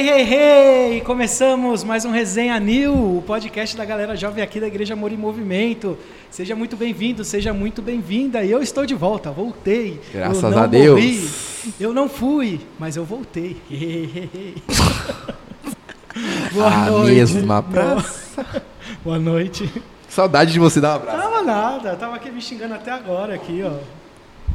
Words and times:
Hey, 0.00 0.08
hey, 0.08 0.22
hey! 0.94 1.00
Começamos 1.02 1.84
mais 1.84 2.06
um 2.06 2.10
Resenha 2.10 2.58
New, 2.58 3.18
o 3.18 3.22
podcast 3.26 3.76
da 3.76 3.84
galera 3.84 4.16
jovem 4.16 4.42
aqui 4.42 4.58
da 4.58 4.66
Igreja 4.66 4.94
Amor 4.94 5.12
em 5.12 5.16
Movimento. 5.18 5.98
Seja 6.30 6.56
muito 6.56 6.74
bem-vindo, 6.74 7.22
seja 7.22 7.52
muito 7.52 7.82
bem-vinda. 7.82 8.42
E 8.42 8.50
eu 8.50 8.62
estou 8.62 8.86
de 8.86 8.94
volta, 8.94 9.30
voltei. 9.30 10.00
Graças 10.10 10.56
a 10.56 10.66
Deus. 10.66 10.98
Morri, 10.98 11.28
eu 11.78 11.92
não 11.92 12.08
fui, 12.08 12.62
mas 12.78 12.96
eu 12.96 13.04
voltei. 13.04 13.58
Boa 16.54 16.66
A 16.66 16.86
noite. 16.90 17.14
mesma 17.14 17.62
praça. 17.62 18.62
Boa 19.04 19.18
noite. 19.18 19.70
Saudade 20.08 20.50
de 20.50 20.58
você 20.58 20.80
dar 20.80 20.92
um 20.92 20.96
abraço. 20.96 21.18
Tava 21.22 21.42
nada, 21.42 21.94
tava 21.96 22.16
aqui 22.16 22.30
me 22.30 22.40
xingando 22.40 22.72
até 22.72 22.90
agora 22.90 23.34
aqui, 23.34 23.62
ó. 23.62 23.99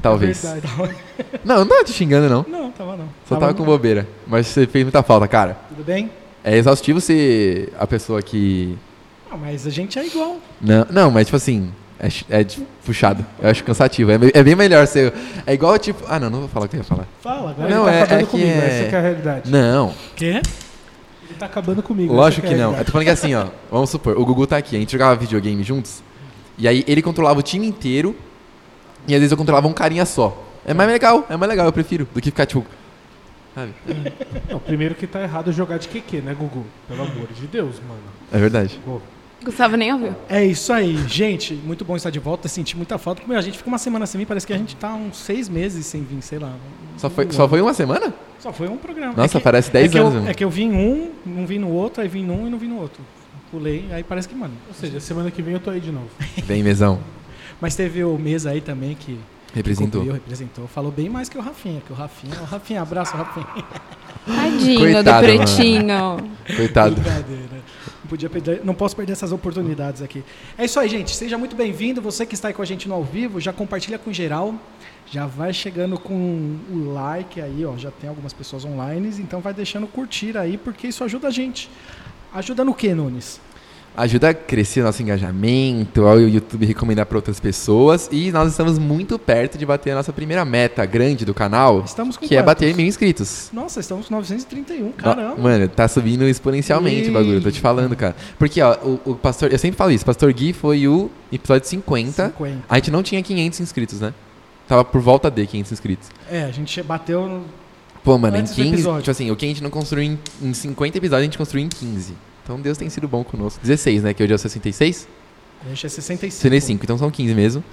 Talvez. 0.10 0.42
Verdade. 0.44 0.96
Não, 1.44 1.60
não 1.60 1.68
tava 1.68 1.84
te 1.84 1.94
xingando, 1.94 2.28
não. 2.30 2.46
Não, 2.48 2.72
tava 2.72 2.98
não. 2.98 3.08
Só 3.28 3.36
tava 3.38 3.54
com 3.54 3.64
bobeira. 3.64 4.08
Mas 4.28 4.48
você 4.48 4.66
fez 4.68 4.84
muita 4.84 5.02
falta, 5.04 5.28
cara. 5.28 5.58
Tudo 5.70 5.84
bem? 5.84 6.12
É 6.44 6.58
exaustivo 6.58 7.00
ser 7.02 7.72
a 7.80 7.88
pessoa 7.88 8.22
que. 8.22 8.78
Não, 9.32 9.38
mas 9.38 9.66
a 9.66 9.70
gente 9.70 9.98
é 9.98 10.06
igual. 10.06 10.38
Não, 10.62 10.86
não 10.90 11.12
mas 11.12 11.26
tipo 11.28 11.38
assim. 11.38 11.72
É, 12.00 12.08
é 12.42 12.46
puxado. 12.86 13.26
Eu 13.42 13.50
acho 13.50 13.64
cansativo. 13.64 14.12
É, 14.12 14.16
é 14.34 14.44
bem 14.44 14.56
melhor 14.56 14.86
ser. 14.86 15.14
É 15.46 15.54
igual 15.54 15.78
tipo. 15.80 16.04
Ah, 16.08 16.20
não, 16.20 16.30
não 16.30 16.40
vou 16.42 16.50
falar 16.50 16.66
o 16.66 16.70
que 16.70 16.76
eu 16.76 16.80
ia 16.80 16.84
falar. 16.84 17.08
Fala, 17.22 17.52
agora. 17.52 17.70
Não, 17.70 17.88
ele 17.88 17.92
tá 17.92 17.98
é- 17.98 18.04
acabando 18.04 18.22
é 18.22 18.26
comigo, 18.26 18.50
é- 18.50 18.68
essa 18.68 18.90
que 18.90 18.96
é 18.96 18.98
a 18.98 19.02
realidade. 19.02 19.52
Não, 19.52 19.94
Quê? 20.16 20.42
Ele 21.28 21.40
tá 21.40 21.46
acabando 21.48 21.82
comigo. 21.82 22.14
lógico 22.14 22.46
que 22.46 22.54
é 22.54 22.58
não. 22.58 22.76
Eu 22.78 22.86
tô 22.86 22.92
falando 22.92 23.06
que 23.06 23.12
assim, 23.12 23.34
ó. 23.34 23.48
Vamos 23.72 23.90
supor, 23.90 24.18
o 24.18 24.26
Gugu 24.26 24.46
tá 24.46 24.58
aqui. 24.58 24.76
A 24.76 24.80
gente 24.80 24.92
jogava 24.92 25.16
videogame 25.16 25.64
juntos. 25.64 26.04
E 26.58 26.68
aí 26.68 26.84
ele 26.88 27.02
controlava 27.02 27.40
o 27.40 27.44
time 27.44 27.66
inteiro. 27.66 28.16
E 29.08 29.14
às 29.14 29.20
vezes 29.20 29.32
eu 29.32 29.38
controlava 29.38 29.68
um 29.68 29.74
carinha 29.74 30.06
só. 30.06 30.44
É 30.66 30.74
mais 30.74 30.90
legal, 30.90 31.26
é 31.30 31.38
mais 31.38 31.50
legal, 31.50 31.66
eu 31.68 31.74
prefiro. 31.74 32.08
Do 32.14 32.22
que 32.22 32.32
ficar 32.32 32.46
tipo. 32.46 32.66
Sabe? 33.54 33.74
Não, 34.50 34.60
primeiro 34.60 34.96
que 34.96 35.08
tá 35.08 35.22
errado 35.22 35.52
jogar 35.52 35.78
de 35.78 35.88
QQ, 35.88 36.22
né, 36.22 36.34
Gugu? 36.38 36.66
Pelo 36.88 37.04
amor 37.04 37.28
de 37.34 37.48
Deus, 37.48 37.76
mano. 37.88 38.02
É 38.34 38.38
verdade. 38.38 38.80
Pô, 38.84 39.00
Gustavo 39.44 39.78
nem 39.78 39.94
ouviu. 39.94 40.14
É 40.28 40.44
isso 40.44 40.74
aí, 40.74 40.98
gente. 41.08 41.54
Muito 41.54 41.86
bom 41.86 41.96
estar 41.96 42.10
de 42.10 42.20
volta. 42.20 42.48
Senti 42.48 42.76
muita 42.76 42.98
falta. 42.98 43.22
Meu, 43.28 43.38
a 43.38 43.42
gente 43.42 43.58
fica 43.58 43.70
uma 43.70 43.78
semana 43.78 44.06
sem 44.08 44.20
vir. 44.20 44.26
Parece 44.26 44.46
que 44.48 44.52
a 44.54 44.58
gente 44.58 44.76
tá 44.76 44.94
uns 44.94 45.18
seis 45.18 45.48
meses 45.48 45.86
sem 45.86 46.04
vir, 46.04 46.22
sei 46.22 46.40
lá. 46.40 46.48
um- 46.50 47.00
Só 47.00 47.10
foi, 47.10 47.28
um 47.28 47.32
só 47.32 47.44
ano. 47.44 47.50
foi 47.50 47.62
uma 47.62 47.74
semana? 47.74 48.14
Só 48.40 48.52
foi 48.52 48.68
um 48.68 48.78
programa. 48.78 49.14
Nossa, 49.16 49.38
é 49.38 49.40
que, 49.40 49.44
parece 49.44 49.72
10 49.72 49.86
é 49.86 49.90
que 49.90 49.98
anos. 50.00 50.14
Eu, 50.14 50.20
mano. 50.20 50.32
é 50.32 50.34
que 50.34 50.44
eu 50.44 50.50
vim 50.50 50.66
em 50.72 50.74
um, 50.76 51.12
não 51.26 51.46
vim 51.46 51.60
no 51.60 51.70
outro, 51.70 52.02
aí 52.02 52.08
vim 52.10 52.24
num 52.24 52.48
e 52.48 52.50
não 52.50 52.58
vim 52.58 52.68
no 52.68 52.80
outro. 52.80 53.02
Pulei, 53.52 53.86
aí 53.92 54.04
parece 54.04 54.28
que, 54.28 54.36
mano. 54.36 54.54
ou 54.68 54.74
seja, 54.74 55.00
semana 55.00 55.30
que 55.32 55.42
vem 55.42 55.54
eu 55.54 55.60
tô 55.60 55.70
aí 55.70 55.80
de 55.80 55.92
novo. 55.92 56.08
Bem, 56.46 56.62
mesão. 56.64 57.00
Mas 57.60 57.76
teve 57.76 58.04
o 58.04 58.18
Mesa 58.18 58.52
aí 58.52 58.62
também 58.62 58.96
que. 58.96 59.20
Representou. 59.54 60.02
que 60.02 60.08
cobriu, 60.08 60.14
representou. 60.14 60.68
Falou 60.68 60.92
bem 60.92 61.10
mais 61.10 61.30
que 61.30 61.38
o 61.38 61.42
Rafinha, 61.42 61.82
que 61.86 61.94
o 61.94 61.96
Rafinha. 61.96 62.36
O 62.42 62.44
Rafinha, 62.44 62.82
abraço, 62.82 63.16
Rafinha. 63.16 63.48
Tadinho 64.26 64.80
Coitado, 64.80 65.28
do 65.28 65.34
pretinho. 65.34 66.18
Coitado. 66.56 66.96
Brincadeira. 66.96 67.64
Não, 68.04 68.10
podia 68.10 68.30
perder, 68.30 68.62
não 68.64 68.74
posso 68.74 68.96
perder 68.96 69.14
essas 69.14 69.32
oportunidades 69.32 70.02
aqui. 70.02 70.24
É 70.58 70.66
isso 70.66 70.80
aí, 70.80 70.90
gente. 70.90 71.16
Seja 71.16 71.38
muito 71.38 71.56
bem-vindo. 71.56 72.02
Você 72.02 72.26
que 72.26 72.34
está 72.34 72.50
aí 72.50 72.54
com 72.54 72.62
a 72.62 72.66
gente 72.66 72.88
no 72.88 72.96
ao 72.96 73.04
vivo, 73.04 73.40
já 73.40 73.54
compartilha 73.54 73.98
com 73.98 74.12
geral. 74.12 74.56
Já 75.08 75.28
vai 75.28 75.54
chegando 75.54 76.00
com 76.00 76.58
o 76.70 76.92
like 76.94 77.40
aí, 77.40 77.64
ó. 77.64 77.78
Já 77.78 77.92
tem 77.92 78.10
algumas 78.10 78.34
pessoas 78.34 78.66
online, 78.66 79.08
então 79.20 79.40
vai 79.40 79.54
deixando 79.54 79.86
curtir 79.86 80.36
aí, 80.38 80.58
porque 80.58 80.88
isso 80.88 81.04
ajuda 81.04 81.28
a 81.28 81.32
gente. 81.32 81.70
Ajuda 82.34 82.66
no 82.66 82.74
que, 82.74 82.94
Nunes? 82.94 83.40
Ajuda 83.98 84.30
a 84.30 84.34
crescer 84.34 84.82
o 84.82 84.84
nosso 84.84 85.02
engajamento, 85.02 86.06
ao 86.06 86.20
YouTube 86.20 86.66
recomendar 86.66 87.06
para 87.06 87.18
outras 87.18 87.40
pessoas. 87.40 88.10
E 88.12 88.32
nós 88.32 88.50
estamos 88.52 88.78
muito 88.78 89.18
perto 89.18 89.58
de 89.58 89.66
bater 89.66 89.92
a 89.92 89.96
nossa 89.96 90.12
primeira 90.12 90.44
meta 90.44 90.86
grande 90.86 91.24
do 91.26 91.34
canal, 91.34 91.82
Estamos 91.86 92.18
que 92.18 92.26
é 92.26 92.28
quantos? 92.30 92.46
bater 92.46 92.76
mil 92.76 92.86
inscritos. 92.86 93.50
Nossa, 93.54 93.80
estamos 93.80 94.08
com 94.08 94.16
931, 94.16 94.86
No- 94.88 94.94
caramba. 94.94 95.36
Mano, 95.42 95.68
tá 95.70 95.88
subindo 95.88 96.26
exponencialmente 96.26 97.10
o 97.10 97.14
bagulho, 97.14 97.42
tô 97.42 97.50
te 97.52 97.60
falando, 97.62 97.96
cara. 97.96 98.16
Porque, 98.38 98.62
ó, 98.62 98.76
o, 98.84 99.00
o 99.12 99.16
pastor. 99.16 99.52
Eu 99.52 99.58
sempre 99.58 99.78
falo 99.78 99.92
isso, 99.92 100.06
Pastor 100.06 100.32
Gui 100.34 100.52
foi 100.54 100.88
o 100.88 101.10
episódio 101.32 101.68
50. 101.68 102.28
50. 102.38 102.64
A 102.70 102.76
gente 102.76 102.92
não 102.92 103.02
tinha 103.02 103.22
500 103.24 103.60
inscritos, 103.62 104.00
né? 104.02 104.14
Tava 104.68 104.84
por 104.84 105.00
volta 105.00 105.30
de 105.32 105.46
500 105.48 105.72
inscritos. 105.72 106.10
É, 106.30 106.44
a 106.44 106.52
gente 106.52 106.82
bateu 106.84 107.28
no. 107.28 107.46
Pô, 108.04 108.18
mano, 108.18 108.38
Antes 108.38 108.52
em 108.54 108.56
15. 108.64 108.74
episódio. 108.74 109.00
Tipo 109.02 109.12
assim, 109.12 109.32
o 109.32 109.36
que 109.36 109.46
a 109.46 109.48
gente 109.48 109.64
não 109.64 109.70
construiu 109.70 110.12
em, 110.12 110.20
em 110.42 110.54
50 110.54 110.98
episódios, 110.98 111.22
a 111.22 111.26
gente 111.26 111.38
construiu 111.38 111.66
em 111.66 111.70
15. 111.70 112.14
Então 112.46 112.62
Deus 112.62 112.78
tem 112.78 112.88
sido 112.92 113.08
bom 113.08 113.24
conosco. 113.24 113.60
16, 113.60 114.04
né? 114.04 114.14
Que 114.14 114.22
hoje 114.22 114.32
é 114.32 114.36
o 114.36 114.40
66? 114.40 115.08
A 115.66 115.70
gente 115.70 115.84
é 115.84 115.90
65. 115.90 116.42
65, 116.42 116.84
então 116.84 116.96
são 116.96 117.10
15 117.10 117.34
mesmo. 117.34 117.64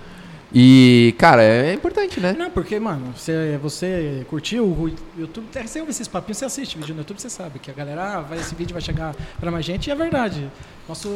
E, 0.54 1.14
cara, 1.18 1.42
é 1.42 1.74
importante, 1.74 2.20
né? 2.20 2.34
Não, 2.38 2.50
porque, 2.50 2.78
mano, 2.78 3.12
você, 3.16 3.58
você 3.62 4.26
curtiu 4.28 4.64
o 4.64 4.90
YouTube, 5.18 5.46
até 5.50 5.66
você 5.66 5.80
ouve 5.80 5.90
esses 5.90 6.08
papinhos, 6.08 6.38
você 6.38 6.44
assiste 6.44 6.76
vídeo 6.76 6.94
no 6.94 7.00
YouTube, 7.00 7.20
você 7.20 7.30
sabe 7.30 7.58
que 7.58 7.70
a 7.70 7.74
galera, 7.74 8.18
ah, 8.18 8.20
vai, 8.20 8.38
esse 8.38 8.54
vídeo 8.54 8.72
vai 8.74 8.82
chegar 8.82 9.14
pra 9.40 9.50
mais 9.50 9.64
gente, 9.64 9.86
e 9.86 9.90
é 9.90 9.94
verdade. 9.94 10.50
Nosso, 10.86 11.08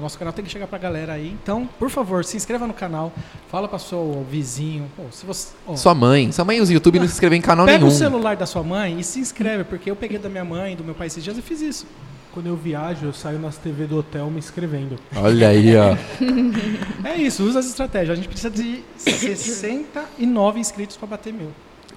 nosso 0.00 0.16
canal 0.16 0.32
tem 0.32 0.44
que 0.44 0.50
chegar 0.50 0.68
pra 0.68 0.78
galera 0.78 1.12
aí. 1.14 1.36
Então, 1.42 1.68
por 1.78 1.90
favor, 1.90 2.24
se 2.24 2.36
inscreva 2.36 2.68
no 2.68 2.74
canal, 2.74 3.12
fala 3.48 3.66
pra 3.66 3.80
seu 3.80 4.24
vizinho. 4.30 4.88
Pô, 4.96 5.04
se 5.10 5.26
você, 5.26 5.54
ó, 5.66 5.74
Sua 5.74 5.94
mãe. 5.94 6.30
Sua 6.30 6.44
mãe 6.44 6.60
usa 6.60 6.70
o 6.70 6.74
YouTube 6.74 6.96
e 6.96 7.00
não 7.00 7.06
se 7.08 7.14
inscreveu 7.14 7.36
em 7.36 7.42
canal 7.42 7.66
pega 7.66 7.78
nenhum. 7.78 7.90
o 7.90 7.92
celular 7.92 8.36
da 8.36 8.46
sua 8.46 8.62
mãe 8.62 8.98
e 8.98 9.02
se 9.02 9.18
inscreve, 9.18 9.64
porque 9.64 9.90
eu 9.90 9.96
peguei 9.96 10.18
da 10.18 10.28
minha 10.28 10.44
mãe, 10.44 10.76
do 10.76 10.84
meu 10.84 10.94
pai 10.94 11.08
esses 11.08 11.22
dias 11.22 11.36
e 11.36 11.42
fiz 11.42 11.60
isso. 11.60 11.86
Quando 12.34 12.48
eu 12.48 12.56
viajo, 12.56 13.06
eu 13.06 13.12
saio 13.12 13.38
nas 13.38 13.56
TV 13.56 13.86
do 13.86 13.96
hotel 13.96 14.28
me 14.28 14.40
inscrevendo. 14.40 14.96
Olha 15.14 15.48
aí, 15.50 15.76
ó. 15.76 15.96
É 17.06 17.16
isso, 17.16 17.44
usa 17.44 17.60
as 17.60 17.66
estratégias. 17.66 18.10
A 18.10 18.14
gente 18.16 18.26
precisa 18.28 18.50
de 18.50 18.82
69 18.98 20.58
inscritos 20.58 20.96
pra 20.96 21.06
bater 21.06 21.32
mil. 21.32 21.50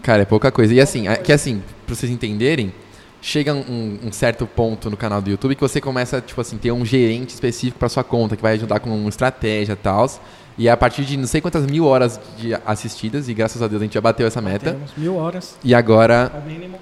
Cara, 0.04 0.22
é 0.22 0.26
pouca 0.26 0.52
coisa. 0.52 0.74
E 0.76 0.80
assim, 0.80 1.08
é- 1.08 1.16
que 1.16 1.34
assim, 1.34 1.64
pra 1.88 1.96
vocês 1.96 2.12
entenderem, 2.12 2.72
chega 3.20 3.52
um, 3.54 3.98
um 4.04 4.12
certo 4.12 4.46
ponto 4.46 4.92
no 4.92 4.96
canal 4.98 5.22
do 5.24 5.30
YouTube 5.32 5.56
que 5.56 5.62
você 5.62 5.82
começa, 5.82 6.22
tipo 6.22 6.40
assim, 6.40 6.58
ter 6.58 6.72
um 6.72 6.86
gerente 6.86 7.30
específico 7.32 7.80
pra 7.80 7.90
sua 7.90 8.04
conta, 8.04 8.36
que 8.36 8.42
vai 8.44 8.54
ajudar 8.54 8.80
com 8.80 8.90
uma 8.96 9.10
estratégia 9.10 9.74
e 9.74 9.76
tal. 9.76 10.08
E 10.56 10.70
a 10.70 10.78
partir 10.78 11.04
de 11.04 11.18
não 11.18 11.26
sei 11.28 11.42
quantas 11.42 11.66
mil 11.66 11.86
horas 11.86 12.20
de 12.38 12.54
assistidas, 12.66 13.28
e 13.28 13.34
graças 13.34 13.60
a 13.62 13.68
Deus 13.68 13.82
a 13.82 13.86
gente 13.86 13.94
já 13.96 14.02
bateu 14.02 14.28
essa 14.28 14.42
meta. 14.42 14.72
Temos 14.74 14.92
mil 14.96 15.16
horas, 15.16 15.58
E 15.64 15.74
agora 15.74 16.32
ao 16.34 16.42
mínimo. 16.42 16.78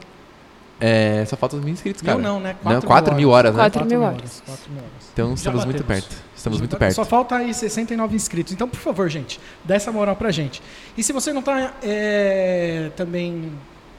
É, 0.79 1.23
só 1.25 1.37
faltam 1.37 1.59
os 1.59 1.65
mil 1.65 1.73
inscritos, 1.73 2.01
cara. 2.01 2.17
Mil 2.17 2.27
não, 2.27 2.39
né? 2.39 2.55
Não, 2.63 2.81
4 2.81 3.15
mil 3.15 3.29
horas, 3.29 3.53
né? 3.55 3.61
Quatro 3.61 3.85
mil 3.85 4.01
horas. 4.01 4.43
Quatro 4.45 4.71
mil 4.71 4.81
horas. 4.81 5.09
Então 5.13 5.29
Já 5.29 5.33
estamos 5.35 5.65
muito 5.65 5.83
perto. 5.83 6.15
Estamos 6.35 6.57
Já 6.57 6.61
muito 6.61 6.77
perto. 6.77 6.95
Só 6.95 7.05
falta 7.05 7.35
aí 7.35 7.53
69 7.53 8.15
inscritos. 8.15 8.51
Então, 8.53 8.67
por 8.67 8.79
favor, 8.79 9.09
gente, 9.09 9.39
dá 9.63 9.75
essa 9.75 9.91
moral 9.91 10.15
pra 10.15 10.31
gente. 10.31 10.61
E 10.97 11.03
se 11.03 11.13
você 11.13 11.31
não 11.31 11.41
tá 11.41 11.73
é, 11.81 12.91
também 12.95 13.51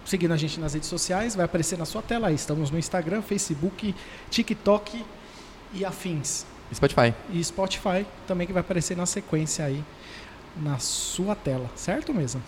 seguindo 0.04 0.32
a 0.32 0.36
gente 0.36 0.60
nas 0.60 0.75
redes 0.75 0.88
sociais, 0.88 1.34
vai 1.34 1.47
aparecer 1.47 1.78
na 1.78 1.84
sua 1.84 2.03
tela 2.03 2.28
aí. 2.28 2.34
Estamos 2.34 2.70
no 2.70 2.78
Instagram, 2.78 3.22
Facebook, 3.22 3.94
TikTok 4.31 5.04
e 5.72 5.84
afins. 5.84 6.44
Spotify. 6.75 7.15
E 7.31 7.42
Spotify 7.42 8.06
também 8.26 8.47
que 8.47 8.53
vai 8.53 8.60
aparecer 8.60 8.97
na 8.97 9.06
sequência 9.06 9.65
aí 9.65 9.82
na 10.56 10.78
sua 10.78 11.34
tela. 11.34 11.70
Certo 11.75 12.12
mesmo? 12.12 12.42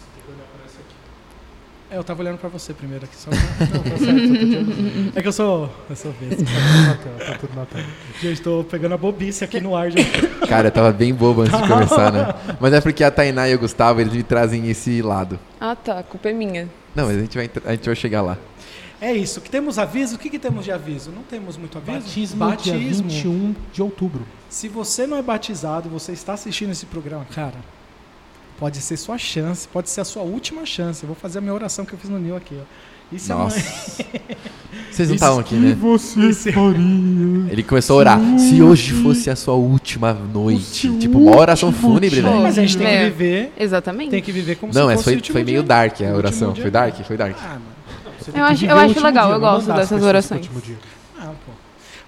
É, 1.90 1.96
eu 1.96 2.04
tava 2.04 2.22
olhando 2.22 2.38
pra 2.38 2.48
você 2.50 2.74
primeiro 2.74 3.04
aqui. 3.04 3.16
Só 3.16 3.30
pra... 3.30 3.38
Não, 3.66 3.82
tá 3.82 3.96
certo, 3.96 4.00
só 4.00 4.06
tô 4.06 4.36
te 4.36 4.44
olhando. 4.44 5.12
É 5.16 5.22
que 5.22 5.28
eu 5.28 5.32
sou... 5.32 5.70
Eu 5.88 5.96
sou 5.96 6.12
besta. 6.20 6.44
Tá 6.44 6.54
tudo 6.54 6.86
na 6.86 6.96
tela, 6.96 7.18
tá 7.18 7.38
tudo 7.38 7.56
na 7.56 7.66
tela. 7.66 7.84
Gente, 8.20 8.42
tô 8.42 8.64
pegando 8.64 8.94
a 8.94 8.98
bobice 8.98 9.42
aqui 9.44 9.60
no 9.60 9.74
ar. 9.74 9.90
gente. 9.90 10.10
Cara, 10.46 10.68
eu 10.68 10.72
tava 10.72 10.92
bem 10.92 11.14
bobo 11.14 11.42
antes 11.42 11.58
de 11.58 11.66
começar, 11.66 12.12
né? 12.12 12.34
Mas 12.60 12.72
é 12.74 12.80
porque 12.80 13.02
a 13.02 13.10
Tainá 13.10 13.48
e 13.48 13.54
o 13.54 13.58
Gustavo, 13.58 14.00
eles 14.00 14.12
me 14.12 14.22
trazem 14.22 14.68
esse 14.68 15.00
lado. 15.00 15.38
Ah, 15.58 15.74
tá. 15.74 16.00
A 16.00 16.02
culpa 16.02 16.28
é 16.28 16.32
minha. 16.32 16.68
Não, 16.94 17.06
mas 17.06 17.16
a 17.16 17.20
gente 17.20 17.36
vai, 17.36 17.50
a 17.64 17.70
gente 17.72 17.86
vai 17.86 17.96
chegar 17.96 18.20
lá. 18.20 18.36
É 19.00 19.12
isso. 19.12 19.40
Que 19.40 19.48
temos 19.48 19.78
aviso? 19.78 20.16
O 20.16 20.18
que, 20.18 20.28
que 20.28 20.38
temos 20.38 20.64
de 20.64 20.72
aviso? 20.72 21.10
Não 21.10 21.22
temos 21.22 21.56
muito 21.56 21.78
aviso. 21.78 22.36
Batismo, 22.36 22.56
dia 22.56 22.76
21 22.76 23.54
de 23.72 23.82
outubro. 23.82 24.26
Se 24.50 24.68
você 24.68 25.06
não 25.06 25.16
é 25.16 25.22
batizado, 25.22 25.88
você 25.88 26.12
está 26.12 26.34
assistindo 26.34 26.72
esse 26.72 26.86
programa, 26.86 27.24
cara, 27.32 27.54
pode 28.58 28.78
ser 28.78 28.96
sua 28.96 29.16
chance, 29.18 29.66
pode 29.68 29.88
ser 29.90 30.00
a 30.00 30.04
sua 30.04 30.22
última 30.22 30.66
chance. 30.66 31.02
Eu 31.02 31.06
vou 31.08 31.16
fazer 31.16 31.38
a 31.38 31.40
minha 31.40 31.54
oração 31.54 31.84
que 31.84 31.92
eu 31.92 31.98
fiz 31.98 32.10
no 32.10 32.18
Nil 32.18 32.36
aqui, 32.36 32.54
ó. 32.60 32.64
Isso 33.10 33.32
Nossa. 33.32 33.58
é 33.58 34.36
Vocês 34.92 35.08
não 35.08 35.14
estavam 35.14 35.38
aqui, 35.38 35.54
né? 35.54 35.74
você 35.80 36.20
Isso- 36.28 36.52
faria? 36.52 37.50
Ele 37.50 37.62
começou 37.62 37.96
a 37.96 37.98
orar. 38.00 38.20
Se 38.38 38.60
hoje 38.60 38.92
fosse 39.02 39.30
a 39.30 39.36
sua 39.36 39.54
última 39.54 40.12
noite. 40.12 40.88
Tipo, 40.98 41.18
uma 41.18 41.36
oração 41.36 41.72
fúnebre, 41.72 42.20
né? 42.20 42.30
Mas 42.42 42.58
a 42.58 42.62
gente 42.62 42.76
tem 42.76 42.86
que 42.86 42.92
É. 42.92 43.04
viver, 43.08 43.52
Exatamente. 43.58 44.10
tem 44.10 44.22
que 44.22 44.30
viver 44.32 44.56
como 44.56 44.72
Não, 44.74 44.82
se 44.82 44.86
mas 44.88 44.96
fosse 45.02 45.16
o 45.16 45.20
foi, 45.24 45.32
foi 45.32 45.44
meio 45.44 45.60
dia. 45.60 45.68
dark 45.68 46.00
a 46.02 46.14
oração. 46.14 46.54
Foi 46.54 46.70
dark? 46.70 46.96
Foi 47.06 47.16
dark. 47.16 47.36
Ah, 47.40 47.56
Eu 48.26 48.32
que 48.32 48.40
acho- 48.40 48.66
eu 48.66 48.76
acho 48.76 49.02
legal, 49.02 49.26
dia, 49.28 49.34
eu 49.36 49.40
não 49.40 49.40
gosto 49.40 49.72
dessas 49.72 50.02
orações. 50.02 50.50
Ah, 51.18 51.32
pô. 51.46 51.52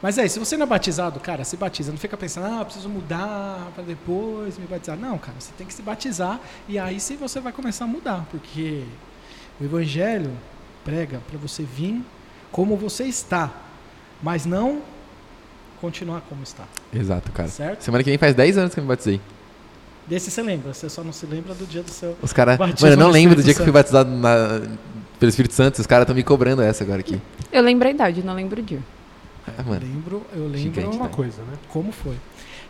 Mas 0.02 0.16
é, 0.16 0.26
se 0.26 0.38
você 0.38 0.56
não 0.56 0.64
é 0.64 0.66
batizado, 0.66 1.20
cara, 1.20 1.44
se 1.44 1.56
batiza. 1.56 1.90
Não 1.92 1.98
fica 1.98 2.16
pensando, 2.16 2.46
ah, 2.46 2.64
preciso 2.64 2.88
mudar 2.88 3.70
para 3.74 3.84
depois 3.84 4.56
me 4.58 4.66
batizar. 4.66 4.96
Não, 4.96 5.18
cara, 5.18 5.34
você 5.38 5.50
tem 5.58 5.66
que 5.66 5.74
se 5.74 5.82
batizar 5.82 6.40
e 6.68 6.78
aí 6.78 6.98
sim 6.98 7.16
você 7.16 7.38
vai 7.40 7.52
começar 7.52 7.84
a 7.84 7.88
mudar, 7.88 8.26
porque 8.30 8.84
o 9.60 9.64
evangelho 9.64 10.30
prega 10.84 11.20
para 11.28 11.38
você 11.38 11.62
vir 11.62 12.02
como 12.50 12.76
você 12.76 13.04
está, 13.04 13.50
mas 14.22 14.46
não 14.46 14.80
continuar 15.80 16.20
como 16.28 16.42
está, 16.42 16.64
Exato, 16.92 17.30
cara. 17.32 17.48
certo? 17.48 17.82
Semana 17.82 18.02
que 18.04 18.10
vem 18.10 18.18
faz 18.18 18.34
10 18.34 18.58
anos 18.58 18.74
que 18.74 18.80
eu 18.80 18.84
me 18.84 18.88
batizei. 18.88 19.20
Desse 20.06 20.30
você 20.30 20.42
lembra, 20.42 20.72
você 20.74 20.88
só 20.88 21.04
não 21.04 21.12
se 21.12 21.24
lembra 21.26 21.54
do 21.54 21.64
dia 21.66 21.82
do 21.82 21.90
seu. 21.90 22.16
Os 22.20 22.32
caras. 22.32 22.58
Mano, 22.58 22.74
eu 22.82 22.96
não 22.96 23.10
lembro 23.10 23.36
do 23.36 23.42
dia 23.42 23.54
que 23.54 23.60
eu 23.60 23.64
fui 23.64 23.72
batizado 23.72 24.10
na- 24.10 24.60
pelo 25.20 25.28
Espírito 25.28 25.54
Santo. 25.54 25.78
Os 25.78 25.86
caras 25.86 26.02
estão 26.04 26.16
me 26.16 26.22
cobrando 26.24 26.62
essa 26.62 26.82
agora 26.82 27.00
aqui. 27.00 27.20
Eu 27.52 27.62
lembro 27.62 27.86
a 27.86 27.90
idade, 27.90 28.22
não 28.22 28.34
lembro 28.34 28.60
o 28.60 28.64
dia. 28.64 28.80
Ah, 29.58 29.62
mano. 29.62 29.80
Lembro, 29.82 30.22
eu 30.32 30.42
lembro 30.44 30.58
Gigante, 30.58 30.96
Uma 30.96 31.06
né? 31.06 31.12
coisa, 31.12 31.42
né? 31.42 31.54
como 31.68 31.92
foi. 31.92 32.14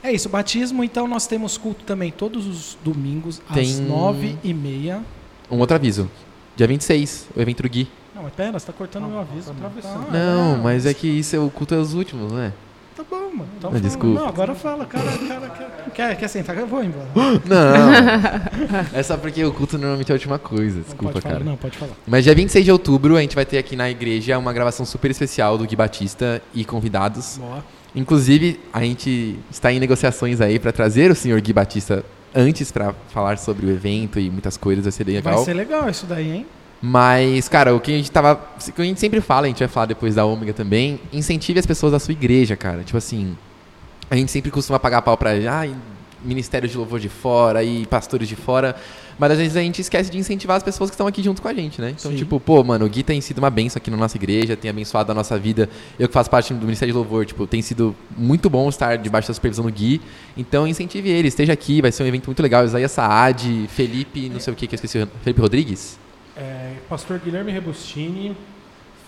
É 0.02 0.10
isso, 0.12 0.28
batismo, 0.28 0.82
então 0.82 1.06
nós 1.06 1.26
temos 1.26 1.58
culto 1.58 1.84
também 1.84 2.10
todos 2.10 2.46
os 2.46 2.78
domingos 2.82 3.40
às 3.48 3.54
Tem- 3.54 3.76
nove 3.82 4.36
e 4.42 4.54
meia. 4.54 5.02
Um 5.50 5.58
outro 5.58 5.76
aviso. 5.76 6.10
Dia 6.56 6.66
26, 6.66 7.28
o 7.36 7.40
evento 7.40 7.62
do 7.62 7.68
Gui. 7.68 7.88
Não, 8.14 8.22
mas 8.22 8.32
pera, 8.34 8.58
você 8.58 8.66
tá 8.66 8.72
cortando 8.72 9.02
Não, 9.02 9.10
meu 9.10 9.24
tá 9.24 9.32
aviso. 9.32 9.50
atravessando. 9.50 10.06
Ah, 10.08 10.12
Não, 10.12 10.58
mas 10.58 10.86
é 10.86 10.94
que 10.94 11.06
isso 11.06 11.36
é 11.36 11.38
o 11.38 11.50
culto 11.50 11.74
é 11.74 11.78
os 11.78 11.94
últimos, 11.94 12.32
não 12.32 12.40
é? 12.40 12.52
Tá 13.00 13.06
bom, 13.08 13.30
mano. 13.30 13.48
Não, 13.54 13.70
fala. 13.70 13.80
desculpa. 13.80 14.20
Não, 14.20 14.28
agora 14.28 14.54
fala, 14.54 14.84
cara, 14.84 15.10
cara, 15.26 15.48
quer, 15.48 15.90
quer, 15.94 16.16
quer 16.16 16.28
sentar? 16.28 16.56
Eu 16.58 16.66
vou 16.66 16.84
embora. 16.84 17.08
Não. 17.48 18.88
é 18.92 19.02
só 19.02 19.16
porque 19.16 19.42
o 19.42 19.52
culto 19.54 19.78
normalmente 19.78 20.10
é 20.10 20.12
a 20.12 20.16
última 20.16 20.38
coisa. 20.38 20.76
Não 20.76 20.84
Desculpa, 20.84 21.20
falar, 21.20 21.32
cara. 21.32 21.44
Não, 21.44 21.56
pode 21.56 21.78
falar. 21.78 21.92
Mas 22.06 22.24
dia 22.24 22.34
26 22.34 22.62
de 22.62 22.70
outubro 22.70 23.16
a 23.16 23.20
gente 23.22 23.34
vai 23.34 23.46
ter 23.46 23.56
aqui 23.56 23.74
na 23.74 23.88
igreja 23.88 24.36
uma 24.38 24.52
gravação 24.52 24.84
super 24.84 25.10
especial 25.10 25.56
do 25.56 25.64
Gui 25.66 25.76
Batista 25.76 26.42
e 26.52 26.62
convidados. 26.62 27.38
Boa. 27.38 27.64
Inclusive, 27.94 28.60
a 28.70 28.82
gente 28.82 29.38
está 29.50 29.72
em 29.72 29.80
negociações 29.80 30.40
aí 30.42 30.58
para 30.58 30.70
trazer 30.70 31.10
o 31.10 31.14
senhor 31.14 31.40
Gui 31.40 31.54
Batista 31.54 32.04
antes 32.34 32.70
para 32.70 32.94
falar 33.08 33.38
sobre 33.38 33.64
o 33.64 33.70
evento 33.70 34.20
e 34.20 34.30
muitas 34.30 34.58
coisas, 34.58 34.84
vai 34.84 34.92
ser 34.92 35.04
legal. 35.04 35.36
Vai 35.36 35.44
ser 35.44 35.54
legal 35.54 35.88
isso 35.88 36.04
daí, 36.06 36.30
hein? 36.30 36.46
Mas, 36.82 37.48
cara, 37.48 37.74
o 37.74 37.80
que 37.80 37.92
a 37.92 37.96
gente 37.96 38.10
tava. 38.10 38.40
O 38.68 38.72
que 38.72 38.80
a 38.80 38.84
gente 38.84 39.00
sempre 39.00 39.20
fala, 39.20 39.46
a 39.46 39.48
gente 39.48 39.58
vai 39.58 39.68
falar 39.68 39.86
depois 39.86 40.14
da 40.14 40.24
Ômega 40.24 40.52
também, 40.52 40.98
incentive 41.12 41.58
as 41.58 41.66
pessoas 41.66 41.92
da 41.92 41.98
sua 41.98 42.12
igreja, 42.12 42.56
cara. 42.56 42.82
Tipo 42.82 42.96
assim, 42.96 43.36
a 44.10 44.16
gente 44.16 44.30
sempre 44.30 44.50
costuma 44.50 44.78
pagar 44.78 45.02
pau 45.02 45.16
pra 45.16 45.30
ai, 45.30 45.74
ministério 46.24 46.68
de 46.68 46.76
louvor 46.76 46.98
de 46.98 47.08
fora 47.08 47.62
e 47.62 47.86
pastores 47.86 48.28
de 48.28 48.36
fora. 48.36 48.74
Mas 49.18 49.32
às 49.32 49.38
vezes 49.38 49.56
a 49.56 49.60
gente 49.60 49.82
esquece 49.82 50.10
de 50.10 50.16
incentivar 50.16 50.56
as 50.56 50.62
pessoas 50.62 50.88
que 50.88 50.94
estão 50.94 51.06
aqui 51.06 51.22
junto 51.22 51.42
com 51.42 51.48
a 51.48 51.52
gente, 51.52 51.78
né? 51.78 51.94
Então, 51.98 52.10
Sim. 52.10 52.16
tipo, 52.16 52.40
pô, 52.40 52.64
mano, 52.64 52.86
o 52.86 52.88
Gui 52.88 53.02
tem 53.02 53.20
sido 53.20 53.36
uma 53.36 53.50
benção 53.50 53.78
aqui 53.78 53.90
na 53.90 53.96
nossa 53.98 54.16
igreja, 54.16 54.56
tem 54.56 54.70
abençoado 54.70 55.12
a 55.12 55.14
nossa 55.14 55.38
vida. 55.38 55.68
Eu 55.98 56.08
que 56.08 56.14
faço 56.14 56.30
parte 56.30 56.54
do 56.54 56.64
Ministério 56.64 56.94
de 56.94 56.96
Louvor, 56.96 57.26
tipo, 57.26 57.46
tem 57.46 57.60
sido 57.60 57.94
muito 58.16 58.48
bom 58.48 58.66
estar 58.70 58.96
debaixo 58.96 59.28
da 59.28 59.34
supervisão 59.34 59.66
do 59.66 59.70
Gui. 59.70 60.00
Então, 60.38 60.66
incentive 60.66 61.10
ele, 61.10 61.28
esteja 61.28 61.52
aqui, 61.52 61.82
vai 61.82 61.92
ser 61.92 62.02
um 62.02 62.06
evento 62.06 62.26
muito 62.26 62.42
legal. 62.42 62.64
Isaías 62.64 62.92
Saad, 62.92 63.68
Felipe, 63.68 64.30
não 64.30 64.40
sei 64.40 64.54
o 64.54 64.56
que 64.56 64.66
que 64.66 64.74
eu 64.74 64.76
esqueci, 64.76 65.06
Felipe 65.22 65.40
Rodrigues? 65.42 65.98
É, 66.40 66.76
Pastor 66.88 67.18
Guilherme 67.18 67.52
Rebustini, 67.52 68.34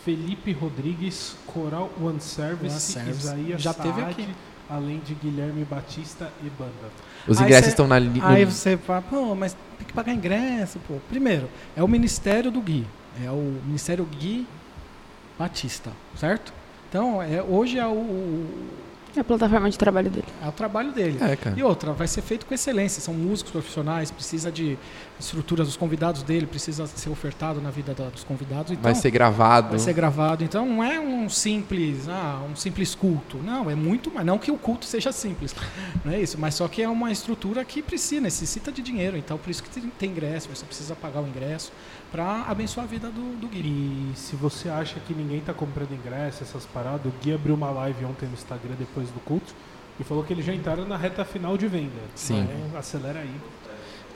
Felipe 0.04 0.52
Rodrigues, 0.52 1.34
Coral 1.46 1.90
One 2.00 2.20
Service, 2.20 2.64
One 2.74 2.80
Service. 2.80 3.18
Isaías 3.26 3.62
Já 3.62 3.72
teve 3.72 4.00
Saad, 4.00 4.10
aqui. 4.10 4.28
além 4.68 4.98
de 4.98 5.14
Guilherme 5.14 5.64
Batista 5.64 6.30
e 6.44 6.50
banda. 6.50 6.70
Os 7.26 7.38
Aí 7.38 7.44
ingressos 7.44 7.64
cê- 7.66 7.70
estão 7.70 7.86
na 7.86 7.98
li- 7.98 8.20
no- 8.20 8.26
Aí 8.26 8.44
você 8.44 8.76
fala, 8.76 9.00
pô, 9.02 9.34
mas 9.34 9.56
tem 9.78 9.86
que 9.86 9.92
pagar 9.92 10.12
ingresso, 10.12 10.78
pô. 10.86 10.94
Primeiro, 11.08 11.48
é 11.76 11.82
o 11.82 11.88
Ministério 11.88 12.50
do 12.50 12.60
Gui. 12.60 12.86
É 13.24 13.30
o 13.30 13.60
Ministério 13.64 14.04
Gui 14.04 14.46
Batista, 15.38 15.90
certo? 16.16 16.52
Então, 16.88 17.22
é, 17.22 17.42
hoje 17.42 17.78
é 17.78 17.86
o, 17.86 17.90
o- 17.92 18.68
É 19.16 19.20
a 19.20 19.24
plataforma 19.24 19.68
de 19.70 19.78
trabalho 19.78 20.10
dele. 20.10 20.26
é 20.42 20.48
o 20.48 20.52
trabalho 20.52 20.90
dele. 20.92 21.18
É, 21.22 21.36
cara. 21.36 21.54
E 21.58 21.62
outra, 21.62 21.92
vai 21.92 22.06
ser 22.08 22.22
feito 22.22 22.44
com 22.46 22.54
excelência. 22.54 23.00
São 23.00 23.12
músicos 23.14 23.52
profissionais, 23.52 24.10
precisa 24.10 24.50
de 24.50 24.76
estruturas 25.24 25.66
dos 25.66 25.76
convidados 25.76 26.22
dele, 26.22 26.46
precisa 26.46 26.86
ser 26.86 27.10
ofertado 27.10 27.60
na 27.60 27.70
vida 27.70 27.94
da- 27.94 28.08
dos 28.08 28.24
convidados. 28.24 28.72
Então, 28.72 28.82
Vai 28.82 28.94
ser 28.94 29.10
gravado. 29.10 29.70
vai 29.70 29.78
ser 29.78 29.92
gravado. 29.92 30.42
Então 30.44 30.66
não 30.66 30.82
é 30.84 30.98
um 31.00 31.28
simples, 31.28 32.08
ah, 32.08 32.40
um 32.50 32.56
simples 32.56 32.94
culto. 32.94 33.38
Não, 33.38 33.70
é 33.70 33.74
muito 33.74 34.10
mais. 34.12 34.26
Não 34.26 34.38
que 34.38 34.50
o 34.50 34.56
culto 34.58 34.84
seja 34.84 35.12
simples, 35.12 35.54
não 36.04 36.12
é 36.12 36.20
isso. 36.20 36.38
Mas 36.38 36.54
só 36.54 36.66
que 36.68 36.82
é 36.82 36.88
uma 36.88 37.10
estrutura 37.10 37.64
que 37.64 37.82
precisa, 37.82 38.20
necessita 38.20 38.70
de 38.72 38.82
dinheiro. 38.82 39.16
Então 39.16 39.38
por 39.38 39.50
isso 39.50 39.62
que 39.62 39.70
tem, 39.70 39.82
tem 39.98 40.10
ingresso. 40.10 40.48
Você 40.54 40.64
precisa 40.64 40.94
pagar 40.94 41.20
o 41.22 41.26
ingresso 41.28 41.72
para 42.10 42.42
abençoar 42.42 42.84
a 42.84 42.88
vida 42.88 43.08
do, 43.08 43.36
do 43.40 43.48
Gui. 43.48 43.60
E 43.62 44.12
se 44.16 44.36
você 44.36 44.68
acha 44.68 45.00
que 45.00 45.14
ninguém 45.14 45.40
tá 45.40 45.54
comprando 45.54 45.92
ingresso, 45.92 46.42
essas 46.42 46.66
paradas, 46.66 47.06
o 47.06 47.12
Gui 47.22 47.32
abriu 47.32 47.54
uma 47.54 47.70
live 47.70 48.04
ontem 48.04 48.26
no 48.26 48.34
Instagram 48.34 48.74
depois 48.78 49.08
do 49.10 49.20
culto 49.20 49.54
e 50.00 50.04
falou 50.04 50.22
que 50.24 50.32
eles 50.32 50.44
já 50.44 50.54
entraram 50.54 50.86
na 50.86 50.96
reta 50.96 51.24
final 51.24 51.56
de 51.56 51.66
venda. 51.68 51.92
Sim. 52.14 52.40
Então, 52.42 52.78
acelera 52.78 53.20
aí. 53.20 53.30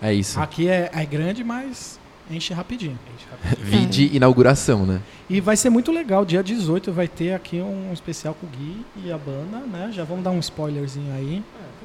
É 0.01 0.13
isso. 0.13 0.39
Aqui 0.41 0.69
é, 0.69 0.91
é 0.93 1.05
grande, 1.05 1.43
mas 1.43 1.99
enche 2.31 2.53
rapidinho. 2.53 2.99
Enche 3.15 3.27
rápido. 3.31 3.63
Vide 3.65 4.17
inauguração, 4.17 4.85
né? 4.85 5.01
E 5.29 5.41
vai 5.41 5.57
ser 5.57 5.71
muito 5.71 5.91
legal. 5.93 6.25
Dia 6.25 6.43
18 6.43 6.93
vai 6.93 7.09
ter 7.09 7.33
aqui 7.35 7.61
um 7.61 7.93
especial 7.93 8.35
com 8.35 8.47
o 8.47 8.51
Gui 8.51 8.85
e 9.05 9.11
a 9.11 9.19
banda, 9.19 9.59
né? 9.67 9.91
Já 9.93 10.05
vamos 10.05 10.25
dar 10.25 10.31
um 10.31 10.39
spoilerzinho 10.39 11.13
aí. 11.15 11.43
É, 11.61 11.75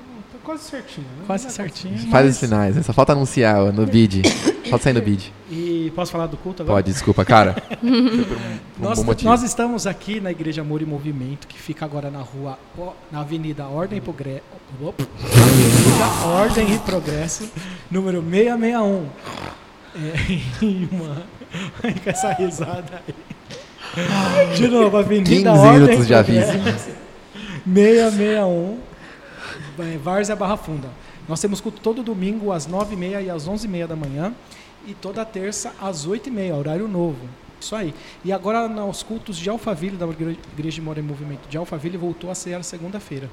quase 0.44 0.64
certinho, 0.64 1.08
né? 1.18 1.24
Quase 1.28 1.44
vai 1.46 1.54
certinho. 1.54 1.98
Faz 1.98 2.26
mas- 2.26 2.34
os 2.34 2.38
sinais, 2.38 2.76
né? 2.76 2.84
Só 2.84 2.94
falta 2.94 3.12
anunciar 3.14 3.72
no 3.72 3.86
bid. 3.86 4.22
Falta 4.70 4.84
sair 4.86 4.94
no 4.94 5.02
bid. 5.02 5.34
E 5.50 5.92
posso 5.96 6.12
falar 6.12 6.28
do 6.28 6.38
culto 6.38 6.64
agora? 6.64 6.78
Pode, 6.78 6.92
desculpa, 6.92 7.26
cara. 7.26 7.56
Um, 7.84 8.24
por 8.24 8.38
um 8.38 9.04
Nós, 9.06 9.24
nós 9.24 9.44
estamos 9.44 9.86
aqui 9.86 10.20
na 10.22 10.32
Igreja 10.32 10.62
Amor 10.62 10.82
e 10.82 10.86
Movimento, 10.86 11.48
que 11.48 11.58
fica 11.58 11.84
agora 11.84 12.10
na 12.10 12.20
rua, 12.20 12.58
na 13.12 13.22
Avenida 13.22 13.66
Ordem 13.66 13.98
e 13.98 14.02
Progresso. 14.02 14.44
Avenida 14.80 16.28
Ordem 16.28 16.74
e 16.76 16.80
Progresso, 16.80 17.50
número 17.90 18.22
661. 18.22 19.06
É, 19.94 20.32
e, 20.66 20.90
mano, 20.92 21.24
com 22.04 22.10
essa 22.10 22.34
risada 22.34 23.02
aí. 23.08 24.56
De 24.56 24.68
novo, 24.68 24.98
15 24.98 25.00
Avenida 25.00 25.54
Ordem 25.54 25.82
minutos 25.82 26.04
e 26.04 26.08
de 26.08 26.14
aviso. 26.14 26.52
Progresso, 26.52 26.90
661, 27.66 28.78
é, 29.82 29.98
Várzea 29.98 30.36
Barra 30.36 30.58
Funda. 30.58 30.90
Nós 31.28 31.40
temos 31.40 31.60
culto 31.62 31.80
todo 31.82 32.04
domingo 32.04 32.52
às 32.52 32.68
9h30 32.68 33.24
e 33.26 33.30
às 33.30 33.48
11h30 33.48 33.88
da 33.88 33.96
manhã 33.96 34.34
e 34.88 34.94
toda 34.94 35.24
terça 35.26 35.74
às 35.82 36.08
8h30, 36.08 36.56
horário 36.58 36.88
novo. 36.88 37.20
Isso 37.60 37.76
aí. 37.76 37.94
E 38.26 38.32
agora 38.34 38.68
nos 38.68 39.04
cultos 39.04 39.38
de 39.38 39.50
Alphaville, 39.50 39.96
da 39.96 40.08
Igre- 40.08 40.40
Igreja 40.54 40.76
de 40.76 40.82
Mora 40.82 41.00
em 41.00 41.04
Movimento 41.04 41.48
de 41.48 41.58
Alphaville, 41.58 41.96
voltou 41.98 42.32
a 42.32 42.36
ser 42.36 42.56
a 42.56 42.64
segunda-feira. 42.64 43.30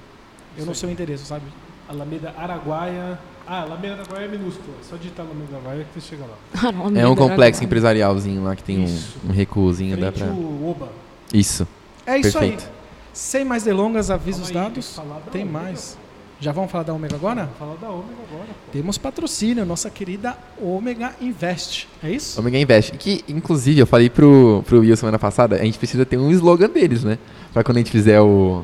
Eu 0.56 0.66
não 0.66 0.74
sei 0.74 0.88
o 0.88 0.92
endereço, 0.92 1.24
sabe? 1.24 1.44
Alameda 1.88 2.34
Araguaia. 2.36 3.18
Ah, 3.46 3.62
Alameda 3.62 3.94
Araguaia 4.02 4.26
é 4.26 4.28
minúscula. 4.28 4.76
Só 4.82 4.96
digitar 4.96 5.24
Alameda 5.24 5.56
Araguaia 5.56 5.84
que 5.92 5.98
você 6.00 6.08
chega 6.08 6.24
lá. 6.26 6.90
É 7.00 7.06
um 7.08 7.16
complexo 7.16 7.64
empresarialzinho 7.64 8.44
lá 8.44 8.54
que 8.54 8.62
tem 8.62 8.80
um, 8.80 8.84
Isso. 8.84 9.16
um 9.26 9.32
recuozinho. 9.32 9.96
Dá 9.96 10.12
pra... 10.12 10.26
o 10.26 10.70
Oba. 10.70 10.90
Isso. 11.32 11.66
É 12.06 12.18
isso 12.18 12.32
Perfeito. 12.38 12.64
aí. 12.64 12.70
Sem 13.14 13.44
mais 13.46 13.62
delongas, 13.64 14.10
avisos 14.10 14.50
dados. 14.50 15.00
tem 15.32 15.44
mais. 15.46 15.96
Já 16.40 16.52
vamos 16.52 16.70
falar 16.70 16.84
da 16.84 16.92
Ômega 16.94 17.16
agora? 17.16 17.42
Vamos 17.42 17.58
falar 17.58 17.74
da 17.76 17.88
Ômega 17.90 18.18
agora. 18.30 18.46
pô. 18.46 18.70
Temos 18.72 18.96
patrocínio, 18.96 19.66
nossa 19.66 19.90
querida 19.90 20.36
Ômega 20.62 21.12
Invest. 21.20 21.88
É 22.02 22.10
isso? 22.10 22.38
Omega 22.38 22.56
Invest. 22.58 22.92
Que, 22.92 23.24
inclusive, 23.28 23.80
eu 23.80 23.86
falei 23.86 24.08
pro, 24.08 24.62
pro 24.66 24.78
Will 24.80 24.96
semana 24.96 25.18
passada, 25.18 25.56
a 25.56 25.64
gente 25.64 25.78
precisa 25.78 26.06
ter 26.06 26.16
um 26.16 26.30
slogan 26.30 26.68
deles, 26.68 27.02
né? 27.02 27.18
Pra 27.52 27.64
quando 27.64 27.78
a 27.78 27.80
gente 27.80 27.90
fizer 27.90 28.20
o, 28.20 28.62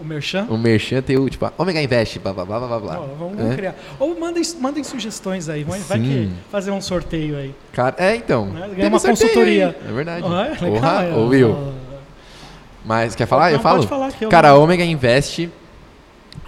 O 0.00 0.04
Merchan? 0.04 0.46
o 0.48 0.56
merchan, 0.56 1.02
ter 1.02 1.18
o 1.18 1.28
tipo, 1.28 1.50
Omega 1.58 1.82
Invest, 1.82 2.20
blá 2.20 2.32
blá 2.32 2.44
blá 2.44 2.60
blá 2.60 2.78
blá. 2.78 3.00
Ó, 3.00 3.06
vamos 3.18 3.40
É. 3.40 3.56
criar. 3.56 3.74
Ou 3.98 4.16
mandem, 4.20 4.42
mandem 4.60 4.84
sugestões 4.84 5.48
aí. 5.48 5.64
Vai, 5.64 5.80
vai 5.80 5.98
que 5.98 6.30
fazer 6.48 6.70
um 6.70 6.80
sorteio 6.80 7.36
aí. 7.36 7.52
Cara, 7.72 7.96
é, 7.98 8.14
então. 8.14 8.46
Né? 8.46 8.70
Ganhar 8.76 8.88
uma 8.88 9.00
sorteio, 9.00 9.18
consultoria. 9.28 9.66
hein? 9.66 9.74
É 9.88 9.92
verdade. 9.92 10.22
Ó, 10.24 10.40
é 10.44 10.48
legal, 10.50 10.60
Porra, 10.70 11.02
é, 11.04 11.44
ó. 11.44 11.72
Mas 12.84 13.16
quer 13.16 13.26
falar? 13.26 13.46
Não, 13.50 13.56
eu 13.56 13.60
falo? 13.60 13.78
Pode 13.78 13.88
falar 13.88 14.12
que 14.12 14.24
eu 14.24 14.28
Cara, 14.28 14.50
a 14.50 14.56
Omega 14.56 14.84
Invest 14.84 15.50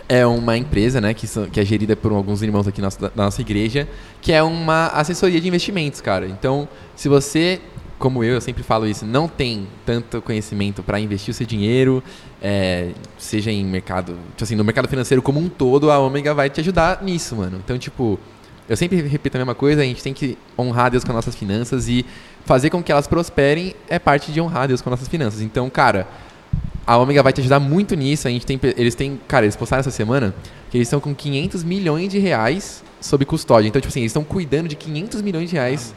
é 0.08 0.26
uma 0.26 0.56
empresa, 0.56 1.00
né, 1.00 1.14
que, 1.14 1.26
são- 1.26 1.46
que 1.46 1.58
é 1.60 1.64
gerida 1.64 1.96
por 1.96 2.12
alguns 2.12 2.42
irmãos 2.42 2.66
aqui 2.68 2.80
nossa- 2.80 3.00
da 3.14 3.24
nossa 3.24 3.40
igreja, 3.40 3.88
que 4.20 4.32
é 4.32 4.42
uma 4.42 4.88
assessoria 4.88 5.40
de 5.40 5.48
investimentos, 5.48 6.00
cara. 6.00 6.26
Então, 6.26 6.68
se 6.96 7.08
você, 7.08 7.60
como 7.98 8.22
eu, 8.24 8.34
eu 8.34 8.40
sempre 8.40 8.62
falo 8.62 8.86
isso, 8.86 9.06
não 9.06 9.28
tem 9.28 9.66
tanto 9.86 10.20
conhecimento 10.22 10.82
para 10.82 10.98
investir 11.00 11.30
o 11.32 11.34
seu 11.34 11.46
dinheiro, 11.46 12.02
é, 12.42 12.90
seja 13.18 13.50
em 13.50 13.64
mercado, 13.64 14.16
tipo 14.30 14.42
assim, 14.44 14.56
no 14.56 14.64
mercado 14.64 14.88
financeiro 14.88 15.22
como 15.22 15.38
um 15.40 15.48
todo, 15.48 15.90
a 15.90 15.98
Omega 15.98 16.34
vai 16.34 16.50
te 16.50 16.60
ajudar 16.60 17.02
nisso, 17.02 17.36
mano. 17.36 17.60
Então, 17.64 17.78
tipo, 17.78 18.18
eu 18.68 18.76
sempre 18.76 19.00
repito 19.02 19.36
a 19.36 19.40
mesma 19.40 19.54
coisa, 19.54 19.82
a 19.82 19.84
gente 19.84 20.02
tem 20.02 20.12
que 20.12 20.36
honrar 20.58 20.90
Deus 20.90 21.04
com 21.04 21.10
as 21.12 21.16
nossas 21.16 21.34
finanças 21.34 21.88
e 21.88 22.04
fazer 22.44 22.70
com 22.70 22.82
que 22.82 22.90
elas 22.90 23.06
prosperem 23.06 23.74
é 23.88 23.98
parte 23.98 24.32
de 24.32 24.40
honrar 24.40 24.66
Deus 24.66 24.80
com 24.80 24.88
as 24.88 24.92
nossas 24.98 25.08
finanças. 25.08 25.40
Então, 25.40 25.68
cara, 25.70 26.06
a 26.86 26.96
Omega 26.98 27.22
vai 27.22 27.32
te 27.32 27.40
ajudar 27.40 27.60
muito 27.60 27.94
nisso. 27.94 28.26
A 28.28 28.30
gente 28.30 28.44
tem, 28.46 28.58
eles 28.76 28.94
têm, 28.94 29.20
cara, 29.28 29.44
eles 29.44 29.56
postaram 29.56 29.80
essa 29.80 29.90
semana 29.90 30.34
que 30.70 30.76
eles 30.76 30.86
estão 30.88 31.00
com 31.00 31.14
500 31.14 31.62
milhões 31.64 32.08
de 32.08 32.18
reais 32.18 32.82
sob 33.00 33.24
custódia. 33.24 33.68
Então, 33.68 33.80
tipo 33.80 33.90
assim, 33.90 34.00
eles 34.00 34.10
estão 34.10 34.24
cuidando 34.24 34.68
de 34.68 34.76
500 34.76 35.22
milhões 35.22 35.48
de 35.50 35.56
reais 35.56 35.94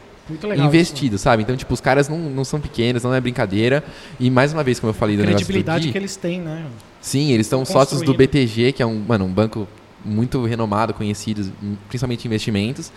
investidos, 0.64 1.20
sabe? 1.20 1.42
Então, 1.42 1.56
tipo, 1.56 1.72
os 1.72 1.80
caras 1.80 2.08
não, 2.08 2.18
não 2.18 2.44
são 2.44 2.60
pequenos, 2.60 3.02
não 3.02 3.14
é 3.14 3.20
brincadeira. 3.20 3.82
E 4.18 4.30
mais 4.30 4.52
uma 4.52 4.62
vez, 4.64 4.80
como 4.80 4.90
eu 4.90 4.94
falei 4.94 5.16
do 5.16 5.20
negócio 5.24 5.44
do 5.44 5.46
credibilidade 5.46 5.90
que 5.92 5.98
eles 5.98 6.16
têm, 6.16 6.40
né? 6.40 6.66
Sim, 7.00 7.30
eles 7.32 7.46
são 7.46 7.64
sócios 7.64 8.02
do. 8.02 8.12
BTG, 8.14 8.72
que 8.72 8.82
é 8.82 8.86
um, 8.86 8.98
mano, 9.06 9.24
um 9.24 9.32
banco 9.32 9.68
muito 10.04 10.44
renomado, 10.44 10.94
conhecido, 10.94 11.52
principalmente 11.88 12.24
em 12.24 12.28
investimentos. 12.28 12.92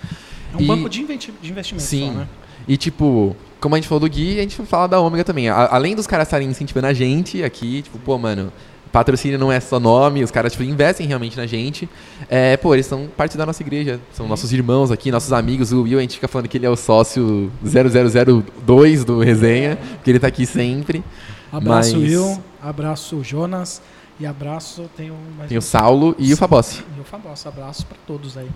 É 0.54 0.58
um 0.58 0.62
E- 0.62 0.66
banco 0.66 0.90
de, 0.90 1.02
inventi 1.02 1.32
de 1.42 1.52
investimento 1.52 1.86
Sim. 1.86 2.08
só, 2.08 2.20
né? 2.20 2.28
E 2.68 2.78
tipo, 2.78 3.36
como 3.60 3.76
a 3.76 3.78
gente 3.78 3.88
falou 3.88 4.02
do 4.02 4.10
Gui, 4.10 4.38
a 4.40 4.42
gente 4.44 4.56
fala 4.66 4.88
da 4.88 5.00
Ômega 5.00 5.24
também. 5.24 5.50
A- 5.50 5.70
além 5.72 5.96
dos 5.96 6.06
caras 6.08 6.28
estarem 6.28 6.48
incentivando 6.48 6.88
a 6.88 6.94
gente 6.94 7.44
aqui, 7.44 7.82
tipo, 7.82 7.98
pô, 8.00 8.18
mano, 8.18 8.52
patrocínio 8.92 9.38
não 9.38 9.52
é 9.52 9.60
só 9.60 9.80
nome, 9.80 10.24
os 10.24 10.32
caras 10.32 10.52
tipo, 10.52 10.64
investem 10.64 11.06
realmente 11.08 11.38
na 11.38 11.46
gente. 11.46 11.88
É, 12.30 12.58
pô, 12.58 12.74
eles 12.74 12.86
são 12.86 13.08
parte 13.16 13.38
da 13.38 13.46
nossa 13.46 13.62
igreja, 13.62 14.00
são 14.14 14.28
nossos 14.28 14.52
irmãos 14.54 14.92
aqui, 14.92 15.12
nossos 15.12 15.32
amigos. 15.34 15.72
O 15.72 15.84
Will, 15.84 15.98
a 16.00 16.02
gente 16.02 16.16
fica 16.16 16.28
falando 16.28 16.48
que 16.48 16.58
ele 16.58 16.66
é 16.66 16.70
o 16.70 16.76
sócio 16.76 17.52
0002 17.64 19.04
do 19.06 19.20
Resenha, 19.20 19.78
porque 19.96 20.10
ele 20.10 20.20
tá 20.20 20.28
aqui 20.28 20.46
sempre. 20.46 21.04
Abraço, 21.52 21.98
Mas- 21.98 22.10
Will. 22.12 22.44
Abraço, 22.62 23.24
Jonas. 23.24 23.82
E 24.20 24.26
abraço, 24.26 24.90
tem 24.98 25.10
o, 25.12 25.16
mais 25.38 25.48
Tem 25.48 25.58
o 25.58 25.62
Saulo 25.62 26.14
e 26.20 26.34
o 26.34 26.38
Fabossi. 26.38 26.84
E 26.98 27.00
o 27.00 27.06
Famoso. 27.06 27.48
Abraço 27.48 27.86
pra 27.86 27.96
todos 28.06 28.38
aí. 28.38 28.50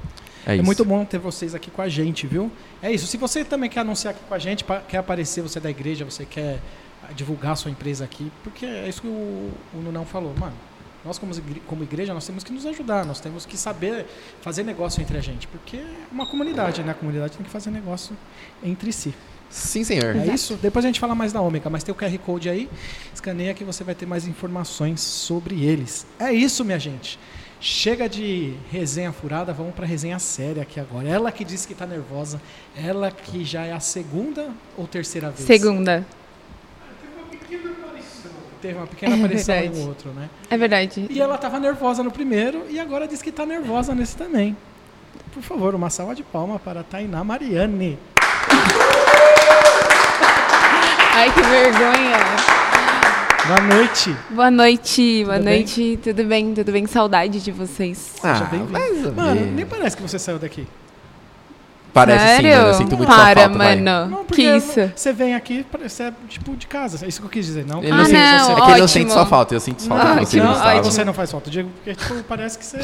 É, 0.45 0.57
É, 0.57 0.62
muito 0.62 0.83
bom 0.83 1.03
ter 1.05 1.17
vocês 1.17 1.55
aqui 1.55 1.71
com 1.71 1.81
a 1.81 1.89
gente, 1.89 2.27
viu? 2.27 2.51
É 2.81 2.91
isso. 2.91 3.07
Se 3.07 3.17
você 3.17 3.43
também 3.43 3.69
quer 3.69 3.81
anunciar 3.81 4.13
aqui 4.13 4.23
com 4.27 4.33
a 4.33 4.39
gente, 4.39 4.65
quer 4.88 4.97
aparecer, 4.97 5.41
você 5.41 5.59
é 5.59 5.62
da 5.62 5.69
igreja, 5.69 6.03
você 6.05 6.25
quer 6.25 6.59
ah, 7.03 7.13
divulgar 7.13 7.53
a 7.53 7.55
sua 7.55 7.71
empresa 7.71 8.03
aqui, 8.03 8.31
porque 8.43 8.65
é 8.65 8.88
isso 8.88 9.01
que 9.01 9.07
o, 9.07 9.51
o 9.73 9.81
Nunão 9.83 10.05
falou, 10.05 10.33
mano. 10.38 10.55
Nós, 11.05 11.19
como, 11.19 11.33
como 11.67 11.83
igreja, 11.83 12.13
nós 12.13 12.25
temos 12.25 12.45
que 12.45 12.53
nos 12.53 12.65
ajudar, 12.65 13.05
nós 13.05 13.19
temos 13.19 13.45
que 13.45 13.57
saber 13.57 14.05
fazer 14.41 14.63
negócio 14.63 15.01
entre 15.01 15.17
a 15.17 15.21
gente, 15.21 15.47
porque 15.47 15.77
é 15.77 15.85
uma 16.09 16.25
comunidade, 16.25 16.81
né? 16.81 16.91
A 16.91 16.95
comunidade 16.95 17.35
tem 17.35 17.45
que 17.45 17.51
fazer 17.51 17.71
negócio 17.71 18.15
entre 18.63 18.93
si. 18.93 19.13
Sim, 19.50 19.83
senhor. 19.83 20.15
É 20.15 20.33
isso? 20.33 20.57
Depois 20.62 20.83
a 20.83 20.88
gente 20.88 21.00
fala 21.00 21.13
mais 21.13 21.31
da 21.31 21.39
Ômega, 21.39 21.69
mas 21.69 21.83
tem 21.83 21.93
o 21.93 21.95
QR 21.95 22.17
Code 22.19 22.50
aí. 22.50 22.69
Escaneia 23.13 23.53
que 23.53 23.63
você 23.63 23.83
vai 23.83 23.93
ter 23.93 24.05
mais 24.05 24.25
informações 24.25 25.01
sobre 25.01 25.63
eles. 25.63 26.07
É 26.17 26.31
isso, 26.33 26.65
minha 26.65 26.79
gente. 26.79 27.19
Chega 27.65 28.10
de 28.10 28.55
resenha 28.70 29.13
furada, 29.13 29.53
vamos 29.53 29.74
pra 29.74 29.86
resenha 29.86 30.20
séria 30.20 30.63
aqui 30.63 30.82
agora. 30.82 31.08
Ela 31.08 31.32
que 31.32 31.46
disse 31.46 31.65
que 31.65 31.74
tá 31.74 31.86
nervosa, 31.88 32.41
ela 32.75 33.10
que 33.10 33.46
já 33.46 33.63
é 33.63 33.72
a 33.72 33.79
segunda 33.79 34.50
ou 34.77 34.86
terceira 34.86 35.29
vez? 35.29 35.48
Segunda. 35.48 36.05
Teve 38.62 38.77
uma 38.77 38.86
pequena 38.88 39.15
É 39.15 39.17
aparição 39.17 39.55
verdade. 39.55 39.79
um 39.79 39.88
outro, 39.88 40.10
né? 40.12 40.29
É 40.50 40.58
verdade. 40.58 41.08
E 41.10 41.22
ela 41.22 41.38
tava 41.38 41.58
nervosa 41.58 42.03
no 42.03 42.12
primeiro 42.12 42.65
e 42.70 42.77
agora 42.82 43.08
diz 43.08 43.22
que 43.22 43.32
tá 43.32 43.46
nervosa 43.46 43.96
nesse 43.96 44.17
também. 44.17 44.58
Por 45.34 45.41
favor, 45.41 45.74
uma 45.74 45.89
salva 45.89 46.13
de 46.13 46.22
palma 46.24 46.60
para 46.60 46.82
a 46.82 46.84
Tainá 46.84 47.24
Mariane. 47.24 47.98
Ai, 51.15 51.32
que 51.34 51.41
vergonha. 51.41 52.62
Boa 53.47 53.62
noite. 53.62 54.15
Boa 54.29 54.51
noite, 54.51 55.23
boa 55.25 55.35
Tudo 55.38 55.45
bem? 55.45 55.57
noite. 55.59 56.00
Tudo 56.01 56.23
bem? 56.23 56.53
Tudo 56.53 56.71
bem? 56.71 56.88
Saudade 56.88 57.41
de 57.41 57.51
vocês. 57.51 57.97
Seja 58.21 58.45
bem-vindo. 58.45 58.71
mais 58.71 59.05
ou 59.05 59.13
Mano, 59.13 59.45
nem 59.51 59.65
parece 59.65 59.97
que 59.97 60.01
você 60.01 60.17
saiu 60.17 60.39
daqui. 60.39 60.65
Parece 61.93 62.19
sim, 62.38 62.41
Sério? 62.41 62.51
mano. 62.57 62.67
Eu 62.69 62.73
sinto 62.73 62.97
muito 62.97 63.07
Para, 63.07 63.17
sua 63.17 63.35
falta, 63.43 63.57
vai. 63.57 63.75
mano. 63.75 64.09
Não, 64.09 64.25
porque 64.25 64.41
que 64.41 64.55
isso? 64.57 64.91
você 64.95 65.13
vem 65.13 65.35
aqui, 65.35 65.63
parece 65.71 66.03
é 66.03 66.13
tipo 66.27 66.55
de 66.55 66.65
casa. 66.67 67.05
É 67.05 67.07
isso 67.07 67.19
que 67.19 67.25
eu 67.27 67.29
quis 67.29 67.45
dizer. 67.45 67.65
Não, 67.67 67.83
Ele 67.83 67.91
Ah, 67.91 67.97
não 67.97 68.05
sente- 68.05 68.17
não, 68.17 68.23
é 68.23 68.38
que 68.38 68.51
ele 68.51 68.55
não 68.62 68.71
ótimo. 68.73 68.88
sente 68.88 69.12
sua 69.13 69.25
falta, 69.25 69.53
eu 69.53 69.59
sinto 69.59 69.83
falta 69.83 70.03
Ah, 70.13 70.15
de 70.15 70.25
você. 70.25 70.38
não, 70.39 70.51
ah, 70.51 70.67
ótimo. 70.69 70.83
você 70.85 71.05
não 71.05 71.13
faz 71.13 71.31
falta. 71.31 71.51
Diego, 71.51 71.69
porque 71.69 71.93
tipo, 71.93 72.23
parece 72.23 72.57
que 72.57 72.65
você 72.65 72.79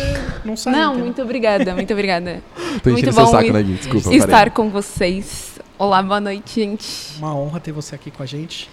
não 0.46 0.56
saiu. 0.56 0.76
Não, 0.76 0.86
entendeu? 0.90 1.06
muito 1.06 1.22
obrigada, 1.24 1.74
muito 1.74 1.92
obrigada. 1.94 2.44
Tô 2.84 2.90
muito 2.92 3.12
bom 3.12 3.26
saco, 3.28 3.52
né? 3.52 3.64
Desculpa, 3.64 4.14
Estar 4.14 4.28
parei. 4.28 4.52
com 4.52 4.70
vocês. 4.70 5.58
Olá, 5.78 6.04
boa 6.04 6.20
noite, 6.20 6.56
gente. 6.62 7.18
Uma 7.18 7.34
honra 7.34 7.60
ter 7.60 7.72
você 7.72 7.96
aqui 7.96 8.12
com 8.12 8.22
a 8.22 8.26
gente. 8.28 8.70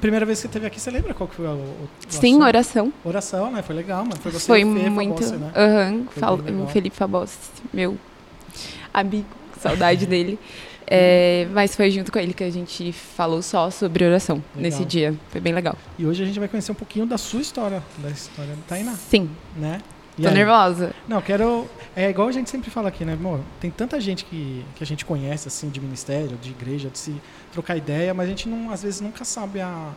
Primeira 0.00 0.24
vez 0.24 0.38
que 0.38 0.42
você 0.42 0.46
esteve 0.48 0.66
aqui, 0.66 0.80
você 0.80 0.90
lembra 0.90 1.12
qual 1.14 1.28
que 1.28 1.34
foi 1.36 1.46
o, 1.46 1.88
Sim, 2.08 2.42
oração. 2.42 2.92
Oração, 3.04 3.50
né? 3.52 3.62
Foi 3.62 3.74
legal, 3.76 4.04
mano. 4.04 4.16
Foi 4.20 4.32
você 4.32 4.46
Foi 4.46 4.64
muito. 4.64 5.22
Fabossi, 5.22 5.36
né? 5.36 5.52
Aham, 5.54 6.04
Foi 6.10 6.20
fal- 6.20 6.36
bem 6.38 6.46
legal. 6.54 6.66
o 6.66 6.68
Felipe 6.70 6.96
Fabossi, 6.96 7.36
meu 7.72 7.96
amigo, 8.92 9.26
saudade 9.60 10.06
dele. 10.06 10.38
É, 10.92 11.46
mas 11.52 11.76
foi 11.76 11.88
junto 11.88 12.10
com 12.10 12.18
ele 12.18 12.34
que 12.34 12.42
a 12.42 12.50
gente 12.50 12.90
falou 12.92 13.40
só 13.42 13.70
sobre 13.70 14.04
oração 14.04 14.42
Legal. 14.56 14.62
nesse 14.62 14.84
dia. 14.84 15.14
Foi 15.28 15.40
bem 15.40 15.52
legal. 15.52 15.76
E 15.96 16.04
hoje 16.04 16.20
a 16.24 16.26
gente 16.26 16.40
vai 16.40 16.48
conhecer 16.48 16.72
um 16.72 16.74
pouquinho 16.74 17.06
da 17.06 17.16
sua 17.16 17.40
história, 17.40 17.80
da 17.98 18.10
história 18.10 18.56
da 18.56 18.62
Tainá, 18.66 18.94
Sim, 18.94 19.30
né? 19.56 19.80
E 20.20 20.22
tô 20.22 20.28
aí? 20.28 20.34
nervosa. 20.34 20.92
Não, 21.08 21.20
quero. 21.20 21.66
É 21.96 22.08
igual 22.10 22.28
a 22.28 22.32
gente 22.32 22.48
sempre 22.48 22.70
fala 22.70 22.88
aqui, 22.88 23.04
né, 23.04 23.14
amor? 23.14 23.40
Tem 23.60 23.70
tanta 23.70 24.00
gente 24.00 24.24
que, 24.24 24.64
que 24.76 24.84
a 24.84 24.86
gente 24.86 25.04
conhece, 25.04 25.48
assim, 25.48 25.68
de 25.68 25.80
ministério, 25.80 26.36
de 26.40 26.50
igreja, 26.50 26.88
de 26.88 26.98
se 26.98 27.14
trocar 27.52 27.76
ideia, 27.76 28.14
mas 28.14 28.26
a 28.26 28.28
gente 28.30 28.48
não, 28.48 28.70
às 28.70 28.82
vezes 28.82 29.00
nunca 29.00 29.24
sabe 29.24 29.60
a, 29.60 29.92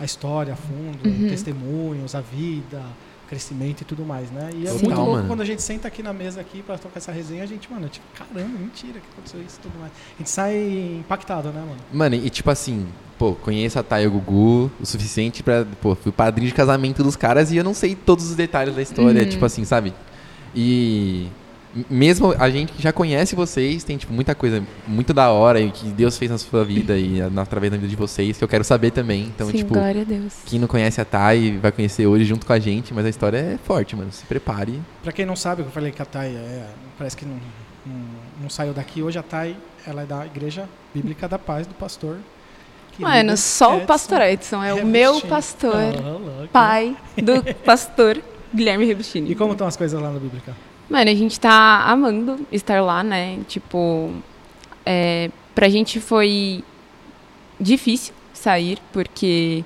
a 0.00 0.04
história 0.04 0.54
a 0.54 0.56
fundo, 0.56 1.06
Uhum. 1.06 1.28
testemunhos, 1.28 2.14
a 2.14 2.20
vida, 2.20 2.82
o 3.24 3.28
crescimento 3.28 3.82
e 3.82 3.84
tudo 3.84 4.04
mais, 4.04 4.30
né? 4.30 4.50
E 4.54 4.66
é 4.66 4.70
Total, 4.70 4.80
muito 4.80 4.96
louco 4.96 5.12
mano. 5.12 5.28
quando 5.28 5.40
a 5.42 5.44
gente 5.44 5.60
senta 5.62 5.88
aqui 5.88 6.02
na 6.02 6.12
mesa 6.12 6.40
aqui 6.40 6.62
pra 6.62 6.78
trocar 6.78 6.98
essa 6.98 7.12
resenha, 7.12 7.42
a 7.42 7.46
gente, 7.46 7.70
mano, 7.70 7.88
tipo, 7.88 8.06
caramba, 8.14 8.58
mentira 8.58 9.00
que 9.00 9.06
aconteceu 9.12 9.40
isso 9.42 9.58
e 9.58 9.62
tudo 9.62 9.78
mais. 9.78 9.92
A 9.92 10.18
gente 10.18 10.30
sai 10.30 10.96
impactado, 11.00 11.48
né, 11.50 11.60
mano? 11.60 11.76
Mano, 11.92 12.14
e 12.14 12.30
tipo 12.30 12.50
assim, 12.50 12.86
pô, 13.18 13.32
conheço 13.34 13.78
a 13.78 13.82
Thay 13.82 14.04
e 14.04 14.06
o 14.06 14.10
Gugu 14.10 14.70
o 14.80 14.86
suficiente 14.86 15.42
pra. 15.42 15.66
Pô, 15.80 15.94
fui 15.94 16.12
padrinho 16.12 16.48
de 16.48 16.54
casamento 16.54 17.02
dos 17.02 17.16
caras 17.16 17.50
e 17.52 17.56
eu 17.56 17.64
não 17.64 17.74
sei 17.74 17.94
todos 17.94 18.28
os 18.30 18.34
detalhes 18.36 18.74
da 18.74 18.82
história, 18.82 19.22
Uhum. 19.22 19.28
tipo 19.28 19.44
assim, 19.44 19.64
sabe? 19.64 19.92
E. 20.54 21.26
Mesmo 21.90 22.32
a 22.38 22.48
gente 22.50 22.72
que 22.72 22.80
já 22.80 22.92
conhece 22.92 23.34
vocês, 23.34 23.82
tem 23.82 23.96
tipo 23.96 24.12
muita 24.12 24.32
coisa 24.32 24.62
muito 24.86 25.12
da 25.12 25.30
hora 25.32 25.60
e 25.60 25.72
que 25.72 25.88
Deus 25.88 26.16
fez 26.16 26.30
na 26.30 26.38
sua 26.38 26.64
vida 26.64 26.96
e 26.96 27.20
na- 27.32 27.42
através 27.42 27.72
da 27.72 27.76
vida 27.76 27.88
de 27.88 27.96
vocês 27.96 28.38
que 28.38 28.44
eu 28.44 28.46
quero 28.46 28.62
saber 28.62 28.92
também. 28.92 29.24
Então, 29.24 29.48
Sim, 29.48 29.56
tipo, 29.56 29.74
glória 29.74 30.02
a 30.02 30.04
Deus. 30.04 30.34
quem 30.46 30.60
não 30.60 30.68
conhece 30.68 31.00
a 31.00 31.04
Thay 31.04 31.58
vai 31.58 31.72
conhecer 31.72 32.06
hoje 32.06 32.24
junto 32.24 32.46
com 32.46 32.52
a 32.52 32.60
gente, 32.60 32.94
mas 32.94 33.04
a 33.04 33.08
história 33.08 33.38
é 33.38 33.58
forte, 33.64 33.96
mano. 33.96 34.12
Se 34.12 34.24
prepare. 34.24 34.80
Pra 35.02 35.10
quem 35.10 35.26
não 35.26 35.34
sabe, 35.34 35.62
eu 35.62 35.66
falei 35.70 35.90
que 35.90 36.00
a 36.00 36.04
Thay 36.04 36.36
é, 36.36 36.64
parece 36.96 37.16
que 37.16 37.24
não, 37.26 37.34
não, 37.84 37.94
não 38.42 38.48
saiu 38.48 38.72
daqui. 38.72 39.02
Hoje 39.02 39.18
a 39.18 39.22
Thay, 39.24 39.56
ela 39.84 40.02
é 40.02 40.06
da 40.06 40.24
Igreja 40.26 40.68
Bíblica 40.94 41.26
da 41.26 41.40
Paz, 41.40 41.66
do 41.66 41.74
pastor. 41.74 42.18
Mano, 42.98 43.36
só 43.36 43.76
o 43.78 43.80
pastor 43.86 44.20
Edson 44.22 44.62
é 44.62 44.72
o 44.72 44.76
Rebustini. 44.76 44.92
meu 44.92 45.20
pastor, 45.22 45.74
Ah, 45.74 46.10
louco. 46.10 46.48
pai 46.52 46.96
do 47.22 47.42
pastor 47.64 48.20
Guilherme 48.54 48.84
Rebustini. 48.84 49.30
E 49.30 49.34
como 49.34 49.52
estão 49.52 49.66
as 49.66 49.76
coisas 49.76 50.00
lá 50.00 50.10
na 50.10 50.18
Bíblica? 50.18 50.54
Mano, 50.88 51.10
a 51.10 51.14
gente 51.14 51.40
tá 51.40 51.84
amando 51.86 52.46
estar 52.52 52.80
lá, 52.82 53.02
né? 53.02 53.38
Tipo, 53.48 54.10
é, 54.86 55.30
pra 55.54 55.68
gente 55.68 55.98
foi 56.00 56.62
difícil 57.58 58.12
sair, 58.32 58.78
porque 58.92 59.64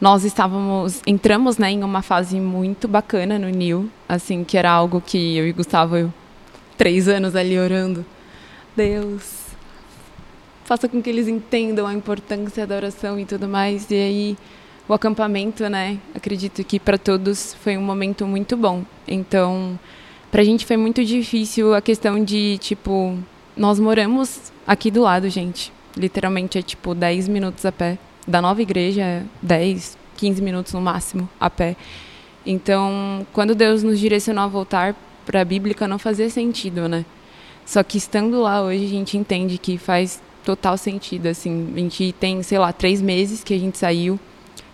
nós 0.00 0.24
estávamos, 0.24 1.00
entramos, 1.06 1.58
né, 1.58 1.70
em 1.70 1.82
uma 1.84 2.02
fase 2.02 2.40
muito 2.40 2.88
bacana 2.88 3.38
no 3.38 3.48
Nil, 3.48 3.88
assim, 4.08 4.42
que 4.44 4.56
era 4.56 4.70
algo 4.70 5.00
que 5.00 5.36
eu 5.36 5.46
e 5.46 5.52
Gustavo, 5.52 5.96
eu, 5.96 6.12
três 6.76 7.08
anos 7.08 7.36
ali 7.36 7.58
orando. 7.58 8.04
Deus, 8.76 9.43
faça 10.64 10.88
com 10.88 11.00
que 11.00 11.10
eles 11.10 11.28
entendam 11.28 11.86
a 11.86 11.94
importância 11.94 12.66
da 12.66 12.74
oração 12.76 13.18
e 13.18 13.24
tudo 13.24 13.46
mais. 13.46 13.90
E 13.90 13.94
aí, 13.94 14.38
o 14.88 14.94
acampamento, 14.94 15.68
né? 15.68 15.98
Acredito 16.14 16.64
que 16.64 16.80
para 16.80 16.98
todos 16.98 17.54
foi 17.54 17.76
um 17.76 17.82
momento 17.82 18.26
muito 18.26 18.56
bom. 18.56 18.84
Então, 19.06 19.78
pra 20.30 20.42
gente 20.42 20.66
foi 20.66 20.76
muito 20.76 21.04
difícil 21.04 21.74
a 21.74 21.80
questão 21.80 22.22
de, 22.22 22.58
tipo, 22.58 23.16
nós 23.56 23.78
moramos 23.78 24.52
aqui 24.66 24.90
do 24.90 25.02
lado, 25.02 25.28
gente. 25.28 25.72
Literalmente 25.96 26.58
é 26.58 26.62
tipo 26.62 26.94
10 26.94 27.28
minutos 27.28 27.64
a 27.64 27.70
pé. 27.70 27.98
Da 28.26 28.40
nova 28.40 28.60
igreja, 28.60 29.02
é 29.02 29.22
10, 29.42 29.98
15 30.16 30.42
minutos 30.42 30.72
no 30.72 30.80
máximo 30.80 31.28
a 31.38 31.50
pé. 31.50 31.76
Então, 32.46 33.26
quando 33.32 33.54
Deus 33.54 33.82
nos 33.82 33.98
direcionou 33.98 34.44
a 34.44 34.48
voltar 34.48 34.94
para 35.24 35.40
a 35.40 35.44
Bíblica, 35.44 35.86
não 35.86 35.98
fazia 35.98 36.28
sentido, 36.28 36.88
né? 36.88 37.04
Só 37.64 37.82
que 37.82 37.96
estando 37.96 38.40
lá 38.42 38.62
hoje, 38.62 38.84
a 38.84 38.88
gente 38.88 39.16
entende 39.16 39.56
que 39.56 39.78
faz 39.78 40.22
total 40.44 40.76
sentido, 40.76 41.26
assim. 41.26 41.72
A 41.74 41.78
gente 41.78 42.14
tem, 42.18 42.42
sei 42.42 42.58
lá, 42.58 42.72
três 42.72 43.00
meses 43.00 43.42
que 43.42 43.54
a 43.54 43.58
gente 43.58 43.78
saiu. 43.78 44.18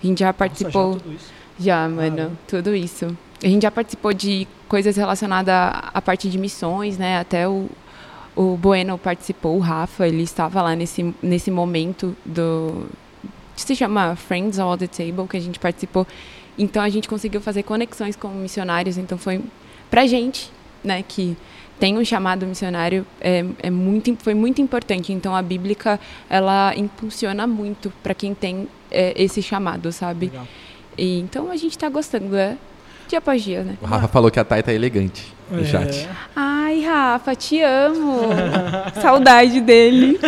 A 0.03 0.07
gente 0.07 0.21
já 0.21 0.33
participou... 0.33 0.95
Nossa, 0.95 0.99
já 0.99 1.05
tudo 1.05 1.15
isso. 1.15 1.41
Já, 1.59 1.89
mano, 1.89 2.17
Caramba. 2.17 2.39
tudo 2.49 2.75
isso. 2.75 3.17
A 3.43 3.47
gente 3.47 3.62
já 3.62 3.71
participou 3.71 4.12
de 4.12 4.49
coisas 4.69 4.97
relacionadas 4.97 5.53
à 5.53 5.91
à 5.95 6.03
parte 6.03 6.29
de 6.29 6.39
missões, 6.39 6.97
né? 6.97 7.19
Até 7.19 7.47
o, 7.47 7.69
o 8.35 8.57
Bueno 8.57 8.97
participou, 8.97 9.57
o 9.57 9.61
Rafa, 9.61 10.07
ele 10.07 10.23
estava 10.23 10.62
lá 10.62 10.75
nesse, 10.75 11.15
nesse 11.23 11.50
momento 11.50 12.17
do. 12.25 12.87
que 13.55 13.62
se 13.62 13.77
chama 13.77 14.17
Friends 14.17 14.59
All 14.59 14.77
the 14.77 14.87
Table, 14.87 15.29
que 15.29 15.37
a 15.37 15.41
gente 15.41 15.59
participou. 15.59 16.07
Então 16.59 16.83
a 16.83 16.89
gente 16.89 17.09
conseguiu 17.09 17.41
fazer 17.41 17.62
conexões 17.62 18.17
com 18.17 18.29
missionários. 18.29 18.97
Então 18.99 19.19
foi 19.19 19.43
pra 19.91 20.07
gente, 20.07 20.50
né, 20.83 21.03
que 21.07 21.37
tem 21.80 21.96
um 21.99 22.04
chamado 22.04 22.46
missionário, 22.46 23.04
é, 23.20 23.44
é 23.62 23.70
muito, 23.70 24.14
foi 24.22 24.34
muito 24.34 24.60
importante. 24.60 25.12
Então 25.12 25.34
a 25.34 25.40
Bíblica, 25.42 25.99
ela 26.28 26.72
impulsiona 26.76 27.46
muito 27.46 27.90
para 28.02 28.14
quem 28.14 28.34
tem 28.34 28.68
é, 28.90 29.14
esse 29.16 29.42
chamado, 29.42 29.90
sabe? 29.90 30.26
Legal. 30.26 30.46
E, 30.99 31.18
então 31.20 31.50
a 31.50 31.56
gente 31.56 31.76
tá 31.78 31.88
gostando, 31.88 32.37
é 32.37 32.56
dia 33.08 33.18
após 33.18 33.42
dia, 33.42 33.64
né? 33.64 33.76
O 33.80 33.87
Rafa 33.87 34.06
falou 34.08 34.30
que 34.30 34.38
a 34.38 34.44
Thay 34.44 34.62
tá 34.62 34.72
elegante 34.72 35.26
no 35.50 35.60
É. 35.62 35.64
chat. 35.64 36.08
Ai, 36.37 36.82
Rafa, 36.82 37.34
te 37.34 37.60
amo. 37.62 38.20
Saudade 39.00 39.60
dele. 39.60 40.20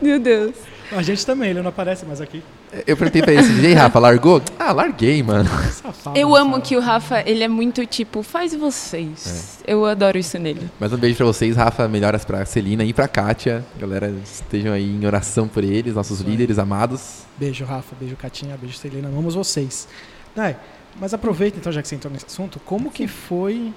Meu 0.00 0.18
Deus. 0.20 0.54
A 0.96 1.02
gente 1.02 1.24
também, 1.24 1.50
ele 1.50 1.62
não 1.62 1.68
aparece 1.68 2.04
mais 2.04 2.20
aqui. 2.20 2.42
Eu 2.86 2.96
perguntei 2.96 3.22
pra 3.22 3.32
ele 3.32 3.40
assim, 3.40 3.60
e 3.60 3.66
aí, 3.66 3.74
Rafa, 3.74 3.98
largou? 3.98 4.42
Ah, 4.58 4.72
larguei, 4.72 5.22
mano. 5.22 5.48
Safado, 5.70 6.18
Eu 6.18 6.30
não 6.30 6.36
amo 6.36 6.60
que 6.60 6.76
o 6.76 6.80
Rafa, 6.80 7.22
ele 7.24 7.44
é 7.44 7.48
muito 7.48 7.86
tipo, 7.86 8.22
faz 8.22 8.54
vocês. 8.54 9.60
Eu 9.66 9.86
adoro 9.86 10.18
isso 10.18 10.36
nele. 10.38 10.68
Mais 10.80 10.92
um 10.92 10.96
beijo 10.96 11.16
pra 11.16 11.26
vocês, 11.26 11.56
Rafa. 11.56 11.86
Melhoras 11.86 12.24
pra 12.24 12.44
Celina 12.44 12.84
e 12.84 12.92
pra 12.92 13.06
Kátia. 13.06 13.64
Galera, 13.78 14.12
estejam 14.24 14.72
aí 14.72 14.84
em 14.84 15.06
oração 15.06 15.46
por 15.46 15.62
eles, 15.62 15.94
nossos 15.94 16.20
líderes 16.20 16.58
amados. 16.58 17.22
Beijo, 17.38 17.64
Rafa. 17.64 17.94
Beijo, 17.98 18.16
Catinha. 18.16 18.56
Beijo, 18.56 18.76
Celina. 18.76 19.08
Amamos 19.08 19.34
vocês. 19.34 19.86
Dai, 20.34 20.56
Mas 21.00 21.14
aproveita 21.14 21.56
então, 21.56 21.72
já 21.72 21.80
que 21.82 21.88
você 21.88 21.94
entrou 21.94 22.12
nesse 22.12 22.26
assunto, 22.26 22.60
como 22.64 22.90
que 22.90 23.06
foi 23.06 23.72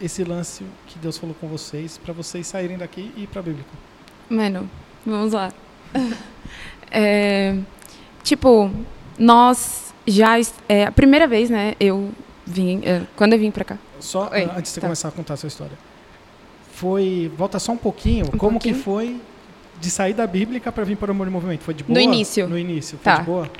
esse 0.00 0.24
lance 0.24 0.64
que 0.86 0.98
Deus 0.98 1.18
falou 1.18 1.36
com 1.40 1.46
vocês 1.46 1.98
para 1.98 2.12
vocês 2.12 2.46
saírem 2.46 2.78
daqui 2.78 3.12
e 3.16 3.22
ir 3.22 3.26
para 3.28 3.40
a 3.40 3.42
Bíblia? 3.42 3.64
Mano, 4.28 4.68
vamos 5.06 5.32
lá. 5.32 5.52
É, 6.92 7.54
tipo, 8.24 8.68
nós 9.16 9.94
já. 10.06 10.36
É, 10.68 10.86
a 10.86 10.90
primeira 10.92 11.28
vez, 11.28 11.48
né? 11.48 11.74
Eu 11.78 12.10
vim. 12.44 12.80
É, 12.84 13.02
quando 13.14 13.34
eu 13.34 13.38
vim 13.38 13.50
pra 13.52 13.64
cá. 13.64 13.78
Só 14.00 14.28
Oi, 14.32 14.42
ah, 14.42 14.54
antes 14.56 14.62
de 14.64 14.68
você 14.70 14.80
tá. 14.80 14.86
começar 14.88 15.08
a 15.08 15.12
contar 15.12 15.34
a 15.34 15.36
sua 15.36 15.46
história. 15.46 15.78
Foi. 16.72 17.30
Volta 17.36 17.58
só 17.60 17.72
um 17.72 17.76
pouquinho. 17.76 18.26
Um 18.26 18.38
como 18.38 18.52
pouquinho? 18.52 18.74
que 18.74 18.82
foi 18.82 19.20
de 19.80 19.90
sair 19.90 20.14
da 20.14 20.26
Bíblica 20.26 20.72
para 20.72 20.82
vir 20.84 20.96
para 20.96 21.08
o 21.08 21.10
Amor 21.12 21.28
e 21.28 21.30
Movimento? 21.30 21.62
Foi 21.62 21.74
de 21.74 21.84
boa? 21.84 21.94
No 21.94 22.00
início. 22.00 22.48
No 22.48 22.58
início. 22.58 22.98
Foi 22.98 23.12
Tá. 23.12 23.18
de 23.20 23.24
boa? 23.24 23.50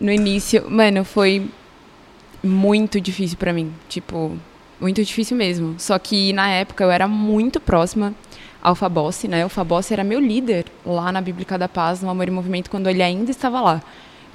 No 0.00 0.12
início, 0.12 0.70
mano, 0.70 1.04
foi 1.04 1.50
muito 2.42 3.00
difícil 3.00 3.36
pra 3.36 3.52
mim. 3.52 3.72
Tipo, 3.88 4.36
muito 4.80 5.02
difícil 5.02 5.36
mesmo. 5.36 5.74
Só 5.78 5.98
que 5.98 6.32
na 6.32 6.48
época 6.50 6.84
eu 6.84 6.90
era 6.90 7.08
muito 7.08 7.58
próxima 7.58 8.14
ao 8.66 8.74
Fabossi, 8.74 9.28
né? 9.28 9.46
O 9.46 9.48
Fabossi 9.48 9.92
era 9.92 10.02
meu 10.02 10.18
líder 10.18 10.64
lá 10.84 11.12
na 11.12 11.20
Bíblica 11.20 11.56
da 11.56 11.68
Paz, 11.68 12.02
no 12.02 12.10
Amor 12.10 12.26
e 12.26 12.32
Movimento, 12.32 12.68
quando 12.68 12.90
ele 12.90 13.00
ainda 13.00 13.30
estava 13.30 13.60
lá. 13.60 13.80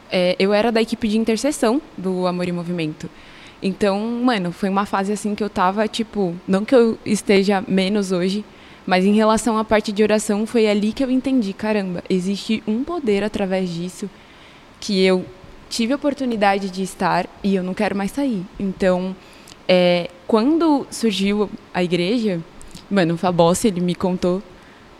É, 0.10 0.38
eu 0.40 0.54
era 0.54 0.72
da 0.72 0.82
equipe 0.82 1.06
de 1.06 1.18
intercessão 1.18 1.82
do 1.98 2.26
Amor 2.26 2.48
e 2.48 2.52
Movimento. 2.54 3.10
Então, 3.62 4.00
mano, 4.00 4.54
foi 4.54 4.70
uma 4.70 4.86
fase 4.86 5.12
assim 5.12 5.36
que 5.36 5.44
eu 5.44 5.50
tava, 5.50 5.86
tipo, 5.86 6.34
não 6.48 6.64
que 6.64 6.74
eu 6.74 6.98
esteja 7.06 7.62
menos 7.68 8.14
hoje, 8.14 8.46
mas 8.88 9.04
em 9.04 9.14
relação 9.14 9.58
à 9.58 9.66
parte 9.66 9.92
de 9.92 10.02
oração, 10.02 10.48
foi 10.48 10.66
ali 10.66 10.94
que 10.94 11.04
eu 11.04 11.12
entendi, 11.12 11.52
caramba, 11.52 12.02
existe 12.10 12.64
um 12.66 12.86
poder 12.86 13.26
através 13.26 13.70
disso 13.70 14.10
que 14.80 15.04
eu 15.04 15.26
tive 15.70 15.92
a 15.92 15.98
oportunidade 15.98 16.70
de 16.70 16.84
estar 16.84 17.28
e 17.44 17.54
eu 17.54 17.64
não 17.64 17.74
quero 17.74 17.98
mais 17.98 18.12
sair. 18.12 18.46
Então, 18.58 19.14
é, 19.68 20.10
quando 20.26 20.88
surgiu 20.90 21.50
a 21.74 21.84
igreja, 21.84 22.40
mano, 22.91 23.15
o 23.15 23.17
Fabossi, 23.17 23.67
ele 23.69 23.81
me 23.81 23.95
contou 23.95 24.43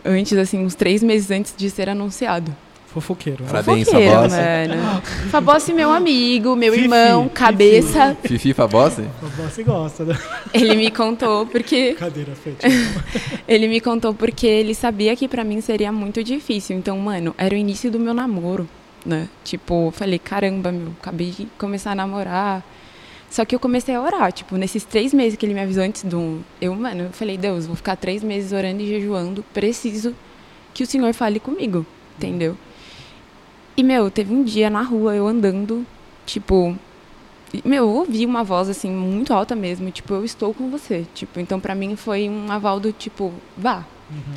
antes, 0.04 0.36
assim, 0.36 0.64
uns 0.64 0.74
três 0.74 1.02
meses 1.02 1.30
antes 1.30 1.54
de 1.56 1.70
ser 1.70 1.88
anunciado. 1.88 2.54
Fofoqueiro. 2.88 3.42
né? 3.44 3.50
Parabéns, 3.50 3.86
Fofoqueiro, 3.86 4.12
Fabossi. 4.14 4.36
mano. 4.36 5.02
Fabossi, 5.30 5.72
meu 5.72 5.90
amigo, 5.90 6.54
meu 6.54 6.72
Fifi, 6.74 6.84
irmão, 6.84 7.22
Fifi. 7.22 7.34
cabeça. 7.34 8.16
Fifi 8.22 8.52
Fabossi? 8.52 9.04
Você 9.38 9.62
gosta, 9.62 10.04
né? 10.04 10.18
Ele 10.52 10.76
me 10.76 10.90
contou 10.90 11.46
porque 11.46 11.94
Cadeira 11.98 12.34
feita. 12.34 12.66
ele 13.48 13.66
me 13.68 13.80
contou 13.80 14.12
porque 14.12 14.46
ele 14.46 14.74
sabia 14.74 15.16
que 15.16 15.26
pra 15.26 15.42
mim 15.42 15.60
seria 15.62 15.90
muito 15.90 16.22
difícil. 16.22 16.76
Então, 16.76 16.98
mano, 16.98 17.34
era 17.38 17.54
o 17.54 17.56
início 17.56 17.90
do 17.90 17.98
meu 17.98 18.12
namoro, 18.12 18.68
né? 19.06 19.26
Tipo, 19.42 19.90
falei, 19.96 20.18
caramba, 20.18 20.70
meu, 20.70 20.88
acabei 21.00 21.30
de 21.30 21.48
começar 21.58 21.92
a 21.92 21.94
namorar. 21.94 22.62
Só 23.32 23.46
que 23.46 23.54
eu 23.54 23.58
comecei 23.58 23.94
a 23.94 24.00
orar, 24.02 24.30
tipo, 24.30 24.56
nesses 24.58 24.84
três 24.84 25.14
meses 25.14 25.38
que 25.38 25.46
ele 25.46 25.54
me 25.54 25.60
avisou 25.62 25.82
antes 25.82 26.04
do. 26.04 26.44
Eu, 26.60 26.74
mano, 26.74 27.04
eu 27.04 27.10
falei, 27.12 27.38
Deus, 27.38 27.64
vou 27.66 27.74
ficar 27.74 27.96
três 27.96 28.22
meses 28.22 28.52
orando 28.52 28.82
e 28.82 28.86
jejuando, 28.86 29.42
preciso 29.54 30.14
que 30.74 30.82
o 30.82 30.86
Senhor 30.86 31.14
fale 31.14 31.40
comigo, 31.40 31.86
entendeu? 32.18 32.54
E, 33.74 33.82
meu, 33.82 34.10
teve 34.10 34.34
um 34.34 34.44
dia 34.44 34.68
na 34.68 34.82
rua, 34.82 35.14
eu 35.14 35.26
andando, 35.26 35.86
tipo. 36.26 36.76
Meu, 37.64 37.84
eu 37.84 37.88
ouvi 37.90 38.24
uma 38.26 38.44
voz, 38.44 38.68
assim, 38.68 38.90
muito 38.90 39.32
alta 39.32 39.54
mesmo, 39.56 39.90
tipo, 39.90 40.12
eu 40.12 40.24
estou 40.26 40.52
com 40.52 40.68
você. 40.70 41.06
Tipo, 41.14 41.40
então 41.40 41.58
pra 41.58 41.74
mim 41.74 41.96
foi 41.96 42.28
um 42.28 42.50
aval 42.52 42.78
do 42.80 42.92
tipo, 42.92 43.32
vá, 43.56 43.84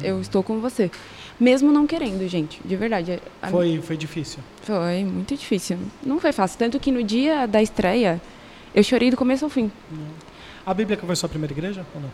eu 0.04 0.22
estou 0.22 0.42
com 0.42 0.60
você. 0.60 0.90
Mesmo 1.38 1.70
não 1.70 1.86
querendo, 1.86 2.26
gente, 2.30 2.62
de 2.64 2.76
verdade. 2.78 3.20
a- 3.42 3.50
Foi, 3.50 3.82
foi 3.82 3.98
difícil. 3.98 4.40
foi 4.62 5.04
muito 5.04 5.36
difícil. 5.36 5.78
Não 6.06 6.18
foi 6.20 6.32
fácil. 6.32 6.58
Tanto 6.58 6.80
que 6.80 6.92
no 6.92 7.04
dia 7.04 7.46
da 7.46 7.62
estreia, 7.62 8.22
eu 8.76 8.84
chorei 8.84 9.10
do 9.10 9.16
começo 9.16 9.46
ao 9.46 9.50
fim. 9.50 9.72
A 10.66 10.74
Bíblia 10.74 10.98
que 10.98 11.06
foi 11.06 11.16
sua 11.16 11.30
primeira 11.30 11.54
igreja 11.54 11.86
ou 11.96 12.02
não? 12.02 12.10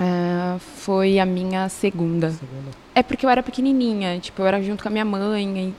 Ah, 0.00 0.56
foi 0.58 1.18
a 1.18 1.26
minha 1.26 1.68
segunda. 1.68 2.30
Segunda. 2.30 2.70
É 2.94 3.02
porque 3.02 3.26
eu 3.26 3.30
era 3.30 3.42
pequenininha, 3.42 4.18
tipo, 4.18 4.40
eu 4.40 4.46
era 4.46 4.62
junto 4.62 4.82
com 4.82 4.88
a 4.88 4.92
minha 4.92 5.04
mãe. 5.04 5.46
E, 5.58 5.74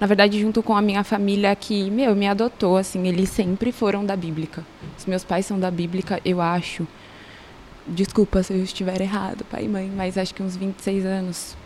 na 0.00 0.08
verdade, 0.08 0.40
junto 0.40 0.60
com 0.60 0.76
a 0.76 0.82
minha 0.82 1.04
família 1.04 1.54
que, 1.54 1.88
meu, 1.88 2.16
me 2.16 2.26
adotou, 2.26 2.76
assim, 2.76 3.06
eles 3.06 3.30
sempre 3.30 3.70
foram 3.70 4.04
da 4.04 4.16
Bíblica. 4.16 4.66
Os 4.98 5.06
meus 5.06 5.22
pais 5.22 5.46
são 5.46 5.60
da 5.60 5.70
Bíblica, 5.70 6.20
eu 6.24 6.40
acho. 6.40 6.84
Desculpa 7.86 8.42
se 8.42 8.52
eu 8.52 8.62
estiver 8.62 9.00
errado, 9.00 9.44
pai 9.44 9.66
e 9.66 9.68
mãe, 9.68 9.90
mas 9.94 10.18
acho 10.18 10.34
que 10.34 10.42
uns 10.42 10.56
26 10.56 11.06
anos, 11.06 11.56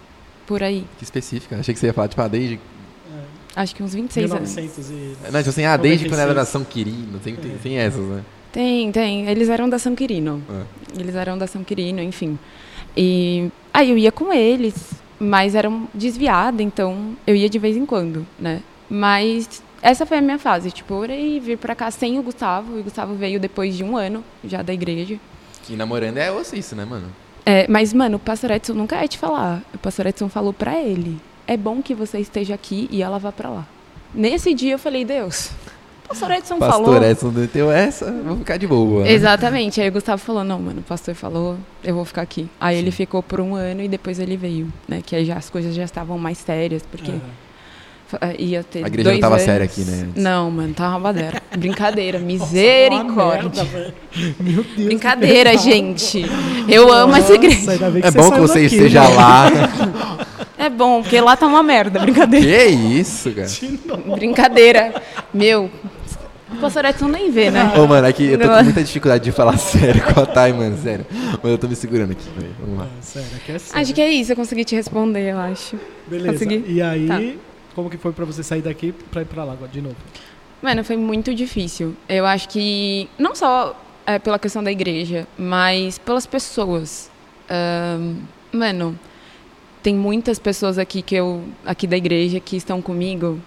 por 0.47 0.63
aí. 0.63 0.85
Que 0.99 1.05
específica. 1.05 1.57
Achei 1.57 1.73
que 1.73 1.81
você 1.81 1.87
ia 1.87 1.95
falar, 1.95 2.09
tipo, 2.09 2.21
ah, 2.21 2.29
desde. 2.29 2.61
Acho 3.57 3.75
que 3.75 3.83
uns 3.83 3.95
26 3.95 4.33
anos. 4.33 4.55
1900 4.57 4.91
e... 4.91 5.33
Não, 5.33 5.41
tipo 5.41 5.51
assim, 5.51 5.65
ah, 5.65 5.77
desde 5.77 6.09
quando 6.09 6.21
era 6.21 6.35
96. 6.35 6.37
da 6.37 6.45
São 6.45 6.65
Quirino. 6.65 7.19
Tem, 7.21 7.37
tem, 7.37 7.51
tem 7.59 7.79
essas, 7.79 8.05
né? 8.05 8.23
Tem, 8.53 8.91
tem. 8.93 9.29
Eles 9.29 9.49
eram 9.49 9.69
da 9.69 9.79
São 9.79 9.95
Quirino. 9.95 10.43
É. 10.51 11.01
Eles 11.01 11.15
eram 11.15 11.39
da 11.39 11.47
São 11.47 11.63
Quirino, 11.63 12.03
enfim. 12.03 12.39
E 12.97 13.51
aí 13.73 13.91
eu 13.91 13.99
ia 13.99 14.13
com 14.13 14.33
eles, 14.33 14.75
mas 15.19 15.55
eram 15.55 15.89
desviada, 15.93 16.63
então 16.63 17.17
eu 17.27 17.35
ia 17.35 17.49
de 17.49 17.59
vez 17.59 17.77
em 17.77 17.87
quando, 17.87 18.27
né? 18.39 18.63
Mas 18.89 19.63
essa 19.83 20.07
foi 20.07 20.19
a 20.19 20.23
minha 20.23 20.39
fase, 20.39 20.71
tipo, 20.71 20.95
eu 20.95 20.99
orei 20.99 21.41
vir 21.41 21.59
pra 21.59 21.75
cá 21.75 21.91
sem 21.91 22.19
o 22.19 22.23
Gustavo, 22.23 22.77
e 22.77 22.81
o 22.81 22.85
Gustavo 22.85 23.15
veio 23.15 23.41
depois 23.41 23.77
de 23.77 23.83
um 23.85 23.97
ano 23.97 24.25
já 24.45 24.63
da 24.63 24.73
igreja. 24.73 25.19
E 25.69 25.75
namorando 25.75 26.19
é 26.19 26.31
osso 26.31 26.55
isso, 26.57 26.77
né, 26.77 26.85
mano? 26.85 27.09
É, 27.45 27.67
mas, 27.69 27.93
mano, 27.93 28.17
o 28.17 28.21
pastor 28.21 28.51
Edson 28.53 28.75
nunca 28.75 28.97
é 28.97 29.07
te 29.07 29.19
falar. 29.19 29.63
O 29.75 29.79
pastor 29.79 30.07
Edson 30.07 30.29
falou 30.29 30.53
pra 30.53 30.79
ele: 30.81 31.21
é 31.47 31.57
bom 31.57 31.83
que 31.83 31.95
você 31.95 32.19
esteja 32.19 32.55
aqui 32.55 32.89
e 32.91 33.03
ela 33.03 33.19
vá 33.19 33.31
pra 33.33 33.49
lá. 33.51 33.67
Nesse 34.15 34.55
dia 34.55 34.73
eu 34.75 34.79
falei: 34.79 35.05
Deus, 35.05 35.51
o 36.05 36.09
pastor 36.09 36.31
Edson 36.31 36.59
falou. 36.59 36.87
Pastor 36.93 37.03
Edson 37.03 37.31
meteu 37.31 37.71
essa, 37.71 38.13
vou 38.25 38.37
ficar 38.39 38.57
de 38.57 38.67
boa. 38.67 39.03
né? 39.03 39.13
Exatamente. 39.13 39.81
Aí 39.81 39.89
o 39.89 39.93
Gustavo 39.93 40.19
falou: 40.23 40.45
não, 40.45 40.61
mano, 40.61 40.81
o 40.81 40.85
pastor 40.85 41.15
falou, 41.15 41.57
eu 41.83 41.95
vou 41.95 42.05
ficar 42.05 42.23
aqui. 42.23 42.49
Aí 42.61 42.77
ele 42.79 42.91
ficou 42.91 43.23
por 43.23 43.41
um 43.41 43.55
ano 43.55 43.83
e 43.83 43.89
depois 43.89 44.19
ele 44.19 44.37
veio, 44.37 44.73
né? 44.89 45.03
Que 45.05 45.17
aí 45.17 45.25
já, 45.25 45.37
as 45.37 45.51
coisas 45.51 45.75
já 45.75 45.83
estavam 45.85 46.17
mais 46.19 46.39
sérias, 46.39 46.83
porque 46.89 47.13
fa- 48.07 48.21
ia 48.39 48.63
ter. 48.63 48.85
A 48.85 48.87
igreja 48.87 49.13
não 49.13 49.19
tava 49.21 49.35
anos. 49.35 49.45
séria 49.45 49.65
aqui, 49.65 49.81
né, 49.83 50.07
antes. 50.09 50.23
Não, 50.23 50.51
mano, 50.51 50.75
tava 50.75 50.91
uma 50.95 51.01
badeira. 51.01 51.43
Brincadeira, 51.59 52.19
misericórdia. 52.21 53.65
velho. 53.65 53.95
Meu 54.41 54.63
Deus. 54.63 54.87
Brincadeira, 54.87 55.51
pesado. 55.51 55.69
gente. 55.71 56.25
Eu 56.69 56.93
amo 56.93 57.17
essa 57.17 57.33
Nossa, 57.33 57.35
igreja. 57.35 57.73
É 58.05 58.11
bom 58.13 58.31
que 58.31 58.39
você 58.41 58.63
daqui, 58.63 58.77
esteja 58.77 59.03
né? 59.09 59.15
lá. 59.17 59.51
É 60.65 60.71
bom, 60.71 61.03
porque 61.03 61.21
lá 61.21 61.37
tá 61.37 61.47
uma 61.47 61.63
merda. 61.63 62.01
Brincadeira. 62.01 62.47
que 62.47 62.67
isso, 62.73 63.31
cara? 63.33 63.49
Brincadeira. 64.17 65.03
Meu, 65.33 65.71
o 66.51 66.57
pastor 66.57 66.85
Edson 66.87 67.09
nem 67.09 67.31
vê, 67.31 67.51
né? 67.51 67.73
Ô, 67.77 67.87
mano, 67.87 68.07
aqui 68.07 68.25
eu 68.27 68.39
tô 68.39 68.49
com 68.49 68.63
muita 68.65 68.83
dificuldade 68.83 69.25
de 69.25 69.31
falar 69.33 69.57
sério 69.59 70.03
com 70.03 70.21
a 70.21 70.25
Thay, 70.27 70.53
mano, 70.55 70.79
sério. 70.83 71.05
Mas 71.43 71.53
eu 71.53 71.59
tô 71.59 71.69
me 71.69 71.77
segurando 71.77 72.13
aqui. 72.13 72.25
Vamos 72.61 72.79
lá. 72.79 72.87
Ah, 72.87 73.03
sério, 73.03 73.29
aqui 73.37 73.53
é 73.53 73.59
sério. 73.59 73.83
Acho 73.83 73.93
que 73.95 74.01
é 74.01 74.09
isso, 74.11 74.33
eu 74.33 74.37
consegui 74.37 74.65
te 74.65 74.75
responder, 74.75 75.33
eu 75.33 75.39
acho. 75.39 75.79
Beleza. 76.07 76.33
consegui. 76.33 76.65
E 76.67 76.81
aí, 76.81 77.07
Tá. 77.07 77.21
como 77.75 77.91
que 77.91 77.99
foi 77.99 78.13
pra 78.13 78.25
você 78.25 78.43
sair 78.43 78.63
daqui 78.63 78.95
pra 79.11 79.21
ir 79.23 79.27
pra 79.27 79.45
lá 79.45 79.53
agora, 79.53 79.71
de 79.71 79.83
novo? 79.83 79.97
Mano, 80.63 80.83
foi 80.83 80.97
muito 80.97 81.35
difícil. 81.35 81.95
Eu 82.09 82.25
acho 82.25 82.49
que 82.49 83.07
não 83.19 83.35
só 83.35 83.79
é, 84.07 84.19
pela 84.19 84.39
questão 84.39 84.65
da 84.65 84.73
igreja, 84.73 85.27
mas 85.37 85.99
pelas 85.99 86.25
pessoas. 86.25 87.11
Ahn, 87.51 88.15
mano, 88.51 88.99
tem 89.85 89.95
muitas 89.95 90.39
pessoas 90.39 90.79
aqui 90.79 91.03
que 91.03 91.15
eu 91.15 91.45
aqui 91.65 91.87
da 91.87 91.95
igreja 91.95 92.41
que 92.41 92.57
estão 92.57 92.81
comigo 92.81 93.39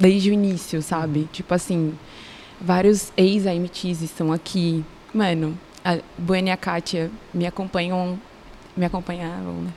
desde 0.00 0.30
o 0.30 0.32
início, 0.32 0.80
sabe? 0.80 1.28
Tipo 1.30 1.52
assim, 1.52 1.92
vários 2.58 3.12
ex-AMTs 3.18 4.00
estão 4.00 4.32
aqui. 4.32 4.82
Mano, 5.12 5.56
a 5.84 5.98
Buena 6.16 6.48
e 6.48 6.52
a 6.52 6.56
Kátia 6.56 7.10
me 7.34 7.46
acompanham, 7.46 8.18
me 8.74 8.86
acompanhavam, 8.86 9.56
né? 9.60 9.70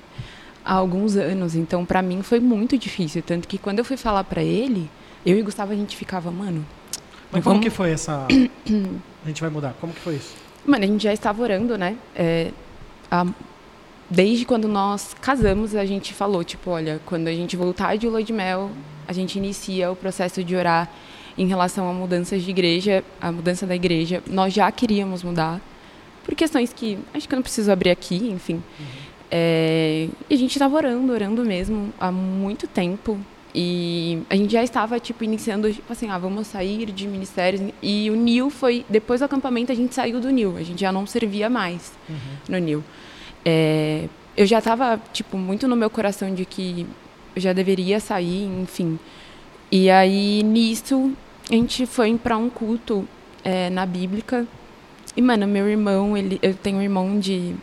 Há 0.63 0.76
alguns 0.76 1.17
anos, 1.17 1.56
então 1.56 1.84
pra 1.86 2.02
mim 2.02 2.22
foi 2.22 2.39
muito 2.39 2.78
difícil, 2.78 3.22
tanto 3.22 3.46
que 3.46 3.58
quando 3.58 3.80
eu 3.80 3.86
fui 3.86 3.98
falar 3.98 4.24
pra 4.24 4.41
ele, 4.41 4.89
eu 5.26 5.38
e 5.38 5.41
Gustavo 5.41 5.74
a 5.74 5.76
gente 5.76 5.98
ficava, 5.98 6.32
mano, 6.32 6.65
Mas 7.30 7.43
como 7.43 7.56
Vamos- 7.56 7.63
que 7.65 7.70
foi 7.70 7.91
essa... 7.91 8.26
a 8.32 9.28
gente 9.28 9.41
vai 9.41 9.50
mudar. 9.50 9.76
Como 9.82 9.91
que 9.91 10.00
foi 10.00 10.15
isso? 10.15 10.34
Mano, 10.65 10.86
a 10.86 10.88
gente 10.88 11.04
já 11.04 11.12
estava 11.12 11.43
orando, 11.43 11.78
né? 11.78 11.98
É, 12.15 12.52
desde 14.10 14.46
quando 14.46 14.67
nós 14.67 15.15
casamos, 15.22 15.76
a 15.76 15.86
gente 15.86 16.13
falou, 16.13 16.43
tipo, 16.43 16.72
olha, 16.72 17.00
quando 17.06 17.28
a 17.28 17.34
gente 17.34 17.56
voltar 17.56 17.98
de 17.98 18.08
lua 18.08 18.24
de 18.24 18.34
mel, 18.34 18.72
a 19.08 19.13
gente 19.13 19.38
inicia 19.38 19.91
o 19.91 19.96
processo 19.96 20.43
de 20.43 20.56
orar 20.56 20.89
em 21.38 21.48
relação 21.48 21.89
a 21.89 21.93
mudanças 21.93 22.41
de 22.41 22.50
igreja, 22.50 23.04
a 23.22 23.32
mudança 23.32 23.65
da 23.65 23.76
igreja. 23.76 24.24
Nós 24.28 24.54
já 24.54 24.72
queríamos 24.72 25.24
mudar, 25.24 25.62
por 26.24 26.36
questões 26.36 26.74
que 26.74 27.00
acho 27.13 27.28
que 27.28 27.34
eu 27.34 27.38
não 27.38 27.43
preciso 27.43 27.72
abrir 27.72 27.89
aqui, 27.89 28.15
enfim. 28.15 28.62
É, 29.30 30.10
e 30.30 30.34
a 30.34 30.38
gente 30.38 30.52
estava 30.52 30.76
orando, 30.76 31.12
orando 31.13 31.46
mesmo, 31.46 31.93
há 32.00 32.12
muito 32.12 32.67
tempo. 32.67 33.17
E 33.56 34.22
a 34.30 34.36
gente 34.36 34.52
já 34.52 34.63
estava, 34.63 35.00
tipo, 35.00 35.24
iniciando, 35.24 35.72
tipo 35.72 35.91
assim, 35.91 36.10
ah, 36.10 36.17
vamos 36.17 36.48
sair 36.48 36.91
de 36.91 37.08
ministérios. 37.08 37.72
E 37.82 38.12
o 38.12 38.15
NIL 38.15 38.50
foi, 38.50 38.86
depois 38.89 39.22
do 39.22 39.24
acampamento, 39.24 39.72
a 39.72 39.76
gente 39.76 39.96
saiu 39.96 40.20
do 40.20 40.30
NIL. 40.30 40.58
A 40.58 40.63
gente 40.63 40.82
já 40.82 40.91
não 40.91 41.08
servia 41.08 41.50
mais 41.50 41.93
no 42.48 42.58
NIL. 42.58 42.84
É, 43.50 44.10
eu 44.36 44.46
já 44.46 44.60
estava, 44.60 45.00
tipo, 45.14 45.38
muito 45.38 45.70
no 45.70 45.76
meu 45.78 45.90
coração 45.90 46.36
de 46.36 46.44
que 46.44 46.86
eu 47.34 47.42
já 47.42 47.54
deveria 47.54 47.98
sair, 47.98 48.44
enfim. 48.44 49.00
E 49.72 49.90
aí, 49.90 50.44
nisso, 50.44 51.14
a 51.50 51.54
gente 51.54 51.86
foi 51.86 52.14
para 52.18 52.36
um 52.36 52.50
culto 52.50 53.08
é, 53.46 53.70
na 53.70 53.86
Bíblica. 53.86 54.46
E, 55.16 55.22
mano, 55.22 55.48
meu 55.48 55.66
irmão, 55.70 56.18
ele, 56.18 56.38
eu 56.42 56.54
tenho 56.54 56.80
um 56.80 56.82
irmão 56.82 57.18
de. 57.22 57.56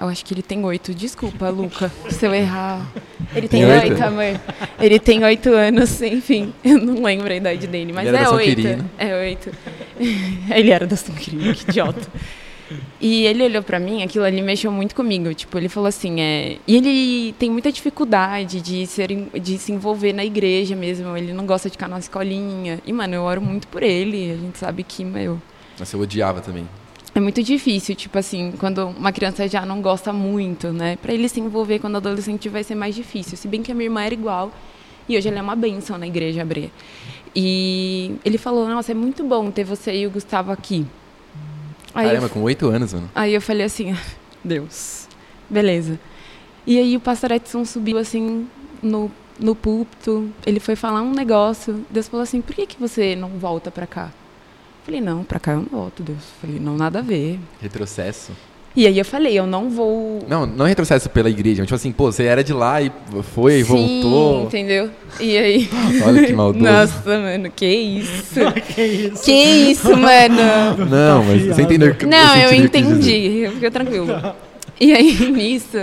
Eu 0.00 0.08
acho 0.08 0.24
que 0.24 0.34
ele 0.34 0.42
tem 0.42 0.64
oito. 0.64 0.92
Desculpa, 0.92 1.50
Luca, 1.50 1.90
se 2.10 2.26
eu 2.26 2.34
errar. 2.34 2.84
Ele 3.32 3.46
tem 3.46 3.64
Tem 3.64 3.90
oito? 3.90 4.02
amor. 4.02 4.40
Ele 4.80 4.98
tem 4.98 5.24
oito 5.24 5.50
anos, 5.50 6.02
enfim. 6.02 6.52
Eu 6.64 6.78
não 6.80 7.00
lembro 7.00 7.32
a 7.32 7.36
idade 7.36 7.68
dele, 7.68 7.92
mas 7.92 8.08
Ele 8.08 8.16
era 8.16 8.18
é 8.18 8.24
da 8.24 8.28
São 8.28 8.38
oito. 8.38 8.90
É 8.98 9.14
oito. 9.14 9.52
ele 10.52 10.70
era 10.70 10.84
da 10.84 10.96
São 10.96 11.14
Quirino, 11.14 11.54
que 11.54 11.70
idiota. 11.70 12.08
E 13.00 13.24
ele 13.24 13.44
olhou 13.44 13.62
pra 13.62 13.78
mim, 13.78 14.02
aquilo 14.02 14.24
ali 14.24 14.42
mexeu 14.42 14.72
muito 14.72 14.94
comigo. 14.94 15.32
Tipo, 15.34 15.58
ele 15.58 15.68
falou 15.68 15.88
assim, 15.88 16.20
é... 16.20 16.58
E 16.66 16.76
ele 16.76 17.32
tem 17.38 17.50
muita 17.50 17.70
dificuldade 17.70 18.60
de, 18.60 18.86
ser, 18.86 19.08
de 19.40 19.58
se 19.58 19.72
envolver 19.72 20.12
na 20.12 20.24
igreja 20.24 20.74
mesmo. 20.74 21.16
Ele 21.16 21.32
não 21.32 21.46
gosta 21.46 21.68
de 21.68 21.72
ficar 21.72 21.88
na 21.88 21.98
escolinha. 21.98 22.80
E, 22.86 22.92
mano, 22.92 23.14
eu 23.14 23.22
oro 23.22 23.40
muito 23.40 23.68
por 23.68 23.82
ele. 23.82 24.32
A 24.32 24.36
gente 24.36 24.58
sabe 24.58 24.82
que, 24.82 25.04
meu... 25.04 25.40
Mas 25.78 25.92
eu 25.92 26.00
odiava 26.00 26.40
também. 26.40 26.66
É 27.14 27.20
muito 27.20 27.42
difícil, 27.42 27.94
tipo 27.94 28.18
assim, 28.18 28.52
quando 28.58 28.88
uma 28.88 29.10
criança 29.10 29.48
já 29.48 29.64
não 29.64 29.80
gosta 29.80 30.12
muito, 30.12 30.70
né? 30.70 30.96
Pra 30.96 31.14
ele 31.14 31.28
se 31.30 31.40
envolver 31.40 31.78
quando 31.78 31.96
adolescente 31.96 32.46
vai 32.48 32.62
ser 32.62 32.74
mais 32.74 32.94
difícil. 32.94 33.38
Se 33.38 33.48
bem 33.48 33.62
que 33.62 33.72
a 33.72 33.74
minha 33.74 33.86
irmã 33.86 34.02
era 34.02 34.12
igual. 34.12 34.52
E 35.08 35.16
hoje 35.16 35.28
ela 35.28 35.38
é 35.38 35.42
uma 35.42 35.56
benção 35.56 35.96
na 35.96 36.06
igreja 36.06 36.42
Abreia. 36.42 36.70
E 37.34 38.16
ele 38.24 38.36
falou, 38.38 38.68
nossa, 38.68 38.92
é 38.92 38.94
muito 38.94 39.22
bom 39.24 39.50
ter 39.50 39.64
você 39.64 39.94
e 39.94 40.06
o 40.06 40.10
Gustavo 40.10 40.50
aqui. 40.50 40.84
Aí 41.96 42.06
eu 42.06 42.10
Caramba, 42.12 42.28
com 42.28 42.42
oito 42.42 42.68
anos, 42.68 42.92
mano. 42.92 43.10
Aí 43.14 43.34
eu 43.34 43.40
falei 43.40 43.64
assim, 43.64 43.92
"Ah, 43.92 43.98
Deus, 44.44 45.08
beleza. 45.48 45.98
E 46.66 46.78
aí 46.78 46.96
o 46.96 47.00
pastor 47.00 47.30
Edson 47.32 47.64
subiu 47.64 47.96
assim 47.96 48.46
no, 48.82 49.10
no 49.38 49.54
púlpito, 49.54 50.30
ele 50.44 50.60
foi 50.60 50.76
falar 50.76 51.02
um 51.02 51.12
negócio, 51.12 51.84
Deus 51.90 52.08
falou 52.08 52.22
assim, 52.22 52.40
por 52.40 52.54
que, 52.54 52.66
que 52.66 52.78
você 52.78 53.14
não 53.16 53.30
volta 53.30 53.70
pra 53.70 53.86
cá? 53.86 54.06
Eu 54.06 54.84
falei, 54.84 55.00
não, 55.00 55.24
pra 55.24 55.40
cá 55.40 55.52
eu 55.52 55.58
não 55.58 55.68
volto, 55.70 56.02
Deus. 56.02 56.18
Eu 56.18 56.40
falei, 56.48 56.60
não, 56.60 56.76
nada 56.76 57.00
a 57.00 57.02
ver. 57.02 57.40
Retrocesso. 57.60 58.32
E 58.76 58.86
aí 58.86 58.98
eu 58.98 59.04
falei, 59.06 59.32
eu 59.38 59.46
não 59.46 59.70
vou... 59.70 60.22
Não, 60.28 60.44
não 60.44 60.66
retrocesso 60.66 61.08
pela 61.08 61.30
igreja, 61.30 61.62
mas 61.62 61.66
tipo 61.66 61.74
assim, 61.76 61.90
pô, 61.90 62.12
você 62.12 62.24
era 62.24 62.44
de 62.44 62.52
lá 62.52 62.82
e 62.82 62.92
foi, 63.34 63.64
Sim, 63.64 64.02
voltou. 64.02 64.42
entendeu? 64.44 64.90
E 65.18 65.38
aí... 65.38 65.70
Olha 66.04 66.26
que 66.26 66.32
maldoso. 66.34 66.62
Nossa, 66.62 67.18
mano, 67.18 67.50
que 67.50 67.64
isso? 67.66 68.38
que 68.74 68.82
isso? 68.82 69.24
que 69.24 69.32
isso, 69.32 69.90
mano? 69.96 70.86
Não, 70.90 71.24
mas 71.24 71.42
você 71.46 71.62
entendeu 71.62 71.92
o 71.92 71.94
que 71.94 72.04
Não, 72.04 72.36
eu 72.36 72.48
sentido 72.50 72.70
que 72.70 72.76
eu 72.76 72.82
entendi, 72.90 73.48
fica 73.54 73.70
tranquilo. 73.70 74.08
E 74.78 74.92
aí, 74.92 75.14
nisso, 75.32 75.78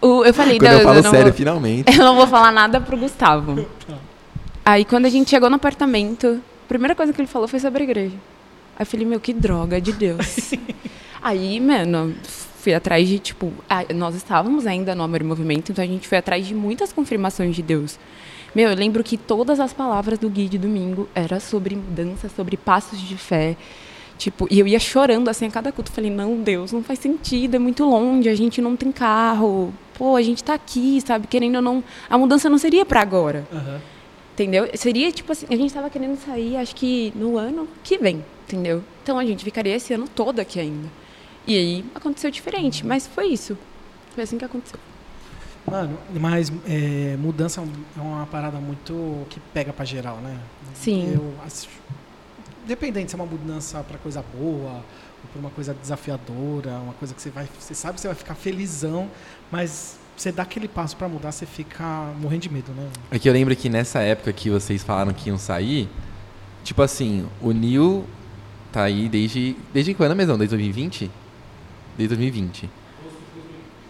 eu 0.00 0.32
falei, 0.32 0.58
Quando 0.58 0.70
Deus, 0.70 0.80
eu 0.80 0.86
falo 0.88 1.02
não 1.02 1.10
sério, 1.10 1.26
vou- 1.26 1.34
finalmente. 1.34 1.92
Eu 1.98 2.02
não 2.02 2.16
vou 2.16 2.26
falar 2.26 2.50
nada 2.50 2.80
pro 2.80 2.96
Gustavo. 2.96 3.66
Aí 4.64 4.86
quando 4.86 5.04
a 5.04 5.10
gente 5.10 5.28
chegou 5.28 5.50
no 5.50 5.56
apartamento, 5.56 6.40
a 6.64 6.68
primeira 6.68 6.94
coisa 6.94 7.12
que 7.12 7.20
ele 7.20 7.28
falou 7.28 7.46
foi 7.46 7.60
sobre 7.60 7.82
a 7.82 7.84
igreja. 7.84 8.16
Aí 8.78 8.82
eu 8.82 8.86
falei, 8.86 9.04
meu, 9.04 9.20
que 9.20 9.34
droga 9.34 9.78
de 9.80 9.92
Deus. 9.92 10.52
Aí, 11.22 11.60
mano, 11.60 12.14
fui 12.22 12.74
atrás 12.74 13.06
de, 13.08 13.18
tipo, 13.18 13.52
nós 13.94 14.14
estávamos 14.14 14.66
ainda 14.66 14.94
no 14.94 15.02
Amor 15.02 15.22
em 15.22 15.24
Movimento, 15.24 15.72
então 15.72 15.84
a 15.84 15.88
gente 15.88 16.06
foi 16.06 16.18
atrás 16.18 16.46
de 16.46 16.54
muitas 16.54 16.92
confirmações 16.92 17.54
de 17.54 17.62
Deus. 17.62 17.98
Meu, 18.54 18.70
eu 18.70 18.76
lembro 18.76 19.04
que 19.04 19.16
todas 19.16 19.60
as 19.60 19.72
palavras 19.72 20.18
do 20.18 20.30
Gui 20.30 20.48
de 20.48 20.56
domingo 20.56 21.08
era 21.14 21.38
sobre 21.40 21.76
mudança, 21.76 22.28
sobre 22.28 22.56
passos 22.56 23.00
de 23.00 23.16
fé. 23.16 23.56
Tipo, 24.16 24.48
e 24.50 24.58
eu 24.58 24.66
ia 24.66 24.78
chorando 24.78 25.28
assim 25.28 25.46
a 25.46 25.50
cada 25.50 25.70
culto. 25.70 25.92
Falei, 25.92 26.10
não, 26.10 26.40
Deus, 26.40 26.72
não 26.72 26.82
faz 26.82 26.98
sentido, 26.98 27.56
é 27.56 27.58
muito 27.58 27.84
longe, 27.84 28.30
a 28.30 28.34
gente 28.34 28.62
não 28.62 28.74
tem 28.74 28.90
carro. 28.90 29.74
Pô, 29.92 30.16
a 30.16 30.22
gente 30.22 30.42
tá 30.42 30.54
aqui, 30.54 31.02
sabe? 31.04 31.26
Querendo 31.26 31.56
ou 31.56 31.62
não. 31.62 31.84
A 32.08 32.16
mudança 32.16 32.48
não 32.48 32.56
seria 32.56 32.86
pra 32.86 33.02
agora. 33.02 33.46
Aham. 33.52 33.80
Entendeu? 34.32 34.68
Seria 34.74 35.12
tipo 35.12 35.32
assim, 35.32 35.46
a 35.50 35.56
gente 35.56 35.72
tava 35.72 35.88
querendo 35.90 36.16
sair, 36.18 36.56
acho 36.56 36.74
que 36.74 37.12
no 37.14 37.38
ano 37.38 37.68
que 37.82 37.96
vem, 37.96 38.24
entendeu? 38.46 38.82
Então 39.02 39.18
a 39.18 39.24
gente 39.24 39.44
ficaria 39.44 39.74
esse 39.74 39.94
ano 39.94 40.06
todo 40.08 40.40
aqui 40.40 40.60
ainda. 40.60 40.88
E 41.46 41.56
aí 41.56 41.84
aconteceu 41.94 42.30
diferente, 42.30 42.84
mas 42.86 43.06
foi 43.06 43.26
isso. 43.28 43.56
Foi 44.14 44.24
assim 44.24 44.36
que 44.38 44.44
aconteceu. 44.44 44.78
Mano, 45.70 45.98
mas 46.20 46.52
é, 46.66 47.16
mudança 47.18 47.60
é 47.96 48.00
uma 48.00 48.26
parada 48.26 48.58
muito 48.58 49.26
que 49.30 49.40
pega 49.52 49.72
pra 49.72 49.84
geral, 49.84 50.16
né? 50.18 50.38
Sim. 50.74 51.12
Eu, 51.14 51.34
acho- 51.44 51.68
dependente 52.66 53.10
se 53.10 53.16
é 53.16 53.18
uma 53.18 53.26
mudança 53.26 53.82
pra 53.82 53.98
coisa 53.98 54.24
boa 54.36 54.72
ou 54.74 55.30
pra 55.32 55.40
uma 55.40 55.50
coisa 55.50 55.74
desafiadora, 55.74 56.70
uma 56.78 56.92
coisa 56.94 57.14
que 57.14 57.20
você 57.22 57.30
vai, 57.30 57.48
você 57.58 57.74
sabe 57.74 57.94
que 57.96 58.00
você 58.00 58.08
vai 58.08 58.16
ficar 58.16 58.34
felizão, 58.34 59.08
mas 59.50 59.98
você 60.16 60.30
dá 60.32 60.42
aquele 60.44 60.66
passo 60.68 60.96
pra 60.96 61.08
mudar, 61.08 61.32
você 61.32 61.44
fica 61.46 61.84
morrendo 62.20 62.42
de 62.42 62.48
medo, 62.52 62.72
né? 62.72 62.88
É 63.10 63.18
que 63.18 63.28
eu 63.28 63.32
lembro 63.32 63.54
que 63.54 63.68
nessa 63.68 64.00
época 64.00 64.32
que 64.32 64.48
vocês 64.48 64.82
falaram 64.82 65.12
que 65.12 65.28
iam 65.28 65.38
sair, 65.38 65.88
tipo 66.64 66.80
assim, 66.80 67.26
o 67.40 67.52
Neil 67.52 68.04
tá 68.72 68.82
aí 68.84 69.08
desde. 69.08 69.56
Desde 69.72 69.94
quando 69.94 70.14
mesmo? 70.16 70.36
Desde 70.38 70.56
2020? 70.56 71.10
Desde 71.96 72.14
2020. 72.14 72.70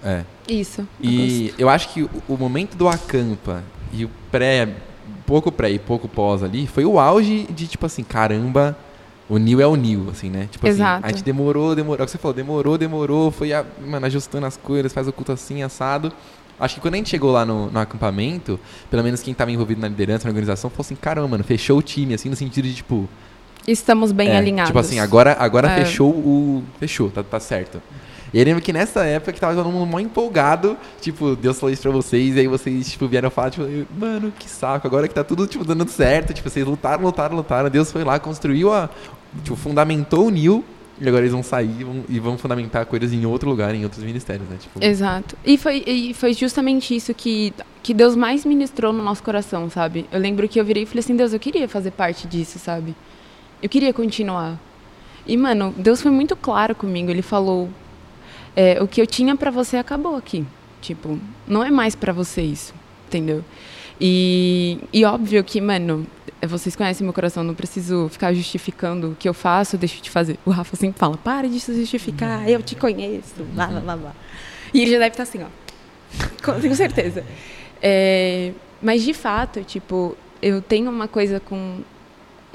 É. 0.04 0.24
Isso. 0.48 0.86
E 1.02 1.52
eu 1.58 1.68
acho 1.68 1.88
que 1.92 2.08
o, 2.28 2.36
momento 2.36 2.76
do 2.76 2.88
acampa 2.88 3.64
e 3.92 4.04
o 4.04 4.10
pré, 4.30 4.68
pouco 5.26 5.50
pré 5.50 5.70
e 5.70 5.78
pouco 5.78 6.06
pós 6.06 6.42
ali, 6.42 6.66
foi 6.66 6.84
o 6.84 7.00
auge 7.00 7.44
de 7.50 7.66
tipo 7.66 7.86
assim, 7.86 8.04
caramba, 8.04 8.76
o 9.28 9.38
Nil 9.38 9.60
é 9.60 9.66
o 9.66 9.74
Nil, 9.74 10.08
assim, 10.10 10.30
né? 10.30 10.48
Tipo 10.50 10.68
Exato. 10.68 10.98
assim, 10.98 11.06
a 11.06 11.08
gente 11.08 11.24
demorou, 11.24 11.74
demorou, 11.74 12.00
é 12.00 12.02
o 12.02 12.06
que 12.06 12.12
você 12.12 12.18
falou, 12.18 12.34
demorou, 12.34 12.78
demorou, 12.78 13.30
foi 13.32 13.52
a- 13.52 13.64
mano, 13.84 14.06
ajustando 14.06 14.46
as 14.46 14.56
coisas, 14.56 14.92
faz 14.92 15.08
o 15.08 15.12
culto 15.12 15.32
assim, 15.32 15.62
assado. 15.62 16.12
Acho 16.58 16.76
que 16.76 16.80
quando 16.80 16.94
a 16.94 16.96
gente 16.98 17.10
chegou 17.10 17.32
lá 17.32 17.44
no, 17.44 17.70
no 17.70 17.78
acampamento, 17.78 18.58
pelo 18.88 19.02
menos 19.02 19.20
quem 19.22 19.34
tava 19.34 19.50
envolvido 19.50 19.80
na 19.80 19.88
liderança, 19.88 20.24
na 20.24 20.30
organização, 20.30 20.70
falou 20.70 20.82
assim, 20.82 20.94
caramba, 20.94 21.28
mano, 21.28 21.44
fechou 21.44 21.78
o 21.78 21.82
time, 21.82 22.14
assim, 22.14 22.30
no 22.30 22.36
sentido 22.36 22.66
de, 22.66 22.74
tipo... 22.74 23.08
Estamos 23.66 24.12
bem 24.12 24.28
é, 24.30 24.36
alinhados. 24.36 24.68
Tipo 24.68 24.78
assim, 24.78 24.98
agora, 24.98 25.36
agora 25.38 25.68
É. 25.70 25.84
fechou 25.84 26.10
o... 26.10 26.62
Fechou, 26.78 27.10
tá, 27.10 27.22
tá 27.22 27.40
certo. 27.40 27.82
E 28.32 28.38
eu 28.38 28.44
lembro 28.44 28.62
que 28.62 28.72
nessa 28.72 29.04
época 29.04 29.32
que 29.32 29.40
tava 29.40 29.54
todo 29.54 29.70
mundo 29.70 29.86
mó 29.86 29.98
empolgado, 29.98 30.76
tipo, 31.00 31.36
Deus 31.36 31.58
falou 31.58 31.72
isso 31.72 31.82
pra 31.82 31.90
vocês, 31.90 32.36
e 32.36 32.40
aí 32.40 32.48
vocês, 32.48 32.90
tipo, 32.90 33.06
vieram 33.06 33.30
falar, 33.30 33.50
tipo, 33.50 33.66
mano, 33.98 34.32
que 34.38 34.48
saco, 34.50 34.86
agora 34.86 35.08
que 35.08 35.14
tá 35.14 35.24
tudo, 35.24 35.46
tipo, 35.46 35.64
dando 35.64 35.88
certo, 35.88 36.34
tipo, 36.34 36.50
vocês 36.50 36.66
lutaram, 36.66 37.04
lutaram, 37.04 37.36
lutaram, 37.36 37.70
Deus 37.70 37.90
foi 37.90 38.04
lá, 38.04 38.18
construiu 38.18 38.72
a, 38.72 38.90
tipo, 39.42 39.56
fundamentou 39.56 40.26
o 40.26 40.30
Nil, 40.30 40.64
e 41.00 41.06
agora 41.06 41.22
eles 41.22 41.32
vão 41.32 41.42
sair 41.42 41.70
e 41.80 41.84
vão, 41.84 42.04
e 42.08 42.18
vão 42.18 42.36
fundamentar 42.36 42.84
coisas 42.86 43.12
em 43.12 43.24
outro 43.26 43.48
lugar, 43.48 43.74
em 43.74 43.84
outros 43.84 44.02
ministérios, 44.02 44.48
né, 44.48 44.56
tipo... 44.60 44.84
Exato. 44.84 45.36
E 45.44 45.56
foi, 45.56 45.84
e 45.86 46.12
foi 46.12 46.32
justamente 46.32 46.96
isso 46.96 47.14
que, 47.14 47.54
que 47.82 47.94
Deus 47.94 48.16
mais 48.16 48.44
ministrou 48.44 48.92
no 48.92 49.02
nosso 49.02 49.22
coração, 49.22 49.70
sabe? 49.70 50.04
Eu 50.10 50.18
lembro 50.18 50.48
que 50.48 50.58
eu 50.60 50.64
virei 50.64 50.82
e 50.82 50.86
falei 50.86 51.00
assim, 51.00 51.16
Deus, 51.16 51.32
eu 51.32 51.38
queria 51.38 51.68
fazer 51.68 51.92
parte 51.92 52.26
disso, 52.26 52.58
sabe? 52.58 52.94
Eu 53.62 53.68
queria 53.68 53.92
continuar. 53.92 54.58
E, 55.26 55.36
mano, 55.36 55.74
Deus 55.76 56.00
foi 56.00 56.10
muito 56.10 56.36
claro 56.36 56.74
comigo. 56.74 57.10
Ele 57.10 57.22
falou, 57.22 57.68
é, 58.54 58.82
o 58.82 58.86
que 58.86 59.00
eu 59.00 59.06
tinha 59.06 59.34
pra 59.36 59.50
você 59.50 59.76
acabou 59.76 60.16
aqui. 60.16 60.46
Tipo, 60.80 61.18
não 61.46 61.64
é 61.64 61.70
mais 61.70 61.94
pra 61.94 62.12
você 62.12 62.42
isso, 62.42 62.74
entendeu? 63.06 63.44
E, 64.00 64.78
e 64.92 65.04
óbvio 65.04 65.42
que, 65.42 65.60
mano, 65.60 66.06
vocês 66.46 66.76
conhecem 66.76 67.04
meu 67.04 67.14
coração, 67.14 67.42
não 67.42 67.54
preciso 67.54 68.08
ficar 68.08 68.32
justificando 68.34 69.12
o 69.12 69.14
que 69.14 69.28
eu 69.28 69.34
faço, 69.34 69.76
deixo 69.76 70.02
de 70.02 70.10
fazer. 70.10 70.38
O 70.44 70.50
Rafa 70.50 70.76
sempre 70.76 70.98
fala, 70.98 71.16
para 71.16 71.48
de 71.48 71.58
se 71.58 71.74
justificar, 71.74 72.48
eu 72.48 72.62
te 72.62 72.76
conheço, 72.76 73.42
blá, 73.54 73.66
blá, 73.66 73.80
blá, 73.80 73.96
blá. 73.96 74.14
E 74.72 74.82
ele 74.82 74.92
já 74.92 74.98
deve 74.98 75.10
estar 75.10 75.22
assim, 75.22 75.40
ó. 75.42 76.56
Tenho 76.60 76.74
certeza. 76.74 77.24
É, 77.82 78.52
mas 78.82 79.02
de 79.02 79.14
fato, 79.14 79.62
tipo, 79.64 80.16
eu 80.42 80.60
tenho 80.60 80.90
uma 80.90 81.08
coisa 81.08 81.40
com 81.40 81.80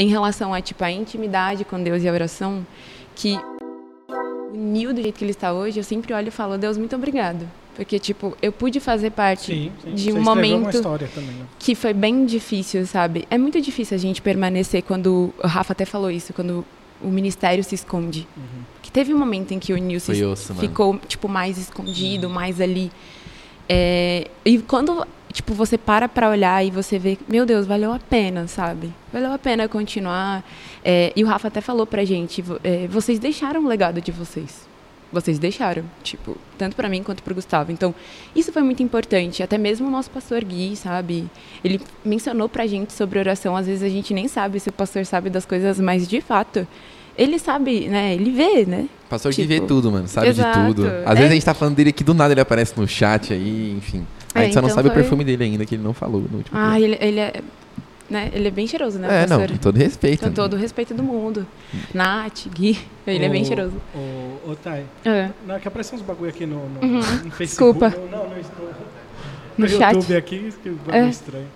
em 0.02 0.08
relação 0.08 0.54
a 0.54 0.62
tipo 0.62 0.84
a 0.84 0.92
intimidade 0.92 1.64
com 1.64 1.82
Deus 1.82 2.04
e 2.04 2.10
a 2.10 2.12
oração 2.12 2.66
que 3.16 3.38
o 4.52 4.58
Nil 4.58 4.94
do 4.94 5.02
jeito 5.02 5.18
que 5.18 5.24
ele 5.24 5.32
está 5.32 5.54
hoje, 5.54 5.80
eu 5.80 5.84
sempre 5.84 6.14
olho 6.14 6.30
e 6.30 6.32
falo, 6.32 6.58
Deus, 6.58 6.78
muito 6.78 6.96
obrigado. 6.96 7.48
Porque, 7.76 7.98
tipo, 7.98 8.36
eu 8.42 8.52
pude 8.52 8.80
fazer 8.80 9.12
parte 9.12 9.46
sim. 9.46 9.72
de 9.94 10.12
Você 10.12 10.14
um 10.14 10.18
uma 10.18 10.36
momento 10.36 10.76
história 10.76 11.08
também, 11.14 11.32
né? 11.32 11.46
que 11.58 11.74
foi 11.74 11.94
bem 11.94 12.26
difícil, 12.26 12.86
sabe? 12.86 13.26
É 13.30 13.38
muito 13.38 13.62
difícil 13.62 13.96
a 13.96 13.98
gente 13.98 14.22
permanecer 14.22 14.84
quando. 14.84 15.34
O 15.42 15.48
Rafa 15.48 15.72
até 15.72 15.86
falou 15.86 16.12
isso, 16.12 16.34
quando 16.34 16.66
o 17.02 17.08
ministério 17.08 17.64
se 17.64 17.76
esconde. 17.76 18.28
Uhum. 18.36 18.64
Que 18.82 18.92
teve 18.92 19.14
um 19.14 19.18
momento 19.18 19.54
em 19.54 19.60
que 19.60 19.72
o 19.72 19.78
Nil 19.78 20.02
se 20.02 20.08
Foi 20.08 20.26
osso, 20.26 20.54
mano. 20.54 20.68
ficou, 20.68 21.00
tipo, 21.08 21.30
mais 21.30 21.58
escondido, 21.58 22.30
mais 22.30 22.60
ali. 22.60 22.92
É, 23.70 24.28
e 24.44 24.60
quando, 24.60 25.08
tipo, 25.32 25.54
você 25.54 25.78
para 25.78 26.08
pra 26.10 26.30
olhar 26.30 26.66
e 26.66 26.72
você 26.72 26.98
vê, 27.00 27.18
meu 27.28 27.46
Deus, 27.46 27.66
valeu 27.66 27.92
a 27.94 28.00
pena, 28.00 28.48
sabe? 28.48 28.92
Valeu 29.12 29.32
a 29.34 29.38
pena 29.40 29.68
continuar. 29.68 30.44
É, 30.84 31.12
e 31.16 31.24
o 31.24 31.28
Rafa 31.28 31.48
até 31.48 31.62
falou 31.62 31.86
pra 31.86 32.04
gente, 32.06 32.44
é, 32.64 32.88
vocês 32.88 33.20
deixaram 33.20 33.64
o 33.64 33.68
legado 33.68 34.02
de 34.02 34.12
vocês. 34.12 34.70
Vocês 35.14 35.38
deixaram, 35.38 35.84
tipo, 36.04 36.38
tanto 36.58 36.74
pra 36.76 36.88
mim 36.88 37.04
quanto 37.04 37.22
pro 37.22 37.36
Gustavo. 37.36 37.70
Então, 37.72 37.94
isso 38.34 38.52
foi 38.54 38.62
muito 38.62 38.82
importante. 38.82 39.44
Até 39.44 39.58
mesmo 39.58 39.88
o 39.88 39.92
nosso 39.92 40.10
pastor 40.10 40.42
Gui, 40.42 40.74
sabe? 40.78 41.26
Ele 41.64 41.82
mencionou 42.06 42.48
pra 42.48 42.66
gente 42.66 42.94
sobre 42.94 43.20
oração. 43.20 43.56
Às 43.58 43.68
vezes 43.68 43.84
a 43.84 43.90
gente 43.90 44.14
nem 44.14 44.30
sabe 44.30 44.58
se 44.62 44.70
o 44.70 44.72
pastor 44.72 45.06
sabe 45.06 45.30
das 45.30 45.44
coisas, 45.46 45.82
mas 45.82 46.08
de 46.08 46.22
fato, 46.22 46.66
ele 47.18 47.38
sabe, 47.40 47.90
né? 47.90 48.14
Ele 48.16 48.32
vê, 48.32 48.66
né? 48.66 48.88
Pastor 49.10 49.34
Tipo, 49.34 49.50
vê 49.50 49.60
tudo, 49.60 49.92
mano, 49.92 50.08
sabe 50.08 50.28
exato. 50.30 50.58
de 50.60 50.66
tudo. 50.68 50.88
Às 50.88 51.12
É. 51.12 51.16
vezes 51.16 51.32
a 51.32 51.34
gente 51.34 51.46
tá 51.46 51.54
falando 51.54 51.76
dele 51.76 51.90
aqui, 51.90 52.06
do 52.06 52.14
nada 52.14 52.34
ele 52.34 52.40
aparece 52.40 52.74
no 52.80 52.88
chat 52.88 53.34
aí, 53.34 53.76
enfim. 53.78 54.08
A 54.34 54.40
É, 54.42 54.44
gente 54.46 54.54
só 54.54 54.62
não 54.62 54.68
então 54.70 54.76
sabe 54.76 54.88
o 54.90 54.92
foi- 54.92 55.02
perfume 55.02 55.24
dele 55.24 55.44
ainda, 55.44 55.66
que 55.66 55.76
ele 55.76 55.84
não 55.84 55.94
falou 55.94 56.22
no 56.22 56.38
último 56.38 56.58
Ah, 56.58 56.80
ele, 56.80 56.98
ele 57.02 57.20
é. 57.20 57.34
né? 58.10 58.30
Ele 58.34 58.48
é 58.48 58.52
bem 58.52 58.66
cheiroso, 58.68 58.98
né, 59.00 59.24
É, 59.24 59.28
não, 59.28 59.40
pastor? 59.40 59.58
com 59.58 59.62
todo 59.64 59.78
respeito. 59.78 60.24
Com 60.26 60.32
todo 60.32 60.54
o 60.54 60.58
respeito 60.58 60.94
do 60.94 61.04
mundo. 61.04 61.46
Nath, 61.94 62.48
Gui, 62.54 62.78
ele 63.08 63.26
é 63.26 63.30
bem 63.30 63.44
cheiroso. 63.44 63.74
Ô, 63.96 64.52
ô 64.52 64.56
Thay, 64.56 64.86
É. 65.06 65.30
não, 65.46 65.56
é 65.56 65.60
que 65.60 65.68
apareceu 65.68 65.98
uns 65.98 66.02
bagulho 66.04 66.30
aqui 66.30 66.46
no, 66.46 66.68
no, 66.70 66.82
Uhum, 66.82 66.98
no 67.00 67.32
Facebook. 67.32 67.80
desculpa. 67.80 67.90
No, 67.90 68.10
não, 68.10 68.24
no, 68.30 68.36
no, 68.36 68.42
No 69.58 69.66
no 69.66 69.68
chat. 69.70 69.94
YouTube 69.96 70.16
aqui, 70.16 70.54
que 70.64 70.70
bagulho 70.70 70.96
É. 71.06 71.10
estranho. 71.10 71.48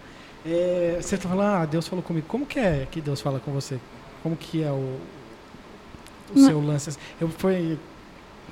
É, 0.46 0.98
você 1.02 1.18
tá 1.18 1.28
falando, 1.30 1.48
ah, 1.48 1.66
Deus 1.66 1.88
falou 1.88 2.04
comigo. 2.04 2.26
Como 2.28 2.46
que 2.46 2.60
é 2.60 2.86
que 2.92 3.02
Deus 3.02 3.20
fala 3.22 3.40
com 3.40 3.52
você? 3.52 3.80
Como 4.22 4.36
que 4.36 4.62
é 4.62 4.70
o, 4.70 4.74
o 4.76 5.00
Não. 6.36 6.46
seu 6.48 6.62
lance? 6.62 6.96
Eu 7.20 7.30
foi... 7.30 7.80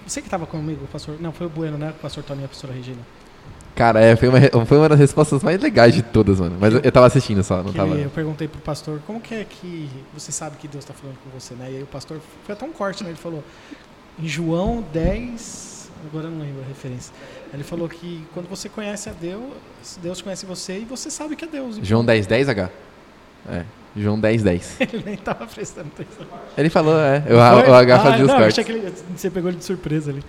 Você 0.08 0.22
que 0.22 0.30
tava 0.30 0.46
comigo, 0.46 0.86
o 0.86 0.88
pastor... 0.88 1.16
Não, 1.20 1.32
foi 1.32 1.46
o 1.48 1.50
Bueno, 1.50 1.78
né? 1.78 1.92
O 1.92 2.02
pastor 2.02 2.24
Tony 2.24 2.42
e 2.42 2.46
a 2.46 2.48
pastora 2.48 2.74
Regina. 2.74 2.98
Cara, 3.76 4.00
é, 4.02 4.16
foi, 4.16 4.30
uma, 4.30 4.66
foi 4.66 4.78
uma 4.78 4.88
das 4.90 5.00
respostas 5.00 5.42
mais 5.42 5.60
legais 5.60 5.94
de 5.96 6.04
todas, 6.04 6.40
mano. 6.40 6.58
Mas 6.60 6.74
eu, 6.76 6.80
eu 6.84 6.92
tava 6.92 7.08
assistindo 7.08 7.44
só, 7.44 7.64
não 7.64 7.74
tava. 7.74 7.96
eu 7.96 8.10
perguntei 8.10 8.48
pro 8.48 8.60
pastor, 8.62 9.00
como 9.08 9.20
que 9.20 9.34
é 9.34 9.44
que 9.44 9.90
você 10.14 10.32
sabe 10.32 10.58
que 10.58 10.68
Deus 10.68 10.86
tá 10.86 10.94
falando 10.94 11.18
com 11.24 11.30
você, 11.40 11.56
né? 11.56 11.70
E 11.72 11.78
aí 11.78 11.84
o 11.84 11.88
pastor, 11.88 12.20
foi 12.46 12.54
até 12.54 12.66
um 12.66 12.72
corte, 12.72 13.04
né? 13.04 13.10
Ele 13.10 13.18
falou, 13.18 13.44
em 14.20 14.28
João 14.28 14.84
10, 14.94 15.90
agora 16.08 16.28
eu 16.28 16.32
não 16.32 16.40
lembro 16.42 16.62
a 16.62 16.68
referência. 16.68 17.12
Ele 17.52 17.64
falou 17.64 17.90
que 17.90 18.24
quando 18.34 18.48
você 18.48 18.70
conhece 18.70 19.10
a 19.10 19.14
Deus, 19.14 19.42
Deus 20.02 20.22
conhece 20.22 20.46
você 20.46 20.80
e 20.80 20.86
você 20.86 21.10
sabe 21.10 21.36
que 21.36 21.46
é 21.46 21.48
Deus. 21.48 21.80
João 21.82 22.06
10, 22.06 22.28
10, 22.28 22.50
H? 22.50 22.70
É. 23.50 23.64
João 23.96 24.20
10, 24.20 24.42
10. 24.44 24.78
Ele 24.94 25.04
nem 25.06 25.18
tava 25.18 25.46
prestando 25.48 25.88
atenção. 25.88 26.26
Ele 26.58 26.70
falou, 26.70 27.00
é. 27.00 27.22
Foi? 27.22 27.36
o 27.36 27.40
H 27.74 27.96
Ah, 27.96 28.00
fazia 28.00 28.22
os 28.26 28.28
não, 28.32 28.38
cortes. 28.38 28.60
achei 28.60 28.64
que 28.64 28.72
ele- 28.72 28.94
você 29.16 29.30
pegou 29.30 29.50
ele 29.50 29.58
de 29.58 29.66
surpresa 29.66 30.12
ali. 30.12 30.24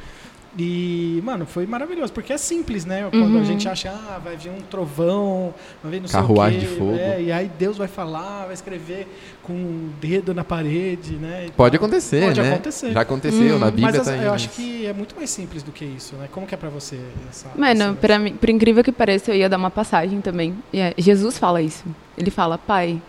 E, 0.57 1.21
mano, 1.25 1.47
foi 1.47 1.67
maravilhoso, 1.67 2.13
porque 2.13 2.33
é 2.33 2.39
simples, 2.39 2.85
né? 2.85 3.09
Quando 3.11 3.37
a 3.37 3.41
Uhum. 3.41 3.45
gente 3.45 3.69
acha, 3.69 3.91
ah, 3.91 4.21
vai 4.23 4.37
vir 4.37 4.51
um 4.51 4.61
trovão, 4.61 5.53
vai 5.83 5.91
vir 5.93 6.01
não 6.03 6.09
Carruagem 6.09 6.61
sei 6.61 6.69
o 6.69 6.71
quê, 6.71 6.75
de 6.77 6.81
fogo. 6.81 6.97
é, 6.97 7.23
e 7.23 7.33
aí 7.33 7.51
Deus 7.59 7.77
vai 7.77 7.89
falar, 7.89 8.45
vai 8.45 8.55
escrever 8.55 9.09
com 9.43 9.53
o 9.53 9.91
dedo 10.01 10.33
na 10.33 10.45
parede, 10.45 11.15
né? 11.17 11.47
e 11.47 11.51
Pode 11.51 11.77
tal. 11.77 11.85
acontecer, 11.85 12.25
Pode 12.27 12.41
né? 12.41 12.53
acontecer. 12.53 12.93
Já 12.93 13.01
aconteceu, 13.01 13.57
Hum. 13.57 13.59
na 13.59 13.67
Bíblia 13.67 13.87
Mas 13.87 13.97
as- 13.99 14.07
tá 14.07 14.17
eu 14.17 14.33
acho 14.33 14.49
que 14.51 14.87
é 14.87 14.93
muito 14.93 15.17
mais 15.17 15.29
simples 15.31 15.63
do 15.65 15.73
que 15.73 15.85
isso, 15.85 16.15
né? 16.15 16.29
Como 16.31 16.47
que 16.47 16.55
é 16.55 16.59
pra 16.59 16.69
você 16.71 17.01
essa... 17.29 17.49
Mano, 17.57 17.83
essa- 17.83 17.93
pra 17.95 18.19
mim, 18.21 18.35
por 18.35 18.49
incrível 18.49 18.85
que 18.85 18.93
pareça, 18.93 19.33
eu 19.33 19.37
ia 19.37 19.49
dar 19.49 19.57
uma 19.57 19.71
passagem 19.71 20.21
também. 20.21 20.55
E 20.73 20.79
é, 20.79 20.95
Jesus 20.97 21.37
fala 21.37 21.61
isso. 21.63 21.85
Ele 22.17 22.31
fala, 22.31 22.57
pai, 22.59 23.03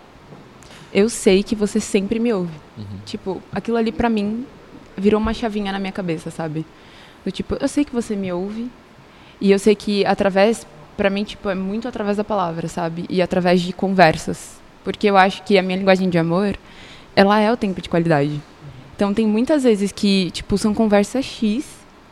eu 0.92 1.10
sei 1.10 1.44
que 1.44 1.56
você 1.56 1.80
sempre 1.80 2.18
me 2.20 2.34
ouve. 2.34 2.52
Uhum. 2.76 2.86
Tipo, 3.06 3.42
aquilo 3.52 3.78
ali 3.78 3.92
pra 3.92 4.10
mim 4.10 4.46
virou 4.98 5.20
uma 5.22 5.34
chavinha 5.34 5.72
na 5.72 5.78
minha 5.80 5.92
cabeça, 5.92 6.32
sabe? 6.32 6.66
Do 7.26 7.32
tipo, 7.32 7.58
eu 7.60 7.68
sei 7.68 7.84
que 7.84 7.92
você 7.92 8.16
me 8.16 8.32
ouve. 8.32 8.70
E 9.42 9.52
eu 9.52 9.60
sei 9.60 9.76
que 9.76 10.06
através, 10.06 10.66
pra 10.96 11.10
mim, 11.10 11.24
tipo, 11.24 11.50
é 11.50 11.56
muito 11.56 11.88
através 11.88 12.18
da 12.18 12.24
palavra, 12.24 12.68
sabe? 12.68 13.06
E 13.10 13.22
através 13.22 13.62
de 13.62 13.74
conversas. 13.74 14.62
Porque 14.84 15.10
eu 15.10 15.18
acho 15.18 15.44
que 15.44 15.58
a 15.58 15.64
minha 15.64 15.78
linguagem 15.78 16.10
de 16.10 16.18
amor, 16.18 16.56
ela 17.16 17.40
é 17.40 17.52
o 17.52 17.58
tempo 17.58 17.82
de 17.82 17.90
qualidade. 17.90 18.40
Então 18.96 19.14
tem 19.14 19.28
muitas 19.28 19.64
vezes 19.64 19.92
que, 19.92 20.30
tipo, 20.32 20.58
são 20.58 20.74
conversas 20.74 21.26
X, 21.26 21.66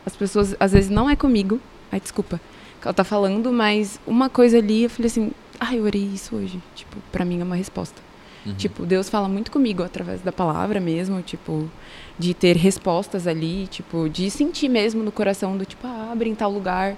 as 0.04 0.14
pessoas 0.14 0.54
às 0.58 0.72
vezes 0.72 0.90
não 0.90 1.08
é 1.08 1.16
comigo. 1.16 1.60
Ai, 1.90 2.00
desculpa. 2.00 2.40
Que 2.80 2.88
ela 2.88 2.92
tá 2.92 3.04
falando, 3.04 3.52
mas 3.52 3.98
uma 4.06 4.28
coisa 4.28 4.58
ali, 4.58 4.82
eu 4.82 4.90
falei 4.90 5.06
assim, 5.06 5.30
ai, 5.58 5.78
eu 5.78 5.84
orei 5.84 6.02
isso 6.02 6.36
hoje. 6.36 6.60
Tipo, 6.74 6.96
pra 7.10 7.24
mim 7.24 7.40
é 7.40 7.44
uma 7.44 7.56
resposta. 7.56 8.02
Uhum. 8.44 8.54
Tipo, 8.54 8.84
Deus 8.84 9.08
fala 9.08 9.28
muito 9.28 9.50
comigo 9.50 9.82
através 9.82 10.20
da 10.20 10.30
palavra 10.32 10.78
mesmo, 10.80 11.22
tipo, 11.22 11.70
de 12.18 12.32
ter 12.32 12.56
respostas 12.56 13.26
ali, 13.26 13.66
tipo, 13.66 14.08
de 14.08 14.30
sentir 14.30 14.68
mesmo 14.68 15.02
no 15.02 15.10
coração 15.10 15.56
do 15.56 15.64
tipo, 15.64 15.86
ah, 15.86 16.10
abre 16.12 16.28
em 16.28 16.34
tal 16.34 16.50
lugar, 16.50 16.96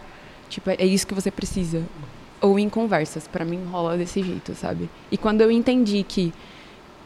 tipo, 0.48 0.70
é 0.70 0.84
isso 0.84 1.06
que 1.06 1.14
você 1.14 1.30
precisa. 1.30 1.82
Ou 2.40 2.58
em 2.58 2.68
conversas, 2.68 3.26
pra 3.26 3.44
mim 3.44 3.64
rola 3.64 3.96
desse 3.96 4.22
jeito, 4.22 4.54
sabe? 4.54 4.90
E 5.10 5.16
quando 5.16 5.40
eu 5.40 5.50
entendi 5.50 6.02
que 6.02 6.32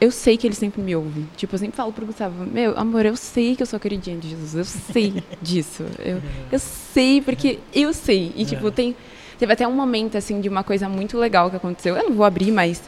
eu 0.01 0.11
sei 0.11 0.37
que 0.37 0.46
ele 0.46 0.55
sempre 0.55 0.81
me 0.81 0.96
ouve. 0.96 1.27
Tipo, 1.37 1.55
eu 1.55 1.59
sempre 1.59 1.77
falo 1.77 1.92
pro 1.92 2.07
Gustavo, 2.07 2.44
meu, 2.46 2.77
amor, 2.79 3.05
eu 3.05 3.14
sei 3.16 3.55
que 3.55 3.62
eu 3.62 3.66
sou 3.66 3.79
queridinha 3.79 4.16
de 4.16 4.31
Jesus, 4.31 4.55
eu 4.55 4.64
sei 4.64 5.23
disso. 5.42 5.85
Eu, 5.99 6.23
eu 6.51 6.59
sei, 6.59 7.20
porque 7.20 7.59
eu 7.73 7.92
sei. 7.92 8.33
E, 8.35 8.46
tipo, 8.46 8.70
tem, 8.70 8.96
teve 9.38 9.53
até 9.53 9.68
um 9.68 9.75
momento, 9.75 10.16
assim, 10.16 10.40
de 10.40 10.49
uma 10.49 10.64
coisa 10.64 10.88
muito 10.88 11.18
legal 11.18 11.51
que 11.51 11.57
aconteceu. 11.57 11.96
Eu 11.96 12.09
não 12.09 12.16
vou 12.16 12.25
abrir, 12.25 12.51
mas 12.51 12.83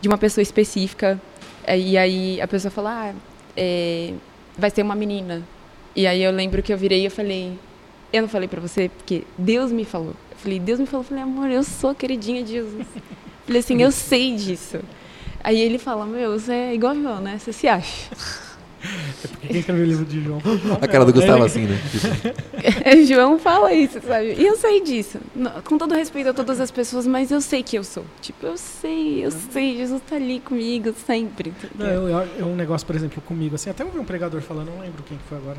de 0.00 0.08
uma 0.08 0.18
pessoa 0.18 0.42
específica. 0.42 1.20
E 1.66 1.96
aí 1.96 2.40
a 2.40 2.46
pessoa 2.46 2.70
falou, 2.70 2.90
ah, 2.90 3.14
é, 3.56 4.12
vai 4.58 4.70
ser 4.70 4.82
uma 4.82 4.94
menina. 4.94 5.42
E 5.94 6.06
aí 6.06 6.22
eu 6.22 6.32
lembro 6.32 6.62
que 6.62 6.72
eu 6.72 6.76
virei 6.76 7.02
e 7.02 7.04
eu 7.04 7.10
falei, 7.10 7.58
eu 8.12 8.22
não 8.22 8.28
falei 8.28 8.48
pra 8.48 8.60
você, 8.60 8.88
porque 8.88 9.24
Deus 9.38 9.70
me 9.72 9.84
falou. 9.84 10.14
Eu 10.30 10.36
falei, 10.36 10.58
Deus 10.58 10.80
me 10.80 10.86
falou, 10.86 11.04
eu 11.04 11.08
falei, 11.08 11.22
amor, 11.22 11.48
eu 11.50 11.62
sou 11.62 11.94
queridinha 11.94 12.42
de 12.42 12.52
Jesus. 12.52 12.86
falei 13.46 13.60
assim, 13.60 13.80
eu 13.80 13.90
sei 13.90 14.34
disso. 14.34 14.80
Aí 15.42 15.58
ele 15.58 15.78
fala, 15.78 16.04
meu, 16.04 16.38
você 16.38 16.52
é 16.52 16.74
igual 16.74 16.94
João, 16.94 17.20
né? 17.20 17.38
Você 17.38 17.52
se 17.52 17.68
acha. 17.68 18.10
Porque 19.22 19.46
quem 19.48 19.58
escreveu 19.58 19.84
o 19.84 19.88
livro 19.88 20.04
de 20.04 20.22
João? 20.22 20.40
A 20.80 20.86
cara 20.86 21.04
do 21.04 21.12
Gustavo 21.12 21.38
Ele- 21.38 21.46
assim, 21.46 21.62
né? 21.66 21.78
Tipo, 21.90 23.06
João 23.06 23.38
fala 23.38 23.72
isso, 23.72 24.00
sabe? 24.06 24.34
E 24.38 24.46
eu 24.46 24.56
sei 24.56 24.80
disso. 24.82 25.18
Com 25.64 25.76
todo 25.78 25.94
respeito 25.94 26.28
a 26.30 26.34
todas 26.34 26.60
as 26.60 26.70
pessoas, 26.70 27.06
mas 27.06 27.30
eu 27.30 27.40
sei 27.40 27.62
que 27.62 27.76
eu 27.76 27.82
sou. 27.84 28.04
Tipo, 28.20 28.46
eu 28.46 28.56
sei, 28.56 29.24
eu 29.24 29.30
sei, 29.30 29.76
Jesus 29.76 30.00
tá 30.08 30.16
ali 30.16 30.40
comigo 30.40 30.94
sempre. 31.06 31.52
Não, 31.76 31.86
eu, 31.86 32.08
eu, 32.08 32.28
eu- 32.38 32.46
um 32.46 32.54
negócio, 32.56 32.86
por 32.86 32.94
exemplo, 32.94 33.20
comigo, 33.22 33.54
assim, 33.56 33.68
até 33.70 33.84
ouvi 33.84 33.98
um 33.98 34.04
pregador 34.04 34.40
falando, 34.42 34.68
não 34.70 34.80
lembro 34.80 35.02
quem 35.02 35.16
que 35.18 35.24
foi 35.28 35.38
agora, 35.38 35.58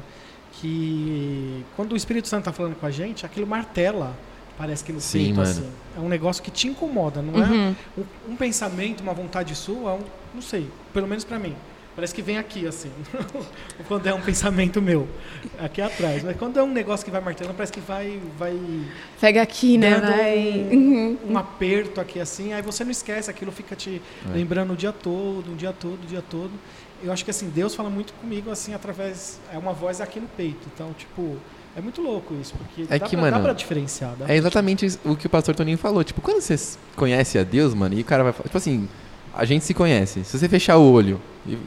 que 0.54 1.64
quando 1.76 1.94
o 1.94 1.96
Espírito 1.98 2.28
Santo 2.28 2.46
tá 2.46 2.54
falando 2.54 2.76
com 2.76 2.86
a 2.86 2.92
gente, 2.92 3.26
aquilo 3.26 3.48
martela, 3.48 4.16
parece 4.58 4.84
que 4.84 4.92
no 4.92 5.00
Sim, 5.00 5.20
peito, 5.26 5.36
mano. 5.38 5.50
assim. 5.50 5.70
É 5.98 6.00
um 6.00 6.10
negócio 6.10 6.42
que 6.44 6.52
te 6.52 6.68
incomoda, 6.68 7.22
não 7.22 7.42
é 7.42 7.48
Uhum. 7.48 7.76
um, 7.98 8.32
um 8.34 8.36
pensamento, 8.36 9.02
uma 9.02 9.14
vontade 9.14 9.56
sua, 9.56 9.92
é 9.92 9.94
um, 9.96 10.00
não 10.34 10.42
sei, 10.42 10.68
pelo 10.94 11.08
menos 11.08 11.24
pra 11.24 11.40
mim. 11.40 11.56
Parece 12.00 12.16
que 12.16 12.22
vem 12.22 12.38
aqui, 12.38 12.66
assim. 12.66 12.90
quando 13.90 14.08
é 14.08 14.14
um 14.14 14.22
pensamento 14.22 14.82
meu, 14.82 15.06
aqui 15.60 15.82
atrás. 15.82 16.24
Mas 16.24 16.38
quando 16.38 16.58
é 16.58 16.64
um 16.64 16.72
negócio 16.72 17.04
que 17.04 17.12
vai 17.12 17.20
martelando, 17.20 17.54
parece 17.58 17.74
que 17.74 17.82
vai, 17.82 18.22
vai 18.38 18.58
Pega 19.20 19.42
aqui, 19.42 19.78
né? 19.78 20.00
Vai. 20.00 20.70
um, 20.72 20.78
Uhum. 20.78 21.18
um 21.32 21.38
aperto 21.38 22.00
aqui 22.00 22.18
assim, 22.22 22.54
aí 22.54 22.62
você 22.62 22.86
não 22.86 22.92
esquece, 22.92 23.30
aquilo 23.30 23.52
fica 23.52 23.76
te 23.76 24.02
É. 24.30 24.34
lembrando 24.34 24.72
o 24.72 24.76
dia 24.78 24.94
todo, 24.94 25.52
o 25.52 25.56
dia 25.58 25.74
todo, 25.74 26.02
o 26.02 26.08
dia 26.08 26.24
todo. 26.30 26.52
Eu 27.04 27.12
acho 27.12 27.26
que 27.26 27.32
assim, 27.32 27.50
Deus 27.50 27.76
fala 27.76 27.90
muito 27.90 28.14
comigo 28.14 28.50
assim 28.50 28.74
através 28.74 29.38
é 29.54 29.58
uma 29.58 29.74
voz 29.74 30.00
aqui 30.00 30.22
no 30.22 30.28
peito. 30.28 30.70
Então, 30.74 30.94
tipo, 30.98 31.36
é 31.76 31.82
muito 31.82 32.02
louco 32.02 32.34
isso, 32.42 32.54
porque 32.58 32.84
É 32.84 32.98
dá, 32.98 33.06
que, 33.06 33.18
pra, 33.18 33.26
dá 33.26 33.32
mano, 33.32 33.44
pra 33.44 33.54
diferenciar. 33.54 34.12
dá 34.18 34.24
É 34.24 34.28
pra- 34.28 34.36
exatamente 34.36 34.88
o 35.04 35.18
que 35.18 35.28
o 35.28 35.30
pastor 35.30 35.54
Toninho 35.54 35.78
falou. 35.78 36.02
Tipo, 36.02 36.22
quando 36.22 36.40
você 36.40 36.56
conhece 36.96 37.38
a 37.38 37.44
Deus, 37.44 37.74
mano, 37.74 37.94
e 37.94 38.00
o 38.02 38.06
cara 38.06 38.24
vai 38.24 38.32
falar. 38.32 38.46
Tipo 38.46 38.58
assim, 38.58 38.88
a 39.34 39.46
gente 39.46 39.64
se 39.66 39.74
conhece. 39.74 40.24
Se 40.24 40.38
você 40.40 40.50
fechar 40.50 40.78
o 40.78 40.92
olho 40.92 41.22
e, 41.48 41.58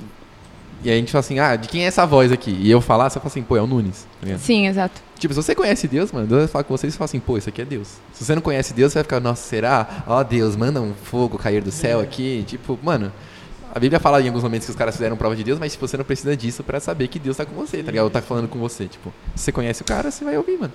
e 0.84 0.90
a 0.90 0.94
gente 0.94 1.10
fala 1.12 1.20
assim, 1.20 1.38
ah, 1.38 1.56
de 1.56 1.68
quem 1.68 1.84
é 1.84 1.86
essa 1.86 2.04
voz 2.06 2.30
aqui? 2.32 2.50
E 2.50 2.70
eu 2.70 2.80
falar, 2.80 3.08
você 3.10 3.18
fala 3.18 3.28
assim, 3.28 3.42
pô, 3.42 3.56
é 3.56 3.62
o 3.62 3.66
Nunes. 3.66 4.06
tá? 4.20 4.38
Sim, 4.38 4.66
exato. 4.66 5.00
Tipo, 5.18 5.32
se 5.34 5.42
você 5.42 5.54
conhece 5.54 5.86
Deus, 5.86 6.10
mano, 6.10 6.26
Deus 6.26 6.40
vai 6.40 6.48
falar 6.48 6.64
com 6.64 6.76
você 6.76 6.86
e 6.88 6.90
você 6.90 6.98
fala 6.98 7.04
assim, 7.06 7.20
pô, 7.20 7.38
isso 7.38 7.48
aqui 7.48 7.62
é 7.62 7.64
Deus. 7.64 7.88
Se 8.12 8.24
você 8.24 8.34
não 8.34 8.42
conhece 8.42 8.74
Deus, 8.74 8.92
você 8.92 8.98
vai 8.98 9.04
ficar, 9.04 9.20
nossa, 9.20 9.42
será? 9.46 10.04
Ó, 10.06 10.22
Deus, 10.24 10.56
manda 10.56 10.80
um 10.80 10.92
fogo 10.94 11.38
cair 11.38 11.62
do 11.62 11.70
céu 11.70 12.00
É. 12.00 12.02
aqui. 12.02 12.44
Tipo, 12.46 12.78
mano. 12.82 13.12
A 13.74 13.78
Bíblia 13.78 13.98
fala 13.98 14.20
em 14.20 14.26
alguns 14.26 14.42
momentos 14.42 14.66
que 14.66 14.70
os 14.70 14.76
caras 14.76 14.94
fizeram 14.94 15.16
prova 15.16 15.34
de 15.34 15.42
Deus, 15.42 15.58
mas 15.58 15.72
tipo, 15.72 15.88
você 15.88 15.96
não 15.96 16.04
precisa 16.04 16.36
disso 16.36 16.62
pra 16.62 16.78
saber 16.78 17.08
que 17.08 17.18
Deus 17.18 17.38
tá 17.38 17.46
com 17.46 17.54
você, 17.54 17.78
tá 17.82 17.90
ligado? 17.90 18.04
Ou 18.04 18.10
tá 18.10 18.20
falando 18.20 18.46
com 18.46 18.58
você. 18.58 18.86
Tipo, 18.86 19.10
se 19.34 19.44
você 19.44 19.50
conhece 19.52 19.80
o 19.80 19.84
cara, 19.86 20.10
você 20.10 20.22
vai 20.26 20.36
ouvir, 20.36 20.58
mano. 20.58 20.72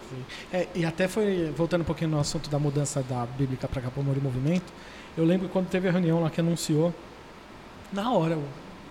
É, 0.52 0.66
e 0.74 0.84
até 0.84 1.08
foi, 1.08 1.54
voltando 1.56 1.82
um 1.82 1.84
pouquinho 1.84 2.10
no 2.10 2.20
assunto 2.20 2.50
da 2.50 2.58
mudança 2.58 3.04
da 3.08 3.28
Bíblica 3.38 3.68
para 3.68 3.84
cá 3.84 3.92
para 3.92 4.02
Amor 4.02 4.18
e 4.18 4.20
Movimento, 4.20 4.74
eu 5.16 5.24
lembro 5.26 5.48
quando 5.48 5.68
teve 5.68 5.88
a 5.88 5.92
reunião 5.92 6.24
lá 6.24 6.32
que 6.32 6.40
anunciou, 6.42 6.92
na 7.94 8.12
hora, 8.12 8.36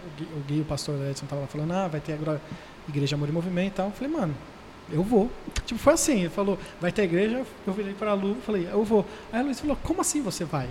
o, 0.06 0.40
Gui, 0.46 0.60
o 0.60 0.64
pastor 0.64 0.94
Edson, 1.10 1.26
tava 1.26 1.42
lá 1.42 1.46
falando, 1.46 1.72
ah, 1.72 1.88
vai 1.88 2.00
ter 2.00 2.14
agora 2.14 2.40
Igreja 2.88 3.16
Amor 3.16 3.28
e 3.28 3.32
Movimento 3.32 3.68
e 3.68 3.76
tal. 3.76 3.86
Eu 3.86 3.92
falei, 3.92 4.12
mano, 4.12 4.34
eu 4.90 5.02
vou. 5.02 5.30
Tipo, 5.64 5.80
foi 5.80 5.94
assim, 5.94 6.20
ele 6.20 6.28
falou, 6.28 6.58
vai 6.80 6.92
ter 6.92 7.02
igreja, 7.02 7.44
eu 7.66 7.72
virei 7.72 7.92
para 7.94 8.12
a 8.12 8.14
Lu, 8.14 8.36
falei, 8.36 8.68
eu 8.70 8.84
vou. 8.84 9.04
Aí 9.32 9.40
a 9.40 9.42
Luiz 9.42 9.58
falou, 9.58 9.76
como 9.82 10.00
assim 10.00 10.22
você 10.22 10.44
vai? 10.44 10.68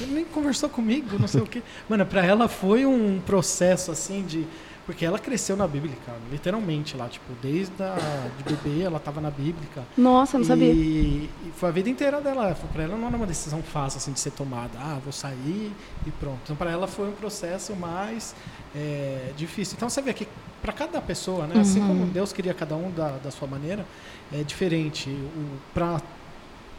Ele 0.00 0.14
nem 0.14 0.24
conversou 0.24 0.68
comigo, 0.68 1.18
não 1.18 1.28
sei 1.28 1.42
o 1.42 1.46
quê. 1.46 1.62
Mano, 1.88 2.04
para 2.06 2.24
ela 2.24 2.48
foi 2.48 2.86
um 2.86 3.20
processo 3.20 3.90
assim 3.90 4.24
de. 4.24 4.46
Porque 4.86 5.04
ela 5.04 5.18
cresceu 5.18 5.56
na 5.56 5.66
Bíblia, 5.66 5.96
cara, 6.06 6.18
literalmente 6.30 6.96
lá, 6.96 7.08
tipo, 7.08 7.26
desde 7.42 7.82
a, 7.82 7.96
de 8.38 8.54
bebê 8.54 8.82
ela 8.82 9.00
tava 9.00 9.20
na 9.20 9.30
Bíblia. 9.32 9.66
Nossa, 9.98 10.36
eu 10.36 10.40
não 10.40 10.46
sabia. 10.46 10.72
E, 10.72 11.28
e 11.44 11.52
foi 11.56 11.68
a 11.68 11.72
vida 11.72 11.90
inteira 11.90 12.20
dela. 12.20 12.54
Foi 12.54 12.68
para 12.70 12.84
ela 12.84 12.96
não 12.96 13.08
era 13.08 13.16
uma 13.16 13.26
decisão 13.26 13.62
fácil 13.64 13.98
assim 13.98 14.12
de 14.12 14.20
ser 14.20 14.30
tomada. 14.30 14.78
Ah, 14.78 14.98
vou 15.02 15.12
sair 15.12 15.72
e 16.06 16.10
pronto. 16.12 16.38
Então 16.44 16.54
para 16.54 16.70
ela 16.70 16.86
foi 16.86 17.08
um 17.08 17.12
processo 17.12 17.74
mais 17.74 18.32
é, 18.76 19.32
difícil. 19.36 19.74
Então 19.76 19.90
você 19.90 20.00
vê 20.00 20.14
que 20.14 20.28
para 20.62 20.72
cada 20.72 21.00
pessoa, 21.00 21.46
né, 21.46 21.60
assim 21.60 21.80
Uhum. 21.80 21.86
como 21.88 22.06
Deus 22.06 22.32
queria 22.32 22.54
cada 22.54 22.76
um 22.76 22.90
da, 22.90 23.10
da 23.18 23.30
sua 23.32 23.48
maneira, 23.48 23.84
é 24.32 24.42
diferente. 24.44 25.10
Para 25.74 26.00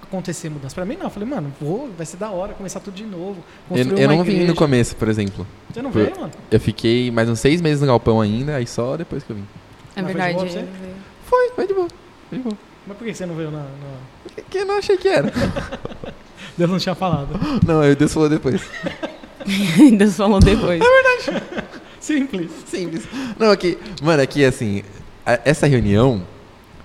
acontecer 0.07 0.49
mudança. 0.49 0.73
Para 0.75 0.85
mim 0.85 0.95
não. 0.95 1.05
Eu 1.05 1.09
falei, 1.09 1.27
mano, 1.29 1.51
vou, 1.59 1.89
vai 1.97 2.05
ser 2.05 2.17
da 2.17 2.29
hora 2.29 2.53
começar 2.53 2.79
tudo 2.79 2.93
de 2.95 3.03
novo. 3.05 3.43
Eu, 3.69 3.77
construir 3.77 4.01
eu 4.01 4.07
uma 4.09 4.15
não 4.17 4.23
vim 4.23 4.31
igreja. 4.31 4.51
no 4.51 4.55
começo, 4.55 4.95
por 4.95 5.07
exemplo. 5.07 5.45
Você 5.73 5.81
não 5.81 5.91
Por- 5.91 6.03
veio, 6.03 6.19
mano? 6.19 6.31
Eu 6.49 6.59
fiquei 6.59 7.11
mais 7.11 7.29
uns 7.29 7.39
seis 7.39 7.61
meses 7.61 7.81
no 7.81 7.87
galpão 7.87 8.19
ainda, 8.21 8.55
aí 8.55 8.65
só 8.67 8.95
depois 8.97 9.23
que 9.23 9.29
eu 9.31 9.35
vim. 9.35 9.45
É 9.95 10.01
Mas 10.01 10.11
foi 10.11 10.21
de 10.21 10.27
verdade. 10.27 10.33
boa 10.33 10.45
pra 10.45 10.53
você? 10.53 10.59
é- 10.59 10.93
Foi, 11.25 11.49
foi 11.55 11.67
de 11.67 11.73
boa. 11.73 11.87
Foi 12.29 12.37
de 12.37 12.43
boa. 12.43 12.57
Mas 12.87 12.97
por 12.97 13.05
que 13.05 13.13
você 13.13 13.25
não 13.25 13.35
veio 13.35 13.51
na, 13.51 13.59
na... 13.59 14.43
Que 14.49 14.59
eu 14.59 14.65
não 14.65 14.77
achei 14.77 14.95
que 14.97 15.07
era. 15.09 15.31
Deus 16.57 16.69
não 16.71 16.79
tinha 16.79 16.95
falado. 16.95 17.29
Não, 17.65 17.81
Deus 17.95 18.13
falou 18.13 18.29
depois. 18.29 18.61
Deus 19.97 20.15
falou 20.15 20.39
depois. 20.39 20.81
Simples. 21.99 22.49
Simples. 22.65 23.03
Não, 23.37 23.51
aqui. 23.51 23.77
Mano, 24.01 24.21
aqui 24.21 24.43
assim. 24.45 24.83
a- 25.25 25.39
Essa 25.43 25.67
reunião. 25.67 26.23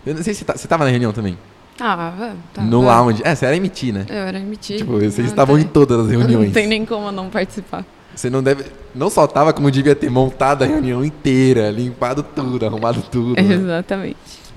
Eu 0.04 0.14
não 0.14 0.22
sei 0.22 0.35
se 0.35 0.40
você 0.40 0.44
tá- 0.44 0.56
você 0.56 0.66
tava 0.66 0.85
na 0.85 0.90
reunião 0.90 1.12
também. 1.12 1.38
Tava, 1.76 2.37
tava. 2.52 2.66
No 2.66 2.82
lounge. 2.82 3.22
É, 3.24 3.35
você 3.35 3.46
era 3.46 3.56
emitir, 3.56 3.92
né? 3.94 4.04
Eu 4.08 4.16
era 4.16 4.38
emitir. 4.38 4.78
Tipo, 4.78 4.92
vocês 4.92 5.18
Não 5.18 5.24
estavam 5.26 5.56
tem- 5.56 5.64
em 5.64 5.68
todas 5.68 6.00
as 6.00 6.08
reuniões. 6.11 6.46
Não 6.46 6.52
tem 6.52 6.66
nem 6.66 6.85
como 6.85 7.11
não 7.11 7.28
participar. 7.30 7.85
Você 8.14 8.28
não 8.28 8.42
deve. 8.42 8.64
Não 8.94 9.08
só 9.08 9.26
tava 9.26 9.52
como 9.54 9.70
devia 9.70 9.94
ter 9.94 10.11
montado 10.11 10.62
a 10.64 10.66
reunião 10.66 11.02
inteira, 11.04 11.70
limpado 11.70 12.22
tudo, 12.22 12.64
arrumado 12.66 13.02
tudo. 13.11 13.40
né? 13.42 13.54
Exatamente. 13.54 14.16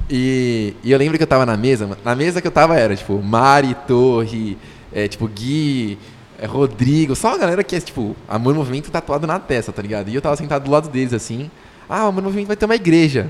E, 0.10 0.74
e 0.84 0.92
eu 0.92 0.98
lembro 1.00 1.18
que 1.18 1.24
eu 1.24 1.28
tava 1.28 1.46
na 1.46 1.56
mesa. 1.56 1.98
Na 2.04 2.14
mesa 2.16 2.42
que 2.42 2.48
eu 2.48 2.52
tava 2.52 2.76
era, 2.76 2.96
tipo, 2.96 3.20
Mari, 3.22 3.76
Torre, 3.88 4.58
é, 4.94 5.08
tipo, 5.08 5.26
Gui, 5.28 5.98
é, 6.38 6.46
Rodrigo, 6.46 7.16
só 7.16 7.34
a 7.34 7.38
galera 7.38 7.64
que 7.64 7.76
é, 7.78 7.80
tipo, 7.80 8.14
Amor 8.28 8.54
e 8.54 8.58
Movimento 8.58 8.92
tatuado 8.92 9.26
na 9.26 9.40
testa, 9.40 9.72
tá 9.72 9.82
ligado? 9.82 10.10
E 10.10 10.16
eu 10.16 10.22
tava 10.22 10.36
sentado 10.36 10.66
do 10.66 10.70
lado 10.72 10.90
deles, 10.90 11.14
assim. 11.14 11.50
Ah, 11.90 12.06
o 12.06 12.10
Amor 12.10 12.24
Movimento 12.26 12.48
vai 12.48 12.58
ter 12.58 12.66
uma 12.66 12.76
igreja. 12.76 13.30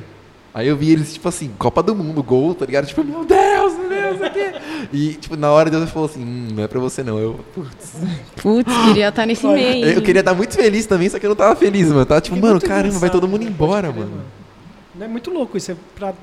Aí 0.54 0.68
eu 0.68 0.76
vi 0.78 0.90
eles, 0.92 1.14
tipo 1.14 1.28
assim, 1.30 1.52
Copa 1.60 1.84
do 1.84 1.94
Mundo, 1.94 2.24
gol, 2.24 2.56
tá 2.56 2.66
ligado? 2.66 2.88
Tipo, 2.88 3.04
meu 3.04 3.26
Deus, 3.26 3.65
E, 4.94 5.14
tipo, 5.14 5.36
na 5.36 5.52
hora 5.52 5.70
Deus 5.70 5.90
falou 5.90 6.08
assim, 6.10 6.24
hum, 6.24 6.48
não 6.56 6.64
é 6.64 6.68
pra 6.68 6.80
você 6.80 7.04
não. 7.04 7.18
Eu, 7.18 7.40
putz. 7.54 7.94
Putz, 8.42 8.74
queria 8.88 9.10
estar 9.10 9.26
nesse 9.26 9.46
meio. 9.48 9.86
Eu 9.86 10.02
queria 10.02 10.20
estar 10.22 10.34
muito 10.34 10.56
feliz 10.56 10.86
também, 10.86 11.10
só 11.10 11.20
que 11.20 11.26
eu 11.26 11.30
não 11.30 11.36
tava 11.36 11.56
feliz, 11.56 11.88
mano. 11.88 12.02
Eu 12.02 12.06
tava 12.06 12.22
tipo, 12.22 12.36
mano, 12.36 12.54
muito 12.54 12.66
caramba, 12.68 13.00
vai 13.00 13.10
todo 13.10 13.28
mundo 13.28 13.44
né? 13.44 13.50
embora, 13.50 13.92
mano. 13.92 14.22
É 15.00 15.08
muito 15.08 15.32
louco 15.32 15.58
isso. 15.58 15.72
É 15.72 15.76
pra 15.96 16.14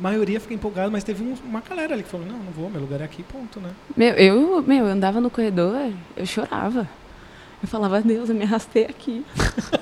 maioria 0.00 0.40
fica 0.40 0.54
empolgada, 0.54 0.90
mas 0.90 1.02
teve 1.04 1.22
um- 1.22 1.34
uma 1.44 1.60
galera 1.60 1.94
ali 1.94 2.02
que 2.02 2.08
falou: 2.08 2.26
não, 2.26 2.36
não 2.36 2.52
vou, 2.52 2.70
meu 2.70 2.80
lugar 2.80 3.00
é 3.00 3.04
aqui, 3.04 3.22
ponto, 3.22 3.60
né? 3.60 3.70
Meu, 3.96 4.14
eu, 4.14 4.62
meu, 4.62 4.86
eu 4.86 4.92
andava 4.92 5.20
no 5.20 5.30
corredor, 5.30 5.90
eu 6.16 6.26
chorava. 6.26 6.88
Eu 7.60 7.66
falava, 7.68 8.00
Deus, 8.00 8.28
eu 8.28 8.34
me 8.36 8.44
arrastei 8.44 8.84
aqui. 8.84 9.24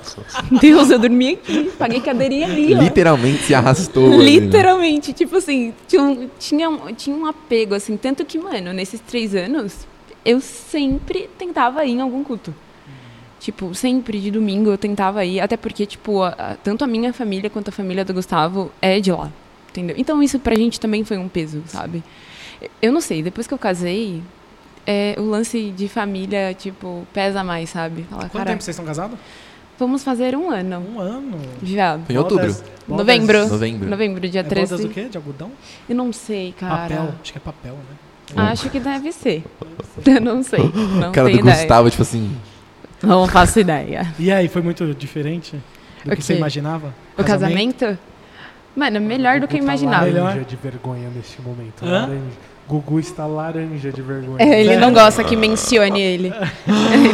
Deus, 0.60 0.90
eu 0.90 0.98
dormi 0.98 1.34
aqui. 1.34 1.70
Paguei 1.78 2.00
cadeirinha 2.00 2.46
ali, 2.46 2.74
ó. 2.74 2.78
Literalmente 2.80 3.42
se 3.42 3.54
arrastou. 3.54 4.06
ali, 4.14 4.16
né? 4.40 4.46
Literalmente, 4.46 5.12
tipo 5.12 5.36
assim, 5.36 5.74
tinha 5.86 6.02
um, 6.02 6.28
tinha, 6.38 6.70
um, 6.70 6.94
tinha 6.94 7.14
um 7.14 7.26
apego, 7.26 7.74
assim, 7.74 7.96
tanto 7.96 8.24
que, 8.24 8.38
mano, 8.38 8.72
nesses 8.72 8.98
três 9.00 9.34
anos, 9.34 9.86
eu 10.24 10.40
sempre 10.40 11.28
tentava 11.38 11.84
ir 11.84 11.92
em 11.92 12.00
algum 12.00 12.24
culto. 12.24 12.54
Tipo, 13.40 13.74
sempre 13.74 14.18
de 14.20 14.30
domingo 14.30 14.70
eu 14.70 14.78
tentava 14.78 15.24
ir, 15.24 15.40
até 15.40 15.56
porque, 15.56 15.84
tipo, 15.84 16.22
a- 16.22 16.28
a- 16.30 16.56
tanto 16.56 16.82
a 16.82 16.86
minha 16.86 17.12
família 17.12 17.50
quanto 17.50 17.68
a 17.68 17.72
família 17.72 18.04
do 18.04 18.14
Gustavo 18.14 18.72
é 18.80 18.98
de 18.98 19.12
lá, 19.12 19.30
entendeu? 19.68 19.94
Então 19.98 20.22
isso 20.22 20.38
pra 20.38 20.54
gente 20.56 20.80
também 20.80 21.04
foi 21.04 21.18
um 21.18 21.28
peso, 21.28 21.62
sabe? 21.66 22.02
Eu 22.80 22.90
não 22.90 23.02
sei, 23.02 23.22
depois 23.22 23.46
que 23.46 23.52
eu 23.52 23.58
casei, 23.58 24.22
é, 24.86 25.14
o 25.18 25.22
lance 25.24 25.70
de 25.70 25.88
família, 25.88 26.54
tipo, 26.54 27.06
pesa 27.12 27.42
mais, 27.42 27.70
sabe? 27.70 28.02
Falar, 28.04 28.22
Quanto 28.22 28.32
cara, 28.32 28.50
tempo 28.50 28.62
vocês 28.62 28.74
estão 28.74 28.86
casados? 28.86 29.18
vamos 29.78 30.02
fazer 30.02 30.34
um 30.36 30.50
ano. 30.50 30.78
Um 30.94 31.00
ano. 31.00 31.38
Já. 31.62 31.98
Em 32.08 32.16
outubro. 32.16 32.44
Bodas- 32.46 32.64
bodas- 32.88 33.06
Novembro. 33.06 33.46
Novembro. 33.48 33.88
Novembro, 33.90 34.28
dia 34.28 34.40
É 34.40 34.42
bodas 34.44 34.68
13. 34.70 34.88
do 34.88 34.94
quê? 34.94 35.04
De 35.04 35.16
algodão? 35.18 35.50
Eu 35.88 35.94
não 35.96 36.12
sei, 36.12 36.54
cara. 36.58 36.76
Papel. 36.88 37.14
Acho 37.22 37.32
que 37.32 37.38
é 37.38 37.40
papel, 37.40 37.72
né? 37.74 38.42
Acho 38.50 38.70
que 38.70 38.80
deve 38.80 39.12
ser. 39.12 39.44
Eu 40.06 40.20
não 40.20 40.42
sei. 40.42 40.60
Não 40.98 41.12
cara 41.12 41.26
tenho 41.28 41.38
do 41.42 41.48
ideia. 41.48 41.56
Gustavo, 41.58 41.90
tipo 41.90 42.02
assim. 42.02 42.36
Não 43.02 43.26
faço 43.28 43.60
ideia. 43.60 44.12
E 44.18 44.32
aí, 44.32 44.48
foi 44.48 44.62
muito 44.62 44.84
diferente 44.94 45.56
do 46.04 46.12
O 46.12 46.16
que 46.16 46.22
você 46.22 46.34
imaginava? 46.36 46.94
O 47.18 47.22
casamento? 47.22 47.98
Mano, 48.74 49.00
melhor 49.00 49.40
do 49.40 49.46
que 49.48 49.56
eu 49.56 49.62
imaginava. 49.62 50.06
Melhor. 50.06 50.38
de 50.44 50.56
vergonha 50.56 51.08
neste 51.14 51.40
momento. 51.42 51.82
Hã? 51.84 52.00
Laranja. 52.02 52.20
Gugu 52.68 52.98
está 52.98 53.26
laranja 53.26 53.92
de 53.92 54.02
vergonha. 54.02 54.38
É, 54.38 54.60
ele 54.62 54.76
não 54.76 54.92
gosta 54.92 55.22
que 55.22 55.36
mencione 55.36 56.00
ele. 56.02 56.32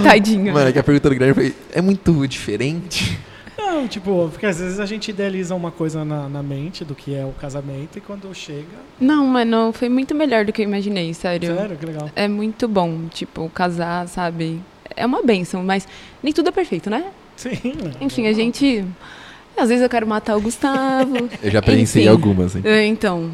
Tadinho. 0.02 0.52
Mano, 0.52 0.68
é 0.68 0.72
que 0.72 0.78
a 0.78 0.82
pergunta 0.82 1.08
do 1.08 1.12
Guilherme 1.14 1.34
foi: 1.34 1.54
é 1.72 1.80
muito 1.80 2.26
diferente? 2.26 3.18
Não, 3.56 3.88
tipo, 3.88 4.28
porque 4.30 4.46
às 4.46 4.58
vezes 4.58 4.78
a 4.78 4.86
gente 4.86 5.10
idealiza 5.10 5.54
uma 5.54 5.70
coisa 5.70 6.04
na, 6.04 6.28
na 6.28 6.42
mente 6.42 6.84
do 6.84 6.94
que 6.94 7.14
é 7.14 7.24
o 7.24 7.32
casamento 7.32 7.96
e 7.96 8.00
quando 8.00 8.32
chega. 8.34 8.66
Não, 9.00 9.26
mano, 9.26 9.72
foi 9.72 9.88
muito 9.88 10.14
melhor 10.14 10.44
do 10.44 10.52
que 10.52 10.60
eu 10.62 10.64
imaginei, 10.64 11.12
sério. 11.14 11.54
Sério, 11.56 11.76
que 11.76 11.86
legal. 11.86 12.10
É 12.14 12.28
muito 12.28 12.68
bom, 12.68 13.06
tipo, 13.08 13.48
casar, 13.50 14.06
sabe? 14.08 14.60
É 14.94 15.06
uma 15.06 15.22
benção, 15.22 15.62
mas 15.64 15.88
nem 16.22 16.32
tudo 16.32 16.50
é 16.50 16.52
perfeito, 16.52 16.90
né? 16.90 17.04
Sim. 17.36 17.50
né? 17.82 17.92
Enfim, 18.00 18.26
a 18.26 18.32
gente. 18.32 18.84
Às 19.56 19.68
vezes 19.68 19.82
eu 19.82 19.88
quero 19.88 20.06
matar 20.06 20.36
o 20.36 20.40
Gustavo. 20.40 21.28
Eu 21.42 21.50
já 21.50 21.60
presenciei 21.60 22.04
Enfim. 22.04 22.10
algumas, 22.12 22.56
hein? 22.56 22.62
É, 22.64 22.86
Então. 22.86 23.30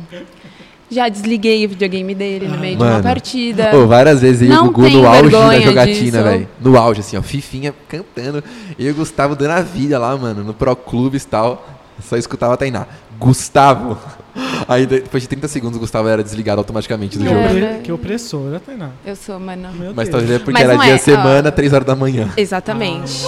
Já 0.91 1.09
desliguei 1.09 1.67
o 1.67 1.69
videogame 1.69 2.15
dele 2.15 2.49
no 2.49 2.57
meio 2.59 2.75
de 2.77 2.83
Mano. 2.83 2.97
uma 2.97 3.03
partida. 3.03 3.67
Pô, 3.71 3.87
várias 3.87 4.21
vezes 4.23 4.49
eu 4.49 4.55
e 4.55 4.59
o 4.59 4.65
Gugu 4.71 4.89
no 4.89 5.07
auge 5.07 5.31
da 5.31 5.61
jogatina, 5.61 6.23
velho. 6.23 6.49
No 6.61 6.79
auge, 6.79 7.01
assim, 7.01 7.17
ó, 7.17 7.23
Fifinha 7.23 7.75
cantando. 7.89 8.43
E 8.79 8.89
o 8.89 8.95
Gustavo 8.95 9.37
dando 9.37 9.51
a 9.51 9.61
vida 9.61 9.99
lá, 9.99 10.17
mano, 10.17 10.43
no 10.43 10.55
Pro 10.55 10.75
Clubes 10.75 11.25
e 11.25 11.27
tal. 11.27 11.67
Só 12.03 12.17
escutava 12.17 12.55
a 12.55 12.57
Tainá. 12.57 12.87
Gustavo! 13.19 13.99
Aí 14.69 14.87
depois 14.87 15.23
de 15.23 15.29
30 15.29 15.49
segundos 15.49 15.77
o 15.77 15.81
Gustavo 15.81 16.09
era 16.09 16.23
desligado 16.23 16.61
automaticamente 16.61 17.19
do 17.19 17.25
Que, 17.25 17.31
jogo. 17.31 17.45
Opre- 17.47 17.81
que 17.83 17.93
opressora, 17.93 18.61
Tainá. 18.65 18.91
Eu 19.05 19.17
sou, 19.17 19.39
mano. 19.41 19.69
Meu 19.75 19.93
Mas 19.95 20.09
talvez 20.09 20.31
é 20.31 20.39
porque 20.39 20.53
Mas 20.53 20.63
era 20.63 20.77
dia 20.77 20.95
é, 20.95 20.99
semana, 20.99 21.49
ó. 21.49 21.53
3 21.53 21.73
horas 21.73 21.87
da 21.87 21.97
manhã. 21.97 22.29
Exatamente. 22.37 23.21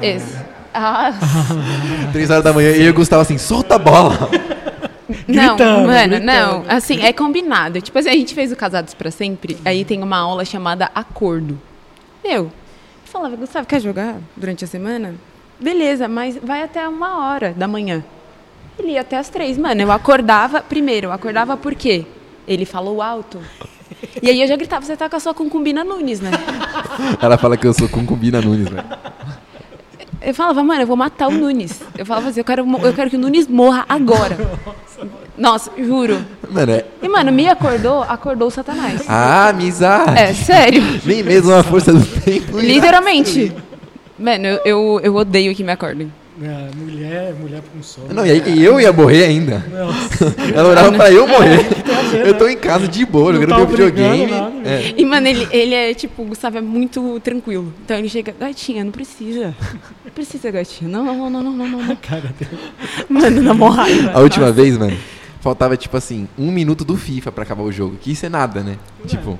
Ex- 0.00 0.36
Ah, 0.72 1.12
3 2.12 2.30
horas 2.30 2.44
da 2.44 2.52
manhã 2.52 2.70
e 2.70 2.80
eu 2.80 2.86
e 2.86 2.90
o 2.90 2.94
Gustavo 2.94 3.20
assim, 3.22 3.36
solta 3.36 3.74
a 3.74 3.78
bola! 3.78 4.30
não, 5.28 5.56
Gritando, 5.56 5.86
mano, 5.88 6.16
gritando. 6.18 6.24
não. 6.24 6.64
Assim, 6.68 7.02
é 7.02 7.12
combinado. 7.12 7.80
Tipo 7.80 7.98
assim, 7.98 8.08
a 8.08 8.14
gente 8.14 8.34
fez 8.34 8.52
o 8.52 8.56
Casados 8.56 8.94
pra 8.94 9.10
Sempre, 9.10 9.56
aí 9.64 9.84
tem 9.84 10.02
uma 10.02 10.18
aula 10.18 10.44
chamada 10.44 10.90
Acordo. 10.94 11.58
Eu 12.24 12.50
falava, 13.04 13.36
Gustavo, 13.36 13.66
quer 13.66 13.80
jogar 13.80 14.16
durante 14.36 14.64
a 14.64 14.68
semana? 14.68 15.14
Beleza, 15.60 16.08
mas 16.08 16.36
vai 16.42 16.62
até 16.62 16.86
uma 16.88 17.26
hora 17.28 17.52
da 17.56 17.68
manhã. 17.68 18.02
Ele 18.78 18.92
ia 18.92 19.02
até 19.02 19.18
as 19.18 19.28
três. 19.28 19.58
Mano, 19.58 19.80
eu 19.82 19.92
acordava, 19.92 20.60
primeiro, 20.60 21.08
eu 21.08 21.12
acordava 21.12 21.56
por 21.56 21.74
quê? 21.74 22.04
Ele 22.48 22.64
falou 22.64 23.00
alto. 23.02 23.40
E 24.20 24.28
aí 24.28 24.40
eu 24.40 24.48
já 24.48 24.56
gritava, 24.56 24.84
você 24.84 24.96
tá 24.96 25.08
com 25.08 25.16
a 25.16 25.20
sua 25.20 25.34
concubina 25.34 25.84
Nunes, 25.84 26.20
né? 26.20 26.30
Ela 27.20 27.38
fala 27.38 27.56
que 27.56 27.66
eu 27.66 27.72
sou 27.72 27.88
concubina 27.88 28.40
Nunes, 28.40 28.68
velho. 28.68 28.84
Eu 30.24 30.34
falava, 30.34 30.62
mano, 30.62 30.82
eu 30.82 30.86
vou 30.86 30.96
matar 30.96 31.28
o 31.28 31.32
Nunes. 31.32 31.80
Eu 31.96 32.06
falava 32.06 32.28
assim, 32.28 32.40
eu 32.40 32.44
quero, 32.44 32.64
eu 32.82 32.92
quero 32.92 33.10
que 33.10 33.16
o 33.16 33.18
Nunes 33.18 33.48
morra 33.48 33.84
agora. 33.88 34.36
Nossa, 35.36 35.70
juro. 35.78 36.24
Mano, 36.50 36.72
é. 36.72 36.84
E, 37.02 37.08
mano, 37.08 37.32
me 37.32 37.48
acordou, 37.48 38.02
acordou 38.02 38.48
o 38.48 38.50
Satanás. 38.50 39.02
Ah, 39.08 39.48
amizade! 39.48 40.18
É, 40.18 40.32
sério. 40.34 40.82
Nem 41.04 41.22
mesmo 41.22 41.52
a 41.52 41.62
força 41.62 41.92
do 41.92 42.04
tempo. 42.20 42.58
Literalmente. 42.58 43.52
Mano, 44.18 44.46
eu, 44.64 45.00
eu 45.02 45.14
odeio 45.16 45.54
que 45.54 45.64
me 45.64 45.72
acordem. 45.72 46.12
É, 46.40 46.70
mulher, 46.74 47.34
mulher 47.34 47.60
com 47.60 47.82
sono. 47.82 48.12
Não, 48.12 48.24
e 48.24 48.30
aí 48.30 48.64
eu 48.64 48.80
ia 48.80 48.90
morrer 48.92 49.24
ainda. 49.24 49.58
Nossa. 49.70 50.34
Ela 50.54 50.68
orava 50.68 50.92
pra 50.92 51.12
eu 51.12 51.26
morrer. 51.28 51.60
Eu 52.26 52.38
tô 52.38 52.48
em 52.48 52.56
casa 52.56 52.88
de 52.88 53.04
boa, 53.04 53.32
Não 53.32 53.40
jogando 53.40 53.56
meu 53.58 53.66
videogame. 53.66 54.30
nada? 54.30 54.52
É. 54.68 54.94
E, 54.96 55.04
mano, 55.04 55.26
ele, 55.26 55.46
ele 55.50 55.74
é, 55.74 55.92
tipo, 55.92 56.22
o 56.22 56.24
Gustavo 56.26 56.56
é 56.56 56.60
muito 56.60 57.20
tranquilo. 57.20 57.72
Então 57.84 57.98
ele 57.98 58.08
chega, 58.08 58.34
gatinha, 58.38 58.82
não 58.82 58.92
precisa. 58.92 59.54
Não 60.04 60.10
precisa, 60.14 60.50
gatinha. 60.50 60.90
Não, 60.90 61.04
não, 61.04 61.30
não, 61.30 61.42
não, 61.42 61.52
não, 61.52 61.68
não, 61.68 61.82
não. 61.82 61.96
Cara. 62.00 62.34
Mano, 63.08 63.42
na 63.42 63.52
raiva. 63.68 64.12
A 64.14 64.20
última 64.20 64.50
vez, 64.50 64.78
mano, 64.78 64.96
faltava 65.40 65.76
tipo 65.76 65.96
assim, 65.96 66.26
um 66.38 66.50
minuto 66.50 66.84
do 66.84 66.96
FIFA 66.96 67.30
pra 67.30 67.44
acabar 67.44 67.62
o 67.62 67.70
jogo. 67.72 67.96
Que 68.00 68.12
isso 68.12 68.24
é 68.24 68.28
nada, 68.30 68.62
né? 68.62 68.76
Tipo. 69.06 69.38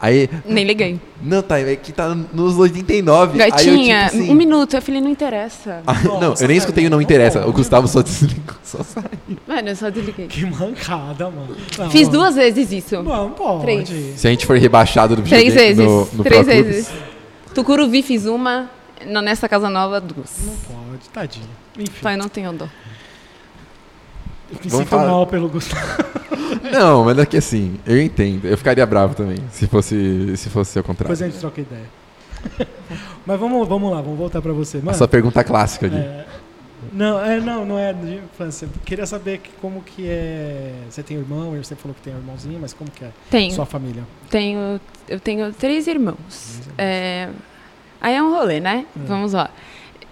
Aí. 0.00 0.28
Nem 0.44 0.64
liguei. 0.64 1.00
Não, 1.22 1.42
tá, 1.42 1.58
é 1.58 1.74
que 1.74 1.92
tá 1.92 2.14
nos 2.14 2.56
89. 2.58 3.38
Gatinha, 3.38 4.04
eu, 4.04 4.10
tipo, 4.10 4.22
assim, 4.22 4.30
um 4.30 4.34
minuto. 4.34 4.74
Eu 4.74 4.82
falei, 4.82 5.00
não 5.00 5.08
interessa. 5.08 5.82
Ah, 5.86 5.94
não, 6.20 6.34
eu 6.38 6.48
nem 6.48 6.56
escutei 6.56 6.86
o 6.86 6.90
não 6.90 7.00
interessa. 7.00 7.46
O 7.46 7.52
Gustavo 7.52 7.88
só 7.88 8.02
desligou, 8.02 8.56
só 8.62 8.82
saiu. 8.82 9.06
Mano, 9.46 9.68
eu 9.68 9.76
só 9.76 9.88
desliguei. 9.88 10.26
Que 10.26 10.44
mancada, 10.44 11.30
mano. 11.30 11.56
Não, 11.78 11.90
Fiz 11.90 12.08
mano. 12.08 12.18
duas 12.18 12.34
vezes 12.34 12.70
isso. 12.72 13.02
Não, 13.02 13.30
pode. 13.30 13.62
Três. 13.62 14.20
Se 14.20 14.26
a 14.26 14.30
gente 14.30 14.44
for 14.44 14.58
rebaixado 14.58 15.16
do 15.16 15.22
Três 15.22 15.54
vezes. 15.54 15.84
no, 15.84 16.08
no 16.12 16.24
Três 16.24 16.46
vezes. 16.46 16.90
Tucuruvi 17.54 18.02
fiz 18.02 18.26
uma, 18.26 18.68
nessa 19.24 19.48
casa 19.48 19.70
nova, 19.70 19.98
duas. 20.00 20.30
Não 20.44 20.54
pode, 20.56 21.08
tadinho. 21.10 21.48
Enfim, 21.78 22.02
Pai, 22.02 22.16
não 22.16 22.28
tenho 22.28 22.52
dó. 22.52 22.68
Eu 24.50 24.54
me 24.54 24.60
Vamos 24.70 24.72
sinto 24.78 24.88
falar- 24.88 25.08
mal 25.08 25.26
pelo 25.26 25.48
Gustavo. 25.48 26.04
Não, 26.72 27.04
mas 27.04 27.18
é 27.18 27.26
que 27.26 27.36
assim, 27.36 27.78
eu 27.86 28.00
entendo. 28.00 28.44
Eu 28.46 28.56
ficaria 28.58 28.84
bravo 28.86 29.14
também, 29.14 29.38
se 29.50 29.66
fosse, 29.66 30.36
se 30.36 30.48
fosse 30.50 30.78
ao 30.78 30.84
contrário. 30.84 31.14
Depois 31.14 31.22
a 31.22 31.26
gente 31.28 31.38
troca 31.40 31.60
ideia. 31.60 31.86
Mas 33.26 33.40
vamos, 33.40 33.66
vamos 33.66 33.90
lá, 33.90 34.00
vamos 34.00 34.16
voltar 34.18 34.40
pra 34.40 34.52
você. 34.52 34.78
Mano, 34.78 34.96
sua 34.96 35.08
pergunta 35.08 35.42
clássica 35.42 35.86
ali. 35.86 35.96
é, 35.96 36.24
não, 36.92 37.20
é, 37.24 37.40
não, 37.40 37.64
não 37.66 37.76
é 37.78 37.92
de 37.92 38.14
infância. 38.16 38.68
Queria 38.84 39.04
saber 39.06 39.38
que- 39.38 39.50
como 39.60 39.82
que 39.82 40.06
é. 40.08 40.72
Você 40.88 41.02
tem 41.02 41.16
irmão, 41.16 41.50
você 41.60 41.74
falou 41.74 41.94
que 41.94 42.02
tem 42.02 42.14
um 42.14 42.18
irmãozinho, 42.18 42.58
mas 42.60 42.72
como 42.72 42.88
que 42.90 43.04
é 43.04 43.10
Tenho, 43.30 43.52
sua 43.52 43.66
família? 43.66 44.04
tenho, 44.30 44.80
eu 45.08 45.18
tenho 45.18 45.52
três 45.52 45.88
irmãos. 45.88 46.60
É, 46.78 47.28
aí 48.00 48.14
é 48.14 48.22
um 48.22 48.30
rolê, 48.30 48.60
né? 48.60 48.86
Hum. 48.96 49.00
Vamos 49.06 49.32
lá. 49.32 49.50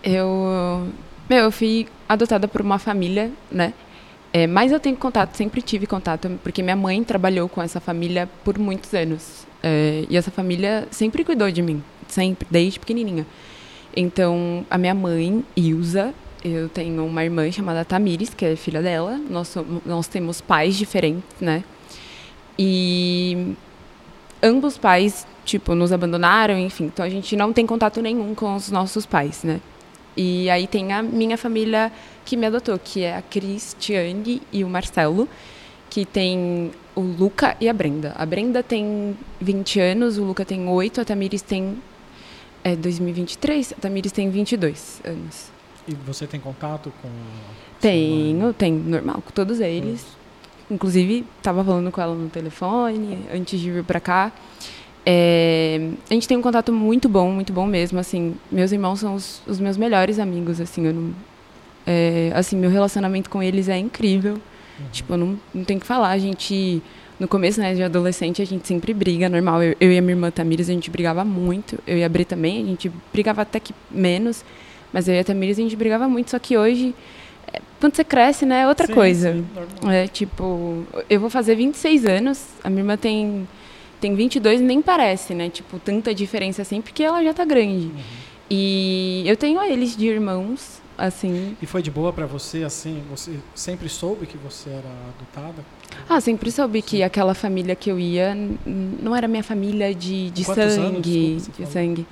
Eu, 0.02 0.88
meu, 1.30 1.44
eu 1.44 1.52
fui 1.52 1.86
adotada 2.08 2.48
por 2.48 2.60
uma 2.60 2.78
família, 2.80 3.30
né? 3.50 3.72
É, 4.36 4.48
mas 4.48 4.72
eu 4.72 4.80
tenho 4.80 4.96
contato, 4.96 5.36
sempre 5.36 5.62
tive 5.62 5.86
contato, 5.86 6.28
porque 6.42 6.60
minha 6.60 6.74
mãe 6.74 7.04
trabalhou 7.04 7.48
com 7.48 7.62
essa 7.62 7.78
família 7.78 8.28
por 8.42 8.58
muitos 8.58 8.92
anos. 8.92 9.46
É, 9.62 10.04
e 10.10 10.16
essa 10.16 10.32
família 10.32 10.88
sempre 10.90 11.22
cuidou 11.22 11.48
de 11.52 11.62
mim, 11.62 11.80
sempre, 12.08 12.44
desde 12.50 12.80
pequenininha. 12.80 13.24
Então, 13.96 14.66
a 14.68 14.76
minha 14.76 14.92
mãe, 14.92 15.44
Ilza, 15.56 16.12
eu 16.44 16.68
tenho 16.68 17.06
uma 17.06 17.22
irmã 17.22 17.48
chamada 17.52 17.84
Tamires, 17.84 18.34
que 18.34 18.44
é 18.44 18.56
filha 18.56 18.82
dela. 18.82 19.20
Nós, 19.30 19.46
somos, 19.46 19.80
nós 19.86 20.08
temos 20.08 20.40
pais 20.40 20.76
diferentes, 20.76 21.40
né? 21.40 21.62
E 22.58 23.54
ambos 24.42 24.76
pais, 24.76 25.28
tipo, 25.44 25.76
nos 25.76 25.92
abandonaram, 25.92 26.58
enfim. 26.58 26.86
Então 26.86 27.04
a 27.04 27.08
gente 27.08 27.36
não 27.36 27.52
tem 27.52 27.64
contato 27.64 28.02
nenhum 28.02 28.34
com 28.34 28.56
os 28.56 28.68
nossos 28.68 29.06
pais, 29.06 29.44
né? 29.44 29.60
E 30.16 30.50
aí 30.50 30.66
tem 30.66 30.92
a 30.92 31.02
minha 31.02 31.38
família 31.38 31.90
que 32.24 32.36
me 32.36 32.46
adotou, 32.46 32.78
que 32.78 33.02
é 33.02 33.16
a 33.16 33.22
Cristiane 33.22 34.42
e 34.52 34.64
o 34.64 34.68
Marcelo, 34.68 35.28
que 35.90 36.04
tem 36.04 36.70
o 36.94 37.00
Luca 37.00 37.56
e 37.60 37.68
a 37.68 37.72
Brenda. 37.72 38.14
A 38.16 38.24
Brenda 38.24 38.62
tem 38.62 39.16
20 39.40 39.80
anos, 39.80 40.18
o 40.18 40.24
Luca 40.24 40.44
tem 40.44 40.68
8, 40.68 41.00
a 41.00 41.04
Tamires 41.04 41.42
tem 41.42 41.76
é 42.62 42.74
2023, 42.74 43.74
a 43.74 43.80
Tamires 43.80 44.10
tem 44.10 44.30
22 44.30 45.02
anos. 45.04 45.52
E 45.86 45.94
você 45.94 46.26
tem 46.26 46.40
contato 46.40 46.90
com 47.02 47.10
Tenho, 47.78 48.54
tenho, 48.54 48.82
normal, 48.82 49.20
com 49.20 49.30
todos 49.30 49.60
eles. 49.60 50.06
Inclusive, 50.70 51.26
estava 51.36 51.62
falando 51.62 51.92
com 51.92 52.00
ela 52.00 52.14
no 52.14 52.30
telefone 52.30 53.18
antes 53.30 53.60
de 53.60 53.70
vir 53.70 53.84
para 53.84 54.00
cá. 54.00 54.32
É, 55.04 55.90
a 56.08 56.14
gente 56.14 56.26
tem 56.26 56.38
um 56.38 56.40
contato 56.40 56.72
muito 56.72 57.06
bom, 57.06 57.30
muito 57.30 57.52
bom 57.52 57.66
mesmo. 57.66 57.98
Assim, 57.98 58.34
meus 58.50 58.72
irmãos 58.72 59.00
são 59.00 59.14
os, 59.14 59.42
os 59.46 59.60
meus 59.60 59.76
melhores 59.76 60.18
amigos. 60.18 60.58
Assim, 60.58 60.86
eu 60.86 60.94
não, 60.94 61.14
é, 61.86 62.32
assim, 62.34 62.56
meu 62.56 62.70
relacionamento 62.70 63.28
com 63.30 63.42
eles 63.42 63.68
é 63.68 63.78
incrível. 63.78 64.34
Uhum. 64.34 64.86
Tipo, 64.92 65.16
não, 65.16 65.38
não 65.54 65.64
tenho 65.64 65.80
que 65.80 65.86
falar. 65.86 66.10
A 66.10 66.18
gente, 66.18 66.82
no 67.18 67.28
começo, 67.28 67.60
né, 67.60 67.74
de 67.74 67.82
adolescente, 67.82 68.42
a 68.42 68.44
gente 68.44 68.66
sempre 68.66 68.92
briga, 68.94 69.28
normal. 69.28 69.62
Eu, 69.62 69.76
eu 69.80 69.92
e 69.92 69.98
a 69.98 70.02
minha 70.02 70.14
irmã 70.14 70.30
Tamires, 70.30 70.68
a 70.68 70.72
gente 70.72 70.90
brigava 70.90 71.24
muito. 71.24 71.78
Eu 71.86 71.96
e 71.98 72.04
a 72.04 72.08
Bri 72.08 72.24
também, 72.24 72.62
a 72.62 72.66
gente 72.66 72.90
brigava 73.12 73.42
até 73.42 73.60
que 73.60 73.74
menos. 73.90 74.44
Mas 74.92 75.08
eu 75.08 75.14
e 75.14 75.18
a 75.18 75.24
Tamires, 75.24 75.58
a 75.58 75.62
gente 75.62 75.76
brigava 75.76 76.08
muito. 76.08 76.30
Só 76.30 76.38
que 76.38 76.56
hoje 76.56 76.94
quando 77.80 77.96
você 77.96 78.04
cresce, 78.04 78.46
né, 78.46 78.62
é 78.62 78.66
outra 78.66 78.86
sim, 78.86 78.94
coisa. 78.94 79.32
Sim, 79.32 79.90
é 79.90 80.06
tipo, 80.06 80.86
eu 81.08 81.20
vou 81.20 81.28
fazer 81.28 81.54
26 81.54 82.06
anos, 82.06 82.46
a 82.62 82.70
minha 82.70 82.80
irmã 82.80 82.96
tem 82.96 83.46
tem 84.00 84.14
22 84.14 84.60
nem 84.60 84.82
parece, 84.82 85.34
né? 85.34 85.48
Tipo, 85.48 85.78
tanta 85.78 86.14
diferença 86.14 86.60
assim, 86.60 86.82
porque 86.82 87.02
ela 87.02 87.24
já 87.24 87.32
tá 87.32 87.44
grande. 87.44 87.86
Uhum. 87.86 88.02
E 88.50 89.22
eu 89.26 89.34
tenho 89.34 89.62
eles 89.62 89.96
de 89.96 90.06
irmãos, 90.06 90.82
assim. 90.96 91.56
E 91.60 91.66
foi 91.66 91.82
de 91.82 91.90
boa 91.90 92.12
para 92.12 92.26
você, 92.26 92.62
assim? 92.64 93.02
Você 93.10 93.38
sempre 93.54 93.88
soube 93.88 94.26
que 94.26 94.36
você 94.36 94.70
era 94.70 94.90
adotada? 95.16 95.64
Ah, 96.08 96.20
sempre 96.20 96.50
soube 96.50 96.80
Sim. 96.80 96.86
que 96.86 97.02
aquela 97.02 97.34
família 97.34 97.74
que 97.74 97.90
eu 97.90 97.98
ia 97.98 98.34
não 98.66 99.14
era 99.14 99.28
minha 99.28 99.42
família 99.42 99.94
de, 99.94 100.30
de 100.30 100.44
sangue. 100.44 100.60
Anos, 100.62 101.02
desculpa, 101.02 101.62
de 101.62 101.72
sangue. 101.72 102.06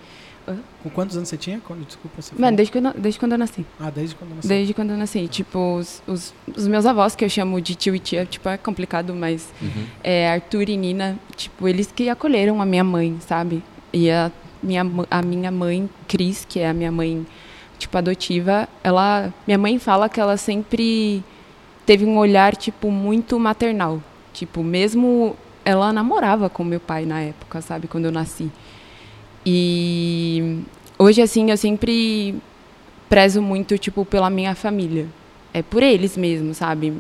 Com 0.83 0.91
quantos 0.91 1.17
anos 1.17 1.29
você 1.29 1.37
tinha? 1.37 1.61
Quando, 1.61 1.87
desculpa, 1.87 2.21
você 2.21 2.35
Mano, 2.37 2.57
desde 2.57 2.73
quando, 2.73 2.93
desde 2.99 3.21
quando 3.21 3.33
eu 3.33 3.39
nasci. 3.39 3.65
Ah, 3.79 3.91
desde 3.91 4.17
quando 4.17 4.31
eu 4.31 4.37
nasci. 4.37 4.49
Desde 4.49 4.75
quando 4.75 4.91
eu 4.91 4.97
nasci. 4.97 5.29
Tipo, 5.29 5.77
os, 5.77 6.03
os, 6.07 6.35
os, 6.57 6.67
meus 6.67 6.85
avós, 6.85 7.15
que 7.15 7.25
eu 7.25 7.29
chamo 7.29 7.61
de 7.61 7.77
tio 7.77 7.95
e 7.95 8.01
tia, 8.01 8.27
tipo, 8.27 8.49
é 8.49 8.57
complicado, 8.57 9.15
mas 9.15 9.49
uhum. 9.63 9.87
é, 10.03 10.29
Arthur 10.33 10.69
e 10.69 10.77
Nina, 10.77 11.17
tipo, 11.37 11.69
eles 11.69 11.93
que 11.93 12.09
acolheram 12.09 12.61
a 12.61 12.67
minha 12.67 12.83
mãe, 12.83 13.17
sabe? 13.21 13.63
E 13.93 14.11
a 14.11 14.33
minha, 14.61 14.85
a 15.09 15.23
minha 15.23 15.51
mãe, 15.53 15.89
Cris, 16.09 16.45
que 16.45 16.59
é 16.59 16.69
a 16.69 16.75
minha 16.75 16.91
mãe, 16.91 17.25
tipo, 17.83 17.99
adotiva, 17.99 18.69
ela... 18.83 19.33
Minha 19.47 19.59
mãe 19.59 19.79
fala 19.79 20.09
que 20.09 20.21
ela 20.21 20.37
sempre 20.37 21.23
teve 21.85 22.05
um 22.05 22.17
olhar, 22.19 22.57
tipo, 22.57 22.91
muito 22.91 23.39
maternal. 23.39 24.03
Tipo, 24.33 24.63
mesmo... 24.63 25.37
Ela 25.65 25.93
namorava 25.93 26.51
com 26.51 26.65
meu 26.65 26.81
pai 26.81 27.07
na 27.07 27.21
época, 27.21 27.61
sabe? 27.61 27.87
Quando 27.87 28.07
eu 28.07 28.13
nasci. 28.13 28.51
E 29.47 30.61
hoje, 30.99 31.23
assim, 31.23 31.51
eu 31.51 31.57
sempre 31.57 32.35
prezo 33.09 33.41
muito, 33.41 33.79
tipo, 33.79 34.05
pela 34.05 34.29
minha 34.29 34.57
família. 34.57 35.07
É 35.55 35.63
por 35.63 35.83
eles 35.83 36.17
mesmo, 36.17 36.53
sabe? 36.53 36.95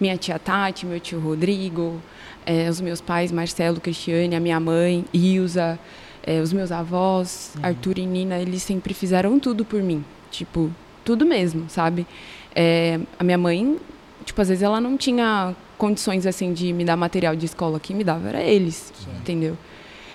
Minha 0.00 0.16
tia 0.16 0.38
Tati, 0.38 0.86
meu 0.86 1.00
tio 1.00 1.20
Rodrigo, 1.20 2.00
é, 2.46 2.70
os 2.70 2.80
meus 2.80 3.00
pais, 3.02 3.30
Marcelo, 3.32 3.80
Cristiane, 3.80 4.34
a 4.34 4.40
minha 4.40 4.60
mãe, 4.60 5.04
Ilza, 5.12 5.78
é, 6.22 6.40
os 6.40 6.52
meus 6.52 6.72
avós, 6.72 7.52
uhum. 7.56 7.66
Arthur 7.66 7.98
e 7.98 8.06
Nina, 8.06 8.38
eles 8.38 8.62
sempre 8.62 8.94
fizeram 8.94 9.38
tudo 9.38 9.64
por 9.64 9.82
mim. 9.82 10.04
Tipo, 10.38 10.70
tudo 11.04 11.24
mesmo, 11.24 11.68
sabe? 11.68 12.06
É, 12.54 13.00
a 13.18 13.24
minha 13.24 13.38
mãe, 13.38 13.76
tipo, 14.24 14.40
às 14.40 14.48
vezes 14.48 14.62
ela 14.62 14.80
não 14.80 14.96
tinha 14.96 15.54
condições, 15.78 16.26
assim, 16.26 16.52
de 16.52 16.72
me 16.72 16.84
dar 16.84 16.96
material 16.96 17.36
de 17.36 17.46
escola. 17.46 17.78
Quem 17.78 17.94
me 17.94 18.04
dava 18.04 18.28
era 18.28 18.42
eles, 18.42 18.92
Sim. 18.94 19.10
entendeu? 19.18 19.56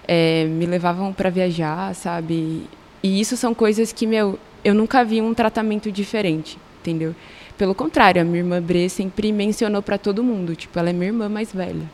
é, 0.07 0.45
me 0.45 0.65
levavam 0.65 1.13
para 1.13 1.29
viajar, 1.29 1.93
sabe? 1.95 2.63
E 3.01 3.19
isso 3.19 3.37
são 3.37 3.53
coisas 3.53 3.91
que, 3.93 4.05
meu, 4.05 4.37
eu 4.63 4.73
nunca 4.73 5.03
vi 5.03 5.21
um 5.21 5.33
tratamento 5.33 5.91
diferente, 5.91 6.57
entendeu? 6.81 7.15
Pelo 7.57 7.75
contrário, 7.75 8.21
a 8.21 8.25
minha 8.25 8.39
irmã 8.39 8.61
Bre 8.61 8.89
sempre 8.89 9.31
mencionou 9.31 9.81
para 9.81 9.97
todo 9.97 10.23
mundo, 10.23 10.55
tipo, 10.55 10.77
ela 10.77 10.89
é 10.89 10.93
minha 10.93 11.07
irmã 11.07 11.29
mais 11.29 11.53
velha, 11.53 11.89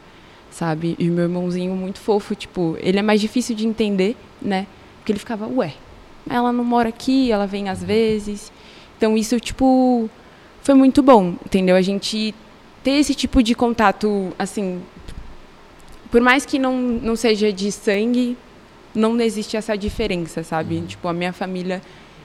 sabe? 0.49 0.95
E 0.97 1.09
o 1.09 1.13
meu 1.13 1.25
irmãozinho 1.25 1.75
muito 1.75 1.99
fofo, 1.99 2.33
tipo, 2.35 2.75
ele 2.79 2.97
é 2.97 3.01
mais 3.01 3.21
difícil 3.21 3.55
de 3.55 3.67
entender, 3.67 4.15
né? 4.41 4.65
Porque 4.97 5.11
ele 5.11 5.19
ficava, 5.19 5.47
ué, 5.47 5.73
ela 6.29 6.51
não 6.51 6.63
mora 6.63 6.89
aqui, 6.89 7.31
ela 7.31 7.47
vem 7.47 7.69
às 7.69 7.83
vezes. 7.83 8.51
Então 8.97 9.17
isso, 9.17 9.39
tipo, 9.39 10.09
foi 10.61 10.75
muito 10.75 11.01
bom, 11.01 11.35
entendeu? 11.45 11.75
A 11.75 11.81
gente 11.81 12.33
ter 12.83 12.91
esse 12.91 13.13
tipo 13.13 13.43
de 13.43 13.53
contato, 13.53 14.33
assim, 14.37 14.81
por 16.11 16.21
mais 16.21 16.45
que 16.45 16.57
não, 16.57 16.77
não 16.77 17.15
seja 17.15 17.51
de 17.51 17.71
sangue, 17.71 18.37
não 18.93 19.19
existe 19.21 19.55
essa 19.55 19.77
diferença, 19.77 20.43
sabe? 20.43 20.77
Uhum. 20.77 20.85
Tipo, 20.85 21.07
a 21.07 21.13
minha 21.13 21.33
família 21.33 21.81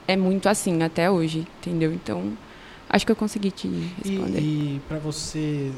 é 0.07 0.17
muito 0.17 0.49
assim 0.49 0.83
até 0.83 1.11
hoje, 1.11 1.47
entendeu? 1.61 1.93
Então, 1.93 2.33
acho 2.89 3.05
que 3.05 3.13
eu 3.13 3.17
consegui 3.17 3.51
te 3.51 3.69
responder. 4.05 4.41
E, 4.41 4.77
e 4.77 4.81
para 4.89 4.99
você, 4.99 5.71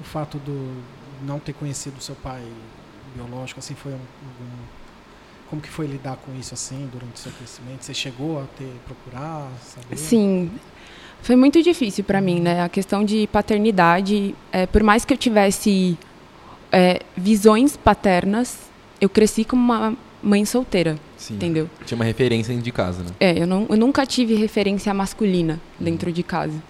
o 0.00 0.04
fato 0.04 0.38
do 0.38 0.82
não 1.22 1.38
ter 1.38 1.52
conhecido 1.52 2.00
seu 2.00 2.14
pai 2.14 2.42
biológico, 3.14 3.60
assim, 3.60 3.74
foi 3.74 3.92
um, 3.92 3.96
um, 3.96 4.79
como 5.50 5.60
que 5.60 5.68
foi 5.68 5.86
lidar 5.86 6.16
com 6.16 6.32
isso 6.38 6.54
assim 6.54 6.88
durante 6.92 7.16
o 7.16 7.18
seu 7.18 7.32
crescimento? 7.32 7.82
Você 7.82 7.92
chegou 7.92 8.40
a 8.40 8.44
ter 8.56 8.72
procurar 8.86 9.50
saber? 9.60 9.96
Sim. 9.96 10.48
Foi 11.22 11.34
muito 11.34 11.60
difícil 11.60 12.04
para 12.04 12.20
mim, 12.20 12.40
né? 12.40 12.62
A 12.62 12.68
questão 12.68 13.04
de 13.04 13.26
paternidade, 13.26 14.34
é, 14.52 14.64
por 14.64 14.82
mais 14.82 15.04
que 15.04 15.12
eu 15.12 15.18
tivesse 15.18 15.98
é, 16.70 17.00
visões 17.16 17.76
paternas, 17.76 18.58
eu 19.00 19.08
cresci 19.08 19.44
como 19.44 19.60
uma 19.60 19.96
mãe 20.22 20.44
solteira, 20.44 20.96
Sim. 21.16 21.34
entendeu? 21.34 21.68
Tinha 21.84 21.96
uma 21.96 22.04
referência 22.04 22.52
dentro 22.52 22.64
de 22.64 22.72
casa, 22.72 23.02
né? 23.02 23.10
É, 23.18 23.42
eu, 23.42 23.46
não, 23.46 23.66
eu 23.68 23.76
nunca 23.76 24.06
tive 24.06 24.34
referência 24.34 24.94
masculina 24.94 25.60
dentro 25.78 26.08
uhum. 26.08 26.14
de 26.14 26.22
casa. 26.22 26.62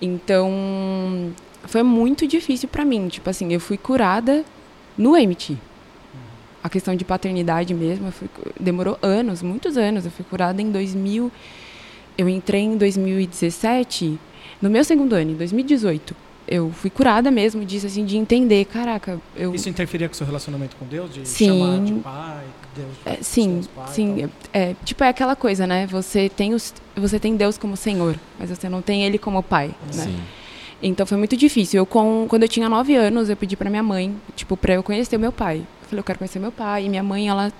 Então, 0.00 1.32
foi 1.66 1.82
muito 1.82 2.26
difícil 2.26 2.68
para 2.68 2.84
mim. 2.84 3.06
Tipo 3.08 3.28
assim, 3.30 3.52
eu 3.52 3.60
fui 3.60 3.76
curada 3.76 4.44
no 4.96 5.12
MT. 5.12 5.58
A 6.64 6.68
questão 6.70 6.96
de 6.96 7.04
paternidade 7.04 7.74
mesmo, 7.74 8.10
fui, 8.10 8.26
demorou 8.58 8.98
anos, 9.02 9.42
muitos 9.42 9.76
anos. 9.76 10.06
Eu 10.06 10.10
fui 10.10 10.24
curada 10.24 10.60
em 10.60 10.72
2000. 10.72 11.30
Eu 12.16 12.28
entrei 12.28 12.62
em 12.62 12.76
2017, 12.76 14.18
no 14.62 14.70
meu 14.70 14.82
segundo 14.82 15.14
ano, 15.14 15.32
em 15.32 15.34
2018 15.34 16.24
eu 16.46 16.70
fui 16.70 16.90
curada 16.90 17.30
mesmo 17.30 17.64
disso, 17.64 17.86
assim, 17.86 18.04
de 18.04 18.16
entender, 18.16 18.64
caraca, 18.66 19.20
eu... 19.34 19.54
Isso 19.54 19.68
interferia 19.68 20.08
com 20.08 20.12
o 20.12 20.16
seu 20.16 20.26
relacionamento 20.26 20.76
com 20.76 20.86
Deus? 20.86 21.12
De 21.12 21.26
sim, 21.26 21.46
chamar 21.46 21.84
de 21.84 21.92
pai, 21.94 22.44
Deus 22.76 22.88
é, 23.06 23.22
Sim, 23.22 23.62
pai, 23.74 23.88
sim. 23.88 24.30
É, 24.52 24.74
tipo, 24.84 25.02
é 25.02 25.08
aquela 25.08 25.34
coisa, 25.34 25.66
né? 25.66 25.86
Você 25.86 26.28
tem, 26.28 26.54
os, 26.54 26.74
você 26.94 27.18
tem 27.18 27.36
Deus 27.36 27.56
como 27.56 27.76
Senhor, 27.76 28.16
mas 28.38 28.50
você 28.50 28.68
não 28.68 28.82
tem 28.82 29.04
Ele 29.04 29.18
como 29.18 29.42
Pai, 29.42 29.74
né? 29.94 30.04
Sim. 30.04 30.20
Então 30.84 31.06
foi 31.06 31.16
muito 31.16 31.36
difícil. 31.36 31.78
Eu, 31.78 31.86
com, 31.86 32.26
quando 32.28 32.42
eu 32.42 32.48
tinha 32.48 32.68
nove 32.68 32.94
anos, 32.94 33.30
eu 33.30 33.36
pedi 33.36 33.56
para 33.56 33.70
minha 33.70 33.82
mãe, 33.82 34.14
tipo, 34.36 34.54
para 34.54 34.74
eu 34.74 34.82
conhecer 34.82 35.16
o 35.16 35.20
meu 35.20 35.32
pai. 35.32 35.58
Eu 35.82 35.88
falei, 35.88 36.00
eu 36.00 36.04
quero 36.04 36.18
conhecer 36.18 36.38
meu 36.38 36.52
pai. 36.52 36.84
E 36.84 36.88
minha 36.90 37.02
mãe, 37.02 37.26
ela 37.28 37.50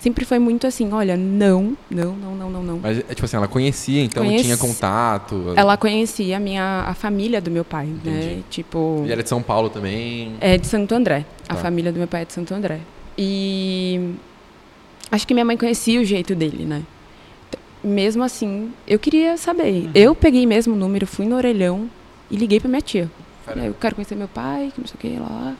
sempre 0.00 0.24
foi 0.24 0.40
muito 0.40 0.66
assim, 0.66 0.92
olha, 0.92 1.16
não, 1.16 1.76
não, 1.88 2.12
não, 2.16 2.34
não, 2.34 2.50
não, 2.50 2.62
não. 2.62 2.78
Mas, 2.82 2.98
é, 2.98 3.02
tipo 3.14 3.24
assim, 3.24 3.36
ela 3.36 3.46
conhecia, 3.46 4.02
então 4.02 4.24
Conheci... 4.24 4.44
tinha 4.44 4.56
contato? 4.56 5.54
Ela 5.56 5.76
conhecia 5.76 6.36
a 6.36 6.40
minha, 6.40 6.84
a 6.86 6.94
família 6.94 7.40
do 7.40 7.50
meu 7.50 7.64
pai, 7.64 7.86
né? 7.86 8.00
Entendi. 8.04 8.34
né? 8.36 8.42
Tipo... 8.50 9.04
E 9.06 9.12
era 9.12 9.22
de 9.22 9.28
São 9.28 9.40
Paulo 9.40 9.70
também? 9.70 10.34
É 10.40 10.58
de 10.58 10.66
Santo 10.66 10.92
André. 10.92 11.24
Tá. 11.46 11.54
A 11.54 11.56
família 11.56 11.92
do 11.92 11.98
meu 11.98 12.08
pai 12.08 12.22
é 12.22 12.24
de 12.24 12.32
Santo 12.32 12.52
André. 12.52 12.80
E 13.16 14.14
acho 15.10 15.26
que 15.26 15.32
minha 15.32 15.44
mãe 15.44 15.56
conhecia 15.56 16.00
o 16.00 16.04
jeito 16.04 16.34
dele, 16.34 16.64
né? 16.64 16.82
Mesmo 17.82 18.24
assim, 18.24 18.72
eu 18.88 18.98
queria 18.98 19.36
saber. 19.36 19.84
Uhum. 19.84 19.90
Eu 19.94 20.14
peguei 20.14 20.44
mesmo 20.46 20.74
o 20.74 20.76
número, 20.76 21.06
fui 21.06 21.26
no 21.26 21.36
orelhão 21.36 21.88
e 22.30 22.36
liguei 22.36 22.60
pra 22.60 22.68
minha 22.68 22.82
tia. 22.82 23.10
Eu 23.56 23.74
quero 23.74 23.94
conhecer 23.94 24.16
meu 24.16 24.28
pai, 24.28 24.72
que 24.74 24.80
não 24.80 24.88
sei 24.88 24.96
o 24.96 24.98
que 24.98 25.18
lá. 25.20 25.54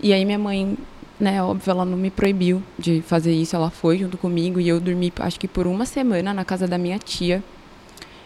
E 0.00 0.12
aí 0.12 0.24
minha 0.24 0.38
mãe 0.38 0.76
né, 1.18 1.42
óbvio, 1.42 1.70
ela 1.70 1.84
não 1.84 1.96
me 1.96 2.10
proibiu 2.10 2.62
de 2.78 3.02
fazer 3.02 3.32
isso, 3.32 3.56
ela 3.56 3.70
foi 3.70 3.98
junto 3.98 4.16
comigo 4.16 4.60
e 4.60 4.68
eu 4.68 4.78
dormi, 4.78 5.12
acho 5.18 5.38
que 5.38 5.48
por 5.48 5.66
uma 5.66 5.84
semana 5.84 6.32
na 6.32 6.44
casa 6.44 6.66
da 6.66 6.78
minha 6.78 6.98
tia. 6.98 7.42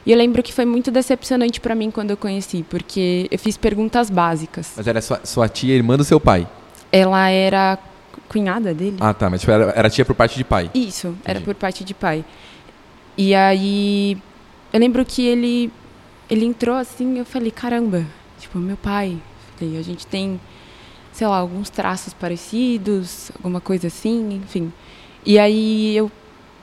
E 0.04 0.10
eu 0.10 0.18
lembro 0.18 0.42
que 0.42 0.52
foi 0.52 0.64
muito 0.64 0.90
decepcionante 0.90 1.60
para 1.60 1.74
mim 1.74 1.90
quando 1.90 2.10
eu 2.10 2.16
conheci, 2.16 2.64
porque 2.68 3.28
eu 3.30 3.38
fiz 3.38 3.56
perguntas 3.56 4.10
básicas. 4.10 4.72
Mas 4.76 4.86
era 4.86 5.00
sua, 5.00 5.20
sua 5.24 5.48
tia, 5.48 5.74
irmã 5.74 5.96
do 5.96 6.04
seu 6.04 6.18
pai? 6.18 6.46
Ela 6.90 7.30
era 7.30 7.78
cunhada 8.28 8.74
dele. 8.74 8.96
Ah, 9.00 9.14
tá, 9.14 9.30
mas 9.30 9.46
era, 9.46 9.72
era 9.76 9.88
tia 9.88 10.04
por 10.04 10.14
parte 10.14 10.36
de 10.36 10.44
pai? 10.44 10.70
Isso, 10.74 11.08
Entendi. 11.08 11.22
era 11.24 11.40
por 11.40 11.54
parte 11.54 11.84
de 11.84 11.94
pai. 11.94 12.24
E 13.16 13.34
aí 13.34 14.18
eu 14.72 14.80
lembro 14.80 15.04
que 15.04 15.24
ele 15.24 15.70
ele 16.32 16.46
entrou 16.46 16.74
assim, 16.74 17.18
eu 17.18 17.26
falei, 17.26 17.50
caramba, 17.50 18.06
tipo, 18.38 18.58
meu 18.58 18.76
pai, 18.78 19.18
falei, 19.54 19.76
a 19.76 19.82
gente 19.82 20.06
tem, 20.06 20.40
sei 21.12 21.26
lá, 21.26 21.36
alguns 21.36 21.68
traços 21.68 22.14
parecidos, 22.14 23.30
alguma 23.36 23.60
coisa 23.60 23.88
assim, 23.88 24.40
enfim. 24.42 24.72
E 25.26 25.38
aí 25.38 25.94
eu 25.94 26.10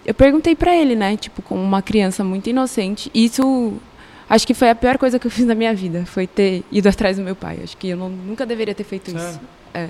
eu 0.04 0.14
perguntei 0.14 0.56
para 0.56 0.76
ele, 0.76 0.96
né, 0.96 1.16
tipo, 1.16 1.44
como 1.44 1.62
uma 1.62 1.84
criança 1.84 2.24
muito 2.24 2.50
inocente. 2.50 3.12
Isso 3.14 3.74
acho 4.28 4.48
que 4.48 4.56
foi 4.56 4.72
a 4.72 4.76
pior 4.76 4.98
coisa 4.98 5.20
que 5.20 5.28
eu 5.28 5.32
fiz 5.32 5.46
na 5.46 5.54
minha 5.54 5.76
vida, 5.76 6.04
foi 6.04 6.26
ter 6.26 6.64
ido 6.72 6.90
atrás 6.90 7.18
do 7.18 7.24
meu 7.24 7.36
pai. 7.36 7.60
Acho 7.64 7.78
que 7.78 7.90
eu 7.90 7.98
não, 7.98 8.10
nunca 8.10 8.48
deveria 8.48 8.74
ter 8.74 8.84
feito 8.84 9.12
Sério? 9.12 9.30
isso. 9.30 9.40
É. 9.72 9.90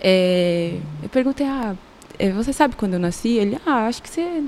É, 0.00 0.78
eu 1.02 1.10
perguntei, 1.10 1.46
ah, 1.46 1.76
é, 2.18 2.30
você 2.30 2.54
sabe 2.54 2.74
quando 2.74 2.94
eu 2.94 2.98
nasci? 2.98 3.36
Ele, 3.36 3.58
ah, 3.66 3.86
acho 3.86 4.02
que 4.02 4.08
você 4.08 4.44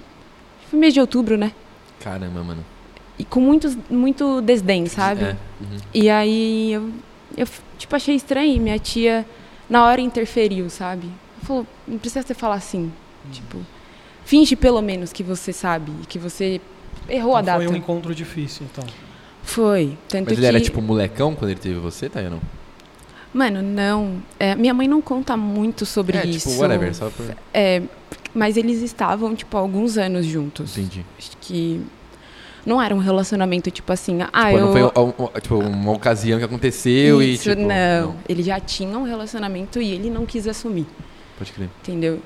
foi 0.70 0.78
mês 0.78 0.94
de 0.94 1.00
outubro, 1.00 1.36
né? 1.36 1.52
Caramba, 2.00 2.42
mano. 2.42 2.75
E 3.18 3.24
com 3.24 3.40
muitos, 3.40 3.76
muito 3.88 4.40
desdém, 4.42 4.86
sabe? 4.86 5.24
É. 5.24 5.36
Uhum. 5.60 5.78
E 5.94 6.10
aí 6.10 6.72
eu, 6.72 6.90
eu, 7.36 7.46
tipo, 7.78 7.96
achei 7.96 8.14
estranho 8.14 8.54
e 8.54 8.60
minha 8.60 8.78
tia, 8.78 9.24
na 9.68 9.84
hora, 9.84 10.00
interferiu, 10.00 10.68
sabe? 10.68 11.10
Falou, 11.42 11.66
não 11.86 11.98
precisa 11.98 12.26
você 12.26 12.34
falar 12.34 12.56
assim. 12.56 12.92
Tipo, 13.32 13.58
finge 14.24 14.54
pelo 14.54 14.82
menos 14.82 15.12
que 15.12 15.22
você 15.22 15.52
sabe, 15.52 15.92
que 16.08 16.18
você 16.18 16.60
errou 17.08 17.36
a 17.36 17.40
Então 17.40 17.54
data. 17.54 17.64
foi 17.64 17.74
um 17.74 17.76
encontro 17.76 18.14
difícil, 18.14 18.66
então. 18.70 18.84
Foi. 19.42 19.96
Tanto 20.08 20.24
Mas 20.26 20.34
que. 20.34 20.40
ele 20.40 20.46
era 20.46 20.60
tipo 20.60 20.82
molecão 20.82 21.34
quando 21.34 21.50
ele 21.50 21.60
teve 21.60 21.76
você, 21.76 22.08
tá? 22.08 22.20
não? 22.22 22.40
Mano, 23.32 23.62
não. 23.62 24.22
É, 24.38 24.54
minha 24.54 24.74
mãe 24.74 24.88
não 24.88 25.00
conta 25.00 25.36
muito 25.36 25.86
sobre 25.86 26.18
é, 26.18 26.26
isso. 26.26 26.48
tipo, 26.48 26.62
whatever, 26.62 26.94
só 26.94 27.10
por... 27.10 27.26
É, 27.52 27.82
mas 28.34 28.56
eles 28.56 28.82
estavam, 28.82 29.34
tipo, 29.34 29.56
há 29.56 29.60
alguns 29.60 29.96
anos 29.98 30.26
juntos. 30.26 30.76
Entendi. 30.76 31.04
Acho 31.18 31.36
que 31.40 31.80
não 32.66 32.82
era 32.82 32.94
um 32.94 32.98
relacionamento, 32.98 33.70
tipo 33.70 33.90
assim, 33.92 34.18
ah, 34.22 34.26
tipo, 34.46 34.58
eu... 34.58 34.60
não 34.66 34.72
foi 34.72 34.82
um- 34.82 35.24
um- 35.24 35.40
tipo, 35.40 35.54
uma 35.56 35.92
ocasião 35.92 36.38
que 36.38 36.44
aconteceu 36.44 37.22
Isso, 37.22 37.50
e 37.50 37.54
tipo... 37.56 37.66
não. 37.66 38.16
Ele 38.28 38.42
já 38.42 38.58
tinha 38.60 38.98
um 38.98 39.04
relacionamento 39.04 39.80
e 39.80 39.92
ele 39.92 40.10
não 40.10 40.26
quis 40.26 40.46
assumir, 40.48 40.86
Pode 41.38 41.52
crer. 41.52 41.70
entendeu? 41.80 42.20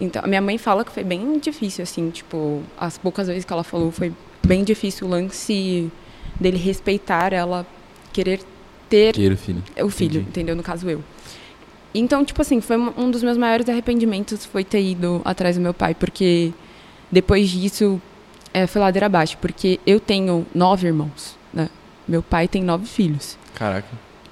Então, 0.00 0.22
a 0.22 0.28
minha 0.28 0.40
mãe 0.42 0.58
fala 0.58 0.84
que 0.84 0.92
foi 0.92 1.02
bem 1.02 1.38
difícil, 1.40 1.82
assim, 1.82 2.10
tipo, 2.10 2.62
as 2.78 2.96
poucas 2.98 3.26
vezes 3.26 3.44
que 3.44 3.52
ela 3.52 3.64
falou 3.64 3.90
foi 3.90 4.12
bem 4.46 4.62
difícil 4.62 5.06
o 5.06 5.10
lance 5.10 5.90
dele 6.38 6.56
respeitar 6.58 7.32
ela, 7.32 7.66
querer 8.12 8.40
ter 8.88 9.12
Queiro, 9.14 9.36
filho. 9.36 9.62
o 9.82 9.88
filho, 9.90 10.10
Entendi. 10.20 10.28
entendeu? 10.28 10.54
No 10.56 10.62
caso, 10.62 10.88
eu. 10.88 11.02
Então, 11.94 12.24
tipo 12.24 12.40
assim, 12.42 12.60
foi 12.60 12.76
um 12.76 13.10
dos 13.10 13.22
meus 13.22 13.36
maiores 13.36 13.68
arrependimentos 13.68 14.44
foi 14.44 14.62
ter 14.62 14.82
ido 14.82 15.20
atrás 15.24 15.56
do 15.56 15.62
meu 15.62 15.72
pai, 15.74 15.94
porque 15.94 16.52
depois 17.10 17.48
disso 17.48 18.00
é, 18.52 18.66
foi 18.66 18.80
ladeira 18.80 19.06
abaixo, 19.06 19.36
porque 19.40 19.78
eu 19.86 19.98
tenho 20.00 20.46
nove 20.54 20.86
irmãos, 20.86 21.36
né? 21.52 21.68
Meu 22.06 22.22
pai 22.22 22.48
tem 22.48 22.62
nove 22.62 22.86
filhos. 22.86 23.36
Caraca. 23.54 23.88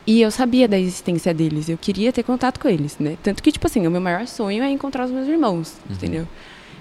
E 0.07 0.21
eu 0.21 0.31
sabia 0.31 0.69
da 0.69 0.79
existência 0.79 1.35
deles, 1.35 1.69
eu 1.69 1.77
queria 1.77 2.13
ter 2.13 2.23
contato 2.23 2.61
com 2.61 2.69
eles, 2.69 2.97
né? 2.99 3.17
Tanto 3.23 3.43
que, 3.43 3.51
tipo 3.51 3.67
assim, 3.67 3.87
o 3.87 3.91
meu 3.91 4.01
maior 4.01 4.27
sonho 4.27 4.63
é 4.63 4.71
encontrar 4.71 5.05
os 5.05 5.11
meus 5.11 5.27
irmãos, 5.27 5.77
Uhum. 5.89 5.95
entendeu? 5.97 6.29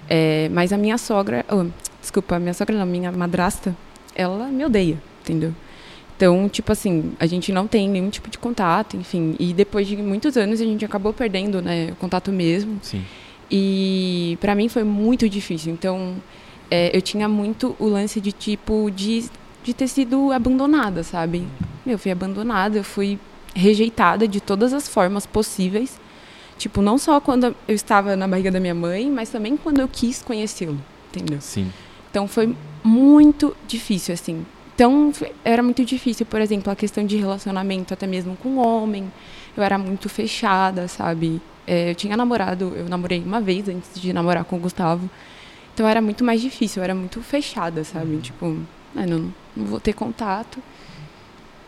É, 0.08 0.48
mas 0.52 0.72
a 0.72 0.78
minha 0.78 0.96
sogra, 0.96 1.44
oh, 1.50 1.66
desculpa, 2.00 2.36
a 2.36 2.38
minha 2.38 2.54
sogra 2.54 2.76
não, 2.78 2.86
minha 2.86 3.10
madrasta, 3.10 3.76
ela 4.14 4.46
me 4.46 4.64
odeia, 4.64 4.96
entendeu? 5.22 5.52
Então, 6.16 6.48
tipo 6.48 6.70
assim, 6.72 7.12
a 7.18 7.26
gente 7.26 7.52
não 7.52 7.66
tem 7.66 7.88
nenhum 7.90 8.08
tipo 8.08 8.30
de 8.30 8.38
contato, 8.38 8.96
enfim. 8.96 9.34
E 9.38 9.52
depois 9.52 9.86
de 9.86 9.96
muitos 9.96 10.36
anos 10.36 10.60
a 10.60 10.64
gente 10.64 10.84
acabou 10.84 11.12
perdendo, 11.12 11.60
né, 11.60 11.88
o 11.92 11.96
contato 11.96 12.30
mesmo. 12.32 12.78
Sim. 12.80 13.04
E 13.50 14.38
pra 14.40 14.54
mim 14.54 14.68
foi 14.68 14.82
muito 14.84 15.28
difícil. 15.28 15.72
Então, 15.72 16.14
é, 16.70 16.96
eu 16.96 17.00
tinha 17.02 17.28
muito 17.28 17.76
o 17.78 17.86
lance 17.86 18.20
de 18.20 18.32
tipo 18.32 18.90
de, 18.90 19.28
de 19.62 19.74
ter 19.74 19.88
sido 19.88 20.32
abandonada, 20.32 21.02
sabe? 21.02 21.46
Eu 21.86 21.98
fui 21.98 22.10
abandonada, 22.10 22.78
eu 22.78 22.84
fui 22.84 23.18
rejeitada 23.54 24.26
de 24.28 24.40
todas 24.40 24.72
as 24.72 24.88
formas 24.88 25.26
possíveis. 25.26 25.98
Tipo, 26.58 26.80
não 26.80 26.98
só 26.98 27.20
quando 27.20 27.54
eu 27.68 27.74
estava 27.74 28.16
na 28.16 28.26
barriga 28.26 28.50
da 28.50 28.58
minha 28.58 28.74
mãe, 28.74 29.10
mas 29.10 29.28
também 29.30 29.56
quando 29.56 29.80
eu 29.80 29.88
quis 29.88 30.22
conhecê-lo, 30.22 30.80
entendeu? 31.10 31.40
Sim. 31.40 31.70
Então 32.10 32.26
foi 32.26 32.54
muito 32.82 33.54
difícil, 33.66 34.14
assim. 34.14 34.44
Então 34.74 35.12
era 35.44 35.62
muito 35.62 35.84
difícil, 35.84 36.26
por 36.26 36.40
exemplo, 36.40 36.72
a 36.72 36.76
questão 36.76 37.04
de 37.04 37.16
relacionamento, 37.16 37.94
até 37.94 38.06
mesmo 38.06 38.36
com 38.36 38.56
homem. 38.56 39.10
Eu 39.56 39.62
era 39.62 39.78
muito 39.78 40.08
fechada, 40.08 40.88
sabe? 40.88 41.40
É, 41.66 41.90
eu 41.90 41.94
tinha 41.94 42.16
namorado, 42.16 42.72
eu 42.76 42.88
namorei 42.88 43.22
uma 43.22 43.40
vez 43.40 43.68
antes 43.68 44.00
de 44.00 44.12
namorar 44.12 44.44
com 44.44 44.56
o 44.56 44.58
Gustavo. 44.58 45.08
Então 45.76 45.86
era 45.86 46.00
muito 46.00 46.24
mais 46.24 46.40
difícil, 46.40 46.80
eu 46.80 46.84
era 46.84 46.94
muito 46.94 47.20
fechada, 47.20 47.84
sabe? 47.84 48.16
Tipo, 48.16 48.56
ah, 48.96 49.04
não, 49.04 49.30
não 49.54 49.66
vou 49.66 49.78
ter 49.78 49.92
contato. 49.92 50.58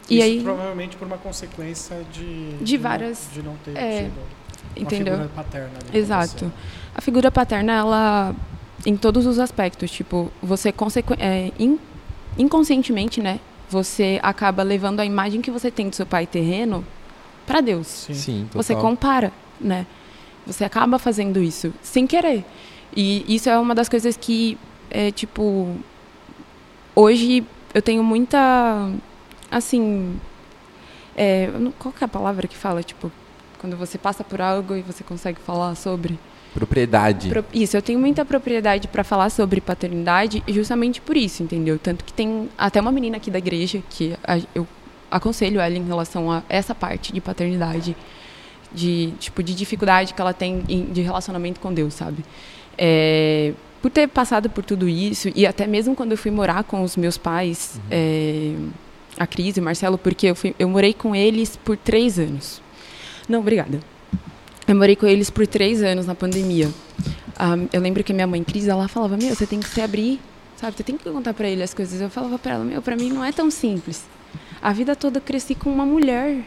E 0.09 0.15
Isso 0.17 0.25
aí, 0.25 0.43
provavelmente 0.43 0.97
por 0.97 1.07
uma 1.07 1.19
consequência 1.19 1.95
de... 2.11 2.55
De 2.57 2.79
não- 2.79 2.83
várias- 2.83 3.29
De 3.35 3.43
não 3.43 3.55
ter 3.63 3.77
é, 3.77 4.05
tido 4.05 4.13
uma 4.77 4.83
entendeu? 4.83 5.13
figura 5.15 5.31
paterna. 5.37 5.73
Exato. 5.93 6.51
A 6.95 7.03
figura 7.03 7.31
paterna, 7.31 7.75
ela, 7.75 8.35
em 8.87 8.97
todos 8.97 9.27
os 9.27 9.39
aspectos, 9.39 9.91
tipo, 9.91 10.33
você 10.43 10.73
consequ... 10.73 11.13
é, 11.19 11.53
in- 11.59 11.79
inconscientemente, 12.39 13.21
né, 13.21 13.39
você 13.69 14.19
acaba 14.23 14.63
levando 14.63 15.01
a 15.01 15.05
imagem 15.05 15.43
que 15.43 15.51
você 15.51 15.71
tem 15.71 15.91
do 15.91 15.95
seu 15.95 16.07
pai 16.07 16.27
terreno 16.27 16.83
para 17.47 17.61
Deus. 17.61 17.87
Sim. 17.89 18.15
Sim, 18.15 18.43
total. 18.47 18.63
Você 18.63 18.75
compara, 18.75 19.31
né? 19.61 19.87
Você 20.47 20.65
acaba 20.65 20.99
fazendo 20.99 21.43
isso 21.43 21.75
sem 21.83 22.07
querer. 22.07 22.43
E 22.97 23.25
isso 23.35 23.49
é 23.49 23.59
uma 23.59 23.75
das 23.75 23.89
coisas 23.89 24.17
que, 24.17 24.59
é, 24.91 25.11
tipo, 25.11 25.77
hoje 26.95 27.45
eu 27.75 27.83
tenho 27.83 28.03
muita, 28.03 28.91
assim, 29.51 30.19
é, 31.17 31.49
qual 31.79 31.93
que 31.93 32.03
é 32.03 32.07
a 32.07 32.09
palavra 32.09 32.47
que 32.47 32.57
fala, 32.57 32.83
tipo, 32.83 33.11
quando 33.59 33.77
você 33.77 33.99
passa 33.99 34.23
por 34.25 34.41
algo 34.41 34.75
e 34.77 34.83
você 34.83 35.03
consegue 35.05 35.39
falar 35.41 35.75
sobre? 35.75 36.19
Propriedade. 36.55 37.29
Pro- 37.29 37.45
Isso, 37.53 37.77
eu 37.77 37.83
tenho 37.83 37.99
muita 38.01 38.25
propriedade 38.25 38.89
para 38.89 39.05
falar 39.05 39.31
sobre 39.31 39.61
paternidade 39.61 40.43
justamente 40.49 41.01
por 41.01 41.17
isso, 41.17 41.43
entendeu? 41.43 41.79
Tanto 41.79 42.05
que 42.05 42.13
tem 42.13 42.49
até 42.57 42.81
uma 42.81 42.91
menina 42.91 43.19
aqui 43.19 43.31
da 43.31 43.39
igreja 43.39 43.83
que 43.91 44.17
a- 44.27 44.41
eu 44.55 44.67
aconselho 45.11 45.61
ela 45.61 45.75
em 45.77 45.85
relação 45.85 46.31
a 46.33 46.43
essa 46.49 46.75
parte 46.75 47.13
de 47.13 47.21
paternidade, 47.21 47.95
de 48.73 49.13
tipo 49.19 49.43
de 49.43 49.55
dificuldade 49.55 50.15
que 50.15 50.21
ela 50.21 50.33
tem 50.35 50.63
em- 50.69 50.85
de 50.87 51.01
relacionamento 51.03 51.61
com 51.61 51.73
Deus, 51.73 51.95
sabe? 51.95 52.25
É, 52.79 53.53
por 53.83 53.91
ter 53.91 54.09
passado 54.09 54.49
por 54.49 54.65
tudo 54.65 54.89
isso 54.89 55.31
e 55.35 55.47
até 55.47 55.67
mesmo 55.67 55.95
quando 55.95 56.13
eu 56.13 56.19
fui 56.19 56.31
morar 56.31 56.65
com 56.65 56.83
os 56.83 56.97
meus 56.97 57.19
pais, 57.19 57.81
é, 57.91 58.55
a 59.17 59.27
Cris 59.27 59.57
e 59.57 59.61
o 59.61 59.63
Marcelo, 59.63 59.99
porque 59.99 60.29
eu, 60.29 60.35
fui, 60.35 60.55
eu 60.59 60.69
morei 60.69 60.95
com 60.95 61.15
eles 61.15 61.57
por 61.57 61.77
três 61.77 62.19
anos. 62.19 62.63
Não, 63.29 63.41
obrigada. 63.41 63.81
Eu 64.67 64.77
morei 64.77 64.97
com 64.97 65.07
eles 65.07 65.31
por 65.31 65.47
três 65.47 65.83
anos 65.83 66.07
na 66.07 66.15
pandemia. 66.15 66.71
Ah, 67.37 67.57
eu 67.73 67.81
lembro 67.81 68.03
que 68.05 68.13
a 68.13 68.15
minha 68.15 68.27
mãe, 68.27 68.43
Cris, 68.45 68.69
ela 68.69 68.89
falava: 68.89 69.17
Meu, 69.17 69.35
você 69.35 69.47
tem 69.47 69.61
que 69.61 69.69
se 69.69 69.81
abrir, 69.81 70.21
sabe? 70.57 70.77
Você 70.77 70.83
tem 70.83 70.97
que 70.97 71.09
contar 71.09 71.33
pra 71.35 71.49
ele 71.49 71.63
as 71.63 71.73
coisas. 71.73 72.01
Eu 72.01 72.11
falava 72.11 72.39
pra 72.39 72.55
ela: 72.55 72.65
Meu, 72.65 72.83
pra 72.83 72.97
mim 72.97 73.11
não 73.11 73.25
é 73.25 73.33
tão 73.33 73.51
simples. 73.51 74.05
A 74.61 74.73
vida 74.73 74.95
toda 74.97 75.19
eu 75.19 75.23
cresci 75.23 75.55
com 75.55 75.71
uma 75.71 75.87
mulher. 75.87 76.39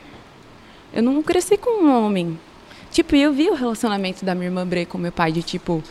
Eu 0.94 1.02
não 1.02 1.24
cresci 1.24 1.58
com 1.58 1.84
um 1.84 2.06
homem. 2.06 2.38
Tipo, 2.92 3.16
eu 3.16 3.32
vi 3.32 3.50
o 3.50 3.54
relacionamento 3.54 4.26
da 4.26 4.36
minha 4.36 4.48
irmã 4.48 4.68
Bre 4.68 4.86
com 4.86 4.98
meu 4.98 5.12
pai, 5.12 5.32
de 5.32 5.42
tipo. 5.42 5.82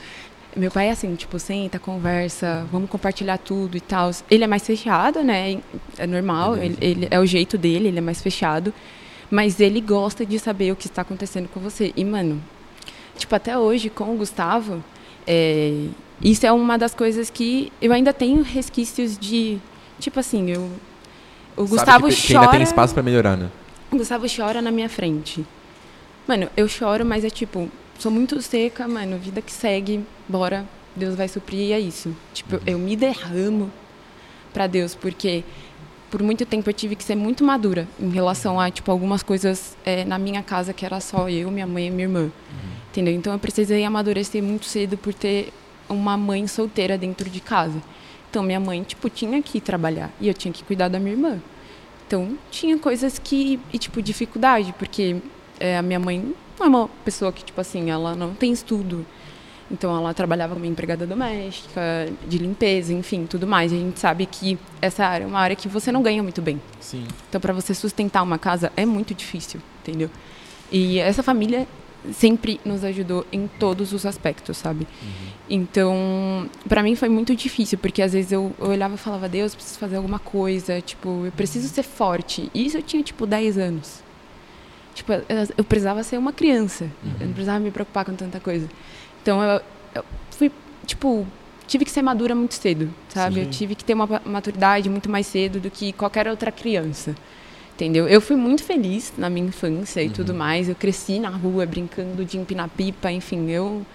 Meu 0.57 0.71
pai 0.71 0.89
é 0.89 0.91
assim, 0.91 1.15
tipo, 1.15 1.39
senta, 1.39 1.79
conversa, 1.79 2.67
vamos 2.73 2.91
compartilhar 2.91 3.39
tudo 3.39 3.77
e 3.77 3.81
tal. 3.81 4.11
Ele 4.29 4.43
é 4.43 4.47
mais 4.49 4.67
fechado, 4.67 5.23
né? 5.23 5.61
É 5.97 6.07
normal, 6.07 6.57
ele, 6.57 6.77
ele- 6.81 7.09
é 7.11 7.21
o 7.21 7.27
jeito 7.27 7.57
dele, 7.57 7.89
ele 7.89 7.99
é 7.99 8.01
mais 8.01 8.21
fechado. 8.21 8.75
Mas 9.31 9.61
ele 9.61 9.81
gosta 9.81 10.27
de 10.27 10.39
saber 10.41 10.73
o 10.73 10.77
que 10.77 10.87
está 10.87 11.03
acontecendo 11.03 11.49
com 11.49 11.61
você. 11.61 11.93
E, 11.97 12.05
mano, 12.05 12.43
tipo, 13.17 13.33
até 13.35 13.57
hoje, 13.57 13.89
com 13.89 14.13
o 14.13 14.17
Gustavo, 14.17 14.83
é, 15.25 15.87
isso 16.21 16.45
é 16.45 16.51
uma 16.51 16.77
das 16.77 16.95
coisas 16.95 17.31
que 17.31 17.73
eu 17.81 17.93
ainda 17.93 18.13
tenho 18.13 18.43
resquícios 18.43 19.17
de. 19.17 19.59
Tipo 20.01 20.19
assim, 20.19 20.51
eu. 20.51 20.69
O 21.57 21.63
Sabe 21.67 21.71
Gustavo 21.71 22.09
que, 22.09 22.15
que 22.17 22.27
chora. 22.33 22.41
ainda 22.41 22.53
tem 22.53 22.63
espaço 22.63 22.93
pra 22.93 23.03
melhorar, 23.05 23.37
né? 23.37 23.49
O 23.93 23.97
Gustavo 23.97 24.27
chora 24.35 24.61
na 24.61 24.73
minha 24.73 24.89
frente. 24.89 25.47
Mano, 26.27 26.49
eu 26.57 26.67
choro, 26.67 27.05
mas 27.05 27.25
é 27.25 27.31
tipo, 27.31 27.69
sou 28.01 28.11
muito 28.11 28.41
seca, 28.41 28.89
mano, 28.89 29.19
vida 29.19 29.43
que 29.43 29.53
segue, 29.53 30.05
bora, 30.29 30.65
Deus 30.97 31.15
vai 31.15 31.29
suprir 31.29 31.61
e 31.61 31.73
é 31.73 31.79
isso. 31.79 32.17
Tipo, 32.33 32.61
eu 32.67 32.79
me 32.79 32.97
derramo 32.97 33.71
pra 34.53 34.67
Deus, 34.67 34.95
porque 34.95 35.45
por 36.11 36.23
muito 36.23 36.45
tempo 36.45 36.69
eu 36.69 36.75
tive 36.75 36.97
que 36.97 37.05
ser 37.05 37.15
muito 37.15 37.45
madura 37.45 37.87
em 38.01 38.11
relação 38.11 38.59
a, 38.59 38.71
tipo, 38.71 38.91
algumas 38.91 39.23
coisas 39.23 39.77
é, 39.85 40.05
na 40.05 40.19
minha 40.19 40.43
casa 40.43 40.73
que 40.73 40.85
era 40.85 40.99
só 41.01 41.29
eu, 41.29 41.51
minha 41.51 41.67
mãe 41.67 41.87
e 41.87 41.91
minha 41.91 42.05
irmã. 42.05 42.33
Entendeu? 42.91 43.15
Então 43.15 43.33
eu 43.33 43.39
precisei 43.39 43.85
amadurecer 43.85 44.43
muito 44.43 44.65
cedo 44.65 44.97
por 44.97 45.15
ter 45.15 45.53
uma 45.89 46.17
mãe 46.17 46.47
solteira 46.47 46.99
dentro 46.99 47.29
de 47.29 47.41
casa. 47.41 47.81
Então 48.29 48.43
minha 48.43 48.59
mãe, 48.59 48.83
tipo, 48.83 49.09
tinha 49.09 49.41
que 49.43 49.61
trabalhar 49.61 50.11
e 50.21 50.27
eu 50.27 50.35
tinha 50.35 50.53
que 50.53 50.65
cuidar 50.65 50.89
da 50.89 50.99
minha 50.99 51.13
irmã. 51.13 51.41
Então, 52.07 52.37
tinha 52.51 52.77
coisas 52.77 53.21
que. 53.21 53.61
E, 53.73 53.79
tipo, 53.79 54.03
dificuldade, 54.03 54.75
porque 54.77 55.19
é, 55.61 55.79
a 55.79 55.83
minha 55.83 56.01
mãe 56.01 56.35
não 56.61 56.67
é 56.67 56.69
uma 56.69 56.89
pessoa 57.05 57.33
que, 57.33 57.45
tipo 57.45 57.61
assim, 57.61 57.91
ela 57.91 58.15
não 58.15 58.35
tem 58.35 58.53
estudo. 58.53 59.07
Então 59.71 59.97
ela 59.97 60.13
trabalhava 60.13 60.55
como 60.55 60.67
empregada 60.67 61.07
doméstica, 61.07 61.81
de 62.29 62.39
limpeza, 62.39 62.93
enfim, 62.93 63.25
tudo 63.25 63.47
mais. 63.47 63.73
E 63.73 63.77
a 63.77 63.79
gente 63.79 64.01
sabe 64.01 64.27
que 64.27 64.59
essa 64.83 65.07
área 65.07 65.25
é 65.25 65.27
uma 65.27 65.39
área 65.39 65.55
que 65.55 65.69
você 65.69 65.93
não 65.93 66.03
ganha 66.03 66.23
muito 66.23 66.43
bem. 66.43 66.61
Sim. 66.81 67.07
Então 67.29 67.41
para 67.41 67.53
você 67.53 67.73
sustentar 67.73 68.23
uma 68.23 68.37
casa 68.37 68.73
é 68.77 68.85
muito 68.85 69.15
difícil, 69.15 69.61
entendeu? 69.81 70.11
E 70.73 70.99
essa 70.99 71.23
família 71.23 71.69
sempre 72.13 72.61
nos 72.65 72.83
ajudou 72.83 73.25
em 73.31 73.47
todos 73.47 73.93
os 73.93 74.07
aspectos, 74.07 74.57
sabe? 74.57 74.89
Então, 75.49 76.49
para 76.69 76.83
mim 76.83 76.95
foi 76.95 77.09
muito 77.09 77.35
difícil, 77.37 77.77
porque 77.79 78.01
às 78.01 78.13
vezes 78.13 78.33
eu, 78.33 78.53
eu 78.59 78.69
olhava 78.69 78.95
e 78.95 78.99
falava, 78.99 79.29
Deus, 79.29 79.55
preciso 79.55 79.79
fazer 79.79 79.97
alguma 79.97 80.19
coisa, 80.19 80.81
tipo, 80.81 81.27
eu 81.27 81.33
preciso 81.33 81.69
ser 81.69 81.83
forte. 81.83 82.51
E 82.55 82.65
isso 82.65 82.79
eu 82.79 82.83
tinha, 82.83 83.03
tipo, 83.03 83.27
10 83.27 83.59
anos. 83.59 84.03
Tipo, 85.01 85.15
eu, 85.15 85.23
eu 85.57 85.65
precisava 85.65 86.03
ser 86.03 86.19
uma 86.19 86.31
criança, 86.31 86.85
eu 87.19 87.27
não 87.27 87.33
precisava 87.33 87.59
me 87.59 87.71
preocupar 87.71 88.05
com 88.05 88.15
tanta 88.15 88.39
coisa. 88.39 88.69
Então, 89.23 89.43
eu, 89.43 89.63
eu 89.95 90.05
fui, 90.31 90.53
tipo, 90.85 91.27
tive 91.67 91.87
que 91.87 91.91
ser 91.91 92.03
madura 92.03 92.35
muito 92.35 92.53
cedo, 92.53 92.93
sabe? 93.09 93.37
Sim. 93.37 93.41
Eu 93.41 93.51
tive 93.51 93.75
que 93.75 93.83
ter 93.83 93.95
uma 93.95 94.21
maturidade 94.27 94.91
muito 94.91 95.11
mais 95.11 95.27
cedo 95.27 95.59
do 95.59 95.71
que 95.71 95.95
qualquer 95.95 96.29
outra 96.29 96.53
criança. 96.53 97.17
Entendeu? 97.75 98.07
Eu 98.07 98.21
fui 98.21 98.37
muito 98.37 98.63
feliz 98.63 99.11
na 99.17 99.31
minha 99.31 99.47
infância 99.47 100.03
e 100.03 100.11
tudo 100.11 100.35
mais. 100.35 100.69
Eu 100.69 100.75
cresci 100.75 101.19
na 101.19 101.31
rua 101.31 101.65
brincando 101.65 102.23
de 102.27 102.37
empinar 102.37 102.69
pipa, 102.69 103.11
enfim, 103.11 103.49
eu 103.49 103.87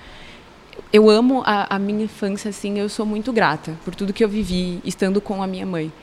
eu 0.92 1.08
amo 1.08 1.44
a, 1.46 1.76
a 1.76 1.78
minha 1.78 2.06
infância 2.06 2.50
assim, 2.50 2.80
eu 2.80 2.90
sou 2.90 3.06
muito 3.06 3.32
grata 3.32 3.78
por 3.86 3.94
tudo 3.94 4.12
que 4.12 4.24
eu 4.24 4.28
vivi 4.28 4.82
estando 4.84 5.22
com 5.22 5.44
a 5.44 5.46
minha 5.46 5.68
mãe. 5.68 5.94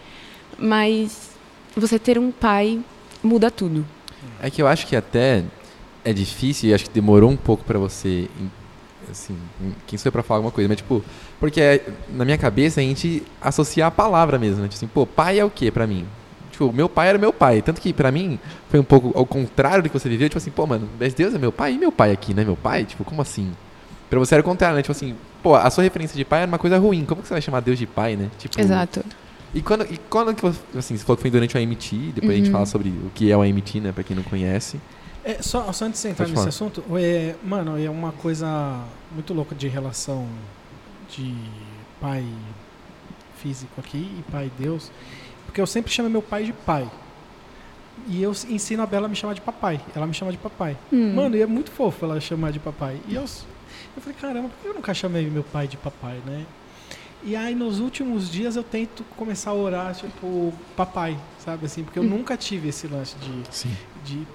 Mas 0.57 1.33
você 1.77 1.99
ter 1.99 2.21
um 2.21 2.31
pai 2.31 2.81
muda 3.21 3.51
tudo. 3.51 3.85
É 4.43 4.51
que 4.51 4.61
eu 4.63 4.67
acho 4.69 4.87
que 4.87 4.97
até 4.97 5.45
é 6.05 6.13
difícil 6.13 6.71
e 6.71 6.75
acho 6.75 6.85
que 6.85 6.91
demorou 6.91 7.31
um 7.31 7.37
pouco 7.37 7.65
pra 7.65 7.79
você, 7.79 8.29
assim, 9.11 9.37
em- 9.61 9.75
quem 9.87 9.99
sou 9.99 10.09
eu 10.09 10.13
pra 10.13 10.23
falar 10.23 10.39
alguma 10.39 10.53
coisa, 10.53 10.69
mas 10.69 10.79
tipo, 10.79 11.05
porque 11.39 11.61
é- 11.61 11.85
na 12.09 12.25
minha 12.25 12.39
cabeça 12.39 12.81
a 12.81 12.83
gente 12.83 13.23
associa 13.41 13.87
a 13.87 13.91
palavra 13.91 14.39
mesmo, 14.39 14.63
né? 14.63 14.69
Tipo 14.69 14.77
assim, 14.77 14.87
pô, 14.89 15.07
pai 15.07 15.39
é 15.39 15.45
o 15.45 15.51
quê 15.51 15.71
pra 15.71 15.87
mim? 15.87 16.07
Tipo, 16.51 16.73
meu 16.73 16.89
pai 16.89 17.09
era 17.09 17.19
meu 17.19 17.33
pai, 17.33 17.63
tanto 17.63 17.81
que 17.81 17.93
pra 17.93 18.11
mim 18.13 18.39
foi 18.69 18.79
um 18.79 18.85
pouco 18.85 19.13
ao 19.17 19.25
contrário 19.25 19.83
do 19.83 19.89
que 19.89 19.99
você 19.99 20.09
viveu, 20.09 20.29
tipo 20.29 20.39
assim, 20.39 20.51
pô, 20.51 20.67
mano, 20.67 20.89
mas 21.01 21.15
Deus 21.15 21.35
é 21.35 21.39
meu 21.39 21.51
pai 21.53 21.73
e 21.75 21.79
meu 21.79 21.91
pai 21.93 22.13
aqui, 22.13 22.35
né? 22.35 22.45
Meu 22.45 22.57
pai? 22.57 22.85
Tipo, 22.85 23.05
como 23.05 23.23
assim? 23.23 23.53
Pra 24.11 24.19
você 24.19 24.35
era 24.35 24.43
o 24.43 24.45
contrário, 24.45 24.77
né? 24.77 24.83
Tipo 24.83 24.93
assim, 24.93 25.15
pô, 25.43 25.55
a 25.55 25.71
sua 25.71 25.83
referência 25.83 26.17
de 26.17 26.25
pai 26.25 26.41
era 26.43 26.49
uma 26.49 26.59
coisa 26.59 26.79
ruim, 26.79 27.05
como 27.07 27.23
que 27.23 27.29
você 27.29 27.35
vai 27.35 27.41
chamar 27.41 27.61
Deus 27.61 27.79
de 27.79 27.87
pai, 27.87 28.17
né? 28.17 28.29
Tipo, 28.39 28.61
Exato. 28.61 29.03
E 29.55 29.61
quando, 29.61 29.83
e 29.93 29.99
quando 30.09 30.35
que 30.35 30.41
você, 30.43 30.59
assim, 30.77 30.97
você 30.97 31.05
falou 31.05 31.17
que 31.17 31.23
foi 31.23 31.31
durante 31.31 31.57
o 31.57 31.61
AMT, 31.61 32.13
depois 32.15 32.33
a 32.33 32.37
gente 32.37 32.47
Uhum. 32.47 32.53
fala 32.53 32.67
sobre 32.67 32.89
o 32.89 33.11
que 33.15 33.31
é 33.31 33.37
o 33.37 33.43
AMT, 33.43 33.81
né, 33.81 33.93
pra 33.93 34.03
quem 34.03 34.17
não 34.17 34.23
conhece. 34.23 34.81
É, 35.25 35.41
só, 35.43 35.71
só 35.73 35.85
antes 35.85 36.01
de 36.01 36.03
você 36.03 36.09
entrar 36.09 36.25
Pode 36.25 36.31
nesse 36.33 36.59
falar. 36.59 36.71
assunto, 36.71 36.83
é, 36.97 37.35
mano, 37.45 37.79
é 37.79 37.89
uma 37.91 38.13
coisa 38.13 38.81
muito 39.13 39.33
louca 39.35 39.55
de 39.55 39.69
relação 39.69 40.27
de 41.09 41.35
pai 42.01 42.25
físico 43.37 43.73
aqui 43.79 43.99
e 44.19 44.25
pai 44.33 44.51
Deus, 44.59 44.91
porque 45.45 45.61
eu 45.61 45.67
sempre 45.67 45.93
chamo 45.93 46.09
meu 46.09 46.23
pai 46.23 46.45
de 46.45 46.53
pai. 46.53 46.91
E 48.09 48.23
eu 48.23 48.33
ensino 48.49 48.83
a 48.83 48.87
Bela 48.87 49.07
a 49.07 49.09
me 49.09 49.15
chamar 49.15 49.35
de 49.35 49.41
papai. 49.43 49.79
Ela 49.95 50.07
me 50.07 50.15
chama 50.15 50.33
de 50.33 50.39
papai. 50.39 50.77
Hum. 50.93 51.15
Mano, 51.15 51.37
e 51.37 51.43
é 51.43 51.47
muito 51.47 51.71
fofo 51.71 52.05
ela 52.05 52.19
chamar 52.21 52.51
de 52.51 52.59
papai. 52.59 52.99
E 53.07 53.15
eu, 53.15 53.23
eu 53.23 54.01
falei, 54.03 54.17
caramba, 54.19 54.49
por 54.49 54.59
que 54.63 54.67
eu 54.69 54.75
nunca 54.75 54.95
chamei 54.95 55.29
meu 55.29 55.45
pai 55.45 55.69
de 55.69 55.77
papai, 55.77 56.19
né? 56.27 56.45
E 57.25 57.37
aí 57.37 57.55
nos 57.55 57.79
últimos 57.79 58.29
dias 58.31 58.57
eu 58.57 58.65
tento 58.65 59.05
começar 59.17 59.51
a 59.51 59.55
orar, 59.55 59.95
tipo, 59.95 60.53
papai, 60.77 61.17
sabe 61.45 61.67
assim? 61.67 61.85
Porque 61.85 61.99
eu 61.99 62.03
Hum. 62.03 62.09
nunca 62.09 62.37
tive 62.37 62.69
esse 62.69 62.87
lance 62.89 63.15
de 63.17 63.43
Sim. 63.57 63.77
de, 64.05 64.27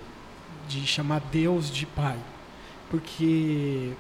de 0.69 0.87
chamar 0.87 1.19
Deus 1.31 1.69
de 1.69 1.85
pai. 1.85 2.15
Porque 2.89 3.91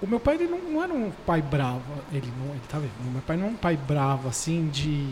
o 0.00 0.06
meu 0.06 0.18
pai 0.18 0.36
ele 0.36 0.46
não, 0.48 0.58
não 0.58 0.82
era 0.82 0.92
um 0.94 1.10
pai 1.26 1.42
bravo. 1.42 1.82
Ele 2.10 2.32
não, 2.38 2.50
ele 2.52 2.62
tá 2.68 2.78
vendo? 2.78 2.92
O 3.06 3.10
meu 3.12 3.20
pai 3.22 3.36
não 3.36 3.46
é 3.48 3.50
um 3.50 3.54
pai 3.56 3.76
bravo, 3.76 4.28
assim, 4.28 4.68
de. 4.72 5.06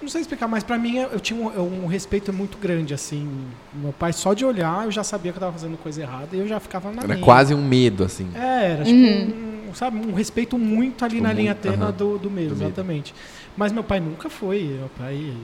Não 0.00 0.08
sei 0.08 0.22
explicar, 0.22 0.48
mas 0.48 0.64
pra 0.64 0.78
mim 0.78 0.96
eu 0.96 1.20
tinha 1.20 1.38
um, 1.38 1.84
um 1.84 1.86
respeito 1.86 2.32
muito 2.32 2.56
grande, 2.56 2.94
assim. 2.94 3.28
Meu 3.74 3.92
pai, 3.92 4.12
só 4.14 4.32
de 4.32 4.44
olhar, 4.46 4.84
eu 4.86 4.90
já 4.90 5.04
sabia 5.04 5.30
que 5.32 5.36
eu 5.36 5.40
tava 5.40 5.52
fazendo 5.52 5.76
coisa 5.76 6.00
errada 6.00 6.34
e 6.34 6.38
eu 6.38 6.46
já 6.48 6.58
ficava 6.58 6.90
na 6.90 7.02
Era 7.02 7.14
minha. 7.14 7.24
quase 7.24 7.52
um 7.52 7.62
medo, 7.66 8.04
assim. 8.04 8.30
É, 8.34 8.70
era 8.72 8.84
tipo 8.84 8.96
Uhum. 8.96 9.28
um, 9.28 9.49
sabe, 9.74 9.96
um 9.98 10.12
respeito 10.14 10.58
muito 10.58 11.04
ali 11.04 11.14
Tipo, 11.16 11.26
na 11.26 11.32
linha 11.32 11.54
tênue 11.54 11.92
do, 11.92 12.18
do 12.18 12.30
medo, 12.30 12.54
do 12.54 12.62
exatamente. 12.62 13.14
Mas 13.56 13.72
meu 13.72 13.82
pai 13.84 14.00
nunca 14.00 14.28
foi. 14.30 14.62
Meu 14.78 14.90
pai 14.96 15.14
ele 15.14 15.42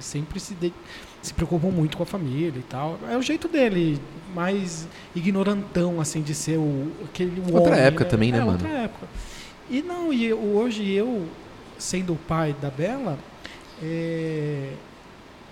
sempre 0.00 0.38
se, 0.40 0.54
de- 0.54 0.72
se 1.22 1.32
preocupou 1.32 1.70
muito 1.72 1.96
com 1.96 2.02
a 2.02 2.06
família 2.06 2.58
e 2.58 2.62
tal. 2.62 2.98
É 3.10 3.16
o 3.16 3.22
jeito 3.22 3.48
dele, 3.48 3.98
mais 4.34 4.86
ignorantão, 5.14 6.00
assim, 6.00 6.20
de 6.22 6.34
ser 6.34 6.58
o, 6.58 6.90
aquele 7.04 7.40
Outra 7.52 7.72
homem, 7.72 7.80
época 7.84 8.04
também, 8.04 8.30
né, 8.32 8.38
é, 8.38 8.40
mano? 8.40 8.52
outra 8.52 8.68
época. 8.68 9.06
E 9.70 9.80
não, 9.82 10.12
e 10.12 10.32
hoje 10.32 10.90
eu, 10.92 11.26
sendo 11.78 12.12
o 12.12 12.16
pai 12.16 12.54
da 12.60 12.68
Bela, 12.70 13.18
é, 13.82 14.72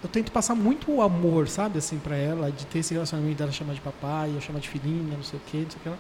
eu 0.02 0.08
tento 0.08 0.30
passar 0.32 0.54
muito 0.54 0.90
o 0.90 1.00
amor, 1.00 1.48
sabe, 1.48 1.78
assim, 1.78 1.98
pra 1.98 2.16
ela, 2.16 2.50
de 2.50 2.66
ter 2.66 2.80
esse 2.80 2.92
relacionamento 2.92 3.38
dela 3.38 3.52
chamar 3.52 3.72
de 3.72 3.80
papai, 3.80 4.30
eu 4.34 4.40
chamar 4.40 4.58
de 4.58 4.68
filhinha, 4.68 5.16
não 5.16 5.22
sei 5.22 5.38
o 5.38 5.42
quê, 5.50 5.58
não 5.58 5.70
sei 5.70 5.78
o 5.78 5.82
que 5.82 5.88
lá. 5.88 5.98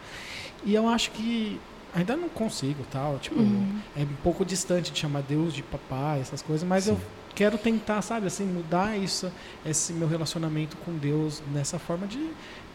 E 0.64 0.74
eu 0.74 0.88
acho 0.88 1.10
que 1.12 1.58
ainda 1.94 2.16
não 2.16 2.28
consigo, 2.28 2.84
tal, 2.90 3.18
tipo, 3.18 3.38
Uhum. 3.40 3.78
é 3.96 4.02
um 4.02 4.16
pouco 4.22 4.44
distante 4.44 4.90
de 4.92 4.98
chamar 4.98 5.22
Deus 5.22 5.52
de 5.54 5.62
papai, 5.62 6.20
essas 6.20 6.40
coisas, 6.42 6.66
mas 6.66 6.88
eu 6.88 6.96
Sim. 6.96 7.00
quero 7.34 7.58
tentar, 7.58 8.00
sabe, 8.02 8.26
assim, 8.26 8.44
mudar 8.44 8.96
isso, 8.98 9.30
esse 9.66 9.92
meu 9.92 10.08
relacionamento 10.08 10.76
com 10.78 10.92
Deus 10.96 11.42
nessa 11.52 11.78
forma 11.78 12.06
de 12.06 12.30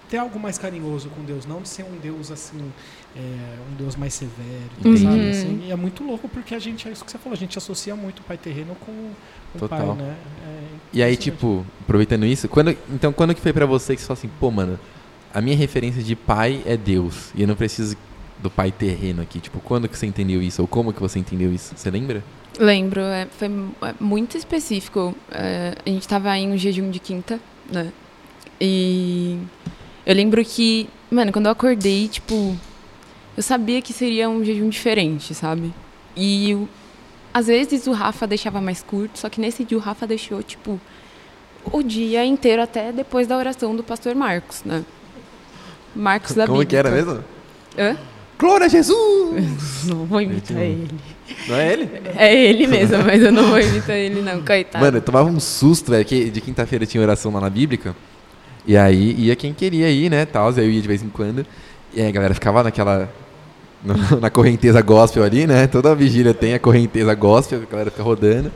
ter 0.09 0.17
algo 0.17 0.39
mais 0.39 0.57
carinhoso 0.57 1.09
com 1.09 1.21
Deus, 1.23 1.45
não 1.45 1.61
de 1.61 1.67
ser 1.67 1.83
um 1.83 1.97
Deus 1.97 2.31
assim, 2.31 2.71
é, 3.13 3.19
um 3.69 3.75
Deus 3.75 3.95
mais 3.97 4.13
severo, 4.13 4.97
sabe? 4.97 5.05
Uhum. 5.19 5.29
Assim, 5.29 5.63
e 5.67 5.71
é 5.71 5.75
muito 5.75 6.01
louco 6.03 6.29
porque 6.29 6.55
a 6.55 6.59
gente, 6.59 6.87
é 6.87 6.91
isso 6.91 7.03
que 7.03 7.11
você 7.11 7.17
falou, 7.17 7.33
a 7.33 7.37
gente 7.37 7.57
associa 7.57 7.93
muito 7.93 8.19
o 8.19 8.23
pai 8.23 8.37
terreno 8.37 8.73
com 8.75 8.91
o 8.91 9.59
Total. 9.59 9.79
pai, 9.79 9.95
né? 9.97 10.15
É 10.45 10.63
E 10.93 11.03
aí, 11.03 11.17
tipo, 11.17 11.65
aproveitando 11.81 12.25
isso, 12.25 12.47
quando, 12.47 12.69
então 12.89 13.11
quando 13.11 13.35
que 13.35 13.41
foi 13.41 13.51
pra 13.51 13.65
você 13.65 13.95
que 13.95 14.01
você 14.01 14.07
falou 14.07 14.17
assim, 14.19 14.29
pô, 14.39 14.49
mano, 14.49 14.79
a 15.33 15.41
minha 15.41 15.57
referência 15.57 16.01
de 16.01 16.15
pai 16.15 16.63
é 16.65 16.77
Deus, 16.77 17.31
e 17.35 17.41
eu 17.41 17.47
não 17.47 17.55
preciso 17.55 17.97
do 18.39 18.49
pai 18.49 18.71
terreno 18.71 19.21
aqui. 19.21 19.39
Tipo, 19.39 19.59
quando 19.59 19.87
que 19.87 19.97
você 19.97 20.05
entendeu 20.05 20.41
isso? 20.41 20.61
Ou 20.61 20.67
como 20.67 20.93
que 20.93 20.99
você 20.99 21.19
entendeu 21.19 21.51
isso? 21.53 21.73
Você 21.75 21.89
lembra? 21.89 22.23
Lembro, 22.59 23.01
é, 23.01 23.27
foi 23.37 23.47
é, 23.47 23.93
muito 23.99 24.37
específico. 24.37 25.15
É, 25.31 25.75
a 25.85 25.89
gente 25.89 26.07
tava 26.07 26.35
em 26.37 26.51
um 26.51 26.57
jejum 26.57 26.89
de 26.89 26.99
quinta, 26.99 27.39
né? 27.71 27.91
E 28.59 29.37
eu 30.05 30.15
lembro 30.15 30.43
que, 30.43 30.89
mano, 31.11 31.31
quando 31.31 31.45
eu 31.45 31.51
acordei, 31.51 32.07
tipo, 32.07 32.55
eu 33.35 33.43
sabia 33.43 33.81
que 33.81 33.93
seria 33.93 34.27
um 34.29 34.43
jejum 34.43 34.69
diferente, 34.69 35.33
sabe? 35.35 35.71
E 36.15 36.55
o- 36.55 36.67
às 37.33 37.45
vezes 37.47 37.85
o 37.85 37.91
Rafa 37.91 38.25
deixava 38.25 38.59
mais 38.59 38.81
curto, 38.81 39.19
só 39.19 39.29
que 39.29 39.39
nesse 39.39 39.63
dia 39.63 39.77
o 39.77 39.81
Rafa 39.81 40.07
deixou, 40.07 40.41
tipo, 40.41 40.79
o 41.71 41.83
dia 41.83 42.25
inteiro 42.25 42.61
até 42.61 42.91
depois 42.91 43.27
da 43.27 43.37
oração 43.37 43.75
do 43.75 43.83
pastor 43.83 44.15
Marcos, 44.15 44.63
né? 44.63 44.83
Marcos 45.95 46.33
da 46.33 46.47
como 46.47 46.65
que 46.65 46.75
era 46.75 46.89
mesmo? 46.89 47.23
Hã? 47.77 47.95
Glória 48.37 48.65
a 48.65 48.69
Jesus! 48.69 49.83
Não 49.85 50.05
vou 50.05 50.21
imitar 50.21 50.57
ele. 50.57 50.87
não 51.47 51.55
é 51.55 51.73
ele? 51.73 51.89
É 52.15 52.35
ele 52.35 52.67
mesmo, 52.67 52.97
mas 53.03 53.21
eu 53.21 53.31
não 53.31 53.47
vou 53.49 53.59
imitar 53.59 53.95
ele, 53.95 54.21
não, 54.21 54.43
coitado. 54.43 54.83
Mano, 54.83 54.97
eu 54.97 55.01
tomava 55.01 55.29
um 55.29 55.39
susto, 55.39 55.91
velho, 55.91 56.03
que 56.03 56.29
de 56.29 56.41
quinta-feira 56.41 56.85
tinha 56.85 57.01
oração 57.01 57.31
lá 57.31 57.39
na 57.39 57.49
Bíblica. 57.49 57.95
E 58.65 58.75
aí 58.75 59.13
ia 59.17 59.35
quem 59.35 59.53
queria 59.53 59.89
ir, 59.89 60.09
né, 60.09 60.25
tal, 60.25 60.51
eu 60.51 60.69
ia 60.69 60.81
de 60.81 60.87
vez 60.87 61.01
em 61.01 61.09
quando. 61.09 61.45
E 61.93 62.01
aí 62.01 62.07
a 62.07 62.11
galera 62.11 62.33
ficava 62.33 62.63
naquela 62.63 63.09
na 64.19 64.29
correnteza 64.29 64.81
gospel 64.81 65.23
ali, 65.23 65.47
né? 65.47 65.67
Toda 65.67 65.93
vigília 65.95 66.33
tem 66.33 66.53
a 66.53 66.59
correnteza 66.59 67.13
gospel, 67.13 67.61
a 67.61 67.71
galera 67.71 67.91
fica 67.91 68.03
rodando. 68.03 68.51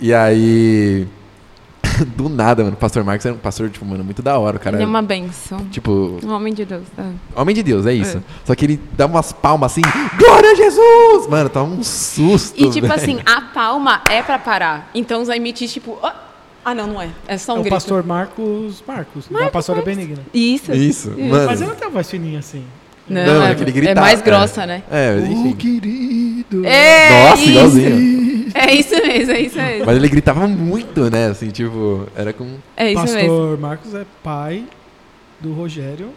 E 0.00 0.12
aí 0.14 1.06
do 2.16 2.28
nada, 2.28 2.62
mano, 2.64 2.74
o 2.74 2.78
pastor 2.78 3.04
Marcos 3.04 3.24
era 3.26 3.34
um 3.34 3.38
pastor 3.38 3.70
tipo, 3.70 3.84
mano, 3.84 4.04
muito 4.04 4.22
da 4.22 4.38
hora, 4.38 4.56
o 4.56 4.60
cara. 4.60 4.76
Ele 4.76 4.84
é 4.84 4.86
uma 4.86 5.02
benção. 5.02 5.64
Tipo, 5.70 6.18
Um 6.24 6.32
homem 6.32 6.52
de 6.54 6.64
Deus. 6.64 6.84
tá? 6.96 7.04
homem 7.36 7.54
de 7.54 7.62
Deus, 7.62 7.86
é 7.86 7.94
isso. 7.94 8.22
Só 8.44 8.54
que 8.54 8.64
ele 8.64 8.80
dá 8.96 9.06
umas 9.06 9.32
palmas 9.32 9.72
assim, 9.72 9.82
glória 10.18 10.50
a 10.52 10.54
Jesus! 10.54 11.26
Mano, 11.28 11.48
toma 11.48 11.74
um 11.74 11.82
susto. 11.84 12.54
E 12.56 12.70
tipo 12.70 12.86
velho. 12.86 12.92
assim, 12.94 13.18
a 13.24 13.40
palma 13.40 14.02
é 14.10 14.22
pra 14.22 14.38
parar. 14.38 14.90
Então 14.94 15.22
os 15.22 15.28
emitis, 15.28 15.72
tipo, 15.72 15.98
ó, 16.02 16.12
ah 16.64 16.74
não, 16.74 16.86
não 16.86 17.02
é. 17.02 17.08
É 17.26 17.38
só 17.38 17.52
É 17.52 17.56
um 17.56 17.58
o 17.58 17.62
grito. 17.62 17.74
pastor 17.74 18.04
Marcos 18.04 18.82
Marcos, 18.86 19.26
da 19.28 19.50
pastora 19.50 19.82
Benigna. 19.82 20.18
Isso. 20.34 20.72
Isso, 20.74 21.10
mano. 21.10 21.46
Mas 21.46 21.62
ela 21.62 21.74
tem 21.74 21.86
uma 21.88 21.94
voz 21.94 22.10
fininha 22.10 22.38
assim. 22.40 22.64
Não, 23.08 23.24
Não, 23.24 23.42
é, 23.46 23.52
é 23.52 23.56
ele 23.58 23.88
é 23.88 23.94
mais 23.94 24.20
é. 24.20 24.22
grossa, 24.22 24.66
né? 24.66 24.82
É, 24.90 25.18
enfim. 25.18 25.52
querido. 25.56 26.62
É 26.66 27.30
Nossa, 27.30 27.42
isso. 27.42 27.50
igualzinho. 27.50 28.27
É 28.54 28.74
isso 28.74 28.94
mesmo, 28.94 29.32
é 29.32 29.40
isso 29.40 29.56
mesmo. 29.56 29.86
Mas 29.86 29.96
ele 29.96 30.08
gritava 30.08 30.46
muito, 30.46 31.10
né? 31.10 31.26
Assim, 31.26 31.50
tipo, 31.50 32.06
era 32.16 32.32
com. 32.32 32.56
É 32.76 32.92
isso 32.92 33.00
pastor 33.00 33.22
mesmo. 33.22 33.58
Marcos 33.58 33.94
é 33.94 34.04
pai 34.22 34.64
do 35.40 35.52
Rogério 35.52 36.10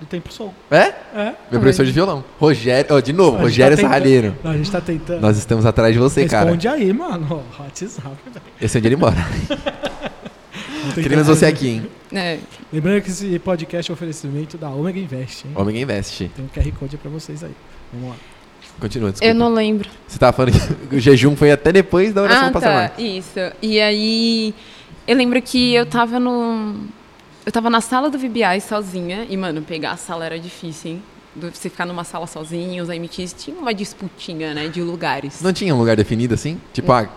do 0.00 0.06
Templo 0.06 0.32
Soul. 0.32 0.54
É? 0.70 0.94
É. 1.14 1.34
Meu 1.50 1.60
professor 1.60 1.84
de 1.84 1.92
violão. 1.92 2.24
Rogério. 2.38 2.94
Ó, 2.94 3.00
de 3.00 3.12
novo, 3.12 3.36
A 3.36 3.40
gente 3.40 3.42
Rogério 3.42 3.76
tá. 3.76 4.00
Não, 4.42 4.50
a 4.50 4.56
gente 4.56 4.70
tá 4.70 4.80
tentando. 4.80 5.20
Nós 5.20 5.36
estamos 5.36 5.66
atrás 5.66 5.92
de 5.92 5.98
você, 5.98 6.26
cara. 6.26 6.44
Responde 6.44 6.68
aí, 6.68 6.92
mano. 6.92 7.44
WhatsApp, 7.58 8.16
velho. 8.32 8.42
Esse 8.60 8.76
é 8.76 8.78
onde 8.78 8.88
ele 8.88 8.96
mora. 8.96 9.16
Queremos 10.94 11.26
você 11.26 11.46
aqui, 11.46 11.68
hein? 11.68 11.86
É, 12.12 12.38
Lembrando 12.72 13.02
que 13.02 13.10
esse 13.10 13.38
podcast 13.40 13.90
é 13.90 13.92
um 13.92 13.94
oferecimento 13.94 14.56
da 14.56 14.70
Omega 14.70 14.98
Invest, 14.98 15.46
hein? 15.46 15.52
Omega 15.56 15.78
Invest. 15.78 16.30
Tem 16.34 16.44
um 16.44 16.48
QR 16.48 16.72
Code 16.78 16.96
pra 16.96 17.10
vocês 17.10 17.44
aí. 17.44 17.54
Vamos 17.92 18.10
lá. 18.10 18.16
Continua, 18.80 19.10
desculpa. 19.10 19.30
eu 19.30 19.34
não 19.34 19.52
lembro. 19.52 19.88
Você 20.08 20.18
tava 20.18 20.32
falando 20.32 20.52
que 20.88 20.96
o 20.96 21.00
jejum 21.00 21.36
foi 21.36 21.52
até 21.52 21.70
depois 21.70 22.12
da 22.12 22.22
oração 22.22 22.48
ah, 22.48 22.50
passar 22.50 22.90
tá. 22.90 23.00
Isso. 23.02 23.38
E 23.60 23.80
aí, 23.80 24.54
eu 25.06 25.16
lembro 25.16 25.40
que 25.42 25.74
eu 25.74 25.84
tava 25.86 26.18
no. 26.18 26.76
Eu 27.44 27.52
tava 27.52 27.68
na 27.70 27.80
sala 27.80 28.10
do 28.10 28.18
VBI 28.18 28.60
sozinha. 28.60 29.26
E, 29.28 29.36
mano, 29.36 29.62
pegar 29.62 29.92
a 29.92 29.96
sala 29.96 30.24
era 30.24 30.38
difícil, 30.38 30.92
hein? 30.92 31.02
Do- 31.34 31.50
Você 31.54 31.68
ficar 31.70 31.86
numa 31.86 32.04
sala 32.04 32.26
sozinho, 32.26 32.82
os 32.82 32.88
MTs 32.88 33.32
tinha 33.34 33.56
uma 33.56 33.72
disputinha, 33.72 34.52
né? 34.54 34.68
De 34.68 34.82
lugares. 34.82 35.40
Não 35.40 35.52
tinha 35.52 35.74
um 35.74 35.78
lugar 35.78 35.96
definido 35.96 36.34
assim? 36.34 36.60
Tipo, 36.72 36.92
ah, 36.92 37.08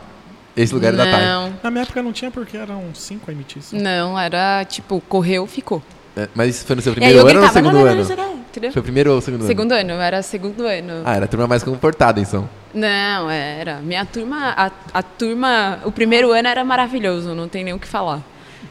esse 0.56 0.74
lugar 0.74 0.94
é 0.94 0.98
da 0.98 1.06
tarde. 1.06 1.26
Não, 1.26 1.54
Na 1.64 1.72
minha 1.72 1.84
época 1.84 2.02
não 2.04 2.12
tinha 2.14 2.30
porque 2.30 2.56
eram 2.56 2.84
cinco 2.94 3.32
MTs. 3.32 3.72
não, 3.74 4.18
era 4.20 4.64
tipo, 4.66 5.02
correu, 5.10 5.48
ficou. 5.48 5.82
É, 6.16 6.30
Mas 6.36 6.56
isso 6.58 6.66
foi 6.66 6.76
no 6.76 6.82
seu 6.82 6.94
primeiro 6.94 7.20
ano 7.28 7.40
ou 7.40 7.48
no 7.48 7.52
segundo 7.52 7.74
não, 7.74 7.86
não, 7.86 7.92
ano? 7.92 8.43
Foi 8.72 8.80
o 8.80 8.84
primeiro 8.84 9.12
ou 9.12 9.18
o 9.18 9.22
segundo, 9.22 9.46
Segundo 9.46 9.72
ano, 9.72 9.94
era 9.94 10.22
segundo 10.22 10.66
ano. 10.66 10.92
ano? 10.92 11.02
Ah, 11.06 11.16
era 11.16 11.26
a 11.26 11.28
turma 11.28 11.48
mais 11.48 11.64
comportada, 11.64 12.20
então. 12.20 12.48
Não, 12.74 13.30
era. 13.30 13.78
Minha 13.82 14.06
turma, 14.06 14.54
a, 14.58 14.72
a 14.94 15.04
turma, 15.04 15.80
o 15.86 15.92
primeiro 15.92 16.32
ano 16.32 16.48
era 16.48 16.64
maravilhoso, 16.64 17.34
não 17.34 17.48
tem 17.48 17.64
nem 17.64 17.74
o 17.74 17.80
que 17.80 17.88
falar. 17.88 18.22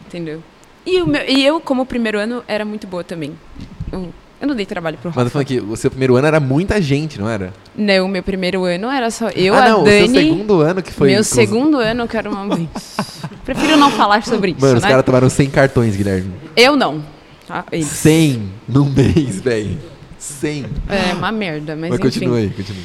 Entendeu? 0.06 0.42
E, 0.84 1.00
o 1.00 1.06
meu, 1.06 1.22
e 1.26 1.44
eu, 1.44 1.60
como 1.60 1.86
primeiro 1.86 2.18
ano, 2.18 2.42
era 2.48 2.64
muito 2.64 2.86
boa 2.86 3.04
também. 3.04 3.32
Eu, 3.90 4.12
eu 4.40 4.48
não 4.48 4.54
dei 4.54 4.66
trabalho 4.66 4.98
pro 4.98 5.10
Mas 5.10 5.16
eu 5.16 5.22
Rafa. 5.22 5.30
falando 5.30 5.46
que 5.46 5.60
o 5.60 5.76
seu 5.76 5.90
primeiro 5.90 6.16
ano 6.16 6.26
era 6.26 6.40
muita 6.40 6.80
gente, 6.82 7.20
não 7.20 7.28
era? 7.28 7.52
Não, 7.76 8.08
meu 8.08 8.22
primeiro 8.22 8.64
ano 8.64 8.90
era 8.90 9.10
só 9.10 9.28
eu, 9.30 9.54
ah, 9.54 9.64
a 9.64 9.68
não, 9.68 9.84
Dani. 9.84 10.02
o 10.04 10.10
seu 10.10 10.20
segundo 10.22 10.60
ano 10.60 10.82
que 10.82 10.92
foi. 10.92 11.10
meu 11.10 11.22
segundo 11.22 11.78
ano, 11.78 12.08
que 12.08 12.16
era 12.16 12.28
uma. 12.28 12.58
Prefiro 13.44 13.76
não 13.76 13.90
falar 13.90 14.24
sobre 14.24 14.52
isso, 14.52 14.60
Mano, 14.60 14.76
os 14.76 14.82
né? 14.82 14.88
caras 14.88 15.04
tomaram 15.04 15.28
100 15.28 15.50
cartões, 15.50 15.96
Guilherme. 15.96 16.32
Eu 16.56 16.76
não. 16.76 17.02
Tá? 17.52 17.64
Eles. 17.70 17.86
100 17.86 18.50
num 18.66 18.88
mês, 18.88 19.40
velho. 19.40 19.78
100. 20.18 20.64
É 20.88 21.14
uma 21.14 21.30
merda, 21.30 21.76
mas, 21.76 21.90
Mas 21.90 22.00
enfim. 22.00 22.08
continua 22.08 22.38
aí, 22.38 22.50
continua. 22.50 22.82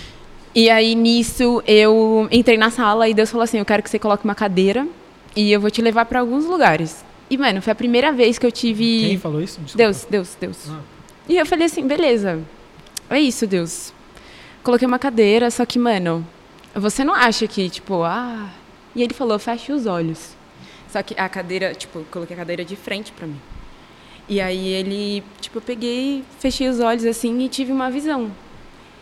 E 0.54 0.70
aí, 0.70 0.96
nisso, 0.96 1.62
eu 1.68 2.28
entrei 2.32 2.58
na 2.58 2.70
sala 2.70 3.08
e 3.08 3.14
Deus 3.14 3.30
falou 3.30 3.44
assim: 3.44 3.60
Eu 3.60 3.66
quero 3.66 3.82
que 3.82 3.90
você 3.90 4.00
coloque 4.00 4.26
uma 4.26 4.36
cadeira 4.36 4.88
e 5.36 5.52
eu 5.52 5.62
vou 5.62 5.70
te 5.70 5.82
levar 5.82 6.06
pra 6.06 6.20
alguns 6.20 6.46
lugares. 6.46 7.06
E, 7.30 7.38
mano, 7.38 7.62
foi 7.62 7.72
a 7.72 7.76
primeira 7.76 8.12
vez 8.12 8.38
que 8.38 8.46
eu 8.46 8.52
tive. 8.52 9.08
Quem 9.08 9.18
falou 9.18 9.42
isso? 9.42 9.60
Desculpa. 9.62 9.78
Deus, 9.78 10.08
Deus, 10.10 10.38
Deus. 10.40 10.58
Ah. 10.70 10.80
E 11.30 11.38
eu 11.38 11.46
falei 11.46 11.66
assim: 11.66 11.86
beleza, 11.88 12.40
é 13.10 13.20
isso, 13.20 13.46
Deus. 13.46 13.94
Coloquei 14.64 14.88
uma 14.88 15.00
cadeira, 15.00 15.50
só 15.52 15.66
que, 15.66 15.78
mano, 15.78 16.26
você 16.76 17.04
não 17.04 17.14
acha 17.14 17.48
que, 17.48 17.70
tipo, 17.70 18.04
ah. 18.04 18.50
E 18.96 19.04
ele 19.04 19.14
falou: 19.14 19.38
feche 19.38 19.72
os 19.72 19.86
olhos. 19.86 20.36
Só 20.90 21.04
que 21.04 21.14
a 21.20 21.30
cadeira, 21.30 21.76
tipo, 21.76 22.00
eu 22.00 22.06
coloquei 22.10 22.34
a 22.36 22.40
cadeira 22.40 22.66
de 22.66 22.76
frente 22.76 23.12
pra 23.12 23.28
mim. 23.28 23.40
E 24.30 24.42
aí 24.42 24.68
ele, 24.68 25.24
tipo, 25.40 25.58
eu 25.58 25.62
peguei, 25.62 26.24
fechei 26.40 26.68
os 26.68 26.80
olhos 26.80 27.06
assim 27.06 27.40
e 27.40 27.48
tive 27.48 27.72
uma 27.72 27.90
visão. 27.90 28.32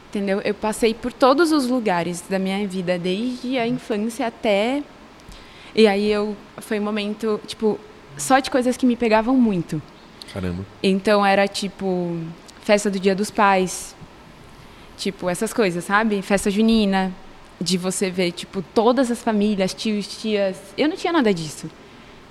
Entendeu? 0.09 0.39
Eu 0.41 0.53
passei 0.53 0.93
por 0.93 1.11
todos 1.11 1.51
os 1.51 1.67
lugares 1.67 2.21
da 2.29 2.39
minha 2.39 2.65
vida, 2.67 2.97
desde 2.97 3.57
a 3.57 3.67
infância 3.67 4.27
até. 4.27 4.83
E 5.75 5.87
aí 5.87 6.09
eu. 6.09 6.37
Foi 6.59 6.79
um 6.79 6.83
momento, 6.83 7.39
tipo, 7.45 7.77
só 8.17 8.39
de 8.39 8.49
coisas 8.49 8.77
que 8.77 8.85
me 8.85 8.95
pegavam 8.95 9.35
muito. 9.35 9.81
Caramba. 10.31 10.65
Então 10.81 11.25
era 11.25 11.47
tipo. 11.47 12.17
Festa 12.61 12.89
do 12.89 12.99
Dia 12.99 13.13
dos 13.13 13.29
Pais. 13.29 13.95
Tipo, 14.95 15.29
essas 15.29 15.51
coisas, 15.51 15.83
sabe? 15.83 16.21
Festa 16.21 16.49
junina. 16.49 17.11
De 17.59 17.77
você 17.77 18.09
ver, 18.09 18.31
tipo, 18.31 18.61
todas 18.73 19.09
as 19.09 19.21
famílias, 19.21 19.73
tios, 19.73 20.07
tias. 20.07 20.57
Eu 20.77 20.87
não 20.87 20.95
tinha 20.95 21.11
nada 21.11 21.33
disso. 21.33 21.69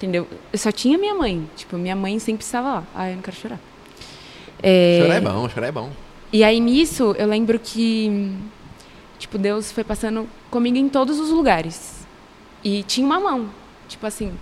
Entendeu? 0.05 0.28
Eu 0.52 0.59
só 0.59 0.70
tinha 0.70 0.98
minha 0.98 1.14
mãe. 1.14 1.48
Tipo, 1.57 1.78
minha 1.78 1.96
mãe 1.96 2.18
sempre 2.18 2.44
estava 2.44 2.68
lá. 2.74 2.84
Ah, 2.94 3.09
eu 3.09 3.16
não 3.16 3.22
quero 3.22 3.36
chorar. 3.38 3.59
É, 4.62 4.98
Chorar 5.02 5.14
é 5.14 5.20
bom, 5.20 5.48
chorar 5.48 5.66
é 5.68 5.72
bom. 5.72 5.90
e 6.32 6.44
aí 6.44 6.61
nisso, 6.61 7.14
eu 7.18 7.26
lembro 7.26 7.59
que 7.59 8.30
tipo, 9.18 9.38
Deus 9.38 9.72
foi 9.72 9.82
passando 9.84 10.28
comigo 10.50 10.76
em 10.76 10.88
todos 10.88 11.18
os 11.18 11.30
lugares. 11.30 12.07
E 12.62 12.82
tinha 12.82 13.07
uma 13.07 13.18
mão, 13.20 13.48
tipo 13.88 14.07
assim, 14.07 14.32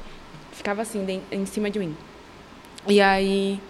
ficava 0.52 0.82
assim 0.82 1.04
de- 1.04 1.20
em 1.30 1.46
cima 1.46 1.70
de 1.70 1.78
mim. 1.78 1.96
E 2.88 3.00
aí 3.00 3.60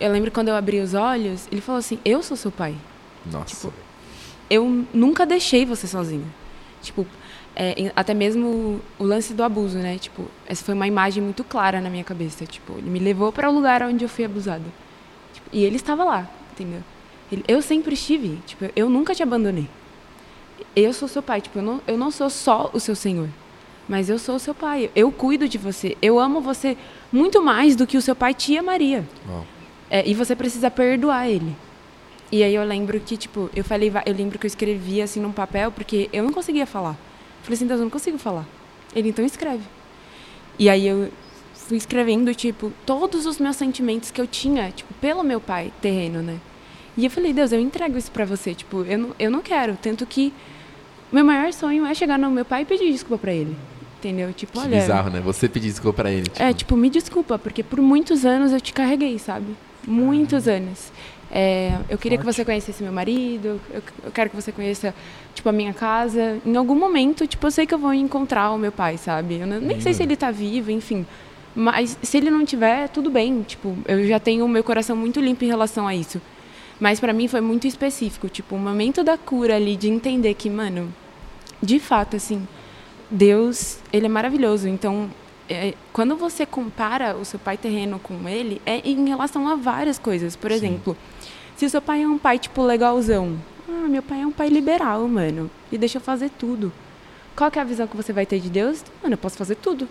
eu 0.00 0.10
lembro 0.10 0.30
quando 0.30 0.48
eu 0.48 0.56
abri 0.56 0.80
os 0.80 0.94
olhos, 0.94 1.46
ele 1.52 1.60
falou 1.60 1.78
assim: 1.78 1.98
"Eu 2.04 2.22
sou 2.22 2.36
seu 2.38 2.50
pai. 2.50 2.74
Nossa. 3.26 3.46
Tipo, 3.54 3.72
Eu 4.50 4.86
nunca 4.94 5.26
deixei 5.26 5.66
você 5.66 5.86
sozinha." 5.86 6.24
Tipo, 6.82 7.06
é, 7.58 7.92
até 7.96 8.14
mesmo 8.14 8.80
o 8.98 9.04
lance 9.04 9.34
do 9.34 9.42
abuso, 9.42 9.78
né? 9.78 9.98
Tipo, 9.98 10.24
essa 10.46 10.64
foi 10.64 10.74
uma 10.74 10.86
imagem 10.86 11.22
muito 11.22 11.42
clara 11.42 11.80
na 11.80 11.90
minha 11.90 12.04
cabeça. 12.04 12.46
Tipo, 12.46 12.74
ele 12.78 12.88
me 12.88 12.98
levou 13.00 13.32
para 13.32 13.50
o 13.50 13.52
lugar 13.54 13.82
onde 13.82 14.04
eu 14.04 14.08
fui 14.08 14.24
abusada. 14.24 14.64
Tipo, 15.34 15.48
e 15.52 15.64
ele 15.64 15.76
estava 15.76 16.04
lá, 16.04 16.30
entendeu? 16.52 16.80
Ele- 17.32 17.44
eu 17.48 17.60
sempre 17.60 17.94
estive. 17.94 18.38
Tipo, 18.46 18.66
eu 18.76 18.88
nunca 18.88 19.14
te 19.14 19.22
abandonei. 19.22 19.68
Eu 20.76 20.92
sou 20.92 21.08
seu 21.08 21.22
pai. 21.22 21.40
Tipo, 21.40 21.58
eu 21.58 21.62
não, 21.62 21.80
eu 21.86 21.98
não 21.98 22.10
sou 22.10 22.30
só 22.30 22.70
o 22.72 22.78
seu 22.80 22.94
senhor. 22.94 23.28
Mas 23.88 24.08
eu 24.08 24.18
sou 24.18 24.36
o 24.36 24.38
seu 24.38 24.54
pai. 24.54 24.90
Eu 24.94 25.10
cuido 25.10 25.48
de 25.48 25.58
você. 25.58 25.96
Eu 26.00 26.18
amo 26.18 26.40
você 26.40 26.76
muito 27.12 27.42
mais 27.42 27.74
do 27.74 27.86
que 27.86 27.96
o 27.96 28.02
seu 28.02 28.14
pai 28.14 28.34
te 28.34 28.56
amaria. 28.56 29.04
É, 29.90 30.06
e 30.08 30.14
você 30.14 30.36
precisa 30.36 30.70
perdoar 30.70 31.28
ele. 31.28 31.56
E 32.30 32.42
aí 32.42 32.54
eu 32.54 32.62
lembro 32.64 33.00
que, 33.00 33.16
tipo, 33.16 33.48
eu 33.56 33.64
falei, 33.64 33.90
eu 34.04 34.14
lembro 34.14 34.38
que 34.38 34.44
eu 34.44 34.48
escrevi 34.48 35.00
assim 35.00 35.18
num 35.18 35.32
papel, 35.32 35.72
porque 35.72 36.10
eu 36.12 36.22
não 36.22 36.32
conseguia 36.32 36.66
falar. 36.66 36.94
Falei 37.48 37.56
assim, 37.56 37.66
Deus, 37.66 37.80
eu 37.80 37.84
não 37.84 37.90
consigo 37.90 38.18
falar. 38.18 38.46
Ele 38.94 39.08
então 39.08 39.24
escreve. 39.24 39.62
E 40.58 40.68
aí 40.68 40.86
eu 40.86 41.08
fui 41.54 41.78
escrevendo, 41.78 42.34
tipo, 42.34 42.70
todos 42.84 43.24
os 43.24 43.38
meus 43.38 43.56
sentimentos 43.56 44.10
que 44.10 44.20
eu 44.20 44.26
tinha, 44.26 44.70
tipo, 44.70 44.92
pelo 45.00 45.22
meu 45.24 45.40
pai 45.40 45.72
terreno, 45.80 46.20
né? 46.20 46.38
E 46.94 47.06
eu 47.06 47.10
falei, 47.10 47.32
Deus, 47.32 47.50
eu 47.50 47.58
entrego 47.58 47.96
isso 47.96 48.10
pra 48.10 48.26
você, 48.26 48.54
tipo, 48.54 48.82
eu 48.84 48.98
não, 48.98 49.14
eu 49.18 49.30
não 49.30 49.40
quero. 49.40 49.78
Tanto 49.80 50.04
que 50.04 50.30
meu 51.10 51.24
maior 51.24 51.50
sonho 51.54 51.86
é 51.86 51.94
chegar 51.94 52.18
no 52.18 52.30
meu 52.30 52.44
pai 52.44 52.62
e 52.62 52.64
pedir 52.66 52.92
desculpa 52.92 53.22
pra 53.22 53.32
ele. 53.32 53.56
Entendeu? 53.98 54.30
Tipo, 54.34 54.52
Que 54.52 54.58
olha. 54.58 54.80
bizarro, 54.80 55.08
né? 55.08 55.20
Você 55.20 55.48
pedir 55.48 55.68
desculpa 55.70 56.02
pra 56.02 56.10
ele. 56.12 56.30
É, 56.38 56.52
tipo, 56.52 56.76
me 56.76 56.90
desculpa, 56.90 57.38
porque 57.38 57.62
por 57.62 57.80
muitos 57.80 58.26
anos 58.26 58.52
eu 58.52 58.60
te 58.60 58.74
carreguei, 58.74 59.18
sabe? 59.18 59.56
Muitos 59.86 60.46
anos. 60.46 60.92
É, 61.30 61.78
eu 61.90 61.98
queria 61.98 62.16
que 62.16 62.24
Forte. 62.24 62.36
você 62.36 62.44
conhecesse 62.44 62.82
meu 62.82 62.92
marido, 62.92 63.60
eu, 63.70 63.82
eu 64.04 64.10
quero 64.10 64.30
que 64.30 64.36
você 64.36 64.50
conheça, 64.50 64.94
tipo, 65.34 65.48
a 65.48 65.52
minha 65.52 65.74
casa. 65.74 66.38
Em 66.44 66.56
algum 66.56 66.74
momento, 66.74 67.26
tipo, 67.26 67.46
eu 67.46 67.50
sei 67.50 67.66
que 67.66 67.74
eu 67.74 67.78
vou 67.78 67.92
encontrar 67.92 68.50
o 68.50 68.58
meu 68.58 68.72
pai, 68.72 68.96
sabe? 68.96 69.38
Eu 69.40 69.46
nem 69.46 69.80
sei 69.80 69.92
se 69.92 70.02
ele 70.02 70.16
tá 70.16 70.30
vivo, 70.30 70.70
enfim. 70.70 71.06
Mas 71.54 71.98
se 72.02 72.16
ele 72.16 72.30
não 72.30 72.44
tiver, 72.44 72.88
tudo 72.88 73.10
bem. 73.10 73.42
Tipo, 73.42 73.76
eu 73.86 74.06
já 74.06 74.18
tenho 74.18 74.44
o 74.44 74.48
meu 74.48 74.64
coração 74.64 74.96
muito 74.96 75.20
limpo 75.20 75.44
em 75.44 75.48
relação 75.48 75.86
a 75.86 75.94
isso. 75.94 76.20
Mas 76.80 77.00
pra 77.00 77.12
mim 77.12 77.28
foi 77.28 77.40
muito 77.40 77.66
específico. 77.66 78.28
Tipo, 78.28 78.54
o 78.56 78.58
momento 78.58 79.02
da 79.02 79.18
cura 79.18 79.56
ali, 79.56 79.76
de 79.76 79.88
entender 79.88 80.34
que, 80.34 80.48
mano, 80.48 80.92
de 81.62 81.78
fato, 81.78 82.16
assim, 82.16 82.46
Deus, 83.10 83.78
ele 83.92 84.06
é 84.06 84.08
maravilhoso. 84.08 84.68
Então, 84.68 85.10
é, 85.48 85.74
quando 85.92 86.16
você 86.16 86.46
compara 86.46 87.16
o 87.16 87.24
seu 87.24 87.38
pai 87.38 87.56
terreno 87.56 87.98
com 87.98 88.28
ele, 88.28 88.62
é 88.64 88.80
em 88.88 89.08
relação 89.08 89.48
a 89.48 89.56
várias 89.56 89.98
coisas. 89.98 90.36
Por 90.36 90.50
exemplo, 90.50 90.96
se 91.58 91.66
o 91.66 91.70
seu 91.70 91.82
pai 91.82 92.04
é 92.04 92.06
um 92.06 92.16
pai, 92.16 92.38
tipo, 92.38 92.62
legalzão. 92.62 93.36
Ah, 93.68 93.88
meu 93.88 94.00
pai 94.00 94.20
é 94.20 94.26
um 94.26 94.30
pai 94.30 94.48
liberal, 94.48 95.08
mano. 95.08 95.50
E 95.72 95.76
deixa 95.76 95.98
eu 95.98 96.00
fazer 96.00 96.30
tudo. 96.30 96.72
Qual 97.34 97.50
que 97.50 97.58
é 97.58 97.62
a 97.62 97.64
visão 97.64 97.88
que 97.88 97.96
você 97.96 98.12
vai 98.12 98.24
ter 98.24 98.38
de 98.38 98.48
Deus? 98.48 98.84
Mano, 99.02 99.14
eu 99.14 99.18
posso 99.18 99.36
fazer 99.36 99.56
tudo. 99.56 99.88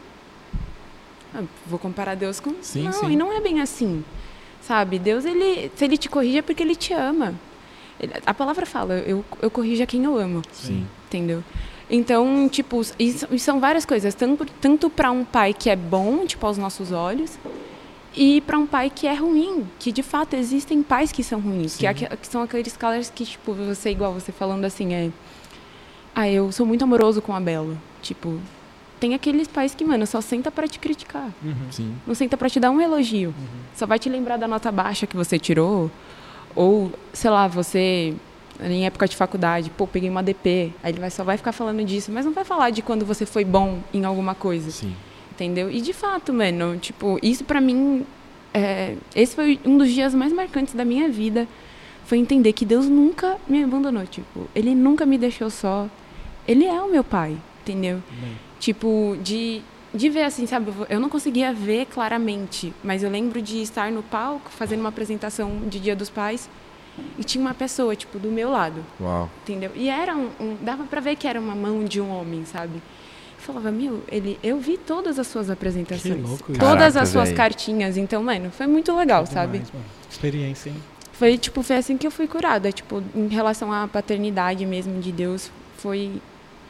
Ah, 1.36 1.44
vou 1.66 1.78
comparar 1.78 2.16
Deus 2.16 2.40
com... 2.40 2.54
Sim, 2.62 2.84
não, 2.84 2.94
sim. 2.94 3.12
e 3.12 3.16
não 3.18 3.34
é 3.34 3.42
bem 3.42 3.60
assim. 3.60 4.02
Sabe? 4.62 4.98
Deus, 4.98 5.26
ele, 5.26 5.70
se 5.76 5.84
ele 5.84 5.98
te 5.98 6.08
corrige 6.08 6.38
é 6.38 6.42
porque 6.42 6.64
ele 6.64 6.74
te 6.74 6.94
ama. 6.94 7.36
A 8.26 8.34
palavra 8.34 8.66
fala, 8.66 8.94
eu, 9.00 9.26
eu 9.42 9.52
corrijo 9.52 9.84
a 9.84 9.86
quem 9.86 10.06
eu 10.06 10.18
amo 10.18 10.44
Sim. 10.54 10.88
entendeu? 11.08 11.44
Então, 11.90 12.48
tipo, 12.48 12.80
isso 12.98 13.28
são 13.40 13.60
várias 13.60 13.86
coisas, 13.86 14.16
tanto, 14.16 14.46
tanto 14.62 14.90
para 14.90 15.12
um 15.12 15.26
pai 15.26 15.54
que 15.54 15.70
é 15.70 15.76
bom, 15.76 16.26
tipo, 16.26 16.46
aos 16.46 16.58
nossos 16.58 16.94
olhos, 16.94 17.38
e 18.18 18.42
para 18.42 18.58
um 18.58 18.66
pai 18.66 18.90
que 18.90 19.06
é 19.06 19.14
ruim, 19.14 19.68
que 19.78 19.92
de 19.92 20.02
fato 20.02 20.36
existem 20.36 20.82
pais 20.82 21.12
que 21.12 21.24
são 21.24 21.40
ruins, 21.40 21.78
que, 21.78 21.86
é 21.86 21.94
que 21.94 22.28
são 22.28 22.42
aqueles 22.42 22.76
caras 22.76 23.12
que, 23.12 23.24
tipo, 23.24 23.54
você, 23.54 23.92
igual 23.92 24.12
você 24.12 24.32
falando 24.32 24.66
assim, 24.66 24.94
é. 24.94 25.12
Ah, 26.16 26.28
eu 26.28 26.52
sou 26.52 26.66
muito 26.66 26.84
amoroso 26.84 27.22
com 27.22 27.36
a 27.36 27.40
Bela. 27.40 27.78
Tipo, 28.02 28.40
tem 29.00 29.14
aqueles 29.14 29.48
pais 29.48 29.76
que, 29.76 29.86
mano, 29.86 30.08
só 30.08 30.20
senta 30.20 30.50
para 30.50 30.68
te 30.68 30.80
criticar. 30.80 31.32
Sim. 31.70 31.96
Não 32.08 32.16
senta 32.16 32.36
para 32.36 32.50
te 32.50 32.60
dar 32.60 32.72
um 32.72 32.82
elogio. 32.82 33.36
Só 33.76 33.86
vai 33.86 34.00
te 34.00 34.10
lembrar 34.10 34.38
da 34.38 34.48
nota 34.48 34.72
baixa 34.72 35.06
que 35.06 35.16
você 35.16 35.38
tirou. 35.38 35.92
Ou, 36.56 36.92
sei 37.14 37.30
lá, 37.30 37.48
você, 37.48 38.16
em 38.60 38.88
época 38.88 39.08
de 39.08 39.16
faculdade, 39.16 39.70
pô, 39.70 39.86
peguei 39.86 40.10
uma 40.10 40.24
DP. 40.24 40.74
Aí 40.82 40.92
ele 40.92 41.00
vai, 41.00 41.12
só 41.12 41.24
vai 41.24 41.38
ficar 41.38 41.52
falando 41.52 41.86
disso, 41.86 42.12
mas 42.12 42.26
não 42.26 42.34
vai 42.34 42.44
falar 42.44 42.72
de 42.72 42.82
quando 42.82 43.06
você 43.06 43.28
foi 43.28 43.46
bom 43.46 43.78
em 43.94 44.06
alguma 44.06 44.34
coisa. 44.34 44.72
Sim. 44.72 44.96
Entendeu? 45.38 45.70
E 45.70 45.82
de 45.82 45.94
fato, 45.94 46.34
mano, 46.34 46.78
tipo, 46.80 47.20
isso 47.22 47.44
pra 47.44 47.62
mim. 47.62 48.04
é, 48.56 48.96
esse 49.16 49.36
foi 49.36 49.60
um 49.64 49.78
dos 49.78 49.92
dias 49.92 50.16
mais 50.16 50.34
marcantes 50.34 50.74
da 50.74 50.84
minha 50.84 51.08
vida. 51.10 51.48
Foi 52.06 52.18
entender 52.18 52.54
que 52.54 52.66
Deus 52.66 52.88
nunca 52.88 53.38
me 53.48 53.64
abandonou. 53.64 54.04
Tipo, 54.08 54.50
Ele 54.56 54.74
nunca 54.74 55.06
me 55.06 55.16
deixou 55.16 55.52
só. 55.52 55.88
Ele 56.48 56.66
é 56.66 56.82
o 56.82 56.90
meu 56.90 57.04
pai, 57.04 57.38
entendeu? 57.62 58.02
Tipo, 58.60 59.16
de, 59.22 59.62
de 59.94 60.10
ver 60.10 60.24
assim, 60.24 60.48
sabe? 60.48 60.74
Eu 60.90 61.00
não 61.00 61.10
conseguia 61.10 61.54
ver 61.54 61.86
claramente, 61.86 62.74
mas 62.84 63.04
eu 63.04 63.10
lembro 63.12 63.40
de 63.40 63.62
estar 63.62 63.92
no 63.92 64.02
palco 64.02 64.50
fazendo 64.50 64.80
uma 64.80 64.90
apresentação 64.90 65.60
de 65.70 65.80
Dia 65.80 65.96
dos 65.96 66.10
Pais 66.10 66.50
e 67.20 67.24
tinha 67.24 67.42
uma 67.44 67.54
pessoa, 67.54 67.96
tipo, 67.96 68.18
do 68.18 68.30
meu 68.30 68.50
lado. 68.50 68.84
Uau. 69.00 69.30
Entendeu? 69.44 69.70
E 69.76 69.88
era 69.88 70.16
um, 70.16 70.30
um 70.40 70.58
dava 70.62 70.86
para 70.86 71.00
ver 71.00 71.16
que 71.16 71.28
era 71.28 71.40
uma 71.40 71.54
mão 71.54 71.84
de 71.84 72.02
um 72.02 72.10
homem, 72.10 72.44
sabe? 72.46 72.82
Eu 73.48 73.54
falava, 73.54 73.72
meu, 73.72 74.04
ele, 74.10 74.38
eu 74.44 74.60
vi 74.60 74.78
todas 74.78 75.18
as 75.18 75.28
suas 75.28 75.50
apresentações, 75.50 76.16
Que 76.16 76.22
louco 76.22 76.52
isso. 76.52 76.60
todas 76.60 76.78
Caraca, 76.94 77.02
as 77.02 77.10
suas 77.10 77.30
véi. 77.30 77.38
cartinhas, 77.38 77.96
então, 77.98 78.22
mano, 78.22 78.52
foi 78.52 78.68
muito 78.68 78.94
legal, 78.96 79.26
sabe? 79.26 79.54
Demais, 79.60 79.72
mano. 79.74 79.86
Experiência, 80.12 80.70
hein? 80.70 80.76
Foi 81.14 81.38
tipo, 81.38 81.64
foi 81.64 81.78
assim 81.78 81.98
que 81.98 82.06
eu 82.06 82.12
fui 82.12 82.28
curada, 82.28 82.72
tipo, 82.72 83.02
em 83.16 83.28
relação 83.28 83.72
à 83.72 83.88
paternidade 83.88 84.66
mesmo 84.66 85.00
de 85.02 85.12
Deus, 85.12 85.50
foi 85.78 86.22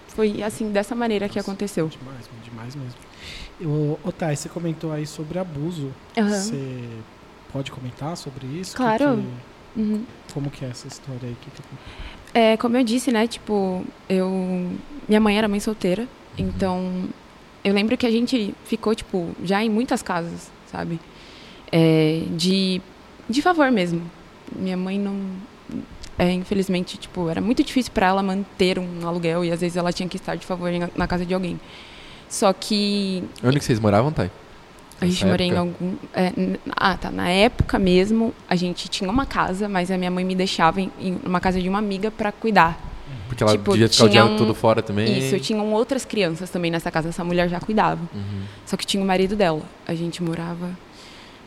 foi 0.10 0.42
assim 0.42 0.72
dessa 0.72 0.96
maneira 0.96 1.28
que 1.30 1.38
aconteceu. 1.40 1.88
Demais, 1.90 2.26
demais 2.44 2.76
mesmo. 2.76 2.94
Eu, 3.60 4.00
ô, 4.04 4.12
Thay, 4.12 4.36
você 4.36 4.48
comentou 4.50 4.92
aí 4.92 5.06
sobre 5.06 5.38
abuso. 5.38 5.92
Aham. 6.18 6.30
Você 6.30 6.84
pode 7.52 7.72
comentar 7.72 8.16
sobre 8.18 8.46
isso? 8.48 8.72
Que 8.72 8.78
Claro. 8.78 9.24
que- 9.76 9.80
Uhum. 9.80 10.04
como 10.34 10.50
que 10.50 10.66
é 10.66 10.70
essa 10.70 10.88
história 10.88 11.20
aí? 11.24 11.36
Que 11.42 11.52
que- 11.52 11.64
É, 12.34 12.58
como 12.58 12.78
eu 12.78 12.84
disse, 12.84 13.12
né, 13.12 13.28
tipo, 13.28 13.84
eu 14.10 14.72
minha 15.08 15.20
mãe 15.20 15.38
era 15.38 15.48
mãe 15.48 15.60
solteira, 15.60 16.08
então 16.38 17.06
eu 17.64 17.74
lembro 17.74 17.98
que 17.98 18.06
a 18.06 18.12
gente 18.12 18.54
ficou 18.66 18.94
tipo 18.96 19.30
já 19.44 19.64
em 19.64 19.70
muitas 19.70 20.02
casas, 20.02 20.52
sabe? 20.72 21.00
É, 21.72 22.24
de 22.32 22.82
de 23.30 23.42
favor 23.42 23.72
mesmo. 23.72 24.02
Minha 24.56 24.78
mãe 24.78 24.98
não 24.98 25.20
é, 26.18 26.32
infelizmente, 26.32 26.98
tipo, 26.98 27.30
era 27.30 27.40
muito 27.40 27.64
difícil 27.64 27.92
para 27.94 28.08
ela 28.08 28.24
manter 28.24 28.80
um 28.80 29.08
aluguel 29.08 29.46
e 29.46 29.52
às 29.52 29.62
vezes 29.62 29.78
ela 29.78 29.94
tinha 29.94 30.10
que 30.10 30.18
estar 30.18 30.36
de 30.36 30.46
favor 30.46 30.72
na 30.96 31.08
casa 31.08 31.26
de 31.26 31.34
alguém. 31.34 31.60
Só 32.28 32.52
que 32.54 33.24
Onde 33.44 33.60
que 33.60 33.66
vocês 33.66 33.80
moravam, 33.80 34.12
Thay? 34.12 34.32
a 35.00 35.06
gente 35.06 35.26
morou 35.26 35.46
em 35.46 35.56
algum. 35.56 35.96
é, 36.14 36.34
ah, 36.76 36.98
tá. 36.98 37.12
Na 37.12 37.30
época 37.30 37.78
mesmo, 37.78 38.34
a 38.50 38.56
gente 38.56 38.90
tinha 38.90 39.10
uma 39.10 39.28
casa, 39.28 39.70
mas 39.70 39.92
a 39.92 39.98
minha 39.98 40.10
mãe 40.10 40.26
me 40.26 40.36
deixava 40.36 40.82
em, 40.82 40.92
em 41.00 41.20
uma 41.24 41.40
casa 41.40 41.62
de 41.62 41.70
uma 41.70 41.78
amiga 41.78 42.10
para 42.10 42.32
cuidar. 42.32 42.80
Porque 43.28 43.44
ela 43.44 43.52
Tipo, 43.54 43.72
devia 43.72 43.90
ficar 43.90 44.06
o 44.06 44.10
dia 44.10 44.26
um- 44.26 44.38
todo 44.38 44.54
fora 44.56 44.82
também. 44.82 45.18
Isso, 45.20 45.40
tinham 45.40 45.72
outras 45.74 46.06
crianças 46.06 46.50
também 46.50 46.72
nessa 46.72 46.90
casa. 46.90 47.10
Essa 47.10 47.24
mulher 47.24 47.50
já 47.50 47.60
cuidava. 47.60 48.02
Uhum. 48.14 48.44
Só 48.66 48.78
que 48.78 48.86
tinha 48.86 49.04
o 49.04 49.06
marido 49.06 49.36
dela. 49.36 49.62
A 49.88 49.94
gente 49.94 50.24
morava. 50.24 50.70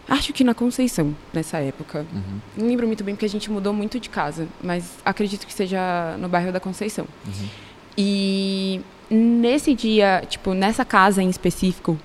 Acho 0.09 0.33
que 0.33 0.43
na 0.43 0.55
Conceição, 0.55 1.14
nessa 1.33 1.59
época. 1.59 2.05
Uhum. 2.12 2.41
Não 2.57 2.66
lembro 2.66 2.87
muito 2.87 3.05
bem 3.05 3.14
porque 3.14 3.26
a 3.26 3.28
gente 3.28 3.51
mudou 3.51 3.72
muito 3.72 3.99
de 4.01 4.09
casa, 4.11 4.47
mas 4.62 4.85
acredito 5.05 5.47
que 5.47 5.53
seja 5.55 6.16
no 6.18 6.28
bairro 6.28 6.53
da 6.53 6.59
Conceição. 6.61 7.07
Uhum. 7.26 7.49
E 7.97 8.81
nesse 9.11 9.74
dia, 9.74 10.22
tipo, 10.28 10.53
nessa 10.55 10.85
casa 10.85 11.22
em 11.22 11.28
específico, 11.28 11.99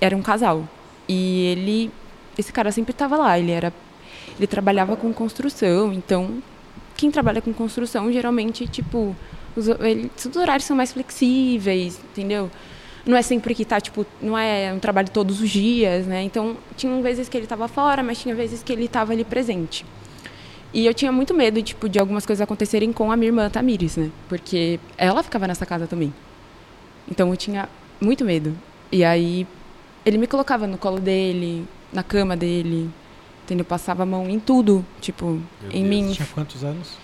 era 0.00 0.16
um 0.16 0.22
casal. 0.22 0.68
E 1.08 1.46
ele, 1.46 1.90
esse 2.38 2.52
cara 2.52 2.70
sempre 2.72 2.92
estava 2.92 3.16
lá, 3.16 3.38
ele 3.38 3.50
era 3.52 3.72
ele 4.38 4.46
trabalhava 4.46 4.96
com 4.96 5.12
construção, 5.12 5.92
então 5.92 6.42
quem 7.00 7.10
trabalha 7.10 7.40
com 7.40 7.50
construção 7.50 8.12
geralmente, 8.12 8.68
tipo, 8.68 9.16
os, 9.56 9.68
ele, 9.68 10.10
os 10.18 10.36
horários 10.36 10.66
são 10.66 10.76
mais 10.76 10.92
flexíveis, 10.92 11.98
entendeu? 12.12 12.50
Não 13.06 13.16
é 13.16 13.22
sempre 13.22 13.54
que 13.54 13.64
tá, 13.64 13.80
tipo, 13.80 14.04
não 14.20 14.36
é 14.36 14.70
um 14.70 14.78
trabalho 14.78 15.08
todos 15.08 15.40
os 15.40 15.48
dias, 15.48 16.06
né? 16.06 16.22
Então, 16.22 16.58
tinha 16.76 17.00
vezes 17.00 17.26
que 17.26 17.38
ele 17.38 17.46
estava 17.46 17.66
fora, 17.68 18.02
mas 18.02 18.20
tinha 18.20 18.34
vezes 18.34 18.62
que 18.62 18.70
ele 18.70 18.84
estava 18.84 19.14
ali 19.14 19.24
presente. 19.24 19.86
E 20.74 20.84
eu 20.84 20.92
tinha 20.92 21.10
muito 21.10 21.32
medo, 21.32 21.62
tipo, 21.62 21.88
de 21.88 21.98
algumas 21.98 22.26
coisas 22.26 22.42
acontecerem 22.42 22.92
com 22.92 23.10
a 23.10 23.16
minha 23.16 23.30
irmã 23.30 23.48
Tamires, 23.48 23.96
né? 23.96 24.10
Porque 24.28 24.78
ela 24.98 25.22
ficava 25.22 25.48
nessa 25.48 25.64
casa 25.64 25.86
também. 25.86 26.12
Então 27.10 27.30
eu 27.30 27.36
tinha 27.36 27.66
muito 27.98 28.26
medo. 28.26 28.54
E 28.92 29.02
aí 29.02 29.46
ele 30.04 30.18
me 30.18 30.26
colocava 30.26 30.66
no 30.66 30.76
colo 30.76 31.00
dele, 31.00 31.66
na 31.90 32.02
cama 32.02 32.36
dele, 32.36 32.90
entendeu? 33.50 33.64
Passava 33.64 34.04
a 34.04 34.06
mão 34.06 34.28
em 34.28 34.38
tudo, 34.38 34.84
tipo, 35.00 35.26
Meu 35.26 35.72
em 35.72 35.82
Deus. 35.82 35.88
mim. 35.88 36.12
Tinha 36.12 36.28
quantos 36.32 36.62
anos? 36.62 36.96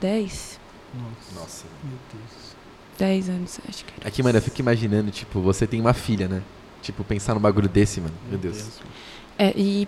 10, 0.00 0.58
Nossa. 0.94 1.40
Nossa. 1.40 1.64
Meu 1.84 1.98
Deus. 2.12 2.56
10 2.98 3.28
anos, 3.28 3.60
acho 3.68 3.84
que 3.84 3.92
era. 3.98 4.08
Aqui, 4.08 4.22
mano, 4.22 4.38
eu 4.38 4.42
fico 4.42 4.60
imaginando, 4.60 5.10
tipo, 5.10 5.40
você 5.40 5.66
tem 5.66 5.80
uma 5.80 5.92
filha, 5.94 6.26
né? 6.26 6.42
Tipo, 6.82 7.04
pensar 7.04 7.34
num 7.34 7.40
bagulho 7.40 7.68
desse, 7.68 8.00
mano. 8.00 8.14
Meu 8.28 8.38
Deus. 8.38 8.80
É, 9.38 9.52
e 9.56 9.86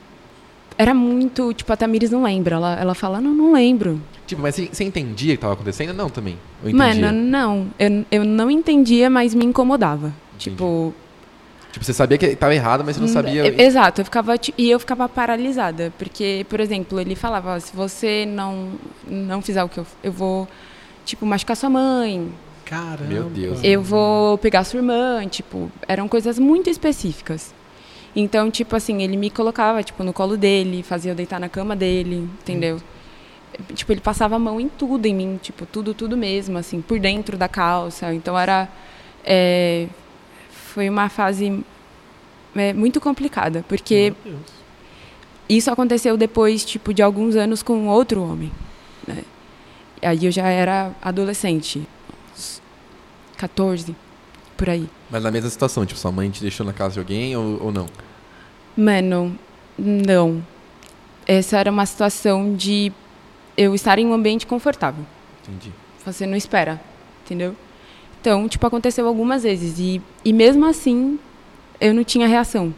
era 0.79 0.95
muito, 0.95 1.53
tipo, 1.53 1.73
a 1.73 1.77
Tamires 1.77 2.11
não 2.11 2.23
lembra. 2.23 2.57
Ela, 2.57 2.75
ela 2.81 2.95
fala, 2.95 3.21
não, 3.21 3.35
não 3.35 3.53
lembro. 3.53 4.01
Tipo, 4.27 4.43
mas 4.43 4.55
você, 4.55 4.85
entendia 4.85 5.35
o 5.35 5.37
que 5.37 5.41
tava 5.41 5.55
acontecendo? 5.55 5.93
Não, 5.93 6.09
também. 6.09 6.39
Mano, 6.73 7.11
não. 7.11 7.69
Eu, 7.79 8.07
eu 8.13 8.25
não 8.25 8.49
entendia, 8.51 9.11
mas 9.11 9.35
me 9.35 9.45
incomodava. 9.45 10.13
Entendi. 10.35 10.51
Tipo, 10.51 10.95
Tipo, 11.73 11.85
você 11.85 11.93
sabia 11.93 12.19
que 12.19 12.35
tava 12.35 12.55
errado, 12.55 12.83
mas 12.85 12.97
você 12.97 13.01
não 13.01 13.09
Hum, 13.09 13.13
sabia. 13.13 13.47
é- 13.47 13.63
Exato, 13.63 14.01
eu 14.01 14.05
ficava 14.05 14.35
e 14.59 14.71
eu 14.71 14.81
ficava 14.81 15.09
paralisada, 15.09 15.93
porque, 15.99 16.45
por 16.49 16.59
exemplo, 16.61 16.99
ele 17.01 17.15
falava, 17.15 17.55
"Ó, 17.55 17.61
se 17.61 17.75
você 17.75 18.27
não 18.27 18.73
não 19.07 19.41
fizer 19.41 19.63
o 19.63 19.69
que 19.69 19.79
eu 19.79 19.87
eu 20.03 20.13
vou 20.13 20.49
tipo 21.05 21.25
machucar 21.25 21.57
sua 21.57 21.71
mãe, 21.71 22.33
Caramba. 22.65 23.13
Meu 23.13 23.25
Deus. 23.31 23.61
eu 23.65 23.83
vou 23.83 24.37
pegar 24.39 24.65
sua 24.65 24.79
irmã, 24.79 25.27
tipo, 25.29 25.71
eram 25.89 26.07
coisas 26.09 26.39
muito 26.39 26.69
específicas. 26.71 27.53
Então, 28.15 28.51
tipo 28.51 28.75
assim, 28.75 29.03
ele 29.03 29.17
me 29.17 29.31
colocava 29.31 29.83
tipo 29.85 30.03
no 30.03 30.13
colo 30.13 30.37
dele, 30.37 30.83
fazia 30.83 31.13
eu 31.13 31.15
deitar 31.17 31.39
na 31.39 31.49
cama 31.49 31.77
dele, 31.77 32.29
entendeu? 32.43 32.81
Tipo, 33.75 33.93
ele 33.93 34.01
passava 34.01 34.37
a 34.37 34.39
mão 34.39 34.61
em 34.61 34.69
tudo 34.69 35.07
em 35.07 35.15
mim, 35.15 35.39
tipo, 35.41 35.67
tudo, 35.67 35.95
tudo 35.95 36.17
mesmo, 36.17 36.59
assim, 36.59 36.81
por 36.81 36.99
dentro 36.99 37.37
da 37.37 37.47
calça. 37.49 38.13
Então 38.15 38.37
era 38.39 38.69
é, 39.25 39.87
foi 40.71 40.89
uma 40.89 41.09
fase 41.09 41.65
é, 42.55 42.73
muito 42.73 43.01
complicada, 43.01 43.65
porque 43.69 44.13
isso 45.49 45.71
aconteceu 45.71 46.17
depois, 46.17 46.65
tipo, 46.65 46.95
de 46.95 47.03
alguns 47.03 47.37
anos 47.37 47.63
com 47.63 47.89
outro 47.89 48.23
homem, 48.23 48.53
né? 49.07 49.25
E 50.01 50.07
Aí 50.07 50.25
eu 50.25 50.31
já 50.31 50.49
era 50.49 50.93
adolescente, 51.03 51.87
uns 52.33 52.63
14, 53.37 53.95
por 54.57 54.71
aí. 54.71 54.89
Mas 55.11 55.23
na 55.23 55.31
mesma 55.31 55.51
situação, 55.51 55.85
tipo, 55.85 55.99
sua 55.99 56.13
mãe 56.13 56.31
te 56.31 56.41
deixou 56.41 56.65
na 56.65 56.73
casa 56.73 56.95
de 56.95 56.99
alguém 57.01 57.37
ou, 57.37 57.65
ou 57.65 57.73
não? 57.73 57.87
Mano, 58.77 59.37
não. 59.77 60.43
Essa 61.27 61.59
era 61.59 61.71
uma 61.71 61.85
situação 61.85 62.55
de 62.55 62.93
eu 63.57 63.75
estar 63.75 63.99
em 63.99 64.07
um 64.07 64.13
ambiente 64.15 64.47
confortável. 64.47 65.05
Entendi. 65.43 65.73
Você 66.05 66.27
não 66.27 66.37
espera, 66.37 66.81
entendeu? 67.25 67.55
Então, 68.21 68.49
tipo, 68.49 68.67
aconteceu 68.67 69.07
algumas 69.07 69.45
vezes. 69.45 69.79
E, 69.79 70.03
e 70.25 70.33
mesmo 70.33 70.67
assim, 70.67 71.19
eu 71.81 71.95
não 71.95 72.05
tinha 72.05 72.29
reação. 72.29 72.75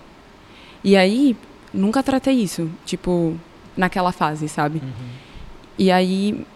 E 0.84 0.96
aí, 0.96 1.36
nunca 1.72 2.02
tratei 2.02 2.34
isso, 2.34 2.68
tipo, 2.84 3.34
naquela 3.76 4.10
fase, 4.12 4.48
sabe? 4.48 4.78
Uhum. 4.78 4.92
E 5.78 5.90
aí, 5.90 6.46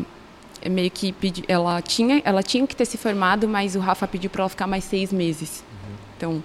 é, 0.60 0.68
meio 0.68 0.90
que 0.90 1.12
pedi, 1.12 1.44
ela 1.46 1.80
tinha, 1.80 2.20
ela 2.24 2.42
tinha 2.42 2.66
que 2.66 2.76
ter 2.76 2.84
se 2.84 2.98
formado, 2.98 3.48
mas 3.48 3.76
o 3.76 3.78
Rafa 3.78 4.08
pediu 4.08 4.30
para 4.30 4.42
ela 4.42 4.48
ficar 4.48 4.66
mais 4.66 4.82
seis 4.84 5.12
meses. 5.12 5.62
Então, 6.16 6.42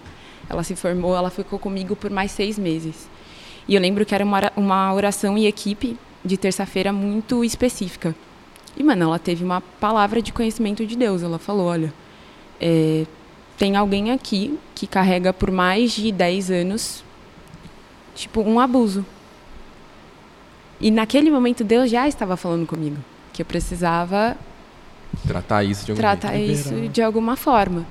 ela 0.50 0.64
se 0.64 0.76
formou, 0.76 1.16
ela 1.16 1.30
ficou 1.30 1.60
comigo 1.60 1.96
por 1.96 2.10
mais 2.10 2.32
seis 2.32 2.58
meses. 2.58 3.08
E 3.68 3.76
eu 3.76 3.82
lembro 3.82 4.06
que 4.06 4.16
era 4.16 4.24
uma, 4.24 4.52
uma 4.56 4.94
oração 4.94 5.38
em 5.38 5.46
equipe 5.46 5.98
de 6.26 6.38
terça-feira 6.38 6.92
muito 6.92 7.44
específica. 7.44 8.16
E, 8.76 8.84
mano, 8.84 9.04
ela 9.04 9.20
teve 9.20 9.44
uma 9.44 9.62
palavra 9.62 10.22
de 10.22 10.34
conhecimento 10.34 10.86
de 10.86 10.96
Deus. 10.96 11.22
Ela 11.22 11.38
falou: 11.38 11.68
olha, 11.68 11.94
é, 12.60 13.06
tem 13.58 13.76
alguém 13.76 14.12
aqui 14.12 14.58
que 14.74 14.88
carrega 14.88 15.32
por 15.32 15.52
mais 15.52 15.92
de 15.92 16.12
10 16.12 16.52
anos, 16.52 17.04
tipo, 18.16 18.42
um 18.42 18.60
abuso. 18.60 19.06
E 20.82 20.90
naquele 20.90 21.30
momento 21.30 21.64
Deus 21.64 21.92
já 21.92 22.08
estava 22.08 22.38
falando 22.38 22.66
comigo 22.66 22.98
que 23.34 23.42
eu 23.42 23.46
precisava 23.46 24.38
Tratar 25.26 25.64
isso 25.64 25.86
de 25.86 25.92
algum 25.92 26.02
tratar 26.02 26.34
jeito. 26.34 26.52
isso 26.52 26.90
de 26.90 27.02
alguma 27.02 27.36
forma. 27.36 27.86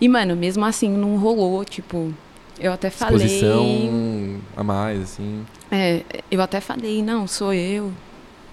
E, 0.00 0.08
mano, 0.08 0.36
mesmo 0.36 0.64
assim, 0.64 0.88
não 0.90 1.16
rolou, 1.16 1.64
tipo, 1.64 2.12
eu 2.58 2.72
até 2.72 2.90
falei. 2.90 3.26
Exposição 3.26 4.40
a 4.56 4.62
mais, 4.62 5.00
assim. 5.02 5.44
É, 5.70 6.02
eu 6.30 6.40
até 6.40 6.60
falei, 6.60 7.02
não, 7.02 7.26
sou 7.26 7.52
eu. 7.52 7.92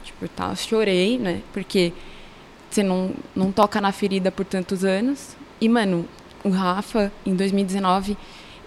Tipo, 0.04 0.28
tá, 0.28 0.54
chorei, 0.56 1.18
né? 1.18 1.42
Porque 1.54 1.94
você 2.70 2.84
não, 2.84 3.12
não 3.36 3.52
toca 3.52 3.80
na 3.80 3.92
ferida 3.92 4.32
por 4.32 4.46
tantos 4.46 4.84
anos. 4.84 5.36
E, 5.60 5.70
mano, 5.70 6.08
o 6.44 6.50
Rafa, 6.50 7.12
em 7.26 7.36
2019, 7.36 8.18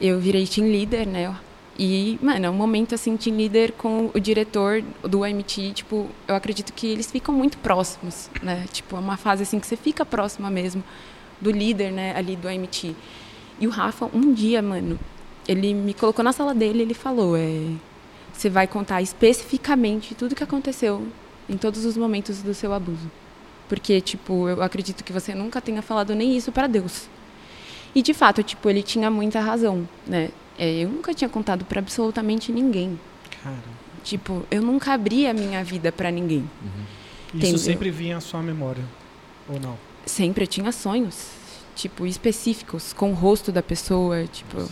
eu 0.00 0.18
virei 0.18 0.46
team 0.46 0.68
leader, 0.68 1.06
né? 1.06 1.34
E, 1.78 2.18
mano, 2.20 2.46
é 2.46 2.50
um 2.50 2.54
momento, 2.54 2.94
assim, 2.94 3.16
team 3.16 3.36
leader 3.36 3.72
com 3.72 4.10
o 4.12 4.18
diretor 4.18 4.82
do 5.02 5.24
MT, 5.24 5.72
tipo, 5.74 6.08
eu 6.26 6.34
acredito 6.34 6.72
que 6.72 6.88
eles 6.88 7.08
ficam 7.08 7.32
muito 7.32 7.56
próximos, 7.58 8.28
né? 8.42 8.64
Tipo, 8.72 8.96
é 8.96 8.98
uma 8.98 9.16
fase, 9.16 9.44
assim, 9.44 9.60
que 9.60 9.66
você 9.66 9.76
fica 9.76 10.04
próxima 10.04 10.50
mesmo 10.50 10.82
do 11.40 11.50
líder, 11.50 11.92
né, 11.92 12.14
ali 12.16 12.36
do 12.36 12.48
MT. 12.48 12.94
E 13.60 13.66
o 13.66 13.70
Rafa, 13.70 14.08
um 14.14 14.32
dia, 14.32 14.62
mano, 14.62 14.98
ele 15.46 15.74
me 15.74 15.94
colocou 15.94 16.24
na 16.24 16.32
sala 16.32 16.54
dele 16.54 16.80
e 16.80 16.82
ele 16.82 16.94
falou, 16.94 17.36
é, 17.36 17.72
você 18.32 18.48
vai 18.48 18.66
contar 18.66 19.02
especificamente 19.02 20.14
tudo 20.14 20.32
o 20.32 20.34
que 20.34 20.44
aconteceu 20.44 21.06
em 21.48 21.56
todos 21.56 21.84
os 21.84 21.96
momentos 21.96 22.42
do 22.42 22.54
seu 22.54 22.72
abuso. 22.72 23.10
Porque, 23.68 24.00
tipo, 24.00 24.48
eu 24.48 24.62
acredito 24.62 25.04
que 25.04 25.12
você 25.12 25.34
nunca 25.34 25.60
tenha 25.60 25.82
falado 25.82 26.14
nem 26.14 26.36
isso 26.36 26.50
para 26.52 26.66
Deus. 26.66 27.08
E, 27.94 28.02
de 28.02 28.14
fato, 28.14 28.42
tipo, 28.42 28.68
ele 28.68 28.82
tinha 28.82 29.10
muita 29.10 29.40
razão, 29.40 29.88
né? 30.06 30.30
É, 30.58 30.84
eu 30.84 30.88
nunca 30.88 31.14
tinha 31.14 31.28
contado 31.28 31.64
para 31.64 31.78
absolutamente 31.78 32.50
ninguém. 32.52 32.98
Cara, 33.42 33.56
Tipo, 34.04 34.42
eu 34.50 34.62
nunca 34.62 34.94
abri 34.94 35.26
a 35.26 35.34
minha 35.34 35.62
vida 35.62 35.92
para 35.92 36.10
ninguém. 36.10 36.48
isso 37.26 37.36
Entendeu? 37.36 37.58
sempre 37.58 37.90
vinha 37.90 38.16
à 38.16 38.20
sua 38.20 38.42
memória. 38.42 38.84
Ou 39.48 39.60
não? 39.60 39.76
Sempre 40.08 40.44
eu 40.44 40.48
tinha 40.48 40.72
sonhos, 40.72 41.28
tipo, 41.76 42.06
específicos, 42.06 42.92
com 42.94 43.10
o 43.12 43.14
rosto 43.14 43.52
da 43.52 43.62
pessoa, 43.62 44.26
tipo... 44.26 44.66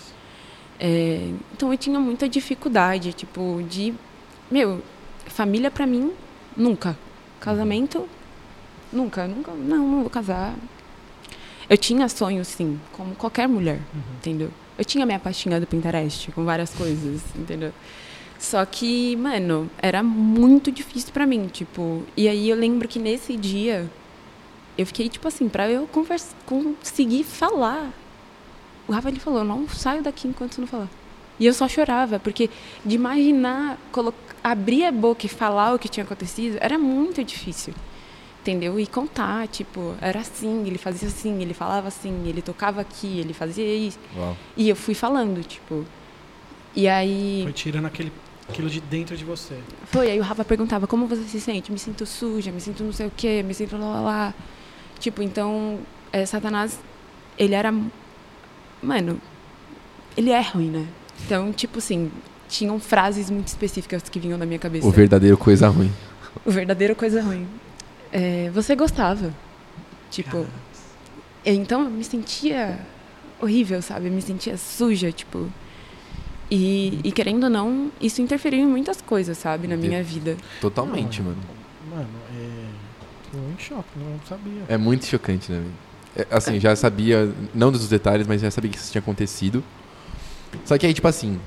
é, 0.81 1.31
então 1.53 1.71
eu 1.71 1.79
tinha 1.79 2.01
muita 2.01 2.27
dificuldade, 2.27 3.13
tipo, 3.13 3.63
de... 3.69 3.93
Meu, 4.51 4.83
família 5.27 5.71
pra 5.71 5.87
mim, 5.87 6.13
nunca. 6.57 6.97
Casamento, 7.39 8.09
nunca, 8.91 9.29
nunca, 9.29 9.53
não, 9.53 9.87
não 9.87 10.01
vou 10.01 10.11
casar. 10.11 10.55
Eu 11.69 11.77
tinha 11.77 12.09
sonhos, 12.09 12.49
sim, 12.49 12.81
como 12.93 13.15
qualquer 13.15 13.47
mulher, 13.47 13.81
entendeu? 14.17 14.51
Eu 14.79 14.85
tinha 14.85 15.05
minha 15.05 15.19
pastinha 15.19 15.61
do 15.61 15.67
Pinterest, 15.67 16.33
com 16.33 16.45
várias 16.45 16.73
coisas, 16.73 17.21
entendeu? 17.35 17.73
Só 18.39 18.65
que, 18.65 19.17
mano, 19.17 19.71
era 19.79 20.03
muito 20.03 20.73
difícil 20.73 21.13
pra 21.13 21.27
mim, 21.27 21.49
tipo... 21.49 22.05
E 22.17 22.27
aí 22.27 22.49
eu 22.49 22.57
lembro 22.57 22.89
que 22.89 22.99
nesse 22.99 23.37
dia, 23.37 23.91
eu 24.77 24.87
fiquei, 24.87 25.09
tipo 25.09 25.27
assim, 25.29 25.49
pra 25.49 25.71
eu 25.71 25.87
convers- 25.87 26.35
conseguir 26.45 27.25
falar. 27.25 27.91
O 28.89 28.93
Rafa, 28.93 29.09
ele 29.09 29.19
falou, 29.21 29.43
não 29.45 29.69
saio 29.69 30.03
daqui 30.03 30.29
enquanto 30.29 30.55
você 30.55 30.61
não 30.61 30.69
falar. 30.69 30.89
E 31.39 31.45
eu 31.47 31.53
só 31.53 31.69
chorava, 31.69 32.19
porque 32.19 32.49
de 32.85 32.95
imaginar, 32.95 33.79
abrir 34.43 34.85
a 34.85 34.93
boca 34.93 35.27
e 35.27 35.29
falar 35.29 35.75
o 35.75 35.79
que 35.79 35.89
tinha 35.89 36.05
acontecido, 36.05 36.57
era 36.61 36.79
muito 36.79 37.23
difícil. 37.25 37.75
Entendeu? 38.41 38.79
E 38.79 38.87
contar, 38.87 39.49
tipo, 39.49 39.95
era 40.01 40.21
assim, 40.21 40.65
ele 40.67 40.79
fazia 40.79 41.09
assim, 41.09 41.43
ele 41.43 41.53
falava 41.53 41.89
assim, 41.89 42.29
ele 42.29 42.41
tocava 42.41 42.81
aqui, 42.81 43.19
ele 43.19 43.35
fazia 43.35 43.75
isso. 43.75 43.99
Uau. 44.17 44.37
E 44.57 44.69
eu 44.69 44.77
fui 44.77 44.95
falando, 44.95 45.43
tipo. 45.45 45.85
E 46.75 46.87
aí. 46.87 47.41
Foi 47.43 47.53
tirando 47.53 47.87
aquele, 47.87 48.13
aquilo 48.49 48.71
de 48.71 48.81
dentro 48.81 49.17
de 49.17 49.25
você. 49.25 49.59
Foi, 49.87 50.09
aí 50.11 50.21
o 50.21 50.23
Rafa 50.23 50.45
perguntava 50.45 50.87
como 50.87 51.09
você 51.09 51.25
se 51.25 51.41
sente? 51.41 51.73
Me 51.73 51.79
sinto 51.79 52.07
suja, 52.07 52.53
me 52.53 52.61
sinto 52.61 52.85
não 52.85 52.93
sei 52.93 53.09
o 53.09 53.13
quê, 53.17 53.43
me 53.43 53.53
sinto 53.53 53.77
lá, 53.77 53.87
lá, 53.95 54.01
lá. 54.01 54.35
Tipo, 54.99 55.23
então, 55.23 55.79
é, 56.13 56.25
Satanás, 56.27 56.79
ele 57.39 57.55
era. 57.55 57.73
Mano, 58.83 59.21
ele 60.17 60.31
é 60.31 60.41
ruim, 60.41 60.71
né? 60.71 60.87
Então, 61.25 61.53
tipo 61.53 61.79
assim, 61.79 62.11
tinham 62.49 62.79
frases 62.79 63.31
muito 63.31 63.49
específicas 63.49 64.03
que 64.09 64.19
vinham 64.19 64.39
na 64.39 64.47
minha 64.47 64.59
cabeça. 64.59 64.87
O 64.87 64.91
verdadeiro 64.91 65.37
coisa 65.37 65.69
ruim. 65.69 65.93
O 66.45 66.51
verdadeiro 66.51 66.95
coisa 66.95 67.23
ruim. 67.23 67.47
É, 68.13 68.51
você 68.53 68.75
gostava. 68.75 69.33
Tipo, 70.11 70.47
então 71.45 71.85
eu 71.85 71.91
me 71.91 72.05
sentia 72.05 72.79
horrível, 73.41 73.83
sabe? 73.83 74.07
Eu 74.07 74.13
me 74.13 74.23
sentia 74.23 74.57
suja, 74.57 75.13
tipo. 75.13 75.51
E, 76.51 77.01
e 77.03 77.11
querendo 77.11 77.45
ou 77.45 77.51
não, 77.51 77.91
isso 78.01 78.23
interferiu 78.23 78.61
em 78.61 78.67
muitas 78.67 79.01
coisas, 79.01 79.37
sabe? 79.37 79.67
Na 79.67 79.77
minha 79.77 80.03
vida. 80.03 80.37
Totalmente, 80.61 81.21
Não, 81.21 81.31
mano. 81.31 81.43
Mano, 81.91 82.09
é. 83.39 83.53
Em 83.55 83.59
choque, 83.59 83.89
não 83.97 84.19
sabia. 84.29 84.63
É 84.69 84.77
muito 84.77 85.07
chocante, 85.07 85.51
né? 85.53 85.63
É, 86.17 86.27
assim, 86.31 86.59
já 86.59 86.75
sabia, 86.75 87.31
não 87.55 87.71
dos 87.71 87.89
detalhes, 87.89 88.27
mas 88.27 88.41
já 88.41 88.51
sabia 88.51 88.71
que 88.71 88.79
isso 88.79 88.91
tinha 88.91 89.01
acontecido. 89.01 89.63
Só 90.65 90.77
que 90.79 90.87
aí, 90.87 90.95
tipo 90.95 91.07
assim. 91.09 91.39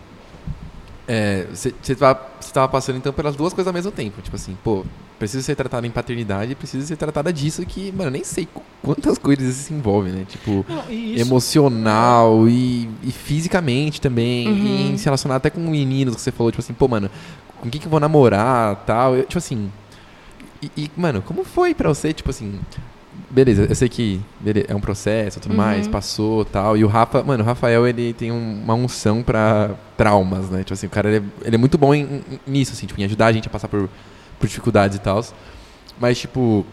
Você 1.52 1.96
tava, 1.96 2.22
você 2.40 2.54
tava 2.54 2.68
passando 2.68 2.98
então 2.98 3.12
pelas 3.12 3.36
duas 3.36 3.52
coisas 3.52 3.68
ao 3.68 3.74
mesmo 3.74 3.92
tempo. 3.92 4.22
Tipo 4.22 4.36
assim, 4.36 4.56
pô, 4.64 4.86
preciso 5.18 5.44
ser 5.44 5.56
tratada 5.56 5.88
em 5.88 5.90
paternidade, 5.90 6.54
preciso 6.54 6.86
ser 6.86 6.98
tratada 6.98 7.34
disso 7.34 7.66
que, 7.66 7.92
mano, 7.92 8.12
nem 8.12 8.24
sei 8.24 8.46
qu- 8.46 8.62
quantas 8.84 9.18
coisas 9.18 9.44
isso 9.48 9.64
se 9.64 9.74
envolve, 9.74 10.12
né? 10.12 10.24
Tipo, 10.30 10.64
Não, 10.70 10.84
e 10.88 11.16
isso, 11.16 11.22
emocional 11.28 12.48
e, 12.48 12.88
e 13.02 13.12
fisicamente 13.12 14.00
também. 14.00 14.48
Uhum. 14.48 14.94
E 14.94 14.98
se 15.00 15.06
relacionar 15.06 15.38
até 15.38 15.50
com 15.50 15.62
meninos 15.62 16.14
que 16.16 16.22
você 16.22 16.32
falou, 16.32 16.52
tipo 16.52 16.62
assim, 16.62 16.74
pô, 16.74 16.88
mano, 16.88 17.10
com 17.60 17.70
quem 17.72 17.82
que 17.82 17.88
eu 17.88 17.92
vou 17.92 18.00
namorar 18.00 18.76
tal. 18.86 19.16
Eu, 19.16 19.24
tipo 19.24 19.40
assim. 19.40 19.72
E, 20.62 20.72
e, 20.76 20.92
mano, 20.98 21.22
como 21.22 21.44
foi 21.44 21.74
pra 21.74 21.90
você, 21.90 22.12
tipo 22.14 22.30
assim. 22.30 22.60
Beleza, 23.30 23.66
eu 23.70 23.76
sei 23.76 23.88
que 23.88 24.20
bele- 24.40 24.66
é 24.68 24.76
um 24.76 24.80
processo 24.80 25.40
tudo 25.40 25.52
Uhum. 25.52 25.58
mais, 25.58 25.88
passou 25.88 26.44
tal. 26.46 26.76
E 26.76 26.84
o 26.84 26.88
Rafa, 26.88 27.22
mano, 27.24 27.44
o 27.44 27.46
Rafael, 27.46 27.88
ele 27.88 28.12
tem 28.14 28.32
um- 28.32 28.62
uma 28.64 28.74
unção 28.74 29.22
pra 29.22 29.72
traumas, 29.98 30.50
né? 30.50 30.60
Tipo 30.60 30.74
assim, 30.74 30.88
o 30.88 30.90
cara, 30.90 31.10
ele 31.10 31.18
é, 31.44 31.48
ele 31.48 31.56
é 31.56 31.60
muito 31.60 31.78
bom 31.78 31.94
em- 31.94 32.02
em- 32.02 32.40
nisso, 32.48 32.74
assim, 32.74 32.88
tipo, 32.88 33.00
em 33.00 33.04
ajudar 33.04 33.28
a 33.28 33.32
gente 33.32 33.48
a 33.48 33.52
passar 33.52 33.68
por, 33.68 33.88
por 34.40 34.48
dificuldades 34.48 34.98
e 34.98 35.02
tal. 35.02 35.24
Mas, 36.00 36.18
tipo, 36.20 36.66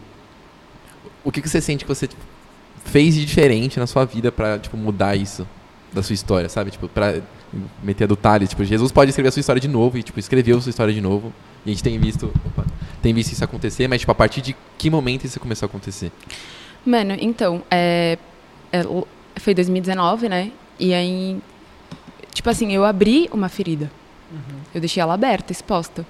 o 1.23 1.31
que, 1.31 1.41
que 1.41 1.49
você 1.49 1.61
sente 1.61 1.83
que 1.85 1.89
você 1.93 2.09
fez 2.85 3.13
de 3.15 3.25
diferente 3.25 3.79
na 3.79 3.85
sua 3.85 4.05
vida 4.05 4.31
pra, 4.31 4.57
tipo, 4.57 4.75
mudar 4.77 5.15
isso 5.15 5.45
da 5.93 6.01
sua 6.01 6.13
história, 6.13 6.49
sabe? 6.49 6.71
Tipo, 6.71 6.87
pra 6.87 7.15
meter 7.83 8.05
a 8.05 8.07
do 8.07 8.15
Thales. 8.15 8.49
Tipo, 8.49 8.63
Jesus 8.63 8.91
pode 8.91 9.09
escrever 9.09 9.29
a 9.29 9.31
sua 9.31 9.39
história 9.41 9.59
de 9.59 9.67
novo 9.67 9.97
e, 9.97 10.03
tipo, 10.03 10.19
escreveu 10.19 10.57
a 10.57 10.61
sua 10.61 10.69
história 10.69 10.93
de 10.93 11.01
novo. 11.01 11.31
E 11.65 11.69
a 11.69 11.73
gente 11.73 11.83
tem 11.83 11.99
visto, 11.99 12.31
opa, 12.45 12.65
tem 13.01 13.13
visto 13.13 13.31
isso 13.31 13.43
acontecer, 13.43 13.87
mas, 13.87 13.99
tipo, 14.01 14.11
a 14.11 14.15
partir 14.15 14.41
de 14.41 14.55
que 14.77 14.89
momento 14.89 15.25
isso 15.25 15.39
começou 15.39 15.65
a 15.65 15.69
acontecer? 15.69 16.11
Mano, 16.85 17.15
então, 17.19 17.63
é, 17.69 18.17
é, 18.71 18.83
foi 19.39 19.53
2019, 19.53 20.29
né? 20.29 20.51
E 20.79 20.93
aí, 20.93 21.39
tipo 22.33 22.49
assim, 22.49 22.73
eu 22.73 22.85
abri 22.85 23.29
uma 23.31 23.49
ferida. 23.49 23.91
Eu 24.73 24.81
deixei 24.81 25.01
ela 25.01 25.13
aberta, 25.13 25.51
exposta. 25.51 26.05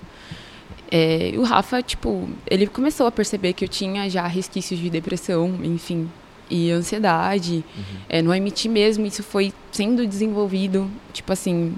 É, 0.89 1.31
e 1.33 1.37
o 1.37 1.43
Rafa, 1.43 1.81
tipo, 1.81 2.29
ele 2.49 2.65
começou 2.67 3.07
a 3.07 3.11
perceber 3.11 3.53
que 3.53 3.65
eu 3.65 3.69
tinha 3.69 4.09
já 4.09 4.25
resquícios 4.25 4.79
de 4.79 4.89
depressão, 4.89 5.59
enfim, 5.63 6.09
e 6.49 6.71
ansiedade. 6.71 7.63
É, 8.07 8.21
no 8.21 8.31
MT 8.33 8.69
mesmo, 8.69 9.05
isso 9.05 9.21
foi 9.21 9.53
sendo 9.71 10.07
desenvolvido, 10.07 10.89
tipo 11.13 11.31
assim, 11.31 11.75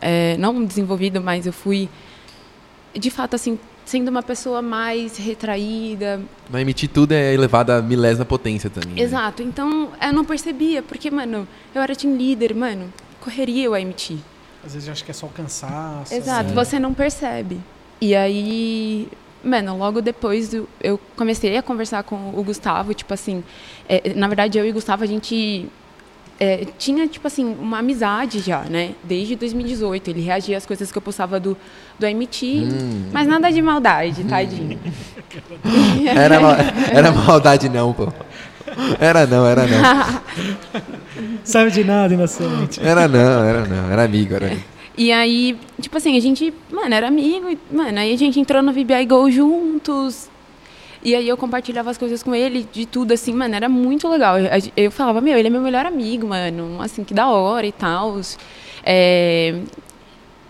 é, 0.00 0.36
não 0.36 0.64
desenvolvido, 0.64 1.20
mas 1.20 1.46
eu 1.46 1.52
fui, 1.52 1.88
de 2.94 3.10
fato, 3.10 3.34
assim, 3.34 3.58
sendo 3.88 4.08
uma 4.08 4.22
pessoa 4.22 4.60
mais 4.60 5.16
retraída, 5.16 6.20
Na 6.50 6.60
emitir 6.60 6.90
tudo 6.90 7.12
é 7.12 7.32
elevado 7.32 7.70
a 7.72 7.80
milésima 7.80 8.24
potência 8.26 8.68
também. 8.68 8.94
né? 8.96 9.00
Exato. 9.00 9.42
Então, 9.42 9.88
eu 10.02 10.12
não 10.12 10.26
percebia, 10.26 10.82
porque, 10.82 11.10
mano, 11.10 11.48
eu 11.74 11.80
era 11.80 11.96
team 11.96 12.14
leader, 12.14 12.54
mano, 12.54 12.92
correria 13.18 13.70
o 13.70 13.74
MT. 13.74 14.18
Às 14.64 14.74
vezes 14.74 14.88
eu 14.88 14.92
acho 14.92 15.02
que 15.04 15.10
é 15.10 15.14
só 15.14 15.24
o 15.24 15.30
cansaço. 15.30 16.12
Exato, 16.12 16.46
assim. 16.46 16.54
você 16.54 16.78
não 16.78 16.92
percebe. 16.92 17.58
E 17.98 18.14
aí, 18.14 19.08
mano, 19.42 19.78
logo 19.78 20.02
depois 20.02 20.50
do- 20.50 20.68
eu 20.82 21.00
comecei 21.16 21.56
a 21.56 21.62
conversar 21.62 22.02
com 22.02 22.30
o 22.36 22.42
Gustavo, 22.42 22.92
tipo 22.92 23.14
assim, 23.14 23.42
é, 23.88 24.12
na 24.14 24.26
verdade 24.28 24.58
eu 24.58 24.66
e 24.66 24.70
o 24.70 24.74
Gustavo 24.74 25.02
a 25.02 25.06
gente 25.06 25.66
é, 26.40 26.64
tinha, 26.78 27.06
tipo 27.08 27.26
assim, 27.26 27.56
uma 27.60 27.78
amizade 27.78 28.38
já, 28.40 28.60
né? 28.60 28.92
Desde 29.02 29.34
2018. 29.36 30.10
Ele 30.10 30.20
reagia 30.20 30.56
às 30.56 30.64
coisas 30.64 30.92
que 30.92 30.98
eu 30.98 31.02
postava 31.02 31.40
do, 31.40 31.56
do 31.98 32.06
MT, 32.06 32.46
Hum. 32.70 33.04
mas 33.12 33.26
nada 33.26 33.50
de 33.50 33.60
maldade, 33.60 34.22
tadinho. 34.24 34.78
Era, 36.06 36.36
era 36.92 37.12
maldade 37.12 37.68
não, 37.68 37.92
pô. 37.92 38.08
Era 38.98 39.26
não, 39.26 39.46
era 39.46 39.66
não. 39.66 40.20
Sabe 41.44 41.70
de 41.70 41.84
nada, 41.84 42.14
inocente. 42.14 42.80
Era 42.82 43.08
não, 43.08 43.44
era 43.44 43.66
não. 43.66 43.90
Era 43.90 44.04
amigo, 44.04 44.34
era 44.34 44.46
amigo. 44.46 44.62
E 44.96 45.12
aí, 45.12 45.56
tipo 45.80 45.96
assim, 45.96 46.16
a 46.16 46.20
gente, 46.20 46.52
mano, 46.70 46.94
era 46.94 47.06
amigo, 47.08 47.46
mano, 47.70 47.98
aí 47.98 48.12
a 48.12 48.16
gente 48.16 48.40
entrou 48.40 48.62
no 48.62 48.72
VBI 48.72 49.06
Go 49.06 49.30
juntos. 49.30 50.28
E 51.02 51.14
aí 51.14 51.28
eu 51.28 51.36
compartilhava 51.36 51.90
as 51.90 51.98
coisas 51.98 52.22
com 52.22 52.34
ele, 52.34 52.66
de 52.72 52.86
tudo, 52.86 53.12
assim, 53.12 53.32
mano, 53.32 53.54
era 53.54 53.68
muito 53.68 54.08
legal. 54.08 54.36
Eu, 54.76 54.90
falava, 54.90 55.20
meu, 55.20 55.38
ele 55.38 55.48
é 55.48 55.50
meu 55.50 55.60
melhor 55.60 55.86
amigo, 55.86 56.26
mano, 56.28 56.80
assim, 56.80 57.04
que 57.04 57.14
da 57.14 57.28
hora 57.28 57.66
e 57.66 57.72
tal. 57.72 58.20
É... 58.84 59.54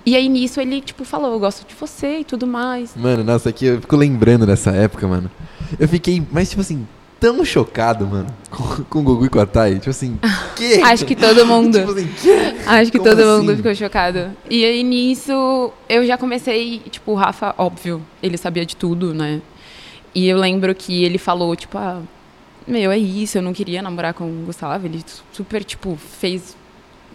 E 0.07 0.16
aí 0.16 0.26
nisso 0.28 0.59
ele, 0.59 0.80
tipo, 0.80 1.05
falou, 1.05 1.32
eu 1.32 1.38
gosto 1.38 1.66
de 1.68 1.74
você 1.74 2.20
e 2.20 2.24
tudo 2.24 2.46
mais. 2.46 2.96
Mano, 2.96 3.22
nossa, 3.22 3.51
aqui 3.51 3.66
eu 3.66 3.80
fico 3.80 3.94
lembrando 3.94 4.46
dessa 4.46 4.70
época, 4.70 5.07
mano. 5.07 5.30
Eu 5.78 5.86
fiquei, 5.86 6.22
mas 6.32 6.49
tipo 6.49 6.62
assim, 6.62 6.86
tão 7.20 7.44
chocado, 7.44 8.07
mano, 8.07 8.26
com, 8.51 8.84
com 8.84 8.99
o 9.01 9.03
Gugu 9.03 9.26
e 9.26 9.28
com 9.28 9.38
a 9.38 9.44
Thay. 9.44 9.74
Tipo 9.74 9.90
assim, 9.90 10.18
que? 10.57 10.80
Acho 10.80 11.05
que 11.05 11.14
todo 11.14 11.44
mundo. 11.44 11.76
Tipo 11.78 11.90
assim, 11.92 12.09
que? 12.22 12.30
Acho 12.66 12.90
que 12.90 12.99
Como 12.99 13.11
todo 13.11 13.18
mundo 13.26 13.51
assim? 13.51 13.57
ficou 13.57 13.74
chocado. 13.74 14.30
E 14.49 14.64
aí 14.64 14.82
nisso 14.82 15.72
eu 15.88 16.07
já 16.07 16.16
comecei, 16.16 16.78
tipo, 16.90 17.12
o 17.12 17.14
Rafa, 17.14 17.55
óbvio, 17.59 18.01
ele 18.22 18.38
sabia 18.38 18.64
de 18.64 18.76
tudo, 18.76 19.12
né? 19.12 19.42
E 20.18 20.26
eu 20.26 20.36
lembro 20.36 20.74
que 20.74 21.04
ele 21.04 21.16
falou, 21.16 21.54
tipo, 21.54 21.78
ah, 21.78 22.02
meu, 22.66 22.90
é 22.90 22.98
isso, 22.98 23.38
eu 23.38 23.42
não 23.42 23.52
queria 23.52 23.80
namorar 23.80 24.12
com 24.12 24.24
o 24.24 24.46
Gustavo. 24.46 24.84
Ele 24.84 25.00
super, 25.30 25.62
tipo, 25.62 25.94
fez 25.94 26.56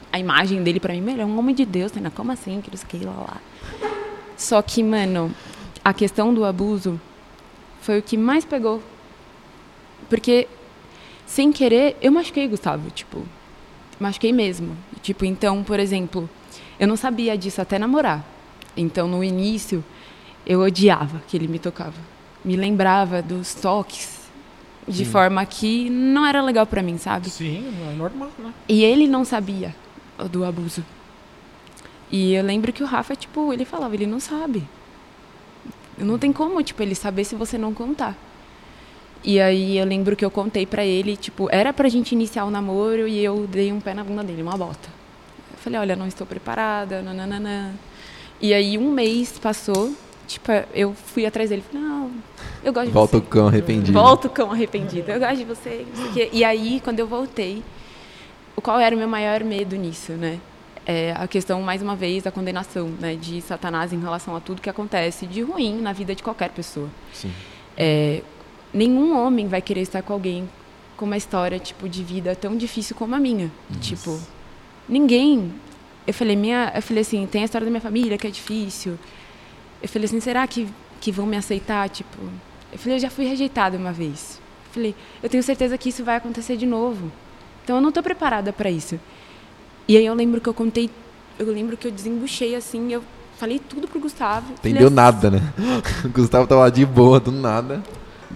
a 0.09 0.17
imagem 0.17 0.63
dele 0.63 0.79
pra 0.79 0.93
mim, 0.93 1.11
ele 1.11 1.21
é 1.21 1.25
um 1.25 1.37
homem 1.37 1.53
de 1.53 1.65
Deus, 1.65 1.91
né? 1.91 2.09
Como 2.15 2.31
assim? 2.31 2.61
Que 2.61 2.71
não 2.71 2.77
sei 2.77 3.01
lá, 3.01 3.11
lá. 3.11 3.41
Só 4.37 4.61
que, 4.61 4.81
mano, 4.81 5.35
a 5.83 5.93
questão 5.93 6.33
do 6.33 6.45
abuso 6.45 6.97
foi 7.81 7.99
o 7.99 8.01
que 8.01 8.15
mais 8.15 8.45
pegou. 8.45 8.81
Porque, 10.09 10.47
sem 11.25 11.51
querer, 11.51 11.97
eu 12.01 12.09
machuquei 12.09 12.45
o 12.45 12.51
Gustavo, 12.51 12.89
tipo, 12.89 13.21
machuquei 13.99 14.31
mesmo. 14.31 14.77
Tipo, 15.01 15.25
então, 15.25 15.61
por 15.61 15.77
exemplo, 15.77 16.29
Eu 16.79 16.87
não 16.87 16.95
sabia 16.95 17.37
disso 17.37 17.61
até 17.61 17.77
namorar. 17.77 18.25
Então, 18.77 19.09
no 19.09 19.23
início, 19.23 19.83
eu 20.45 20.61
odiava 20.61 21.21
que 21.27 21.35
ele 21.35 21.49
me 21.49 21.59
tocava. 21.59 22.12
Me 22.43 22.55
lembrava 22.55 23.21
dos 23.21 23.53
toques 23.53 24.19
de 24.87 25.05
Sim. 25.05 25.11
forma 25.11 25.45
que 25.45 25.89
não 25.89 26.25
era 26.25 26.41
legal 26.41 26.65
pra 26.65 26.81
mim, 26.81 26.97
sabe? 26.97 27.29
Sim, 27.29 27.73
é 27.89 27.95
normal, 27.95 28.29
né? 28.37 28.53
E 28.67 28.83
ele 28.83 29.07
não 29.07 29.23
sabia 29.23 29.73
do 30.29 30.43
abuso. 30.43 30.83
E 32.11 32.33
eu 32.33 32.43
lembro 32.43 32.71
que 32.71 32.83
o 32.83 32.85
Rafa, 32.85 33.15
tipo, 33.15 33.51
ele 33.53 33.65
falava, 33.65 33.95
ele 33.95 34.05
não 34.05 34.19
sabe. 34.19 34.63
Não 35.97 36.19
tem 36.19 36.33
como, 36.33 36.61
tipo, 36.61 36.81
ele 36.83 36.95
saber 36.95 37.23
se 37.23 37.35
você 37.35 37.57
não 37.57 37.73
contar. 37.73 38.15
E 39.23 39.39
aí 39.39 39.77
eu 39.77 39.85
lembro 39.85 40.15
que 40.15 40.25
eu 40.25 40.29
contei 40.29 40.65
pra 40.65 40.85
ele, 40.85 41.15
tipo, 41.15 41.47
era 41.49 41.71
pra 41.71 41.87
gente 41.87 42.11
iniciar 42.11 42.43
o 42.43 42.51
namoro 42.51 43.07
e 43.07 43.23
eu 43.23 43.47
dei 43.47 43.71
um 43.71 43.79
pé 43.79 43.93
na 43.93 44.03
bunda 44.03 44.23
dele, 44.23 44.41
uma 44.41 44.57
bota. 44.57 44.89
Eu 45.51 45.57
falei, 45.57 45.79
olha, 45.79 45.95
não 45.95 46.05
estou 46.05 46.27
preparada, 46.27 47.01
nananana. 47.01 47.73
E 48.41 48.53
aí 48.53 48.77
um 48.77 48.91
mês 48.91 49.39
passou, 49.39 49.93
tipo, 50.27 50.51
eu 50.73 50.93
fui 50.93 51.25
atrás 51.25 51.49
dele, 51.49 51.63
falei, 51.69 51.87
não, 51.87 52.11
eu 52.63 52.71
gosto 52.71 52.87
de 52.87 52.93
Volta 52.93 53.17
você. 53.17 53.23
o 53.23 53.27
cão 53.27 53.47
arrependido. 53.47 53.93
Volta 53.93 54.27
o 54.27 54.29
cão 54.29 54.51
arrependido. 54.51 55.11
Eu 55.11 55.19
gosto 55.19 55.37
de 55.37 55.45
você. 55.45 55.85
E 56.31 56.43
aí, 56.43 56.81
quando 56.83 56.99
eu 56.99 57.07
voltei, 57.07 57.63
qual 58.55 58.79
era 58.79 58.95
o 58.95 58.97
meu 58.97 59.07
maior 59.07 59.43
medo 59.43 59.75
nisso, 59.75 60.13
né? 60.13 60.39
É 60.85 61.13
a 61.17 61.27
questão, 61.27 61.61
mais 61.61 61.81
uma 61.81 61.95
vez, 61.95 62.23
da 62.23 62.31
condenação, 62.31 62.89
né? 62.99 63.15
De 63.15 63.41
Satanás 63.41 63.93
em 63.93 63.99
relação 63.99 64.35
a 64.35 64.39
tudo 64.39 64.61
que 64.61 64.69
acontece 64.69 65.25
de 65.25 65.41
ruim 65.41 65.81
na 65.81 65.93
vida 65.93 66.13
de 66.13 66.21
qualquer 66.21 66.49
pessoa. 66.49 66.89
Sim. 67.13 67.31
É, 67.77 68.21
nenhum 68.73 69.17
homem 69.17 69.47
vai 69.47 69.61
querer 69.61 69.81
estar 69.81 70.01
com 70.01 70.13
alguém 70.13 70.49
com 70.97 71.05
uma 71.05 71.17
história, 71.17 71.57
tipo, 71.57 71.89
de 71.89 72.03
vida 72.03 72.35
tão 72.35 72.55
difícil 72.55 72.95
como 72.95 73.15
a 73.15 73.19
minha. 73.19 73.51
Tipo, 73.81 74.19
ninguém... 74.87 75.53
Eu 76.05 76.13
falei, 76.13 76.35
minha, 76.35 76.69
eu 76.75 76.81
falei 76.81 76.99
assim, 77.01 77.25
tem 77.25 77.43
a 77.43 77.45
história 77.45 77.63
da 77.63 77.71
minha 77.71 77.81
família 77.81 78.17
que 78.17 78.27
é 78.27 78.29
difícil. 78.29 78.99
Eu 79.83 79.89
falei 79.89 80.05
assim, 80.05 80.21
será 80.21 80.47
que, 80.47 80.65
que 81.01 81.11
vão 81.11 81.25
me 81.25 81.35
aceitar? 81.35 81.89
Tipo, 81.89 82.17
eu 82.71 82.79
falei, 82.79 82.95
eu 82.95 83.01
já 83.01 83.09
fui 83.09 83.25
rejeitada 83.25 83.77
uma 83.77 83.91
vez. 83.91 84.39
Eu 84.67 84.73
falei, 84.73 84.95
eu 85.21 85.29
tenho 85.29 85.43
certeza 85.43 85.77
que 85.77 85.89
isso 85.89 86.05
vai 86.05 86.15
acontecer 86.15 86.55
de 86.55 86.65
novo. 86.65 87.11
Então 87.63 87.75
eu 87.75 87.81
não 87.81 87.89
estou 87.89 88.01
preparada 88.01 88.53
para 88.53 88.71
isso. 88.71 88.97
E 89.85 89.97
aí 89.97 90.05
eu 90.05 90.13
lembro 90.13 90.39
que 90.39 90.47
eu 90.47 90.53
contei, 90.53 90.89
eu 91.37 91.51
lembro 91.51 91.75
que 91.75 91.85
eu 91.85 91.91
desembuchei 91.91 92.55
assim, 92.55 92.93
eu 92.93 93.03
falei 93.37 93.59
tudo 93.59 93.87
pro 93.89 93.99
Gustavo. 93.99 94.53
Entendeu 94.53 94.87
assim, 94.87 94.95
nada, 94.95 95.29
né? 95.29 95.41
O 96.05 96.09
Gustavo 96.09 96.47
tava 96.47 96.71
de 96.71 96.85
boa, 96.85 97.19
do 97.19 97.31
nada. 97.31 97.83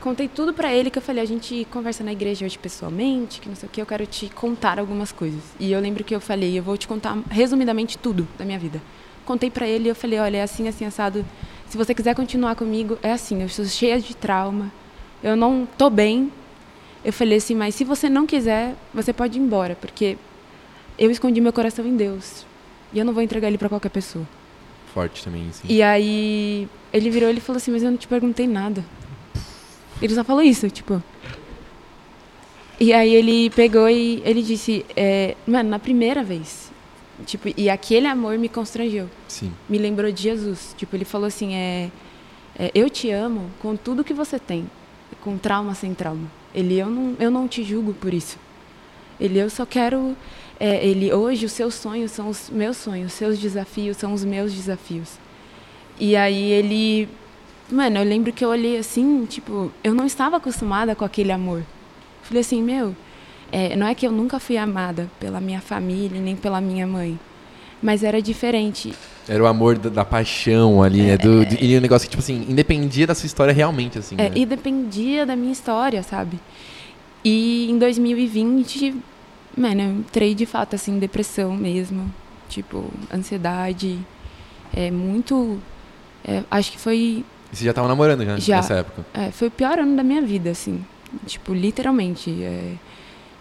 Contei 0.02 0.28
tudo 0.28 0.54
pra 0.54 0.74
ele 0.74 0.90
que 0.92 0.98
eu 0.98 1.02
falei, 1.02 1.24
a 1.24 1.28
gente 1.28 1.66
conversa 1.72 2.04
na 2.04 2.12
igreja 2.12 2.46
hoje 2.46 2.58
pessoalmente, 2.58 3.42
que 3.42 3.50
não 3.50 3.56
sei 3.56 3.68
o 3.68 3.72
que, 3.72 3.82
eu 3.82 3.86
quero 3.86 4.06
te 4.06 4.30
contar 4.30 4.80
algumas 4.80 5.12
coisas. 5.12 5.42
E 5.60 5.72
eu 5.72 5.80
lembro 5.80 6.04
que 6.04 6.14
eu 6.14 6.20
falei, 6.20 6.58
eu 6.58 6.64
vou 6.64 6.78
te 6.78 6.88
contar 6.88 7.18
resumidamente 7.30 7.98
tudo 7.98 8.28
da 8.38 8.46
minha 8.46 8.60
vida. 8.60 8.82
Contei 9.28 9.52
pra 9.52 9.68
ele 9.68 9.86
e 9.86 9.90
eu 9.90 9.96
falei, 9.96 10.20
olha, 10.20 10.38
é 10.38 10.42
assim, 10.44 10.70
assim, 10.70 10.86
assado. 10.86 11.26
Se 11.68 11.76
você 11.76 11.94
quiser 11.94 12.16
continuar 12.16 12.56
comigo, 12.56 12.98
é 13.04 13.12
assim, 13.12 13.42
eu 13.42 13.48
estou 13.48 13.66
cheia 13.66 14.00
de 14.00 14.16
trauma, 14.16 14.72
eu 15.22 15.36
não 15.36 15.68
tô 15.78 15.90
bem. 15.90 16.32
Eu 17.04 17.12
falei 17.12 17.38
assim, 17.38 17.54
mas 17.54 17.76
se 17.76 17.84
você 17.84 18.10
não 18.10 18.26
quiser, 18.26 18.74
você 18.94 19.12
pode 19.12 19.38
ir 19.38 19.42
embora, 19.42 19.76
porque 19.76 20.18
eu 20.98 21.12
escondi 21.12 21.42
meu 21.42 21.52
coração 21.52 21.86
em 21.86 21.98
Deus. 21.98 22.46
E 22.94 23.00
eu 23.00 23.04
não 23.04 23.12
vou 23.12 23.22
entregar 23.22 23.50
ele 23.50 23.58
pra 23.58 23.68
qualquer 23.68 23.90
pessoa. 23.90 24.26
Forte 24.94 25.22
também, 25.26 25.52
sim. 25.52 25.68
E 25.68 25.84
aí 25.84 26.70
ele 26.94 27.10
virou 27.10 27.28
e 27.28 27.34
ele 27.34 27.42
falou 27.42 27.58
assim, 27.58 27.72
mas 27.72 27.84
eu 27.84 27.92
não 27.92 27.98
te 27.98 28.08
perguntei 28.08 28.48
nada. 28.48 28.82
Ele 30.02 30.16
só 30.16 30.24
falou 30.24 30.42
isso, 30.42 30.70
tipo. 30.70 31.04
E 32.80 32.94
aí 32.94 33.14
ele 33.14 33.50
pegou 33.50 33.90
e 33.90 34.22
ele 34.24 34.42
disse, 34.42 34.86
é, 34.96 35.36
mano, 35.46 35.70
na 35.70 35.80
primeira 35.80 36.24
vez. 36.24 36.67
Tipo, 37.26 37.50
e 37.58 37.70
aquele 37.70 38.08
amor 38.08 38.38
me 38.38 38.48
constrangeu. 38.48 39.10
Sim. 39.28 39.52
Me 39.68 39.78
lembrou 39.78 40.12
de 40.12 40.24
Jesus. 40.24 40.76
Tipo, 40.78 40.96
ele 40.96 41.06
falou 41.06 41.28
assim, 41.28 41.56
é, 41.56 41.90
é, 42.58 42.72
eu 42.76 42.90
te 42.90 43.10
amo 43.10 43.50
com 43.60 43.76
tudo 43.76 44.04
que 44.04 44.14
você 44.14 44.38
tem. 44.38 44.70
Com 45.24 45.38
trauma 45.38 45.74
sem 45.74 45.94
trauma. 45.94 46.30
Ele, 46.54 46.78
eu 46.78 46.90
não, 46.90 47.16
eu 47.20 47.32
não 47.32 47.48
te 47.48 47.64
julgo 47.64 47.94
por 47.94 48.14
isso. 48.14 48.38
Ele, 49.20 49.40
eu 49.40 49.50
só 49.50 49.66
quero. 49.66 50.16
é, 50.60 50.86
ele, 50.86 51.12
hoje 51.12 51.46
os 51.46 51.52
seus 51.52 51.74
sonhos 51.74 52.12
são 52.12 52.30
os 52.30 52.50
meus 52.50 52.78
sonhos, 52.78 53.12
os 53.12 53.18
seus 53.18 53.40
desafios 53.40 53.98
são 53.98 54.14
os 54.14 54.24
meus 54.24 54.54
desafios. 54.54 55.18
E 56.00 56.16
aí 56.16 56.52
ele. 56.52 57.10
Mano, 57.70 57.98
eu 57.98 58.04
lembro 58.04 58.32
que 58.32 58.46
eu 58.46 58.50
olhei 58.50 58.78
assim, 58.78 59.26
tipo, 59.26 59.72
eu 59.84 59.94
não 59.94 60.06
estava 60.06 60.38
acostumada 60.38 60.96
com 60.96 61.04
aquele 61.04 61.32
amor. 61.32 61.64
Falei 62.22 62.42
assim, 62.42 62.62
meu, 62.62 62.96
é, 63.52 63.76
não 63.76 63.88
é 63.88 63.96
que 63.96 64.06
eu 64.06 64.12
nunca 64.12 64.40
fui 64.40 64.58
amada 64.58 65.10
pela 65.20 65.40
minha 65.40 65.62
família, 65.62 66.20
nem 66.20 66.36
pela 66.36 66.60
minha 66.62 66.86
mãe. 66.88 67.20
Mas 67.82 68.04
era 68.04 68.20
diferente. 68.22 68.92
Era 69.30 69.44
o 69.44 69.46
amor 69.46 69.78
da, 69.78 69.90
da 69.90 70.04
paixão 70.06 70.82
ali, 70.82 71.04
né? 71.04 71.18
Do, 71.18 71.46
de- 71.46 71.64
e 71.64 71.78
um 71.78 71.82
negócio 71.82 72.08
que, 72.08 72.10
tipo 72.10 72.22
assim, 72.24 72.46
independia 72.50 73.06
da 73.06 73.14
sua 73.14 73.28
história 73.28 73.54
realmente, 73.54 74.00
assim. 74.00 74.16
É, 74.18 74.30
né? 74.30 74.32
e 74.36 74.46
dependia 74.46 75.26
da 75.26 75.36
minha 75.36 75.52
história, 75.52 76.02
sabe? 76.02 76.40
E 77.24 77.70
em 77.70 77.78
2020, 77.78 78.96
mano, 79.56 79.82
eu 79.82 79.90
entrei 79.92 80.34
de 80.34 80.46
fato 80.46 80.76
assim 80.76 80.94
em 80.96 81.00
depressão 81.00 81.56
mesmo, 81.56 82.12
tipo, 82.50 82.86
ansiedade, 83.14 84.00
é 84.74 84.90
muito 84.90 85.60
é, 86.26 86.44
acho 86.50 86.72
que 86.72 86.80
foi 86.80 87.24
E 87.52 87.56
você 87.56 87.66
já 87.66 87.74
tava 87.74 87.88
namorando 87.88 88.24
já, 88.26 88.38
Já. 88.40 88.56
nessa 88.58 88.74
época. 88.76 89.06
é, 89.14 89.30
foi 89.32 89.50
o 89.50 89.52
pior 89.52 89.78
ano 89.78 89.96
da 89.96 90.04
minha 90.04 90.22
vida, 90.22 90.50
assim. 90.50 90.84
Tipo, 91.26 91.54
literalmente. 91.54 92.32
é, 92.44 92.74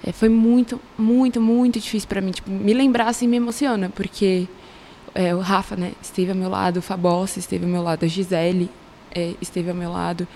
é, 0.05 0.13
foi 0.13 0.29
muito, 0.29 0.81
muito, 0.97 1.41
muito 1.41 1.81
difícil 1.81 2.09
pra 2.09 2.21
mim. 2.21 2.31
Tipo, 2.31 2.51
me 2.51 2.73
lembrar 2.75 3.09
assim 3.09 3.27
me 3.27 3.37
emociona, 3.37 3.91
porque 3.95 4.47
é, 5.15 5.35
o 5.35 5.41
Rafa, 5.41 5.77
né, 5.77 5.93
esteve 6.01 6.31
ao 6.31 6.37
meu 6.37 6.51
lado, 6.51 6.79
o 6.79 6.83
Fabossi 6.83 7.39
esteve 7.39 7.65
ao 7.65 7.71
meu 7.71 7.83
lado, 7.83 8.05
a 8.05 8.09
Gisele 8.09 8.71
é, 9.15 9.35
esteve 9.41 9.71
ao 9.71 9.77
meu 9.77 9.91
lado. 9.91 10.27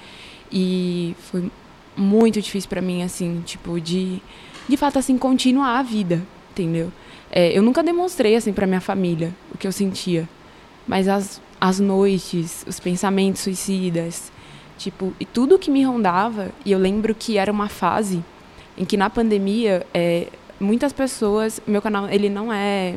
E 0.51 1.15
foi 1.31 1.51
muito 1.97 2.41
difícil 2.41 2.69
pra 2.69 2.81
mim, 2.81 3.03
assim, 3.03 3.43
tipo, 3.45 3.81
de, 3.81 4.21
de 4.69 4.77
fato, 4.77 4.99
assim, 4.99 5.17
continuar 5.19 5.79
a 5.79 5.83
vida, 5.83 6.23
entendeu? 6.51 6.91
É, 7.31 7.57
eu 7.57 7.63
nunca 7.63 7.83
demonstrei, 7.83 8.35
assim, 8.35 8.53
pra 8.53 8.67
minha 8.67 8.81
família 8.81 9.35
o 9.55 9.59
que 9.59 9.67
eu 9.67 9.73
sentia. 9.73 10.29
Mas 10.89 11.07
as, 11.07 11.41
as 11.61 11.79
noites, 11.79 12.65
os 12.67 12.81
pensamentos 12.81 13.43
suicidas, 13.43 14.33
tipo, 14.79 15.13
e 15.21 15.25
tudo 15.25 15.59
que 15.59 15.71
me 15.71 15.85
rondava, 15.85 16.51
e 16.65 16.73
eu 16.73 16.79
lembro 16.79 17.15
que 17.15 17.37
era 17.37 17.53
uma 17.53 17.69
fase 17.69 18.25
em 18.81 18.85
que 18.87 18.97
na 18.97 19.11
pandemia, 19.11 19.87
é, 19.93 20.29
muitas 20.59 20.91
pessoas, 20.91 21.61
meu 21.67 21.83
canal, 21.83 22.09
ele 22.09 22.31
não 22.31 22.51
é, 22.51 22.95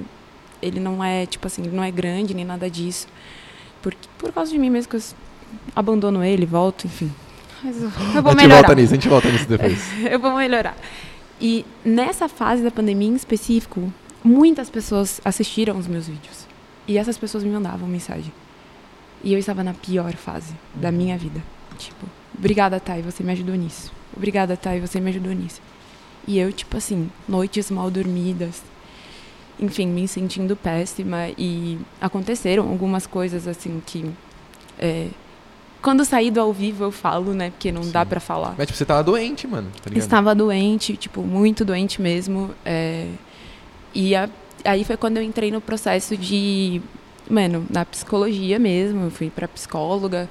ele 0.61 0.79
não 0.79 1.03
é, 1.03 1.25
tipo 1.25 1.45
assim, 1.45 1.63
ele 1.63 1.75
não 1.75 1.83
é 1.83 1.91
grande 1.91 2.33
nem 2.33 2.45
nada 2.45 2.69
disso, 2.69 3.05
por, 3.81 3.93
por 4.17 4.31
causa 4.31 4.49
de 4.49 4.57
mim 4.57 4.69
mesmo 4.69 4.89
que 4.89 4.95
eu 4.95 5.01
abandono 5.75 6.23
ele, 6.23 6.45
volto, 6.45 6.87
enfim. 6.87 7.11
Mas 7.61 7.81
eu, 7.81 7.91
eu 8.15 8.19
a 8.19 8.21
vou 8.21 8.31
gente 8.31 8.41
melhorar. 8.43 8.67
volta 8.67 8.75
nisso, 8.75 8.93
a 8.93 8.95
gente 8.95 9.09
volta 9.09 9.29
nisso 9.29 9.45
depois. 9.45 9.81
eu 10.09 10.19
vou 10.21 10.33
melhorar. 10.37 10.77
E 11.41 11.65
nessa 11.83 12.29
fase 12.29 12.63
da 12.63 12.71
pandemia 12.71 13.09
em 13.09 13.15
específico, 13.15 13.91
muitas 14.23 14.69
pessoas 14.69 15.19
assistiram 15.25 15.77
os 15.77 15.85
meus 15.85 16.07
vídeos. 16.07 16.47
E 16.87 16.97
essas 16.97 17.17
pessoas 17.17 17.43
me 17.43 17.49
mandavam 17.49 17.89
mensagem. 17.89 18.31
E 19.21 19.33
eu 19.33 19.39
estava 19.39 19.65
na 19.65 19.73
pior 19.73 20.13
fase 20.13 20.53
da 20.73 20.93
minha 20.93 21.17
vida. 21.17 21.43
Tipo, 21.77 22.05
obrigada, 22.37 22.79
Thay, 22.79 23.01
você 23.01 23.21
me 23.21 23.33
ajudou 23.33 23.55
nisso. 23.55 23.91
Obrigada, 24.15 24.55
Thay, 24.55 24.79
você 24.79 25.01
me 25.01 25.09
ajudou 25.09 25.33
nisso. 25.33 25.61
E 26.27 26.39
eu, 26.39 26.51
tipo 26.53 26.77
assim, 26.77 27.09
noites 27.27 27.69
mal 27.69 27.89
dormidas. 27.91 28.61
Enfim, 29.59 29.87
me 29.87 30.07
sentindo 30.07 30.55
péssima. 30.55 31.29
E 31.37 31.77
aconteceram 32.01 32.67
algumas 32.69 33.05
coisas, 33.05 33.47
assim, 33.47 33.81
que. 33.85 34.05
é, 34.79 35.07
quando 35.81 36.05
saí 36.05 36.31
do 36.31 36.39
ao 36.39 36.53
vivo 36.53 36.85
eu 36.85 36.91
falo, 36.91 37.33
né? 37.33 37.49
Porque 37.51 37.69
não 37.71 37.81
dá 37.91 38.03
Sim. 38.03 38.09
pra 38.09 38.19
falar. 38.21 38.55
Mas, 38.57 38.67
tipo, 38.67 38.77
você 38.77 38.85
tava 38.85 39.03
doente, 39.03 39.45
mano, 39.45 39.69
tá? 39.83 39.91
Estava 39.97 40.33
doente, 40.33 40.95
tipo, 40.95 41.21
muito 41.21 41.65
doente 41.65 42.01
mesmo. 42.01 42.51
é, 42.65 43.07
E 43.93 44.15
a- 44.15 44.29
aí 44.65 44.83
foi 44.85 44.95
quando 44.97 45.17
eu 45.17 45.23
entrei 45.23 45.51
no 45.51 45.59
processo 45.61 46.15
de, 46.17 46.81
mano, 47.29 47.65
na 47.69 47.83
psicologia 47.85 48.57
mesmo. 48.57 49.03
Eu 49.05 49.11
fui 49.11 49.29
pra 49.29 49.47
psicóloga. 49.47 50.29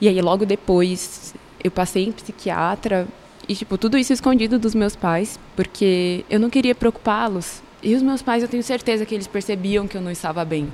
E 0.00 0.08
aí 0.08 0.20
logo 0.22 0.46
depois 0.46 1.34
eu 1.62 1.70
passei 1.70 2.04
em 2.06 2.12
psiquiatra. 2.12 3.06
E, 3.50 3.54
tipo, 3.56 3.76
tudo 3.76 3.98
isso 3.98 4.12
escondido 4.12 4.60
dos 4.60 4.76
meus 4.76 4.94
pais, 4.94 5.36
porque 5.56 6.24
eu 6.30 6.38
não 6.38 6.48
queria 6.48 6.72
preocupá-los. 6.72 7.60
E 7.82 7.96
os 7.96 8.00
meus 8.00 8.22
pais, 8.22 8.44
eu 8.44 8.48
tenho 8.48 8.62
certeza 8.62 9.04
que 9.04 9.12
eles 9.12 9.26
percebiam 9.26 9.88
que 9.88 9.96
eu 9.96 10.00
não 10.00 10.12
estava 10.12 10.44
bem. 10.44 10.72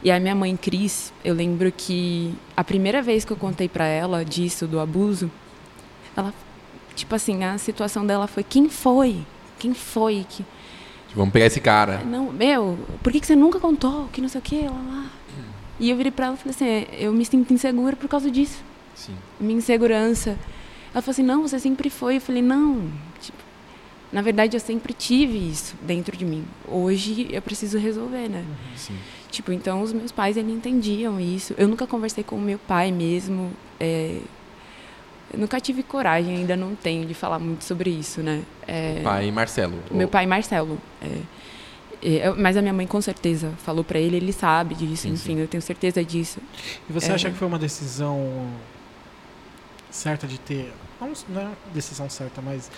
E 0.00 0.12
a 0.12 0.20
minha 0.20 0.32
mãe, 0.32 0.56
Cris, 0.56 1.12
eu 1.24 1.34
lembro 1.34 1.72
que 1.72 2.32
a 2.56 2.62
primeira 2.62 3.02
vez 3.02 3.24
que 3.24 3.32
eu 3.32 3.36
contei 3.36 3.68
pra 3.68 3.86
ela 3.86 4.24
disso, 4.24 4.64
do 4.64 4.78
abuso, 4.78 5.28
ela, 6.16 6.32
tipo 6.94 7.12
assim, 7.16 7.42
a 7.42 7.58
situação 7.58 8.06
dela 8.06 8.28
foi: 8.28 8.44
quem 8.44 8.68
foi? 8.68 9.16
Quem 9.58 9.74
foi 9.74 10.24
que. 10.28 10.44
Tipo, 11.08 11.16
vamos 11.16 11.32
pegar 11.32 11.46
esse 11.46 11.60
cara. 11.60 12.04
Não, 12.04 12.30
meu, 12.30 12.78
por 13.02 13.12
que, 13.12 13.18
que 13.18 13.26
você 13.26 13.34
nunca 13.34 13.58
contou? 13.58 14.06
Que 14.12 14.20
não 14.20 14.28
sei 14.28 14.38
o 14.38 14.42
que, 14.42 14.62
lá, 14.62 14.70
lá. 14.70 15.10
E 15.80 15.90
eu 15.90 15.96
virei 15.96 16.12
pra 16.12 16.26
ela 16.26 16.36
e 16.36 16.38
falei 16.38 16.54
assim: 16.54 16.96
eu 16.96 17.12
me 17.12 17.24
sinto 17.24 17.52
insegura 17.52 17.96
por 17.96 18.08
causa 18.08 18.30
disso 18.30 18.62
Sim. 18.94 19.16
minha 19.40 19.58
insegurança. 19.58 20.38
Ela 20.94 21.02
falou 21.02 21.10
assim, 21.12 21.22
não, 21.24 21.42
você 21.42 21.58
sempre 21.58 21.90
foi. 21.90 22.16
Eu 22.16 22.20
falei, 22.20 22.40
não, 22.40 22.88
tipo, 23.20 23.36
Na 24.12 24.22
verdade, 24.22 24.56
eu 24.56 24.60
sempre 24.60 24.92
tive 24.92 25.36
isso 25.36 25.74
dentro 25.82 26.16
de 26.16 26.24
mim. 26.24 26.44
Hoje 26.68 27.26
eu 27.30 27.42
preciso 27.42 27.76
resolver, 27.78 28.28
né? 28.28 28.44
Sim. 28.76 28.96
Tipo, 29.28 29.50
então 29.50 29.82
os 29.82 29.92
meus 29.92 30.12
pais 30.12 30.36
eles 30.36 30.52
entendiam 30.54 31.18
isso. 31.20 31.52
Eu 31.58 31.66
nunca 31.66 31.84
conversei 31.84 32.22
com 32.22 32.36
o 32.36 32.40
meu 32.40 32.56
pai 32.58 32.92
mesmo. 32.92 33.50
é, 33.80 34.20
Eu 35.32 35.40
nunca 35.40 35.58
tive 35.60 35.82
coragem, 35.82 36.36
ainda 36.36 36.54
não 36.54 36.76
tenho, 36.76 37.04
de 37.06 37.12
falar 37.14 37.40
muito 37.40 37.64
sobre 37.64 37.90
isso, 37.90 38.20
né? 38.20 38.42
É, 38.68 39.00
Pai 39.02 39.28
Marcelo. 39.32 39.74
Meu 39.90 40.06
pai 40.06 40.26
Marcelo. 40.26 40.78
é. 41.02 41.18
Eu- 42.00 42.36
mas 42.36 42.56
a 42.56 42.62
minha 42.62 42.72
mãe 42.74 42.86
com 42.86 43.00
certeza 43.00 43.50
falou 43.64 43.82
pra 43.82 43.98
ele, 43.98 44.16
ele 44.18 44.32
sabe 44.32 44.74
disso, 44.76 45.02
Sim, 45.04 45.14
enfim, 45.14 45.34
sim. 45.34 45.40
eu 45.40 45.48
tenho 45.48 45.62
certeza 45.62 46.04
disso. 46.04 46.38
E 46.88 46.92
você 46.92 47.10
É. 47.10 47.14
acha 47.14 47.30
que 47.30 47.36
foi 47.36 47.48
uma 47.48 47.58
decisão 47.58 48.46
certa 49.94 50.26
de 50.26 50.38
ter. 50.38 50.72
Não, 51.00 51.12
não 51.28 51.40
é 51.40 51.50
decisão 51.72 52.10
certa, 52.10 52.42
mas 52.42 52.70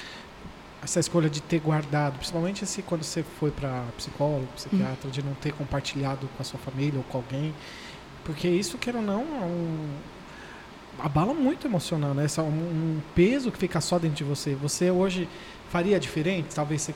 essa 0.82 1.00
escolha 1.00 1.28
de 1.28 1.40
ter 1.40 1.58
guardado, 1.58 2.16
principalmente 2.16 2.66
se 2.66 2.82
quando 2.82 3.02
você 3.02 3.22
foi 3.22 3.50
para 3.50 3.84
psicólogo, 3.96 4.46
psiquiatra, 4.54 5.10
de 5.10 5.22
não 5.22 5.34
ter 5.34 5.52
compartilhado 5.52 6.28
com 6.36 6.42
a 6.42 6.44
sua 6.44 6.60
família 6.60 6.98
ou 6.98 7.04
com 7.04 7.18
alguém. 7.18 7.54
Porque 8.24 8.46
isso, 8.46 8.76
queira 8.76 8.98
ou 8.98 9.04
não, 9.04 9.22
é 9.22 9.44
um. 9.44 9.94
abala 10.98 11.32
muito 11.32 11.66
emocional, 11.66 12.12
né? 12.12 12.26
Esse 12.26 12.38
é 12.38 12.42
um, 12.42 12.48
um 12.48 13.00
peso 13.14 13.50
que 13.50 13.58
fica 13.58 13.80
só 13.80 13.98
dentro 13.98 14.18
de 14.18 14.24
você. 14.24 14.54
Você 14.54 14.90
hoje 14.90 15.28
faria 15.70 15.98
diferente? 15.98 16.54
Talvez 16.54 16.82
você 16.82 16.94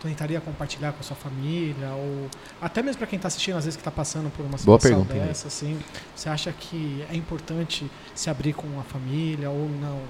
tentaria 0.00 0.40
compartilhar 0.40 0.92
com 0.92 1.00
a 1.00 1.02
sua 1.02 1.16
família 1.16 1.90
ou 1.90 2.28
até 2.60 2.82
mesmo 2.82 2.98
para 2.98 3.06
quem 3.06 3.16
está 3.16 3.28
assistindo 3.28 3.56
às 3.56 3.64
vezes 3.64 3.76
que 3.76 3.80
está 3.80 3.90
passando 3.90 4.30
por 4.30 4.42
uma 4.42 4.56
Boa 4.64 4.78
situação 4.78 5.04
pergunta, 5.04 5.14
dessa 5.26 5.48
assim 5.48 5.78
você 6.16 6.28
acha 6.28 6.52
que 6.52 7.04
é 7.10 7.14
importante 7.16 7.90
se 8.14 8.30
abrir 8.30 8.52
com 8.54 8.66
a 8.80 8.82
família 8.82 9.50
ou 9.50 9.68
não? 9.80 10.00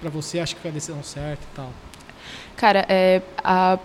Para 0.00 0.08
você 0.10 0.40
acha 0.40 0.54
que 0.54 0.60
foi 0.60 0.70
a 0.70 0.74
decisão 0.74 1.02
certa 1.02 1.42
e 1.42 1.56
tal. 1.56 1.70
Cara, 2.56 2.86
é, 2.88 3.20
a- 3.44 3.78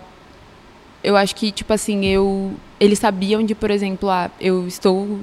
eu 1.04 1.16
acho 1.16 1.36
que, 1.36 1.52
tipo 1.52 1.72
assim, 1.72 2.06
eu, 2.06 2.54
eles 2.80 2.98
sabiam 3.00 3.44
de, 3.44 3.54
por 3.54 3.70
exemplo, 3.70 4.10
ah, 4.10 4.32
eu 4.40 4.66
estou 4.68 5.20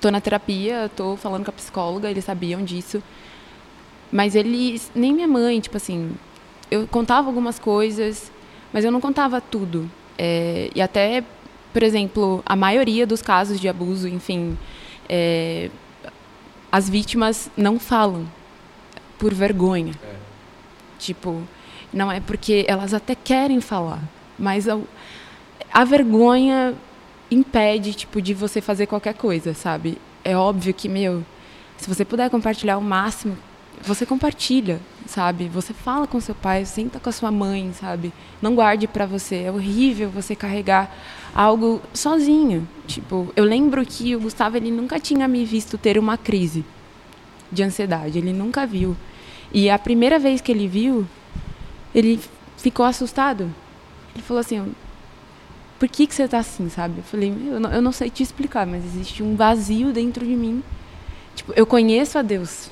tô 0.00 0.10
na 0.10 0.20
terapia, 0.20 0.90
tô 0.96 1.16
falando 1.16 1.44
com 1.44 1.50
a 1.50 1.52
psicóloga, 1.52 2.10
eles 2.10 2.24
sabiam 2.24 2.62
disso. 2.64 3.02
Mas 4.10 4.34
eles, 4.34 4.90
nem 4.94 5.12
minha 5.12 5.28
mãe, 5.28 5.60
tipo 5.60 5.76
assim, 5.76 6.12
eu 6.70 6.86
contava 6.88 7.28
algumas 7.28 7.58
coisas, 7.58 8.32
mas 8.72 8.84
eu 8.84 8.90
não 8.90 9.00
contava 9.00 9.40
tudo. 9.40 9.90
É, 10.16 10.70
e 10.74 10.80
até, 10.80 11.22
por 11.72 11.82
exemplo, 11.82 12.42
a 12.44 12.56
maioria 12.56 13.06
dos 13.06 13.22
casos 13.22 13.60
de 13.60 13.68
abuso, 13.68 14.08
enfim, 14.08 14.58
é, 15.08 15.70
as 16.70 16.88
vítimas 16.88 17.50
não 17.56 17.78
falam 17.78 18.26
por 19.18 19.32
vergonha. 19.32 19.94
Tipo, 20.98 21.42
não 21.92 22.10
é 22.10 22.20
porque 22.20 22.64
elas 22.68 22.92
até 22.92 23.14
querem 23.14 23.60
falar, 23.60 24.02
mas 24.38 24.68
a, 24.68 24.78
a 25.72 25.84
vergonha 25.84 26.74
impede, 27.30 27.94
tipo, 27.94 28.20
de 28.20 28.34
você 28.34 28.60
fazer 28.60 28.86
qualquer 28.86 29.14
coisa, 29.14 29.54
sabe? 29.54 29.98
É 30.24 30.36
óbvio 30.36 30.74
que, 30.74 30.88
meu, 30.88 31.24
se 31.76 31.88
você 31.88 32.04
puder 32.04 32.28
compartilhar 32.30 32.78
o 32.78 32.82
máximo, 32.82 33.36
você 33.82 34.04
compartilha, 34.04 34.80
sabe? 35.06 35.48
Você 35.48 35.72
fala 35.72 36.06
com 36.06 36.20
seu 36.20 36.34
pai, 36.34 36.64
senta 36.64 36.98
com 36.98 37.08
a 37.08 37.12
sua 37.12 37.30
mãe, 37.30 37.72
sabe? 37.72 38.12
Não 38.40 38.54
guarde 38.54 38.86
pra 38.86 39.06
você. 39.06 39.44
É 39.44 39.52
horrível 39.52 40.10
você 40.10 40.34
carregar 40.34 40.94
algo 41.34 41.80
sozinho. 41.92 42.68
Tipo, 42.86 43.32
eu 43.36 43.44
lembro 43.44 43.84
que 43.84 44.14
o 44.14 44.20
Gustavo 44.20 44.56
ele 44.56 44.70
nunca 44.70 44.98
tinha 44.98 45.26
me 45.28 45.44
visto 45.44 45.78
ter 45.78 45.98
uma 45.98 46.16
crise 46.16 46.64
de 47.50 47.62
ansiedade, 47.62 48.18
ele 48.18 48.32
nunca 48.32 48.66
viu. 48.66 48.96
E 49.52 49.70
a 49.70 49.78
primeira 49.78 50.18
vez 50.18 50.40
que 50.40 50.52
ele 50.52 50.68
viu, 50.68 51.06
ele 51.94 52.20
ficou 52.56 52.84
assustado. 52.84 53.52
Ele 54.14 54.22
falou 54.22 54.40
assim: 54.40 54.74
por 55.78 55.88
que, 55.88 56.06
que 56.06 56.14
você 56.14 56.28
tá 56.28 56.38
assim, 56.38 56.68
sabe? 56.68 56.98
Eu 56.98 57.04
falei: 57.04 57.30
"Meu, 57.30 57.54
eu 57.54 57.60
não, 57.60 57.72
eu 57.72 57.82
não 57.82 57.92
sei 57.92 58.10
te 58.10 58.22
explicar, 58.22 58.66
mas 58.66 58.84
existe 58.84 59.22
um 59.22 59.36
vazio 59.36 59.92
dentro 59.92 60.26
de 60.26 60.34
mim. 60.34 60.62
Tipo, 61.34 61.52
eu 61.54 61.64
conheço 61.64 62.18
a 62.18 62.22
Deus. 62.22 62.70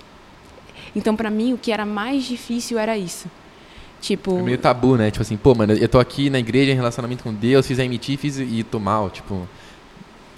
Então, 0.97 1.15
pra 1.15 1.31
mim, 1.31 1.53
o 1.53 1.59
que 1.59 1.71
era 1.71 1.85
mais 1.87 2.25
difícil 2.25 2.79
era 2.79 2.97
isso. 2.97 3.31
Tipo, 4.01 4.39
É 4.39 4.43
meio 4.43 4.59
tabu, 4.59 4.97
né? 4.97 5.11
Tipo 5.11 5.23
assim, 5.23 5.37
pô, 5.37 5.55
mano, 5.55 5.75
eu 5.75 5.89
tô 5.89 5.99
aqui 5.99 6.31
na 6.31 6.39
igreja 6.39 6.73
em 6.73 6.75
relacionamento 6.75 7.23
com 7.23 7.33
Deus, 7.35 7.67
fiz 7.67 7.79
a 7.79 7.85
MT, 7.85 8.17
fiz 8.17 8.39
e 8.39 8.65
tô 8.65 8.79
mal, 8.81 9.11
tipo. 9.11 9.47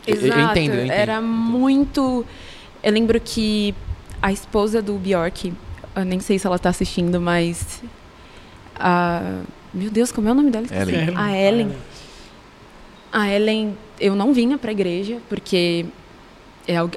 eu- 0.06 0.14
Exato, 0.16 0.38
Eu 0.40 0.44
entendo, 0.50 0.74
eu 0.74 0.84
entendo. 0.84 0.90
Era 0.92 1.20
muito. 1.20 2.24
Eu 2.82 2.92
lembro 2.92 3.20
que 3.20 3.74
a 4.20 4.32
esposa 4.32 4.82
do 4.82 4.94
Bjork, 4.94 5.52
eu 5.94 6.04
nem 6.04 6.18
sei 6.20 6.38
se 6.38 6.46
ela 6.46 6.58
tá 6.58 6.70
assistindo, 6.70 7.20
mas. 7.20 7.82
A... 8.78 9.40
Meu 9.72 9.90
Deus, 9.90 10.10
como 10.10 10.28
é 10.28 10.32
o 10.32 10.34
nome 10.34 10.50
dela? 10.50 10.66
Ellen. 10.70 11.16
A 11.16 11.36
Ellen. 11.36 11.72
A 13.12 13.28
Ellen, 13.28 13.76
eu 14.00 14.14
não 14.16 14.32
vinha 14.32 14.56
pra 14.58 14.72
igreja, 14.72 15.18
porque 15.28 15.86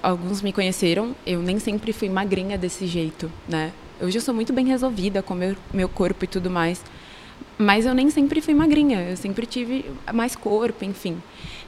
alguns 0.02 0.42
me 0.42 0.52
conheceram, 0.52 1.16
eu 1.26 1.42
nem 1.42 1.60
sempre 1.60 1.94
fui 1.94 2.10
magrinha 2.10 2.58
desse 2.58 2.86
jeito, 2.86 3.32
né? 3.48 3.72
Hoje 4.02 4.18
eu 4.18 4.22
sou 4.22 4.34
muito 4.34 4.52
bem 4.52 4.66
resolvida 4.66 5.22
com 5.22 5.34
meu, 5.34 5.56
meu 5.74 5.88
corpo 5.88 6.26
e 6.26 6.28
tudo 6.28 6.50
mais. 6.50 6.84
Mas 7.58 7.86
eu 7.86 7.94
nem 7.94 8.10
sempre 8.10 8.42
fui 8.42 8.54
magrinha, 8.54 9.02
eu 9.02 9.16
sempre 9.16 9.46
tive 9.46 9.86
mais 10.14 10.36
corpo, 10.36 10.84
enfim. 10.84 11.22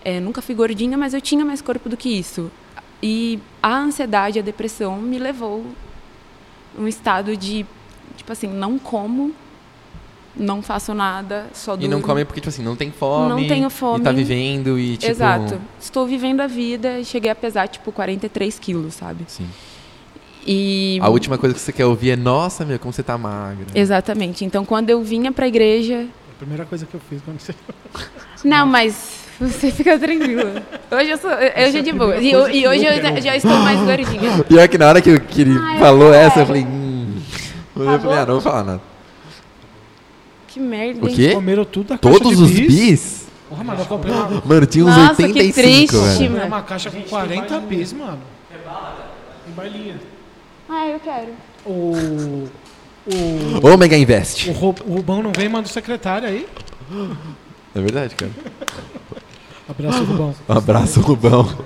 É, 0.04 0.20
nunca 0.20 0.42
fui 0.42 0.56
gordinha, 0.56 0.98
mas 0.98 1.14
eu 1.14 1.22
tinha 1.22 1.46
mais 1.46 1.62
corpo 1.62 1.88
do 1.88 1.96
que 1.96 2.10
isso. 2.10 2.52
E 3.02 3.40
a 3.62 3.78
ansiedade, 3.78 4.40
a 4.40 4.42
depressão 4.42 4.98
me 4.98 5.20
levou 5.20 5.66
um 6.78 6.88
estado 6.88 7.38
de, 7.38 7.66
tipo 8.18 8.32
assim, 8.32 8.48
não 8.48 8.80
como, 8.80 9.34
não 10.36 10.62
faço 10.62 10.94
nada, 10.94 11.46
só 11.54 11.76
E 11.76 11.78
durmo. 11.78 11.96
não 11.96 12.02
come 12.02 12.26
porque, 12.26 12.42
tipo 12.42 12.50
assim, 12.50 12.64
não 12.64 12.76
tem 12.76 12.92
fome. 12.92 13.30
Não 13.30 13.48
tenho 13.48 13.70
fome. 13.70 14.00
E 14.00 14.04
tá 14.04 14.12
vivendo 14.12 14.80
e, 14.80 14.98
tipo. 14.98 15.12
Exato. 15.12 15.60
Estou 15.80 16.06
vivendo 16.08 16.42
a 16.42 16.48
vida 16.48 17.00
e 17.00 17.06
cheguei 17.06 17.30
a 17.32 17.36
pesar, 17.36 17.68
tipo, 17.68 17.92
43 17.92 18.58
quilos, 18.60 18.96
sabe? 18.96 19.26
Sim. 19.28 19.48
E... 20.46 21.00
A 21.02 21.10
última 21.10 21.38
coisa 21.38 21.56
que 21.56 21.62
você 21.62 21.72
quer 21.72 21.86
ouvir 21.86 22.12
é, 22.12 22.16
nossa, 22.16 22.66
meu, 22.66 22.78
como 22.80 22.92
você 22.92 23.04
tá 23.04 23.18
magra. 23.18 23.66
Exatamente. 23.74 24.44
Então, 24.44 24.66
quando 24.66 24.90
eu 24.90 25.02
vinha 25.02 25.32
pra 25.32 25.48
igreja... 25.48 26.06
a 26.32 26.38
primeira 26.38 26.66
coisa 26.66 26.86
que 26.86 26.94
eu 26.94 27.02
fiz 27.10 27.22
quando 27.22 27.40
você 27.40 27.54
Não, 28.44 28.66
mas 28.66 29.24
você 29.40 29.72
fica 29.72 29.98
tranquilo. 29.98 30.62
Hoje 30.92 31.10
eu 31.12 31.18
sou... 31.18 31.32
Hoje 31.32 31.78
é 31.78 31.82
de 31.82 31.94
boa. 31.94 32.18
E, 32.18 32.32
e 32.32 32.68
hoje 32.68 32.84
eu 32.86 32.92
eu 32.92 33.22
já 33.22 33.38
estou 33.38 33.58
mais 33.60 33.80
gordinha. 33.80 34.44
Pior 34.44 34.68
que 34.68 34.78
na 34.78 34.88
hora 34.90 35.02
que, 35.02 35.18
que 35.20 35.42
ele 35.42 35.58
Ai, 35.58 35.80
falou 35.80 36.08
eu 36.08 36.14
essa, 36.14 36.42
eu 36.42 36.46
falei, 36.46 36.64
hum. 36.64 37.22
Eu 37.76 37.86
Tá 37.86 38.00
falei, 38.00 38.18
ah, 38.18 38.26
não 38.26 38.34
vou 38.34 38.42
falar 38.42 38.64
nada. 38.64 38.93
Que 40.54 40.60
merda, 40.60 41.04
O 41.04 41.10
hein? 41.10 41.16
quê? 41.16 41.32
comeram 41.34 41.66
tudo 41.66 41.94
a 41.94 41.98
caixa 41.98 42.20
Todos 42.20 42.38
de 42.38 42.44
os 42.44 42.52
bis. 42.52 42.68
bis? 42.68 43.24
Porra, 43.50 43.64
mano, 43.64 43.80
eu 43.82 43.86
comprei 43.88 44.14
uma, 44.14 44.42
Mano, 44.46 44.66
tinha 44.68 44.86
uns 44.86 44.96
Nossa, 44.96 45.16
que 45.16 45.24
85, 45.24 45.54
triste, 45.54 45.92
velho. 45.92 46.08
comprei 46.12 46.30
mano. 46.30 46.46
uma 46.46 46.62
caixa 46.62 46.92
com 46.92 47.02
40 47.02 47.60
bis, 47.62 47.94
mano. 47.94 48.20
Em 49.48 49.52
bailinha. 49.52 50.00
Ah, 50.70 50.88
eu 50.88 51.00
quero. 51.00 51.30
O. 51.66 52.48
O. 53.08 53.68
Ômega 53.68 53.98
Invest. 53.98 54.50
O, 54.50 54.54
o 54.54 54.96
Rubão 54.96 55.24
não 55.24 55.32
vem, 55.36 55.50
manda 55.50 55.68
o 55.68 55.72
secretário 55.72 56.28
aí. 56.28 56.48
É 57.76 57.82
verdade, 57.82 58.14
cara. 58.16 58.32
Abraço, 59.68 60.04
Rubão. 60.04 60.36
Um 60.48 60.54
abraço, 60.58 61.02
Rubão. 61.02 61.58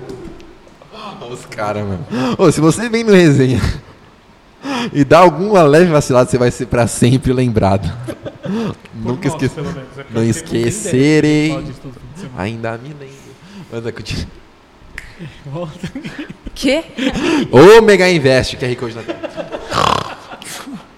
Olha 1.22 1.34
Os 1.34 1.46
caras, 1.46 1.86
mano. 1.86 2.06
Ô, 2.38 2.50
se 2.52 2.62
você 2.62 2.88
vem 2.90 3.04
no 3.04 3.12
resenha 3.14 3.60
e 4.94 5.04
dá 5.04 5.20
alguma 5.20 5.64
leve 5.64 5.92
vacilada, 5.92 6.30
você 6.30 6.38
vai 6.38 6.52
ser 6.52 6.66
pra 6.68 6.88
sempre 6.88 7.34
lembrado. 7.34 7.92
Nunca 8.94 9.30
menos. 9.62 9.78
É 9.98 10.06
Não 10.12 10.24
esquecerei. 10.24 11.52
Ainda 12.38 12.78
me 12.78 12.90
lembro. 12.90 13.16
Mas 13.72 13.86
é. 13.86 14.28
Volta. 15.46 15.92
Quê? 16.54 16.84
Ômega 17.52 18.10
Invest, 18.10 18.58
QR 18.58 18.76
Code 18.76 18.96
na 18.96 19.04
tela. 19.04 20.17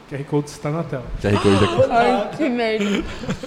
QR 0.10 0.24
Code 0.24 0.50
está 0.50 0.72
na 0.72 0.84
tela. 0.84 1.06
QR 1.22 1.38
Code 1.40 1.64
aqui. 1.66 1.92
Ai, 1.92 2.30
que 2.36 2.50
merda. 2.50 3.04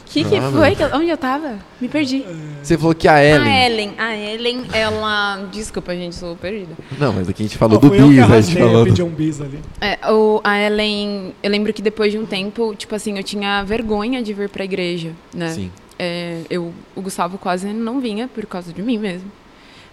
que 0.06 0.24
que 0.24 0.36
Ah, 0.36 0.50
foi? 0.52 0.76
que 0.76 0.82
eu- 0.82 0.90
Onde 0.94 1.08
eu 1.08 1.16
tava? 1.16 1.58
Me 1.80 1.88
perdi. 1.88 2.24
Você 2.62 2.78
falou 2.78 2.94
que 2.94 3.08
a 3.08 3.14
A 3.14 3.24
Ellen. 3.24 3.66
Ellen. 3.66 3.94
A 3.98 4.16
Ellen, 4.16 4.64
ela... 4.72 5.48
Desculpa, 5.50 5.94
gente, 5.96 6.14
sou 6.14 6.36
perdida. 6.36 6.74
Não, 6.98 7.12
mas 7.12 7.28
aqui 7.28 7.42
a 7.42 7.46
gente 7.46 7.58
falou 7.58 7.78
do 7.78 7.92
eu 7.92 8.08
bis, 8.08 8.20
a 8.30 8.40
gente 8.40 8.58
falou. 8.58 8.86
Eu 8.86 9.06
um 9.06 9.10
bis 9.10 9.40
ali. 9.40 9.58
É, 9.80 9.98
o, 10.12 10.40
a 10.44 10.60
Ellen, 10.60 11.34
eu 11.42 11.50
lembro 11.50 11.72
que 11.72 11.82
depois 11.82 12.12
de 12.12 12.18
um 12.18 12.24
tempo, 12.26 12.74
tipo 12.76 12.94
assim, 12.94 13.16
eu 13.16 13.24
tinha 13.24 13.64
vergonha 13.64 14.22
de 14.22 14.32
vir 14.32 14.48
pra 14.48 14.64
igreja, 14.64 15.10
né? 15.34 15.50
Sim. 15.50 15.70
É, 15.98 16.42
eu, 16.48 16.72
o 16.94 17.02
Gustavo 17.02 17.38
quase 17.38 17.66
não 17.72 18.00
vinha 18.00 18.28
por 18.28 18.46
causa 18.46 18.72
de 18.72 18.82
mim 18.82 18.98
mesmo. 18.98 19.30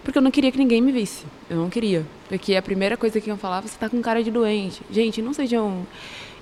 Porque 0.04 0.16
eu 0.18 0.22
não 0.22 0.30
queria 0.30 0.50
que 0.50 0.56
ninguém 0.58 0.80
me 0.80 0.92
visse. 0.92 1.24
Eu 1.48 1.56
não 1.58 1.68
queria. 1.68 2.06
Porque 2.28 2.54
a 2.56 2.62
primeira 2.62 2.96
coisa 2.96 3.20
que 3.20 3.28
iam 3.28 3.36
falar, 3.36 3.60
você 3.60 3.76
tá 3.78 3.88
com 3.88 4.00
cara 4.00 4.22
de 4.22 4.30
doente. 4.30 4.80
Gente, 4.90 5.20
não 5.20 5.34
sejam 5.34 5.86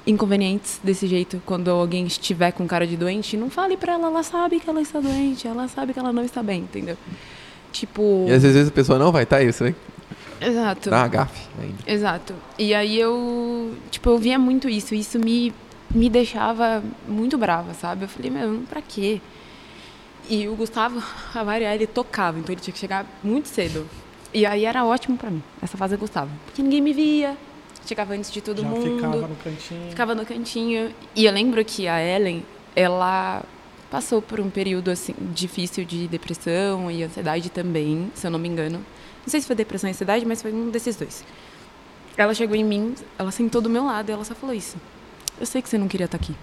inconvenientes 0.07 0.81
desse 0.83 1.07
jeito. 1.07 1.43
Quando 1.45 1.71
alguém 1.71 2.07
estiver 2.07 2.53
com 2.53 2.67
cara 2.67 2.87
de 2.87 2.97
doente, 2.97 3.37
não 3.37 3.51
fale 3.51 3.77
pra 3.77 3.95
ela, 3.95 4.09
ela 4.09 4.23
sabe 4.23 4.61
que 4.61 4.69
ela 4.69 4.81
está 4.81 5.01
doente, 5.01 5.47
ela 5.47 5.69
sabe 5.69 5.93
que 5.93 5.99
ela 5.99 6.13
não 6.13 6.25
está 6.25 6.43
bem, 6.43 6.61
entendeu? 6.61 6.97
Tipo. 7.73 8.27
E 8.29 8.33
às 8.33 8.43
vezes 8.43 8.69
a 8.69 8.71
pessoa 8.73 8.99
não 8.99 9.13
vai 9.13 9.25
estar 9.25 9.37
aí, 9.39 9.53
você 9.53 9.65
vai 9.65 10.49
Exato. 10.49 10.91
dar 10.91 10.99
uma 10.99 11.09
gafe 11.09 11.49
ainda. 11.61 11.77
Exato. 11.87 12.35
E 12.59 12.75
aí 12.75 12.99
eu, 12.99 13.75
tipo, 13.91 14.09
eu 14.09 14.19
via 14.19 14.39
muito 14.39 14.69
isso. 14.69 14.95
Isso 14.95 15.19
me 15.19 15.53
me 15.95 16.11
deixava 16.11 16.83
muito 17.07 17.39
brava, 17.39 17.73
sabe? 17.75 18.05
Eu 18.05 18.09
falei, 18.09 18.31
meu, 18.31 18.63
pra 18.69 18.83
quê? 18.83 19.21
E 20.29 20.47
o 20.49 20.55
Gustavo, 20.55 21.03
a 21.35 21.43
variar, 21.43 21.75
ele 21.75 21.87
tocava, 21.87 22.39
então 22.39 22.53
ele 22.53 22.61
tinha 22.61 22.73
que 22.73 22.79
chegar 22.79 23.07
muito 23.23 23.49
cedo. 23.49 23.87
E 24.33 24.45
aí 24.45 24.67
era 24.67 24.85
ótimo 24.85 25.17
pra 25.17 25.31
mim, 25.31 25.43
essa 25.63 25.77
fase 25.77 25.95
eu 25.95 25.99
gostava. 25.99 26.31
Porque 26.45 26.63
ninguém 26.63 26.83
me 26.83 26.93
via, 26.93 27.37
chegava 27.89 28.15
antes 28.15 28.31
de 28.31 28.41
todo 28.41 28.61
Já 28.61 28.69
mundo. 28.69 28.97
ficava 28.97 29.17
no 29.17 29.37
cantinho. 29.37 29.91
Ficava 29.91 30.15
no 30.15 30.27
cantinho. 30.27 30.95
E 31.17 31.25
eu 31.25 31.33
lembro 31.33 31.65
que 31.65 31.89
a 31.89 32.01
Ellen, 32.01 32.45
ela 32.77 33.43
passou 33.91 34.21
por 34.21 34.39
um 34.39 34.51
período 34.51 34.91
assim 34.91 35.15
difícil 35.35 35.85
de 35.85 36.07
depressão 36.07 36.91
e 36.91 37.03
ansiedade 37.03 37.49
também, 37.49 38.11
se 38.15 38.27
eu 38.27 38.31
não 38.31 38.39
me 38.39 38.49
engano. 38.49 38.79
Não 38.79 39.31
sei 39.31 39.41
se 39.41 39.47
foi 39.47 39.57
depressão 39.57 39.89
e 39.89 39.93
ansiedade, 39.93 40.27
mas 40.27 40.43
foi 40.43 40.53
um 40.53 40.71
desses 40.71 40.97
dois. 40.97 41.25
Ela 42.17 42.35
chegou 42.35 42.57
em 42.57 42.65
mim, 42.65 42.95
ela 43.19 43.31
sentou 43.31 43.61
do 43.61 43.71
meu 43.71 43.85
lado 43.85 44.11
e 44.11 44.13
ela 44.13 44.25
só 44.25 44.35
falou 44.35 44.55
isso. 44.55 44.77
Eu 45.41 45.47
sei 45.47 45.63
que 45.63 45.69
você 45.69 45.79
não 45.79 45.89
queria 45.89 46.07
estar 46.07 46.17
aqui. 46.17 46.35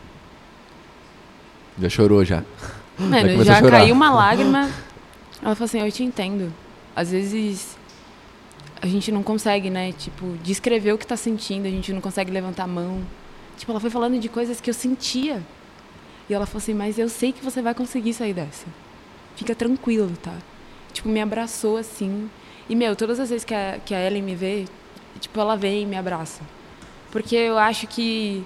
Já 1.79 1.89
chorou 1.89 2.23
já. 2.23 2.43
Mano, 2.97 3.43
já 3.43 3.59
chorar. 3.59 3.79
caiu 3.79 3.93
uma 3.93 4.09
lágrima. 4.09 4.71
Ela 5.41 5.53
falou 5.53 5.65
assim, 5.65 5.81
eu 5.81 5.91
te 5.91 6.03
entendo. 6.03 6.51
Às 6.95 7.11
vezes 7.11 7.77
a 8.81 8.87
gente 8.87 9.11
não 9.11 9.23
consegue, 9.23 9.69
né, 9.69 9.91
tipo, 9.91 10.37
descrever 10.43 10.93
o 10.93 10.97
que 10.97 11.07
tá 11.07 11.17
sentindo, 11.17 11.67
a 11.67 11.71
gente 11.71 11.91
não 11.93 12.01
consegue 12.01 12.31
levantar 12.31 12.63
a 12.63 12.67
mão. 12.67 13.01
Tipo, 13.57 13.71
ela 13.71 13.79
foi 13.79 13.89
falando 13.89 14.19
de 14.19 14.29
coisas 14.29 14.59
que 14.59 14.69
eu 14.69 14.73
sentia. 14.73 15.41
E 16.29 16.33
ela 16.33 16.45
falou 16.45 16.57
assim, 16.57 16.73
mas 16.73 16.97
eu 16.97 17.07
sei 17.07 17.31
que 17.31 17.43
você 17.43 17.61
vai 17.61 17.73
conseguir 17.73 18.13
sair 18.13 18.33
dessa. 18.33 18.65
Fica 19.35 19.55
tranquilo, 19.55 20.11
tá? 20.21 20.33
Tipo, 20.91 21.09
me 21.09 21.21
abraçou 21.21 21.77
assim. 21.77 22.29
E, 22.67 22.75
meu, 22.75 22.95
todas 22.95 23.19
as 23.19 23.29
vezes 23.29 23.45
que 23.45 23.53
a, 23.53 23.79
que 23.83 23.93
a 23.93 24.05
Ellen 24.05 24.23
me 24.23 24.35
vê, 24.35 24.65
tipo, 25.19 25.39
ela 25.39 25.55
vem 25.55 25.83
e 25.83 25.85
me 25.85 25.95
abraça. 25.95 26.41
Porque 27.11 27.35
eu 27.35 27.57
acho 27.57 27.87
que, 27.87 28.43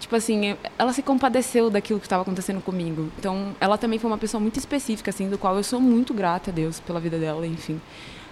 tipo 0.00 0.16
assim, 0.16 0.56
ela 0.78 0.92
se 0.92 1.02
compadeceu 1.02 1.70
daquilo 1.70 2.00
que 2.00 2.06
estava 2.06 2.22
acontecendo 2.22 2.60
comigo. 2.60 3.12
Então, 3.18 3.54
ela 3.60 3.76
também 3.76 3.98
foi 3.98 4.10
uma 4.10 4.18
pessoa 4.18 4.40
muito 4.40 4.58
específica, 4.58 5.10
assim, 5.10 5.28
do 5.28 5.38
qual 5.38 5.56
eu 5.56 5.62
sou 5.62 5.80
muito 5.80 6.14
grata 6.14 6.50
a 6.50 6.54
Deus 6.54 6.80
pela 6.80 6.98
vida 6.98 7.18
dela, 7.18 7.46
enfim. 7.46 7.80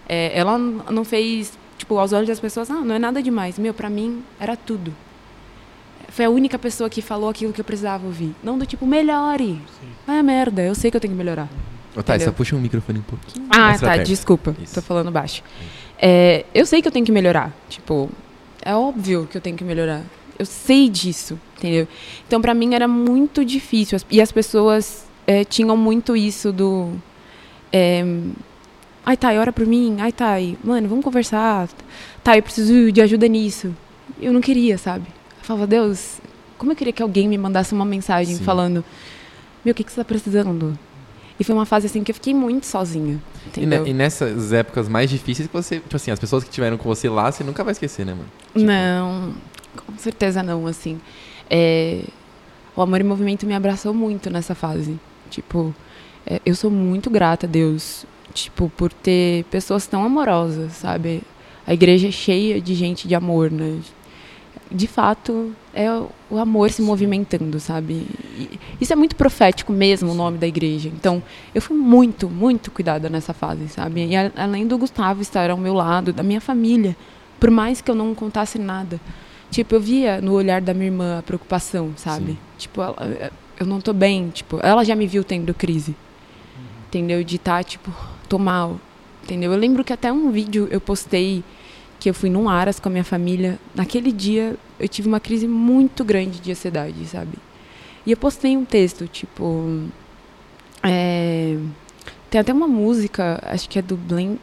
É, 0.09 0.39
ela 0.39 0.57
não 0.59 1.05
fez, 1.05 1.59
tipo, 1.77 1.99
aos 1.99 2.13
olhos 2.13 2.29
das 2.29 2.41
pessoas, 2.41 2.71
ah, 2.71 2.81
não 2.81 2.95
é 2.95 2.99
nada 2.99 3.23
demais. 3.23 3.59
Meu, 3.59 3.75
pra 3.75 3.91
mim, 3.91 4.23
era 4.39 4.57
tudo. 4.57 4.95
Foi 6.09 6.25
a 6.25 6.31
única 6.31 6.59
pessoa 6.59 6.89
que 6.89 7.03
falou 7.03 7.29
aquilo 7.29 7.53
que 7.53 7.61
eu 7.61 7.65
precisava 7.65 8.07
ouvir. 8.07 8.35
Não 8.43 8.57
do 8.57 8.65
tipo, 8.65 8.87
melhore. 8.87 9.61
Vai 10.07 10.19
a 10.19 10.23
merda, 10.23 10.63
eu 10.63 10.75
sei 10.75 10.91
que 10.91 10.97
eu 10.97 11.01
tenho 11.01 11.13
que 11.13 11.19
melhorar. 11.19 11.49
Ô, 11.97 12.03
Thay, 12.03 12.21
só 12.21 12.31
puxa 12.31 12.55
o 12.55 12.59
microfone 12.59 12.99
um 12.99 13.03
pouquinho. 13.03 13.47
Ah, 13.51 13.77
tá, 13.79 13.93
perto. 13.93 14.07
desculpa. 14.07 14.55
Isso. 14.63 14.75
Tô 14.75 14.83
falando 14.83 15.11
baixo. 15.11 15.43
É, 15.99 16.45
eu 16.55 16.67
sei 16.67 16.83
que 16.83 16.89
eu 16.89 16.93
tenho 16.93 17.05
que 17.05 17.13
melhorar. 17.13 17.55
Tipo, 17.69 18.11
é 18.63 18.75
óbvio 18.75 19.27
que 19.31 19.37
eu 19.37 19.41
tenho 19.41 19.57
que 19.57 19.65
melhorar. 19.65 20.03
Eu 20.39 20.45
sei 20.45 20.89
disso, 20.91 21.39
entendeu? 21.57 21.89
Então, 22.27 22.41
pra 22.41 22.53
mim 22.53 22.75
era 22.75 22.87
muito 22.87 23.45
difícil. 23.45 23.99
E 24.11 24.21
as 24.21 24.31
pessoas 24.31 25.07
é, 25.27 25.45
tinham 25.45 25.77
muito 25.77 26.15
isso 26.15 26.53
do. 26.53 26.93
É, 27.73 28.05
Ai, 29.07 29.17
Thay, 29.17 29.39
ora 29.39 29.53
por 29.53 29.65
mim. 29.65 29.99
Ai, 30.01 30.11
Thay, 30.11 30.59
mano, 30.65 30.89
vamos 30.89 31.05
conversar. 31.05 31.69
Thay, 32.25 32.41
eu 32.41 32.43
preciso 32.43 32.91
de 32.91 33.01
ajuda 33.01 33.29
nisso. 33.29 33.73
Eu 34.21 34.33
não 34.33 34.41
queria, 34.41 34.77
sabe? 34.77 35.07
Eu 35.39 35.45
falava, 35.45 35.65
Deus, 35.65 36.19
como 36.59 36.73
eu 36.73 36.77
queria 36.77 36.93
que 36.93 37.01
alguém 37.01 37.29
me 37.29 37.39
mandasse 37.39 37.73
uma 37.73 37.85
mensagem 37.85 38.35
Sim. 38.35 38.43
falando: 38.43 38.85
Meu, 39.65 39.71
o 39.71 39.75
que, 39.77 39.85
que 39.85 39.93
você 39.93 39.99
tá 39.99 40.05
precisando? 40.05 40.77
E 41.39 41.45
foi 41.45 41.55
uma 41.55 41.67
fase 41.67 41.87
assim 41.87 42.03
que 42.03 42.11
eu 42.11 42.15
fiquei 42.17 42.35
muito 42.35 42.67
sozinha. 42.67 43.23
E, 43.57 43.63
e 43.63 43.93
nessas 43.93 44.53
épocas 44.53 44.89
mais 44.89 45.09
difíceis 45.09 45.47
que 45.47 45.53
você, 45.55 45.77
tipo 45.79 45.95
assim, 45.95 46.11
as 46.11 46.19
pessoas 46.19 46.43
que 46.43 46.51
estiveram 46.51 46.77
com 46.77 46.89
você 46.89 47.09
lá, 47.09 47.31
você 47.31 47.45
nunca 47.45 47.63
vai 47.63 47.73
esquecer, 47.73 48.05
né, 48.05 48.13
mano? 48.13 48.29
Tipo, 48.55 48.67
Não, 48.67 49.35
com 49.87 49.99
certeza 49.99 50.43
não, 50.43 50.67
assim. 50.67 50.99
É, 51.49 52.01
o 52.75 52.83
Amor 52.83 53.01
em 53.01 53.05
Movimento 53.05 53.47
me 53.47 53.55
abraçou 53.55 53.95
muito 53.95 54.31
nessa 54.31 54.55
fase. 54.55 54.99
Tipo, 55.31 55.75
é, 56.27 56.41
eu 56.45 56.57
sou 56.57 56.71
muito 56.71 57.11
grata 57.11 57.47
a 57.47 57.49
Deus, 57.49 58.07
tipo, 58.37 58.71
por 58.77 58.93
ter 58.93 59.45
pessoas 59.45 59.87
tão 59.87 60.05
amorosas, 60.05 60.73
sabe? 60.73 61.23
A 61.67 61.73
igreja 61.75 62.09
é 62.09 62.11
cheia 62.13 62.61
de 62.61 62.75
gente 62.75 63.09
de 63.09 63.15
amor, 63.15 63.51
né? 63.51 63.79
De 64.71 64.87
fato, 64.87 65.53
é 65.73 65.91
o- 65.93 66.39
amor 66.39 66.71
se 66.71 66.83
movimentando, 66.83 67.59
sabe? 67.61 68.07
E 68.37 68.59
isso 68.81 68.93
é 68.93 68.97
muito 68.97 69.15
profético 69.17 69.73
mesmo, 69.73 70.11
o 70.11 70.15
nome 70.15 70.39
da 70.39 70.47
igreja. 70.47 70.89
Então, 70.89 71.23
eu 71.55 71.63
fui 71.63 71.77
muito, 71.77 72.29
muito 72.29 72.71
cuidada 72.71 73.09
nessa 73.09 73.33
fase, 73.33 73.69
sabe? 73.69 74.05
E 74.07 74.17
a- 74.17 74.31
além 74.37 74.67
do 74.67 74.77
Gustavo 74.77 75.23
estar 75.23 75.51
ao 75.51 75.57
meu 75.57 75.73
lado, 75.75 76.13
da 76.13 76.23
minha 76.23 76.41
família, 76.41 76.97
por 77.41 77.51
mais 77.51 77.81
que 77.81 77.91
eu 77.91 77.95
não 77.95 78.15
contasse 78.15 78.59
nada, 78.59 79.01
tipo, 79.51 79.75
eu 79.75 79.81
via 79.81 80.21
no 80.21 80.33
olhar 80.33 80.61
da 80.61 80.75
minha 80.75 80.87
irmã 80.87 81.19
a 81.19 81.23
preocupação, 81.23 81.93
sabe? 81.97 82.33
Sim. 82.33 82.39
Tipo, 82.59 82.83
ela- 82.83 83.31
eu 83.59 83.67
não 83.67 83.81
tô 83.81 83.93
bem, 83.93 84.29
tipo, 84.31 84.59
ela 84.63 84.85
já 84.85 84.95
me 84.97 85.07
viu 85.07 85.23
tendo 85.25 85.55
crise. 85.55 85.95
Entendeu? 86.89 87.23
De 87.23 87.37
estar, 87.37 87.63
tipo, 87.65 87.91
tô 88.29 88.39
mal. 88.39 88.79
Entendeu? 89.25 89.53
Eu 89.53 89.59
lembro 89.59 89.83
que 89.85 89.93
até 89.93 90.13
um 90.13 90.31
vídeo 90.31 90.69
eu 90.71 90.81
postei 90.81 91.43
que 91.99 92.09
eu 92.11 92.15
fui 92.15 92.29
num 92.31 92.49
Aras 92.49 92.79
com 92.79 92.89
a 92.89 92.93
minha 92.93 93.03
família. 93.05 93.59
Naquele 93.75 94.13
dia 94.13 94.55
eu 94.79 94.87
tive 94.89 95.09
uma 95.09 95.19
crise 95.19 95.49
muito 95.49 96.05
grande 96.05 96.39
de 96.41 96.51
ansiedade, 96.53 97.07
sabe? 97.07 97.33
E 98.07 98.11
eu 98.13 98.17
postei 98.17 98.57
um 98.57 98.65
texto, 98.65 99.09
tipo. 99.09 99.83
é, 100.83 101.57
tem 102.31 102.41
até 102.41 102.53
uma 102.53 102.69
música, 102.69 103.41
acho 103.45 103.69
que 103.69 103.79
é 103.79 103.83
do 103.83 103.97
Blen- 103.97 104.39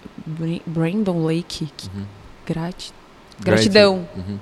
Brandon 0.66 1.24
Lake, 1.26 1.70
que 1.78 1.88
Uhum. 1.88 2.04
Grati- 2.46 2.94
Gratidão. 3.40 4.08
Uhum. 4.16 4.38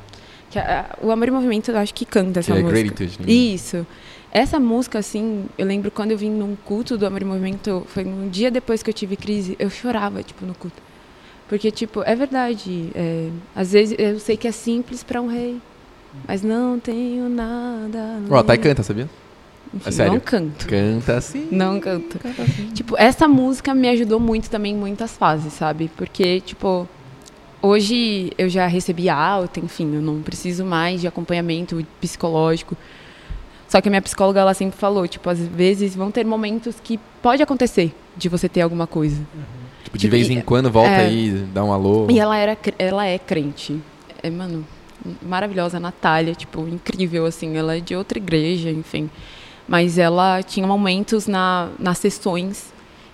Que 0.50 0.58
a- 0.60 0.82
a- 1.00 1.06
o 1.06 1.12
Amor 1.12 1.28
em 1.28 1.32
Movimento, 1.32 1.70
eu 1.72 1.78
acho 1.78 1.94
que 1.94 2.06
canta 2.06 2.40
essa 2.40 2.52
Que 2.52 2.60
é 2.60 2.62
música. 2.62 2.82
Gratitude. 2.82 3.20
né? 3.28 3.32
Isso. 3.32 3.86
Essa 4.32 4.60
música, 4.60 5.00
assim, 5.00 5.46
eu 5.58 5.66
lembro 5.66 5.92
quando 5.92 6.12
eu 6.12 6.18
vim 6.18 6.30
num 6.30 6.56
culto 6.56 6.98
do 6.98 7.06
Amor 7.06 7.22
em 7.22 7.26
Movimento, 7.26 7.84
foi 7.88 8.06
um 8.06 8.30
dia 8.30 8.50
depois 8.50 8.82
que 8.82 8.90
eu 8.90 8.94
tive 8.94 9.18
crise, 9.18 9.56
eu 9.60 9.70
chorava, 9.70 10.24
tipo, 10.24 10.46
no 10.46 10.54
culto. 10.54 10.82
Porque, 11.50 11.70
tipo, 11.70 12.02
é 12.04 12.16
verdade. 12.16 12.92
é, 12.96 13.30
às 13.54 13.74
vezes 13.74 13.94
eu 14.00 14.18
sei 14.20 14.38
que 14.38 14.48
é 14.48 14.52
simples 14.54 15.04
pra 15.04 15.22
um 15.22 15.28
rei, 15.28 15.60
mas 16.26 16.42
não 16.42 16.80
tenho 16.80 17.28
nada. 17.28 18.20
Ó, 18.30 18.42
Thay 18.42 18.56
além. 18.58 18.70
canta, 18.70 18.84
sabia? 18.84 19.10
Enfim, 19.74 19.90
É 19.90 19.92
sério? 19.92 20.14
Não 20.14 20.20
canto. 20.22 20.66
Canta 20.68 21.20
sim. 21.22 21.48
Não 21.52 21.80
canto. 21.80 22.20
Tipo, 22.74 22.96
essa 22.98 23.28
música 23.28 23.74
me 23.74 23.90
ajudou 23.90 24.20
muito 24.20 24.50
também 24.50 24.74
em 24.74 24.78
muitas 24.78 25.18
fases, 25.18 25.52
sabe? 25.52 25.92
Porque, 25.98 26.40
tipo, 26.40 26.88
hoje 27.62 28.32
eu 28.38 28.48
já 28.48 28.66
recebi 28.68 29.10
alta, 29.10 29.60
enfim, 29.60 29.94
eu 29.96 30.02
não 30.02 30.22
preciso 30.22 30.64
mais 30.64 31.02
de 31.02 31.08
acompanhamento 31.08 31.86
psicológico. 32.00 32.78
Só 33.72 33.80
que 33.80 33.88
a 33.88 33.90
minha 33.90 34.02
psicóloga, 34.02 34.42
ela 34.42 34.54
sempre 34.54 34.78
falou, 34.78 35.08
tipo, 35.08 35.30
às 35.30 35.40
vezes 35.40 35.96
vão 35.96 36.12
ter 36.12 36.26
momentos 36.26 36.76
que 36.84 37.00
pode 37.22 37.42
acontecer 37.42 37.96
de 38.18 38.28
você 38.28 38.50
ter 38.50 38.60
alguma 38.60 38.86
coisa. 38.86 39.16
Tipo, 39.86 39.98
de 39.98 40.02
Tipo, 40.02 40.12
vez 40.12 40.30
em 40.30 40.42
quando 40.42 40.70
volta 40.70 40.90
é. 40.92 41.06
aí, 41.06 41.30
dá 41.54 41.64
um 41.64 41.72
alô. 41.72 42.06
E 42.10 42.20
ela 42.20 42.36
era, 42.36 42.58
ela 42.78 43.06
é 43.06 43.18
crente. 43.18 43.80
É, 44.22 44.30
mano, 44.30 44.68
maravilhosa, 45.22 45.78
a 45.78 45.80
Natália, 45.80 46.36
tipo, 46.36 46.68
incrível, 46.68 47.26
assim. 47.26 47.56
Ela 47.56 47.78
é 47.78 47.80
de 47.80 47.96
outra 47.96 48.18
igreja, 48.18 48.70
enfim. 48.70 49.10
Mas 49.66 49.98
ela 49.98 50.44
tinha 50.44 50.68
momentos 50.68 51.26
na, 51.26 51.70
nas 51.80 51.98
sessões 51.98 52.74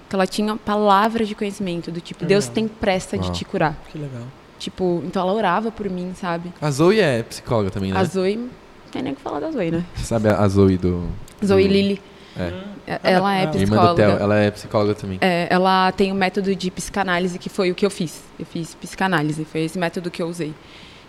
que 0.09 0.15
ela 0.15 0.25
tinha 0.25 0.55
palavras 0.55 1.27
de 1.27 1.35
conhecimento, 1.35 1.91
do 1.91 2.01
tipo, 2.01 2.25
Deus 2.25 2.45
Legal. 2.45 2.55
tem 2.55 2.67
pressa 2.67 3.15
de 3.15 3.25
Uau. 3.27 3.33
te 3.33 3.45
curar. 3.45 3.79
Que 3.91 3.99
legal. 3.99 4.23
Tipo, 4.57 5.03
então 5.05 5.21
ela 5.21 5.33
orava 5.33 5.69
por 5.69 5.87
mim, 5.87 6.13
sabe? 6.19 6.51
A 6.59 6.71
Zoe 6.71 6.99
é 6.99 7.21
psicóloga 7.21 7.69
também, 7.69 7.91
né? 7.91 7.99
A 7.99 8.03
Zoe, 8.03 8.49
tem 8.91 9.01
nem 9.01 9.13
o 9.13 9.15
que 9.15 9.21
falar 9.21 9.39
da 9.39 9.51
Zoe, 9.51 9.71
né? 9.71 9.83
Sabe 9.95 10.29
a 10.29 10.47
Zoe 10.47 10.77
do... 10.77 11.07
Zoe 11.45 11.63
do- 11.67 11.73
Lili, 11.73 12.01
É. 12.37 12.53
é- 12.87 12.99
ela 13.03 13.35
é 13.35 13.41
Irmã 13.41 13.51
do 13.51 13.57
psicóloga. 13.57 13.95
Theo, 14.07 14.17
ela 14.23 14.35
é 14.37 14.51
psicóloga 14.51 14.95
também. 14.95 15.17
É, 15.21 15.47
ela 15.49 15.91
tem 15.91 16.11
um 16.11 16.15
método 16.15 16.55
de 16.55 16.71
psicanálise 16.71 17.37
que 17.39 17.49
foi 17.49 17.71
o 17.71 17.75
que 17.75 17.85
eu 17.85 17.89
fiz. 17.89 18.23
Eu 18.39 18.45
fiz 18.45 18.73
psicanálise, 18.75 19.43
foi 19.45 19.61
esse 19.65 19.77
método 19.77 20.09
que 20.11 20.21
eu 20.21 20.27
usei. 20.27 20.53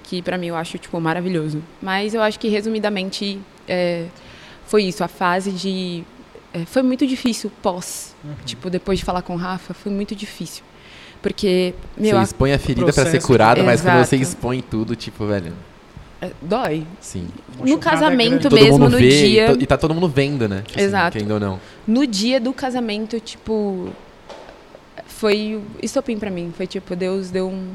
Que 0.03 0.23
pra 0.23 0.39
mim 0.39 0.47
eu 0.49 0.57
acho, 0.57 0.79
tipo, 0.79 0.99
maravilhoso. 1.01 1.63
Mas 1.83 2.15
eu 2.15 2.23
acho 2.23 2.39
que, 2.41 2.49
resumidamente, 2.49 3.39
é, 3.69 4.07
foi 4.67 4.85
isso. 4.85 5.05
A 5.05 5.09
fase 5.09 5.51
de... 5.53 6.03
é, 6.55 6.65
foi 6.65 6.83
muito 6.83 7.07
difícil 7.07 7.53
pós. 7.63 8.15
Tipo, 8.47 8.71
depois 8.71 8.99
de 8.99 9.05
falar 9.05 9.21
com 9.23 9.35
o 9.35 9.37
Rafa, 9.37 9.75
foi 9.75 9.93
muito 9.93 10.15
difícil. 10.17 10.65
Porque, 11.21 11.75
meu, 11.97 12.17
você 12.17 12.23
expõe 12.25 12.53
a 12.53 12.59
ferida 12.59 12.93
pra 12.93 13.05
ser 13.05 13.21
curada, 13.23 13.63
mas 13.63 13.81
quando 13.83 13.99
você 14.05 14.17
expõe 14.17 14.63
tudo, 14.63 14.95
tipo, 14.97 15.27
velho, 15.27 15.53
dói. 16.43 16.87
sim. 17.01 17.29
Uma 17.57 17.65
No 17.67 17.73
chocada 17.73 17.97
casamento 17.97 18.49
grande. 18.49 18.55
Mesmo, 18.65 18.79
mundo 18.79 18.91
no 18.93 18.99
vê 18.99 19.09
dia- 19.09 19.51
e, 19.51 19.55
to- 19.57 19.63
e 19.63 19.67
tá 19.67 19.77
todo 19.79 19.95
mundo 19.95 20.09
vendo, 20.09 20.49
né? 20.49 20.65
Assim, 20.69 20.81
Exato. 20.81 21.13
Querendo 21.13 21.31
ou 21.33 21.41
não. 21.41 21.61
No 21.87 22.07
dia 22.07 22.41
do 22.41 22.53
casamento, 22.53 23.19
tipo, 23.21 23.89
foi 25.07 25.61
estopim 25.83 26.19
pra 26.19 26.31
mim. 26.31 26.53
Foi 26.57 26.67
tipo, 26.67 26.95
Deus 26.97 27.31
deu 27.31 27.49
um. 27.49 27.71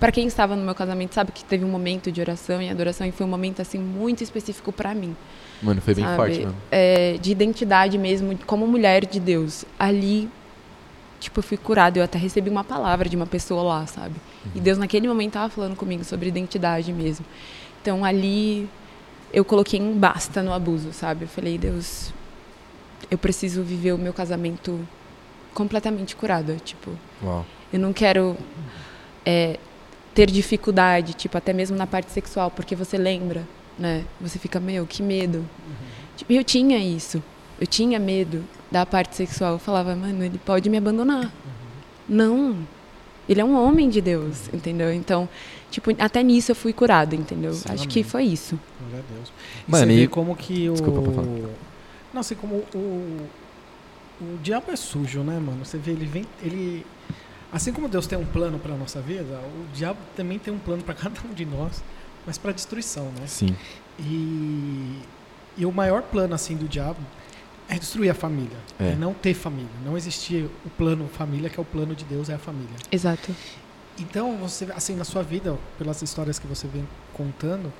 Pra 0.00 0.10
quem 0.10 0.26
estava 0.26 0.56
no 0.56 0.64
meu 0.64 0.74
casamento, 0.74 1.14
sabe 1.14 1.32
que 1.32 1.44
teve 1.44 1.64
um 1.64 1.68
momento 1.68 2.10
de 2.10 2.20
oração 2.20 2.62
e 2.62 2.68
adoração 2.70 3.06
e 3.06 3.12
foi 3.12 3.26
um 3.26 3.28
momento 3.28 3.60
assim 3.60 3.78
muito 3.78 4.22
específico 4.24 4.72
pra 4.72 4.94
mim. 4.94 5.14
Mano, 5.62 5.80
foi 5.82 5.94
bem 5.94 6.04
sabe? 6.04 6.16
forte, 6.16 6.40
mano. 6.40 6.54
É, 6.70 7.18
de 7.20 7.30
identidade 7.30 7.98
mesmo, 7.98 8.36
como 8.46 8.66
mulher 8.66 9.04
de 9.04 9.20
Deus. 9.20 9.64
Ali, 9.78 10.28
tipo, 11.20 11.38
eu 11.40 11.42
fui 11.42 11.56
curada. 11.58 11.98
Eu 11.98 12.04
até 12.04 12.18
recebi 12.18 12.48
uma 12.48 12.64
palavra 12.64 13.06
de 13.08 13.14
uma 13.16 13.26
pessoa 13.26 13.62
lá, 13.62 13.86
sabe? 13.86 14.14
E 14.54 14.60
Deus 14.60 14.76
naquele 14.78 15.06
momento 15.06 15.32
tava 15.34 15.50
falando 15.50 15.76
comigo 15.76 16.02
sobre 16.04 16.28
identidade 16.28 16.90
mesmo. 16.92 17.24
Então 17.82 18.04
ali 18.04 18.68
eu 19.32 19.44
coloquei 19.44 19.80
um 19.80 19.98
basta 19.98 20.42
no 20.42 20.52
abuso, 20.52 20.92
sabe? 20.92 21.24
Eu 21.24 21.28
falei, 21.28 21.58
Deus, 21.58 22.12
eu 23.10 23.18
preciso 23.18 23.62
viver 23.62 23.92
o 23.92 23.98
meu 23.98 24.12
casamento 24.12 24.86
completamente 25.52 26.14
curado. 26.14 26.56
Tipo, 26.64 26.92
Uau. 27.22 27.44
eu 27.72 27.80
não 27.80 27.92
quero 27.92 28.36
é, 29.26 29.58
ter 30.14 30.30
dificuldade, 30.30 31.14
tipo, 31.14 31.36
até 31.36 31.52
mesmo 31.52 31.76
na 31.76 31.86
parte 31.86 32.12
sexual, 32.12 32.50
porque 32.50 32.76
você 32.76 32.96
lembra, 32.96 33.46
né? 33.78 34.04
Você 34.20 34.38
fica, 34.38 34.60
meu, 34.60 34.86
que 34.86 35.02
medo. 35.02 35.44
Tipo, 36.16 36.32
eu 36.32 36.44
tinha 36.44 36.78
isso. 36.78 37.22
Eu 37.60 37.66
tinha 37.66 37.98
medo 37.98 38.44
da 38.70 38.84
parte 38.86 39.16
sexual. 39.16 39.54
Eu 39.54 39.58
falava, 39.58 39.94
mano, 39.96 40.22
ele 40.22 40.38
pode 40.38 40.68
me 40.68 40.76
abandonar. 40.76 41.32
Não. 42.08 42.58
Ele 43.32 43.40
é 43.40 43.44
um 43.44 43.54
homem 43.56 43.88
de 43.90 44.00
Deus, 44.00 44.48
entendeu? 44.52 44.92
Então, 44.92 45.28
tipo, 45.70 45.90
até 45.98 46.22
nisso 46.22 46.52
eu 46.52 46.56
fui 46.56 46.72
curado, 46.72 47.14
entendeu? 47.14 47.52
Sim, 47.52 47.64
Acho 47.68 47.74
amém. 47.84 47.88
que 47.88 48.02
foi 48.04 48.24
isso. 48.24 48.58
Glória 48.80 49.04
a 49.08 49.14
Deus. 49.14 49.32
E 49.66 49.70
Mano, 49.70 49.86
você 49.86 49.92
e- 49.92 50.00
vê 50.02 50.06
como 50.08 50.36
que 50.36 50.68
o. 50.68 50.72
Desculpa, 50.74 51.02
pode 51.02 51.14
falar. 51.16 51.48
Não, 52.14 52.20
assim, 52.20 52.34
como 52.34 52.56
o. 52.74 53.26
O 54.20 54.38
diabo 54.42 54.70
é 54.70 54.76
sujo, 54.76 55.20
né, 55.22 55.34
mano? 55.40 55.64
Você 55.64 55.78
vê, 55.78 55.90
ele 55.92 56.06
vem. 56.06 56.24
Ele. 56.42 56.86
Assim 57.52 57.72
como 57.72 57.88
Deus 57.88 58.06
tem 58.06 58.16
um 58.18 58.24
plano 58.24 58.58
pra 58.58 58.74
nossa 58.74 59.00
vida, 59.00 59.34
o 59.34 59.66
diabo 59.74 59.98
também 60.16 60.38
tem 60.38 60.52
um 60.54 60.58
plano 60.58 60.82
pra 60.82 60.94
cada 60.94 61.20
um 61.28 61.34
de 61.34 61.44
nós, 61.44 61.82
mas 62.26 62.38
pra 62.38 62.52
destruição, 62.52 63.06
né? 63.18 63.26
Sim. 63.26 63.54
E, 63.98 64.98
e 65.58 65.66
o 65.66 65.72
maior 65.72 66.02
plano 66.02 66.34
assim 66.34 66.56
do 66.56 66.66
diabo 66.66 66.98
é 67.74 67.78
destruir 67.78 68.10
a 68.10 68.14
família, 68.14 68.56
É. 68.78 68.90
é. 68.90 68.94
não 68.94 69.14
ter 69.14 69.34
família, 69.34 69.70
não 69.84 69.96
existir 69.96 70.44
o 70.64 70.70
plano 70.70 71.08
família 71.08 71.48
que 71.48 71.58
é 71.58 71.62
o 71.62 71.64
plano 71.64 71.94
de 71.94 72.04
Deus 72.04 72.28
é 72.28 72.34
a 72.34 72.38
família. 72.38 72.76
Exato. 72.90 73.34
Então 73.98 74.36
você 74.36 74.64
assim 74.74 74.94
na 74.96 75.04
sua 75.04 75.22
vida, 75.22 75.56
pelas 75.78 76.00
histórias 76.02 76.38
que 76.38 76.46
você 76.46 76.66
vem 76.66 76.86
contando, 77.12 77.72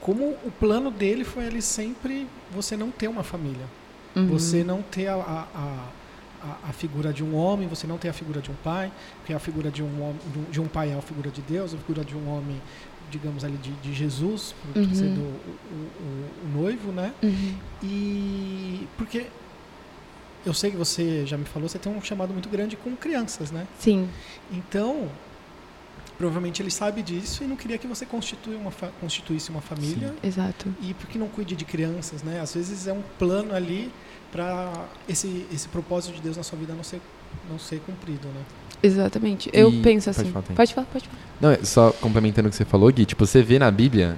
como 0.00 0.30
o 0.44 0.50
plano 0.60 0.90
dele 0.90 1.24
foi 1.24 1.44
ele 1.44 1.60
sempre 1.62 2.26
você 2.52 2.76
não 2.76 2.90
ter 2.90 3.08
uma 3.08 3.22
família, 3.22 3.66
Uhum. 4.14 4.28
você 4.28 4.64
não 4.64 4.80
ter 4.82 5.08
a, 5.08 5.14
a, 5.16 5.46
a- 5.54 6.56
a, 6.68 6.72
figura 6.72 7.12
de 7.12 7.24
um 7.24 7.34
homem, 7.34 7.66
você 7.68 7.86
não 7.86 7.98
ter 7.98 8.08
a 8.08 8.12
figura 8.12 8.40
de 8.40 8.50
um 8.50 8.54
pai, 8.62 8.90
porque 9.18 9.32
a 9.34 9.38
figura 9.38 9.70
de 9.70 9.82
um, 9.82 10.00
homem, 10.02 10.16
de 10.32 10.38
um, 10.38 10.44
de 10.44 10.60
um 10.60 10.68
pai 10.68 10.90
é 10.92 10.94
a 10.96 11.02
figura 11.02 11.30
de 11.30 11.42
Deus, 11.42 11.74
a 11.74 11.76
figura 11.76 12.04
de 12.04 12.14
um 12.16 12.28
homem, 12.28 12.60
digamos 13.10 13.44
ali, 13.44 13.56
de, 13.58 13.70
de 13.72 13.94
Jesus, 13.94 14.54
por 14.74 14.80
Uhum. 14.82 14.94
sendo 14.94 15.20
o, 15.20 15.24
o- 15.24 15.90
o- 16.54 16.60
noivo, 16.62 16.90
né? 16.92 17.12
Uhum. 17.22 17.54
E 17.82 18.88
porque 18.96 19.26
eu 20.44 20.54
sei 20.54 20.70
que 20.70 20.76
você 20.76 21.24
já 21.26 21.36
me 21.36 21.44
falou, 21.44 21.68
você 21.68 21.78
tem 21.78 21.92
um 21.92 22.00
chamado 22.02 22.32
muito 22.32 22.48
grande 22.48 22.76
com 22.76 22.94
crianças, 22.96 23.50
né? 23.50 23.66
Sim, 23.78 24.08
Então, 24.52 25.08
provavelmente 26.18 26.62
ele 26.62 26.70
sabe 26.70 27.02
disso 27.02 27.44
e 27.44 27.46
não 27.46 27.56
queria 27.56 27.76
que 27.78 27.86
você 27.86 28.06
constitui 28.06 28.54
uma 28.56 28.70
constituísse 29.00 29.50
uma 29.50 29.60
família 29.60 30.14
exato. 30.22 30.72
e 30.80 30.94
porque 30.94 31.18
não 31.18 31.28
cuide 31.28 31.54
de 31.54 31.64
crianças, 31.64 32.22
né? 32.22 32.40
Às 32.40 32.54
vezes 32.54 32.86
é 32.86 32.92
um 32.92 33.02
plano 33.18 33.54
ali 33.54 33.92
para 34.32 34.86
esse 35.08 35.46
esse 35.52 35.68
propósito 35.68 36.14
de 36.14 36.20
Deus 36.22 36.36
na 36.36 36.42
sua 36.42 36.58
vida 36.58 36.72
não 36.74 36.82
ser 36.84 37.00
não 37.50 37.58
ser 37.58 37.80
cumprido, 37.80 38.28
né? 38.28 38.42
Exatamente. 38.82 39.50
Eu 39.52 39.70
E- 39.70 39.80
penso 39.82 40.06
pode 40.10 40.20
assim. 40.20 40.30
falar, 40.32 40.44
tem. 40.44 40.56
pode 40.56 40.74
falar, 40.74 40.86
pode 40.92 41.08
falar. 41.08 41.18
Não, 41.40 41.50
é 41.50 41.58
só 41.64 41.90
complementando 42.00 42.48
o 42.48 42.50
que 42.50 42.56
você 42.56 42.64
falou, 42.64 42.90
Gui, 42.92 43.04
tipo, 43.04 43.26
você 43.26 43.42
vê 43.42 43.58
na 43.58 43.70
Bíblia, 43.70 44.16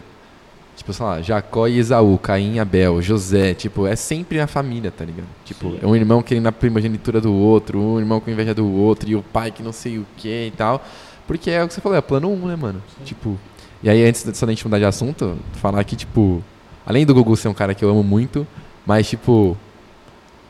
tipo, 0.76 0.92
sei 0.92 1.04
lá, 1.06 1.20
Jacó 1.22 1.66
e 1.66 1.78
Esaú, 1.78 2.18
Caim 2.18 2.54
e 2.54 2.60
Abel, 2.60 3.00
José, 3.02 3.54
tipo, 3.54 3.86
é 3.86 3.96
sempre 3.96 4.40
a 4.40 4.46
família, 4.46 4.90
tá 4.90 5.04
ligado? 5.04 5.26
Tipo, 5.44 5.70
Sim. 5.72 5.78
é 5.82 5.86
um 5.86 5.96
irmão 5.96 6.22
querendo 6.22 6.46
a 6.46 6.52
primogenitura 6.52 7.20
do 7.20 7.32
outro, 7.32 7.80
um 7.80 7.98
irmão 7.98 8.20
com 8.20 8.30
inveja 8.30 8.54
do 8.54 8.66
outro, 8.70 9.08
e 9.08 9.16
o 9.16 9.22
pai 9.22 9.50
que 9.50 9.62
não 9.62 9.72
sei 9.72 9.98
o 9.98 10.06
que 10.16 10.46
e 10.46 10.52
tal. 10.56 10.84
Porque 11.26 11.50
é 11.50 11.62
o 11.62 11.68
que 11.68 11.74
você 11.74 11.80
falou, 11.80 11.96
é 11.98 12.00
plano 12.00 12.30
1, 12.32 12.46
né, 12.48 12.56
mano? 12.56 12.82
Tipo, 13.04 13.38
e 13.82 13.88
aí 13.90 14.04
antes 14.04 14.24
só 14.34 14.46
da 14.46 14.52
gente 14.52 14.64
mudar 14.64 14.78
de 14.78 14.84
assunto, 14.84 15.36
falar 15.54 15.82
que, 15.84 15.94
tipo, 15.96 16.42
além 16.86 17.04
do 17.04 17.14
Gugu 17.14 17.36
ser 17.36 17.48
um 17.48 17.54
cara 17.54 17.74
que 17.74 17.84
eu 17.84 17.90
amo 17.90 18.02
muito, 18.02 18.46
mas, 18.86 19.08
tipo, 19.08 19.56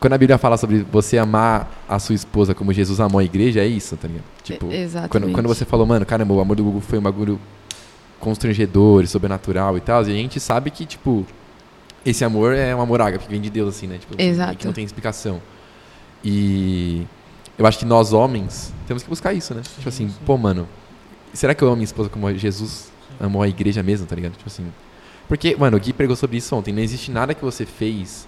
quando 0.00 0.12
a 0.12 0.18
Bíblia 0.18 0.38
fala 0.38 0.56
sobre 0.56 0.78
você 0.90 1.18
amar 1.18 1.82
a 1.88 1.98
sua 1.98 2.14
esposa 2.14 2.54
como 2.54 2.72
Jesus 2.72 3.00
amou 3.00 3.18
a 3.18 3.24
igreja, 3.24 3.60
é 3.60 3.66
isso, 3.66 3.96
tá 3.96 4.06
ligado? 4.08 4.24
Tipo, 4.42 4.66
E- 4.70 4.76
Exatamente. 4.76 5.10
quando, 5.10 5.32
quando 5.32 5.46
você 5.48 5.64
falou, 5.64 5.86
mano, 5.86 6.06
caramba, 6.06 6.34
o 6.34 6.40
amor 6.40 6.56
do 6.56 6.64
Google 6.64 6.80
foi 6.80 6.98
um 6.98 7.02
bagulho 7.02 7.40
constrangedor, 8.20 9.04
e 9.04 9.06
sobrenatural 9.06 9.76
e 9.76 9.80
tal, 9.80 10.02
e 10.02 10.10
a 10.10 10.14
gente 10.14 10.40
sabe 10.40 10.70
que, 10.70 10.84
tipo, 10.84 11.26
esse 12.04 12.24
amor 12.24 12.54
é 12.54 12.74
um 12.74 12.80
amor 12.80 13.00
ágape, 13.00 13.24
que 13.24 13.30
vem 13.30 13.40
de 13.40 13.50
Deus, 13.50 13.74
assim, 13.76 13.86
né? 13.86 13.98
Tipo, 13.98 14.20
Exato. 14.20 14.56
Que 14.56 14.66
não 14.66 14.72
tem 14.72 14.84
explicação. 14.84 15.40
E 16.24 17.06
eu 17.56 17.66
acho 17.66 17.78
que 17.78 17.84
nós, 17.84 18.12
homens, 18.12 18.72
temos 18.86 19.02
que 19.02 19.08
buscar 19.08 19.32
isso, 19.32 19.54
né? 19.54 19.62
tipo 19.62 19.88
assim, 19.88 20.08
sim. 20.08 20.14
pô, 20.26 20.36
mano, 20.36 20.68
será 21.32 21.54
que 21.54 21.62
eu 21.62 21.68
amo 21.68 21.76
minha 21.76 21.84
esposa 21.84 22.08
como 22.08 22.32
Jesus 22.36 22.90
amou 23.20 23.42
a 23.42 23.48
igreja 23.48 23.82
mesmo, 23.82 24.06
tá 24.06 24.14
ligado? 24.14 24.32
Tipo 24.32 24.48
assim. 24.48 24.66
Porque, 25.28 25.54
mano, 25.56 25.76
o 25.76 25.80
Gui 25.80 25.92
pregou 25.92 26.16
sobre 26.16 26.38
isso 26.38 26.54
ontem. 26.56 26.72
Não 26.72 26.82
existe 26.82 27.10
nada 27.10 27.34
que 27.34 27.44
você 27.44 27.66
fez. 27.66 28.26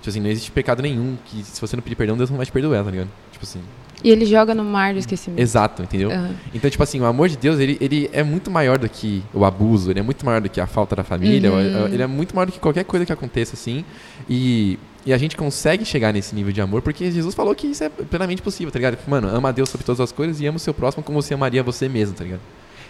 Tipo 0.00 0.08
assim, 0.10 0.20
não 0.20 0.30
existe 0.30 0.50
pecado 0.50 0.82
nenhum 0.82 1.16
que 1.26 1.44
se 1.44 1.60
você 1.60 1.76
não 1.76 1.82
pedir 1.82 1.94
perdão, 1.96 2.16
Deus 2.16 2.30
não 2.30 2.36
vai 2.36 2.46
te 2.46 2.52
perdoar, 2.52 2.82
tá 2.84 2.90
ligado? 2.90 3.08
Tipo 3.32 3.44
assim. 3.44 3.60
E 4.02 4.08
ele 4.10 4.24
joga 4.24 4.54
no 4.54 4.64
mar 4.64 4.94
do 4.94 4.98
esquecimento. 4.98 5.38
Exato, 5.38 5.82
entendeu? 5.82 6.10
Aham. 6.10 6.30
Então, 6.54 6.70
tipo 6.70 6.82
assim, 6.82 6.98
o 7.00 7.04
amor 7.04 7.28
de 7.28 7.36
Deus, 7.36 7.58
ele, 7.60 7.76
ele 7.82 8.08
é 8.14 8.22
muito 8.22 8.50
maior 8.50 8.78
do 8.78 8.88
que 8.88 9.22
o 9.34 9.44
abuso, 9.44 9.90
ele 9.90 10.00
é 10.00 10.02
muito 10.02 10.24
maior 10.24 10.40
do 10.40 10.48
que 10.48 10.58
a 10.58 10.66
falta 10.66 10.96
da 10.96 11.04
família, 11.04 11.52
Uhum. 11.52 11.86
ele 11.88 12.02
é 12.02 12.06
muito 12.06 12.34
maior 12.34 12.46
do 12.46 12.52
que 12.52 12.58
qualquer 12.58 12.84
coisa 12.84 13.04
que 13.04 13.12
aconteça, 13.12 13.54
assim. 13.54 13.84
E, 14.26 14.78
e 15.04 15.12
a 15.12 15.18
gente 15.18 15.36
consegue 15.36 15.84
chegar 15.84 16.14
nesse 16.14 16.34
nível 16.34 16.50
de 16.50 16.62
amor 16.62 16.80
porque 16.80 17.10
Jesus 17.10 17.34
falou 17.34 17.54
que 17.54 17.66
isso 17.66 17.84
é 17.84 17.90
plenamente 17.90 18.40
possível, 18.40 18.72
tá 18.72 18.78
ligado? 18.78 18.96
Mano, 19.06 19.28
ama 19.28 19.50
a 19.50 19.52
Deus 19.52 19.68
sobre 19.68 19.84
todas 19.84 20.00
as 20.00 20.10
coisas 20.12 20.40
e 20.40 20.46
ama 20.46 20.56
o 20.56 20.60
seu 20.60 20.72
próximo 20.72 21.02
como 21.04 21.20
você 21.20 21.34
amaria 21.34 21.62
você 21.62 21.86
mesmo, 21.86 22.14
tá 22.14 22.24
ligado? 22.24 22.40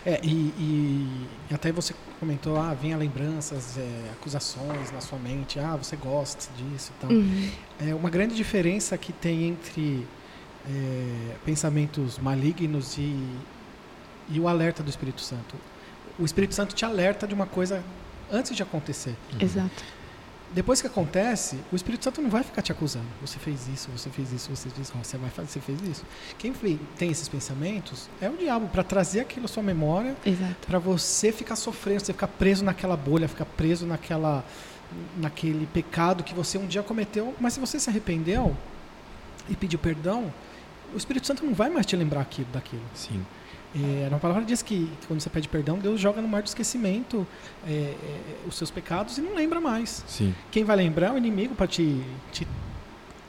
É, 0.04 0.18
e, 0.22 0.52
e 1.50 1.54
até 1.54 1.70
você 1.70 1.94
comentou, 2.18 2.56
ah, 2.56 2.72
vinha 2.74 2.96
lembranças, 2.96 3.76
é, 3.76 4.10
acusações 4.12 4.90
na 4.90 5.00
sua 5.00 5.18
mente, 5.18 5.58
ah, 5.58 5.76
você 5.76 5.96
gosta 5.96 6.48
disso 6.56 6.92
e 6.96 7.00
tal. 7.00 7.10
Uhum. 7.10 7.50
É 7.80 7.94
uma 7.94 8.08
grande 8.08 8.34
diferença 8.34 8.96
que 8.96 9.12
tem 9.12 9.48
entre 9.48 10.06
é, 10.68 11.36
pensamentos 11.44 12.18
malignos 12.18 12.96
e, 12.96 13.14
e 14.28 14.40
o 14.40 14.48
alerta 14.48 14.82
do 14.82 14.88
Espírito 14.88 15.20
Santo. 15.20 15.54
O 16.18 16.24
Espírito 16.24 16.54
Santo 16.54 16.74
te 16.74 16.84
alerta 16.84 17.26
de 17.26 17.34
uma 17.34 17.46
coisa 17.46 17.82
antes 18.30 18.54
de 18.56 18.62
acontecer. 18.62 19.14
Exato. 19.38 19.84
Depois 20.52 20.80
que 20.80 20.86
acontece, 20.86 21.56
o 21.70 21.76
Espírito 21.76 22.04
Santo 22.04 22.20
não 22.20 22.28
vai 22.28 22.42
ficar 22.42 22.60
te 22.60 22.72
acusando. 22.72 23.06
Você 23.20 23.38
fez 23.38 23.68
isso, 23.68 23.88
você 23.96 24.10
fez 24.10 24.32
isso, 24.32 24.50
você 24.50 24.68
fez 24.68 24.88
isso, 24.88 24.98
você 25.00 25.16
vai 25.16 25.30
fazer, 25.30 25.48
você 25.48 25.60
fez 25.60 25.80
isso. 25.82 26.04
Quem 26.36 26.52
tem 26.98 27.10
esses 27.10 27.28
pensamentos 27.28 28.08
é 28.20 28.28
o 28.28 28.36
diabo 28.36 28.66
para 28.68 28.82
trazer 28.82 29.20
aquilo 29.20 29.44
à 29.44 29.48
sua 29.48 29.62
memória 29.62 30.16
para 30.66 30.78
você 30.78 31.30
ficar 31.30 31.54
sofrendo, 31.54 32.00
você 32.00 32.12
ficar 32.12 32.26
preso 32.26 32.64
naquela 32.64 32.96
bolha, 32.96 33.28
ficar 33.28 33.44
preso 33.44 33.86
naquela 33.86 34.44
naquele 35.16 35.66
pecado 35.66 36.24
que 36.24 36.34
você 36.34 36.58
um 36.58 36.66
dia 36.66 36.82
cometeu, 36.82 37.32
mas 37.40 37.52
se 37.52 37.60
você 37.60 37.78
se 37.78 37.88
arrependeu 37.88 38.56
e 39.48 39.54
pediu 39.54 39.78
perdão, 39.78 40.32
o 40.92 40.96
Espírito 40.96 41.28
Santo 41.28 41.44
não 41.44 41.54
vai 41.54 41.70
mais 41.70 41.86
te 41.86 41.94
lembrar 41.94 42.22
aquilo 42.22 42.48
daquilo. 42.52 42.82
Sim. 42.94 43.24
É, 43.74 44.08
a 44.12 44.18
palavra 44.18 44.44
diz 44.44 44.62
que, 44.62 44.90
que 45.00 45.06
quando 45.06 45.20
você 45.20 45.30
pede 45.30 45.48
perdão, 45.48 45.78
Deus 45.78 46.00
joga 46.00 46.20
no 46.20 46.26
mar 46.26 46.42
do 46.42 46.46
esquecimento 46.46 47.26
é, 47.66 47.70
é, 47.70 47.96
os 48.46 48.56
seus 48.56 48.70
pecados 48.70 49.16
e 49.18 49.20
não 49.20 49.34
lembra 49.34 49.60
mais. 49.60 50.04
Sim. 50.08 50.34
Quem 50.50 50.64
vai 50.64 50.76
lembrar 50.76 51.08
é 51.08 51.12
o 51.12 51.18
inimigo 51.18 51.54
para 51.54 51.68
te, 51.68 52.04
te, 52.32 52.46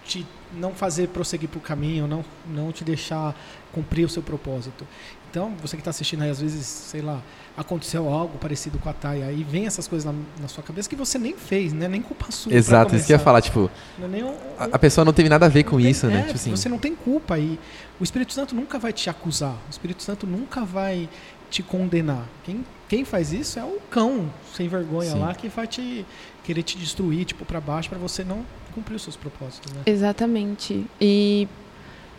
te 0.04 0.26
não 0.54 0.74
fazer 0.74 1.10
prosseguir 1.10 1.48
para 1.48 1.60
o 1.60 1.62
caminho, 1.62 2.08
não, 2.08 2.26
não 2.48 2.72
te 2.72 2.84
deixar 2.84 3.36
cumprir 3.72 4.06
o 4.06 4.10
seu 4.10 4.24
propósito. 4.24 4.86
Então, 5.32 5.53
você 5.62 5.78
que 5.78 5.82
está 5.82 5.91
assistindo 5.91 6.24
aí, 6.24 6.30
às 6.30 6.41
vezes, 6.41 6.66
sei 6.66 7.02
lá, 7.02 7.22
aconteceu 7.56 8.08
algo 8.10 8.38
parecido 8.38 8.78
com 8.78 8.90
a 8.90 8.94
Thay, 8.94 9.24
aí 9.24 9.44
vem 9.49 9.66
essas 9.66 9.88
coisas 9.88 10.06
na, 10.06 10.14
na 10.41 10.48
sua 10.49 10.62
cabeça 10.62 10.90
que 10.90 10.95
você 10.95 11.18
nem 11.18 11.34
fez, 11.38 11.72
né? 11.72 11.88
Nem 11.88 12.02
culpa 12.02 12.30
sua. 12.32 12.53
Exato, 12.53 12.94
isso 12.95 13.06
que 13.08 13.14
eu 13.14 13.18
ia 13.18 13.24
falar, 13.24 13.41
tipo, 13.41 13.72
Não 13.98 14.06
é 14.06 14.10
nem 14.10 14.24
um- 14.26 14.36
a, 14.60 14.66
a 14.74 14.80
pessoa 14.80 15.06
não 15.06 15.14
teve 15.14 15.30
nada 15.30 15.45
a 15.45 15.49
ver 15.49 15.64
com 15.64 15.78
tem- 15.78 15.90
isso, 15.90 16.06
né? 16.08 16.20
é, 16.20 16.22
Tipo 16.24 16.36
assim. 16.36 16.52
Você 16.52 16.68
não 16.68 16.78
tem 16.78 16.94
culpa 16.94 17.40
e 17.40 17.58
o 17.98 18.03
Espírito 18.03 18.34
Santo 18.34 18.53
nunca 18.53 18.78
vai 18.78 18.91
te 18.91 19.10
acusar. 19.10 19.53
O 19.53 19.70
Espírito 19.70 20.03
Santo 20.03 20.28
nunca 20.28 20.66
vai 20.66 21.08
te 21.49 21.64
condenar. 21.64 22.26
Quem, 22.44 22.66
quem 22.90 23.06
faz 23.06 23.32
isso 23.32 23.58
é 23.58 23.64
o 23.64 23.80
cão 23.90 24.30
sem 24.53 24.68
vergonha 24.68 25.12
Sim. 25.12 25.20
lá 25.20 25.34
que 25.34 25.48
vai 25.48 25.66
te 25.68 26.06
querer 26.44 26.64
te 26.64 26.78
destruir, 26.78 27.24
tipo, 27.24 27.45
para 27.45 27.62
baixo, 27.62 27.88
para 27.90 27.98
você 27.99 28.24
não 28.24 28.45
cumprir 28.76 28.95
os 28.95 29.02
seus 29.03 29.16
propósitos, 29.16 29.72
né? 29.72 29.82
Exatamente. 29.86 30.86
E 30.99 31.48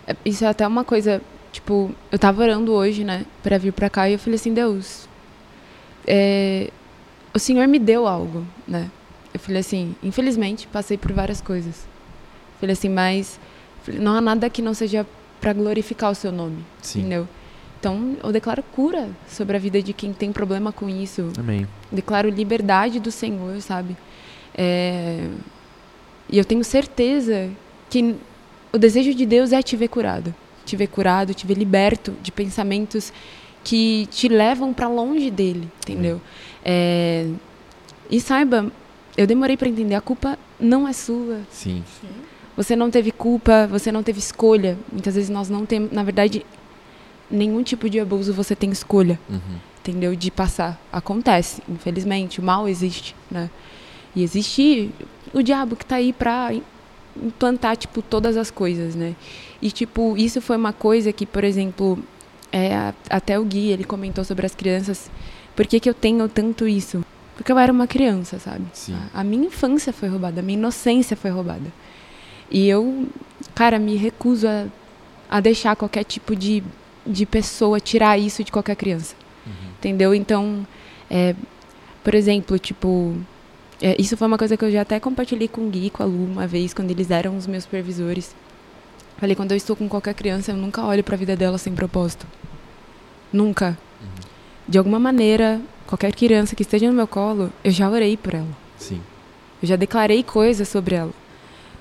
é, 0.07 0.17
isso 0.25 0.45
é 0.45 0.49
até 0.49 0.67
uma 0.67 0.85
coisa, 0.85 1.21
tipo, 1.53 1.95
eu 2.11 2.19
tava 2.19 2.43
orando 2.43 2.73
hoje, 2.73 3.05
né, 3.05 3.25
pra 3.43 3.59
vir 3.59 3.73
pra 3.73 3.89
cá 3.91 4.09
e 4.09 4.15
eu 4.15 4.19
falei 4.19 4.37
assim, 4.37 4.53
Deus, 4.55 5.09
é, 6.07 6.71
o 7.35 7.39
Senhor 7.39 7.67
me 7.69 7.79
deu 7.79 8.07
algo, 8.09 8.45
né? 8.67 8.91
Eu 9.33 9.41
falei 9.41 9.61
assim, 9.61 9.95
infelizmente, 10.03 10.67
passei 10.67 10.97
por 10.99 11.13
várias 11.13 11.41
coisas. 11.41 11.87
Falei 12.61 12.73
assim, 12.75 12.89
mas 12.89 13.39
não 13.89 14.15
há 14.17 14.21
nada 14.21 14.49
que 14.51 14.61
não 14.63 14.75
seja 14.75 15.07
pra 15.41 15.53
glorificar 15.53 16.11
o 16.11 16.15
seu 16.15 16.31
nome, 16.31 16.65
Sim. 16.83 17.01
entendeu? 17.01 17.29
Então, 17.81 18.17
eu 18.23 18.31
declaro 18.31 18.63
cura 18.63 19.09
sobre 19.29 19.57
a 19.57 19.59
vida 19.61 19.83
de 19.83 19.93
quem 19.93 20.13
tem 20.13 20.31
problema 20.31 20.71
com 20.71 20.89
isso, 20.89 21.31
Amém. 21.39 21.67
declaro 21.91 22.29
liberdade 22.29 23.01
do 23.01 23.11
Senhor, 23.11 23.61
sabe? 23.61 23.97
É, 24.55 25.27
E 26.29 26.39
eu 26.39 26.45
tenho 26.45 26.63
certeza 26.63 27.51
que 27.91 28.15
o 28.73 28.79
desejo 28.79 29.13
de 29.15 29.27
Deus 29.27 29.53
é 29.53 29.61
te 29.63 29.77
ver 29.77 29.89
curado, 29.89 30.33
te 30.65 30.77
ver 30.77 30.87
curado, 30.89 31.35
te 31.35 31.47
ver 31.47 31.57
liberto 31.57 32.13
de 32.23 32.31
pensamentos 32.33 33.13
que 33.65 34.07
te 34.11 34.29
levam 34.29 34.73
para 34.73 34.89
longe 34.89 35.31
dele, 35.31 35.69
entendeu? 35.83 36.21
É, 36.65 37.27
E 38.11 38.21
saiba, 38.21 38.71
eu 39.17 39.27
demorei 39.27 39.57
para 39.57 39.69
entender, 39.69 39.95
a 39.95 40.01
culpa 40.01 40.39
não 40.61 40.87
é 40.87 40.93
sua. 40.93 41.41
Sim. 41.51 41.83
Você 42.57 42.77
não 42.77 42.91
teve 42.91 43.11
culpa, 43.11 43.67
você 43.67 43.91
não 43.91 44.03
teve 44.03 44.19
escolha. 44.19 44.77
Muitas 44.93 45.15
vezes 45.15 45.31
nós 45.31 45.49
não 45.49 45.65
temos, 45.65 45.91
na 45.93 46.03
verdade, 46.03 46.45
nenhum 47.31 47.63
tipo 47.63 47.89
de 47.89 47.99
abuso 47.99 48.33
você 48.35 48.55
tem 48.55 48.71
escolha, 48.71 49.19
Uhum. 49.31 49.41
entendeu? 49.81 50.15
De 50.15 50.31
passar. 50.31 50.79
Acontece, 50.93 51.63
infelizmente, 51.69 52.41
o 52.41 52.43
mal 52.43 52.69
existe, 52.69 53.17
né? 53.31 53.49
E 54.15 54.23
existe 54.23 54.91
o 55.33 55.41
diabo 55.43 55.75
que 55.77 55.87
tá 55.87 55.97
aí 55.97 56.13
pra 56.13 56.51
implantar, 57.17 57.77
tipo, 57.77 58.03
todas 58.03 58.37
as 58.37 58.51
coisas, 58.51 58.95
né? 58.95 59.15
E, 59.61 59.71
tipo, 59.71 60.17
isso 60.17 60.41
foi 60.41 60.57
uma 60.57 60.73
coisa 60.73 61.13
que, 61.13 61.27
por 61.27 61.45
exemplo, 61.45 61.99
é, 62.53 62.93
até 63.09 63.39
o 63.39 63.45
Gui, 63.45 63.71
ele 63.71 63.85
comentou 63.85 64.25
sobre 64.25 64.47
as 64.47 64.55
crianças. 64.55 65.11
Por 65.55 65.67
que, 65.67 65.81
que 65.81 65.89
eu 65.89 65.95
tenho 65.95 66.29
tanto 66.29 66.67
isso? 66.67 67.05
Porque 67.37 67.51
eu 67.51 67.59
era 67.59 67.73
uma 67.73 67.87
criança, 67.87 68.39
sabe? 68.39 68.65
A, 69.15 69.21
a 69.21 69.25
minha 69.25 69.47
infância 69.47 69.93
foi 69.93 70.09
roubada, 70.09 70.41
a 70.41 70.43
minha 70.43 70.59
inocência 70.59 71.17
foi 71.17 71.31
roubada. 71.31 71.73
E 72.51 72.69
eu, 72.69 73.09
cara, 73.55 73.79
me 73.79 73.97
recuso 73.97 74.47
a, 74.47 74.67
a 75.31 75.41
deixar 75.41 75.75
qualquer 75.77 76.05
tipo 76.05 76.37
de, 76.37 76.63
de 77.07 77.25
pessoa 77.25 77.81
tirar 77.81 78.19
isso 78.19 78.45
de 78.45 78.53
qualquer 78.53 78.77
criança. 78.77 79.15
Entendeu? 79.79 80.15
Então, 80.15 80.67
é, 81.11 81.35
por 82.05 82.15
exemplo, 82.15 82.59
tipo, 82.59 83.17
é, 83.83 83.97
isso 84.01 84.17
foi 84.17 84.27
uma 84.29 84.39
coisa 84.39 84.57
que 84.57 84.65
eu 84.65 84.71
já 84.71 84.81
até 84.83 84.99
compartilhei 85.01 85.49
com 85.49 85.67
o 85.67 85.69
Gui, 85.71 85.91
com 85.91 86.03
a 86.03 86.07
Lu, 86.07 86.25
uma 86.25 86.47
vez, 86.47 86.73
quando 86.73 86.91
eles 86.91 87.11
eram 87.11 87.37
os 87.37 87.47
meus 87.47 87.65
supervisores. 87.65 88.35
Falei, 89.19 89.37
quando 89.37 89.51
eu 89.53 89.57
estou 89.57 89.77
com 89.77 89.89
qualquer 89.89 90.15
criança, 90.15 90.53
eu 90.53 90.57
nunca 90.57 90.83
olho 90.85 91.03
para 91.05 91.15
a 91.15 91.19
vida 91.19 91.37
dela 91.37 91.59
sem 91.59 91.75
propósito. 91.75 92.27
Nunca. 93.33 93.79
De 94.69 94.79
alguma 94.79 94.99
maneira, 94.99 95.61
qualquer 95.87 96.15
criança 96.15 96.55
que 96.55 96.63
esteja 96.63 96.87
no 96.87 96.93
meu 96.93 97.07
colo, 97.07 97.53
eu 97.65 97.71
já 97.71 97.89
orei 97.91 98.17
por 98.17 98.35
ela. 98.35 98.49
Sim. 98.79 99.01
Eu 99.63 99.69
já 99.69 99.77
declarei 99.77 100.23
coisas 100.23 100.69
sobre 100.69 100.95
ela. 100.95 101.13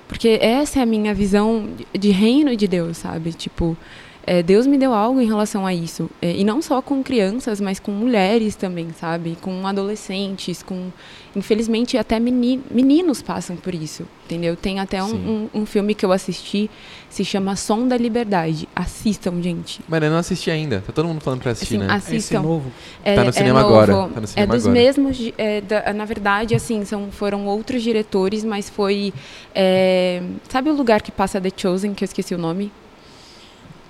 Porque 0.07 0.37
essa 0.41 0.79
é 0.79 0.83
a 0.83 0.85
minha 0.85 1.13
visão 1.13 1.67
de- 1.93 1.99
de 1.99 2.09
reino 2.11 2.55
de 2.55 2.67
Deus, 2.67 2.97
sabe? 2.97 3.31
Tipo, 3.33 3.77
é, 4.25 4.43
Deus 4.43 4.67
me 4.67 4.77
deu 4.77 4.93
algo 4.93 5.19
em 5.21 5.25
relação 5.25 5.65
a 5.65 5.73
isso. 5.73 6.09
É, 6.21 6.35
e 6.35 6.43
não 6.43 6.61
só 6.61 6.81
com 6.81 7.01
crianças, 7.01 7.59
mas 7.61 7.79
com 7.79 7.91
mulheres 7.91 8.55
também, 8.55 8.89
sabe? 8.99 9.37
Com 9.41 9.65
adolescentes, 9.65 10.61
com. 10.61 10.91
Infelizmente, 11.33 11.97
até 11.97 12.19
meni- 12.19 12.59
meninos 12.69 13.21
passam 13.21 13.55
por 13.55 13.73
isso, 13.73 14.05
entendeu? 14.25 14.53
Tem 14.57 14.81
até 14.81 15.01
um, 15.01 15.13
um, 15.53 15.61
um 15.61 15.65
filme 15.65 15.95
que 15.95 16.05
eu 16.05 16.11
assisti, 16.11 16.69
se 17.09 17.23
chama 17.23 17.55
Som 17.55 17.87
da 17.87 17.95
Liberdade. 17.95 18.67
Assistam, 18.75 19.41
gente. 19.41 19.79
Mano, 19.87 20.07
eu 20.07 20.11
não 20.11 20.17
assisti 20.17 20.51
ainda. 20.51 20.83
Tá 20.85 20.91
todo 20.91 21.07
mundo 21.07 21.21
falando 21.21 21.39
pra 21.41 21.51
assistir, 21.51 21.77
Assim, 21.77 21.87
né? 21.87 21.95
Esse 21.97 22.07
assistam. 22.15 22.41
novo. 22.41 22.69
É, 23.01 23.15
Tá 23.15 23.23
no 23.23 23.29
é 23.29 23.31
cinema 23.31 23.61
novo. 23.61 23.73
agora, 23.73 23.93
tá 24.13 24.19
no 24.19 24.23
é 24.25 24.27
cinema 24.27 24.53
dos 24.55 24.65
agora. 24.67 24.81
mesmos. 24.81 25.31
é, 25.37 25.61
da- 25.61 25.93
na 25.93 26.03
verdade, 26.03 26.53
assim, 26.53 26.83
são, 26.83 27.09
foram 27.11 27.45
outros 27.45 27.81
diretores, 27.81 28.43
mas 28.43 28.69
foi. 28.69 29.13
é, 29.55 30.21
sabe 30.49 30.69
o 30.69 30.73
lugar 30.73 31.01
que 31.01 31.13
passa 31.13 31.39
The 31.39 31.51
Chosen, 31.55 31.93
que 31.93 32.03
eu 32.03 32.07
esqueci 32.07 32.35
o 32.35 32.37
nome? 32.37 32.71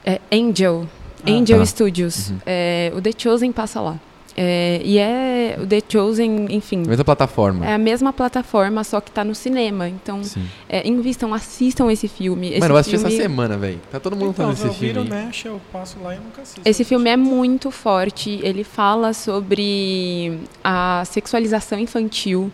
É 0.06 0.20
Angel. 0.32 0.88
Ah. 1.26 1.32
Angel 1.32 1.58
Tá. 1.60 1.66
Studios. 1.66 2.30
Uhum. 2.30 2.38
É, 2.46 2.92
o 2.96 3.02
The 3.02 3.12
Chosen 3.18 3.52
passa 3.52 3.82
lá. 3.82 4.00
É, 4.36 4.82
e 4.84 4.98
é 4.98 5.58
o 5.62 5.68
The 5.68 5.82
Chosen, 5.88 6.48
enfim. 6.50 6.84
Mesma 6.88 7.04
plataforma. 7.04 7.66
É 7.66 7.74
a 7.74 7.78
mesma 7.78 8.14
plataforma, 8.14 8.84
só 8.84 9.02
que 9.02 9.12
tá 9.12 9.24
no 9.24 9.36
cinema. 9.36 9.90
Então, 9.90 10.22
é, 10.70 10.88
invistam, 10.88 11.34
assistam 11.34 11.92
esse 11.92 12.08
filme. 12.08 12.50
Esse 12.52 12.60
Mano, 12.60 12.74
eu 12.74 12.78
assisti 12.78 12.98
filme... 12.98 13.14
essa 13.14 13.24
semana, 13.24 13.58
velho. 13.58 13.80
Tá 13.92 14.00
todo 14.00 14.14
mundo 14.16 14.32
Então, 14.32 14.46
falando 14.46 14.56
desse 14.56 14.68
eu 14.68 14.74
viro 14.74 15.04
filme. 15.04 15.10
Nash, 15.10 15.46
eu 15.46 15.62
passo 15.72 15.98
lá 16.02 16.14
e 16.14 16.18
eu 16.18 16.24
nunca 16.24 16.42
assisto. 16.42 16.62
Esse 16.64 16.84
filme 16.84 17.10
é 17.10 17.18
muito 17.18 17.72
forte. 17.72 18.40
Ele 18.42 18.64
fala 18.64 19.14
sobre 19.14 20.40
a 20.64 21.04
sexualização 21.06 21.78
infantil. 21.80 22.52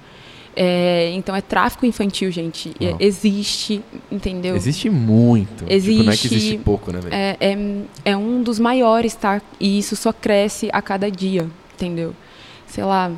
É, 0.59 1.11
então 1.13 1.35
é 1.35 1.41
tráfico 1.41 1.85
infantil, 1.85 2.31
gente. 2.31 2.73
É, 2.81 2.95
existe, 2.99 3.79
entendeu? 4.11 4.55
Existe 4.55 4.89
muito. 4.89 5.65
Tipo, 5.65 5.65
não 5.65 5.69
é 5.69 5.75
que 5.75 5.75
Existe- 5.75 6.27
existe 6.35 6.57
pouco, 6.57 6.91
né, 6.91 6.99
velho? 6.99 7.13
É, 7.13 7.37
é, 7.39 7.57
é 8.11 8.17
um 8.17 8.41
dos 8.41 8.57
maiores, 8.57 9.13
tá? 9.13 9.39
E 9.59 9.77
isso 9.77 9.95
só 9.95 10.11
cresce 10.11 10.67
a 10.73 10.81
cada 10.81 11.11
dia, 11.11 11.47
entendeu? 11.77 12.13
Sei 12.65 12.83
lá. 12.83 13.11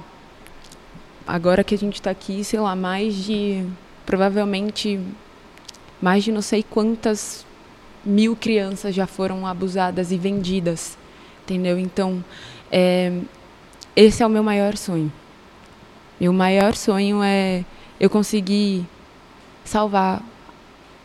Agora 1.26 1.64
que 1.64 1.74
a 1.76 1.78
gente 1.78 2.02
tá 2.02 2.12
aqui, 2.12 2.44
sei 2.44 2.60
lá, 2.60 2.76
mais 2.76 3.16
de. 3.16 3.66
Provavelmente. 4.06 5.00
Mais 6.02 6.24
de 6.24 6.32
não 6.32 6.42
sei 6.42 6.64
quantas 6.64 7.46
mil 8.06 8.36
crianças 8.36 8.96
já 8.96 9.06
foram 9.06 9.46
abusadas 9.46 10.12
e 10.12 10.18
vendidas, 10.18 10.98
entendeu? 11.44 11.78
Então, 11.78 12.24
é, 12.72 13.20
esse 13.96 14.24
é 14.24 14.26
o 14.26 14.30
meu 14.30 14.44
maior 14.44 14.78
sonho. 14.78 15.12
Meu 16.20 16.32
maior 16.32 16.76
sonho 16.76 17.22
é 17.22 17.66
eu 18.00 18.10
conseguir 18.10 18.86
salvar 19.64 20.24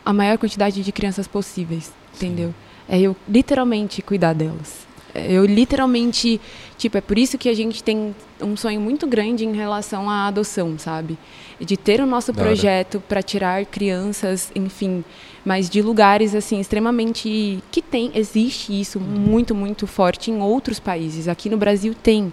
a 0.04 0.12
maior 0.12 0.38
quantidade 0.38 0.82
de 0.82 0.92
crianças 0.92 1.26
possíveis, 1.26 1.92
entendeu? 2.14 2.54
É 2.88 3.00
eu 3.00 3.16
literalmente 3.28 4.00
cuidar 4.00 4.32
delas. 4.32 4.86
É 5.14 5.32
eu 5.32 5.44
literalmente, 5.44 6.40
tipo, 6.76 6.96
é 6.98 7.00
por 7.00 7.16
isso 7.18 7.38
que 7.38 7.48
a 7.48 7.54
gente 7.54 7.82
tem 7.82 8.14
um 8.40 8.56
sonho 8.56 8.80
muito 8.80 9.06
grande 9.06 9.44
em 9.44 9.54
relação 9.54 10.08
à 10.10 10.26
adoção, 10.26 10.78
sabe? 10.78 11.16
De 11.60 11.76
ter 11.76 12.00
o 12.00 12.06
nosso 12.06 12.32
projeto 12.34 13.02
para 13.08 13.22
tirar 13.22 13.64
crianças, 13.66 14.50
enfim, 14.54 15.04
mas 15.44 15.70
de 15.70 15.80
lugares 15.82 16.34
assim 16.34 16.58
extremamente 16.60 17.62
que 17.70 17.80
tem, 17.80 18.10
existe 18.14 18.78
isso 18.78 18.98
muito, 18.98 19.54
muito 19.54 19.86
forte 19.86 20.30
em 20.30 20.40
outros 20.40 20.80
países. 20.80 21.28
Aqui 21.28 21.48
no 21.48 21.56
Brasil 21.56 21.94
tem, 21.94 22.32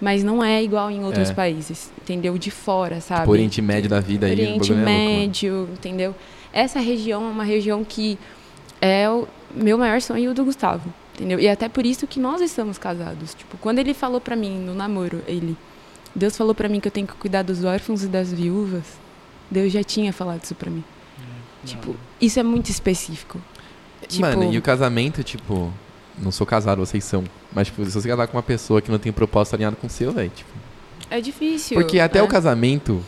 mas 0.00 0.24
não 0.24 0.42
é 0.42 0.62
igual 0.62 0.90
em 0.90 1.04
outros 1.04 1.30
É. 1.30 1.34
países, 1.34 1.92
entendeu? 2.02 2.36
De 2.38 2.50
fora, 2.50 3.00
sabe? 3.00 3.20
Tipo, 3.22 3.32
Oriente 3.32 3.60
Médio 3.62 3.90
da 3.90 4.00
vida 4.00 4.26
aí. 4.26 4.32
Oriente 4.32 4.72
é 4.72 4.74
louco, 4.74 4.74
mano. 4.74 4.84
Médio, 4.84 5.68
entendeu? 5.72 6.14
Essa 6.52 6.80
região 6.80 7.22
é 7.24 7.28
uma 7.30 7.44
região 7.44 7.84
que 7.84 8.18
é 8.80 9.08
o 9.10 9.26
meu 9.54 9.76
maior 9.78 10.00
sonho 10.00 10.32
do 10.34 10.44
Gustavo, 10.44 10.92
entendeu? 11.14 11.40
E 11.40 11.48
até 11.48 11.68
por 11.68 11.86
isso 11.86 12.06
que 12.06 12.20
nós 12.20 12.40
estamos 12.40 12.78
casados. 12.78 13.34
Tipo, 13.34 13.56
quando 13.58 13.78
ele 13.78 13.94
falou 13.94 14.20
pra 14.20 14.36
mim 14.36 14.58
no 14.58 14.74
namoro, 14.74 15.22
ele 15.26 15.56
Deus 16.14 16.36
falou 16.36 16.54
pra 16.54 16.68
mim 16.68 16.78
que 16.78 16.86
eu 16.86 16.92
tenho 16.92 17.06
que 17.06 17.14
cuidar 17.14 17.42
dos 17.42 17.64
órfãos 17.64 18.04
e 18.04 18.06
das 18.06 18.32
viúvas. 18.32 18.84
Deus 19.50 19.72
já 19.72 19.82
tinha 19.82 20.12
falado 20.12 20.44
isso 20.44 20.54
pra 20.54 20.70
mim. 20.70 20.84
Tipo, 21.64 21.96
isso 22.20 22.38
é 22.38 22.42
muito 22.42 22.70
específico. 22.70 23.40
Tipo, 24.06 24.22
Mano, 24.22 24.52
e 24.52 24.58
o 24.58 24.62
casamento, 24.62 25.22
tipo. 25.22 25.72
Não 26.16 26.30
sou 26.30 26.46
casado, 26.46 26.78
vocês 26.78 27.02
são. 27.02 27.24
Mas, 27.52 27.66
tipo, 27.66 27.84
se 27.84 27.90
você 27.90 28.08
casar 28.08 28.28
com 28.28 28.36
uma 28.36 28.42
pessoa 28.42 28.80
que 28.80 28.90
não 28.90 28.98
tem 28.98 29.10
propósito 29.10 29.54
alinhado 29.54 29.76
com 29.76 29.88
o 29.88 29.90
seu, 29.90 30.12
velho. 30.12 30.30
Tipo, 30.30 30.50
é 31.10 31.20
difícil. 31.20 31.76
porque 31.76 31.98
até 31.98 32.20
é. 32.20 32.22
o 32.22 32.28
casamento, 32.28 33.02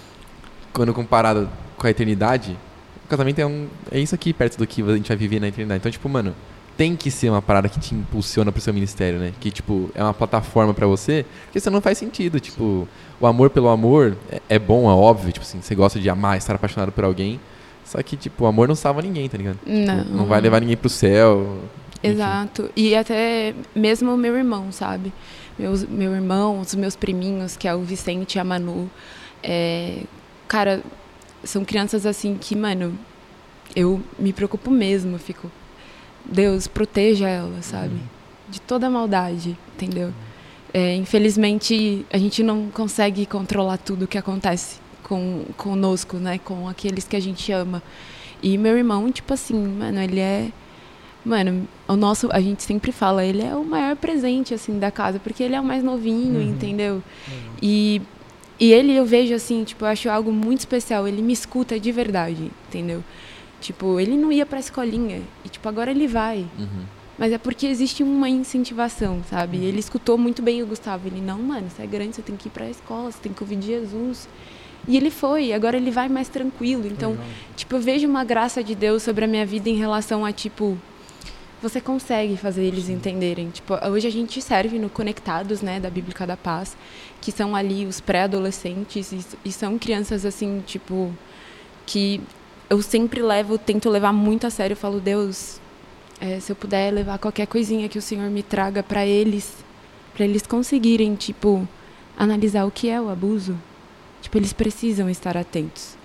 quando 0.72 0.92
comparado 0.92 1.48
com 1.76 1.86
a 1.86 1.90
eternidade, 1.90 2.56
o 3.04 3.08
casamento 3.08 3.38
é, 3.38 3.46
um, 3.46 3.68
é 3.92 4.00
isso 4.00 4.14
aqui 4.14 4.32
perto 4.32 4.58
do 4.58 4.66
que 4.66 4.82
a 4.82 4.96
gente 4.96 5.08
vai 5.08 5.16
viver 5.16 5.38
na 5.38 5.48
eternidade. 5.48 5.78
Então, 5.78 5.92
tipo, 5.92 6.08
mano, 6.08 6.34
tem 6.77 6.94
que 6.94 7.11
ser 7.11 7.31
uma 7.31 7.40
parada 7.40 7.69
que 7.69 7.81
te 7.81 7.94
impulsiona 7.94 8.53
pro 8.53 8.61
seu 8.61 8.73
ministério, 8.74 9.19
né? 9.19 9.32
Que, 9.40 9.51
tipo, 9.51 9.90
é 9.94 10.03
uma 10.03 10.12
plataforma 10.12 10.74
pra 10.74 10.86
você, 10.86 11.24
porque 11.44 11.59
senão 11.59 11.77
não 11.77 11.81
faz 11.82 11.97
sentido. 11.98 12.39
Tipo, 12.39 12.86
o 13.20 13.27
amor 13.27 13.48
pelo 13.51 13.69
amor 13.69 14.16
é, 14.31 14.40
é 14.51 14.59
bom, 14.59 14.89
é 14.90 14.93
óbvio. 14.93 15.32
Tipo 15.32 15.44
assim, 15.44 15.61
você 15.62 15.74
gosta 15.74 15.98
de 15.98 16.09
amar, 16.11 16.36
estar 16.36 16.55
apaixonado 16.55 16.93
por 16.93 17.05
alguém. 17.05 17.40
Só 17.85 18.03
que, 18.03 18.16
tipo, 18.16 18.44
o 18.44 18.47
amor 18.47 18.69
não 18.69 18.74
salva 18.74 19.01
ninguém, 19.01 19.28
tá 19.28 19.39
ligado? 19.39 19.59
Não, 19.66 19.98
Tipo, 20.05 20.16
não 20.16 20.27
vai 20.27 20.40
levar 20.40 20.61
ninguém 20.61 20.77
pro 20.77 20.89
céu. 20.90 21.61
enfim. 22.03 22.15
Exato. 22.15 22.70
E 22.77 22.94
até 22.94 23.55
mesmo 23.74 24.16
meu 24.16 24.36
irmão, 24.36 24.70
sabe? 24.70 25.12
Meus, 25.59 25.85
meu 25.85 26.12
irmão, 26.15 26.61
os 26.61 26.74
meus 26.74 26.94
priminhos, 26.97 27.57
que 27.57 27.66
é 27.66 27.74
o 27.74 27.81
Vicente 27.81 28.35
e 28.35 28.39
a 28.39 28.44
Manu. 28.44 28.90
é, 29.43 30.03
cara, 30.47 30.82
são 31.44 31.65
crianças 31.65 32.05
assim 32.05 32.36
que, 32.39 32.55
mano, 32.55 32.98
eu 33.74 34.03
me 34.19 34.32
preocupo 34.32 34.70
mesmo. 34.70 35.16
Fico, 35.19 35.51
Deus, 36.31 36.66
proteja 36.66 37.28
elas, 37.28 37.66
sabe? 37.66 37.94
De 38.48 38.61
toda 38.61 38.89
maldade, 38.90 39.57
entendeu? 39.74 40.12
É, 40.74 40.94
infelizmente, 40.94 42.05
a 42.12 42.19
gente 42.19 42.43
não 42.43 42.69
consegue 42.70 43.24
controlar 43.27 43.78
tudo 43.78 44.07
que 44.07 44.19
acontece 44.19 44.78
com, 45.03 45.44
conosco, 45.57 46.16
né? 46.16 46.39
Com 46.39 46.69
aqueles 46.69 47.05
que 47.07 47.16
a 47.16 47.20
gente 47.20 47.51
ama. 47.53 47.82
E 48.43 48.59
meu 48.59 48.77
irmão, 48.77 49.11
tipo 49.11 49.32
assim, 49.32 49.55
mano, 49.55 50.01
ele 50.01 50.20
é. 50.20 50.48
Mano, 51.24 51.66
o 51.89 51.97
nosso, 51.97 52.28
a 52.31 52.40
gente 52.40 52.62
sempre 52.62 52.93
fala, 52.93 53.24
ele 53.24 53.43
é 53.43 53.55
o 53.57 53.65
maior 53.65 53.97
presente, 53.97 54.55
assim, 54.55 54.78
da 54.78 54.90
casa, 54.93 55.19
porque 55.19 55.43
ele 55.43 55.55
é 55.57 55.61
o 55.61 55.65
mais 55.65 55.82
novinho, 55.82 56.39
Uhum. 56.40 56.51
entendeu? 56.51 57.03
E, 57.61 58.01
e 58.61 58.73
ele, 58.73 58.94
eu 58.94 59.05
vejo, 59.05 59.35
assim, 59.35 59.65
tipo, 59.65 59.85
eu 59.85 59.89
acho 59.89 60.09
algo 60.09 60.31
muito 60.31 60.61
especial, 60.61 61.09
ele 61.09 61.20
me 61.23 61.32
escuta 61.32 61.81
de 61.81 61.90
verdade, 61.90 62.51
entendeu? 62.69 63.03
Tipo, 63.60 63.98
ele 63.98 64.16
não 64.16 64.30
ia 64.30 64.44
pra 64.44 64.58
escolinha, 64.58 65.22
e, 65.44 65.48
tipo, 65.48 65.68
agora 65.68 65.90
ele 65.90 66.06
vai. 66.06 66.46
Uhum. 66.58 66.84
Mas 67.18 67.32
é 67.32 67.38
porque 67.38 67.66
existe 67.66 68.02
uma 68.02 68.28
incentivação, 68.28 69.22
sabe? 69.30 69.56
Ele 69.56 69.78
escutou 69.80 70.18
muito 70.18 70.42
bem 70.42 70.62
o 70.62 70.66
Gustavo. 70.66 71.08
Ele, 71.08 71.20
não, 71.20 71.38
mano, 71.38 71.70
você 71.70 71.82
é 71.82 71.86
grande, 71.86 72.16
você 72.16 72.22
tem 72.22 72.36
que 72.36 72.48
ir 72.48 72.50
pra 72.50 72.68
escola, 72.68 73.10
você 73.10 73.18
tem 73.22 73.32
que 73.32 73.42
ouvir 73.42 73.56
de 73.56 73.66
Jesus. 73.68 74.28
E 74.86 74.96
ele 74.96 75.10
foi, 75.10 75.52
agora 75.52 75.76
ele 75.78 75.90
vai 75.90 76.08
mais 76.08 76.28
tranquilo. 76.28 76.86
Então, 76.86 77.16
tipo, 77.56 77.74
eu 77.74 77.80
vejo 77.80 78.06
uma 78.06 78.22
graça 78.22 78.62
de 78.62 78.74
Deus 78.74 79.02
sobre 79.02 79.24
a 79.24 79.28
minha 79.28 79.46
vida 79.46 79.68
em 79.70 79.76
relação 79.76 80.26
a, 80.26 80.32
tipo, 80.32 80.76
você 81.60 81.80
consegue 81.80 82.36
fazer 82.36 82.64
eles 82.64 82.88
entenderem. 82.88 83.50
Tipo, 83.50 83.74
hoje 83.88 84.06
a 84.06 84.12
gente 84.12 84.40
serve 84.42 84.78
no 84.78 84.90
Conectados, 84.90 85.62
né, 85.62 85.80
da 85.80 85.88
Bíblica 85.88 86.26
da 86.26 86.36
Paz, 86.36 86.76
que 87.20 87.32
são 87.32 87.56
ali 87.56 87.86
os 87.86 87.98
pré-adolescentes 87.98 89.10
e, 89.10 89.24
e 89.44 89.50
são 89.50 89.78
crianças 89.78 90.24
assim, 90.26 90.62
tipo, 90.66 91.12
que 91.86 92.20
eu 92.68 92.82
sempre 92.82 93.22
levo, 93.22 93.59
tento 93.59 93.88
levar 93.90 94.12
muito 94.12 94.47
a 94.47 94.51
sério. 94.51 94.72
Eu 94.72 94.76
falo, 94.78 95.01
Deus, 95.01 95.60
é, 96.20 96.40
se 96.40 96.51
eu 96.51 96.56
puder 96.56 96.93
levar 96.93 97.18
qualquer 97.18 97.47
coisinha 97.47 97.88
que 97.88 97.98
o 97.98 98.02
Senhor 98.02 98.28
me 98.30 98.43
traga 98.43 98.82
para 98.82 99.06
eles, 99.06 99.52
para 100.14 100.24
eles 100.24 100.43
conseguirem, 100.47 101.14
tipo, 101.14 101.66
analisar 102.18 102.64
o 102.64 102.70
que 102.70 102.88
é 102.88 103.01
o 103.01 103.09
abuso. 103.10 103.56
Tipo, 104.22 104.38
eles 104.38 104.52
precisam 104.52 105.09
estar 105.09 105.36
atentos. 105.36 105.97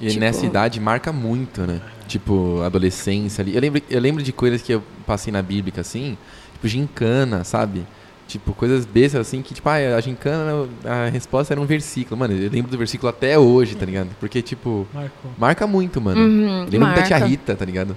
E 0.00 0.08
Tipo- 0.08 0.20
nessa 0.20 0.44
idade 0.46 0.80
marca 0.80 1.12
muito, 1.12 1.62
né? 1.62 1.80
Tipo, 2.08 2.60
adolescência 2.62 3.42
ali. 3.42 3.54
Eu 3.54 3.60
lembro, 3.60 3.82
eu 3.88 4.00
lembro 4.00 4.22
de 4.22 4.32
coisas 4.32 4.60
que 4.62 4.72
eu 4.72 4.82
passei 5.06 5.32
na 5.32 5.42
Bíblia, 5.42 5.80
assim, 5.80 6.16
tipo, 6.54 6.66
gincana, 6.66 7.44
sabe? 7.44 7.86
Tipo, 8.30 8.52
coisas 8.54 8.86
bestas, 8.86 9.22
assim, 9.22 9.42
que, 9.42 9.52
tipo, 9.52 9.68
ah, 9.68 9.96
a 9.96 10.00
gincana, 10.00 10.68
a 10.84 11.08
resposta 11.08 11.52
era 11.52 11.60
um 11.60 11.64
versículo. 11.66 12.16
Mano, 12.16 12.32
eu 12.34 12.48
lembro 12.48 12.70
do 12.70 12.78
versículo 12.78 13.10
até 13.10 13.36
hoje, 13.36 13.74
tá 13.74 13.84
ligado? 13.84 14.10
Porque, 14.20 14.40
tipo, 14.40 14.86
Marcou. 14.94 15.30
marca 15.36 15.66
muito, 15.66 16.00
mano. 16.00 16.20
Uhum, 16.20 16.66
lembro 16.70 16.94
da 16.94 17.02
tia. 17.02 17.18
Rita, 17.18 17.56
tá 17.56 17.64
ligado? 17.64 17.96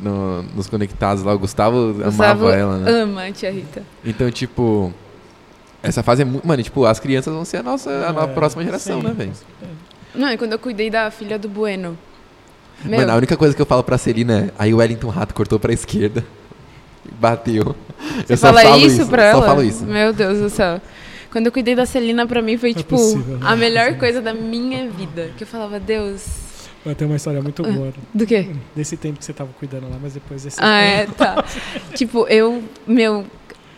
No- 0.00 0.42
nos 0.56 0.68
conectados 0.68 1.22
lá, 1.22 1.34
o 1.34 1.38
Gustavo, 1.38 1.92
Gustavo 1.92 2.22
amava 2.22 2.54
ela, 2.54 2.78
né? 2.78 2.90
Ama 3.02 3.24
a 3.26 3.30
tia 3.32 3.50
Rita. 3.52 3.82
Então, 4.02 4.30
tipo, 4.30 4.90
essa 5.82 6.02
fase 6.02 6.22
é 6.22 6.24
muito. 6.24 6.46
Mano, 6.48 6.62
tipo, 6.62 6.86
as 6.86 6.98
crianças 6.98 7.32
vão 7.34 7.44
ser 7.44 7.58
a 7.58 7.62
nossa, 7.62 7.90
a 7.90 8.12
nossa 8.12 8.30
É, 8.30 8.34
próxima 8.34 8.64
geração, 8.64 9.00
sim. 9.02 9.06
né, 9.06 9.12
velho? 9.12 9.32
Não, 10.14 10.30
e 10.32 10.38
quando 10.38 10.52
eu 10.52 10.58
cuidei 10.58 10.88
da 10.88 11.10
filha 11.10 11.38
do 11.38 11.48
Bueno. 11.48 11.98
Meu, 12.84 13.00
Mano, 13.00 13.12
a 13.12 13.16
única 13.16 13.36
coisa 13.36 13.54
que 13.54 13.60
eu 13.60 13.66
falo 13.66 13.82
pra 13.82 13.98
Celina 13.98 14.38
é: 14.46 14.50
aí 14.58 14.72
o 14.72 14.78
Wellington 14.78 15.08
Rato 15.10 15.34
cortou 15.34 15.58
pra 15.60 15.72
esquerda. 15.74 16.24
Bateu. 17.12 17.74
você 18.26 18.32
eu 18.32 18.36
só 18.36 18.46
fala 18.48 18.62
falo 18.62 18.76
isso 18.78 19.06
pra 19.06 19.24
ela? 19.24 19.40
Só 19.40 19.46
falo 19.46 19.62
isso. 19.62 19.84
Meu 19.84 20.12
Deus 20.12 20.38
do 20.38 20.50
céu. 20.50 20.80
Quando 21.30 21.46
eu 21.46 21.52
cuidei 21.52 21.74
da 21.74 21.84
Celina, 21.84 22.26
pra 22.26 22.40
mim 22.40 22.56
foi, 22.56 22.70
é 22.70 22.74
tipo, 22.74 22.90
possível, 22.96 23.38
né? 23.38 23.46
a 23.46 23.56
melhor 23.56 23.94
coisa 23.98 24.20
da 24.22 24.32
minha 24.32 24.88
vida. 24.90 25.30
Que 25.36 25.42
eu 25.44 25.48
falava, 25.48 25.80
Deus. 25.80 26.24
Vai 26.84 26.94
ter 26.94 27.06
uma 27.06 27.16
história 27.16 27.40
muito 27.40 27.62
boa 27.62 27.92
Do 28.12 28.26
quê? 28.26 28.50
desse 28.76 28.96
tempo 28.96 29.18
que 29.18 29.24
você 29.24 29.32
tava 29.32 29.50
cuidando 29.58 29.88
lá, 29.88 29.96
mas 30.00 30.12
depois 30.12 30.42
desse 30.44 30.58
Ah, 30.60 30.80
é, 30.80 31.06
tá. 31.06 31.42
tipo, 31.94 32.26
eu, 32.28 32.62
meu, 32.86 33.24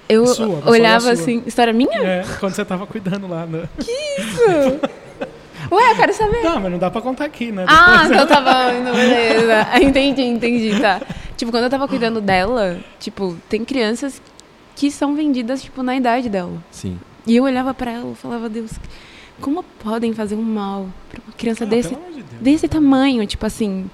eu 0.09 0.27
Sua, 0.27 0.61
da 0.61 0.70
olhava 0.70 1.01
sua. 1.01 1.12
assim. 1.12 1.43
História 1.47 1.73
minha? 1.73 1.98
É, 2.03 2.24
quando 2.40 2.55
você 2.55 2.65
tava 2.65 2.85
cuidando 2.86 3.28
lá, 3.28 3.47
né? 3.47 3.69
Ué, 5.70 5.90
eu 5.93 5.97
quero 5.97 6.12
saber. 6.14 6.43
Não, 6.43 6.60
mas 6.60 6.70
não 6.72 6.78
dá 6.78 6.90
pra 6.90 7.01
contar 7.01 7.24
aqui, 7.24 7.51
né? 7.52 7.64
Ah, 7.68 8.02
então 8.06 8.20
eu 8.20 8.26
tava. 8.26 8.72
Não, 8.72 8.94
beleza. 8.94 9.66
Entendi, 9.82 10.22
entendi, 10.22 10.80
tá. 10.80 11.01
Tipo, 11.36 11.51
quando 11.51 11.64
eu 11.64 11.70
tava 11.70 11.86
cuidando 11.86 12.20
dela, 12.20 12.78
tipo, 12.98 13.36
tem 13.48 13.64
crianças 13.64 14.20
que 14.74 14.90
são 14.90 15.14
vendidas, 15.14 15.62
tipo, 15.62 15.82
na 15.82 15.97
idade 15.97 16.28
dela. 16.28 16.62
Sim. 16.70 16.98
E 17.26 17.36
eu 17.36 17.44
olhava 17.44 17.74
pra 17.74 17.90
ela 17.90 18.12
e 18.12 18.14
falava, 18.14 18.48
Deus, 18.48 18.70
como 19.40 19.62
podem 19.62 20.12
fazer 20.14 20.34
um 20.36 20.43
mal 20.43 20.86
pra 21.10 21.20
uma 21.26 21.32
criança 21.34 21.64
Ah, 21.64 21.66
desse, 21.66 21.94
de 21.94 22.22
desse 22.40 22.68
tamanho? 22.68 23.26
Tipo 23.26 23.44
assim, 23.47 23.90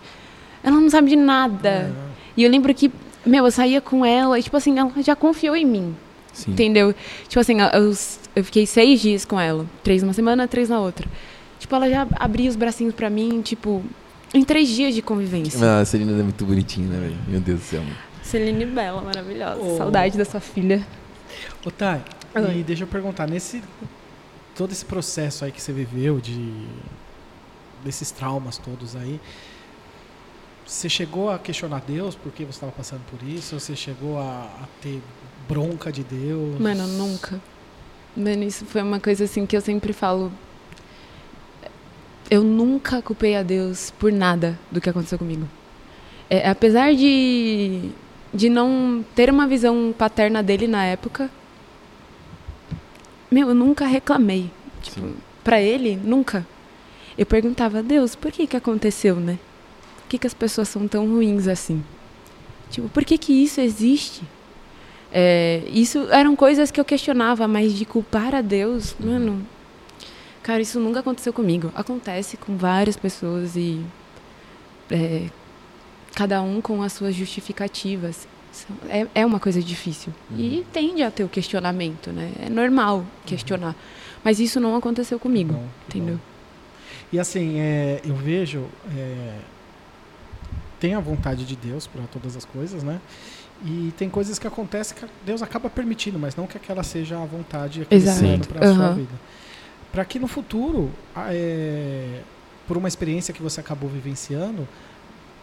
ela 0.62 0.78
não 0.78 0.90
sabe 0.90 1.09
de 1.11 1.16
nada. 1.16 1.69
É. 1.69 1.90
E 2.36 2.43
eu 2.44 2.51
lembro 2.51 2.73
que, 2.74 2.93
meu, 3.24 3.44
eu 3.44 3.51
saía 3.51 3.81
com 3.81 4.05
ela 4.05 4.39
e, 4.39 4.43
tipo 4.43 4.57
assim, 4.57 4.78
ela 4.78 4.90
já 4.99 5.16
confiou 5.16 5.57
em 5.57 5.65
mim. 5.65 5.97
Sim. 6.32 6.53
Entendeu? 6.53 6.94
Tipo 7.28 7.40
assim, 7.40 7.59
eu, 7.61 7.93
eu 8.36 8.44
fiquei 8.44 8.66
seis 8.66 9.01
dias 9.01 9.24
com 9.24 9.39
ela. 9.39 9.66
Três 9.82 10.03
numa 10.03 10.12
semana, 10.12 10.47
três 10.49 10.69
na 10.69 10.81
outra. 10.81 11.07
Tipo, 11.73 11.77
ela 11.77 11.89
já 11.89 12.07
abria 12.16 12.51
os 12.51 12.57
bracinhos 12.57 12.94
pra 12.94 13.09
mim, 13.09 13.40
tipo, 13.40 13.82
em 14.35 14.44
três 14.44 14.69
dias 14.69 14.94
de 14.94 15.01
convivência. 15.01 15.59
Mas 15.59 15.69
a 15.69 15.85
Celina 15.86 16.12
é 16.12 16.23
muito 16.23 16.44
bonitinha, 16.44 16.86
né, 16.86 17.01
velho? 17.01 17.16
Meu 17.27 17.40
Deus 17.40 17.61
do 17.61 17.65
céu. 17.65 17.82
mano. 17.82 17.97
Celine 18.23 18.66
Bela, 18.66 19.01
maravilhosa. 19.01 19.59
Ô. 19.59 19.78
Saudade 19.78 20.19
da 20.19 20.24
sua 20.27 20.39
filha. 20.39 20.86
Ô, 21.65 21.70
Thay, 21.70 22.03
Oi. 22.35 22.59
e 22.59 22.62
deixa 22.62 22.82
eu 22.82 22.86
perguntar, 22.86 23.27
nesse 23.27 23.62
todo 24.55 24.70
esse 24.70 24.85
processo 24.85 25.47
aí 25.47 25.51
que 25.51 25.62
você 25.62 25.73
viveu 25.73 26.20
de 26.20 26.66
desses 27.82 28.11
traumas 28.11 28.59
todos 28.59 28.94
aí, 28.94 29.19
você 30.66 30.90
chegou 30.90 31.31
a 31.31 31.39
questionar 31.39 31.82
Deus 31.86 32.15
porque 32.15 32.44
você 32.44 32.51
estava 32.51 32.73
passando 32.73 33.01
por 33.11 33.27
isso? 33.27 33.59
Você 33.59 33.74
chegou 33.74 34.19
a, 34.19 34.43
a 34.62 34.69
ter 34.82 35.01
bronca 35.49 35.90
de 35.90 36.05
Deus? 36.05 36.61
Mano, 36.61 36.86
nunca. 36.86 37.40
Mano, 38.15 38.43
isso 38.44 38.66
foi 38.66 38.82
uma 38.82 39.01
coisa 39.01 39.24
assim 39.24 39.47
que 39.47 39.57
eu 39.57 39.62
sempre 39.62 39.94
falo. 39.94 40.31
Eu 42.31 42.43
nunca 42.43 43.03
culpei 43.03 43.36
a 43.36 43.43
Deus 43.43 43.93
por 43.99 44.12
nada 44.12 44.59
do 44.70 44.81
que 44.81 44.89
aconteceu 44.89 45.19
comigo. 45.19 45.49
É, 46.31 46.49
apesar 46.49 46.94
de, 46.94 47.90
de 48.32 48.49
não 48.49 49.05
ter 49.15 49.28
uma 49.31 49.47
visão 49.47 49.94
paterna 49.97 50.43
dele 50.43 50.66
na 50.66 50.85
época, 50.85 51.31
meu, 53.31 53.49
eu 53.49 53.55
nunca 53.55 53.86
reclamei. 53.86 54.51
Tipo, 54.82 55.01
Sim. 55.01 55.15
pra 55.44 55.61
ele, 55.61 55.97
nunca. 55.97 56.47
Eu 57.16 57.27
perguntava, 57.27 57.82
Deus, 57.82 58.15
por 58.15 58.32
que 58.32 58.47
que 58.47 58.57
aconteceu, 58.57 59.16
né? 59.16 59.39
Por 59.97 60.09
que 60.09 60.19
que 60.19 60.27
as 60.27 60.35
pessoas 60.35 60.69
são 60.69 60.89
tão 60.89 61.07
ruins 61.07 61.47
assim? 61.49 61.82
Tipo, 62.70 62.89
por 62.89 63.05
que 63.05 63.19
que 63.19 63.32
isso 63.32 63.61
existe? 63.61 64.23
É, 65.12 65.62
isso 65.70 66.09
eram 66.11 66.35
coisas 66.35 66.70
que 66.70 66.81
eu 66.81 66.85
questionava, 66.85 67.47
mas 67.47 67.74
de 67.74 67.85
culpar 67.85 68.35
a 68.35 68.40
Deus, 68.40 68.97
mano. 68.99 69.47
Cara, 70.43 70.60
isso 70.60 70.81
nunca 70.81 71.01
aconteceu 71.01 71.32
comigo. 71.32 71.70
Acontece 71.74 72.36
com 72.36 72.56
várias 72.56 72.97
pessoas 72.97 73.55
e. 73.56 73.81
é, 74.90 75.28
cada 76.14 76.43
um 76.43 76.60
com 76.60 76.82
as 76.82 76.93
suas 76.93 77.14
justificativas. 77.14 78.27
É, 78.89 79.06
é 79.14 79.27
uma 79.27 79.40
coisa 79.40 79.62
difícil. 79.62 80.12
E 80.36 80.66
tende 80.73 81.02
a 81.02 81.10
ter 81.10 81.24
o 81.24 81.28
questionamento, 81.28 82.10
né? 82.10 82.32
É 82.39 82.51
normal 82.51 83.05
questionar. 83.24 83.74
Mas 84.23 84.39
isso 84.39 84.60
não 84.60 84.77
aconteceu 84.77 85.19
comigo, 85.19 85.59
que 85.89 85.98
entendeu? 85.98 86.20
E 87.10 87.19
assim, 87.19 87.59
é, 87.59 88.01
eu 88.05 88.14
vejo. 88.14 88.64
É, 88.94 89.39
tem 90.78 90.94
a 90.94 91.01
vontade 91.01 91.44
de 91.44 91.56
Deus 91.56 91.86
para 91.86 92.02
todas 92.12 92.36
as 92.36 92.44
coisas, 92.44 92.82
né? 92.82 93.01
E 93.64 93.93
tem 93.97 94.10
coisas 94.10 94.39
que 94.39 94.47
acontecem 94.47 94.97
que 94.97 95.06
Deus 95.24 95.40
acaba 95.40 95.70
permitindo, 95.70 96.19
mas 96.19 96.35
não 96.35 96.47
que 96.47 96.56
aquela 96.56 96.82
seja 96.82 97.16
a 97.16 97.24
vontade, 97.24 97.82
aquele 97.82 98.02
Exato. 98.02 98.20
plano 98.20 98.47
para 98.47 98.69
a 98.69 98.74
sua 98.74 98.85
Aham. 98.86 98.94
vida. 98.94 99.14
Para 99.93 100.05
que 100.05 100.19
no 100.19 100.27
futuro, 100.27 100.90
é, 101.28 102.20
por 102.66 102.77
uma 102.78 102.89
experiência 102.89 103.32
que 103.35 103.43
você 103.43 103.60
acabou 103.60 103.89
vivenciando, 103.90 104.66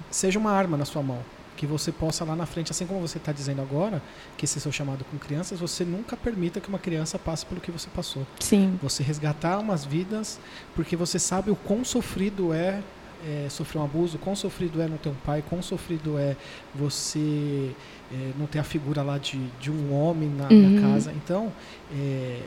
seja 0.09 0.39
uma 0.39 0.51
arma 0.51 0.75
na 0.75 0.85
sua 0.85 1.03
mão. 1.03 1.19
Que 1.55 1.67
você 1.67 1.91
possa 1.91 2.23
lá 2.23 2.35
na 2.37 2.45
frente, 2.45 2.71
assim 2.71 2.85
como 2.87 3.01
você 3.01 3.17
está 3.17 3.31
dizendo 3.33 3.61
agora, 3.61 4.01
que 4.37 4.45
esse 4.45 4.59
seu 4.61 4.71
chamado 4.71 5.03
com 5.11 5.17
crianças, 5.17 5.59
você 5.59 5.83
nunca 5.83 6.15
permita 6.15 6.59
que 6.61 6.69
uma 6.69 6.79
criança 6.79 7.19
passe 7.19 7.45
pelo 7.45 7.59
que 7.59 7.69
você 7.69 7.89
passou 7.93 8.25
Sim. 8.39 8.79
você 8.81 9.03
resgatar 9.03 9.59
umas 9.59 9.83
vidas, 9.83 10.39
porque 10.73 10.95
você 10.95 11.19
sabe 11.19 11.51
o 11.51 11.57
quão 11.57 11.83
sofrido 11.83 12.53
é, 12.53 12.81
é, 13.27 13.47
sofrer 13.49 13.77
um 13.81 13.83
abuso, 13.83 14.17
quão 14.17 14.37
sofrido 14.37 14.81
é 14.81 14.87
não 14.87 14.95
ter 14.97 15.09
um 15.09 15.15
pai, 15.25 15.43
quão 15.49 15.61
sofrido 15.61 16.17
é 16.17 16.37
você 16.73 17.75
é, 18.11 18.31
não 18.39 18.47
ter 18.47 18.59
a 18.59 18.63
figura 18.63 19.03
lá 19.03 19.17
de, 19.17 19.37
de 19.59 19.69
um 19.69 19.93
homem 19.93 20.29
na, 20.29 20.45
na 20.45 20.53
Uhum. 20.69 20.75
casa. 20.79 21.11
Então, 21.11 21.51
é, 21.93 22.39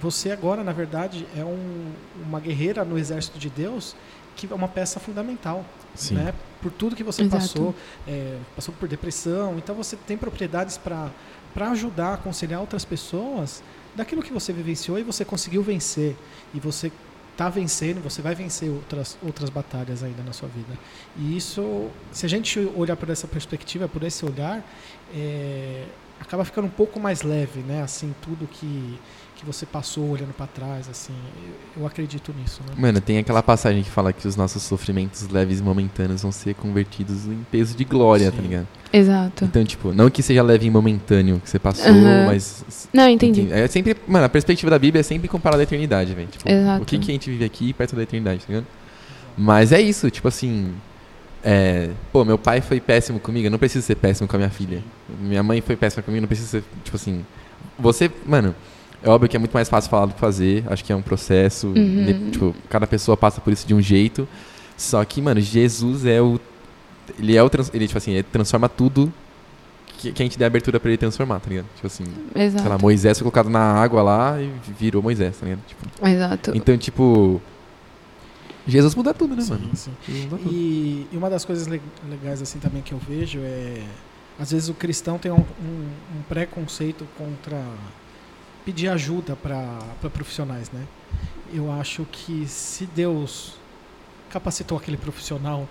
você 0.00 0.30
agora, 0.30 0.62
na 0.62 0.72
verdade, 0.72 1.26
é 1.36 1.44
um- 1.44 1.92
uma 2.26 2.40
guerreira 2.40 2.84
no 2.84 2.98
exército 2.98 3.38
de 3.38 3.48
Deus 3.50 3.94
que 4.34 4.46
é 4.50 4.54
uma 4.54 4.68
peça 4.68 5.00
fundamental, 5.00 5.64
Sim. 5.94 6.16
né? 6.16 6.34
Por 6.60 6.70
tudo 6.70 6.94
que 6.94 7.02
você 7.02 7.22
Exato. 7.22 7.40
passou, 7.42 7.74
é, 8.06 8.36
passou 8.54 8.74
por 8.78 8.86
depressão, 8.86 9.56
então 9.56 9.74
você 9.74 9.96
tem 9.96 10.16
propriedades 10.16 10.76
para 10.76 11.10
para 11.54 11.70
ajudar, 11.70 12.12
aconselhar 12.12 12.60
outras 12.60 12.84
pessoas 12.84 13.62
daquilo 13.94 14.22
que 14.22 14.30
você 14.30 14.52
vivenciou 14.52 14.98
e 14.98 15.02
você 15.02 15.24
conseguiu 15.24 15.62
vencer 15.62 16.14
e 16.52 16.60
você 16.60 16.92
está 17.32 17.48
vencendo, 17.48 18.02
você 18.02 18.20
vai 18.20 18.34
vencer 18.34 18.68
outras 18.70 19.16
outras 19.22 19.48
batalhas 19.48 20.02
ainda 20.02 20.22
na 20.22 20.34
sua 20.34 20.50
vida. 20.50 20.78
E 21.16 21.34
isso, 21.34 21.88
se 22.12 22.26
a 22.26 22.28
gente 22.28 22.58
olhar 22.76 22.94
por 22.96 23.08
essa 23.08 23.26
perspectiva, 23.26 23.88
por 23.88 24.02
esse 24.02 24.22
olhar, 24.26 24.62
é, 25.14 25.84
acaba 26.20 26.44
ficando 26.44 26.66
um 26.66 26.70
pouco 26.70 27.00
mais 27.00 27.22
leve, 27.22 27.60
né? 27.60 27.82
Assim, 27.82 28.14
tudo 28.20 28.46
que 28.46 28.98
que 29.36 29.44
você 29.44 29.66
passou 29.66 30.10
olhando 30.10 30.32
para 30.32 30.46
trás, 30.46 30.88
assim, 30.88 31.12
eu, 31.76 31.86
acredito 31.86 32.34
nisso, 32.40 32.62
né? 32.66 32.74
Mano, 32.76 33.00
tem 33.00 33.18
aquela 33.18 33.42
passagem 33.42 33.82
que 33.82 33.90
fala 33.90 34.10
que 34.12 34.26
os 34.26 34.34
nossos 34.34 34.62
sofrimentos 34.62 35.28
leves 35.28 35.60
e 35.60 35.62
momentâneos 35.62 36.22
vão 36.22 36.32
ser 36.32 36.54
convertidos 36.54 37.26
em 37.26 37.44
peso 37.50 37.76
de 37.76 37.84
glória, 37.84 38.30
tá 38.30 38.38
Sim. 38.38 38.42
ligado? 38.42 38.66
Exato. 38.92 39.44
Então, 39.44 39.62
tipo, 39.62 39.92
não 39.92 40.08
que 40.08 40.22
seja 40.22 40.42
leve 40.42 40.66
e 40.66 40.70
momentâneo 40.70 41.38
que 41.38 41.50
você 41.50 41.58
passou, 41.58 41.92
mas. 42.26 42.88
Não, 42.92 43.08
entendi. 43.08 43.48
É 43.52 43.66
sempre. 43.68 43.94
Mano, 44.08 44.24
a 44.24 44.28
perspectiva 44.28 44.70
da 44.70 44.78
Bíblia 44.78 45.00
é 45.00 45.02
sempre 45.02 45.28
comparada 45.28 45.62
à 45.62 45.64
eternidade, 45.64 46.14
velho. 46.14 46.28
Tipo, 46.28 46.48
Exato. 46.48 46.82
o 46.82 46.86
que, 46.86 46.98
que 46.98 47.10
a 47.10 47.14
gente 47.14 47.30
vive 47.30 47.44
aqui 47.44 47.72
perto 47.74 47.94
da 47.94 48.02
eternidade, 48.02 48.40
tá 48.40 48.46
ligado? 48.48 48.66
Mas 49.36 49.70
é 49.70 49.80
isso, 49.80 50.10
tipo 50.10 50.28
assim. 50.28 50.72
É, 51.44 51.90
pô, 52.10 52.24
meu 52.24 52.38
pai 52.38 52.60
foi 52.60 52.80
péssimo 52.80 53.20
comigo, 53.20 53.46
eu 53.46 53.50
não 53.50 53.58
preciso 53.58 53.84
ser 53.84 53.96
péssimo 53.96 54.26
com 54.26 54.36
a 54.36 54.38
minha 54.38 54.50
filha. 54.50 54.82
Minha 55.20 55.42
mãe 55.42 55.60
foi 55.60 55.76
péssima 55.76 56.02
comigo, 56.02 56.18
eu 56.18 56.22
não 56.22 56.28
preciso 56.28 56.48
ser. 56.48 56.64
Tipo 56.82 56.96
assim. 56.96 57.24
Você, 57.78 58.10
mano, 58.24 58.54
é 59.06 59.10
óbvio 59.10 59.28
que 59.28 59.36
é 59.36 59.38
muito 59.38 59.52
mais 59.52 59.68
fácil 59.68 59.90
falar 59.90 60.06
do 60.06 60.14
que 60.14 60.20
fazer. 60.20 60.64
Acho 60.68 60.84
que 60.84 60.92
é 60.92 60.96
um 60.96 61.02
processo. 61.02 61.68
Uhum. 61.68 61.74
ne- 61.74 62.30
Tipo, 62.30 62.54
cada 62.68 62.86
pessoa 62.86 63.16
passa 63.16 63.40
por 63.40 63.52
isso 63.52 63.66
de 63.66 63.74
um 63.74 63.80
jeito. 63.80 64.26
Só 64.76 65.04
que, 65.04 65.22
mano, 65.22 65.40
Jesus 65.40 66.04
é 66.04 66.20
o. 66.20 66.38
Ele 67.18 67.36
é 67.36 67.42
o. 67.42 67.48
Trans, 67.48 67.70
ele, 67.72 67.86
tipo 67.86 67.96
assim, 67.98 68.12
ele 68.12 68.22
transforma 68.24 68.68
tudo 68.68 69.12
que, 69.98 70.12
que 70.12 70.22
a 70.22 70.26
gente 70.26 70.36
dê 70.38 70.44
abertura 70.44 70.78
pra 70.78 70.90
ele 70.90 70.98
transformar, 70.98 71.40
tá 71.40 71.48
ligado? 71.48 71.66
Tipo 71.76 71.86
assim, 71.86 72.04
Exato. 72.34 72.62
sei 72.62 72.70
lá, 72.70 72.76
Moisés 72.78 73.18
foi 73.18 73.22
colocado 73.24 73.48
na 73.48 73.60
água 73.60 74.02
lá 74.02 74.42
e 74.42 74.50
virou 74.78 75.02
Moisés, 75.02 75.36
tá 75.38 75.46
ligado? 75.46 75.60
Tipo, 75.66 76.06
Exato. 76.08 76.52
então, 76.54 76.76
tipo. 76.76 77.40
Jesus 78.68 78.94
muda 78.96 79.14
tudo, 79.14 79.36
né, 79.36 79.44
mano? 79.48 79.70
Sim, 79.74 79.92
sim. 80.04 80.22
Muda 80.24 80.38
tudo. 80.38 80.52
E, 80.52 81.06
e 81.12 81.16
uma 81.16 81.30
das 81.30 81.44
coisas 81.44 81.68
le- 81.68 81.80
legais 82.10 82.42
assim 82.42 82.58
também 82.58 82.82
que 82.82 82.92
eu 82.92 82.98
vejo 82.98 83.38
é 83.44 83.80
às 84.38 84.50
vezes 84.50 84.68
o 84.68 84.74
cristão 84.74 85.16
tem 85.18 85.30
um, 85.30 85.36
um- 85.36 85.88
um 86.18 86.22
preconceito 86.28 87.06
contra 87.16 87.62
pedir 88.66 88.88
ajuda 88.88 89.34
para 89.36 89.78
profissionais, 90.12 90.70
né? 90.70 90.82
Eu 91.54 91.72
acho 91.72 92.04
que 92.10 92.46
se 92.46 92.84
Deus 92.84 93.54
capacitou 94.28 94.76
aquele 94.76 94.96
profissional 94.96 95.66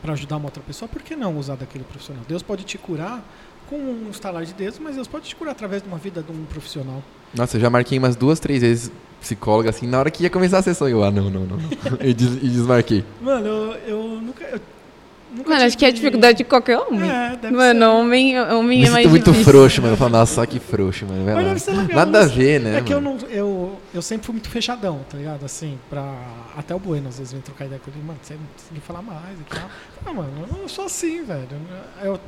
para 0.00 0.12
ajudar 0.12 0.36
uma 0.36 0.46
outra 0.46 0.62
pessoa, 0.62 0.88
por 0.88 1.02
que 1.02 1.14
não 1.16 1.36
usar 1.36 1.56
daquele 1.56 1.84
profissional? 1.84 2.22
Deus 2.26 2.42
pode 2.42 2.64
te 2.64 2.78
curar 2.78 3.22
com 3.68 3.76
um 3.76 4.08
estalar 4.10 4.44
de 4.44 4.54
dedos, 4.54 4.78
mas 4.78 4.94
Deus 4.94 5.08
pode 5.08 5.28
te 5.28 5.34
curar 5.36 5.50
através 5.52 5.82
de 5.82 5.88
uma 5.88 5.98
vida 5.98 6.22
de 6.22 6.30
um 6.32 6.44
profissional. 6.44 7.02
Nossa, 7.34 7.56
eu 7.56 7.60
já 7.60 7.68
marquei 7.70 7.98
umas 7.98 8.14
duas, 8.16 8.38
três 8.38 8.60
vezes 8.62 8.90
psicóloga, 9.20 9.70
assim, 9.70 9.86
na 9.86 9.98
hora 9.98 10.10
que 10.10 10.22
ia 10.22 10.30
começar 10.30 10.58
a 10.58 10.62
sessão. 10.62 10.88
Eu, 10.88 11.02
ah, 11.02 11.10
não, 11.10 11.28
não, 11.30 11.44
não. 11.46 11.58
e, 12.00 12.12
des- 12.14 12.36
e 12.42 12.48
desmarquei. 12.48 13.04
Mano, 13.20 13.46
eu, 13.46 13.72
eu 13.86 14.02
nunca. 14.20 14.44
Eu 14.44 14.60
nunca 15.34 15.50
Mano, 15.50 15.64
acho 15.64 15.76
que 15.78 15.84
é 15.84 15.88
a 15.88 15.92
dificuldade 15.92 16.38
de 16.38 16.44
qualquer 16.44 16.78
homem. 16.78 17.10
É, 17.10 17.36
deve 17.36 17.54
Mano, 17.54 17.80
ser. 17.80 17.86
homem, 17.86 18.40
homem 18.40 18.80
Me 18.80 18.86
é 18.86 18.90
mais 18.90 19.02
sinto 19.04 19.10
muito 19.10 19.30
difícil. 19.32 19.52
frouxo, 19.52 19.80
mano. 19.82 19.94
Eu 19.94 19.96
falo, 19.96 20.10
nossa, 20.10 20.34
só 20.34 20.46
que 20.46 20.60
frouxo, 20.60 21.06
mano. 21.06 21.24
Vai 21.24 21.34
Mas 21.34 21.42
lá. 21.44 21.48
deve 21.50 21.60
ser 21.60 21.70
legal, 21.72 21.96
Nada 21.96 22.20
a 22.20 22.26
ver, 22.26 22.60
né? 22.60 22.78
É 22.78 22.80
que 22.82 22.92
eu 22.92 23.00
mano? 23.00 23.18
não. 23.20 23.28
Eu, 23.28 23.78
eu 23.94 24.02
sempre 24.02 24.26
fui 24.26 24.32
muito 24.34 24.48
fechadão, 24.48 25.00
tá 25.10 25.16
ligado? 25.16 25.44
Assim, 25.44 25.78
pra. 25.90 26.14
Até 26.56 26.74
o 26.74 26.78
Bueno 26.78 27.08
às 27.08 27.18
vezes 27.18 27.32
vem 27.32 27.40
trocar 27.42 27.64
ideia 27.66 27.80
com 27.82 27.90
ele, 27.90 28.02
mano, 28.04 28.18
você 28.22 28.34
não 28.34 28.40
que 28.74 28.80
falar 28.86 29.02
mais 29.02 29.38
e 29.40 29.44
tal. 29.54 29.68
Ah, 30.06 30.12
mano, 30.12 30.30
eu 30.62 30.68
sou 30.68 30.84
assim, 30.84 31.22
velho. 31.24 31.48
Eu, 32.02 32.20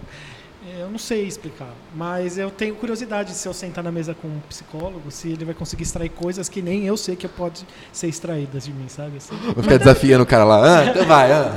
eu 0.78 0.90
não 0.90 0.98
sei 0.98 1.26
explicar. 1.26 1.68
Mas 1.94 2.38
eu 2.38 2.50
tenho 2.50 2.74
curiosidade 2.74 3.32
se 3.32 3.46
eu 3.46 3.52
sentar 3.52 3.84
na 3.84 3.92
mesa 3.92 4.14
com 4.14 4.28
um 4.28 4.40
psicólogo, 4.48 5.10
se 5.10 5.30
ele 5.30 5.44
vai 5.44 5.54
conseguir 5.54 5.82
extrair 5.82 6.08
coisas 6.08 6.48
que 6.48 6.62
nem 6.62 6.84
eu 6.86 6.96
sei 6.96 7.16
que 7.16 7.28
pode 7.28 7.66
ser 7.92 8.08
extraídas 8.08 8.64
de 8.64 8.72
mim, 8.72 8.88
sabe? 8.88 9.18
Assim. 9.18 9.36
Vou 9.54 9.62
ficar 9.62 9.78
desafiando 9.78 10.24
o 10.24 10.26
cara 10.26 10.44
lá. 10.44 10.80
Ah, 10.80 10.86
então 10.86 11.04
vai, 11.04 11.32
ah. 11.32 11.52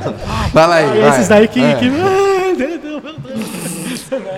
Vai 0.54 0.68
lá 0.68 0.76
aí, 0.76 1.02
vai. 1.02 1.10
esses 1.10 1.28
daí 1.28 1.48
que. 1.48 1.62
Ah. 1.68 1.76
que... 1.76 1.88
Ah. 1.90 2.28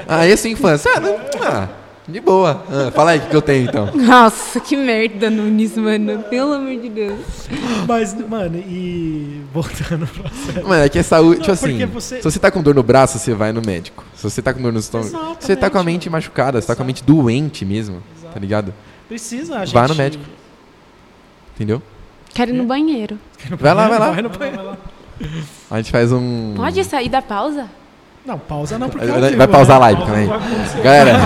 Ah, 0.07 0.27
esse 0.27 0.47
é 0.47 0.51
infância. 0.51 0.91
Ah, 0.95 0.99
não. 0.99 1.15
Ah, 1.41 1.67
de 2.09 2.19
boa. 2.19 2.63
Ah, 2.69 2.91
fala 2.91 3.11
aí 3.11 3.19
o 3.19 3.21
que, 3.21 3.29
que 3.29 3.35
eu 3.35 3.41
tenho, 3.41 3.69
então. 3.69 3.89
Nossa, 3.95 4.59
que 4.59 4.75
merda, 4.75 5.29
Nunes, 5.29 5.77
mano. 5.77 6.23
Pelo 6.23 6.53
amor 6.53 6.75
de 6.79 6.89
Deus. 6.89 7.19
Mas, 7.87 8.13
mano, 8.27 8.57
e. 8.57 9.41
Voltando 9.53 10.05
pra 10.07 10.29
sério. 10.31 10.67
Mano, 10.67 10.83
é 10.83 10.89
que 10.89 10.99
é 10.99 11.03
saúde, 11.03 11.35
Não, 11.37 11.41
tipo 11.41 11.51
assim, 11.53 11.85
você- 11.87 12.17
se 12.17 12.23
você 12.23 12.39
tá 12.39 12.51
com 12.51 12.61
dor 12.61 12.75
no 12.75 12.83
braço, 12.83 13.17
você 13.19 13.33
vai 13.33 13.51
no 13.51 13.61
médico. 13.65 14.03
Se 14.15 14.23
você 14.23 14.41
tá 14.41 14.53
com 14.53 14.61
dor 14.61 14.73
no 14.73 14.79
estômago, 14.79 15.09
você 15.39 15.55
tá 15.55 15.69
com 15.69 15.77
a 15.77 15.81
Exatamente, 15.81 15.85
mente 15.85 16.09
machucada, 16.09 16.59
você 16.61 16.67
tá 16.67 16.75
com 16.75 16.83
a 16.83 16.85
mente 16.85 17.03
doente 17.03 17.63
mesmo, 17.65 18.01
Exato. 18.17 18.33
tá 18.33 18.39
ligado? 18.39 18.73
Precisa, 19.07 19.55
a 19.57 19.65
gente. 19.65 19.73
Vá 19.73 19.87
no 19.87 19.95
médico. 19.95 20.23
Entendeu? 21.55 21.81
Quero 22.33 22.51
ir 22.51 22.53
no 22.57 22.63
banheiro. 22.65 23.17
Vai 23.59 23.73
lá, 23.73 23.87
vai 23.87 23.99
lá. 23.99 24.11
Vai 24.11 24.21
no 24.21 24.29
banheiro. 24.29 24.77
A 25.69 25.77
gente 25.77 25.91
faz 25.91 26.11
um... 26.11 26.53
Pode 26.55 26.81
sair 26.85 27.09
da 27.09 27.21
pausa? 27.21 27.67
Não, 28.29 28.37
pausa 28.37 28.77
não, 28.77 28.87
porque. 28.89 29.09
é 29.09 29.19
Vai, 29.19 29.35
vai 29.35 29.47
pausar 29.47 29.77
a 29.77 29.79
né? 29.79 29.85
live 29.85 30.05
também. 30.05 30.27
Galera, 30.83 31.17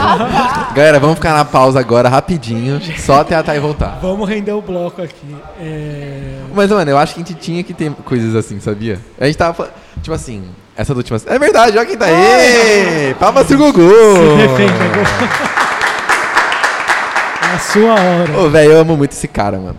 galera, 0.73 0.99
vamos 1.01 1.17
ficar 1.17 1.33
na 1.33 1.43
pausa 1.43 1.77
agora 1.77 2.07
rapidinho, 2.07 2.79
só 2.97 3.19
até 3.19 3.35
a 3.35 3.43
Thay 3.43 3.59
voltar. 3.59 3.99
Vamos 4.01 4.29
render 4.29 4.53
o 4.53 4.61
bloco 4.61 5.01
aqui. 5.01 5.35
É... 5.59 6.37
Mas, 6.55 6.71
mano, 6.71 6.89
eu 6.89 6.97
acho 6.97 7.15
que 7.15 7.21
a 7.21 7.25
gente 7.25 7.37
tinha 7.37 7.61
que 7.61 7.73
ter 7.73 7.91
coisas 8.05 8.33
assim, 8.35 8.57
sabia? 8.61 9.01
A 9.19 9.25
gente 9.25 9.37
tava 9.37 9.53
falando, 9.53 9.73
tipo 10.01 10.13
assim, 10.13 10.45
essa 10.77 10.93
da 10.93 10.99
última... 10.99 11.19
É 11.25 11.37
verdade, 11.37 11.77
olha 11.77 11.85
quem 11.85 11.97
tá 11.97 12.05
aí! 12.05 13.13
Palmas 13.19 13.47
pro 13.47 13.57
Gugu! 13.57 13.73
Pegou. 14.55 15.03
É 17.41 17.55
a 17.55 17.59
sua 17.59 17.95
hora. 17.95 18.39
Ô, 18.39 18.49
velho, 18.49 18.71
eu 18.71 18.79
amo 18.79 18.95
muito 18.95 19.11
esse 19.11 19.27
cara, 19.27 19.57
mano. 19.57 19.75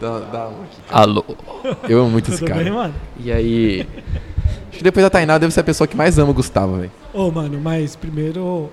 Dá, 0.00 0.18
dá 0.32 0.48
um 0.48 0.62
aqui. 0.62 0.80
Alô. 0.90 1.24
Eu 1.86 2.00
amo 2.00 2.08
muito 2.08 2.30
esse 2.30 2.38
Tudo 2.38 2.54
bem, 2.54 2.64
cara. 2.64 2.74
mano? 2.74 2.94
E 3.18 3.30
aí? 3.30 3.86
Acho 4.74 4.78
que 4.78 4.84
depois 4.84 5.04
da 5.06 5.10
Tainá, 5.10 5.34
eu 5.34 5.38
devo 5.38 5.52
ser 5.52 5.60
a 5.60 5.64
pessoa 5.64 5.86
que 5.86 5.96
mais 5.96 6.18
ama 6.18 6.30
o 6.32 6.34
Gustavo, 6.34 6.78
velho. 6.78 6.90
Ô, 7.12 7.30
mano, 7.30 7.60
mas 7.62 7.94
primeiro. 7.94 8.68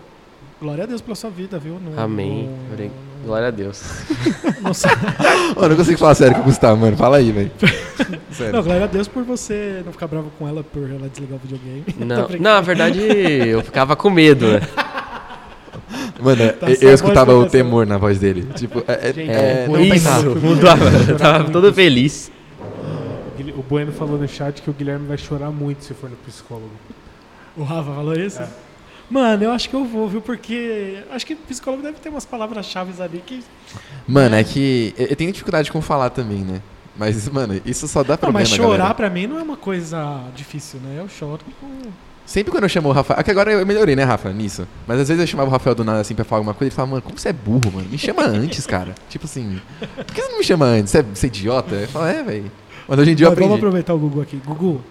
Glória 0.59 0.83
a 0.83 0.87
Deus 0.87 0.99
pela 1.01 1.15
sua 1.15 1.29
vida, 1.29 1.59
viu? 1.59 1.79
No, 1.79 1.99
Amém. 1.99 2.49
no- 2.77 2.91
Glória 3.25 3.49
a 3.49 3.51
Deus. 3.51 3.83
no 4.61 4.73
sa- 4.73 4.89
Mano, 5.55 5.61
eu 5.61 5.69
não 5.69 5.75
consigo 5.75 5.99
falar 5.99 6.15
sério 6.15 6.35
com 6.35 6.41
o 6.41 6.45
Gustavo, 6.45 6.81
mano. 6.81 6.97
Fala 6.97 7.17
aí, 7.17 7.31
velho. 7.31 7.51
Sério. 8.31 8.53
Não, 8.53 8.63
glória 8.63 8.83
a 8.85 8.87
Deus 8.87 9.07
por 9.07 9.23
você 9.23 9.83
não 9.85 9.91
ficar 9.91 10.07
bravo 10.07 10.31
com 10.39 10.47
ela 10.47 10.63
por 10.63 10.89
ela 10.89 11.07
desligar 11.07 11.37
o 11.37 11.39
videogame. 11.47 11.85
Não, 11.99 12.27
na 12.39 12.61
verdade, 12.61 12.99
eu 12.99 13.61
ficava 13.61 13.95
com 13.95 14.09
medo, 14.09 14.47
né? 14.53 14.61
Mano, 16.19 16.53
Tá 16.53 16.69
eu, 16.69 16.77
eu 16.81 16.93
escutava 16.93 17.33
o 17.35 17.45
temor 17.47 17.85
na 17.85 17.97
voz 17.97 18.17
dele. 18.19 18.47
Tipo, 18.55 18.83
é, 18.87 18.93
é, 19.09 19.13
é, 19.27 19.67
não 19.67 19.79
isso, 19.79 20.09
mudava. 20.41 20.85
Eu 21.09 21.17
tava 21.17 21.49
todo 21.51 21.71
feliz. 21.73 22.31
O 23.57 23.63
Bueno 23.63 23.91
falou 23.91 24.17
no 24.17 24.27
chat 24.27 24.61
que 24.61 24.69
o 24.69 24.73
Guilherme 24.73 25.07
vai 25.07 25.17
chorar 25.17 25.49
muito 25.51 25.83
se 25.83 25.93
for 25.93 26.09
no 26.09 26.15
psicólogo. 26.17 26.71
O 27.57 27.63
Rafa 27.63 27.93
falou 27.93 28.13
isso? 28.13 28.41
É. 28.41 28.47
Mano, 29.09 29.43
eu 29.43 29.51
acho 29.51 29.67
que 29.69 29.75
eu 29.75 29.83
vou, 29.83 30.07
viu? 30.07 30.21
Porque 30.21 31.03
acho 31.11 31.25
que 31.25 31.33
o 31.33 31.37
psicólogo 31.37 31.83
deve 31.83 31.97
ter 31.99 32.07
umas 32.09 32.25
palavras-chave 32.25 32.93
ali 33.01 33.21
que. 33.25 33.43
Mano, 34.07 34.35
é 34.35 34.43
que 34.43 34.93
eu 34.97 35.15
tenho 35.15 35.31
dificuldade 35.31 35.71
com 35.71 35.81
falar 35.81 36.09
também, 36.11 36.39
né? 36.39 36.61
Mas, 36.95 37.27
mano, 37.29 37.59
isso 37.65 37.87
só 37.87 38.03
dá 38.03 38.13
Não, 38.13 38.17
problema, 38.17 38.39
mas 38.39 38.49
chorar 38.49 38.77
galera. 38.77 38.93
pra 38.95 39.09
mim 39.09 39.27
não 39.27 39.39
é 39.39 39.43
uma 39.43 39.57
coisa 39.57 40.21
difícil, 40.35 40.79
né? 40.81 40.97
Eu 40.99 41.09
choro. 41.09 41.39
com- 41.59 41.89
Sempre 42.25 42.51
quando 42.51 42.63
eu 42.63 42.69
chamo 42.69 42.87
o 42.87 42.91
Rafael... 42.93 43.19
É 43.19 43.23
que 43.23 43.31
agora 43.31 43.51
eu 43.51 43.65
melhorei, 43.65 43.93
né, 43.95 44.03
Rafa, 44.03 44.31
nisso. 44.31 44.65
Mas 44.87 44.99
às 45.01 45.07
vezes 45.09 45.19
eu 45.19 45.27
chamava 45.27 45.49
o 45.49 45.51
Rafael 45.51 45.75
do 45.75 45.83
nada, 45.83 45.99
assim, 45.99 46.15
pra 46.15 46.23
falar 46.23 46.39
alguma 46.39 46.53
coisa. 46.53 46.69
Ele 46.69 46.75
falava, 46.75 46.91
mano, 46.91 47.01
como 47.01 47.17
você 47.17 47.29
é 47.29 47.33
burro, 47.33 47.71
mano? 47.73 47.89
Me 47.89 47.97
chama 47.97 48.23
antes, 48.23 48.65
cara. 48.65 48.93
Tipo 49.09 49.25
assim, 49.25 49.59
por 49.97 50.05
que 50.05 50.21
você 50.21 50.29
não 50.29 50.37
me 50.37 50.43
chama 50.43 50.65
antes? 50.65 50.91
Você 50.91 50.99
é, 50.99 51.03
você 51.03 51.25
é 51.25 51.27
idiota? 51.27 51.75
Eu 51.75 51.87
falo, 51.89 52.05
é, 52.05 52.23
velho. 52.23 52.51
Mas 52.87 52.99
hoje 52.99 53.11
em 53.11 53.15
dia 53.15 53.27
eu 53.27 53.31
Mas 53.31 53.39
vamos 53.39 53.53
aprendi. 53.55 53.65
aproveitar 53.65 53.93
o 53.93 53.97
Gugu 53.99 54.21
aqui. 54.21 54.37
Gugu, 54.45 54.81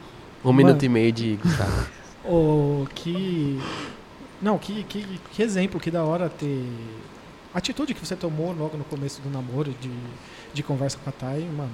Um 0.45 0.53
minuto 0.53 0.83
e 0.85 0.89
meio 0.89 1.13
de 1.13 1.37
Gustavo. 1.43 1.87
oh, 2.25 2.87
que. 2.95 3.59
Não, 4.41 4.57
que, 4.59 4.83
que, 4.85 5.05
que 5.33 5.43
exemplo, 5.43 5.79
que 5.79 5.91
da 5.91 6.03
hora 6.05 6.29
ter. 6.29 6.65
A 7.55 7.59
atitude 7.59 7.93
que 7.95 8.05
você 8.07 8.15
tomou 8.17 8.55
logo 8.57 8.77
no 8.77 8.85
começo 8.85 9.21
do 9.21 9.29
namoro, 9.29 9.75
de, 9.81 9.91
de 10.55 10.63
conversa 10.63 10.97
com 11.03 11.11
a 11.11 11.13
Thay, 11.13 11.41
mano, 11.57 11.71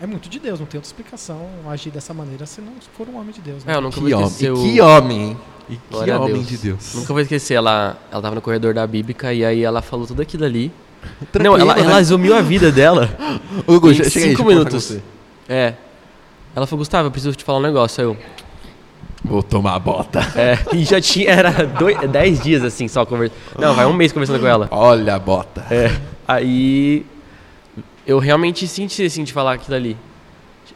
é, 0.00 0.04
é 0.04 0.06
muito 0.06 0.28
de 0.28 0.38
Deus, 0.38 0.60
não 0.60 0.66
tem 0.66 0.78
outra 0.78 0.88
explicação 0.88 1.40
agir 1.70 1.90
dessa 1.90 2.12
maneira 2.12 2.44
se 2.44 2.60
não 2.60 2.72
for 2.96 3.08
um 3.08 3.16
homem 3.18 3.32
de 3.32 3.40
Deus. 3.40 3.62
É, 3.64 3.68
Né? 3.68 3.76
eu 3.76 3.80
nunca 3.80 3.98
vou 3.98 4.06
Que 4.08 4.14
homem, 4.14 4.26
esquecer 4.26 4.48
e 4.48 4.50
o... 4.50 4.56
que 4.62 4.80
homem, 4.82 5.20
hein? 5.30 5.36
E 5.70 5.76
que 5.76 5.80
Glória 5.90 6.20
homem 6.20 6.34
Deus. 6.34 6.46
de 6.48 6.56
Deus. 6.58 6.94
Nunca 6.94 7.12
vou 7.14 7.20
esquecer, 7.22 7.54
ela, 7.54 7.98
ela 8.12 8.20
tava 8.22 8.34
no 8.34 8.42
corredor 8.42 8.74
da 8.74 8.86
Bíblica 8.86 9.32
e 9.32 9.42
aí 9.44 9.62
ela 9.62 9.80
falou 9.80 10.06
tudo 10.06 10.20
aquilo 10.22 10.44
ali. 10.44 10.70
Tranquilo, 11.32 11.56
não, 11.56 11.60
ela, 11.60 11.74
né? 11.74 11.82
ela 11.82 11.96
resumiu 11.96 12.34
a 12.36 12.40
vida 12.40 12.70
dela. 12.70 13.08
Aí, 13.66 13.94
cinco 14.10 14.12
deixa 14.12 14.36
conversar 14.36 14.44
minutos. 14.44 14.96
É. 15.48 15.74
Ela 16.54 16.66
falou, 16.66 16.80
Gustavo, 16.80 17.08
eu 17.08 17.10
preciso 17.12 17.34
te 17.36 17.44
falar 17.44 17.58
um 17.58 17.62
negócio. 17.62 18.00
Aí 18.00 18.06
eu, 18.08 18.16
Vou 19.24 19.42
tomar 19.42 19.74
a 19.74 19.78
bota. 19.78 20.20
é, 20.36 20.58
e 20.74 20.84
já 20.84 21.00
tinha, 21.00 21.30
era 21.30 21.50
dois, 21.66 21.98
dez 22.10 22.40
dias 22.40 22.62
assim 22.62 22.86
só 22.86 23.04
conversando. 23.04 23.38
Não, 23.58 23.74
vai 23.74 23.86
um 23.86 23.92
mês 23.92 24.12
conversando 24.12 24.40
com 24.40 24.46
ela. 24.46 24.68
Olha 24.70 25.16
a 25.16 25.18
bota. 25.18 25.66
É. 25.70 25.90
Aí 26.26 27.04
eu 28.06 28.18
realmente 28.18 28.66
senti 28.66 29.04
assim 29.04 29.24
de 29.24 29.32
falar 29.32 29.54
aquilo 29.54 29.76
ali. 29.76 29.96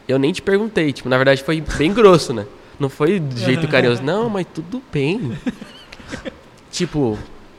Eu 0.07 0.19
nem 0.19 0.33
te 0.33 0.41
perguntei, 0.41 0.91
tipo, 0.91 1.07
na 1.07 1.17
verdade 1.17 1.41
foi 1.41 1.61
bem 1.77 1.93
grosso, 1.93 2.33
né? 2.33 2.45
Não 2.79 2.89
foi 2.89 3.19
do 3.19 3.39
jeito 3.39 3.67
carinhoso. 3.67 4.03
Não, 4.03 4.29
mas 4.29 4.45
tudo 4.53 4.81
bem. 4.91 5.37
tipo, 6.69 7.17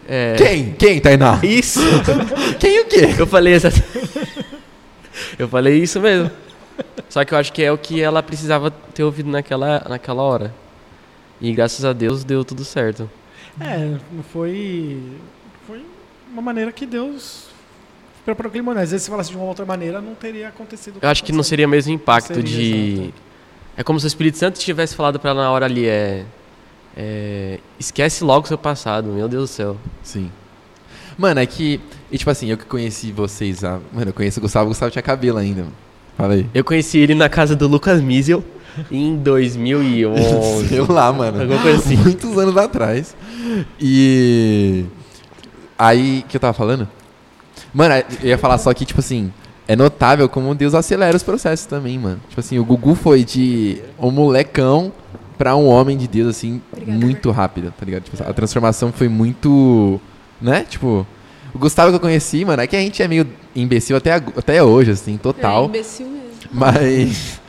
é. 0.09 0.35
Quem? 0.37 0.73
Quem, 0.73 1.01
Tainá? 1.01 1.41
Isso! 1.43 1.81
Quem 2.59 2.81
o 2.81 2.87
quê? 2.87 3.15
Eu 3.19 3.27
falei 3.27 3.55
essa. 3.55 3.71
Eu 5.39 5.49
falei 5.49 5.79
isso 5.79 6.01
mesmo. 6.01 6.31
Só 7.09 7.25
que 7.25 7.33
eu 7.33 7.39
acho 7.39 7.53
que 7.53 7.63
é 7.63 7.71
o 7.71 7.79
que 7.79 8.01
ela 8.01 8.21
precisava 8.23 8.71
ter 8.71 9.05
ouvido 9.05 9.31
naquela, 9.31 9.85
naquela 9.89 10.23
hora. 10.23 10.53
E 11.41 11.53
graças 11.53 11.85
a 11.85 11.93
Deus 11.93 12.25
deu 12.25 12.45
tudo 12.45 12.65
certo. 12.65 13.09
É, 13.61 13.97
não 14.11 14.23
foi. 14.23 15.01
Foi 15.67 15.85
uma 16.33 16.43
maneira 16.43 16.73
que 16.73 16.85
Deus 16.85 17.47
preparou 18.25 18.49
aquele 18.49 18.63
momento. 18.63 18.83
Às 18.83 18.91
vezes, 18.91 19.05
se 19.05 19.11
falasse 19.11 19.31
de 19.31 19.37
uma 19.37 19.45
outra 19.45 19.65
maneira, 19.65 20.01
não 20.01 20.15
teria 20.15 20.49
acontecido. 20.49 20.97
o 20.97 20.99
Eu 21.03 21.09
acho 21.09 21.23
que 21.23 21.33
não 21.33 21.43
seria 21.43 21.67
o 21.67 21.71
mesmo 21.71 21.93
impacto 21.93 22.35
Seria, 22.35 22.43
de. 22.43 22.93
exato. 22.93 23.15
É 23.77 23.83
como 23.83 23.99
se 24.01 24.07
o 24.07 24.09
Espírito 24.09 24.39
Santo 24.39 24.59
tivesse 24.59 24.95
falado 24.95 25.19
pra 25.19 25.31
ela 25.31 25.43
na 25.43 25.51
hora 25.51 25.67
ali, 25.67 25.87
é. 25.87 26.25
É, 26.97 27.59
Esquece 27.79 28.23
logo 28.25 28.45
o 28.45 28.49
seu 28.49 28.59
passado, 28.59 29.09
meu 29.09 29.29
Deus 29.29 29.51
do 29.51 29.53
céu. 29.53 29.77
Sim. 30.03 30.31
Mano, 31.17 31.41
é 31.41 31.47
que. 31.47 31.81
E 32.11 32.19
tipo 32.19 32.31
assim, 32.31 32.51
eu 32.51 32.57
que 32.57 32.65
conheci 32.65 33.13
vocês. 33.13 33.65
ah, 33.65 33.81
Mano, 33.93 34.11
eu 34.11 34.15
conheço 34.15 34.39
o 34.39 34.43
Gustavo, 34.43 34.67
o 34.67 34.69
Gustavo 34.69 34.91
tinha 34.91 35.03
cabelo 35.03 35.39
ainda. 35.39 35.67
Fala 36.17 36.35
aí. 36.35 36.47
Eu 36.55 36.65
conheci 36.65 36.99
ele 36.99 37.15
na 37.15 37.29
casa 37.29 37.57
do 37.57 37.67
Lucas 37.67 38.01
Miesel 38.01 38.43
em 38.91 39.17
2011. 39.17 40.69
Sei 40.69 40.81
lá, 40.81 41.13
mano. 41.13 41.41
Alguma 41.41 41.61
coisa 41.61 41.79
assim. 41.79 41.97
Muitos 41.97 42.37
anos 42.39 42.57
atrás. 42.57 43.17
E. 43.81 44.85
Aí, 45.79 46.25
que 46.29 46.37
eu 46.37 46.41
tava 46.41 46.53
falando? 46.53 46.89
Mano, 47.73 47.95
eu 48.23 48.29
ia 48.29 48.39
falar 48.39 48.59
só 48.59 48.73
que, 48.73 48.85
tipo 48.85 49.01
assim, 49.01 49.33
é 49.67 49.75
notável 49.75 50.29
como 50.29 50.55
Deus 50.55 50.75
acelera 50.75 51.17
os 51.17 51.23
processos 51.23 51.67
também, 51.67 51.99
mano. 51.99 52.21
Tipo 52.29 52.41
assim, 52.41 52.59
o 52.59 52.65
Gugu 52.65 52.95
foi 52.95 53.25
de 53.25 53.83
um 53.99 54.11
molecão 54.11 54.93
pra 55.37 55.57
um 55.57 55.67
homem 55.67 55.97
de 55.97 56.07
Deus, 56.09 56.37
assim, 56.37 56.61
Obrigada, 56.73 56.99
muito 56.99 57.31
rápida, 57.31 57.73
tá 57.79 57.85
ligado? 57.85 58.05
Tipo, 58.05 58.23
a 58.23 58.33
transformação 58.33 58.93
foi 58.93 59.09
muito. 59.09 60.01
Né? 60.41 60.65
Tipo. 60.69 61.07
O 61.55 61.59
Gustavo 61.59 61.91
que 61.91 61.97
eu 61.97 62.01
conheci, 62.01 62.45
mano, 62.45 62.63
é 62.63 62.67
que 62.67 62.75
a 62.75 62.81
gente 62.81 63.01
é 63.01 63.07
meio 63.07 63.29
imbecil 63.55 63.97
até, 63.97 64.13
até 64.15 64.61
hoje, 64.61 64.91
assim, 64.91 65.17
total. 65.17 65.65
É 65.65 65.67
imbecil 65.67 66.07
mesmo. 66.07 66.51
Mas. 66.53 67.41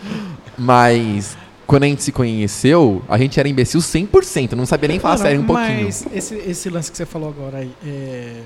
Mas. 0.57 1.37
Quando 1.65 1.83
a 1.83 1.87
gente 1.87 2.03
se 2.03 2.11
conheceu, 2.11 3.01
a 3.09 3.17
gente 3.17 3.39
era 3.39 3.49
imbecil 3.49 3.79
100%. 3.79 4.51
Não 4.51 4.67
sabia 4.67 4.87
nem 4.87 4.99
falar 4.99 5.17
sério 5.17 5.41
um 5.41 5.45
pouquinho. 5.45 5.85
Mas 5.85 6.05
esse, 6.13 6.35
esse 6.35 6.69
lance 6.69 6.91
que 6.91 6.97
você 6.97 7.07
falou 7.07 7.29
agora 7.29 7.57
aí, 7.57 7.71
é, 7.83 8.41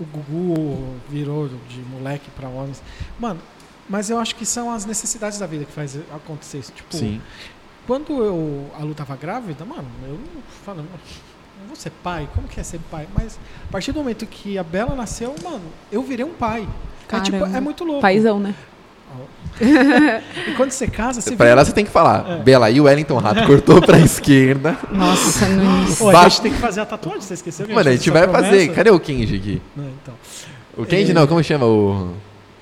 o 0.00 0.04
Gugu 0.04 0.96
virou 1.08 1.48
de 1.48 1.80
moleque 1.92 2.28
pra 2.36 2.48
homens. 2.48 2.82
Mano, 3.20 3.38
mas 3.88 4.10
eu 4.10 4.18
acho 4.18 4.34
que 4.34 4.44
são 4.44 4.70
as 4.70 4.84
necessidades 4.84 5.38
da 5.38 5.46
vida 5.46 5.64
que 5.64 5.72
faz 5.72 5.96
acontecer 6.12 6.58
isso. 6.58 6.72
Tipo, 6.72 6.96
Sim. 6.96 7.20
Quando 7.86 8.22
eu, 8.22 8.66
a 8.78 8.82
Lu 8.82 8.94
tava 8.94 9.16
grávida, 9.16 9.64
mano, 9.64 9.86
eu 10.06 10.18
falo, 10.64 10.80
eu 10.80 11.66
vou 11.66 11.76
ser 11.76 11.90
pai? 12.02 12.28
Como 12.34 12.46
que 12.48 12.58
é 12.60 12.62
ser 12.62 12.80
pai? 12.90 13.06
Mas 13.14 13.38
a 13.68 13.72
partir 13.72 13.92
do 13.92 13.98
momento 14.00 14.26
que 14.26 14.58
a 14.58 14.62
Bela 14.64 14.94
nasceu, 14.94 15.34
mano, 15.42 15.62
eu 15.90 16.02
virei 16.02 16.24
um 16.24 16.32
pai. 16.34 16.68
É, 17.12 17.20
tipo, 17.20 17.36
é 17.44 17.60
muito 17.60 17.84
louco. 17.84 18.00
Paizão, 18.02 18.38
né? 18.40 18.54
E 19.58 20.52
quando 20.56 20.70
você 20.70 20.86
casa, 20.86 21.20
você 21.22 21.34
Pra 21.34 21.46
vira- 21.46 21.50
ela 21.52 21.64
você 21.64 21.72
tem 21.72 21.84
que 21.84 21.90
falar. 21.90 22.28
É. 22.28 22.42
Bela, 22.42 22.68
e 22.70 22.78
o 22.80 22.84
Wellington 22.84 23.16
Rato 23.18 23.46
cortou 23.46 23.80
pra 23.80 23.96
esquerda. 24.00 24.76
Nossa, 24.92 25.48
Nunes. 25.48 25.98
Ô, 26.00 26.10
a 26.10 26.28
gente 26.28 26.42
tem 26.42 26.52
que 26.52 26.58
fazer 26.58 26.80
a 26.82 26.86
tatuagem, 26.86 27.22
você 27.22 27.34
esqueceu? 27.34 27.66
que 27.66 27.72
Mano, 27.72 27.88
a 27.88 27.92
gente 27.92 28.10
vai 28.10 28.28
fazer. 28.28 28.48
promessa? 28.48 28.72
Cadê 28.74 28.90
o 28.90 29.00
Kenji 29.00 29.36
aqui? 29.36 29.62
Não, 29.74 29.84
então. 30.02 30.14
O 30.76 30.84
Kenji 30.84 31.12
É. 31.12 31.14
não, 31.14 31.26
como 31.26 31.42
chama 31.42 31.64
o 31.64 32.12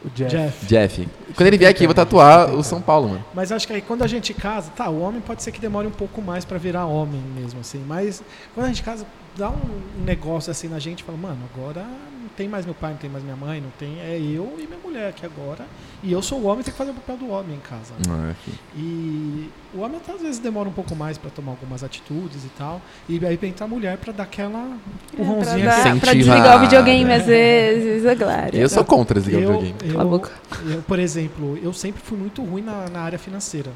O 0.05 0.10
Jeff. 0.10 0.36
Jeff. 0.36 0.66
Jeff? 0.66 1.09
Quando 1.35 1.47
ele 1.47 1.56
vier 1.56 1.70
aqui, 1.70 1.85
eu 1.85 1.89
vou 1.89 1.94
tatuar 1.94 2.55
o 2.55 2.62
São 2.62 2.81
Paulo, 2.81 3.09
mano. 3.09 3.24
Mas 3.35 3.51
acho 3.51 3.66
que 3.66 3.72
aí 3.72 3.81
quando 3.81 4.02
a 4.02 4.06
gente 4.06 4.35
casa, 4.35 4.70
tá, 4.70 4.89
o 4.90 5.01
homem 5.01 5.20
pode 5.20 5.43
ser 5.43 5.51
que 5.51 5.60
demore 5.60 5.86
um 5.86 5.93
pouco 5.93 6.20
mais 6.20 6.44
pra 6.44 6.59
virar 6.59 6.85
homem 6.85 7.20
mesmo, 7.35 7.60
assim. 7.60 7.82
Mas 7.86 8.22
quando 8.55 8.66
a 8.66 8.68
gente 8.68 8.82
casa, 8.82 9.06
dá 9.36 9.51
um, 9.51 10.05
negócio 10.05 10.51
assim 10.51 10.69
na 10.69 10.78
gente, 10.78 11.02
fala, 11.02 11.19
mano, 11.19 11.39
agora 11.55 11.82
não 11.82 12.28
tem 12.36 12.48
mais 12.48 12.65
meu 12.65 12.74
pai, 12.74 12.90
não 12.93 12.98
tem 12.98 13.09
mais 13.11 13.23
minha 13.24 13.36
mãe, 13.36 13.61
não 13.61 13.70
tem. 13.78 14.01
É 14.01 14.16
eu 14.19 14.55
e 14.59 14.66
minha 14.66 14.78
mulher 14.82 15.09
aqui 15.09 15.24
agora. 15.27 15.65
E 16.02 16.12
eu 16.12 16.20
sou 16.23 16.39
o 16.40 16.44
homem, 16.44 16.62
tenho 16.62 16.73
que 16.73 16.78
fazer 16.78 16.90
o 16.90 16.94
papel 16.94 17.16
do 17.16 17.28
homem 17.31 17.56
em 17.56 17.61
casa. 17.61 17.94
Ah, 18.09 18.31
aqui. 18.31 18.52
E 18.77 19.48
o 19.74 19.81
homem 19.81 19.97
até 19.97 20.12
às 20.12 20.20
vezes 20.20 20.39
demora 20.39 20.69
um 20.69 20.73
pouco 20.73 20.94
mais 20.94 21.16
pra 21.16 21.31
tomar 21.31 21.52
algumas 21.52 21.82
atitudes 21.85 22.44
e 22.44 22.48
tal. 22.59 22.81
E 23.09 23.24
aí 23.24 23.39
entra 23.43 23.65
a 23.65 23.69
mulher 23.69 23.97
pra 23.98 24.12
dar 24.12 24.24
aquela 24.24 24.77
Pra, 25.12 25.24
empurrãozinha. 25.24 25.65
dar- 25.66 25.78
Incentivar, 25.81 26.01
pra 26.01 26.12
desligar 26.15 26.56
o 26.56 26.61
videogame 26.61 27.05
né? 27.05 27.16
às 27.16 27.27
vezes, 27.27 28.05
é 28.05 28.16
claro. 28.16 28.56
Eu 28.56 28.69
sou 28.69 28.85
contra 28.85 29.19
desligar 29.20 29.43
o 29.43 29.44
Eu, 29.55 29.61
videogame. 29.61 29.90
eu, 29.90 29.97
Cala 29.98 30.05
a 30.05 30.11
boca. 30.11 30.32
eu, 30.66 30.82
por 30.82 30.98
exemplo, 30.98 31.59
eu 31.62 31.73
sempre 31.73 32.02
fui 32.02 32.19
muito 32.19 32.43
ruim 32.43 32.62
na, 32.62 32.89
na 32.90 33.01
área 33.01 33.19
financeira. 33.19 33.70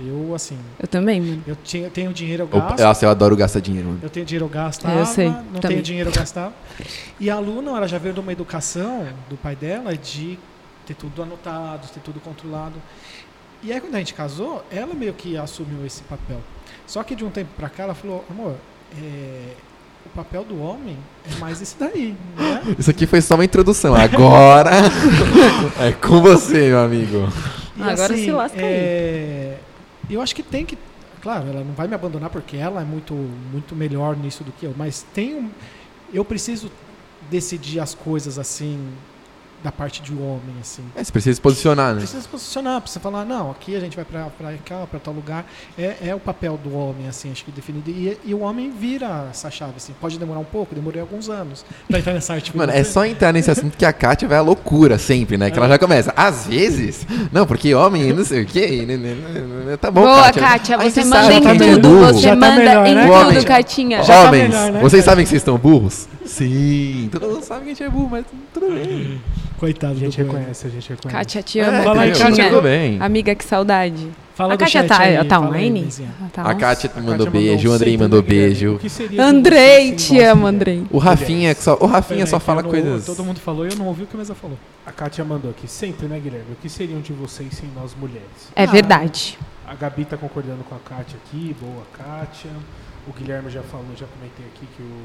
Eu, 0.00 0.34
assim, 0.34 0.58
Eu 0.80 0.88
também, 0.88 1.20
mano. 1.20 1.42
eu 1.46 1.56
tinha, 1.62 1.88
tenho 1.88 2.12
dinheiro, 2.12 2.42
eu 2.42 2.46
gasto. 2.48 2.80
Nossa, 2.80 3.04
eu 3.06 3.10
adoro 3.10 3.36
gastar 3.36 3.60
dinheiro, 3.60 3.88
mano. 3.88 4.00
Eu 4.02 4.10
tenho 4.10 4.26
dinheiro, 4.26 4.44
eu 4.46 4.48
gastava. 4.48 4.98
Eu 4.98 5.06
sei, 5.06 5.28
não 5.28 5.36
também. 5.44 5.60
tenho 5.60 5.82
dinheiro, 5.82 6.10
eu 6.10 6.14
gastava. 6.14 6.52
E 7.20 7.30
a 7.30 7.38
Lu, 7.38 7.62
não, 7.62 7.76
ela 7.76 7.86
já 7.86 7.96
veio 7.98 8.12
de 8.12 8.20
uma 8.20 8.32
educação 8.32 9.06
do 9.30 9.36
pai 9.36 9.54
dela 9.54 9.96
de 9.96 10.36
ter 10.84 10.94
tudo 10.94 11.22
anotado, 11.22 11.86
ter 11.88 12.00
tudo 12.00 12.18
controlado. 12.20 12.74
E 13.62 13.72
aí, 13.72 13.80
quando 13.80 13.94
a 13.94 13.98
gente 13.98 14.14
casou, 14.14 14.64
ela 14.70 14.94
meio 14.94 15.14
que 15.14 15.36
assumiu 15.36 15.86
esse 15.86 16.02
papel. 16.02 16.40
Só 16.86 17.02
que 17.02 17.14
de 17.14 17.24
um 17.24 17.30
tempo 17.30 17.50
pra 17.56 17.68
cá, 17.68 17.84
ela 17.84 17.94
falou: 17.94 18.24
amor, 18.28 18.56
é, 19.00 19.52
o 20.04 20.08
papel 20.10 20.44
do 20.44 20.60
homem 20.60 20.98
é 21.30 21.38
mais 21.38 21.62
esse 21.62 21.76
daí, 21.78 22.14
né? 22.36 22.62
Isso 22.78 22.90
aqui 22.90 23.06
foi 23.06 23.20
só 23.20 23.36
uma 23.36 23.44
introdução. 23.44 23.94
Agora 23.94 24.70
é 25.80 25.92
com 25.92 26.20
você, 26.20 26.68
meu 26.68 26.80
amigo. 26.80 27.28
E, 27.76 27.82
Agora 27.82 28.16
se 28.16 28.30
lasca 28.30 28.58
aí. 28.60 29.54
Eu 30.08 30.20
acho 30.20 30.34
que 30.34 30.42
tem 30.42 30.64
que. 30.64 30.78
Claro, 31.22 31.48
ela 31.48 31.64
não 31.64 31.72
vai 31.72 31.88
me 31.88 31.94
abandonar 31.94 32.30
porque 32.30 32.56
ela 32.56 32.82
é 32.82 32.84
muito, 32.84 33.14
muito 33.14 33.74
melhor 33.74 34.16
nisso 34.16 34.44
do 34.44 34.52
que 34.52 34.66
eu. 34.66 34.74
Mas 34.76 35.04
tem 35.14 35.34
um. 35.34 35.50
Eu 36.12 36.24
preciso 36.24 36.70
decidir 37.30 37.80
as 37.80 37.94
coisas 37.94 38.38
assim 38.38 38.92
da 39.64 39.72
parte 39.72 40.02
de 40.02 40.12
um 40.12 40.22
homem, 40.22 40.54
assim. 40.60 40.82
É, 40.94 41.02
você 41.02 41.10
precisa 41.10 41.34
se 41.36 41.40
posicionar, 41.40 41.94
né? 41.94 42.00
Precisa 42.00 42.20
se 42.20 42.28
posicionar, 42.28 42.82
precisa 42.82 43.00
falar, 43.00 43.24
não, 43.24 43.50
aqui 43.50 43.74
a 43.74 43.80
gente 43.80 43.96
vai 43.96 44.04
pra, 44.04 44.26
pra 44.26 44.52
cá, 44.62 44.86
pra 44.86 45.00
tal 45.00 45.14
lugar. 45.14 45.46
É, 45.78 45.96
é 46.08 46.14
o 46.14 46.20
papel 46.20 46.60
do 46.62 46.76
homem, 46.76 47.08
assim, 47.08 47.32
acho 47.32 47.42
que 47.46 47.50
definido. 47.50 47.90
E, 47.90 48.18
e 48.26 48.34
o 48.34 48.40
homem 48.40 48.70
vira 48.70 49.26
essa 49.30 49.50
chave, 49.50 49.72
assim. 49.78 49.94
Pode 49.98 50.18
demorar 50.18 50.38
um 50.40 50.44
pouco, 50.44 50.74
demorei 50.74 51.00
alguns 51.00 51.30
anos 51.30 51.64
pra 51.88 51.98
entrar 51.98 52.12
nessa 52.12 52.34
arte. 52.34 52.54
Mano, 52.54 52.72
é 52.72 52.84
só 52.84 53.06
entrar 53.06 53.32
nesse 53.32 53.50
assunto 53.50 53.74
que 53.78 53.86
a 53.86 53.92
Kátia 53.92 54.28
vai 54.28 54.36
à 54.36 54.42
loucura 54.42 54.98
sempre, 54.98 55.38
né? 55.38 55.50
Que 55.50 55.56
ela 55.58 55.68
já 55.68 55.78
começa. 55.78 56.12
Às 56.14 56.46
vezes. 56.46 57.06
Não, 57.32 57.46
porque 57.46 57.74
homem, 57.74 58.12
não 58.12 58.22
sei 58.24 58.42
o 58.42 58.46
quê. 58.46 58.84
né, 58.86 58.98
né, 58.98 59.14
né, 59.14 59.40
né, 59.64 59.76
Tá 59.78 59.90
bom, 59.90 60.02
Boa, 60.02 60.24
Kátia. 60.24 60.42
Kátia, 60.42 60.76
você 60.76 60.90
você 60.90 61.04
manda 61.04 61.22
sabe 61.22 61.34
em 61.34 61.68
é 61.68 61.74
tudo. 61.74 61.88
burro. 61.88 62.12
Você 62.12 62.20
Já 62.20 62.30
tá 62.30 62.36
manda 62.36 62.56
melhor, 62.56 62.86
em 62.86 62.94
né? 62.94 63.06
Tudo, 63.06 63.46
Catinha. 63.46 64.02
Já 64.02 64.14
tá 64.14 64.28
Homens, 64.28 64.48
melhor, 64.50 64.72
né? 64.72 64.80
vocês 64.80 65.02
sabem 65.02 65.24
que 65.24 65.30
vocês 65.30 65.40
estão 65.40 65.56
burros? 65.56 66.06
Sim. 66.26 67.08
Todo 67.12 67.26
mundo 67.28 67.42
sabe 67.42 67.60
que 67.60 67.66
a 67.66 67.74
gente 67.74 67.82
é 67.82 67.88
burro, 67.88 68.08
mas 68.10 68.24
tudo 68.52 68.72
bem. 68.72 69.20
Coitado 69.58 69.92
A 69.92 69.96
gente 69.96 70.18
reconhece, 70.18 70.66
a 70.66 70.70
gente 70.70 70.88
reconhece. 70.88 71.16
Kátia, 71.18 71.42
te 71.42 71.60
É, 71.60 71.64
amo. 71.64 71.82
Fala 71.84 72.02
aí? 72.02 72.12
Kátia. 72.12 72.48
Tudo 72.48 72.62
bem. 72.62 73.00
Amiga, 73.00 73.34
que 73.34 73.44
saudade. 73.44 74.08
Fala 74.34 74.54
a 74.54 74.56
Kátia 74.58 74.82
tá, 74.82 74.98
aí, 75.00 75.24
tá 75.28 75.38
aí, 75.38 75.42
online? 75.44 75.82
Benzinha. 75.82 76.10
Ah, 76.20 76.26
tá 76.32 76.42
A. 76.42 76.54
Kátia 76.56 76.90
A 76.92 77.00
mandou 77.00 77.26
Kátia 77.26 77.30
beijo, 77.30 77.68
o 77.68 77.72
Andrei 77.72 77.96
mandou 77.96 78.20
né, 78.20 78.28
beijo. 78.28 78.74
O 78.74 78.78
que 78.80 78.88
seria 78.90 79.10
de 79.10 79.20
Andrei, 79.20 79.92
te 79.94 80.18
amo? 80.20 80.46
Andrei. 80.46 80.84
O 80.90 80.98
Rafinha, 80.98 81.54
que 81.54 81.62
só, 81.62 81.78
o 81.80 81.86
Rafinha 81.86 82.26
só 82.26 82.40
fala 82.40 82.62
coisas. 82.62 83.06
Todo 83.06 83.22
mundo 83.22 83.38
falou 83.38 83.64
e 83.64 83.70
eu 83.70 83.76
não 83.76 83.86
ouvi 83.86 84.02
o 84.02 84.06
que 84.06 84.16
a 84.16 84.18
mesa 84.18 84.34
falou. 84.34 84.58
A 84.84 84.90
Kátia 84.90 85.24
mandou 85.24 85.52
aqui, 85.52 85.68
sempre, 85.68 86.08
né, 86.08 86.18
Guilherme? 86.18 86.46
O 86.52 86.56
que 86.56 86.68
seriam 86.68 87.00
de 87.00 87.12
vocês 87.12 87.54
sem 87.54 87.68
nós 87.76 87.94
mulheres? 87.94 88.50
É 88.56 88.64
Ah. 88.64 88.66
verdade. 88.66 89.38
A 89.66 89.74
Gabi 89.74 90.04
tá 90.04 90.16
concordando 90.16 90.64
com 90.64 90.74
a 90.74 90.78
Kátia 90.78 91.16
aqui, 91.24 91.54
boa 91.60 91.84
Kátia. 91.96 92.50
O 93.06 93.12
Guilherme 93.12 93.50
já 93.50 93.62
falou, 93.62 93.86
já 93.96 94.06
comentei 94.06 94.44
aqui 94.46 94.66
que 94.76 94.82
o, 94.82 95.04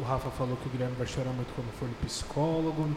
o 0.00 0.04
Rafa 0.04 0.30
falou 0.30 0.56
que 0.56 0.68
o 0.68 0.70
Guilherme 0.70 0.94
vai 0.96 1.06
chorar 1.06 1.30
muito 1.32 1.48
quando 1.54 1.68
for 1.78 1.86
no 1.88 1.94
psicólogo. 2.06 2.88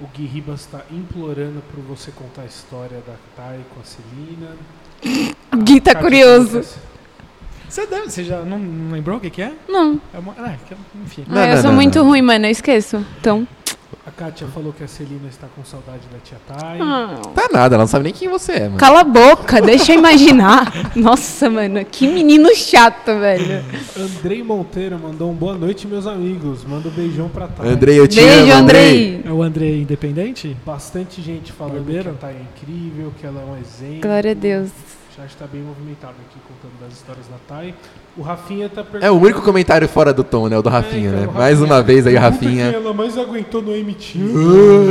O 0.00 0.06
Gui 0.08 0.26
Ribas 0.26 0.60
está 0.60 0.82
implorando 0.90 1.62
por 1.72 1.82
você 1.82 2.10
contar 2.10 2.42
a 2.42 2.46
história 2.46 2.98
da 3.06 3.14
Thay 3.36 3.60
com 3.74 3.80
a 3.80 3.84
Celina. 3.84 4.56
O 5.52 5.56
Gui 5.62 5.80
tá 5.80 5.92
Kátia 5.92 6.02
curioso. 6.02 6.62
Você, 7.68 7.86
deve, 7.86 8.10
você 8.10 8.22
já 8.22 8.42
não, 8.42 8.58
não 8.58 8.92
lembrou 8.92 9.16
o 9.16 9.20
que, 9.20 9.30
que 9.30 9.42
é? 9.42 9.52
Não. 9.68 10.00
É 10.14 10.18
uma, 10.18 10.34
ah, 10.38 10.54
que- 10.68 10.76
enfim. 11.02 11.24
Não, 11.26 11.40
Ah, 11.42 11.46
eu 11.48 11.54
não, 11.56 11.62
sou 11.62 11.70
não, 11.70 11.76
muito 11.76 11.98
não. 11.98 12.06
ruim, 12.06 12.22
mano. 12.22 12.46
Eu 12.46 12.50
esqueço. 12.50 13.04
Então. 13.18 13.46
A 14.04 14.10
Kátia 14.10 14.46
falou 14.48 14.72
que 14.72 14.82
a 14.82 14.88
Celina 14.88 15.28
está 15.28 15.46
com 15.54 15.64
saudade 15.64 16.02
da 16.12 16.18
tia 16.18 16.38
Thay. 16.46 16.78
Ah, 16.80 17.20
Tá 17.34 17.48
nada, 17.52 17.74
ela 17.74 17.82
não 17.82 17.88
sabe 17.88 18.04
nem 18.04 18.12
quem 18.12 18.28
você 18.28 18.52
é, 18.52 18.60
mano. 18.64 18.78
Cala 18.78 19.00
a 19.00 19.04
boca, 19.04 19.60
deixa 19.60 19.92
eu 19.92 19.98
imaginar. 19.98 20.72
Nossa, 20.96 21.48
mano, 21.50 21.84
que 21.84 22.06
menino 22.08 22.54
chato, 22.54 23.06
velho. 23.18 23.64
Andrei 23.96 24.42
Monteiro 24.42 24.98
mandou 24.98 25.30
um 25.30 25.34
boa 25.34 25.54
noite, 25.54 25.86
meus 25.86 26.06
amigos. 26.06 26.64
Manda 26.64 26.88
um 26.88 26.92
beijão 26.92 27.28
pra 27.28 27.46
Thay. 27.48 27.68
Andrei, 27.68 27.98
eu 27.98 28.06
te 28.08 28.16
Beijo, 28.20 28.44
amo, 28.52 28.52
Andrei. 28.62 29.16
Andrei. 29.16 29.22
É 29.24 29.32
o 29.32 29.42
André 29.42 29.70
Independente? 29.76 30.56
Bastante 30.64 31.20
gente 31.22 31.52
falando 31.52 31.74
Barbeiro? 31.76 32.02
que 32.04 32.08
a 32.10 32.12
Thay 32.14 32.34
é 32.36 32.42
incrível, 32.42 33.12
que 33.20 33.26
ela 33.26 33.40
é 33.40 33.44
um 33.44 33.56
exemplo. 33.60 34.00
Glória 34.02 34.30
a 34.32 34.34
Deus. 34.34 34.70
O 35.16 35.22
chat 35.22 35.34
tá 35.38 35.46
bem 35.50 35.62
movimentado 35.62 36.12
aqui 36.28 36.38
contando 36.46 36.78
das 36.78 36.92
histórias 36.92 37.24
da 37.26 37.36
Thay. 37.48 37.74
O 38.18 38.22
Rafinha 38.22 38.68
tá 38.68 38.82
perguntando. 38.82 39.04
É 39.06 39.10
o 39.10 39.14
único 39.18 39.40
comentário 39.40 39.88
fora 39.88 40.12
do 40.12 40.22
tom, 40.22 40.46
né? 40.48 40.58
O 40.58 40.62
do 40.62 40.68
Rafinha, 40.68 41.08
então, 41.08 41.20
né? 41.22 41.26
o 41.28 41.32
Mais 41.32 41.58
Rafinha. 41.58 41.74
uma 41.74 41.82
vez 41.82 42.06
aí, 42.06 42.14
Rafinha. 42.16 42.64
ela 42.66 42.92
mais 42.92 43.16
aguentou 43.16 43.62
no 43.62 43.72
MT. 43.72 44.18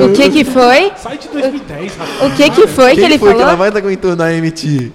O 0.03 0.13
que 0.13 0.29
que 0.31 0.43
foi? 0.43 0.91
Sai 0.95 1.19
de 1.19 1.27
2010, 1.29 1.95
Rafinha. 1.95 2.27
O 2.27 2.35
que 2.35 2.49
que 2.49 2.67
foi 2.67 2.95
que 2.95 3.01
ele 3.01 3.19
foi 3.19 3.35
que 3.35 3.41
ela 3.41 3.51
falou? 3.51 3.57
mais 3.57 3.75
aguentou 3.75 4.15
na 4.15 4.31
MT? 4.31 4.91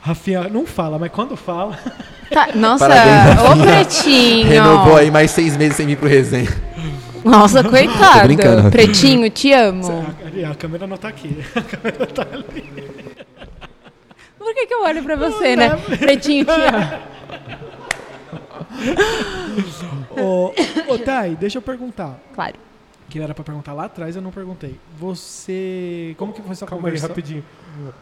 Rafinha 0.00 0.48
não 0.48 0.64
fala, 0.64 0.98
mas 0.98 1.10
quando 1.12 1.36
fala. 1.36 1.78
Tá, 2.30 2.48
nossa, 2.54 2.88
Parabéns, 2.88 3.40
ô 3.50 3.62
pretinho. 3.62 4.48
Renovou 4.48 4.96
aí 4.96 5.10
mais 5.10 5.30
seis 5.30 5.56
meses 5.56 5.76
sem 5.76 5.86
vir 5.86 5.96
pro 5.96 6.08
resenha. 6.08 6.48
Nossa, 7.24 7.62
Tô 7.62 7.70
coitado. 7.70 8.24
brincando. 8.24 8.70
Pretinho, 8.70 9.28
te 9.30 9.52
amo. 9.52 10.06
A, 10.44 10.50
a 10.50 10.54
câmera 10.54 10.86
não 10.86 10.96
tá 10.96 11.08
aqui. 11.08 11.36
A 11.54 11.60
câmera 11.60 12.06
tá 12.06 12.26
ali. 12.32 12.95
Por 14.46 14.54
que, 14.54 14.64
que 14.66 14.74
eu 14.74 14.84
olho 14.84 15.02
pra 15.02 15.16
você, 15.16 15.56
né? 15.56 15.70
Pretinho, 15.98 16.44
te 16.44 16.50
amo. 16.52 17.16
Ô, 20.16 20.52
ô 20.92 20.98
Thay, 20.98 21.34
deixa 21.34 21.58
eu 21.58 21.62
perguntar. 21.62 22.16
Claro. 22.32 22.54
Que 23.08 23.18
era 23.18 23.34
pra 23.34 23.42
perguntar 23.42 23.72
lá 23.72 23.86
atrás, 23.86 24.14
eu 24.14 24.22
não 24.22 24.30
perguntei. 24.30 24.76
Você. 25.00 26.14
Como 26.16 26.32
que 26.32 26.40
foi 26.42 26.54
sua 26.54 26.68
Calma 26.68 26.86
aí, 26.86 26.92
conversa? 26.92 27.08
rapidinho. 27.08 27.44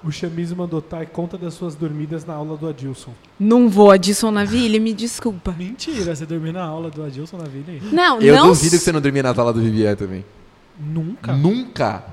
O 0.05 0.11
Chamise 0.12 0.55
mandou 0.55 0.83
Thay, 0.83 1.07
conta 1.07 1.39
das 1.39 1.55
suas 1.55 1.75
dormidas 1.75 2.27
na 2.27 2.35
aula 2.35 2.59
do 2.59 2.69
Adilson. 2.69 3.12
Não 3.41 3.66
vou, 3.71 3.91
Adilson 3.91 4.31
Navilha, 4.31 4.79
me 4.79 4.93
desculpa. 4.93 5.53
Mentira, 5.57 6.15
você 6.15 6.27
dormiu 6.27 6.53
na 6.53 6.62
aula 6.65 6.91
do 6.91 7.03
Adilson 7.03 7.39
na 7.39 7.45
vida 7.45 7.73
aí? 7.73 7.81
Não, 7.91 8.21
Eu 8.21 8.37
não. 8.37 8.49
duvido 8.49 8.77
que 8.77 8.85
você 8.85 8.93
não 8.93 9.01
dormia 9.01 9.23
na 9.23 9.35
sala 9.35 9.51
do 9.51 9.62
Vivier 9.62 9.97
também. 9.97 10.23
Nunca. 10.79 11.33
Nunca? 11.33 12.05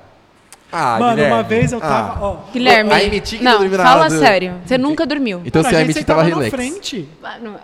Ah, 0.72 0.98
Mano, 0.98 1.10
Guilherme. 1.16 1.34
uma 1.34 1.42
vez 1.42 1.72
eu 1.72 1.80
tava. 1.80 2.12
Ah. 2.18 2.22
Ó, 2.24 2.36
Guilherme, 2.52 2.90
A 2.92 2.98
MT 3.04 3.36
que 3.38 3.44
não, 3.44 3.52
não 3.52 3.58
dormiu 3.60 3.78
na 3.78 3.84
fala 3.84 4.08
do- 4.08 4.18
sério. 4.18 4.54
Você 4.64 4.78
nunca 4.78 5.04
dormiu. 5.06 5.42
Então 5.44 5.62
se 5.62 5.68
a 5.68 5.84
sentava 5.92 6.04
tava 6.04 6.22
na 6.22 6.28
relax. 6.28 6.50
frente. 6.50 7.08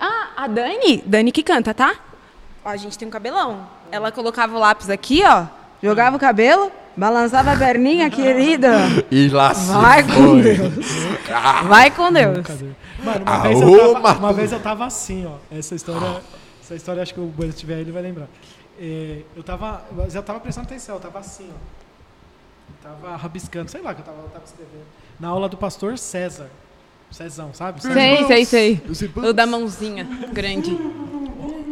Ah, 0.01 0.28
a 0.36 0.47
Dani? 0.47 1.02
Dani 1.06 1.32
que 1.32 1.43
canta, 1.43 1.72
tá? 1.72 1.94
Ó, 2.64 2.68
a 2.68 2.76
gente 2.76 2.98
tem 2.98 3.09
um 3.09 3.10
cabelão. 3.10 3.66
Ela 3.90 4.12
colocava 4.12 4.55
o 4.55 4.59
lápis 4.60 4.90
aqui, 4.90 5.22
ó. 5.24 5.47
Jogava 5.82 6.16
o 6.16 6.18
cabelo, 6.18 6.70
Balançava 6.97 7.52
a 7.52 7.56
perninha, 7.56 8.10
querida. 8.10 8.72
E 9.10 9.28
lá 9.28 9.55
se 9.55 9.70
Vai 9.72 10.02
com 10.02 10.10
foi. 10.12 10.43
Deus. 10.43 10.74
Vai 11.68 11.90
com 11.93 12.12
Deus. 12.12 12.47
Mano, 13.05 13.22
uma 13.24 13.39
vez, 13.40 13.60
eu 13.62 13.93
tava, 14.02 14.18
uma 14.18 14.32
vez 14.32 14.52
eu 14.52 14.60
tava 14.60 14.85
assim, 14.86 15.24
ó. 15.26 15.56
Essa 15.56 15.74
história, 15.76 16.20
essa 16.62 16.74
história 16.74 17.01
acho 17.02 17.14
que 17.14 17.20
o 17.20 17.26
Bueno 17.26 17.52
se 17.52 17.59
tiver 17.60 17.74
aí, 17.76 17.80
ele 17.82 17.93
vai 17.93 18.02
lembrar. 18.02 18.26
É, 18.80 19.18
eu 19.36 19.43
tava, 19.44 19.82
mas 19.97 20.14
eu 20.16 20.22
tava 20.22 20.40
prestando 20.40 20.66
atenção, 20.66 20.97
eu 20.97 21.01
tava 21.01 21.20
assim, 21.20 21.48
ó. 21.48 21.88
Tava 22.82 23.16
rabiscando, 23.16 23.70
sei 23.70 23.82
lá 23.82 23.95
que 23.95 24.01
eu 24.01 24.05
tava, 24.05 24.19
eu 24.19 24.28
tava 24.28 24.45
escrevendo. 24.45 24.85
Na 25.19 25.28
aula 25.28 25.49
do 25.49 25.57
pastor 25.57 25.99
César. 25.99 26.49
Cezão, 27.11 27.55
sabe? 27.55 27.81
Sei, 27.82 28.24
sei, 28.27 28.45
sei. 28.45 28.82
O 29.16 29.32
da 29.32 29.47
mãozinha 29.47 30.05
grande. 30.32 30.77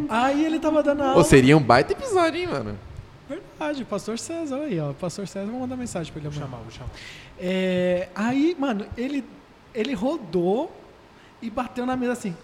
Aí 0.09 0.45
ele 0.45 0.59
tava 0.59 0.81
dando 0.81 1.03
aula. 1.03 1.13
Pô, 1.13 1.23
seria 1.23 1.55
um 1.55 1.61
baita 1.61 1.93
episódio, 1.93 2.39
hein, 2.39 2.47
mano? 2.47 2.79
Verdade, 3.29 3.83
pastor 3.85 4.17
César, 4.17 4.55
olha 4.55 4.65
aí, 4.65 4.79
ó. 4.79 4.93
Pastor 4.93 5.27
César, 5.27 5.51
vou 5.51 5.59
mandar 5.59 5.75
mensagem 5.75 6.11
pra 6.11 6.21
ele 6.21 6.29
Vou 6.29 6.37
amanhã. 6.43 6.51
chamar, 6.51 6.63
vou 6.63 6.71
chamar. 6.71 6.89
É, 7.39 8.07
aí, 8.15 8.55
mano, 8.57 8.85
ele, 8.97 9.23
ele 9.75 9.93
rodou 9.93 10.71
e 11.41 11.49
bateu 11.49 11.85
na 11.85 11.95
mesa 11.95 12.13
assim. 12.13 12.35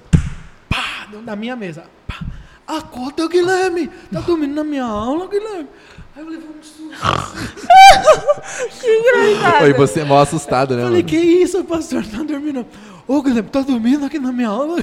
Pá! 0.70 1.08
Na 1.24 1.36
minha 1.36 1.56
mesa. 1.56 1.86
Pá! 2.06 2.20
Acorda, 2.68 3.28
Guilherme! 3.28 3.88
Tá 4.12 4.20
dormindo 4.20 4.54
na 4.54 4.64
minha 4.64 4.84
aula, 4.84 5.28
Guilherme? 5.28 5.70
Aí 6.15 6.22
eu 6.23 6.30
levei 6.30 6.48
um 6.48 6.61
susto. 6.64 6.94
Oi, 9.64 9.73
você 9.73 10.02
é 10.02 10.06
mal 10.06 10.19
assustado, 10.19 10.76
né, 10.76 10.84
Falei, 10.84 10.98
mano? 11.02 11.10
que 11.10 11.18
isso, 11.18 11.64
pastor? 11.64 12.06
Tá 12.06 12.22
dormindo? 12.23 12.65
Ô, 13.07 13.22
Guilherme, 13.22 13.49
tá 13.49 13.61
dormindo 13.61 14.06
aqui 14.06 14.19
na 14.19 14.31
minha 14.31 14.49
aula? 14.49 14.77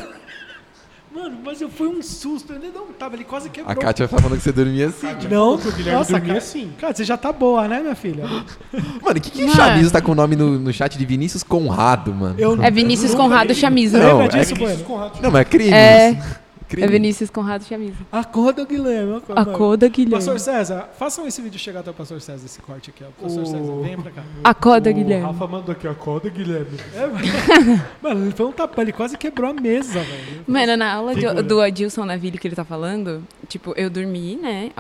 Mano, 1.13 1.39
mas 1.45 1.61
eu 1.61 1.69
fui 1.69 1.89
um 1.89 2.01
susto. 2.03 2.53
Ele 2.53 2.71
não 2.75 2.87
tava, 2.87 3.15
ele 3.17 3.25
quase 3.25 3.49
quebrou. 3.51 3.73
A 3.73 3.77
Kátia 3.77 4.07
tá 4.09 4.17
falando 4.17 4.37
que 4.37 4.43
você 4.45 4.53
dormia 4.53 4.87
assim. 4.89 5.07
Não, 5.29 5.59
que 5.59 5.69
o 5.69 5.73
Guilherme 5.73 5.99
nossa, 5.99 6.13
dormia 6.13 6.29
cara, 6.29 6.39
assim. 6.39 6.73
Cara, 6.81 6.95
você 6.95 7.05
já 7.05 7.17
tá 7.17 7.33
boa, 7.33 7.67
né, 7.69 7.81
minha 7.81 7.95
filha? 7.97 8.25
Mano, 9.03 9.19
o 9.19 9.21
que 9.21 9.31
que 9.31 9.43
Mano. 9.43 9.55
Chamizo 9.55 9.91
tá 9.93 10.01
com 10.01 10.13
o 10.13 10.15
nome 10.15 10.37
no, 10.37 10.59
no 10.59 10.73
chat 10.73 10.97
de 10.97 11.05
Vinícius 11.05 11.43
Conrado, 11.43 12.15
mano? 12.15 12.37
Eu 12.39 12.63
É 12.63 12.71
Vinícius 12.71 13.15
Conrado 13.15 13.53
Chamisa. 13.55 13.99
Não, 13.99 14.19
Lembra 14.19 14.37
é 14.37 14.41
disso, 14.41 14.55
que- 14.55 14.61
Bueno? 14.61 14.85
Conrado. 14.85 15.21
Não, 15.21 15.31
mas 15.31 15.41
é 15.41 15.45
crime. 15.45 15.73
É. 15.73 16.11
isso. 16.13 16.40
Crime. 16.71 16.87
É 16.87 16.91
Vinícius 16.91 17.29
Conrado 17.31 17.65
Chamisa. 17.65 17.97
Acorda, 18.13 18.65
Guilherme. 18.65 19.17
Acorda. 19.17 19.41
Acorda, 19.43 19.89
Guilherme. 19.89 20.15
Pastor 20.15 20.39
César, 20.39 20.89
façam 20.99 21.27
esse 21.27 21.43
vídeo 21.43 21.59
chegar 21.59 21.81
até 21.81 21.91
o 21.91 21.95
Pastor 21.95 22.21
César, 22.21 22.47
esse 22.47 22.63
corte 22.63 22.91
aqui, 22.91 23.03
ó. 23.05 23.09
Pastor 23.23 23.43
O- 23.43 23.47
César, 23.47 23.73
venha 23.83 23.99
pra 23.99 24.11
cá. 24.13 24.23
Acorda, 24.45 24.89
O 24.91 24.95
Guilherme. 24.95 25.27
Rafa 25.27 25.47
mandou 25.49 25.73
aqui, 25.73 25.89
acorda, 25.89 26.31
Guilherme. 26.31 26.79
É, 26.95 27.07
mano. 27.11 27.83
Mano, 28.01 28.25
ele 28.27 28.31
foi 28.33 28.47
um 28.47 28.53
tapa, 28.53 28.81
ele 28.83 28.93
quase 28.93 29.19
quebrou 29.19 29.51
a 29.51 29.53
mesa, 29.55 29.99
velho. 30.01 30.45
Mano, 30.47 30.77
na 30.77 30.93
aula 30.95 31.15
de- 31.15 31.43
do 31.43 31.61
Adilson 31.61 32.05
Naville 32.05 32.39
que 32.39 32.47
ele 32.47 32.55
tá 32.57 32.65
falando, 32.65 33.23
tipo, 33.49 33.75
eu 33.77 33.91
dormi, 33.91 34.37
né? 34.37 34.71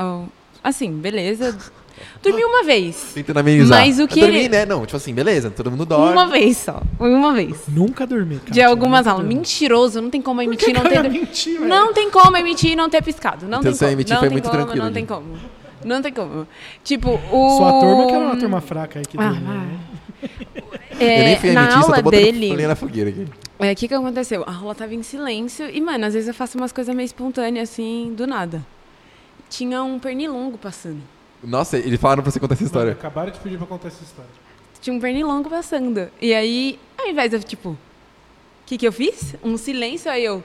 Assim, 0.62 0.92
beleza. 0.92 1.56
Dormi 2.22 2.44
uma 2.44 2.62
vez. 2.64 3.12
Tentando 3.14 3.38
amenizar. 3.40 3.80
Mas 3.80 3.98
o 3.98 4.06
que 4.06 4.20
Eu 4.20 4.24
dormi, 4.26 4.40
ele- 4.40 4.48
né? 4.48 4.66
Não, 4.66 4.84
tipo 4.84 4.96
assim, 4.96 5.14
beleza, 5.14 5.50
todo 5.50 5.70
mundo 5.70 5.84
dorme. 5.86 6.12
Uma 6.12 6.26
vez 6.26 6.56
só. 6.58 6.82
Uma 6.98 7.32
vez. 7.32 7.56
Nunca 7.68 8.06
dormi, 8.06 8.38
cara. 8.38 8.50
De 8.50 8.62
algumas 8.62 9.06
aulas. 9.06 9.22
dormi. 9.24 9.36
Mentiroso, 9.36 10.00
não 10.02 10.10
tem 10.10 10.20
como 10.22 10.42
emitir 10.42 10.74
não 10.74 10.82
ter. 10.82 11.02
Mentir. 11.10 11.60
Não 11.60 11.92
tem 11.92 12.10
como 12.10 12.36
emitir 12.36 12.72
e 12.72 12.76
não 12.76 12.90
ter 12.90 13.02
piscado. 13.02 13.46
Não 13.46 13.60
Então 13.60 13.72
tem 13.72 13.78
como. 13.78 13.90
emitir 13.92 14.12
não 14.14 14.20
foi 14.20 14.28
tem 14.28 14.34
muito 14.34 14.44
como, 14.50 14.56
tranquilo, 14.62 14.84
Não 14.84 14.92
tem 14.92 15.02
gente. 15.02 15.08
como. 15.08 15.38
Não 15.84 16.02
tem 16.02 16.12
como. 16.12 16.46
Tipo, 16.84 17.10
o. 17.32 17.56
Sua 17.58 17.80
turma 17.80 18.06
que 18.06 18.12
era 18.12 18.24
uma 18.24 18.36
turma 18.36 18.60
fraca 18.60 18.98
aí 18.98 19.04
que 19.06 19.16
Ah, 19.18 19.28
dormia, 19.30 19.40
né? 19.48 19.78
É, 21.00 21.20
eu 21.20 21.24
nem 21.24 21.38
fui 21.38 21.50
na 21.52 21.62
emitir, 21.62 21.80
só 21.80 21.86
aula 21.90 22.02
tô 22.02 22.10
dele, 22.10 22.66
na 22.66 22.74
fogueira 22.76 23.08
aqui. 23.08 23.26
é, 23.58 23.72
o 23.72 23.76
que 23.76 23.88
que 23.88 23.94
aconteceu? 23.94 24.44
A 24.46 24.54
aula 24.54 24.74
tava 24.74 24.94
em 24.94 25.02
silêncio 25.02 25.68
e, 25.70 25.80
mano, 25.80 26.04
às 26.04 26.12
vezes 26.12 26.28
eu 26.28 26.34
faço 26.34 26.58
umas 26.58 26.72
coisas 26.72 26.94
meio 26.94 27.06
espontâneas, 27.06 27.70
assim, 27.70 28.12
do 28.14 28.26
nada. 28.26 28.62
Tinha 29.48 29.82
um 29.82 29.98
pernilongo 29.98 30.58
passando. 30.58 31.00
Nossa, 31.42 31.78
eles 31.78 32.00
falaram 32.00 32.22
pra 32.22 32.30
você 32.30 32.38
contar 32.40 32.54
essa 32.54 32.62
Mano, 32.62 32.68
história. 32.68 32.92
acabaram 32.92 33.30
de 33.30 33.38
pedir 33.40 33.56
pra 33.58 33.66
contar 33.66 33.88
essa 33.88 34.02
história. 34.02 34.30
Tinha 34.80 34.94
um 34.94 35.00
pernilongo 35.00 35.48
passando. 35.50 36.10
E 36.20 36.32
aí, 36.34 36.78
ao 36.98 37.06
invés 37.08 37.30
de 37.30 37.36
eu, 37.36 37.42
tipo, 37.42 37.70
o 37.70 37.78
que 38.66 38.76
que 38.78 38.86
eu 38.86 38.92
fiz? 38.92 39.34
Um 39.42 39.56
silêncio, 39.56 40.10
aí 40.10 40.24
eu... 40.24 40.42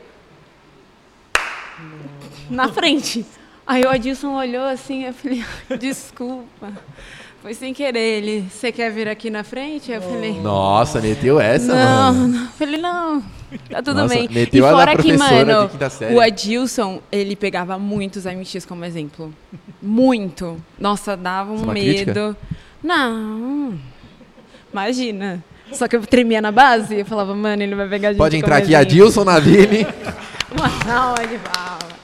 Na 2.49 2.69
frente. 2.71 3.25
Aí 3.67 3.83
o 3.83 3.89
Adilson 3.89 4.35
olhou 4.35 4.63
assim, 4.65 5.05
eu 5.05 5.13
falei, 5.13 5.43
desculpa. 5.79 6.71
Foi 7.45 7.53
sem 7.53 7.75
querer. 7.75 7.99
Ele, 7.99 8.49
você 8.49 8.71
quer 8.71 8.91
vir 8.91 9.07
aqui 9.07 9.29
na 9.29 9.43
frente? 9.43 9.91
Eu 9.91 10.01
falei... 10.01 10.33
Nossa, 10.41 10.99
meteu 10.99 11.39
essa, 11.39 11.75
Não, 11.75 12.11
mano. 12.11 12.27
não. 12.27 12.47
Falei, 12.47 12.81
não, 12.81 13.23
tá 13.69 13.83
tudo 13.83 14.01
Nossa, 14.01 14.15
bem. 14.15 14.27
meteu 14.31 14.65
e 14.65 14.71
fora 14.71 14.97
que, 14.97 15.13
mano, 15.15 15.69
o 16.11 16.19
Adilson, 16.19 16.99
ele 17.11 17.35
pegava 17.35 17.77
muitos 17.77 18.25
MX 18.25 18.65
como 18.65 18.83
exemplo. 18.83 19.31
Muito. 19.79 20.59
Nossa, 20.79 21.15
dava 21.15 21.51
um 21.51 21.69
é 21.69 21.73
medo. 21.75 21.85
crítica? 21.85 22.37
Não. 22.81 23.75
Imagina. 24.73 25.43
Só 25.71 25.87
que 25.87 25.95
eu 25.95 26.01
tremia 26.01 26.41
na 26.41 26.51
base 26.51 26.95
e 26.95 26.99
eu 27.01 27.05
falava, 27.05 27.35
mano, 27.35 27.61
ele 27.61 27.75
vai 27.75 27.87
pegar 27.87 28.07
a 28.07 28.11
gente 28.13 28.17
Pode 28.17 28.37
entrar 28.37 28.55
aqui, 28.55 28.73
exemplo. 28.73 28.81
Adilson 28.81 29.23
Navini. 29.23 29.85
Uma 30.51 30.69
salva 30.83 31.27
de 31.27 31.37
palma. 31.37 31.95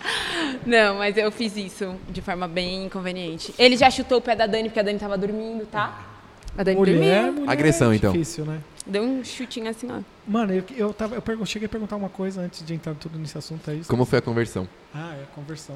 Não, 0.66 0.96
mas 0.98 1.18
eu 1.18 1.32
fiz 1.32 1.56
isso 1.56 1.96
de 2.10 2.22
forma 2.22 2.48
bem 2.48 2.86
inconveniente. 2.86 3.54
Ele 3.58 3.76
já 3.78 3.90
chutou 3.90 4.20
o 4.20 4.22
pé 4.22 4.36
da 4.36 4.46
Dani, 4.46 4.70
porque 4.70 4.80
a 4.80 4.84
Dani 4.84 5.00
tava 5.00 5.18
dormindo, 5.18 5.66
tá? 5.66 6.08
A 6.58 6.64
Dani 6.64 6.78
Mulher, 6.78 7.32
mulher 7.32 7.50
Agressão, 7.50 7.92
é 7.92 7.96
então. 7.96 8.12
difícil, 8.12 8.46
né? 8.46 8.60
Deu 8.86 9.04
um 9.04 9.24
chutinho 9.24 9.70
assim, 9.70 9.88
ó. 9.90 10.00
Mano, 10.28 10.54
eu, 10.54 10.64
eu, 10.76 10.94
tava, 10.94 11.16
eu 11.16 11.46
cheguei 11.46 11.66
a 11.66 11.70
perguntar 11.70 11.96
uma 11.96 12.10
coisa 12.10 12.42
antes 12.42 12.66
de 12.66 12.74
entrar 12.74 12.94
tudo 12.96 13.18
nesse 13.18 13.38
assunto 13.38 13.70
aí. 13.70 13.82
Como 13.88 14.06
foi 14.06 14.20
a 14.20 14.22
conversão? 14.22 14.68
Ah, 14.94 15.16
é 15.16 15.24
conversão. 15.36 15.76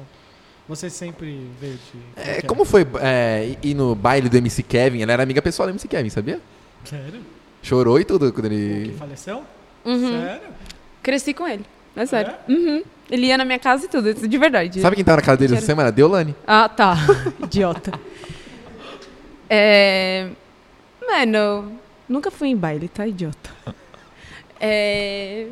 Você 0.68 0.90
sempre 0.90 1.48
veio 1.60 1.74
de... 1.74 2.20
É, 2.20 2.42
como 2.42 2.64
foi 2.64 2.84
é, 3.00 3.56
ir 3.62 3.74
no 3.74 3.94
baile 3.94 4.28
do 4.28 4.36
MC 4.36 4.62
Kevin? 4.64 5.00
Ela 5.00 5.12
era 5.12 5.22
amiga 5.22 5.40
pessoal 5.40 5.68
do 5.68 5.70
MC 5.70 5.86
Kevin, 5.86 6.10
sabia? 6.10 6.40
Sério? 6.84 7.20
Chorou 7.62 7.98
e 8.00 8.04
tudo 8.04 8.32
quando 8.32 8.46
O 8.46 8.48
que 8.48 8.54
ele. 8.54 8.96
faleceu? 8.98 9.44
Uhum. 9.84 10.10
Sério? 10.10 10.48
Cresci 11.02 11.32
com 11.32 11.46
ele. 11.46 11.64
É 11.96 12.06
sério. 12.06 12.34
Uhum. 12.48 12.82
Ele 13.10 13.26
ia 13.26 13.38
na 13.38 13.44
minha 13.44 13.58
casa 13.58 13.86
e 13.86 13.88
tudo, 13.88 14.10
isso 14.10 14.28
de 14.28 14.38
verdade. 14.38 14.80
Sabe 14.80 14.96
quem 14.96 15.04
tava 15.04 15.16
na 15.16 15.22
casa 15.22 15.38
dele 15.38 15.56
essa 15.56 15.66
semana? 15.66 15.90
Deolane. 15.90 16.34
Ah, 16.46 16.68
tá. 16.68 16.96
Idiota. 17.42 17.92
É... 19.48 20.28
Mano, 21.00 21.72
nunca 22.08 22.30
fui 22.30 22.48
em 22.48 22.56
baile, 22.56 22.88
tá, 22.88 23.06
idiota? 23.06 23.50
É... 24.60 25.46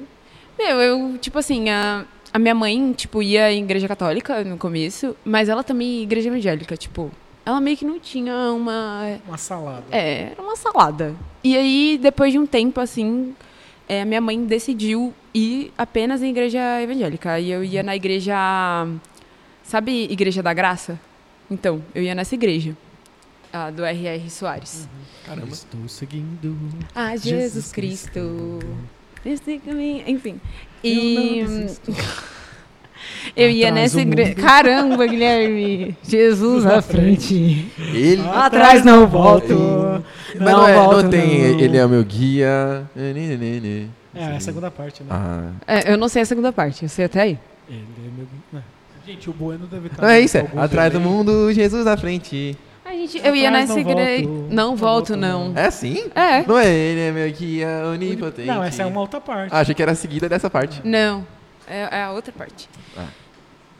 Meu, 0.59 0.81
eu, 0.81 1.19
tipo 1.19 1.39
assim, 1.39 1.71
a, 1.71 2.05
a 2.33 2.39
minha 2.39 2.55
mãe, 2.55 2.93
tipo, 2.93 3.23
ia 3.23 3.53
em 3.53 3.63
igreja 3.63 3.87
católica 3.87 4.43
no 4.43 4.57
começo, 4.57 5.17
mas 5.25 5.49
ela 5.49 5.63
também 5.63 5.89
ia 5.89 6.01
em 6.01 6.03
igreja 6.03 6.29
evangélica, 6.29 6.77
tipo... 6.77 7.11
Ela 7.47 7.61
meio 7.61 7.77
que 7.77 7.85
não 7.85 8.01
tinha 8.01 8.35
uma... 8.53 9.19
Uma 9.29 9.37
salada. 9.37 9.85
É, 9.91 10.31
era 10.33 10.43
uma 10.43 10.57
salada. 10.57 11.15
E 11.43 11.55
aí, 11.55 11.99
depois 12.01 12.33
de 12.33 12.39
um 12.39 12.47
tempo, 12.47 12.81
assim, 12.81 13.35
é, 13.89 14.05
minha 14.05 14.21
mãe 14.21 14.45
decidiu 14.45 15.13
ir 15.33 15.73
apenas 15.77 16.23
em 16.23 16.31
igreja 16.31 16.81
evangélica. 16.83 17.39
E 17.39 17.51
eu 17.51 17.63
ia 17.63 17.83
na 17.83 17.95
igreja. 17.95 18.35
Sabe, 19.63 20.05
Igreja 20.11 20.43
da 20.43 20.53
Graça? 20.53 21.01
Então, 21.51 21.83
eu 21.95 22.03
ia 22.03 22.15
nessa 22.15 22.35
igreja. 22.35 22.77
A 23.53 23.71
do 23.71 23.85
R.R. 23.85 24.31
Soares. 24.31 24.89
Caramba. 25.25 25.53
Estou 25.53 25.89
seguindo. 25.89 26.57
Ah, 26.95 27.17
Jesus, 27.17 27.33
Jesus 27.33 27.73
Cristo. 27.73 28.59
Caminho, 29.65 30.05
Enfim. 30.07 30.41
Eu 30.83 30.93
E. 30.93 31.67
não. 33.05 33.33
Eu 33.37 33.51
ia 33.51 33.69
Atrás 33.69 33.83
nessa 33.83 33.99
o 33.99 34.01
igreja. 34.01 34.35
Caramba, 34.35 35.07
Guilherme! 35.07 35.97
Jesus 36.07 36.67
à 36.67 36.81
frente. 36.83 37.71
Ele. 37.93 38.23
Atrás 38.35 38.85
não 38.85 39.07
volto. 39.07 40.03
Mas 40.39 40.53
não, 40.53 40.67
é, 40.69 40.75
volto, 40.75 41.03
não 41.05 41.11
tem. 41.11 41.53
não. 41.53 41.61
Ele 41.61 41.77
é 41.77 41.85
o 41.85 41.89
meu 41.89 42.05
guia. 42.05 42.89
Né, 42.95 43.13
né, 43.13 43.37
né. 43.61 43.87
É, 44.15 44.37
a 44.37 44.41
segunda 44.41 44.71
parte, 44.71 45.03
né? 45.03 45.09
Ah. 45.11 45.51
É, 45.67 45.93
eu 45.93 45.99
não 45.99 46.09
sei 46.09 46.23
a 46.23 46.27
segunda 46.27 46.53
parte, 46.53 46.85
eu 46.85 46.89
sei 46.89 47.05
até 47.07 47.21
aí. 47.21 47.39
Ele 47.69 47.85
é 47.99 48.11
meu... 48.17 48.61
é. 48.61 48.63
Gente, 49.07 49.29
o 49.29 49.33
Bueno 49.33 49.67
deve 49.67 49.89
estar. 49.89 50.03
Não 50.03 50.09
é 50.09 50.21
isso, 50.21 50.39
é. 50.39 50.49
Atrás 50.57 50.93
do 50.93 51.01
mundo, 51.01 51.53
Jesus 51.53 51.87
à 51.87 51.97
frente. 51.97 52.57
Ai, 52.85 53.07
gente, 53.07 53.27
eu 53.27 53.35
ia 53.35 53.51
nessa 53.51 53.75
não 53.75 53.81
igreja. 53.81 54.27
volto. 54.27 54.41
Não 54.43 54.49
Não 54.55 54.77
volto, 54.77 55.09
volto, 55.09 55.17
não. 55.17 55.53
É 55.57 55.67
assim? 55.67 56.05
É. 56.15 56.43
Não 56.47 56.59
é 56.59 56.73
ele, 56.73 57.01
é 57.01 57.13
meu 57.13 57.31
guia 57.31 57.69
onipotente. 57.93 58.47
Não, 58.49 58.63
essa 58.63 58.83
é 58.83 58.87
uma 58.87 59.01
outra 59.01 59.21
parte. 59.21 59.53
Ah, 59.53 59.61
achei 59.61 59.75
que 59.75 59.83
era 59.83 59.93
a 59.93 59.97
seguida 59.97 60.29
dessa 60.29 60.49
parte. 60.49 60.81
Não. 60.85 61.27
É, 61.67 61.99
é 61.99 62.03
a 62.03 62.13
outra 62.13 62.33
parte. 62.33 62.69
Ah. 62.97 63.09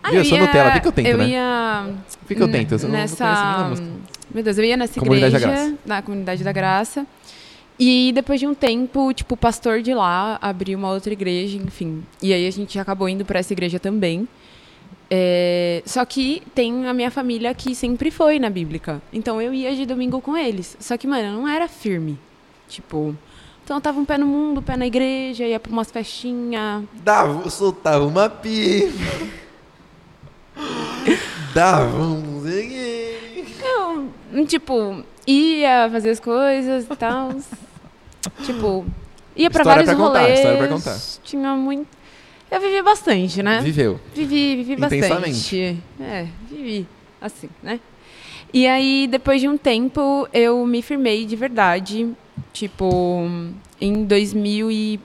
Ah, 0.03 0.11
Viu, 0.11 0.19
eu 0.19 0.25
sou 0.27 0.39
Nutella, 0.39 0.65
por 0.65 0.73
que 0.75 0.81
que 0.81 0.89
eu 0.89 0.93
tento, 0.93 1.07
eu 1.07 1.17
né? 1.19 1.29
ia 1.29 1.95
que 2.27 2.35
eu 2.35 2.51
tento? 2.51 2.75
Eu 2.75 2.89
nessa... 2.91 3.73
Meu 4.35 4.43
Deus, 4.43 4.59
eu 4.59 4.65
ia 4.65 4.77
nessa 4.77 5.01
Comunidade 5.01 5.33
da 5.33 5.39
igreja, 5.39 5.75
na 5.87 6.03
Comunidade 6.03 6.45
da 6.45 6.53
Graça. 6.53 7.07
E 7.79 8.13
depois 8.15 8.39
de 8.39 8.47
um 8.47 8.55
tempo, 8.55 9.13
tipo, 9.13 9.35
o 9.35 9.37
pastor 9.37 9.81
de 9.81 9.95
lá 9.95 10.39
abriu 10.43 10.79
uma 10.79 10.91
outra 10.91 11.13
igreja, 11.13 11.57
enfim. 11.57 12.05
E 12.23 12.33
aí 12.33 12.47
a 12.47 12.51
gente 12.51 12.79
acabou 12.79 13.09
indo 13.09 13.25
para 13.25 13.39
essa 13.39 13.53
igreja 13.53 13.79
também. 13.79 14.29
É, 15.11 15.83
Só 15.87 16.05
que 16.05 16.43
tem 16.55 16.87
a 16.87 16.93
minha 16.93 17.11
família 17.11 17.55
que 17.55 17.75
sempre 17.75 18.11
foi 18.11 18.39
na 18.39 18.51
Bíblica. 18.51 19.03
Então 19.13 19.41
eu 19.41 19.55
ia 19.55 19.75
de 19.75 19.87
domingo 19.87 20.21
com 20.21 20.37
eles. 20.37 20.77
Só 20.81 20.97
que, 20.97 21.07
mano, 21.07 21.29
eu 21.29 21.33
não 21.33 21.49
era 21.49 21.67
firme. 21.67 22.19
Tipo. 22.69 23.17
Então 23.65 23.79
eu 23.79 23.81
tava 23.81 23.99
um 23.99 24.05
pé 24.05 24.19
no 24.19 24.27
mundo, 24.27 24.59
um 24.59 24.63
pé 24.63 24.77
na 24.77 24.87
igreja, 24.87 25.45
ia 25.47 25.59
pra 25.59 25.73
umas 25.73 25.91
festinhas. 25.91 26.85
Dava, 26.93 27.49
soltava 27.49 28.05
uma 28.05 28.29
pipa. 28.29 28.93
Dava 31.55 32.03
um... 32.03 32.35
Eu, 34.33 34.47
tipo, 34.47 35.03
ia 35.27 35.89
fazer 35.91 36.11
as 36.11 36.21
coisas 36.21 36.85
e 36.85 36.97
tal. 36.97 37.35
tipo, 38.45 38.85
ia 39.35 39.51
pra 39.51 39.63
História 39.63 39.85
vários 39.85 39.87
pra 39.87 39.97
contar, 39.97 40.21
rolês. 40.21 40.39
história 40.39 40.59
pra 40.59 40.69
contar. 40.69 40.99
Tinha 41.23 41.57
muito. 41.57 41.89
Eu 42.51 42.61
vivi 42.61 42.83
bastante, 42.83 43.43
né? 43.43 43.61
Viveu. 43.63 43.99
Vivi, 44.15 44.57
vivi 44.57 44.77
bastante. 44.77 45.83
É, 45.99 46.27
vivi. 46.51 46.87
Assim, 47.21 47.49
né? 47.63 47.81
E 48.53 48.67
aí, 48.67 49.09
depois 49.11 49.41
de 49.41 49.49
um 49.49 49.57
tempo, 49.57 50.29
eu 50.33 50.65
me 50.67 50.83
firmei 50.83 51.25
de 51.25 51.35
verdade. 51.35 52.15
Tipo, 52.53 53.29
em 53.81 54.05
2000 54.05 54.71
e... 54.71 55.01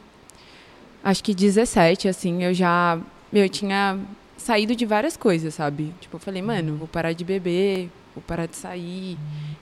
Acho 1.04 1.24
que 1.24 1.34
17, 1.34 2.08
assim, 2.08 2.44
eu 2.44 2.54
já... 2.54 3.00
Eu 3.32 3.48
tinha 3.48 3.98
saído 4.38 4.76
de 4.76 4.86
várias 4.86 5.16
coisas, 5.16 5.54
sabe? 5.54 5.94
Tipo, 6.00 6.16
eu 6.16 6.20
falei, 6.20 6.42
mano, 6.42 6.76
vou 6.76 6.88
parar 6.88 7.14
de 7.14 7.24
beber, 7.24 7.90
vou 8.16 8.24
parar 8.26 8.48
de 8.48 8.56
sair. 8.56 9.18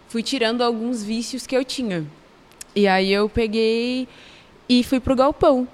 Fui 0.07 0.23
tirando 0.23 0.61
alguns 0.61 1.03
vícios 1.03 1.45
que 1.45 1.55
eu 1.55 1.65
tinha. 1.65 2.05
E 2.75 2.87
aí 2.87 3.11
eu 3.11 3.27
peguei 3.27 4.07
e 4.69 4.83
fui 4.83 4.99
pro 4.99 5.15
galpão 5.15 5.67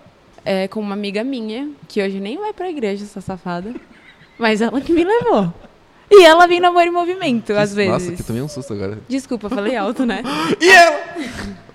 é, 0.45 0.68
com 0.68 0.80
uma 0.80 0.94
amiga 0.94 1.24
minha, 1.24 1.70
que 1.88 2.02
hoje 2.02 2.20
nem 2.20 2.38
vai 2.38 2.53
pra 2.53 2.70
igreja, 2.70 3.03
essa 3.03 3.22
safada. 3.22 3.74
Mas 4.38 4.61
ela 4.61 4.82
que 4.82 4.91
me 4.91 5.03
levou. 5.03 5.53
E 6.10 6.24
ela 6.26 6.48
vem 6.48 6.60
no 6.60 6.68
Amor 6.68 6.84
em 6.84 6.91
Movimento, 6.91 7.53
às 7.53 7.74
vezes. 7.74 7.91
Nossa, 7.91 8.11
que 8.11 8.22
eu 8.22 8.26
tomei 8.26 8.41
um 8.41 8.48
susto 8.48 8.74
agora. 8.74 8.99
Desculpa, 9.07 9.49
falei 9.49 9.76
alto, 9.76 10.06
né? 10.06 10.22
E 10.61 10.70
ela? 10.70 11.64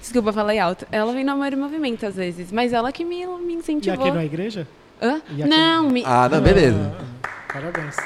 Desculpa, 0.00 0.32
falei 0.32 0.58
alto. 0.58 0.86
Ela 0.90 1.12
vem 1.12 1.24
no 1.24 1.32
Amor 1.32 1.52
em 1.52 1.56
Movimento, 1.56 2.06
às 2.06 2.16
vezes. 2.16 2.50
Mas 2.50 2.72
ela 2.72 2.90
que 2.90 3.04
me, 3.04 3.26
me 3.26 3.52
E 3.52 3.56
incentivou. 3.56 4.04
aqui 4.06 4.10
na 4.14 4.24
igreja? 4.24 4.66
Hã? 5.00 5.20
E 5.30 5.44
Não, 5.44 5.88
me... 5.90 6.02
Ah, 6.06 6.28
não, 6.28 6.40
beleza. 6.40 6.92
Ah, 7.22 7.28
parabéns. 7.52 7.96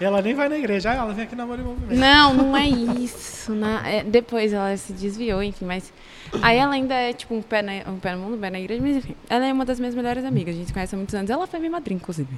Ela 0.00 0.22
nem 0.22 0.34
vai 0.34 0.48
na 0.48 0.56
igreja, 0.56 0.90
ah, 0.92 0.94
ela 0.94 1.12
vem 1.12 1.24
aqui 1.24 1.36
na 1.36 1.42
Amor 1.42 1.58
e 1.58 1.62
Movimento. 1.62 1.98
Não, 1.98 2.32
não 2.32 2.56
é 2.56 2.66
isso. 2.66 3.52
na- 3.54 3.86
é, 3.86 4.02
depois 4.02 4.50
ela 4.52 4.74
se 4.76 4.92
desviou, 4.94 5.42
enfim, 5.42 5.66
mas. 5.66 5.92
Aí 6.40 6.56
ela 6.56 6.72
ainda 6.72 6.94
é 6.94 7.12
tipo 7.12 7.34
um 7.34 7.42
pé, 7.42 7.60
na, 7.60 7.72
um 7.90 7.98
pé 7.98 8.14
no 8.14 8.22
mundo, 8.22 8.36
um 8.36 8.40
pé 8.40 8.48
na 8.48 8.58
igreja, 8.58 8.80
mas 8.82 8.96
enfim. 8.96 9.14
Ela 9.28 9.46
é 9.46 9.52
uma 9.52 9.64
das 9.64 9.78
minhas 9.78 9.94
melhores 9.94 10.24
amigas. 10.24 10.54
A 10.54 10.58
gente 10.58 10.68
se 10.68 10.72
conhece 10.72 10.94
há 10.94 10.96
muitos 10.96 11.14
anos. 11.14 11.28
Ela 11.30 11.46
foi 11.46 11.58
minha 11.60 11.70
madrinha, 11.72 11.96
inclusive. 11.98 12.28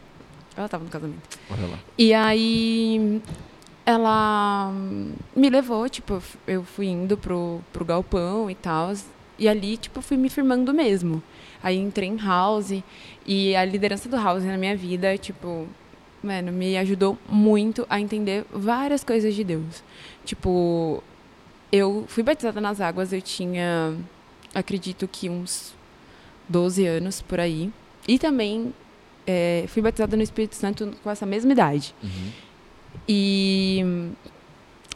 Ela 0.57 0.69
tava 0.69 0.83
no 0.83 0.91
casamento. 0.91 1.39
Olha 1.51 1.67
lá. 1.69 1.79
E 1.97 2.13
aí 2.13 3.23
ela 3.85 4.71
hum, 4.73 5.13
me 5.35 5.51
levou, 5.51 5.89
tipo, 5.89 6.23
eu 6.47 6.63
fui 6.65 6.87
indo 6.87 7.17
pro, 7.17 7.61
pro 7.73 7.85
galpão 7.85 8.51
e 8.51 8.55
tal. 8.55 8.93
E 9.39 9.49
ali, 9.49 9.77
tipo, 9.77 10.01
fui 10.01 10.17
me 10.17 10.29
firmando 10.29 10.73
mesmo. 10.73 11.23
Aí 11.63 11.79
entrei 11.79 12.09
em 12.09 12.17
house 12.17 12.83
e 13.27 13.55
a 13.57 13.65
liderança 13.65 14.09
do 14.09 14.17
house 14.17 14.45
na 14.45 14.57
minha 14.57 14.77
vida, 14.77 15.17
tipo, 15.17 15.67
mano, 16.23 16.53
me 16.53 16.77
ajudou 16.79 17.19
muito 17.29 17.87
a 17.89 18.01
entender 18.01 18.45
várias 18.53 19.03
coisas 19.03 19.35
de 19.35 19.45
Deus. 19.45 19.83
Tipo, 20.25 21.03
eu 21.71 22.05
fui 22.09 22.23
batizada 22.23 22.61
nas 22.61 22.81
águas, 22.81 23.13
eu 23.13 23.23
tinha, 23.23 23.97
acredito 24.55 25.09
que 25.09 25.29
uns 25.29 25.75
12 26.49 26.87
anos 26.87 27.23
por 27.23 27.41
aí. 27.41 27.73
E 28.07 28.19
também 28.19 28.75
é, 29.27 29.65
fui 29.69 29.83
batizada 29.83 30.17
no 30.17 30.23
Espírito 30.23 30.55
Santo 30.55 30.93
com 31.03 31.11
essa 31.11 31.27
mesma 31.27 31.53
idade. 31.53 31.95
Uhum. 32.03 32.31
E 33.09 33.85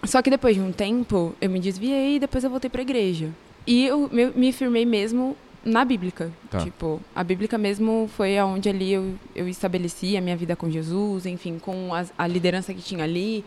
só 0.04 0.22
que 0.22 0.30
depois 0.30 0.54
de 0.54 0.60
um 0.62 0.72
tempo 0.72 1.34
eu 1.40 1.50
me 1.50 1.58
desviei 1.60 2.16
e 2.16 2.18
depois 2.18 2.44
eu 2.44 2.50
voltei 2.50 2.70
para 2.70 2.80
a 2.80 2.82
igreja. 2.82 3.30
E 3.66 3.86
eu 3.86 4.08
me, 4.12 4.26
me 4.26 4.52
firmei 4.52 4.84
mesmo 4.86 5.36
na 5.64 5.84
bíblica. 5.84 6.30
Tá. 6.48 6.58
Tipo, 6.60 7.00
a 7.14 7.24
bíblica 7.24 7.58
mesmo 7.58 8.08
foi 8.16 8.38
aonde 8.38 8.68
ali 8.68 8.92
eu, 8.92 9.14
eu 9.34 9.48
estabeleci 9.48 10.16
a 10.16 10.20
minha 10.20 10.36
vida 10.36 10.54
com 10.54 10.70
Jesus, 10.70 11.26
enfim, 11.26 11.58
com 11.58 11.92
as- 11.92 12.12
a, 12.16 12.26
liderança 12.26 12.72
que 12.72 12.80
tinha 12.80 13.02
ali. 13.02 13.44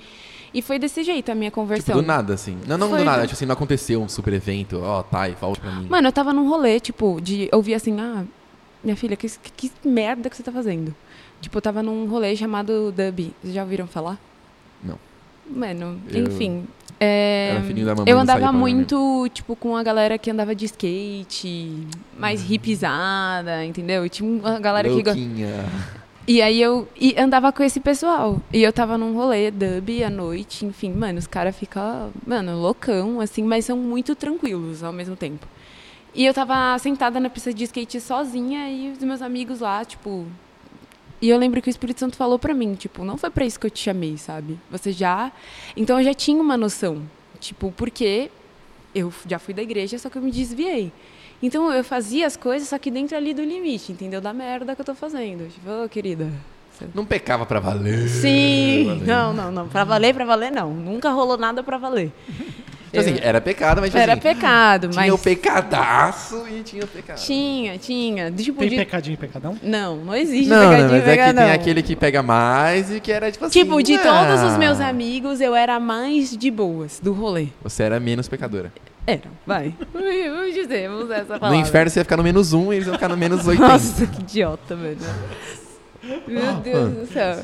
E 0.53 0.61
foi 0.61 0.77
desse 0.79 1.01
jeito 1.03 1.31
a 1.31 1.35
minha 1.35 1.51
conversão. 1.51 1.85
Tipo, 1.85 2.01
do 2.01 2.05
nada, 2.05 2.33
assim. 2.33 2.57
Não, 2.67 2.77
não 2.77 2.89
Foi 2.89 2.99
do 2.99 3.05
nada. 3.05 3.21
do- 3.21 3.27
Tipo 3.27 3.35
assim, 3.35 3.45
não 3.45 3.53
aconteceu 3.53 4.01
um 4.01 4.09
super 4.09 4.33
evento. 4.33 4.79
Ó, 4.81 5.01
tá, 5.03 5.29
e 5.29 5.33
volta 5.33 5.61
pra 5.61 5.71
mim. 5.71 5.87
Mano, 5.87 6.07
eu 6.09 6.11
tava 6.11 6.33
num 6.33 6.49
rolê, 6.49 6.79
tipo, 6.81 7.21
de 7.21 7.47
ouvir 7.53 7.75
assim, 7.75 7.97
ah, 8.01 8.25
minha 8.83 8.97
filha, 8.97 9.15
que, 9.15 9.29
que, 9.55 9.69
que 9.69 9.87
merda 9.87 10.29
que 10.29 10.35
você 10.35 10.43
tá 10.43 10.51
fazendo? 10.51 10.93
Tipo, 11.39 11.57
eu 11.57 11.61
tava 11.61 11.81
num 11.81 12.05
rolê 12.07 12.35
chamado 12.35 12.91
Dub. 12.91 13.31
Vocês 13.41 13.53
já 13.53 13.61
ouviram 13.63 13.87
falar? 13.87 14.19
Não. 14.83 14.97
Mano, 15.49 15.99
Eu- 16.11 16.25
enfim. 16.27 16.65
é, 16.99 17.57
eu 18.05 18.19
andava 18.19 18.51
muito, 18.51 19.27
tipo, 19.33 19.55
com 19.55 19.75
a 19.75 19.81
galera 19.81 20.17
que 20.17 20.29
andava 20.29 20.53
de 20.53 20.65
skate, 20.65 21.87
mais 22.17 22.41
Uhum. 22.41 22.53
hipizada, 22.53 23.65
entendeu? 23.65 24.05
E 24.05 24.09
tinha 24.09 24.29
uma 24.29 24.59
galera 24.59 24.87
que... 24.89 24.95
Louquinha. 25.03 25.65
E 26.27 26.43
aí 26.43 26.61
eu 26.61 26.87
e 26.95 27.15
andava 27.17 27.51
com 27.51 27.63
esse 27.63 27.79
pessoal. 27.79 28.39
E 28.53 28.61
eu 28.61 28.71
tava 28.71 28.99
num 28.99 29.15
rolê, 29.15 29.49
dub, 29.49 30.03
à 30.03 30.09
noite, 30.11 30.63
enfim, 30.63 30.91
mano, 30.93 31.17
os 31.17 31.25
caras 31.25 31.55
ficam, 31.57 32.11
mano, 32.27 32.55
loucão, 32.61 33.19
assim, 33.19 33.41
mas 33.43 33.65
são 33.65 33.75
muito 33.75 34.13
tranquilos 34.15 34.83
ao 34.83 34.93
mesmo 34.93 35.15
tempo. 35.15 35.47
E 36.13 36.23
eu 36.25 36.33
tava 36.33 36.77
sentada 36.77 37.19
na 37.19 37.29
pista 37.31 37.51
de 37.51 37.63
skate 37.63 37.99
sozinha 37.99 38.69
e 38.69 38.91
os 38.91 38.99
meus 38.99 39.21
amigos 39.23 39.59
lá, 39.61 39.83
tipo. 39.83 40.27
E 41.21 41.29
eu 41.29 41.37
lembro 41.37 41.61
que 41.61 41.69
o 41.69 41.71
Espírito 41.71 41.99
Santo 41.99 42.15
falou 42.15 42.39
pra 42.39 42.53
mim, 42.53 42.75
tipo, 42.75 43.03
não 43.03 43.17
foi 43.17 43.29
pra 43.29 43.45
isso 43.45 43.59
que 43.59 43.65
eu 43.65 43.71
te 43.71 43.79
chamei, 43.79 44.17
sabe? 44.17 44.57
Você 44.71 44.91
já. 44.91 45.31
Então 45.75 45.99
eu 45.99 46.05
já 46.05 46.13
tinha 46.13 46.41
uma 46.41 46.55
noção. 46.55 47.01
Tipo, 47.39 47.71
porque 47.75 48.29
eu 48.95 49.11
já 49.27 49.37
fui 49.37 49.53
da 49.53 49.61
igreja, 49.61 49.97
só 49.97 50.09
que 50.09 50.17
eu 50.17 50.21
me 50.21 50.31
desviei. 50.31 50.91
Então 51.41 51.71
eu 51.71 51.83
fazia 51.83 52.27
as 52.27 52.35
coisas, 52.35 52.69
só 52.69 52.77
que 52.77 52.91
dentro 52.91 53.15
ali 53.15 53.33
do 53.33 53.43
limite, 53.43 53.91
entendeu? 53.91 54.19
Da 54.19 54.33
merda 54.33 54.75
que 54.75 54.81
eu 54.81 54.85
tô 54.85 54.93
fazendo. 54.95 55.49
Tipo, 55.49 55.85
ô, 55.85 55.89
querida. 55.89 56.31
Não 56.93 57.05
pecava 57.05 57.45
pra 57.45 57.59
valer. 57.59 58.07
Sim! 58.07 58.85
Valer. 58.85 59.07
Não, 59.07 59.33
não, 59.33 59.51
não. 59.51 59.67
Pra 59.67 59.83
valer, 59.83 60.13
pra 60.13 60.23
valer, 60.23 60.51
não. 60.51 60.73
Nunca 60.73 61.09
rolou 61.11 61.37
nada 61.37 61.61
pra 61.61 61.77
valer. 61.77 62.11
Tipo 62.91 62.99
assim, 63.01 63.17
era 63.21 63.39
pecado, 63.39 63.81
mas 63.81 63.89
tipo 63.91 64.01
Era 64.01 64.13
assim, 64.13 64.21
pecado, 64.21 64.89
tinha 64.89 65.01
mas. 65.03 65.13
o 65.13 65.17
pecadaço 65.17 66.43
e 66.49 66.63
tinha 66.63 66.83
o 66.83 66.87
pecado. 66.87 67.17
Tinha, 67.19 67.77
tinha. 67.77 68.31
Tipo, 68.31 68.59
Tem 68.59 68.69
de... 68.69 68.75
pecadinho 68.77 69.13
e 69.13 69.17
pecadão? 69.17 69.57
Não, 69.61 69.97
não 69.97 70.15
existe 70.15 70.49
Não, 70.49 70.57
não, 70.63 70.69
pecadinho 70.69 70.89
mas 70.91 70.99
é 71.01 71.03
que 71.05 71.09
pecadão. 71.17 71.43
tem 71.45 71.53
aquele 71.53 71.83
que 71.83 71.95
pega 71.95 72.23
mais 72.23 72.91
e 72.91 72.99
que 72.99 73.11
era 73.11 73.31
tipo 73.31 73.45
assim. 73.45 73.59
Tipo, 73.59 73.81
de 73.83 73.95
ah, 73.95 73.99
todos 74.01 74.51
os 74.51 74.57
meus 74.57 74.79
amigos, 74.79 75.39
eu 75.39 75.55
era 75.55 75.75
a 75.75 75.79
mais 75.79 76.35
de 76.35 76.49
boas 76.49 76.99
do 76.99 77.13
rolê. 77.13 77.47
Você 77.61 77.83
era 77.83 77.99
menos 77.99 78.27
pecadora. 78.27 78.73
Era, 79.05 79.21
vai. 79.45 79.73
Vamos 79.93 80.53
dizer, 80.53 80.87
vamos 80.87 81.05
usar 81.05 81.15
essa 81.15 81.33
No 81.33 81.39
palavra. 81.39 81.57
inferno 81.59 81.89
você 81.89 81.99
ia 81.99 82.03
ficar 82.03 82.17
no 82.17 82.23
menos 82.23 82.53
um 82.53 82.71
e 82.71 82.75
eles 82.75 82.85
iam 82.87 82.93
ficar 82.95 83.07
no 83.09 83.17
menos 83.17 83.45
80. 83.47 83.67
Nossa, 83.67 84.05
que 84.07 84.21
idiota, 84.21 84.75
velho. 84.75 84.97
Meu 86.27 86.53
Deus 86.55 86.93
do 86.93 87.13
céu. 87.13 87.37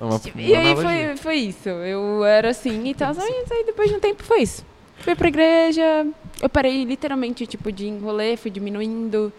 Uma- 0.00 0.20
E 0.36 0.52
uma 0.52 0.60
aí 0.60 0.76
foi, 0.76 1.16
foi 1.16 1.34
isso. 1.36 1.68
Eu 1.68 2.24
era 2.24 2.50
assim 2.50 2.88
e 2.88 2.94
tal. 2.94 3.12
Aí, 3.18 3.44
aí 3.50 3.64
depois 3.64 3.90
de 3.90 3.96
um 3.96 4.00
tempo 4.00 4.22
foi 4.22 4.42
isso. 4.42 4.64
Fui 4.98 5.14
pra 5.14 5.28
igreja. 5.28 6.06
Eu 6.40 6.48
parei 6.48 6.84
literalmente, 6.84 7.46
tipo, 7.46 7.70
de 7.72 7.86
enrolê, 7.88 8.36
fui 8.36 8.50
diminuindo. 8.50 9.32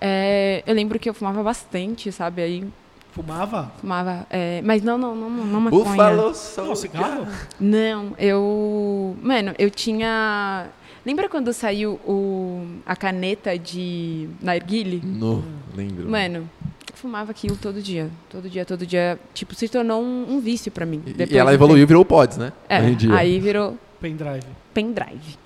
É, 0.00 0.62
eu 0.66 0.74
lembro 0.74 0.98
que 0.98 1.08
eu 1.08 1.14
fumava 1.14 1.42
bastante, 1.42 2.12
sabe? 2.12 2.42
Aí 2.42 2.64
Fumava? 3.12 3.72
fumava. 3.80 4.26
é, 4.28 4.60
mas 4.62 4.82
não, 4.82 4.98
não, 4.98 5.14
não, 5.14 5.30
não 5.30 5.60
maconha. 5.62 6.34
Soul. 6.34 6.66
Não, 6.68 6.74
cigarro? 6.76 7.26
Não, 7.58 8.12
eu. 8.18 9.16
Mano, 9.22 9.54
eu 9.58 9.70
tinha. 9.70 10.66
Lembra 11.04 11.26
quando 11.28 11.50
saiu 11.54 11.92
o, 12.04 12.66
a 12.84 12.94
caneta 12.94 13.56
de 13.58 14.28
narguile? 14.42 15.00
No, 15.02 15.42
lembro. 15.74 16.06
Mano, 16.10 16.50
eu 16.96 17.00
fumava 17.00 17.30
aquilo 17.30 17.56
todo 17.56 17.80
dia. 17.80 18.10
Todo 18.30 18.48
dia, 18.48 18.64
todo 18.64 18.86
dia. 18.86 19.18
Tipo, 19.34 19.54
se 19.54 19.68
tornou 19.68 20.02
um, 20.02 20.34
um 20.36 20.40
vício 20.40 20.72
pra 20.72 20.86
mim. 20.86 21.02
E- 21.06 21.34
e 21.34 21.38
ela 21.38 21.52
evoluiu 21.52 21.82
e 21.82 21.86
virou 21.86 22.02
o 22.02 22.04
Pods, 22.06 22.38
né? 22.38 22.52
É, 22.68 22.78
aí 23.12 23.38
virou 23.38 23.76
Pendrive. 24.00 24.44
pendrive. 24.74 25.36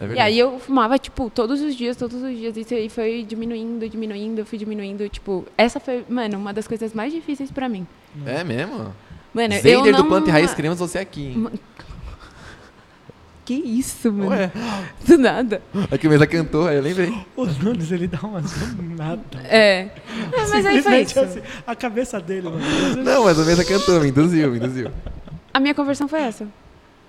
É 0.00 0.14
E 0.14 0.18
aí 0.18 0.38
eu 0.38 0.58
fumava, 0.58 0.98
tipo, 0.98 1.28
todos 1.28 1.60
os 1.60 1.74
dias, 1.76 1.96
todos 1.96 2.22
os 2.22 2.36
dias. 2.36 2.56
Isso 2.56 2.72
aí 2.74 2.88
foi 2.88 3.22
diminuindo, 3.28 3.86
diminuindo, 3.88 4.38
eu 4.40 4.46
fui 4.46 4.56
diminuindo. 4.58 5.06
Tipo, 5.08 5.44
essa 5.58 5.78
foi, 5.78 6.04
mano, 6.08 6.38
uma 6.38 6.52
das 6.54 6.66
coisas 6.66 6.94
mais 6.94 7.12
difíceis 7.12 7.50
pra 7.50 7.68
mim. 7.68 7.86
É 8.26 8.42
mesmo? 8.42 8.94
Mano, 9.32 9.54
eu 9.54 9.60
Zender 9.60 9.92
não... 9.92 10.02
do 10.02 10.08
Planta 10.08 10.28
e 10.28 10.32
Raiz, 10.32 10.54
queremos 10.54 10.78
você 10.78 10.98
aqui. 10.98 11.26
hein? 11.26 11.46
Que 13.50 13.56
isso, 13.56 14.12
mano? 14.12 14.30
Ué, 14.30 14.52
Do 15.04 15.18
nada. 15.18 15.60
aqui 15.90 16.08
mesmo 16.08 16.24
cantou, 16.28 16.68
aí 16.68 16.76
eu 16.76 16.82
lembrei. 16.82 17.12
O 17.34 17.44
Nunes, 17.46 17.90
ele 17.90 18.06
dá 18.06 18.20
umas 18.22 18.44
nada. 18.96 19.20
É. 19.42 19.80
É, 19.80 19.90
mas 20.48 20.64
aí 20.66 20.80
foi 20.80 21.00
isso. 21.00 21.18
assim, 21.18 21.40
a 21.66 21.74
cabeça 21.74 22.20
dele, 22.20 22.48
mano. 22.48 22.60
Não, 23.02 23.24
mas 23.24 23.40
a 23.40 23.44
mesa 23.44 23.64
cantou, 23.64 24.00
me 24.00 24.08
induziu, 24.10 24.52
me 24.52 24.58
induziu. 24.58 24.88
A 25.52 25.58
minha 25.58 25.74
conversão 25.74 26.06
foi 26.06 26.20
essa. 26.20 26.46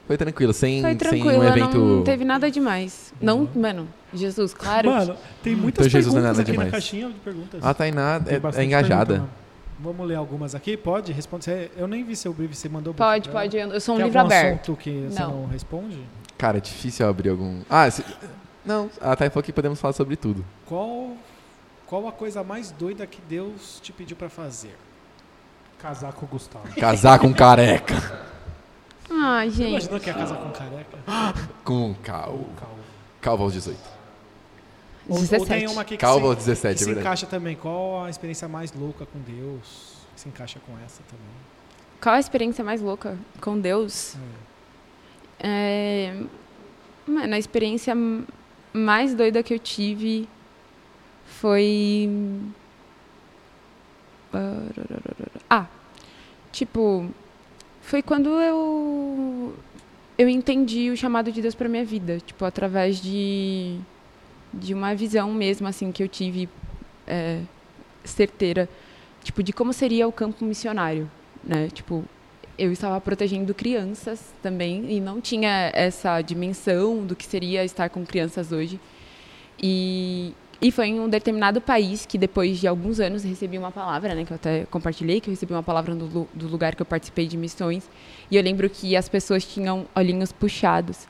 Foi 0.07 0.17
tranquilo, 0.17 0.51
sem, 0.51 0.81
Foi 0.81 0.89
sem 0.89 0.97
tranquila, 0.97 1.37
um 1.37 1.43
evento. 1.47 1.77
não 1.77 2.03
teve 2.03 2.25
nada 2.25 2.49
demais. 2.49 3.13
Não, 3.21 3.47
mano, 3.55 3.87
Jesus, 4.11 4.51
claro. 4.51 4.89
que- 4.89 4.95
Mano, 4.97 5.15
tem 5.43 5.55
muitas 5.55 5.85
Então 5.85 5.91
Jesus 5.91 6.11
não 6.15 6.21
é 6.21 6.23
perguntas 6.23 6.37
nada 6.37 6.41
aqui 6.41 6.51
demais. 6.53 6.67
na 6.69 6.71
caixinha 6.71 7.07
de 7.07 7.13
perguntas. 7.19 7.63
A 7.63 7.71
Tainá 7.75 8.19
é, 8.25 8.61
é 8.61 8.63
engajada. 8.63 9.29
Vamos 9.81 10.07
ler 10.07 10.15
algumas 10.15 10.53
aqui? 10.53 10.77
Pode? 10.77 11.11
Responde. 11.11 11.49
Eu 11.75 11.87
nem 11.87 12.03
vi 12.03 12.15
seu 12.15 12.31
brief, 12.33 12.53
você 12.55 12.69
mandou 12.69 12.93
Pode, 12.93 13.29
dela. 13.29 13.41
pode. 13.41 13.57
Eu 13.57 13.81
sou 13.81 13.95
um 13.95 13.97
Tem 13.97 14.05
livro 14.05 14.19
algum 14.19 14.33
aberto. 14.33 14.61
assunto 14.71 14.77
que 14.79 15.07
você 15.09 15.19
Não. 15.19 15.31
não 15.41 15.47
responde? 15.47 15.99
Cara, 16.37 16.57
é 16.57 16.61
difícil 16.61 17.07
abrir 17.07 17.29
algum. 17.29 17.61
Ah, 17.69 17.89
se... 17.89 18.03
não, 18.65 18.89
a 18.99 19.15
Thay 19.15 19.29
falou 19.29 19.43
que 19.43 19.51
podemos 19.53 19.79
falar 19.79 19.93
sobre 19.93 20.15
tudo. 20.15 20.45
Qual, 20.65 21.15
qual 21.87 22.07
a 22.07 22.11
coisa 22.11 22.43
mais 22.43 22.71
doida 22.71 23.05
que 23.07 23.19
Deus 23.27 23.79
te 23.81 23.91
pediu 23.91 24.15
pra 24.15 24.29
fazer? 24.29 24.75
Casar 25.79 26.13
com 26.13 26.25
o 26.25 26.29
Gustavo. 26.29 26.67
Casar 26.79 27.17
com 27.19 27.33
careca. 27.33 27.95
Ah, 29.09 29.41
Você 29.45 29.49
gente. 29.51 29.69
imaginou 29.69 29.99
que 29.99 30.07
ia 30.07 30.13
casar 30.13 30.37
com 30.37 30.47
um 30.47 30.51
careca? 30.51 30.97
Com 31.63 31.93
calvo. 32.03 32.47
Calvo 33.19 33.43
aos 33.43 33.53
18. 33.53 33.77
Ou, 35.07 35.15
ou 35.15 35.21
17. 35.21 35.45
tem 35.47 35.67
uma 35.67 35.81
aqui 35.81 35.95
que, 35.95 35.97
Calvo 35.97 36.27
se, 36.27 36.27
aos 36.27 36.37
17, 36.37 36.83
que 36.83 36.91
é 36.91 36.93
se 36.93 36.99
encaixa 36.99 37.25
também. 37.25 37.55
Qual 37.55 38.03
a 38.03 38.09
experiência 38.09 38.47
mais 38.47 38.71
louca 38.73 39.05
com 39.05 39.19
Deus? 39.19 39.95
Que 40.15 40.21
se 40.21 40.29
encaixa 40.29 40.59
com 40.65 40.73
essa 40.85 41.01
também. 41.09 41.25
Qual 42.01 42.15
a 42.15 42.19
experiência 42.19 42.63
mais 42.63 42.81
louca 42.81 43.17
com 43.39 43.59
Deus? 43.59 44.15
É... 45.39 46.15
Mano, 47.07 47.33
a 47.33 47.39
experiência 47.39 47.95
mais 48.73 49.13
doida 49.13 49.43
que 49.43 49.53
eu 49.53 49.59
tive 49.59 50.27
foi. 51.25 52.09
Ah, 55.49 55.65
tipo, 56.51 57.09
foi 57.81 58.01
quando 58.01 58.29
eu 58.29 59.53
eu 60.17 60.29
entendi 60.29 60.89
o 60.89 60.95
chamado 60.95 61.31
de 61.31 61.41
Deus 61.41 61.55
para 61.55 61.67
minha 61.67 61.83
vida, 61.83 62.19
tipo, 62.19 62.45
através 62.45 63.01
de 63.01 63.79
de 64.53 64.73
uma 64.73 64.93
visão 64.93 65.33
mesmo 65.33 65.67
assim 65.67 65.91
que 65.91 66.03
eu 66.03 66.07
tive 66.07 66.49
é, 67.07 67.41
certeira, 68.03 68.69
tipo, 69.23 69.41
de 69.43 69.53
como 69.53 69.73
seria 69.73 70.07
o 70.07 70.11
campo 70.11 70.43
missionário, 70.43 71.09
né? 71.43 71.69
Tipo, 71.73 72.03
eu 72.57 72.71
estava 72.71 72.99
protegendo 73.01 73.53
crianças 73.53 74.33
também 74.41 74.91
e 74.91 74.99
não 74.99 75.19
tinha 75.19 75.71
essa 75.73 76.21
dimensão 76.21 77.05
do 77.05 77.15
que 77.15 77.25
seria 77.25 77.63
estar 77.63 77.89
com 77.89 78.05
crianças 78.05 78.51
hoje. 78.51 78.79
E, 79.61 80.33
e 80.61 80.71
foi 80.71 80.87
em 80.87 80.99
um 80.99 81.09
determinado 81.09 81.59
país 81.59 82.05
que 82.05 82.17
depois 82.17 82.59
de 82.59 82.67
alguns 82.67 82.99
anos 82.99 83.23
recebi 83.23 83.57
uma 83.57 83.71
palavra, 83.71 84.13
né, 84.13 84.25
que 84.25 84.31
eu 84.31 84.35
até 84.35 84.65
compartilhei, 84.65 85.19
que 85.19 85.29
eu 85.29 85.31
recebi 85.31 85.53
uma 85.53 85.63
palavra 85.63 85.95
do, 85.95 86.27
do 86.33 86.47
lugar 86.47 86.75
que 86.75 86.81
eu 86.81 86.85
participei 86.85 87.27
de 87.27 87.37
missões. 87.37 87.89
E 88.29 88.35
eu 88.37 88.43
lembro 88.43 88.69
que 88.69 88.95
as 88.95 89.09
pessoas 89.09 89.45
tinham 89.45 89.87
olhinhos 89.95 90.31
puxados. 90.31 91.07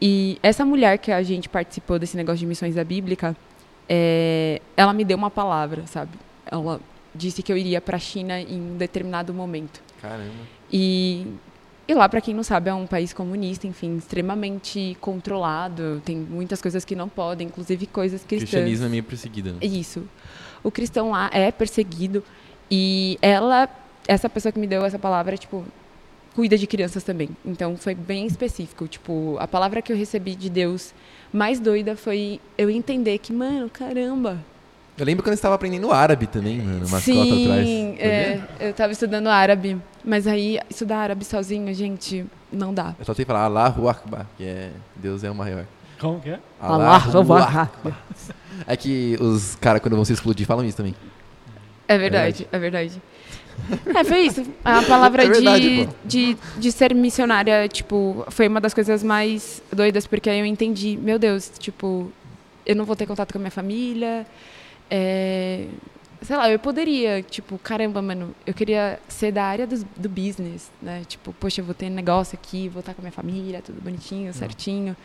E 0.00 0.38
essa 0.42 0.64
mulher 0.64 0.98
que 0.98 1.10
a 1.10 1.22
gente 1.22 1.48
participou 1.48 1.98
desse 1.98 2.16
negócio 2.16 2.38
de 2.38 2.46
missões 2.46 2.74
da 2.74 2.84
Bíblica, 2.84 3.36
é, 3.88 4.60
ela 4.76 4.92
me 4.92 5.04
deu 5.04 5.16
uma 5.16 5.30
palavra, 5.30 5.86
sabe? 5.86 6.12
Ela 6.44 6.80
disse 7.14 7.42
que 7.42 7.52
eu 7.52 7.56
iria 7.56 7.80
para 7.80 7.96
a 7.96 8.00
China 8.00 8.38
em 8.40 8.60
um 8.60 8.76
determinado 8.76 9.32
momento. 9.32 9.80
Caramba. 10.02 10.30
E, 10.70 11.26
e 11.88 11.94
lá, 11.94 12.08
para 12.08 12.20
quem 12.20 12.34
não 12.34 12.42
sabe, 12.42 12.68
é 12.68 12.74
um 12.74 12.86
país 12.86 13.12
comunista, 13.12 13.66
enfim, 13.66 13.96
extremamente 13.96 14.96
controlado. 15.00 16.02
Tem 16.04 16.16
muitas 16.16 16.60
coisas 16.60 16.84
que 16.84 16.94
não 16.94 17.08
podem, 17.08 17.46
inclusive 17.46 17.86
coisas 17.86 18.22
O 18.22 18.26
cristãs. 18.26 18.50
cristianismo 18.50 18.86
é 18.86 18.88
meio 18.88 19.02
perseguido, 19.04 19.52
né? 19.52 19.58
Isso. 19.62 20.06
O 20.62 20.70
cristão 20.70 21.10
lá 21.12 21.30
é 21.32 21.50
perseguido 21.50 22.22
e 22.70 23.18
ela, 23.22 23.68
essa 24.06 24.28
pessoa 24.28 24.52
que 24.52 24.58
me 24.58 24.66
deu 24.66 24.84
essa 24.84 24.98
palavra, 24.98 25.36
tipo, 25.36 25.64
cuida 26.36 26.58
de 26.58 26.66
crianças 26.66 27.02
também. 27.02 27.30
Então 27.42 27.78
foi 27.78 27.94
bem 27.94 28.26
específico. 28.26 28.86
Tipo, 28.86 29.38
a 29.40 29.48
palavra 29.48 29.80
que 29.80 29.90
eu 29.90 29.96
recebi 29.96 30.36
de 30.36 30.50
Deus 30.50 30.92
mais 31.32 31.58
doida 31.58 31.96
foi 31.96 32.38
eu 32.58 32.68
entender 32.68 33.16
que, 33.16 33.32
mano, 33.32 33.70
caramba. 33.70 34.38
Eu 34.98 35.06
lembro 35.06 35.24
quando 35.24 35.32
eu 35.32 35.36
estava 35.36 35.54
aprendendo 35.54 35.90
árabe 35.90 36.26
também, 36.26 36.58
mano, 36.58 36.86
umas 36.86 37.02
Sim, 37.02 37.14
cotas 37.14 37.42
atrás. 37.42 37.68
é, 37.98 38.40
eu 38.60 38.72
tava 38.74 38.92
estudando 38.92 39.28
árabe, 39.28 39.78
mas 40.04 40.26
aí 40.26 40.58
estudar 40.70 40.98
árabe 40.98 41.24
sozinho, 41.24 41.72
gente, 41.74 42.24
não 42.52 42.72
dá. 42.72 42.94
Eu 42.98 43.04
só 43.04 43.14
tenho 43.14 43.26
que 43.26 43.32
falar 43.32 43.44
Allahu 43.44 43.88
Akbar, 43.88 44.26
que 44.36 44.44
é 44.44 44.70
Deus 44.94 45.24
é 45.24 45.30
o 45.30 45.34
maior. 45.34 45.64
Como 45.98 46.20
que 46.20 46.30
é? 46.30 46.40
Allahu 46.60 47.32
Akbar. 47.32 47.70
É 48.66 48.76
que 48.76 49.16
os 49.20 49.54
caras, 49.56 49.82
quando 49.82 49.96
vão 49.96 50.04
se 50.04 50.12
explodir, 50.12 50.46
falam 50.46 50.64
isso 50.64 50.76
também. 50.76 50.94
É 51.88 51.98
verdade, 51.98 52.48
é 52.50 52.58
verdade. 52.58 53.00
É, 53.00 53.15
foi 54.04 54.20
isso. 54.26 54.44
A 54.64 54.82
palavra 54.82 55.24
É 55.24 55.28
verdade, 55.28 55.88
de, 56.04 56.34
de, 56.34 56.38
de 56.58 56.72
ser 56.72 56.94
missionária, 56.94 57.68
tipo, 57.68 58.24
foi 58.30 58.48
uma 58.48 58.60
das 58.60 58.74
coisas 58.74 59.02
mais 59.02 59.62
doidas, 59.72 60.06
porque 60.06 60.30
aí 60.30 60.40
eu 60.40 60.46
entendi, 60.46 60.96
meu 60.96 61.18
Deus, 61.18 61.50
tipo, 61.58 62.10
eu 62.64 62.76
não 62.76 62.84
vou 62.84 62.96
ter 62.96 63.06
contato 63.06 63.32
com 63.32 63.38
a 63.38 63.40
minha 63.40 63.50
família. 63.50 64.26
é, 64.90 65.66
sei 66.22 66.36
lá, 66.36 66.50
eu 66.50 66.58
poderia, 66.58 67.22
tipo, 67.22 67.58
caramba, 67.58 68.00
mano, 68.02 68.34
eu 68.46 68.54
queria 68.54 68.98
ser 69.08 69.32
da 69.32 69.44
área 69.44 69.66
do, 69.66 69.84
do 69.96 70.08
business, 70.08 70.70
né? 70.80 71.02
Tipo, 71.06 71.32
poxa, 71.32 71.60
eu 71.60 71.64
vou 71.64 71.74
ter 71.74 71.90
negócio 71.90 72.38
aqui, 72.40 72.68
vou 72.68 72.80
estar 72.80 72.94
com 72.94 73.00
a 73.00 73.04
minha 73.04 73.12
família, 73.12 73.62
tudo 73.62 73.80
bonitinho, 73.80 74.32
certinho. 74.32 74.96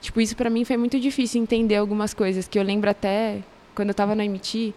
Tipo, 0.00 0.20
isso 0.20 0.36
pra 0.36 0.50
mim 0.50 0.64
foi 0.64 0.76
muito 0.76 0.98
difícil 1.00 1.42
entender 1.42 1.76
algumas 1.76 2.14
coisas, 2.14 2.46
que 2.46 2.58
eu 2.58 2.62
lembro 2.62 2.90
até, 2.90 3.40
quando 3.74 3.88
eu 3.88 3.94
tava 3.94 4.14
no 4.14 4.22
MT, 4.22 4.72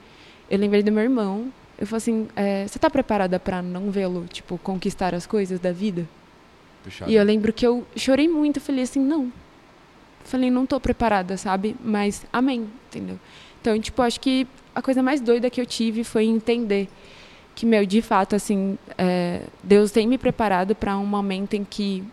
eu 0.50 0.58
lembrei 0.58 0.82
do 0.84 0.92
meu 0.92 1.04
irmão. 1.04 1.52
Eu 1.78 1.86
falei 1.86 1.98
assim, 1.98 2.28
é, 2.36 2.68
você 2.68 2.80
tá 2.80 2.90
preparada 2.90 3.40
pra 3.40 3.62
não 3.62 3.92
vê-lo, 3.92 4.26
tipo, 4.32 4.58
conquistar 4.58 5.14
as 5.14 5.28
coisas 5.28 5.60
da 5.60 5.72
vida? 5.72 6.08
Puxado. 6.84 7.12
E 7.12 7.16
eu 7.16 7.24
lembro 7.24 7.54
que 7.54 7.66
eu 7.66 7.86
chorei 7.96 8.28
muito, 8.28 8.58
eu 8.58 8.62
falei 8.62 8.84
assim, 8.84 9.00
não. 9.00 9.32
Falei, 10.24 10.50
não 10.50 10.66
tô 10.66 10.80
preparada, 10.80 11.38
sabe? 11.38 11.76
Mas 11.84 12.26
amém, 12.34 12.68
entendeu? 12.88 13.20
Então, 13.62 13.80
tipo, 13.80 14.02
acho 14.02 14.20
que 14.20 14.48
a 14.74 14.82
coisa 14.82 15.04
mais 15.04 15.22
doida 15.22 15.50
que 15.50 15.62
eu 15.62 15.66
tive 15.66 16.04
foi 16.04 16.26
entender 16.26 16.90
que, 17.56 17.66
meu, 17.66 17.86
de 17.86 18.02
fato, 18.02 18.36
assim, 18.36 18.78
é, 18.98 19.42
Deus 19.64 19.92
tem 19.92 20.08
me 20.08 20.18
preparado 20.18 20.76
para 20.76 20.98
um 20.98 21.06
momento 21.06 21.56
em 21.56 21.64
que, 21.64 22.04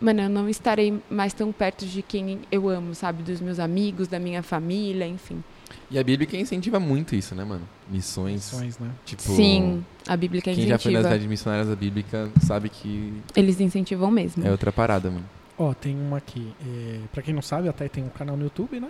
mano, 0.00 0.22
eu 0.22 0.28
não 0.28 0.48
estarei 0.48 1.00
mais 1.08 1.32
tão 1.32 1.50
perto 1.52 1.86
de 1.86 2.02
quem 2.02 2.40
eu 2.50 2.68
amo, 2.68 2.94
sabe? 2.94 3.22
Dos 3.22 3.40
meus 3.40 3.58
amigos, 3.58 4.08
da 4.08 4.18
minha 4.18 4.42
família, 4.42 5.06
enfim. 5.06 5.42
E 5.90 5.98
a 5.98 6.04
Bíblia 6.04 6.26
que 6.26 6.36
incentiva 6.38 6.80
muito 6.80 7.14
isso, 7.14 7.34
né, 7.34 7.44
mano? 7.44 7.62
Missões. 7.88 8.52
Missões, 8.52 8.78
né? 8.78 8.90
Tipo, 9.04 9.22
Sim, 9.22 9.84
a 10.06 10.16
Bíblia 10.16 10.40
que 10.42 10.54
Quem 10.54 10.66
já 10.66 10.78
foi 10.78 10.92
nas 10.92 11.00
incentiva. 11.00 11.02
cidades 11.02 11.26
missionárias 11.26 11.68
da 11.68 11.76
Bíblica 11.76 12.30
sabe 12.42 12.68
que 12.68 13.22
Eles 13.36 13.60
incentivam 13.60 14.10
mesmo. 14.10 14.46
é 14.46 14.50
outra 14.50 14.72
parada, 14.72 15.10
mano. 15.10 15.24
Ó, 15.58 15.72
tem 15.72 15.94
uma 15.96 16.16
aqui. 16.18 16.52
É, 16.66 16.98
pra 17.12 17.22
quem 17.22 17.32
não 17.32 17.42
sabe, 17.42 17.68
até 17.68 17.88
tem 17.88 18.02
um 18.04 18.08
canal 18.08 18.36
no 18.36 18.44
YouTube, 18.44 18.80
né? 18.80 18.88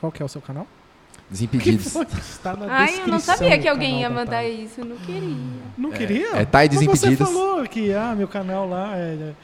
Qual 0.00 0.10
que 0.10 0.22
é 0.22 0.24
o 0.24 0.28
seu 0.28 0.40
canal? 0.40 0.66
Desimpedidos. 1.30 1.94
Está 2.18 2.54
na 2.56 2.66
Ai, 2.70 3.00
eu 3.00 3.08
não 3.08 3.18
sabia 3.18 3.58
que 3.58 3.66
alguém 3.68 4.00
ia 4.00 4.08
da 4.08 4.14
mandar 4.14 4.36
Thay. 4.42 4.64
isso, 4.64 4.80
eu 4.80 4.84
não 4.84 4.96
queria. 4.96 5.36
Não 5.76 5.90
queria? 5.90 6.36
É 6.36 6.44
Thay 6.44 6.68
Mas 6.68 6.78
você 6.78 6.86
Desimpedidos. 6.86 7.28
falou 7.28 7.64
que, 7.66 7.92
ah, 7.92 8.14
meu 8.16 8.28
canal 8.28 8.68
lá, 8.68 8.96
é, 8.96 9.14
é, 9.14 9.34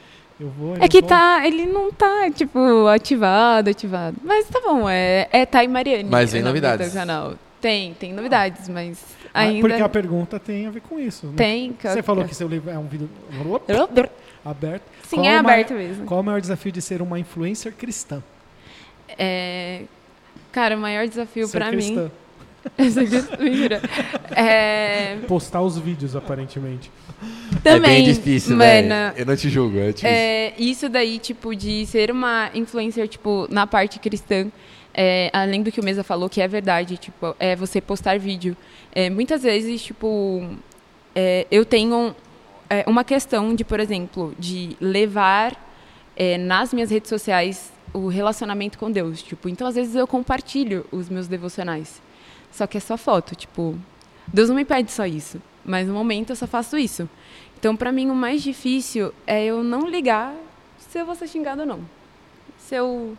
eu 0.41 0.49
vou... 0.49 0.75
eu 0.75 0.83
É 0.83 0.87
que 0.87 0.99
vou. 1.01 1.09
tá, 1.09 1.45
ele 1.45 1.65
não 1.65 1.91
tá, 1.91 2.29
tipo, 2.31 2.87
ativado, 2.87 3.69
ativado. 3.69 4.17
Mas 4.23 4.47
tá 4.47 4.59
bom, 4.61 4.89
é, 4.89 5.27
é 5.31 5.45
Thay 5.45 5.67
Mariane. 5.67 6.09
Mas 6.09 6.29
o 6.31 6.33
vem 6.33 6.41
nome 6.41 6.59
do 6.59 6.67
novidades. 6.67 6.93
canal. 6.93 7.33
Tem, 7.61 7.93
tem 7.93 8.11
novidades, 8.11 8.67
mas 8.67 8.99
Ah, 9.33 9.41
ainda 9.41 9.61
Porque 9.67 9.81
a 9.81 9.87
pergunta 9.87 10.39
tem 10.39 10.65
a 10.65 10.71
ver 10.71 10.81
com 10.81 10.99
isso. 10.99 11.27
né? 11.27 11.33
tem. 11.37 11.73
que- 11.73 11.87
Você 11.87 12.01
falou 12.03 12.25
que 12.25 12.33
seu 12.35 12.47
livro 12.47 12.69
é 12.71 12.77
um 12.77 12.87
vídeo 12.87 13.07
aberto. 14.43 14.83
Sim, 15.03 15.17
Qual 15.17 15.25
é 15.27 15.37
aberto 15.37 15.73
mesmo. 15.73 16.05
Qual 16.05 16.19
o 16.19 16.23
maior 16.23 16.41
desafio 16.41 16.71
de 16.71 16.81
ser 16.81 17.01
uma 17.01 17.19
influencer 17.19 17.73
cristã? 17.73 18.21
É, 19.17 19.81
cara, 20.51 20.75
o 20.75 20.79
maior 20.79 21.07
desafio 21.07 21.47
Ser 21.47 21.57
pra 21.57 21.69
mim... 21.71 21.77
cristã. 21.77 22.11
Essa 22.77 23.01
aqui- 23.01 23.43
Mentira. 23.43 23.81
É, 24.35 25.17
Postar 25.27 25.61
os 25.61 25.77
vídeos, 25.77 26.15
aparentemente. 26.15 26.89
Também, 27.63 27.91
é 28.01 28.03
bem 28.03 28.13
difícil, 28.13 28.55
mano, 28.55 28.87
né? 28.87 29.13
Eu 29.15 29.25
não 29.25 29.35
te 29.35 29.49
julgo, 29.49 29.77
é 29.77 29.87
difícil. 29.87 30.09
É, 30.09 30.53
isso 30.57 30.89
daí, 30.89 31.19
tipo, 31.19 31.55
de 31.55 31.85
ser 31.85 32.11
uma 32.11 32.49
influencer, 32.53 33.07
tipo, 33.07 33.47
na 33.49 33.67
parte 33.67 33.99
cristã, 33.99 34.51
é, 34.93 35.29
além 35.33 35.63
do 35.63 35.71
que 35.71 35.79
o 35.79 35.83
Mesa 35.83 36.03
falou, 36.03 36.29
que 36.29 36.41
é 36.41 36.47
verdade, 36.47 36.97
tipo, 36.97 37.35
é 37.39 37.55
você 37.55 37.79
postar 37.79 38.19
vídeo. 38.19 38.55
É, 38.93 39.09
muitas 39.09 39.43
vezes, 39.43 39.81
tipo, 39.81 40.45
é, 41.15 41.47
eu 41.49 41.63
tenho 41.65 42.15
é, 42.69 42.83
uma 42.87 43.03
questão 43.03 43.55
de, 43.55 43.63
por 43.63 43.79
exemplo, 43.79 44.33
de 44.37 44.75
levar 44.79 45.55
é, 46.15 46.37
nas 46.37 46.73
minhas 46.73 46.89
redes 46.89 47.09
sociais 47.09 47.71
o 47.93 48.07
relacionamento 48.07 48.77
com 48.77 48.91
Deus. 48.91 49.21
Tipo, 49.21 49.49
então, 49.49 49.67
às 49.67 49.75
vezes, 49.75 49.95
eu 49.95 50.07
compartilho 50.07 50.85
os 50.91 51.09
meus 51.09 51.27
devocionais. 51.27 52.01
Só 52.51 52.67
que 52.67 52.77
é 52.77 52.81
só 52.81 52.97
foto, 52.97 53.33
tipo, 53.33 53.77
Deus 54.27 54.49
não 54.49 54.55
me 54.55 54.65
pede 54.65 54.91
só 54.91 55.05
isso, 55.05 55.41
mas 55.65 55.87
no 55.87 55.93
momento 55.93 56.31
eu 56.31 56.35
só 56.35 56.47
faço 56.47 56.77
isso. 56.77 57.09
Então, 57.59 57.75
para 57.75 57.91
mim, 57.91 58.09
o 58.09 58.15
mais 58.15 58.41
difícil 58.41 59.13
é 59.27 59.45
eu 59.45 59.63
não 59.63 59.87
ligar 59.87 60.33
se 60.79 60.99
eu 60.99 61.05
vou 61.05 61.15
ser 61.15 61.27
xingado 61.27 61.61
ou 61.61 61.67
não. 61.67 61.79
Se, 62.57 62.75
eu, 62.75 63.15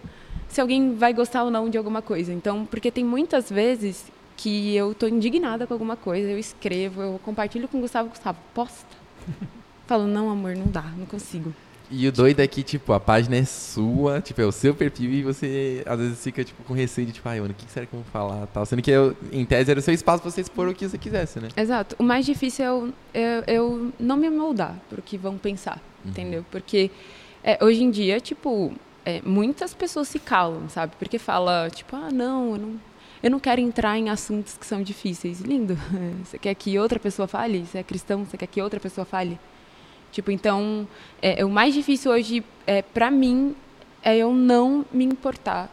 se 0.49 0.61
alguém 0.61 0.95
vai 0.95 1.13
gostar 1.13 1.45
ou 1.45 1.51
não 1.51 1.71
de 1.71 1.79
alguma 1.79 2.03
coisa. 2.03 2.33
Então, 2.33 2.67
porque 2.67 2.91
tem 2.91 3.05
muitas 3.05 3.51
vezes 3.51 4.11
que 4.37 4.75
eu 4.75 4.95
tô 4.95 5.07
indignada 5.07 5.67
com 5.67 5.73
alguma 5.73 5.97
coisa, 5.97 6.29
eu 6.29 6.39
escrevo, 6.39 7.01
eu 7.01 7.21
compartilho 7.25 7.69
com 7.69 7.79
o 7.79 7.81
Gustavo, 7.81 8.09
Gustavo, 8.09 8.39
posta. 8.53 8.97
Falo, 9.87 10.07
não, 10.07 10.31
amor, 10.31 10.57
não 10.57 10.67
dá, 10.67 10.83
não 10.99 11.07
consigo. 11.07 11.55
E 11.95 12.09
o 12.09 12.13
doido 12.13 12.41
é 12.41 12.47
que, 12.47 12.63
tipo, 12.63 12.95
a 12.95 12.99
página 12.99 13.37
é 13.37 13.45
sua, 13.45 14.19
tipo, 14.23 14.41
é 14.41 14.47
o 14.47 14.51
seu 14.51 14.75
perfil 14.75 15.11
e 15.13 15.23
você 15.23 15.83
às 15.85 15.99
vezes 16.01 16.23
fica, 16.25 16.43
tipo, 16.43 16.63
com 16.65 16.73
receio 16.73 17.07
de, 17.07 17.13
tipo, 17.13 17.29
ai, 17.29 17.39
mano, 17.39 17.53
o 17.53 17.55
que 17.55 17.71
será 17.71 17.85
que 17.85 17.93
eu 17.93 18.01
vou 18.01 18.11
falar 18.11 18.47
tal. 18.47 18.65
Sendo 18.65 18.81
que, 18.81 18.91
eu, 18.91 19.15
em 19.31 19.45
tese, 19.45 19.71
era 19.71 19.79
o 19.79 19.83
seu 19.83 19.93
espaço 19.93 20.23
pra 20.23 20.31
você 20.31 20.41
expor 20.41 20.67
o 20.69 20.75
que 20.75 20.89
você 20.89 20.97
quisesse, 20.97 21.39
né? 21.39 21.49
Exato. 21.55 21.95
O 21.99 22.03
mais 22.03 22.25
difícil 22.25 22.65
é 22.65 22.69
eu, 22.69 22.95
eu, 23.13 23.45
eu 23.47 23.93
não 24.01 24.17
me 24.17 24.31
moldar 24.31 24.75
pro 24.89 25.03
que 25.03 25.19
vão 25.19 25.37
pensar, 25.37 25.79
entendeu? 26.03 26.47
Porque 26.51 26.91
é, 27.45 27.63
hoje 27.63 27.85
em 27.85 27.91
dia, 27.91 28.19
tipo, 28.21 28.73
é, 29.05 29.21
muitas 29.23 29.75
pessoas 29.75 30.09
se 30.09 30.19
calam, 30.19 30.71
sabe? 30.71 30.95
Porque 30.99 31.19
fala, 31.19 31.69
tipo, 31.69 31.95
ah, 31.95 32.09
não, 32.11 32.53
eu 32.53 32.59
não, 32.59 32.81
eu 33.23 33.31
não 33.31 33.39
quero 33.39 33.61
entrar 33.61 33.99
em 33.99 34.09
assuntos 34.09 34.57
que 34.57 34.65
são 34.65 34.83
difíceis. 34.83 35.43
Lindo. 35.43 35.77
Você 36.25 36.39
quer 36.39 36.55
que 36.55 36.79
outra 36.79 36.99
pessoa 36.99 37.29
fale? 37.29 37.67
Você 37.67 37.79
é 37.79 37.83
cristão? 37.83 38.25
Você 38.25 38.39
quer 38.39 38.47
que 38.47 38.63
outra 38.63 38.81
pessoa 38.81 39.05
fale? 39.05 39.39
Tipo, 40.13 40.31
então, 40.31 40.87
é, 41.21 41.45
o 41.45 41.49
mais 41.49 41.75
difícil 41.75 42.13
hoje, 42.13 42.45
é, 42.67 42.83
para 42.83 43.11
mim, 43.11 43.57
é 44.03 44.17
eu 44.17 44.33
não 44.33 44.85
me 44.93 45.05
importar 45.05 45.71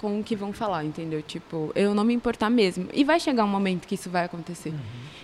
com 0.00 0.20
o 0.20 0.24
que 0.24 0.34
vão 0.34 0.52
falar, 0.52 0.84
entendeu? 0.84 1.22
Tipo, 1.22 1.70
eu 1.74 1.94
não 1.94 2.04
me 2.04 2.14
importar 2.14 2.50
mesmo. 2.50 2.88
E 2.92 3.04
vai 3.04 3.20
chegar 3.20 3.44
um 3.44 3.48
momento 3.48 3.86
que 3.86 3.94
isso 3.94 4.10
vai 4.10 4.24
acontecer. 4.24 4.70
Uhum. 4.70 4.78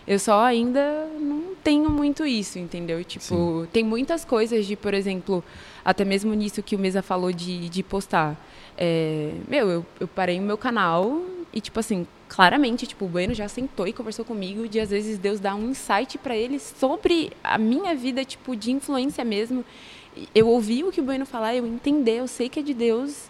Eu 0.06 0.18
só 0.18 0.40
ainda 0.42 1.08
não 1.18 1.54
tenho 1.62 1.88
muito 1.90 2.26
isso, 2.26 2.58
entendeu? 2.58 3.02
Tipo, 3.04 3.62
Sim. 3.62 3.68
tem 3.72 3.84
muitas 3.84 4.24
coisas 4.24 4.66
de, 4.66 4.76
por 4.76 4.94
exemplo, 4.94 5.42
até 5.84 6.04
mesmo 6.04 6.34
nisso 6.34 6.62
que 6.62 6.76
o 6.76 6.78
Mesa 6.78 7.02
falou 7.02 7.32
de, 7.32 7.68
de 7.68 7.82
postar. 7.82 8.36
É, 8.76 9.32
meu, 9.48 9.68
eu, 9.68 9.86
eu 10.00 10.08
parei 10.08 10.38
o 10.38 10.42
meu 10.42 10.58
canal 10.58 11.22
e, 11.52 11.60
tipo 11.60 11.78
assim, 11.78 12.06
claramente, 12.32 12.86
tipo, 12.86 13.04
o 13.04 13.08
Bueno 13.08 13.34
já 13.34 13.46
sentou 13.46 13.86
e 13.86 13.92
conversou 13.92 14.24
comigo 14.24 14.66
de, 14.66 14.80
às 14.80 14.88
vezes, 14.88 15.18
Deus 15.18 15.38
dá 15.38 15.54
um 15.54 15.68
insight 15.68 16.16
para 16.16 16.34
ele 16.34 16.58
sobre 16.58 17.30
a 17.44 17.58
minha 17.58 17.94
vida, 17.94 18.24
tipo, 18.24 18.56
de 18.56 18.72
influência 18.72 19.22
mesmo. 19.22 19.62
Eu 20.34 20.48
ouvi 20.48 20.82
o 20.82 20.90
que 20.90 20.98
o 20.98 21.04
Bueno 21.04 21.26
falar, 21.26 21.54
eu 21.54 21.66
entendi, 21.66 22.12
eu 22.12 22.26
sei 22.26 22.48
que 22.48 22.60
é 22.60 22.62
de 22.62 22.72
Deus. 22.72 23.28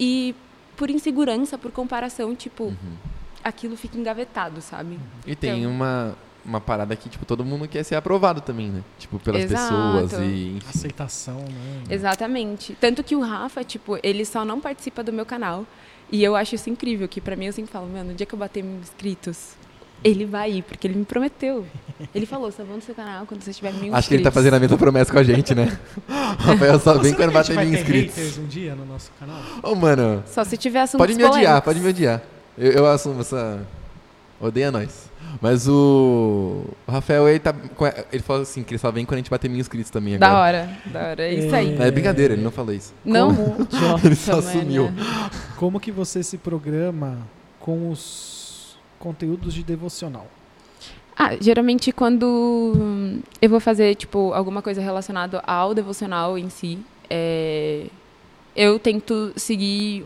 E 0.00 0.34
por 0.74 0.88
insegurança, 0.88 1.58
por 1.58 1.70
comparação, 1.70 2.34
tipo, 2.34 2.64
uhum. 2.64 2.96
aquilo 3.44 3.76
fica 3.76 3.98
engavetado, 3.98 4.62
sabe? 4.62 4.98
E 5.26 5.36
tem 5.36 5.60
então, 5.60 5.70
uma, 5.70 6.16
uma 6.46 6.62
parada 6.62 6.96
que, 6.96 7.10
tipo, 7.10 7.26
todo 7.26 7.44
mundo 7.44 7.68
quer 7.68 7.82
ser 7.82 7.94
aprovado 7.94 8.40
também, 8.40 8.70
né? 8.70 8.82
Tipo, 8.98 9.18
pelas 9.18 9.42
Exato. 9.42 9.74
pessoas 9.74 10.12
e... 10.22 10.56
Enfim. 10.56 10.62
Aceitação, 10.66 11.40
né? 11.40 11.82
Exatamente. 11.90 12.74
Tanto 12.80 13.04
que 13.04 13.14
o 13.14 13.20
Rafa, 13.20 13.62
tipo, 13.62 13.98
ele 14.02 14.24
só 14.24 14.46
não 14.46 14.62
participa 14.62 15.02
do 15.02 15.12
meu 15.12 15.26
canal. 15.26 15.66
E 16.10 16.22
eu 16.22 16.36
acho 16.36 16.54
isso 16.54 16.70
incrível, 16.70 17.08
que 17.08 17.20
pra 17.20 17.34
mim 17.36 17.46
eu 17.46 17.52
sempre 17.52 17.72
falo, 17.72 17.88
mano, 17.88 18.10
no 18.10 18.14
dia 18.14 18.26
que 18.26 18.34
eu 18.34 18.38
bater 18.38 18.62
mil 18.62 18.78
inscritos, 18.80 19.52
ele 20.02 20.26
vai 20.26 20.52
ir, 20.52 20.62
porque 20.62 20.86
ele 20.86 20.94
me 20.94 21.04
prometeu. 21.04 21.66
Ele 22.14 22.26
falou, 22.26 22.52
só 22.52 22.62
vão 22.62 22.76
no 22.76 22.82
seu 22.82 22.94
canal 22.94 23.24
quando 23.26 23.42
você 23.42 23.52
tiver 23.52 23.70
mil 23.70 23.76
inscritos. 23.76 23.98
Acho 23.98 24.08
que 24.08 24.14
ele 24.14 24.22
tá 24.22 24.30
fazendo 24.30 24.54
a 24.54 24.60
mesma 24.60 24.76
promessa 24.76 25.10
com 25.10 25.18
a 25.18 25.22
gente, 25.22 25.54
né? 25.54 25.78
Rafael 26.38 26.78
só 26.78 26.98
vem 26.98 27.14
quando 27.14 27.32
bater 27.32 27.56
mil 27.56 27.72
inscritos. 27.72 28.38
um 28.38 28.46
dia 28.46 28.74
no 28.74 28.84
nosso 28.84 29.10
canal? 29.18 29.40
Ô, 29.62 29.70
oh, 29.70 29.74
mano... 29.74 30.22
Só 30.26 30.44
se 30.44 30.56
tiver 30.56 30.80
assuntos 30.80 31.06
Pode 31.06 31.16
me 31.16 31.24
odiar, 31.24 31.62
pode 31.62 31.80
me 31.80 31.88
odiar. 31.88 32.22
Eu, 32.58 32.72
eu 32.72 32.86
assumo 32.86 33.22
essa... 33.22 33.66
Odeia 34.40 34.70
nós. 34.70 35.08
Mas 35.40 35.68
o, 35.68 36.64
o 36.86 36.90
Rafael, 36.90 37.28
ele, 37.28 37.38
tá, 37.38 37.54
ele 38.12 38.22
falou 38.22 38.42
assim, 38.42 38.62
que 38.62 38.72
ele 38.72 38.78
só 38.78 38.90
vem 38.90 39.04
quando 39.04 39.14
a 39.14 39.18
gente 39.18 39.30
bater 39.30 39.48
mil 39.48 39.60
inscritos 39.60 39.90
também 39.90 40.14
agora. 40.14 40.32
Da 40.32 40.38
hora, 40.38 40.78
da 40.86 41.08
hora. 41.08 41.22
É 41.22 41.34
isso 41.34 41.54
aí. 41.54 41.76
É, 41.78 41.88
é 41.88 41.90
brincadeira, 41.90 42.34
ele 42.34 42.42
não 42.42 42.50
falou 42.50 42.72
isso. 42.72 42.94
Não? 43.04 43.34
Como... 43.34 43.66
ele 44.04 44.14
só 44.14 44.38
assumiu. 44.38 44.90
Como 45.56 45.80
que 45.80 45.90
você 45.90 46.22
se 46.22 46.38
programa 46.38 47.18
com 47.58 47.90
os 47.90 48.76
conteúdos 48.98 49.54
de 49.54 49.62
devocional? 49.62 50.26
Ah, 51.16 51.36
geralmente 51.40 51.92
quando 51.92 53.22
eu 53.40 53.48
vou 53.48 53.60
fazer, 53.60 53.94
tipo, 53.94 54.32
alguma 54.32 54.60
coisa 54.60 54.80
relacionada 54.80 55.40
ao 55.40 55.72
devocional 55.72 56.36
em 56.36 56.48
si, 56.48 56.78
é, 57.08 57.86
eu 58.56 58.78
tento 58.78 59.32
seguir 59.36 60.04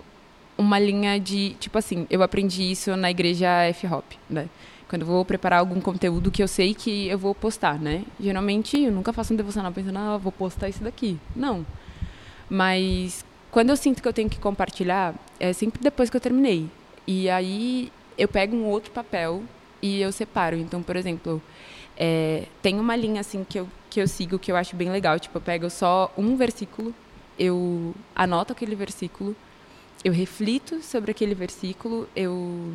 uma 0.57 0.79
linha 0.79 1.19
de, 1.19 1.51
tipo 1.61 1.79
assim, 1.79 2.07
eu 2.11 2.23
aprendi 2.23 2.71
isso 2.71 2.95
na 2.97 3.11
igreja 3.11 3.49
F-Hop, 3.69 4.05
né? 4.29 4.49
Quando 4.89 5.03
eu 5.03 5.07
vou 5.07 5.25
preparar 5.25 5.61
algum 5.61 5.81
conteúdo 5.81 6.31
que 6.31 6.43
eu 6.43 6.49
sei 6.49 6.75
que 6.75 7.09
eu 7.09 7.19
vou 7.19 7.35
postar, 7.35 7.79
né? 7.79 8.05
Geralmente 8.19 8.83
eu 8.83 8.91
nunca 8.91 9.13
faço 9.13 9.35
um 9.35 9.37
devocional 9.37 9.71
pensando, 9.71 9.99
ah, 9.99 10.17
vou 10.17 10.33
postar 10.33 10.69
isso 10.69 10.83
daqui. 10.83 11.19
Não. 11.37 11.67
Mas 12.49 13.25
quando 13.51 13.71
eu 13.71 13.77
sinto 13.77 14.01
que 14.01 14.09
eu 14.09 14.13
tenho 14.13 14.31
que 14.31 14.39
compartilhar, 14.39 15.15
é 15.39 15.53
sempre 15.53 15.83
depois 15.83 16.09
que 16.09 16.17
eu 16.17 16.21
terminei. 16.21 16.69
E 17.07 17.29
aí 17.29 17.93
eu 18.17 18.27
pego 18.29 18.57
um 18.57 18.65
outro 18.65 18.91
papel 18.91 19.43
e 19.83 20.01
eu 20.01 20.11
separo. 20.11 20.57
Então, 20.57 20.83
por 20.83 20.97
exemplo, 20.97 21.43
é, 21.97 22.45
tem 22.63 22.79
uma 22.81 22.97
linha 22.97 23.21
assim 23.21 23.45
que 23.45 23.59
eu, 23.59 23.69
que 23.91 24.01
eu 24.01 24.09
sigo 24.09 24.39
que 24.39 24.51
eu 24.51 24.57
acho 24.57 24.75
bem 24.75 24.91
legal. 24.91 25.19
Tipo, 25.19 25.39
eu 25.39 25.43
pego 25.43 25.69
só 25.69 26.13
um 26.17 26.37
versículo, 26.37 26.95
eu 27.39 27.95
anoto 28.17 28.53
aquele 28.53 28.75
versículo, 28.75 29.37
eu 30.05 30.13
reflito 30.13 30.83
sobre 30.83 31.11
aquele 31.11 31.35
versículo, 31.35 32.09
eu 32.15 32.73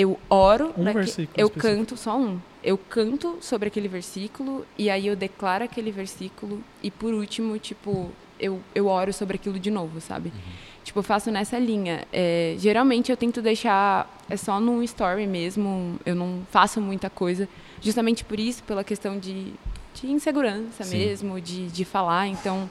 eu 0.00 0.18
oro, 0.30 0.72
um 0.78 0.84
versículo 0.84 1.28
eu 1.36 1.48
específico. 1.48 1.60
canto 1.60 1.96
só 1.96 2.18
um. 2.18 2.40
Eu 2.64 2.78
canto 2.78 3.36
sobre 3.42 3.68
aquele 3.68 3.86
versículo 3.86 4.64
e 4.78 4.88
aí 4.88 5.06
eu 5.06 5.14
declaro 5.14 5.62
aquele 5.62 5.90
versículo 5.90 6.62
e 6.82 6.90
por 6.90 7.12
último, 7.12 7.58
tipo, 7.58 8.10
eu, 8.38 8.60
eu 8.74 8.86
oro 8.86 9.12
sobre 9.12 9.36
aquilo 9.36 9.58
de 9.58 9.70
novo, 9.70 10.00
sabe? 10.00 10.30
Uhum. 10.30 10.40
Tipo, 10.84 11.00
eu 11.00 11.02
faço 11.02 11.30
nessa 11.30 11.58
linha. 11.58 12.06
É, 12.10 12.56
geralmente 12.58 13.10
eu 13.10 13.16
tento 13.16 13.42
deixar 13.42 14.08
é 14.30 14.38
só 14.38 14.58
num 14.58 14.82
story 14.82 15.26
mesmo, 15.26 16.00
eu 16.06 16.14
não 16.14 16.46
faço 16.50 16.80
muita 16.80 17.10
coisa, 17.10 17.46
justamente 17.82 18.24
por 18.24 18.40
isso, 18.40 18.62
pela 18.62 18.82
questão 18.82 19.18
de, 19.18 19.52
de 19.94 20.06
insegurança 20.06 20.82
Sim. 20.82 20.96
mesmo, 20.96 21.38
de, 21.42 21.66
de 21.66 21.84
falar. 21.84 22.26
Então, 22.26 22.70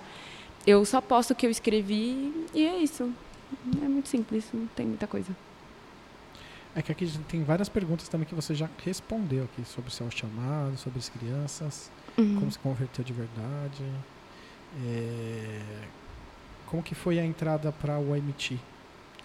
eu 0.65 0.83
só 0.83 0.99
posto 0.99 1.31
o 1.31 1.35
que 1.35 1.45
eu 1.45 1.51
escrevi 1.51 2.33
e 2.55 2.65
é 2.65 2.77
isso. 2.77 3.07
É 3.83 3.87
muito 3.87 4.09
simples, 4.09 4.45
não 4.51 4.65
tem 4.75 4.87
muita 4.87 5.05
coisa. 5.05 5.31
É 6.75 6.81
que 6.81 6.91
aqui 6.91 7.07
tem 7.27 7.43
várias 7.43 7.67
perguntas 7.67 8.07
também 8.07 8.27
que 8.27 8.35
você 8.35 8.53
já 8.53 8.69
respondeu 8.85 9.45
aqui 9.45 9.65
sobre 9.65 9.89
o 9.89 9.91
seu 9.91 10.09
chamado, 10.11 10.77
sobre 10.77 10.99
as 10.99 11.09
crianças, 11.09 11.91
uhum. 12.17 12.35
como 12.39 12.51
se 12.51 12.59
converteu 12.59 13.03
de 13.03 13.13
verdade. 13.13 13.83
É, 14.85 15.61
como 16.67 16.83
que 16.83 16.93
foi 16.93 17.19
a 17.19 17.25
entrada 17.25 17.71
para 17.71 17.97
o 17.97 18.15
MT? 18.15 18.59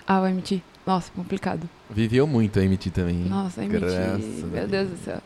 Ah, 0.07 0.21
o 0.21 0.29
MT. 0.29 0.63
Nossa, 0.87 1.11
complicado. 1.13 1.69
Viveu 1.91 2.27
muito 2.27 2.59
a 2.59 2.63
MT 2.63 2.91
também. 2.91 3.17
Nossa, 3.17 3.63
MT. 3.63 4.47
Meu 4.47 4.67
Deus 4.67 4.89
do 4.91 4.97
céu. 4.97 5.21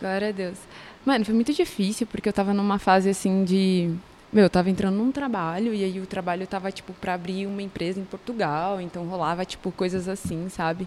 Glória 0.00 0.28
a 0.28 0.32
Deus. 0.32 0.58
Mano, 1.04 1.24
foi 1.24 1.34
muito 1.34 1.52
difícil 1.52 2.06
porque 2.06 2.28
eu 2.28 2.32
tava 2.32 2.52
numa 2.52 2.78
fase 2.78 3.08
assim 3.08 3.44
de 3.44 3.94
meu, 4.32 4.44
eu 4.44 4.50
tava 4.50 4.68
entrando 4.68 4.96
num 4.96 5.12
trabalho 5.12 5.72
e 5.72 5.84
aí 5.84 6.00
o 6.00 6.06
trabalho 6.06 6.46
tava 6.46 6.70
tipo 6.70 6.92
para 6.94 7.14
abrir 7.14 7.46
uma 7.46 7.62
empresa 7.62 8.00
em 8.00 8.04
Portugal, 8.04 8.80
então 8.80 9.06
rolava 9.06 9.44
tipo 9.44 9.70
coisas 9.70 10.08
assim, 10.08 10.48
sabe? 10.48 10.86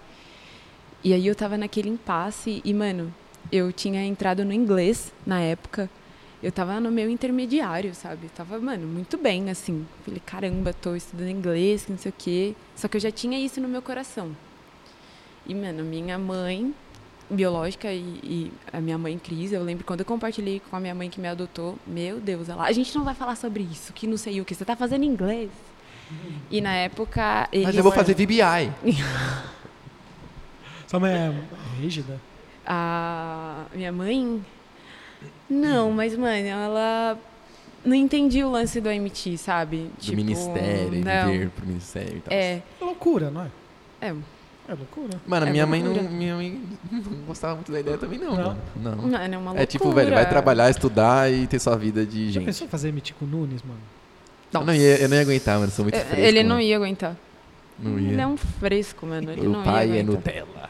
E 1.04 1.14
aí 1.14 1.26
eu 1.26 1.36
tava 1.36 1.58
naquele 1.58 1.90
impasse 1.90 2.62
e, 2.64 2.74
mano, 2.74 3.14
eu 3.52 3.72
tinha 3.72 4.04
entrado 4.04 4.44
no 4.44 4.54
inglês 4.54 5.14
na 5.26 5.40
época. 5.40 5.90
Eu 6.42 6.52
tava 6.52 6.80
no 6.80 6.92
meu 6.92 7.10
intermediário, 7.10 7.94
sabe? 7.94 8.26
Eu 8.26 8.30
tava, 8.30 8.60
mano, 8.60 8.88
muito 8.88 9.18
bem, 9.18 9.50
assim. 9.50 9.86
Falei, 10.06 10.22
caramba, 10.26 10.74
tô 10.74 10.96
estudando 10.96 11.30
inglês, 11.30 11.86
não 11.88 11.98
sei 11.98 12.12
o 12.12 12.16
quê. 12.18 12.56
Só 12.76 12.88
que 12.88 12.98
eu 12.98 13.02
já 13.02 13.12
tinha 13.12 13.38
isso 13.40 13.60
no 13.60 13.68
meu 13.68 13.82
coração. 13.82 14.36
E, 15.46 15.54
mano, 15.54 15.84
minha 15.84 16.18
mãe 16.18 16.74
biológica 17.30 17.92
e, 17.94 18.20
e, 18.24 18.52
a 18.74 18.82
minha 18.82 18.98
mãe 18.98 19.18
Cris, 19.20 19.52
eu 19.52 19.64
lembro 19.64 19.86
quando 19.86 20.00
eu 20.00 20.06
compartilhei 20.06 20.62
com 20.70 20.76
a 20.76 20.80
minha 20.80 20.96
mãe 20.96 21.10
que 21.10 21.20
me 21.20 21.28
adotou, 21.28 21.78
meu 21.86 22.20
Deus, 22.20 22.50
ela, 22.50 22.64
a 22.64 22.72
gente 22.72 22.96
não 22.96 23.04
vai 23.04 23.14
falar 23.14 23.36
sobre 23.36 23.62
isso, 23.64 23.94
que 23.94 24.08
não 24.08 24.18
sei 24.18 24.42
o 24.42 24.46
que, 24.46 24.56
você 24.56 24.66
tá 24.66 24.76
fazendo 24.76 25.04
inglês. 25.04 25.52
E 26.50 26.60
na 26.60 26.74
época. 26.74 27.48
Mas 27.54 27.76
eu 27.76 27.84
vou 27.84 27.92
fazer 27.92 28.16
VBI. 28.16 28.74
Sua 30.90 31.00
mãe 31.00 31.12
é 31.12 31.32
rígida? 31.80 32.20
A 32.66 33.66
minha 33.76 33.92
mãe? 33.92 34.44
Não, 35.48 35.92
mas, 35.92 36.18
mãe, 36.18 36.50
ela 36.50 37.16
não 37.86 37.94
entendi 37.94 38.44
o 38.44 38.50
lance 38.50 38.82
do 38.82 38.90
MT, 38.90 39.38
sabe? 39.38 39.92
Do 39.96 40.02
tipo, 40.02 40.18
ministério, 40.18 41.06
não. 41.06 41.32
vir 41.32 41.50
pro 41.52 41.68
ministério 41.68 42.18
e 42.18 42.22
tal. 42.22 42.34
É. 42.34 42.64
É 42.82 42.84
loucura, 42.84 43.30
não 43.30 43.44
é? 43.44 43.52
É. 44.02 44.08
É 44.68 44.74
loucura. 44.74 45.22
Mano, 45.28 45.46
é 45.46 45.52
minha, 45.52 45.66
loucura. 45.68 45.94
Mãe 45.94 46.04
não, 46.04 46.12
minha 46.12 46.36
mãe 46.36 46.64
não 46.92 47.02
gostava 47.28 47.54
muito 47.54 47.72
da 47.72 47.80
ideia 47.80 47.98
também, 48.00 48.18
não. 48.18 48.36
Não. 48.36 48.58
Não, 48.76 48.96
não 48.96 49.20
é 49.20 49.28
uma 49.28 49.38
loucura. 49.38 49.62
É 49.62 49.66
tipo, 49.68 49.92
velho, 49.92 50.12
vai 50.12 50.28
trabalhar, 50.28 50.72
estudar 50.72 51.32
e 51.32 51.46
ter 51.46 51.60
sua 51.60 51.78
vida 51.78 52.04
de 52.04 52.18
Já 52.18 52.32
gente. 52.32 52.34
Já 52.34 52.42
pensou 52.42 52.66
em 52.66 52.70
fazer 52.70 52.92
MT 52.92 53.14
com 53.14 53.26
o 53.26 53.28
Nunes, 53.28 53.62
mano? 53.62 53.80
Eu 54.52 54.66
não, 54.66 54.74
ia, 54.74 54.98
eu 55.02 55.08
não 55.08 55.18
ia 55.18 55.22
aguentar, 55.22 55.60
mano. 55.60 55.72
Sou 55.72 55.86
muito 55.86 56.00
fresco. 56.00 56.20
Ele 56.20 56.40
mano. 56.40 56.50
não 56.50 56.60
ia 56.60 56.76
aguentar. 56.76 57.16
Não 57.78 58.00
ia. 58.00 58.10
Ele 58.10 58.22
é 58.22 58.26
um 58.26 58.38
fresco, 58.38 59.06
mano. 59.06 59.32
Ele 59.32 59.46
o 59.46 59.52
não 59.52 59.64
pai 59.64 59.90
ia 59.90 60.00
é 60.00 60.04
Nutella. 60.04 60.70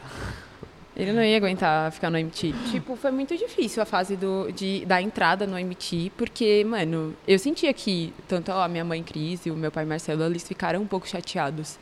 Ele 1.00 1.12
não 1.12 1.24
ia 1.24 1.36
aguentar 1.36 1.90
ficar 1.92 2.10
no 2.10 2.18
MT. 2.18 2.52
Tipo, 2.70 2.94
foi 2.94 3.10
muito 3.10 3.34
difícil 3.36 3.82
a 3.82 3.86
fase 3.86 4.16
do, 4.16 4.52
de, 4.52 4.84
da 4.84 5.00
entrada 5.00 5.46
no 5.46 5.58
MT, 5.58 6.12
porque, 6.14 6.62
mano, 6.64 7.16
eu 7.26 7.38
sentia 7.38 7.72
que 7.72 8.12
tanto 8.28 8.52
a 8.52 8.68
minha 8.68 8.84
mãe 8.84 9.02
Cris 9.02 9.46
e 9.46 9.50
o 9.50 9.56
meu 9.56 9.72
pai 9.72 9.86
Marcelo, 9.86 10.24
eles 10.24 10.46
ficaram 10.46 10.82
um 10.82 10.86
pouco 10.86 11.08
chateados. 11.08 11.78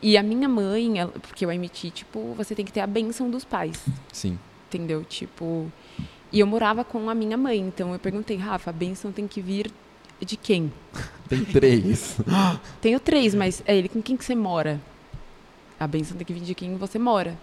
E 0.00 0.16
a 0.16 0.22
minha 0.22 0.48
mãe, 0.48 0.98
ela, 0.98 1.12
porque 1.12 1.44
o 1.44 1.52
MT, 1.52 1.90
tipo, 1.90 2.32
você 2.34 2.54
tem 2.54 2.64
que 2.64 2.72
ter 2.72 2.80
a 2.80 2.86
benção 2.86 3.30
dos 3.30 3.44
pais. 3.44 3.84
Sim. 4.10 4.38
Entendeu? 4.68 5.04
Tipo. 5.04 5.70
E 6.32 6.40
eu 6.40 6.46
morava 6.46 6.82
com 6.82 7.10
a 7.10 7.14
minha 7.14 7.36
mãe, 7.36 7.58
então 7.58 7.92
eu 7.92 7.98
perguntei, 7.98 8.36
Rafa, 8.38 8.70
a 8.70 8.72
benção 8.72 9.12
tem 9.12 9.26
que 9.26 9.42
vir 9.42 9.70
de 10.20 10.36
quem? 10.36 10.72
Tem 11.28 11.44
três. 11.44 12.16
Tenho 12.80 12.98
três, 12.98 13.36
mas 13.36 13.62
é 13.64 13.76
ele 13.76 13.88
com 13.88 14.02
quem 14.02 14.16
que 14.16 14.24
você 14.24 14.34
mora? 14.34 14.80
A 15.78 15.86
benção 15.86 16.16
tem 16.16 16.26
que 16.26 16.32
vir 16.32 16.42
de 16.42 16.56
quem 16.56 16.76
você 16.76 16.98
mora. 16.98 17.38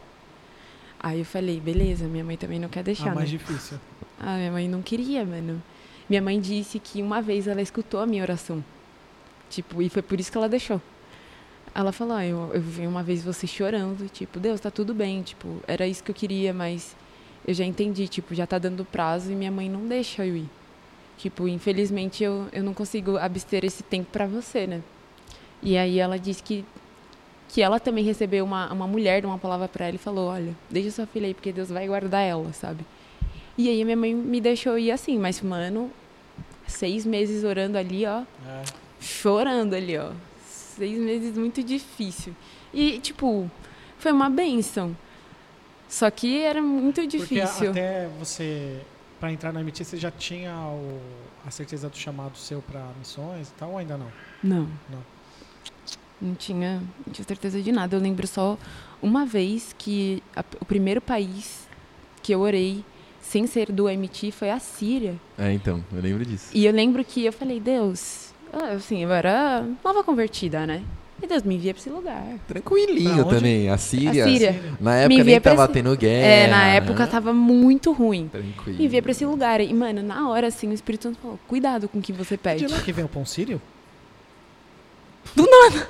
Aí 0.99 1.19
eu 1.19 1.26
falei, 1.26 1.60
beleza, 1.60 2.07
minha 2.07 2.24
mãe 2.24 2.38
também 2.38 2.60
não 2.60 2.69
quer 2.69 2.84
deixar. 2.84 3.11
Ah, 3.11 3.15
mais 3.15 3.32
né? 3.32 3.38
difícil. 3.38 3.80
Ah, 4.19 4.36
minha 4.36 4.52
mãe 4.52 4.68
não 4.68 4.82
queria, 4.82 5.24
mano. 5.24 5.61
Minha 6.10 6.24
mãe 6.24 6.41
disse 6.41 6.80
que 6.80 7.03
uma 7.03 7.22
vez 7.22 7.48
ela 7.48 7.61
escutou 7.61 7.99
a 7.99 8.07
minha 8.07 8.24
oração. 8.24 8.65
Tipo, 9.48 9.80
e 9.80 9.90
foi 9.90 10.02
por 10.02 10.19
isso 10.19 10.32
que 10.32 10.38
ela 10.40 10.49
deixou. 10.49 10.82
Ela 11.76 11.91
falou, 11.91 12.15
ah, 12.15 12.26
eu, 12.26 12.49
eu 12.52 12.60
vi 12.60 12.88
uma 12.88 13.03
vez 13.03 13.24
você 13.24 13.45
chorando, 13.45 14.10
tipo, 14.10 14.40
Deus, 14.40 14.60
tá 14.60 14.72
tudo 14.72 14.91
bem, 14.91 15.22
tipo, 15.22 15.61
era 15.68 15.86
isso 15.86 16.03
que 16.03 16.10
eu 16.10 16.15
queria, 16.15 16.52
mas 16.52 16.95
eu 17.45 17.53
já 17.53 17.64
entendi, 17.64 18.07
tipo, 18.07 18.34
já 18.34 18.48
tá 18.48 18.57
dando 18.57 18.84
prazo 18.84 19.32
e 19.32 19.36
minha 19.36 19.52
mãe 19.52 19.69
não 19.69 19.86
deixa 19.86 20.26
eu 20.26 20.36
ir. 20.36 20.49
Tipo, 21.18 21.48
infelizmente 21.48 22.24
eu, 22.24 22.48
eu 22.52 22.64
não 22.64 22.74
consigo 22.74 23.18
abster 23.18 23.64
esse 23.64 23.84
tempo 23.84 24.10
pra 24.11 24.26
você, 24.26 24.65
né? 24.65 24.82
E 25.61 25.78
aí 25.78 25.99
ela 25.99 26.18
disse 26.18 26.44
que, 26.44 26.65
que 27.49 27.61
ela 27.61 27.80
também 27.80 28.03
recebeu 28.03 28.44
uma, 28.44 28.72
uma 28.74 28.88
mulher, 28.88 29.22
deu 29.22 29.30
uma 29.30 29.38
palavra 29.40 29.68
pra 29.68 29.86
ela 29.88 29.95
e 29.95 29.99
falou: 29.99 30.30
Olha, 30.30 30.53
deixa 30.69 30.91
sua 30.91 31.06
filha 31.06 31.28
aí, 31.28 31.34
porque 31.34 31.52
Deus 31.52 31.69
vai 31.69 31.88
guardar 31.88 32.22
ela, 32.24 32.52
sabe? 32.53 32.86
E 33.57 33.69
aí 33.69 33.84
minha 33.84 33.98
mãe 33.98 34.14
me 34.14 34.40
deixou 34.40 34.78
ir 34.78 34.91
assim, 34.91 35.18
mas, 35.18 35.41
mano, 35.41 35.90
seis 36.68 37.06
meses 37.06 37.44
orando 37.44 37.78
ali, 37.78 38.06
ó, 38.06 38.22
É. 38.48 38.64
chorando 38.99 39.74
ali, 39.74 39.98
ó. 39.98 40.11
Seis 40.48 40.98
meses 40.99 41.36
muito 41.38 41.64
difícil. 41.64 42.36
E, 42.74 42.99
tipo, 42.99 43.49
foi 43.98 44.11
uma 44.11 44.30
benção. 44.30 44.95
Só 45.90 46.11
que 46.11 46.41
era 46.44 46.61
muito 46.61 47.02
Porque 47.02 47.18
difícil. 47.18 47.72
até 47.72 48.07
você, 48.19 48.82
para 49.19 49.32
entrar 49.32 49.52
na 49.53 49.61
MT, 49.61 49.84
você 49.86 49.98
já 49.98 50.11
tinha 50.11 50.53
o- 50.68 50.99
a 51.45 51.49
certeza 51.49 51.90
do 51.90 51.98
chamado 51.98 52.38
seu 52.38 52.61
para 52.61 52.86
missões 52.99 53.48
e 53.49 53.53
tal, 53.53 53.72
ou 53.72 53.78
ainda 53.78 53.98
não? 53.98 54.11
Não. 54.44 54.69
Não. 54.90 55.16
Não 56.22 56.34
tinha, 56.35 56.81
não 57.06 57.14
tinha 57.14 57.26
certeza 57.27 57.61
de 57.61 57.72
nada. 57.72 57.95
Eu 57.95 57.99
lembro 58.02 58.26
só 58.27 58.57
uma 59.02 59.26
vez 59.26 59.76
que 59.77 60.22
a- 60.35 60.44
o 60.60 60.65
primeiro 60.65 60.99
país 61.02 61.68
que 62.23 62.31
eu 62.34 62.41
orei 62.41 62.84
sem 63.22 63.45
ser 63.45 63.72
do 63.72 63.88
MT 63.89 64.31
foi 64.31 64.49
a 64.49 64.57
Síria. 64.60 65.15
É, 65.38 65.52
então, 65.53 65.84
eu 65.94 66.02
lembro 66.02 66.26
disso. 66.26 66.49
E 66.53 66.65
eu 66.65 66.72
lembro 66.73 67.03
que 67.06 67.26
eu 67.26 67.31
falei, 67.34 67.60
Deus, 67.60 68.34
ah, 68.52 68.73
assim, 68.76 69.03
eu 69.03 69.11
era 69.11 69.64
nova 69.84 70.03
convertida, 70.03 70.65
né? 70.65 70.81
E 71.22 71.26
Deus 71.27 71.41
me 71.44 71.56
envia 71.56 71.73
pra 71.73 71.81
esse 71.81 71.89
lugar. 71.89 72.23
Tranquilinho 72.48 73.26
também. 73.26 73.69
A 73.69 73.77
Síria. 73.77 74.23
A 74.23 74.27
Síria. 74.27 74.61
Na 74.80 74.91
Me 75.07 75.15
época 75.15 75.23
nem 75.23 75.41
tava 75.41 75.64
esse- 75.64 75.73
tendo 75.73 75.98
guerra. 75.98 76.26
É, 76.27 76.48
na 76.48 76.68
época 76.68 77.07
tava 77.07 77.34
muito 77.34 77.91
ruim. 77.91 78.27
Tranquilo. 78.27 78.77
Me 78.77 78.85
envia 78.85 79.02
pra 79.02 79.11
esse 79.11 79.26
lugar. 79.26 79.60
E, 79.60 79.73
mano, 79.73 80.03
na 80.03 80.30
hora, 80.30 80.48
assim, 80.48 80.68
o 80.69 80.73
Espírito 80.73 81.03
Santo 81.03 81.18
falou, 81.19 81.39
cuidado 81.48 81.89
com 81.89 81.98
o 81.98 82.02
que 82.02 82.14
você 82.14 82.35
É 82.35 82.38
pede. 82.38 82.65
de 82.68 82.72
lá 82.72 82.80
que 82.81 82.91
vem 82.91 83.03
o 83.03 83.07
pão 83.07 83.26
sírio? 83.26 83.60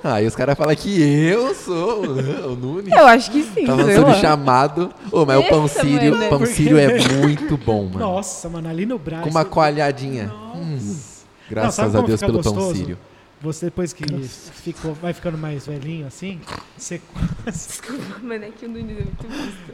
Aí 0.03 0.25
os 0.27 0.35
caras 0.35 0.57
falam 0.57 0.75
que 0.75 1.01
eu 1.01 1.53
sou 1.55 2.01
o 2.03 2.55
Nunes. 2.55 2.91
Eu 2.93 3.05
acho 3.07 3.31
que 3.31 3.43
sim. 3.43 3.65
Tava 3.65 3.81
sobre 3.83 4.11
lá. 4.11 4.13
chamado. 4.15 4.91
Ô, 5.11 5.25
mas 5.25 5.39
o 5.39 5.43
pão 5.49 5.67
sírio, 5.67 6.11
mano. 6.15 6.29
pão 6.29 6.39
Porque- 6.39 6.53
sírio 6.53 6.77
é 6.77 6.99
muito 7.21 7.57
bom, 7.57 7.85
mano. 7.85 7.99
Nossa, 7.99 8.49
mano, 8.49 8.69
ali 8.69 8.85
no 8.85 8.97
Brás. 8.97 9.23
Com 9.23 9.29
uma 9.29 9.45
coalhadinha. 9.45 10.27
Nossa. 10.27 10.57
Hum, 10.57 10.77
Não, 10.77 11.49
graças 11.49 11.75
sabe 11.75 11.97
a 11.97 12.01
Deus 12.01 12.19
pelo 12.19 12.43
pão 12.43 12.53
gostoso? 12.53 12.75
sírio. 12.75 12.97
Você 13.39 13.65
depois 13.67 13.93
que 13.93 14.03
ficou, 14.23 14.95
vai 14.95 15.13
ficando 15.13 15.37
mais 15.37 15.67
velhinho 15.67 16.07
assim, 16.07 16.41
você. 16.75 16.99
Desculpa, 17.45 18.19
mano, 18.23 18.45
é 18.45 18.49
que 18.49 18.65
o 18.65 18.69
Nunes 18.69 18.97
é 18.97 19.03
muito 19.03 19.25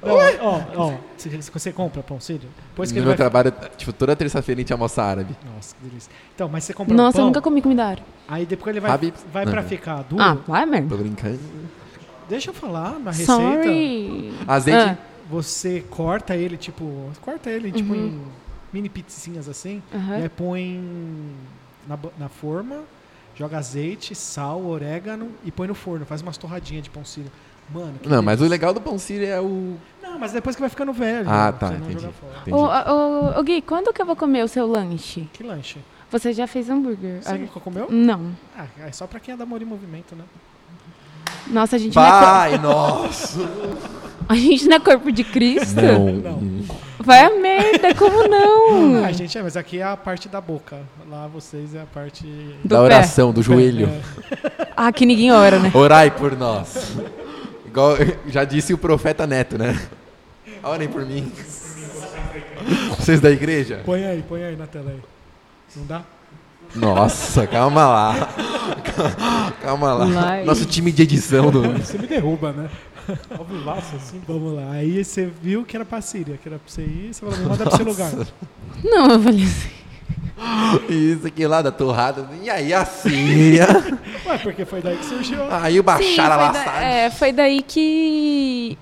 ó, 0.02 0.62
ó, 0.76 0.98
você, 1.54 1.72
compra 1.72 2.04
pão 2.04 2.20
sírio? 2.20 2.50
Depois 2.72 2.92
que 2.92 2.96
No 2.96 3.00
ele 3.00 3.06
meu 3.08 3.12
vai. 3.12 3.18
trabalho, 3.18 3.54
tipo, 3.78 3.94
toda 3.94 4.16
terça-feira 4.18 4.60
a 4.60 4.62
gente 4.64 4.74
almoça 4.74 5.02
árabe. 5.02 5.34
Nossa, 5.56 5.76
que 5.76 5.88
delícia. 5.88 6.12
Então, 6.36 6.50
mas 6.50 6.66
você 6.66 6.74
compra 6.74 6.94
Nossa, 6.94 7.18
um 7.18 7.22
eu 7.22 7.24
pão, 7.24 7.26
nunca 7.28 7.42
comi 7.42 7.62
comida 7.62 7.86
árabe. 7.86 8.04
aí 8.28 8.46
depois 8.46 8.74
ele 8.76 8.82
vai, 8.82 8.92
Habib. 8.92 9.14
vai 9.32 9.46
pra 9.46 9.62
Não. 9.62 9.70
ficar 9.70 10.02
duro. 10.04 10.22
Ah, 10.22 10.34
vai 10.46 10.66
mesmo. 10.66 10.90
Tô 10.90 10.98
brincando. 10.98 11.40
Deixa 12.28 12.50
eu 12.50 12.54
falar 12.54 13.00
na 13.00 13.12
receita. 13.12 13.32
Sorry. 13.34 14.34
Azeite. 14.46 14.80
Ah, 14.80 14.98
Você 15.30 15.82
corta 15.90 16.36
ele, 16.36 16.58
tipo. 16.58 17.10
Corta 17.22 17.50
ele, 17.50 17.72
tipo, 17.72 17.94
Uhum. 17.94 18.08
em 18.08 18.22
mini 18.74 18.90
pizzinhas 18.90 19.48
assim. 19.48 19.82
aham. 19.96 20.20
E 20.20 20.24
aí 20.24 20.30
põe 20.30 21.32
na, 21.88 21.98
na 22.20 22.28
forma, 22.30 22.82
joga 23.36 23.58
azeite, 23.58 24.14
sal, 24.16 24.66
orégano 24.66 25.30
e 25.44 25.52
põe 25.52 25.68
no 25.68 25.76
forno. 25.76 26.06
Faz 26.06 26.22
umas 26.22 26.38
torradinhas 26.38 26.84
de 26.84 26.90
pão 26.90 27.04
sírio. 27.06 27.32
Mano, 27.74 27.94
que 28.02 28.10
Não, 28.10 28.22
mas 28.22 28.42
o 28.42 28.46
legal 28.46 28.74
do 28.74 28.82
pão 28.82 28.98
sírio 29.00 29.26
é 29.28 29.40
o. 29.40 29.76
Não, 30.02 30.20
mas 30.20 30.32
depois 30.34 30.56
que 30.56 30.62
vai 30.62 30.70
ficando 30.70 30.92
velho. 30.94 31.30
Ah, 31.30 31.52
pra 31.52 31.68
tá, 31.70 31.74
você 31.74 31.80
não 31.80 31.86
entendi. 31.86 32.02
jogar 32.02 32.14
fora. 32.14 32.56
Ô, 32.56 32.94
ô, 33.38 33.40
ô, 33.40 33.44
Gui, 33.44 33.62
quando 33.62 33.94
que 33.94 34.02
eu 34.02 34.06
vou 34.06 34.16
comer 34.16 34.44
o 34.44 34.48
seu 34.48 34.68
lanche? 34.68 35.30
Que 35.34 35.44
lanche? 35.44 35.80
Você 36.12 36.32
já 36.34 36.46
fez 36.46 36.70
hambúrguer? 36.70 37.24
Você 37.24 37.32
Ah, 37.32 37.38
nunca 37.38 37.60
comeu? 37.60 37.88
Não. 37.90 38.32
Ah, 38.56 38.66
é 38.80 38.92
só 38.92 39.08
pra 39.08 39.20
quem 39.20 39.34
é 39.34 39.38
da 39.38 39.44
Amor 39.46 39.62
em 39.62 39.66
Movimento, 39.66 40.16
né? 40.16 40.24
Nossa, 41.48 41.76
a 41.76 41.80
gente, 41.80 41.94
Vai, 41.94 42.58
nossa! 42.60 43.40
a 44.30 44.36
gente 44.36 44.66
não 44.68 44.78
é 44.78 44.80
corpo 44.80 45.12
de 45.12 45.24
Cristo? 45.24 45.82
Não. 45.82 46.14
Não. 46.14 46.64
Vai 47.00 47.26
a 47.26 47.30
merda, 47.38 47.94
como 47.96 48.28
não? 48.30 49.04
Ah, 49.04 49.12
gente, 49.12 49.38
é, 49.38 49.44
mas 49.44 49.58
aqui 49.58 49.80
é 49.80 49.84
a 49.84 49.98
parte 49.98 50.30
da 50.30 50.40
boca. 50.40 50.78
Lá 51.10 51.28
vocês 51.28 51.76
é 51.76 51.82
a 51.82 51.86
parte. 51.86 52.24
Do 52.64 52.70
Da 52.70 52.78
pé. 52.78 52.82
oração, 52.82 53.34
do 53.34 53.42
joelho. 53.44 53.90
É, 53.90 54.52
Ah, 54.76 54.92
que 54.92 55.06
ninguém 55.06 55.32
ora, 55.32 55.60
né? 55.60 55.70
Orai 55.74 56.10
por 56.12 56.36
nós. 56.38 56.96
Igual 57.66 57.98
já 58.28 58.44
disse 58.44 58.74
o 58.74 58.78
profeta 58.78 59.28
Neto, 59.28 59.58
né? 59.58 59.78
Orem 60.64 60.88
por 60.88 61.06
mim. 61.06 61.32
Vocês 62.98 63.20
da 63.20 63.30
igreja? 63.30 63.82
põe 63.86 64.06
aí, 64.06 64.24
põe 64.28 64.44
aí 64.44 64.56
na 64.56 64.66
tela 64.66 64.92
aí. 64.92 65.00
Não 65.76 65.86
dá? 65.86 66.02
Nossa, 66.76 67.46
calma 67.46 67.86
lá. 67.88 68.30
Calma 69.62 69.94
lá. 69.94 70.44
Nosso 70.44 70.66
time 70.66 70.92
de 70.92 71.04
edição 71.04 71.52
do. 71.52 71.62
Você 71.74 71.98
me 71.98 72.08
derruba, 72.08 72.52
né? 72.52 72.70
Ao 73.38 73.44
vivaço, 73.46 73.96
assim. 73.96 74.22
Vamos 74.28 74.54
lá. 74.54 74.72
Aí 74.72 75.04
você 75.04 75.26
viu 75.42 75.64
que 75.66 75.76
era 75.76 75.86
pra 75.86 76.02
Síria, 76.02 76.38
que 76.42 76.48
era 76.48 76.58
pra 76.58 76.68
você 76.72 76.82
ir, 76.84 77.14
você 77.14 77.20
falou, 77.22 77.38
me 77.38 77.46
manda 77.46 77.66
pra 77.66 77.74
esse 77.74 77.84
lugar. 77.84 78.12
Não, 78.84 79.12
eu 79.12 79.20
falei 79.22 79.44
assim. 79.44 79.70
Isso 80.90 81.28
aqui 81.28 81.46
lá 81.46 81.62
da 81.62 81.72
torrada. 81.72 82.28
E 82.42 82.50
aí 82.50 82.74
a 82.74 82.86
Síria. 82.86 83.68
Ué, 84.26 84.38
porque 84.40 84.66
foi 84.66 84.82
daí 84.82 84.98
que 84.98 85.06
surgiu. 85.06 85.40
Aí 85.52 85.80
o 85.80 85.84
Bashar 85.84 86.32
al-Assad. 86.32 86.84
é, 86.84 87.10
foi 87.10 87.32
daí 87.32 87.62
que. 87.62 88.78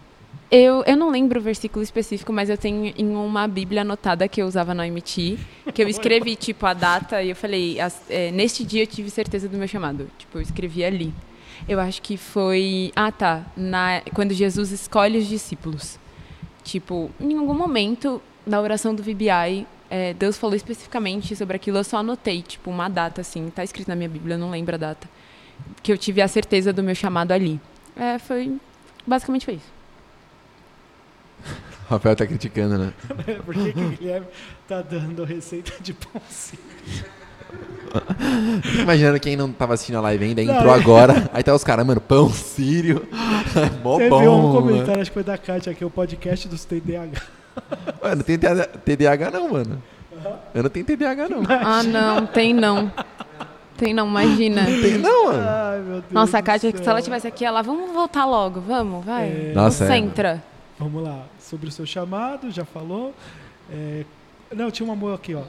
Eu, 0.50 0.84
eu 0.86 0.98
não 0.98 1.10
lembro 1.10 1.40
o 1.40 1.42
versículo 1.42 1.82
específico, 1.82 2.34
mas 2.34 2.50
eu 2.50 2.58
tenho 2.58 2.94
em 2.98 3.16
uma 3.16 3.48
Bíblia 3.48 3.84
anotada 3.84 4.28
que 4.28 4.42
eu 4.42 4.46
usava 4.46 4.74
no 4.74 4.84
MT, 4.84 5.38
que 5.74 5.82
eu 5.82 5.88
escrevi, 5.88 6.36
tipo, 6.36 6.66
a 6.66 6.74
data 6.74 7.24
e 7.24 7.30
eu 7.30 7.36
falei, 7.38 7.80
as- 7.80 8.02
é, 8.10 8.32
neste 8.32 8.66
dia 8.66 8.84
eu 8.84 8.88
tive 8.88 9.10
certeza 9.10 9.48
do 9.48 9.58
meu 9.58 9.66
chamado. 9.68 10.10
Tipo, 10.18 10.40
eu 10.40 10.42
escrevi 10.42 10.84
ali. 10.84 11.14
Eu 11.68 11.80
acho 11.80 12.02
que 12.02 12.18
foi. 12.18 12.92
Ah, 12.96 13.12
tá. 13.12 13.46
Na, 13.56 14.02
quando 14.14 14.34
Jesus 14.34 14.72
escolhe 14.72 15.18
os 15.18 15.28
discípulos. 15.28 16.00
Tipo, 16.64 17.10
em 17.20 17.38
algum 17.38 17.54
momento, 17.54 18.22
na 18.46 18.60
oração 18.60 18.94
do 18.94 19.02
VBI, 19.02 19.66
é, 19.90 20.14
Deus 20.14 20.38
falou 20.38 20.56
especificamente 20.56 21.36
sobre 21.36 21.56
aquilo. 21.56 21.78
Eu 21.78 21.84
só 21.84 21.98
anotei, 21.98 22.42
tipo, 22.42 22.70
uma 22.70 22.90
data, 22.90 23.22
assim. 23.22 23.50
Tá 23.50 23.64
escrito 23.64 23.88
na 23.88 23.96
minha 23.96 24.10
Bíblia, 24.10 24.36
eu 24.36 24.40
não 24.40 24.52
lembro 24.52 24.76
a 24.76 24.78
data. 24.78 25.10
Que 25.82 25.92
eu 25.92 25.98
tive 25.98 26.22
a 26.22 26.28
certeza 26.28 26.72
do 26.72 26.82
meu 26.84 26.96
chamado 26.96 27.32
ali. 27.32 27.60
É, 27.96 28.18
foi. 28.18 28.58
Basicamente 29.06 29.46
foi 29.46 29.56
isso. 29.56 29.72
O 31.88 31.90
Rafael 31.94 32.16
tá 32.16 32.26
criticando, 32.26 32.78
né? 32.78 32.94
Por 33.46 33.54
que, 33.54 33.74
que 33.74 33.80
o 33.80 33.90
Guilherme 33.90 34.28
tá 34.68 34.82
dando 34.82 35.24
receita 35.24 35.74
de 35.82 35.94
pão 35.94 36.22
sírio? 36.30 36.64
Imaginando 38.82 39.20
quem 39.20 39.36
não 39.36 39.52
tava 39.52 39.74
assistindo 39.74 39.98
a 39.98 40.02
live 40.02 40.24
ainda, 40.26 40.44
Não, 40.44 40.56
entrou 40.56 40.74
é. 40.74 40.80
agora. 40.80 41.30
Aí 41.34 41.44
tá 41.44 41.54
os 41.54 41.64
caras, 41.64 41.86
mano, 41.86 42.00
pão 42.00 42.30
sírio. 42.30 43.06
Mó 43.84 43.98
Você 43.98 44.10
bom. 44.10 44.50
um 44.50 44.62
comentário, 44.62 45.02
acho 45.02 45.12
que 45.12 45.14
foi 45.16 45.24
da 45.24 45.38
Kátia 45.38 45.72
aqui, 45.72 45.84
o 45.84 45.90
podcast 45.90 46.48
dos 46.48 46.64
TDAH. 46.66 47.22
Ué, 48.04 48.16
não 48.16 48.24
tem 48.24 48.38
TDAH 48.38 49.32
não, 49.32 49.50
mano. 49.50 49.82
Eu 50.54 50.64
não 50.64 50.70
tenho 50.70 50.86
TDAH 50.86 51.28
não. 51.30 51.44
Ah, 51.50 51.84
não, 51.84 52.26
tem 52.26 52.54
não. 52.54 52.92
Tem 53.76 53.94
não, 53.94 54.08
imagina. 54.08 54.64
Tem 54.66 54.98
não, 54.98 55.26
mano. 55.26 55.44
Ai, 55.44 55.80
meu 55.80 55.94
Deus 56.02 56.12
Nossa, 56.12 56.38
a 56.38 56.42
Kátia, 56.42 56.72
se 56.76 56.88
ela 56.88 57.02
tivesse 57.02 57.28
aqui, 57.28 57.44
ela, 57.44 57.62
vamos 57.62 57.92
voltar 57.92 58.26
logo, 58.26 58.62
vamos, 58.62 59.04
vai. 59.04 59.28
É, 59.28 59.52
Nossa, 59.56 59.86
é. 59.86 59.88
Concentra. 59.88 60.44
Vamos 60.78 61.04
lá, 61.04 61.26
sobre 61.40 61.68
o 61.68 61.72
seu 61.72 61.86
chamado, 61.86 62.50
já 62.52 62.64
falou. 62.64 63.14
É, 63.72 64.04
não, 64.56 64.70
tinha 64.72 64.86
uma 64.88 64.96
boa 64.96 65.16
aqui, 65.16 65.34
ó. 65.36 65.42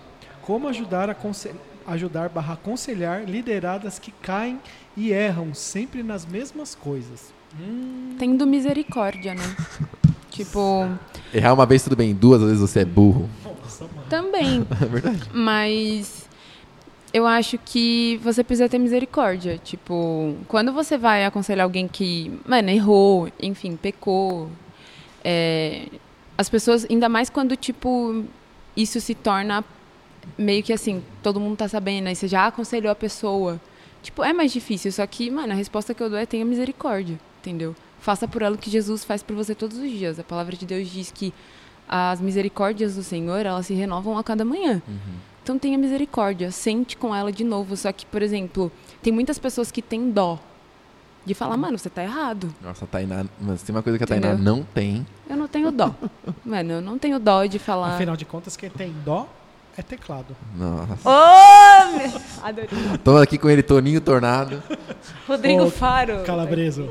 Como 0.42 0.68
ajudar 0.68 1.08
a 1.10 1.14
conse- 1.14 1.52
ajudar 1.86 2.28
barra 2.28 2.54
aconselhar 2.54 3.24
lideradas 3.24 3.98
que 3.98 4.10
caem 4.22 4.58
e 4.96 5.10
erram 5.12 5.54
sempre 5.54 6.02
nas 6.02 6.24
mesmas 6.26 6.74
coisas. 6.74 7.32
Hum, 7.60 8.16
Tendo 8.18 8.46
misericórdia, 8.46 9.34
né? 9.34 9.42
Tipo, 10.30 10.88
Errar 11.34 11.52
uma 11.52 11.66
vez 11.66 11.82
tudo 11.84 11.94
bem, 11.94 12.14
duas 12.14 12.40
vezes 12.40 12.58
você 12.60 12.80
é 12.80 12.84
burro. 12.86 13.28
nossa, 13.44 13.86
também. 14.08 14.66
É 14.80 14.86
verdade. 14.86 15.20
Mas 15.34 16.26
eu 17.12 17.26
acho 17.26 17.58
que 17.58 18.18
você 18.24 18.42
precisa 18.42 18.66
ter 18.66 18.78
misericórdia. 18.78 19.58
Tipo, 19.62 20.34
quando 20.48 20.72
você 20.72 20.96
vai 20.96 21.26
aconselhar 21.26 21.64
alguém 21.64 21.86
que, 21.86 22.32
mano, 22.46 22.70
errou, 22.70 23.28
enfim, 23.42 23.76
pecou, 23.76 24.48
é, 25.22 25.88
as 26.38 26.48
pessoas, 26.48 26.86
ainda 26.90 27.10
mais 27.10 27.28
quando, 27.28 27.54
tipo, 27.54 28.24
isso 28.74 29.02
se 29.02 29.14
torna 29.14 29.62
meio 30.36 30.62
que 30.62 30.72
assim, 30.72 31.02
todo 31.22 31.40
mundo 31.40 31.56
tá 31.56 31.68
sabendo, 31.68 32.08
aí 32.08 32.16
você 32.16 32.28
já 32.28 32.46
aconselhou 32.46 32.90
a 32.90 32.94
pessoa. 32.94 33.60
Tipo, 34.02 34.24
é 34.24 34.32
mais 34.32 34.52
difícil, 34.52 34.90
só 34.90 35.06
que, 35.06 35.30
mano, 35.30 35.52
a 35.52 35.56
resposta 35.56 35.94
que 35.94 36.02
eu 36.02 36.10
dou 36.10 36.18
é 36.18 36.26
tenha 36.26 36.44
misericórdia, 36.44 37.18
entendeu? 37.40 37.74
Faça 38.00 38.26
por 38.26 38.42
ela 38.42 38.56
o 38.56 38.58
que 38.58 38.68
Jesus 38.68 39.04
faz 39.04 39.22
por 39.22 39.36
você 39.36 39.54
todos 39.54 39.78
os 39.78 39.88
dias. 39.88 40.18
A 40.18 40.24
palavra 40.24 40.56
de 40.56 40.66
Deus 40.66 40.88
diz 40.88 41.12
que 41.12 41.32
as 41.88 42.20
misericórdias 42.20 42.96
do 42.96 43.02
Senhor, 43.02 43.46
elas 43.46 43.66
se 43.66 43.74
renovam 43.74 44.18
a 44.18 44.24
cada 44.24 44.44
manhã. 44.44 44.82
Então 45.42 45.56
tenha 45.58 45.78
misericórdia, 45.78 46.50
sente 46.50 46.96
com 46.96 47.14
ela 47.14 47.30
de 47.30 47.44
novo. 47.44 47.76
Só 47.76 47.92
que, 47.92 48.04
por 48.06 48.22
exemplo, 48.22 48.72
tem 49.02 49.12
muitas 49.12 49.38
pessoas 49.38 49.70
que 49.70 49.80
têm 49.80 50.10
dó 50.10 50.38
de 51.24 51.34
falar, 51.34 51.56
mano, 51.56 51.78
você 51.78 51.88
tá 51.88 52.02
errado. 52.02 52.52
Nossa, 52.60 52.84
a 52.84 52.88
Tainá. 52.88 53.24
Mas 53.40 53.62
tem 53.62 53.74
uma 53.74 53.82
coisa 53.82 53.96
que 53.98 54.04
a 54.04 54.06
Tainá 54.06 54.32
Entendeu? 54.32 54.44
não 54.44 54.64
tem. 54.64 55.06
Eu 55.28 55.36
não 55.36 55.46
tenho 55.46 55.70
dó. 55.70 55.94
mano, 56.44 56.72
eu 56.72 56.80
não 56.80 56.98
tenho 56.98 57.20
dó 57.20 57.44
de 57.44 57.58
falar. 57.58 57.94
Afinal 57.94 58.16
de 58.16 58.24
contas, 58.24 58.56
quem 58.56 58.70
tem 58.70 58.92
dó 59.04 59.28
é 59.76 59.82
teclado. 59.82 60.36
Nossa. 60.56 61.08
Ô, 61.08 61.96
meu- 61.98 62.20
Adorei. 62.42 62.68
Tô 63.04 63.16
aqui 63.16 63.38
com 63.38 63.48
ele, 63.48 63.62
Toninho 63.62 64.00
Tornado. 64.00 64.62
Rodrigo 65.26 65.64
Ô, 65.64 65.70
Faro. 65.70 66.22
Calabreso. 66.24 66.88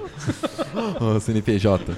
Ô, 0.99 1.19
CNPJ. 1.19 1.95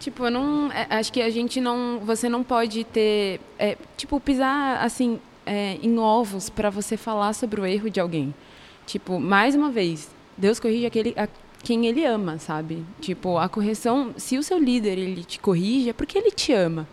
Tipo, 0.00 0.26
eu 0.26 0.30
não. 0.30 0.70
é, 0.72 0.86
acho 0.90 1.12
que 1.12 1.20
a 1.20 1.30
gente 1.30 1.60
não. 1.60 2.00
Você 2.04 2.28
não 2.28 2.42
pode 2.44 2.84
ter. 2.84 3.40
é, 3.58 3.76
tipo, 3.96 4.20
pisar 4.20 4.82
assim 4.84 5.18
é, 5.44 5.78
em 5.82 5.98
ovos 5.98 6.48
para 6.48 6.70
você 6.70 6.96
falar 6.96 7.32
sobre 7.32 7.60
o 7.60 7.66
erro 7.66 7.90
de 7.90 7.98
alguém. 8.00 8.34
Tipo, 8.86 9.18
mais 9.18 9.54
uma 9.54 9.70
vez, 9.70 10.08
Deus 10.36 10.60
corrige 10.60 10.86
aquele 10.86 11.12
a 11.16 11.26
quem 11.62 11.86
ele 11.86 12.04
ama, 12.04 12.38
sabe? 12.38 12.84
Tipo, 13.00 13.36
a 13.38 13.48
correção, 13.48 14.14
se 14.16 14.38
o 14.38 14.42
seu 14.42 14.58
líder 14.58 14.96
ele 14.96 15.24
te 15.24 15.40
corrige, 15.40 15.88
é 15.90 15.92
porque 15.92 16.16
ele 16.16 16.30
te 16.30 16.52
ama. 16.52 16.86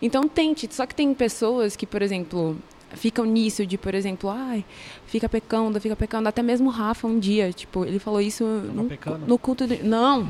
Então 0.00 0.28
tente. 0.28 0.68
Só 0.72 0.86
que 0.86 0.94
tem 0.94 1.12
pessoas 1.14 1.74
que, 1.76 1.86
por 1.86 2.02
exemplo, 2.02 2.56
ficam 2.92 3.24
nisso 3.24 3.64
de, 3.66 3.76
por 3.78 3.94
exemplo, 3.94 4.30
ai, 4.30 4.64
fica 5.06 5.28
pecando, 5.28 5.80
fica 5.80 5.96
pecando. 5.96 6.28
Até 6.28 6.42
mesmo 6.42 6.68
o 6.68 6.72
Rafa 6.72 7.06
um 7.06 7.18
dia, 7.18 7.52
tipo, 7.52 7.84
ele 7.84 7.98
falou 7.98 8.20
isso 8.20 8.44
no, 8.44 8.84
pecando? 8.84 9.26
no 9.26 9.38
culto 9.38 9.66
de... 9.66 9.82
Não. 9.82 10.28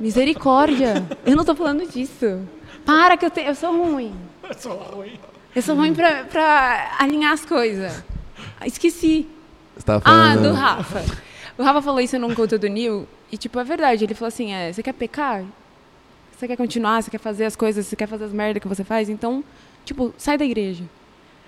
Misericórdia. 0.00 1.06
Eu 1.24 1.36
não 1.36 1.44
tô 1.44 1.54
falando 1.54 1.86
disso. 1.88 2.40
Para 2.84 3.16
que 3.16 3.24
eu, 3.26 3.30
te... 3.30 3.40
eu 3.40 3.54
sou 3.54 3.72
ruim. 3.76 4.14
Eu 4.48 4.54
sou 4.54 4.76
ruim. 4.76 5.18
Eu 5.54 5.62
sou 5.62 5.76
ruim 5.76 5.94
pra, 5.94 6.24
pra 6.24 6.96
alinhar 6.98 7.32
as 7.32 7.44
coisas. 7.44 8.02
Esqueci. 8.66 9.26
Você 9.76 9.84
tava 9.86 10.02
Ah, 10.04 10.32
falando. 10.34 10.48
do 10.48 10.52
Rafa. 10.54 11.04
O 11.56 11.62
Rafa 11.62 11.80
falou 11.82 12.00
isso 12.00 12.18
num 12.18 12.34
culto 12.34 12.58
do 12.58 12.66
Nil. 12.66 13.06
E, 13.30 13.36
tipo, 13.36 13.58
é 13.58 13.64
verdade. 13.64 14.04
Ele 14.04 14.14
falou 14.14 14.28
assim: 14.28 14.52
é, 14.52 14.72
você 14.72 14.82
quer 14.82 14.92
pecar? 14.92 15.44
Você 16.44 16.48
quer 16.48 16.56
continuar? 16.56 17.02
Você 17.02 17.10
quer 17.10 17.18
fazer 17.18 17.46
as 17.46 17.56
coisas? 17.56 17.86
Você 17.86 17.96
quer 17.96 18.06
fazer 18.06 18.24
as 18.24 18.32
merdas 18.32 18.60
que 18.62 18.68
você 18.68 18.84
faz? 18.84 19.08
Então, 19.08 19.42
tipo, 19.82 20.12
sai 20.18 20.36
da 20.36 20.44
igreja. 20.44 20.84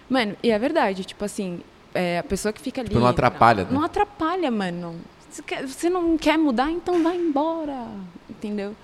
Mano, 0.08 0.34
e 0.42 0.50
é 0.50 0.58
verdade. 0.58 1.04
Tipo 1.04 1.22
assim, 1.22 1.60
é, 1.94 2.18
a 2.18 2.22
pessoa 2.22 2.50
que 2.50 2.62
fica 2.62 2.80
ali. 2.80 2.88
Tipo, 2.88 3.00
não 3.00 3.06
atrapalha, 3.06 3.64
né? 3.64 3.70
Não 3.72 3.82
atrapalha, 3.82 4.50
mano. 4.50 4.98
Você, 5.28 5.42
quer- 5.42 5.66
você 5.68 5.90
não 5.90 6.16
quer 6.16 6.38
mudar? 6.38 6.70
Então 6.70 7.02
vai 7.02 7.14
embora. 7.14 7.88
Entendeu? 8.30 8.74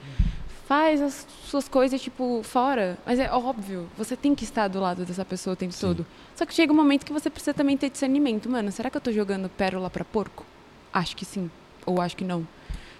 Faz 0.66 1.00
as 1.00 1.26
suas 1.46 1.66
coisas, 1.66 2.00
tipo, 2.02 2.42
fora. 2.44 2.98
Mas 3.06 3.18
é 3.18 3.32
óbvio, 3.32 3.88
você 3.96 4.14
tem 4.14 4.34
que 4.34 4.44
estar 4.44 4.68
do 4.68 4.80
lado 4.80 5.06
dessa 5.06 5.24
pessoa 5.24 5.54
o 5.54 5.56
tempo 5.56 5.72
Sim. 5.72 5.86
todo. 5.86 6.06
Só 6.36 6.44
que 6.44 6.52
chega 6.52 6.70
um 6.74 6.76
momento 6.76 7.06
que 7.06 7.12
você 7.12 7.30
precisa 7.30 7.54
também 7.54 7.74
ter 7.78 7.88
discernimento. 7.88 8.50
Mano, 8.50 8.70
será 8.70 8.90
que 8.90 8.96
eu 8.98 9.00
tô 9.00 9.10
jogando 9.10 9.48
pérola 9.48 9.88
pra 9.88 10.04
porco? 10.04 10.44
Acho 10.92 11.16
que 11.16 11.24
sim. 11.24 11.50
Ou 11.86 12.02
acho 12.02 12.14
que 12.18 12.24
não. 12.24 12.46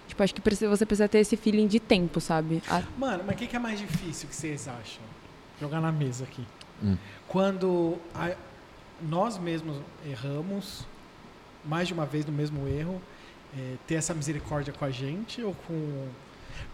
Tipo, 0.07 0.21
acho 0.23 0.33
que 0.35 0.41
precisa- 0.41 0.69
você 0.69 0.85
precisa 0.85 1.07
ter 1.07 1.19
esse 1.19 1.35
feeling 1.37 1.67
de 1.67 1.79
tempo, 1.79 2.19
sabe? 2.21 2.61
A- 2.69 2.83
Mano, 2.97 3.23
mas 3.25 3.35
o 3.35 3.39
que, 3.39 3.47
que 3.47 3.55
é 3.55 3.59
mais 3.59 3.79
difícil 3.79 4.27
que 4.29 4.35
vocês 4.35 4.67
acham? 4.67 5.01
Jogar 5.59 5.79
na 5.81 5.91
mesa 5.91 6.23
aqui. 6.25 6.43
Hum. 6.83 6.97
Quando 7.27 7.97
a- 8.13 8.35
nós 9.01 9.37
mesmos 9.37 9.77
erramos, 10.05 10.85
mais 11.65 11.87
de 11.87 11.93
uma 11.93 12.05
vez 12.05 12.25
no 12.25 12.31
mesmo 12.33 12.67
erro, 12.67 13.01
é, 13.57 13.73
ter 13.87 13.95
essa 13.95 14.13
misericórdia 14.13 14.73
com 14.73 14.83
a 14.85 14.89
gente 14.91 15.41
ou 15.41 15.55
com. 15.67 16.07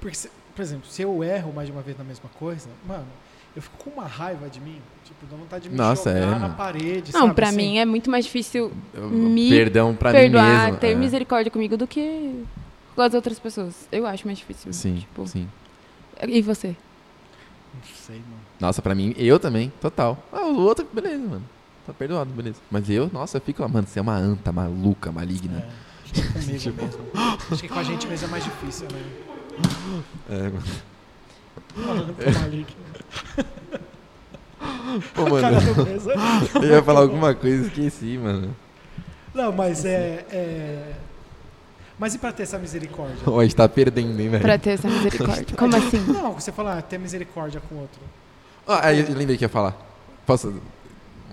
Porque, 0.01 0.15
se- 0.15 0.31
por 0.55 0.61
exemplo, 0.61 0.87
se 0.89 1.01
eu 1.01 1.23
erro 1.23 1.53
mais 1.53 1.67
de 1.67 1.71
uma 1.71 1.81
vez 1.81 1.97
na 1.97 2.03
mesma 2.03 2.29
coisa, 2.39 2.67
mano, 2.87 3.07
eu 3.55 3.61
fico 3.61 3.77
com 3.77 3.89
uma 3.91 4.05
raiva 4.07 4.49
de 4.49 4.59
mim. 4.59 4.81
Tipo, 5.03 5.25
dá 5.27 5.37
vontade 5.37 5.63
de 5.63 5.69
me 5.69 5.75
Nossa, 5.75 6.11
jogar 6.11 6.25
é, 6.25 6.29
na 6.31 6.39
mano. 6.39 6.55
parede. 6.55 7.13
Não, 7.13 7.21
sabe, 7.21 7.33
pra 7.35 7.47
assim? 7.49 7.57
mim 7.57 7.77
é 7.77 7.85
muito 7.85 8.09
mais 8.09 8.25
difícil 8.25 8.71
Eu- 8.93 9.09
me 9.09 9.49
Perdão 9.49 9.95
pra 9.95 10.11
mim 10.11 10.17
perdoar, 10.17 10.65
mesmo. 10.65 10.79
ter 10.79 10.91
é. 10.91 10.95
misericórdia 10.95 11.51
comigo 11.51 11.75
do 11.77 11.85
que 11.87 12.43
com 12.99 13.03
as 13.03 13.13
outras 13.13 13.39
pessoas. 13.39 13.87
Eu 13.93 14.05
acho 14.05 14.25
mais 14.27 14.39
difícil. 14.39 14.73
Sim, 14.73 14.97
Tipo, 14.97 15.25
sim. 15.25 15.47
E 16.27 16.41
você? 16.41 16.75
Não 17.73 17.81
sei, 17.95 18.17
mano. 18.17 18.41
Nossa, 18.59 18.81
pra 18.81 18.93
mim, 18.93 19.15
eu 19.17 19.39
também, 19.39 19.71
total. 19.79 20.21
Ah, 20.33 20.41
o 20.41 20.59
outro, 20.59 20.85
beleza, 20.91 21.25
mano. 21.25 21.43
Tá 21.87 21.93
perdoado, 21.93 22.29
beleza. 22.33 22.59
Mas 22.69 22.89
eu, 22.89 23.09
nossa, 23.13 23.37
eu 23.37 23.41
fico 23.41 23.61
lá, 23.61 23.69
mano, 23.69 23.87
você 23.87 23.99
é 23.99 24.01
uma 24.01 24.17
anta 24.17 24.51
maluca, 24.51 25.13
maligna. 25.13 25.59
É, 25.59 25.69
acho 26.03 26.13
que 26.13 26.19
é 26.19 26.23
comigo 26.25 26.73
mesmo. 26.83 27.05
Acho 27.51 27.61
que 27.61 27.69
com 27.69 27.79
a 27.79 27.83
gente 27.83 28.05
mesmo 28.05 28.27
é 28.27 28.31
mais 28.31 28.43
difícil, 28.43 28.87
né? 28.91 29.01
É, 30.29 30.43
mano. 30.49 30.63
Falando 31.75 32.13
pro 32.13 32.33
Malik. 32.41 32.75
Pô, 35.15 35.29
mano, 35.29 35.47
eu 36.61 36.69
ia 36.69 36.83
falar 36.83 36.99
alguma 36.99 37.33
coisa 37.33 37.63
e 37.63 37.67
esqueci, 37.67 38.17
mano. 38.17 38.53
Não, 39.33 39.53
mas 39.53 39.85
é, 39.85 40.25
é- 40.29 40.93
Mas 41.99 42.15
e 42.15 42.17
pra 42.17 42.31
ter 42.31 42.43
essa 42.43 42.57
misericórdia? 42.57 43.17
Ó, 43.27 43.39
a 43.39 43.43
gente 43.43 43.55
tá 43.55 43.67
perdendo, 43.67 44.19
hein, 44.19 44.29
velho. 44.29 44.41
Pra 44.41 44.57
ter 44.57 44.71
essa 44.71 44.87
misericórdia. 44.87 45.45
Como 45.57 45.75
assim? 45.75 45.99
Não, 46.07 46.33
você 46.33 46.51
fala 46.51 46.77
ah, 46.77 46.81
ter 46.81 46.97
misericórdia 46.97 47.61
com 47.67 47.75
o 47.75 47.79
outro. 47.79 47.99
Ah, 48.65 48.87
aí 48.87 49.01
eu 49.01 49.15
lembrei 49.15 49.37
que 49.37 49.43
ia 49.43 49.49
falar. 49.49 49.75
Posso. 50.25 50.53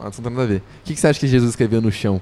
Assunto 0.00 0.28
nada 0.28 0.42
a 0.42 0.46
ver. 0.46 0.58
O 0.58 0.62
que, 0.84 0.94
que 0.94 1.00
você 1.00 1.06
acha 1.06 1.20
que 1.20 1.28
Jesus 1.28 1.50
escreveu 1.50 1.80
no 1.80 1.92
chão? 1.92 2.20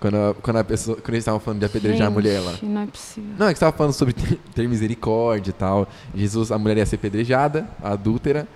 Quando 0.00 0.16
a, 0.16 0.34
quando 0.34 0.56
a 0.56 0.64
pessoa. 0.64 0.96
Quando 0.96 1.10
eles 1.10 1.22
estavam 1.22 1.38
falando 1.38 1.60
de 1.60 1.66
apedrejar 1.66 2.06
a 2.08 2.10
mulher 2.10 2.40
lá. 2.40 2.52
Gente, 2.52 2.64
Não 2.64 2.80
é 2.80 2.86
possível. 2.86 3.30
Não, 3.38 3.46
é 3.46 3.52
que 3.52 3.58
você 3.58 3.64
tava 3.64 3.76
falando 3.76 3.92
sobre 3.92 4.14
ter, 4.14 4.38
ter 4.54 4.66
misericórdia 4.68 5.50
e 5.50 5.52
tal. 5.52 5.86
Jesus, 6.14 6.50
a 6.50 6.58
mulher 6.58 6.78
ia 6.78 6.86
ser 6.86 6.96
apedrejada, 6.96 7.68
a 7.82 7.92
adúltera. 7.92 8.48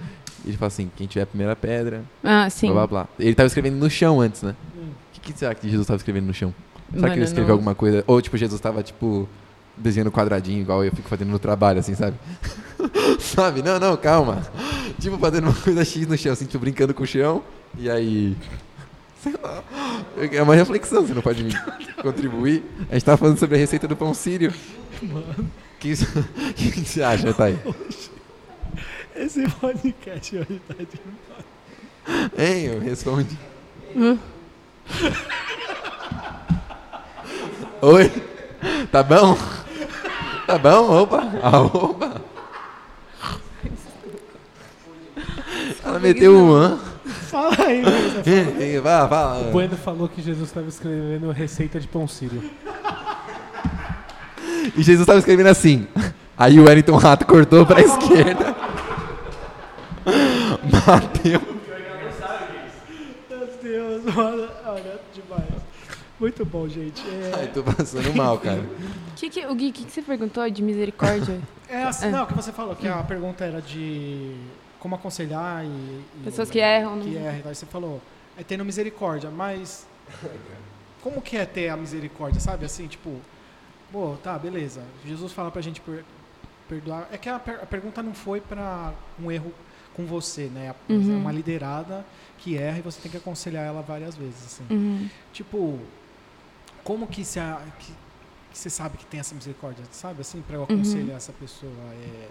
E 0.44 0.48
ele 0.48 0.56
fala 0.56 0.68
assim: 0.68 0.90
quem 0.96 1.06
tiver 1.06 1.22
a 1.22 1.26
primeira 1.26 1.54
pedra, 1.54 2.02
Ah, 2.24 2.48
sim. 2.48 2.66
blá 2.72 2.86
blá 2.86 3.04
blá. 3.04 3.08
Ele 3.18 3.34
tava 3.34 3.46
escrevendo 3.46 3.76
no 3.76 3.90
chão 3.90 4.20
antes, 4.20 4.42
né? 4.42 4.56
Hum. 4.76 4.86
O 4.86 5.20
que, 5.20 5.32
que 5.32 5.38
será 5.38 5.54
que 5.54 5.68
Jesus 5.68 5.86
tava 5.86 5.98
escrevendo 5.98 6.26
no 6.26 6.34
chão? 6.34 6.54
Será 6.90 7.02
Mano, 7.02 7.12
que 7.14 7.18
ele 7.18 7.24
escreveu 7.24 7.48
não- 7.48 7.54
alguma 7.54 7.74
coisa? 7.74 8.04
Ou, 8.06 8.20
tipo, 8.22 8.36
Jesus 8.36 8.60
tava, 8.60 8.82
tipo, 8.82 9.28
desenhando 9.76 10.10
quadradinho, 10.12 10.60
igual 10.60 10.84
eu 10.84 10.90
fico 10.94 11.08
fazendo 11.08 11.30
no 11.30 11.38
trabalho, 11.38 11.80
assim, 11.80 11.94
sabe? 11.94 12.16
sabe? 13.20 13.62
Não, 13.62 13.78
não, 13.78 13.96
calma. 13.96 14.46
Tipo, 15.00 15.18
fazendo 15.18 15.44
uma 15.44 15.54
coisa 15.54 15.84
X 15.84 16.06
no 16.06 16.16
chão, 16.16 16.32
assim, 16.32 16.46
tipo, 16.46 16.58
brincando 16.58 16.94
com 16.94 17.02
o 17.02 17.06
chão. 17.06 17.42
E 17.76 17.90
aí. 17.90 18.36
Sei 19.22 19.34
lá. 19.42 19.62
É 20.32 20.42
uma 20.42 20.54
reflexão, 20.54 21.04
você 21.06 21.12
não 21.12 21.20
pode 21.22 21.42
me 21.42 21.52
contribuir. 22.02 22.62
A 22.90 22.94
gente 22.94 23.04
tava 23.04 23.16
falando 23.18 23.38
sobre 23.38 23.56
a 23.56 23.58
receita 23.58 23.86
do 23.88 23.96
pão 23.96 24.14
sírio. 24.14 24.52
Mano. 25.02 25.24
O 25.40 25.78
que, 25.78 25.88
isso- 25.88 26.06
que, 26.56 26.70
que 26.70 26.80
você 26.84 27.02
acha, 27.02 27.34
Thay? 27.34 27.58
Esse 29.14 29.48
podcast 29.48 30.36
hoje 30.36 30.60
tá 30.68 30.74
demais. 30.74 32.30
Hein, 32.38 32.64
eu 32.66 32.80
responde. 32.80 33.36
Oi? 37.82 38.10
Tá 38.90 39.02
bom? 39.02 39.36
Tá 40.46 40.58
bom? 40.58 41.02
Opa! 41.02 41.32
Ah, 41.42 41.60
opa! 41.60 42.22
Ela 45.84 45.98
meteu 46.00 46.34
um 46.34 46.52
an. 46.52 46.78
Fala 47.06 47.54
aí, 47.66 47.82
mesa. 47.82 48.82
Vai, 48.82 49.08
fala. 49.08 49.48
O 49.48 49.52
Bueno 49.52 49.76
falou 49.76 50.08
que 50.08 50.22
Jesus 50.22 50.48
estava 50.48 50.68
escrevendo 50.68 51.30
receita 51.30 51.78
de 51.78 51.86
pão 51.86 52.08
sírio. 52.08 52.42
E 54.76 54.82
Jesus 54.82 55.06
tava 55.06 55.18
escrevendo 55.18 55.48
assim. 55.48 55.86
Aí 56.36 56.58
o 56.58 56.64
Wellington 56.64 56.96
Rato 56.96 57.26
cortou 57.26 57.64
pra 57.64 57.80
esquerda. 57.80 58.56
Bateu. 60.86 61.40
Meu 63.30 63.48
Deus, 63.62 64.14
mano. 64.14 64.55
Muito 66.18 66.44
bom, 66.44 66.68
gente. 66.68 67.02
Ai, 67.36 67.44
É, 67.44 67.46
tô 67.48 67.62
passando 67.62 68.14
mal, 68.14 68.38
cara. 68.38 68.62
Que 69.16 69.30
que, 69.30 69.46
o 69.46 69.54
Gui, 69.54 69.70
o 69.70 69.72
que, 69.72 69.84
que 69.86 69.90
você 69.90 70.02
perguntou 70.02 70.48
de 70.50 70.62
misericórdia? 70.62 71.40
é 71.70 71.84
assim, 71.84 72.08
É. 72.08 72.10
não, 72.10 72.26
que 72.26 72.34
você 72.34 72.52
falou 72.52 72.76
que 72.76 72.86
a 72.86 73.02
pergunta 73.02 73.44
era 73.46 73.62
de 73.62 74.36
como 74.78 74.94
aconselhar 74.94 75.64
e. 75.64 75.68
e- 75.68 76.04
Pessoas 76.24 76.50
que 76.50 76.58
erram. 76.58 77.00
Que 77.00 77.08
não- 77.10 77.20
erram. 77.26 77.40
Daí 77.44 77.54
você 77.54 77.64
falou, 77.64 78.02
é 78.38 78.42
tendo 78.44 78.62
misericórdia, 78.64 79.30
mas. 79.30 79.86
Como 81.02 81.22
que 81.22 81.36
é 81.36 81.46
ter 81.46 81.68
a 81.70 81.76
misericórdia, 81.78 82.40
sabe? 82.40 82.66
Assim, 82.66 82.86
tipo, 82.86 83.18
pô, 83.90 84.16
tá, 84.22 84.38
beleza. 84.38 84.82
Jesus 85.06 85.32
fala 85.32 85.50
pra 85.50 85.62
gente 85.62 85.80
per- 85.80 86.04
perdoar. 86.68 87.08
É 87.10 87.16
que 87.16 87.28
a, 87.30 87.38
per- 87.38 87.60
a 87.62 87.66
pergunta 87.66 88.02
não 88.02 88.12
foi 88.12 88.40
pra 88.40 88.92
um 89.18 89.30
erro 89.32 89.50
com 89.94 90.04
você, 90.04 90.44
né? 90.52 90.74
É 90.88 90.92
Uhum. 90.92 91.16
uma 91.20 91.32
liderada 91.32 92.04
que 92.38 92.58
erra 92.58 92.78
e 92.78 92.82
você 92.82 93.00
tem 93.00 93.10
que 93.10 93.16
aconselhar 93.16 93.64
ela 93.64 93.80
várias 93.80 94.14
vezes, 94.14 94.44
assim. 94.44 94.64
Uhum. 94.68 95.08
Tipo, 95.32 95.78
como 96.86 97.04
que 97.08 97.24
você, 97.24 97.40
que, 97.80 97.92
que 98.52 98.58
você 98.58 98.70
sabe 98.70 98.96
que 98.96 99.04
tem 99.06 99.18
essa 99.18 99.34
misericórdia, 99.34 99.84
sabe? 99.90 100.20
Assim, 100.20 100.40
para 100.40 100.54
eu 100.56 100.60
Uhum. 100.60 100.66
aconselhar 100.76 101.16
essa 101.16 101.32
pessoa. 101.32 101.72
É, 102.00 102.28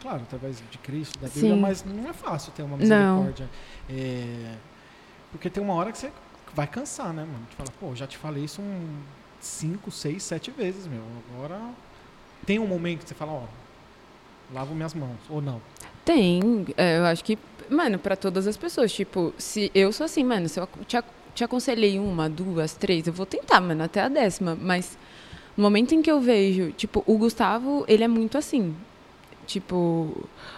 claro, 0.00 0.22
através 0.22 0.60
de 0.68 0.78
Cristo, 0.78 1.16
da 1.20 1.28
Bíblia, 1.28 1.54
Sim. 1.54 1.60
mas 1.60 1.84
não 1.84 2.10
é 2.10 2.12
fácil 2.12 2.50
ter 2.52 2.64
uma 2.64 2.76
misericórdia. 2.76 3.48
É, 3.88 4.56
porque 5.30 5.48
tem 5.48 5.62
uma 5.62 5.74
hora 5.74 5.92
que 5.92 5.98
você 5.98 6.10
vai 6.52 6.66
cansar, 6.66 7.12
né, 7.12 7.22
mano? 7.24 7.46
Tu 7.48 7.56
fala, 7.56 7.70
pô, 7.78 7.94
já 7.94 8.06
te 8.08 8.18
falei 8.18 8.42
isso 8.44 8.60
um 8.60 8.98
cinco, 9.40 9.90
seis, 9.92 10.24
sete 10.24 10.50
vezes, 10.50 10.86
meu. 10.88 11.02
Agora 11.32 11.60
tem 12.44 12.58
um 12.58 12.66
momento 12.66 13.04
que 13.04 13.08
você 13.08 13.14
fala, 13.14 13.32
ó, 13.32 13.44
lavo 14.52 14.74
minhas 14.74 14.94
mãos, 14.94 15.18
ou 15.30 15.40
não. 15.40 15.62
Tem, 16.04 16.66
é, 16.76 16.98
eu 16.98 17.04
acho 17.06 17.22
que, 17.24 17.38
mano, 17.70 18.00
pra 18.00 18.16
todas 18.16 18.48
as 18.48 18.56
pessoas. 18.56 18.92
Tipo, 18.92 19.32
se 19.38 19.70
eu 19.72 19.92
sou 19.92 20.04
assim, 20.04 20.24
mano, 20.24 20.48
se 20.48 20.58
eu 20.58 20.68
te, 20.88 20.96
te 21.34 21.44
aconselhei 21.44 21.98
uma, 21.98 22.28
duas, 22.28 22.74
três, 22.74 23.06
eu 23.06 23.12
vou 23.12 23.26
tentar, 23.26 23.60
mano, 23.60 23.82
até 23.84 24.00
a 24.02 24.08
décima. 24.08 24.56
Mas 24.60 24.96
no 25.56 25.62
momento 25.62 25.94
em 25.94 26.02
que 26.02 26.10
eu 26.10 26.20
vejo, 26.20 26.72
tipo, 26.72 27.02
o 27.06 27.16
Gustavo, 27.18 27.84
ele 27.88 28.04
é 28.04 28.08
muito 28.08 28.38
assim. 28.38 28.74
tipo, 29.46 29.74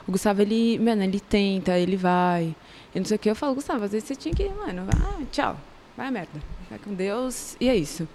o 0.07 0.13
Gustavo, 0.13 0.43
ele, 0.43 0.79
mano, 0.79 1.03
ele 1.03 1.21
tenta, 1.21 1.79
ele 1.79 1.97
vai. 1.97 2.55
E 2.95 2.99
não 2.99 3.05
sei 3.07 3.17
o 3.17 3.19
que, 3.19 3.31
eu 3.31 3.35
falo, 3.37 3.55
Gustavo, 3.55 3.85
às 3.85 3.93
vezes 3.93 4.07
você 4.09 4.15
tinha 4.17 4.35
que, 4.35 4.49
mano, 4.49 4.87
ah, 4.91 5.23
tchau, 5.33 5.57
vai 5.97 6.11
merda. 6.11 6.41
Vai 6.71 6.79
com 6.79 6.95
Deus, 6.95 7.57
e 7.61 7.69
é 7.69 7.77
isso. 7.77 8.09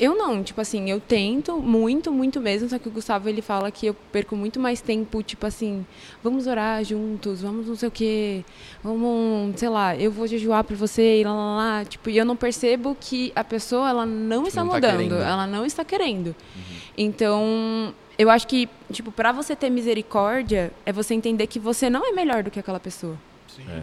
Eu 0.00 0.14
não, 0.14 0.44
tipo 0.44 0.60
assim, 0.60 0.88
eu 0.88 1.00
tento 1.00 1.56
muito, 1.60 2.12
muito 2.12 2.40
mesmo, 2.40 2.68
só 2.68 2.78
que 2.78 2.86
o 2.86 2.90
Gustavo 2.90 3.28
ele 3.28 3.42
fala 3.42 3.70
que 3.70 3.86
eu 3.86 3.94
perco 3.94 4.36
muito 4.36 4.60
mais 4.60 4.80
tempo, 4.80 5.22
tipo 5.24 5.44
assim, 5.44 5.84
vamos 6.22 6.46
orar 6.46 6.84
juntos, 6.84 7.42
vamos 7.42 7.66
não 7.66 7.74
sei 7.74 7.88
o 7.88 7.90
quê, 7.90 8.44
vamos, 8.82 9.58
sei 9.58 9.68
lá, 9.68 9.96
eu 9.96 10.12
vou 10.12 10.26
jejuar 10.28 10.62
por 10.62 10.76
você 10.76 11.20
e 11.20 11.24
lá, 11.24 11.34
lá, 11.34 11.56
lá. 11.56 11.84
Tipo, 11.84 12.10
e 12.10 12.16
eu 12.16 12.24
não 12.24 12.36
percebo 12.36 12.96
que 13.00 13.32
a 13.34 13.42
pessoa, 13.42 13.88
ela 13.88 14.06
não 14.06 14.46
está 14.46 14.62
não 14.62 14.70
tá 14.70 14.74
mudando, 14.76 14.96
querendo. 14.96 15.14
ela 15.16 15.46
não 15.46 15.66
está 15.66 15.84
querendo. 15.84 16.34
Então, 16.96 17.92
eu 18.16 18.30
acho 18.30 18.46
que, 18.46 18.68
tipo, 18.92 19.10
pra 19.10 19.32
você 19.32 19.56
ter 19.56 19.68
misericórdia, 19.68 20.72
é 20.86 20.92
você 20.92 21.14
entender 21.14 21.46
que 21.48 21.58
você 21.58 21.90
não 21.90 22.08
é 22.08 22.12
melhor 22.12 22.44
do 22.44 22.50
que 22.50 22.60
aquela 22.60 22.80
pessoa. 22.80 23.16
Sim. 23.48 23.64
É. 23.68 23.82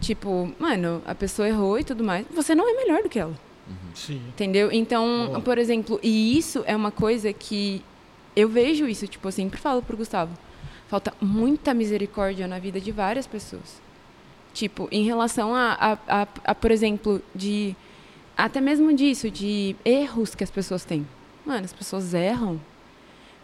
Tipo, 0.00 0.50
mano, 0.58 1.02
a 1.06 1.14
pessoa 1.14 1.46
errou 1.46 1.78
e 1.78 1.84
tudo 1.84 2.02
mais, 2.02 2.24
você 2.30 2.54
não 2.54 2.68
é 2.68 2.72
melhor 2.84 3.02
do 3.02 3.08
que 3.08 3.18
ela. 3.18 3.34
Sim. 3.94 4.22
Entendeu? 4.28 4.70
Então, 4.72 5.26
Boa. 5.28 5.40
por 5.40 5.58
exemplo, 5.58 5.98
e 6.02 6.36
isso 6.36 6.62
é 6.66 6.74
uma 6.74 6.90
coisa 6.90 7.32
que 7.32 7.82
eu 8.34 8.48
vejo 8.48 8.86
isso, 8.86 9.06
tipo, 9.06 9.26
eu 9.28 9.32
sempre 9.32 9.60
falo 9.60 9.82
pro 9.82 9.96
Gustavo. 9.96 10.36
Falta 10.88 11.12
muita 11.20 11.72
misericórdia 11.72 12.48
na 12.48 12.58
vida 12.58 12.80
de 12.80 12.90
várias 12.90 13.26
pessoas. 13.26 13.80
Tipo, 14.52 14.88
em 14.90 15.04
relação 15.04 15.54
a, 15.54 15.72
a, 15.72 16.22
a, 16.22 16.28
a, 16.44 16.54
por 16.54 16.70
exemplo, 16.70 17.22
de. 17.34 17.76
Até 18.36 18.60
mesmo 18.60 18.92
disso, 18.92 19.30
de 19.30 19.76
erros 19.84 20.34
que 20.34 20.42
as 20.42 20.50
pessoas 20.50 20.84
têm. 20.84 21.06
Mano, 21.44 21.64
as 21.64 21.72
pessoas 21.72 22.14
erram, 22.14 22.60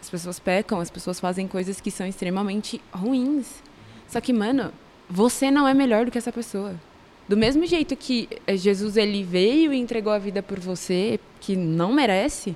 as 0.01 0.11
pessoas 0.11 0.39
pecam, 0.39 0.81
as 0.81 0.91
pessoas 0.91 1.21
fazem 1.21 1.47
coisas 1.47 1.81
que 1.81 1.91
são 1.91 2.07
extremamente 2.07 2.81
ruins. 2.93 3.63
Só 4.09 4.21
que, 4.21 4.33
mano, 4.33 4.73
você 5.09 5.51
não 5.51 5.69
é 5.69 5.75
melhor 5.75 6.05
do 6.05 6.11
que 6.11 6.19
essa 6.19 6.33
pessoa. 6.33 6.75
Do 7.29 7.37
mesmo 7.37 7.67
jeito 7.67 7.97
que 7.97 8.29
eh, 8.47 8.57
Jesus 8.57 8.97
ele 8.97 9.23
veio 9.25 9.73
e 9.73 9.77
entregou 9.77 10.13
a 10.13 10.19
vida 10.19 10.43
por 10.43 10.61
você, 10.61 11.19
que 11.41 11.57
não 11.57 11.93
merece, 11.93 12.55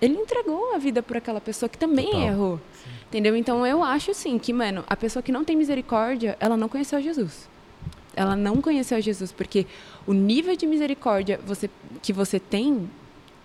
ele 0.00 0.14
entregou 0.14 0.74
a 0.74 0.78
vida 0.78 1.02
por 1.02 1.16
aquela 1.16 1.40
pessoa 1.40 1.68
que 1.68 1.78
também 1.78 2.06
Total. 2.06 2.22
errou. 2.22 2.60
Entendeu? 3.08 3.34
Então 3.36 3.66
eu 3.66 3.82
acho 3.82 4.10
assim 4.10 4.38
que, 4.38 4.52
mano, 4.52 4.84
a 4.86 4.96
pessoa 4.96 5.22
que 5.22 5.32
não 5.32 5.44
tem 5.44 5.56
misericórdia, 5.56 6.36
ela 6.38 6.56
não 6.56 6.68
conheceu 6.68 7.00
Jesus. 7.00 7.48
Ela 8.14 8.36
não 8.36 8.60
conheceu 8.60 9.00
Jesus, 9.00 9.32
porque 9.32 9.66
o 10.06 10.12
nível 10.12 10.54
de 10.54 10.66
misericórdia 10.66 11.40
você, 11.46 11.70
que 12.02 12.12
você 12.12 12.38
tem, 12.38 12.88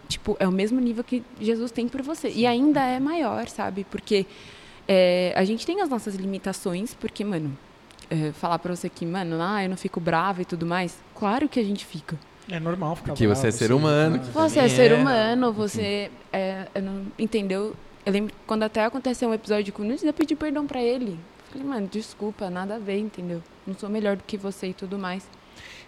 tipo, 0.08 0.36
é 0.40 0.48
o 0.48 0.52
mesmo 0.52 0.80
nível 0.80 1.04
que 1.04 1.24
Jesus 1.40 1.72
tem 1.72 1.88
por 1.88 2.02
você. 2.02 2.30
E 2.30 2.46
ainda 2.46 2.84
é 2.84 3.00
maior, 3.00 3.48
sabe? 3.48 3.86
Porque 3.90 4.26
é, 4.88 5.34
a 5.36 5.46
gente 5.46 5.66
tem 5.66 5.82
as 5.82 5.90
nossas 5.90 6.16
limitações, 6.16 6.94
porque, 6.94 7.24
mano, 7.24 7.58
é, 8.10 8.32
falar 8.32 8.60
pra 8.60 8.76
você 8.76 8.90
que, 8.90 9.06
mano, 9.06 9.38
ah, 9.42 9.64
eu 9.64 9.70
não 9.70 9.78
fico 9.78 10.00
brava 10.00 10.42
e 10.42 10.46
tudo 10.46 10.66
mais, 10.66 10.98
claro 11.16 11.48
que 11.50 11.60
a 11.60 11.64
gente 11.64 11.86
fica. 11.86 12.18
É 12.52 12.60
normal 12.60 12.96
ficar 12.96 13.14
Porque 13.14 13.28
você 13.28 13.42
é 13.48 13.52
bravo, 13.52 13.58
ser 13.58 13.68
sim. 13.68 13.74
humano, 13.74 14.20
Você 14.34 14.60
é 14.60 14.68
ser 14.70 14.92
é. 14.92 14.96
humano, 14.96 15.54
você 15.54 16.12
é, 16.34 16.68
eu 16.74 16.82
não, 16.82 17.06
entendeu? 17.18 17.76
Eu 18.06 18.12
lembro 18.14 18.34
que 18.34 18.40
quando 18.48 18.64
até 18.64 18.84
aconteceu 18.86 19.30
um 19.30 19.34
episódio 19.34 19.72
com 19.72 19.84
o 19.84 19.86
Nunes, 19.86 20.04
eu 20.04 20.14
pedi 20.14 20.36
perdão 20.36 20.66
pra 20.66 20.82
ele. 20.82 21.20
Falei, 21.52 21.68
mano, 21.68 21.88
desculpa, 21.88 22.50
nada 22.50 22.76
a 22.76 22.80
ver, 22.80 22.98
entendeu? 23.00 23.42
Não 23.68 23.76
sou 23.78 23.88
melhor 23.90 24.16
do 24.16 24.24
que 24.24 24.36
você 24.38 24.68
e 24.68 24.74
tudo 24.74 24.98
mais. 24.98 25.28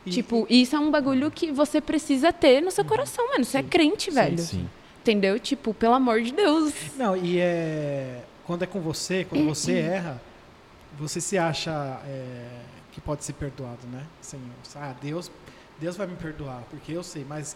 E- 0.06 0.10
tipo, 0.11 0.45
isso 0.49 0.76
é 0.76 0.80
um 0.80 0.91
bagulho 0.91 1.31
que 1.31 1.52
você 1.52 1.80
precisa 1.81 2.31
ter 2.31 2.61
no 2.61 2.69
seu 2.72 2.85
coração, 2.85 3.27
mano. 3.30 3.43
Você 3.45 3.57
é 3.60 3.64
crente, 3.64 4.11
velho. 4.11 4.38
Sim. 4.38 4.68
Entendeu? 5.02 5.39
Tipo, 5.39 5.73
pelo 5.73 5.93
amor 5.95 6.22
de 6.22 6.31
Deus. 6.31 6.73
Não, 6.95 7.15
e 7.18 7.39
é. 7.39 8.22
Quando 8.45 8.64
é 8.64 8.68
com 8.68 8.81
você, 8.81 9.26
quando 9.27 9.45
você 9.45 9.73
erra, 9.80 10.22
você 10.97 11.22
se 11.22 11.38
acha 11.38 11.72
é, 12.05 12.47
que 12.91 13.01
pode 13.01 13.23
ser 13.23 13.34
perdoado, 13.34 13.88
né? 13.91 14.03
Assim, 14.19 14.39
ah, 14.76 14.93
Deus, 15.01 15.31
Deus 15.80 15.97
vai 15.97 16.07
me 16.07 16.15
perdoar, 16.15 16.61
porque 16.69 16.91
eu 16.91 17.03
sei, 17.03 17.26
mas 17.27 17.55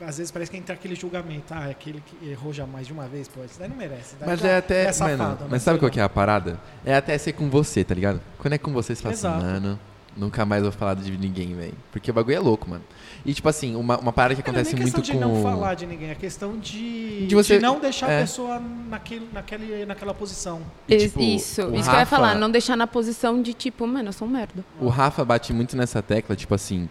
às 0.00 0.16
vezes 0.16 0.30
parece 0.30 0.50
que 0.50 0.56
entra 0.56 0.74
aquele 0.74 0.94
julgamento, 0.94 1.52
ah, 1.52 1.68
é 1.68 1.70
aquele 1.70 2.00
que 2.00 2.28
errou 2.28 2.52
já 2.52 2.66
mais 2.66 2.86
de 2.86 2.92
uma 2.92 3.06
vez, 3.06 3.28
pô, 3.28 3.44
isso 3.44 3.58
daí 3.58 3.68
não 3.68 3.76
merece. 3.76 4.16
daí 4.18 4.28
Mas 4.28 4.40
já 4.40 4.48
é 4.48 4.56
até. 4.56 4.90
safado, 4.92 5.18
mano, 5.18 5.40
né? 5.40 5.48
mas 5.50 5.62
sabe 5.62 5.78
qual 5.78 5.90
que 5.90 6.00
é 6.00 6.02
a 6.02 6.08
parada? 6.08 6.58
É 6.84 6.94
até 6.94 7.16
ser 7.18 7.32
com 7.34 7.50
você, 7.50 7.84
tá 7.84 7.94
ligado? 7.94 8.20
Quando 8.38 8.54
é 8.54 8.58
com 8.58 8.72
você, 8.72 8.94
você 8.94 9.02
fala 9.02 9.14
assim, 9.14 9.44
mano, 9.44 9.78
nunca 10.16 10.44
mais 10.44 10.62
vou 10.62 10.72
falar 10.72 10.94
de 10.94 11.16
ninguém, 11.16 11.54
velho. 11.54 11.74
Porque 11.92 12.10
o 12.10 12.14
bagulho 12.14 12.36
é 12.36 12.40
louco, 12.40 12.68
mano. 12.68 12.82
E 13.24 13.32
tipo 13.32 13.48
assim, 13.48 13.74
uma, 13.74 13.98
uma 13.98 14.12
parada 14.12 14.34
que 14.34 14.46
Não, 14.46 14.52
não 14.52 14.58
é 14.58 14.62
acontece 14.62 14.74
nem 14.74 14.82
muito 14.82 14.96
questão 15.02 15.20
com. 15.20 15.26
de 15.28 15.34
não 15.34 15.42
falar 15.42 15.74
de 15.74 15.86
ninguém, 15.86 16.10
é 16.10 16.14
questão 16.14 16.58
de, 16.58 17.26
De 17.26 17.34
você- 17.34 17.56
de 17.56 17.62
não 17.62 17.80
deixar 17.80 18.10
é. 18.10 18.18
a 18.18 18.20
pessoa 18.20 18.60
naquele, 18.90 19.28
naquele, 19.32 19.86
naquela 19.86 20.12
posição. 20.14 20.60
E, 20.88 20.96
tipo, 20.98 21.20
isso, 21.20 21.60
isso 21.62 21.62
que 21.64 21.70
eu 21.70 21.74
ia 21.76 21.82
Rafa- 21.82 22.06
falar. 22.16 22.34
Não 22.34 22.50
deixar 22.50 22.76
na 22.76 22.86
posição 22.86 23.40
de 23.40 23.54
tipo, 23.54 23.86
mano, 23.86 24.08
eu 24.08 24.12
sou 24.12 24.28
um 24.28 24.30
merda. 24.30 24.64
O 24.80 24.88
Rafa 24.88 25.24
bate 25.24 25.52
muito 25.52 25.76
nessa 25.76 26.02
tecla, 26.02 26.36
tipo 26.36 26.54
assim. 26.54 26.88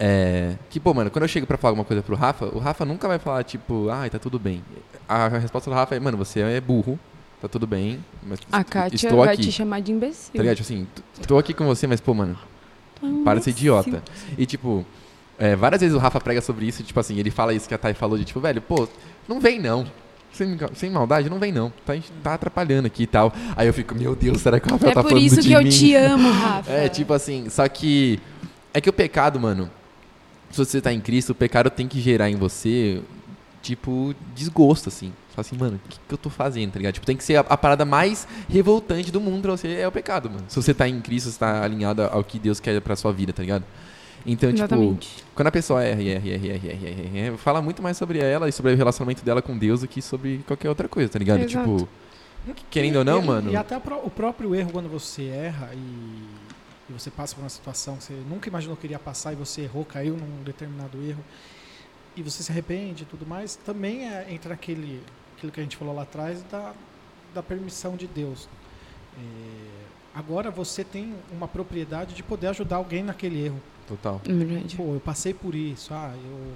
É. 0.00 0.54
Que, 0.70 0.78
pô, 0.78 0.94
mano, 0.94 1.10
quando 1.10 1.24
eu 1.24 1.28
chego 1.28 1.46
pra 1.46 1.58
falar 1.58 1.70
alguma 1.72 1.84
coisa 1.84 2.02
pro 2.02 2.14
Rafa, 2.14 2.46
o 2.46 2.58
Rafa 2.58 2.84
nunca 2.84 3.08
vai 3.08 3.18
falar, 3.18 3.42
tipo, 3.42 3.88
ai, 3.90 4.08
tá 4.08 4.18
tudo 4.18 4.38
bem. 4.38 4.62
A 5.08 5.26
resposta 5.28 5.68
do 5.70 5.74
Rafa 5.74 5.96
é, 5.96 6.00
mano, 6.00 6.16
você 6.16 6.40
é 6.40 6.60
burro, 6.60 6.98
tá 7.40 7.48
tudo 7.48 7.66
bem, 7.66 8.04
mas 8.22 8.40
A 8.50 8.64
Kátia 8.64 8.96
estou 8.96 9.18
vai 9.24 9.34
aqui. 9.34 9.42
te 9.44 9.52
chamar 9.52 9.80
de 9.80 9.92
imbecil. 9.92 10.32
Tá 10.34 10.40
ligado? 10.42 10.56
Tipo 10.56 10.66
assim, 10.72 10.86
tô 11.26 11.38
aqui 11.38 11.54
com 11.54 11.66
você, 11.66 11.86
mas, 11.86 12.00
pô, 12.00 12.14
mano, 12.14 12.36
é 13.02 13.06
um 13.06 13.24
para 13.24 13.38
de 13.38 13.44
ser 13.44 13.50
idiota. 13.50 14.02
E, 14.36 14.44
tipo, 14.46 14.84
é, 15.38 15.54
várias 15.56 15.80
vezes 15.80 15.96
o 15.96 15.98
Rafa 15.98 16.20
prega 16.20 16.40
sobre 16.40 16.66
isso, 16.66 16.82
tipo 16.82 16.98
assim, 16.98 17.18
ele 17.18 17.30
fala 17.30 17.54
isso 17.54 17.68
que 17.68 17.74
a 17.74 17.78
Thay 17.78 17.94
falou, 17.94 18.18
de 18.18 18.24
tipo, 18.24 18.40
velho, 18.40 18.60
pô, 18.60 18.88
não 19.28 19.40
vem 19.40 19.60
não. 19.60 19.86
Sem, 20.32 20.56
sem 20.74 20.90
maldade, 20.90 21.28
não 21.28 21.38
vem 21.40 21.50
não. 21.50 21.72
Tá, 21.84 21.94
tá 22.22 22.34
atrapalhando 22.34 22.86
aqui 22.86 23.04
e 23.04 23.06
tal. 23.06 23.32
Aí 23.56 23.66
eu 23.66 23.72
fico, 23.74 23.94
meu 23.94 24.14
Deus, 24.14 24.40
será 24.40 24.60
que 24.60 24.68
o 24.68 24.70
Rafael 24.72 24.90
É 24.90 24.94
tá 24.94 25.02
por 25.02 25.08
falando 25.08 25.24
isso 25.24 25.40
de 25.40 25.48
que 25.48 25.54
eu 25.54 25.62
mim? 25.62 25.68
te 25.68 25.94
amo, 25.94 26.30
Rafa. 26.30 26.70
É, 26.70 26.88
tipo 26.88 27.12
assim, 27.12 27.48
só 27.48 27.66
que. 27.68 28.20
É 28.72 28.80
que 28.80 28.88
o 28.88 28.92
pecado, 28.92 29.40
mano. 29.40 29.68
Se 30.50 30.58
você 30.58 30.80
tá 30.80 30.92
em 30.92 31.00
Cristo, 31.00 31.30
o 31.30 31.34
pecado 31.34 31.70
tem 31.70 31.88
que 31.88 32.00
gerar 32.00 32.30
em 32.30 32.36
você, 32.36 33.00
tipo, 33.62 34.14
desgosto, 34.34 34.88
assim. 34.90 35.12
Fala 35.38 35.46
assim, 35.46 35.56
mano, 35.56 35.80
o 35.84 35.88
que, 35.88 36.00
que 36.08 36.14
eu 36.14 36.18
tô 36.18 36.28
fazendo, 36.28 36.72
tá 36.72 36.78
ligado? 36.78 36.94
Tipo, 36.94 37.06
tem 37.06 37.16
que 37.16 37.22
ser 37.22 37.36
a, 37.36 37.40
a 37.40 37.56
parada 37.56 37.84
mais 37.84 38.26
revoltante 38.48 39.12
do 39.12 39.20
mundo 39.20 39.42
pra 39.42 39.52
você, 39.52 39.74
é 39.74 39.86
o 39.86 39.92
pecado, 39.92 40.28
mano. 40.28 40.44
Se 40.48 40.56
você 40.56 40.74
tá 40.74 40.88
em 40.88 41.00
Cristo, 41.00 41.30
você 41.30 41.38
tá 41.38 41.62
alinhado 41.62 42.02
ao 42.02 42.24
que 42.24 42.40
Deus 42.40 42.58
quer 42.58 42.80
pra 42.80 42.96
sua 42.96 43.12
vida, 43.12 43.32
tá 43.32 43.42
ligado? 43.42 43.64
Então, 44.26 44.50
tipo, 44.50 44.58
Exatamente. 44.64 45.24
quando 45.36 45.46
a 45.46 45.52
pessoa 45.52 45.84
erra, 45.84 46.02
erra, 46.02 46.28
erra, 46.28 46.46
erra, 46.48 46.66
erra, 46.66 46.88
erra, 46.88 47.18
erra, 47.18 47.38
fala 47.38 47.62
muito 47.62 47.80
mais 47.80 47.96
sobre 47.96 48.18
ela 48.18 48.48
e 48.48 48.52
sobre 48.52 48.72
o 48.72 48.76
relacionamento 48.76 49.24
dela 49.24 49.40
com 49.40 49.56
Deus 49.56 49.82
do 49.82 49.86
que 49.86 50.02
sobre 50.02 50.38
qualquer 50.44 50.68
outra 50.68 50.88
coisa, 50.88 51.08
tá 51.08 51.20
ligado? 51.20 51.40
Exato. 51.40 51.76
Tipo, 51.76 51.88
querendo 52.68 52.96
ou 52.96 53.04
não, 53.04 53.22
E- 53.22 53.26
mano. 53.26 53.52
E 53.52 53.56
até 53.56 53.76
o 53.76 54.10
próprio 54.10 54.56
erro, 54.56 54.72
quando 54.72 54.88
você 54.88 55.26
erra 55.26 55.70
e, 55.72 55.78
e 56.90 56.92
você 56.92 57.10
passa 57.10 57.36
por 57.36 57.42
uma 57.42 57.48
situação 57.48 57.96
que 57.96 58.02
você 58.02 58.14
nunca 58.28 58.48
imaginou 58.48 58.76
que 58.76 58.88
iria 58.88 58.98
passar 58.98 59.32
e 59.32 59.36
você 59.36 59.62
errou, 59.62 59.84
caiu 59.84 60.16
num 60.16 60.42
determinado 60.42 60.98
erro, 61.08 61.22
e 62.16 62.22
você 62.22 62.42
se 62.42 62.50
arrepende 62.50 63.04
e 63.04 63.06
tudo 63.06 63.24
mais, 63.24 63.54
também 63.54 64.08
é, 64.08 64.26
entra 64.28 64.50
naquele 64.50 65.00
aquilo 65.38 65.52
que 65.52 65.60
a 65.60 65.62
gente 65.62 65.76
falou 65.76 65.94
lá 65.94 66.02
atrás 66.02 66.42
da, 66.50 66.74
da 67.32 67.42
permissão 67.42 67.96
de 67.96 68.06
Deus. 68.08 68.48
É, 69.16 70.18
agora 70.18 70.50
você 70.50 70.82
tem 70.82 71.14
uma 71.32 71.46
propriedade 71.46 72.14
de 72.14 72.22
poder 72.22 72.48
ajudar 72.48 72.76
alguém 72.76 73.02
naquele 73.02 73.46
erro. 73.46 73.62
Total. 73.86 74.20
Verdade. 74.24 74.76
Pô, 74.76 74.94
eu 74.94 75.00
passei 75.00 75.32
por 75.32 75.54
isso, 75.54 75.94
ah, 75.94 76.12
eu 76.14 76.54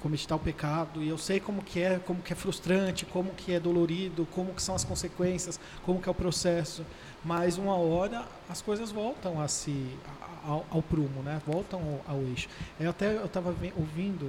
cometi 0.00 0.28
tal 0.28 0.38
pecado 0.38 1.02
e 1.02 1.08
eu 1.08 1.18
sei 1.18 1.40
como 1.40 1.62
que 1.62 1.80
é, 1.80 1.98
como 1.98 2.22
que 2.22 2.32
é 2.32 2.36
frustrante, 2.36 3.06
como 3.06 3.30
que 3.30 3.52
é 3.52 3.58
dolorido, 3.58 4.26
como 4.32 4.52
que 4.52 4.62
são 4.62 4.74
as 4.74 4.84
consequências, 4.84 5.58
como 5.84 6.00
que 6.00 6.08
é 6.08 6.12
o 6.12 6.14
processo. 6.14 6.84
Mas 7.24 7.58
uma 7.58 7.76
hora 7.76 8.24
as 8.48 8.60
coisas 8.60 8.92
voltam 8.92 9.40
a 9.40 9.48
se 9.48 9.96
ao, 10.44 10.64
ao 10.70 10.82
prumo, 10.82 11.22
né? 11.22 11.40
Voltam 11.46 11.80
ao, 12.06 12.16
ao 12.16 12.22
eixo. 12.22 12.48
Eu 12.78 12.90
até 12.90 13.16
eu 13.16 13.24
estava 13.24 13.54
ouvindo 13.76 14.26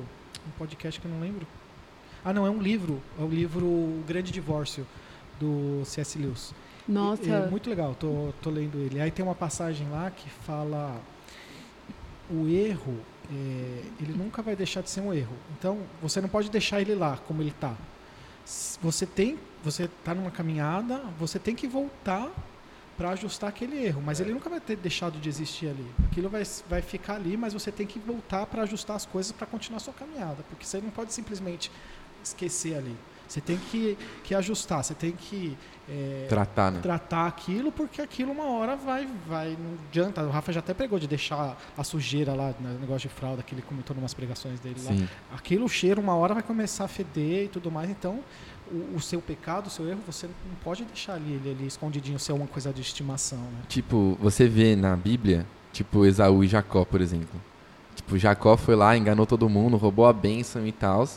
um 0.47 0.51
podcast 0.57 0.99
que 0.99 1.05
eu 1.05 1.11
não 1.11 1.19
lembro. 1.19 1.45
Ah, 2.29 2.33
não, 2.33 2.45
é 2.45 2.49
um 2.51 2.61
livro, 2.61 3.01
é 3.17 3.23
o 3.23 3.27
livro 3.27 3.65
O 3.65 4.03
Grande 4.07 4.31
Divórcio 4.31 4.85
do 5.39 5.81
C.S. 5.83 6.19
Lewis. 6.19 6.53
Nossa. 6.87 7.23
É 7.27 7.49
muito 7.49 7.67
legal, 7.67 7.95
tô, 7.95 8.31
tô 8.39 8.51
lendo 8.51 8.77
ele. 8.77 9.01
Aí 9.01 9.09
tem 9.09 9.25
uma 9.25 9.33
passagem 9.33 9.89
lá 9.89 10.11
que 10.11 10.29
fala 10.29 11.01
o 12.29 12.47
erro, 12.47 12.99
é, 13.31 13.81
ele 13.99 14.13
nunca 14.15 14.43
vai 14.43 14.55
deixar 14.55 14.81
de 14.81 14.91
ser 14.91 15.01
um 15.01 15.11
erro. 15.11 15.35
Então, 15.57 15.79
você 16.03 16.21
não 16.21 16.29
pode 16.29 16.51
deixar 16.51 16.79
ele 16.79 16.93
lá 16.93 17.17
como 17.17 17.41
ele 17.41 17.49
está. 17.49 17.73
Você 18.79 19.07
tem, 19.07 19.39
você 19.63 19.85
está 19.85 20.13
numa 20.13 20.29
caminhada, 20.29 21.01
você 21.17 21.39
tem 21.39 21.55
que 21.55 21.67
voltar 21.67 22.31
para 22.95 23.11
ajustar 23.11 23.49
aquele 23.49 23.83
erro, 23.83 24.03
mas 24.05 24.19
ele 24.19 24.33
nunca 24.33 24.49
vai 24.49 24.59
ter 24.59 24.75
deixado 24.75 25.17
de 25.19 25.29
existir 25.29 25.69
ali. 25.69 25.87
Aquilo 26.11 26.29
vai, 26.29 26.43
vai 26.69 26.81
ficar 26.83 27.15
ali, 27.15 27.37
mas 27.37 27.53
você 27.53 27.71
tem 27.71 27.87
que 27.87 27.97
voltar 27.97 28.45
para 28.45 28.61
ajustar 28.63 28.97
as 28.97 29.05
coisas 29.05 29.31
para 29.31 29.47
continuar 29.47 29.77
a 29.77 29.79
sua 29.79 29.93
caminhada, 29.93 30.43
porque 30.49 30.65
você 30.65 30.81
não 30.81 30.91
pode 30.91 31.11
simplesmente 31.11 31.71
esquecer 32.23 32.75
ali. 32.75 32.95
Você 33.27 33.39
tem 33.39 33.57
que, 33.57 33.95
que 34.23 34.33
ajustar, 34.33 34.83
você 34.83 34.95
tem 34.95 35.11
que 35.11 35.55
é, 35.87 36.25
Tratar, 36.27 36.71
né? 36.71 36.79
tratar 36.81 37.27
aquilo, 37.27 37.71
porque 37.71 38.01
aquilo 38.01 38.31
uma 38.31 38.45
hora 38.45 38.75
vai, 38.75 39.07
vai, 39.27 39.49
não 39.59 39.77
adianta. 39.87 40.23
O 40.23 40.31
Rafa 40.31 40.51
já 40.51 40.59
até 40.59 40.73
pegou 40.73 40.97
de 40.97 41.07
deixar 41.07 41.55
a 41.77 41.83
sujeira 41.83 42.33
lá, 42.33 42.53
no 42.59 42.79
negócio 42.79 43.07
de 43.07 43.15
fralda, 43.15 43.43
que 43.43 43.53
ele 43.53 43.61
comentou 43.61 43.95
em 43.95 43.99
umas 43.99 44.15
pregações 44.15 44.59
dele 44.59 44.79
lá. 44.83 44.91
Sim. 44.91 45.07
Aquilo, 45.31 45.65
o 45.65 45.69
cheiro, 45.69 46.01
uma 46.01 46.15
hora 46.15 46.33
vai 46.33 46.43
começar 46.43 46.85
a 46.85 46.87
feder 46.87 47.45
e 47.45 47.47
tudo 47.47 47.71
mais. 47.71 47.89
Então, 47.89 48.19
o, 48.71 48.95
o 48.95 49.01
seu 49.01 49.21
pecado, 49.21 49.67
o 49.67 49.69
seu 49.69 49.87
erro, 49.87 49.99
você 50.05 50.25
não 50.25 50.55
pode 50.63 50.83
deixar 50.85 51.13
ali, 51.13 51.33
ele 51.33 51.51
ali 51.51 51.67
escondidinho, 51.67 52.17
ser 52.17 52.33
uma 52.33 52.47
coisa 52.47 52.73
de 52.73 52.81
estimação, 52.81 53.39
né? 53.39 53.61
Tipo, 53.67 54.17
você 54.19 54.47
vê 54.47 54.75
na 54.75 54.95
Bíblia, 54.95 55.45
tipo, 55.71 56.03
Esaú 56.05 56.43
e 56.43 56.47
Jacó, 56.47 56.83
por 56.83 56.99
exemplo. 56.99 57.39
Tipo, 57.95 58.17
Jacó 58.17 58.57
foi 58.57 58.75
lá, 58.75 58.97
enganou 58.97 59.25
todo 59.25 59.47
mundo, 59.49 59.77
roubou 59.77 60.07
a 60.07 60.13
bênção 60.13 60.65
e 60.65 60.71
tal. 60.71 61.07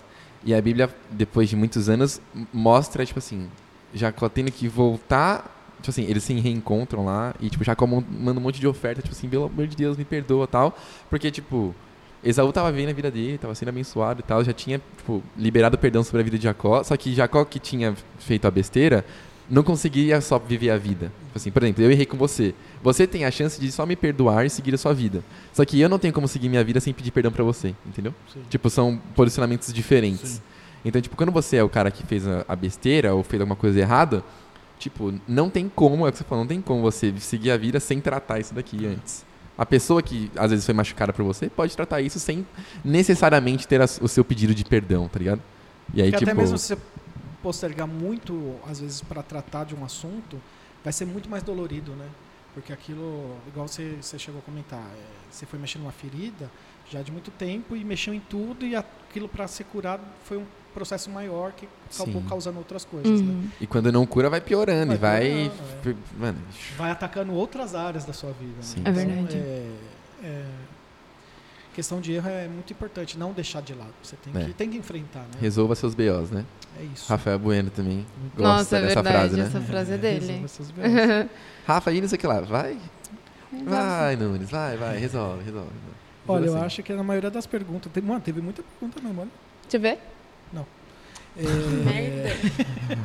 E 0.44 0.54
a 0.54 0.60
Bíblia, 0.60 0.90
depois 1.10 1.48
de 1.48 1.56
muitos 1.56 1.88
anos, 1.88 2.20
mostra, 2.52 3.04
tipo 3.06 3.18
assim, 3.18 3.48
Jacó 3.94 4.28
tendo 4.28 4.50
que 4.50 4.68
voltar. 4.68 5.58
Tipo 5.76 5.90
assim, 5.90 6.04
eles 6.04 6.22
se 6.22 6.32
reencontram 6.34 7.04
lá 7.04 7.34
e, 7.40 7.50
tipo, 7.50 7.64
Jacó 7.64 7.86
manda 7.86 8.38
um 8.38 8.42
monte 8.42 8.60
de 8.60 8.68
oferta, 8.68 9.02
tipo 9.02 9.14
assim, 9.14 9.28
pelo 9.28 9.46
amor 9.46 9.66
de 9.66 9.76
Deus, 9.76 9.96
me 9.96 10.04
perdoa 10.04 10.46
tal. 10.46 10.78
Porque, 11.10 11.28
tipo, 11.28 11.74
Esaú 12.22 12.52
tava 12.52 12.70
vendo 12.70 12.90
a 12.90 12.92
vida 12.92 13.10
dele, 13.10 13.36
tava 13.36 13.52
sendo 13.54 13.70
abençoado 13.70 14.20
e 14.20 14.22
tal, 14.22 14.44
já 14.44 14.52
tinha, 14.52 14.80
tipo, 14.96 15.22
liberado 15.36 15.76
perdão 15.76 16.04
sobre 16.04 16.20
a 16.20 16.24
vida 16.24 16.38
de 16.38 16.44
Jacó. 16.44 16.84
Só 16.84 16.96
que 16.96 17.12
Jacó, 17.12 17.44
que 17.44 17.58
tinha 17.58 17.96
feito 18.18 18.46
a 18.46 18.50
besteira, 18.50 19.04
não 19.52 19.62
conseguia 19.62 20.18
só 20.22 20.38
viver 20.38 20.70
a 20.70 20.78
vida. 20.78 21.12
Tipo 21.26 21.36
assim, 21.36 21.50
por 21.50 21.62
exemplo, 21.62 21.84
eu 21.84 21.90
errei 21.90 22.06
com 22.06 22.16
você. 22.16 22.54
Você 22.82 23.06
tem 23.06 23.24
a 23.26 23.30
chance 23.30 23.60
de 23.60 23.70
só 23.70 23.84
me 23.84 23.94
perdoar 23.94 24.46
e 24.46 24.50
seguir 24.50 24.74
a 24.74 24.78
sua 24.78 24.94
vida. 24.94 25.22
Só 25.52 25.62
que 25.64 25.78
eu 25.78 25.88
não 25.88 25.98
tenho 25.98 26.14
como 26.14 26.26
seguir 26.26 26.48
minha 26.48 26.64
vida 26.64 26.80
sem 26.80 26.92
pedir 26.94 27.10
perdão 27.10 27.30
pra 27.30 27.44
você, 27.44 27.74
entendeu? 27.86 28.14
Tipo, 28.48 28.70
são 28.70 28.98
posicionamentos 29.14 29.70
diferentes. 29.72 30.30
Sim. 30.30 30.40
Então, 30.84 31.00
tipo, 31.02 31.14
quando 31.16 31.30
você 31.30 31.56
é 31.58 31.62
o 31.62 31.68
cara 31.68 31.90
que 31.90 32.02
fez 32.06 32.26
a, 32.26 32.44
a 32.48 32.56
besteira 32.56 33.14
ou 33.14 33.22
fez 33.22 33.40
alguma 33.40 33.54
coisa 33.54 33.78
errada, 33.78 34.24
tipo, 34.78 35.12
não 35.28 35.50
tem 35.50 35.68
como, 35.68 36.06
é 36.06 36.08
o 36.08 36.12
que 36.12 36.18
você 36.18 36.24
falou, 36.24 36.44
não 36.44 36.48
tem 36.48 36.60
como 36.62 36.80
você 36.80 37.12
seguir 37.18 37.50
a 37.50 37.56
vida 37.58 37.78
sem 37.78 38.00
tratar 38.00 38.40
isso 38.40 38.54
daqui 38.54 38.86
antes. 38.86 39.24
A 39.58 39.66
pessoa 39.66 40.02
que 40.02 40.30
às 40.34 40.50
vezes 40.50 40.64
foi 40.64 40.74
machucada 40.74 41.12
por 41.12 41.22
você 41.24 41.48
pode 41.50 41.76
tratar 41.76 42.00
isso 42.00 42.18
sem 42.18 42.44
necessariamente 42.82 43.68
ter 43.68 43.80
as- 43.82 44.00
o 44.02 44.08
seu 44.08 44.24
pedido 44.24 44.54
de 44.54 44.64
perdão, 44.64 45.08
tá 45.08 45.18
ligado? 45.18 45.42
E 45.94 46.00
aí, 46.02 46.10
Porque 46.10 46.24
tipo. 46.24 46.30
até 46.30 46.40
mesmo 46.40 46.56
se 46.58 46.68
você 46.68 46.78
postergar 47.42 47.86
muito, 47.86 48.56
às 48.66 48.80
vezes, 48.80 49.00
para 49.02 49.22
tratar 49.22 49.64
de 49.64 49.74
um 49.74 49.84
assunto, 49.84 50.40
vai 50.82 50.92
ser 50.92 51.04
muito 51.04 51.28
mais 51.28 51.42
dolorido, 51.42 51.92
né? 51.92 52.08
Porque 52.54 52.72
aquilo, 52.72 53.36
igual 53.48 53.66
você, 53.66 53.96
você 54.00 54.18
chegou 54.18 54.40
a 54.40 54.42
comentar, 54.42 54.80
é, 54.80 55.04
você 55.30 55.46
foi 55.46 55.58
mexendo 55.58 55.82
numa 55.82 55.92
ferida 55.92 56.50
já 56.90 57.00
de 57.00 57.10
muito 57.10 57.30
tempo 57.30 57.74
e 57.74 57.82
mexeu 57.84 58.12
em 58.12 58.20
tudo 58.20 58.66
e 58.66 58.76
aquilo 58.76 59.26
para 59.28 59.46
ser 59.48 59.64
curado 59.64 60.02
foi 60.24 60.36
um 60.36 60.44
processo 60.74 61.10
maior 61.10 61.52
que 61.52 61.66
acabou 61.94 62.20
Sim. 62.22 62.28
causando 62.28 62.58
outras 62.58 62.84
coisas, 62.84 63.20
né? 63.20 63.32
Uhum. 63.32 63.48
E 63.60 63.66
quando 63.66 63.90
não 63.90 64.04
cura, 64.06 64.28
vai 64.28 64.40
piorando. 64.40 64.96
Vai 64.98 65.26
e 65.26 65.48
vai. 65.48 65.58
piorando, 65.82 66.02
Mano, 66.18 66.38
Vai 66.76 66.90
atacando 66.90 67.32
outras 67.32 67.74
áreas 67.74 68.04
da 68.04 68.12
sua 68.12 68.32
vida. 68.32 68.56
né? 68.56 68.62
Sim. 68.62 68.82
É 68.84 68.90
verdade. 68.90 69.36
é, 69.36 69.72
é, 70.22 70.44
questão 71.74 72.00
de 72.00 72.12
erro 72.12 72.28
é 72.28 72.46
muito 72.48 72.72
importante, 72.72 73.18
não 73.18 73.32
deixar 73.32 73.62
de 73.62 73.74
lado. 73.74 73.92
Você 74.02 74.16
tem, 74.16 74.42
É. 74.42 74.46
que, 74.46 74.52
tem 74.52 74.70
que 74.70 74.76
enfrentar, 74.78 75.20
né? 75.20 75.26
resolva 75.40 75.74
seus 75.74 75.94
BOs, 75.94 76.30
né? 76.30 76.44
É 76.80 76.84
isso. 76.84 77.08
Rafael 77.08 77.38
Bueno 77.38 77.70
também 77.70 78.06
gosta 78.36 78.42
Nossa, 78.42 78.76
é 78.78 78.80
dessa 78.82 78.94
verdade, 79.02 79.16
frase, 79.18 79.36
né? 79.36 79.42
essa 79.46 79.60
frase 79.60 79.92
é 79.92 79.96
dele. 79.98 80.20
Resolva 80.26 80.48
seus 80.48 80.70
BOs. 80.70 80.84
Rafa, 81.66 81.92
e 81.92 82.00
não 82.00 82.08
sei 82.08 82.16
o 82.16 82.20
que 82.20 82.26
lá. 82.26 82.40
Vai. 82.40 82.76
Vai, 83.66 84.16
Nunes, 84.16 84.50
vai, 84.50 84.76
vai, 84.76 84.96
resolve, 84.98 85.44
resolve. 85.44 85.68
Olha, 86.26 86.46
eu 86.46 86.54
Assim. 86.56 86.64
acho 86.64 86.82
que 86.82 86.92
na 86.92 87.02
maioria 87.02 87.30
das 87.30 87.46
perguntas. 87.46 87.90
Teve, 87.92 88.06
mano, 88.06 88.20
teve 88.20 88.40
muita 88.40 88.62
pergunta 88.62 89.00
mesmo, 89.02 89.20
olha. 89.22 89.30
Deixa 89.62 89.76
eu 89.76 89.80
ver. 89.80 89.98
É, 91.34 91.42
Merda. 91.46 92.36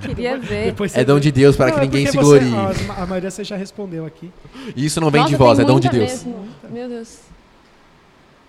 Queria 0.06 0.38
ver. 0.38 0.66
depois 0.66 0.94
É 0.94 1.06
dom 1.06 1.18
de 1.18 1.32
Deus 1.32 1.56
para 1.56 1.72
que 1.72 1.78
Não, 1.78 1.84
é 1.84 1.86
ninguém 1.86 2.06
se 2.08 2.18
você- 2.18 2.40
glorie. 2.46 2.90
a, 2.92 3.04
a 3.04 3.06
maioria 3.06 3.32
você 3.32 3.42
já 3.42 3.56
respondeu 3.56 4.06
aqui, 4.06 4.30
Isso 4.76 5.00
não 5.00 5.10
vem 5.10 5.22
Nossa, 5.22 5.32
de 5.32 5.38
voz, 5.38 5.60
é 5.60 5.64
dom 5.64 5.80
de 5.80 5.88
Deus. 5.88 6.12
mesmo. 6.26 6.48
Meu 6.70 6.90
Deus. 6.90 7.20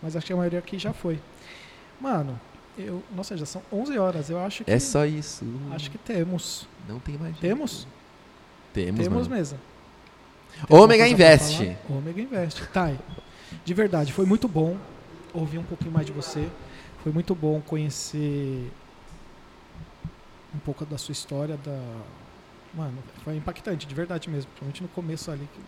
Mas 0.03 0.17
acho 0.17 0.27
que 0.27 0.33
a 0.33 0.37
maioria 0.37 0.59
aqui 0.59 0.79
já 0.79 0.93
foi. 0.93 1.19
Mano, 2.01 2.39
eu, 2.77 3.03
nossa, 3.15 3.37
já 3.37 3.45
são 3.47 3.63
11 3.73 3.99
horas. 3.99 4.31
Eu 4.31 4.39
acho 4.41 4.65
que. 4.65 4.71
É 4.71 4.79
só 4.79 5.05
isso. 5.05 5.45
Acho 5.73 5.91
que 5.91 5.99
temos. 5.99 6.69
Não 6.89 6.99
tem 7.01 7.17
mais. 7.19 7.37
Temos? 7.39 7.87
Temos, 8.73 9.01
temos 9.01 9.29
mano. 9.29 9.37
mesmo. 9.41 9.59
Ômega 10.69 11.05
Tem 11.05 11.15
pra 11.17 11.25
Invest. 11.35 11.77
Ômega 11.89 12.21
Invest. 12.21 12.67
Thay, 12.73 12.99
de 13.65 13.75
verdade, 13.75 14.13
foi 14.13 14.27
muito 14.27 14.49
bom 14.49 14.77
ouvir 15.33 15.59
um 15.59 15.63
pouquinho 15.65 15.93
mais 15.93 16.07
de 16.07 16.13
você. 16.13 16.49
Foi 17.03 17.13
muito 17.13 17.35
bom 17.35 17.61
conhecer 17.61 18.71
um 20.55 20.59
pouco 20.59 20.85
da 20.85 20.99
sua 20.99 21.13
história, 21.13 21.57
da... 21.59 21.81
Mano, 22.75 22.99
foi 23.25 23.37
impactante, 23.37 23.87
de 23.87 23.95
verdade 23.95 24.29
mesmo. 24.29 24.49
Principalmente 24.51 24.83
no 24.83 24.89
começo 24.89 25.31
ali. 25.31 25.49
que- 25.55 25.61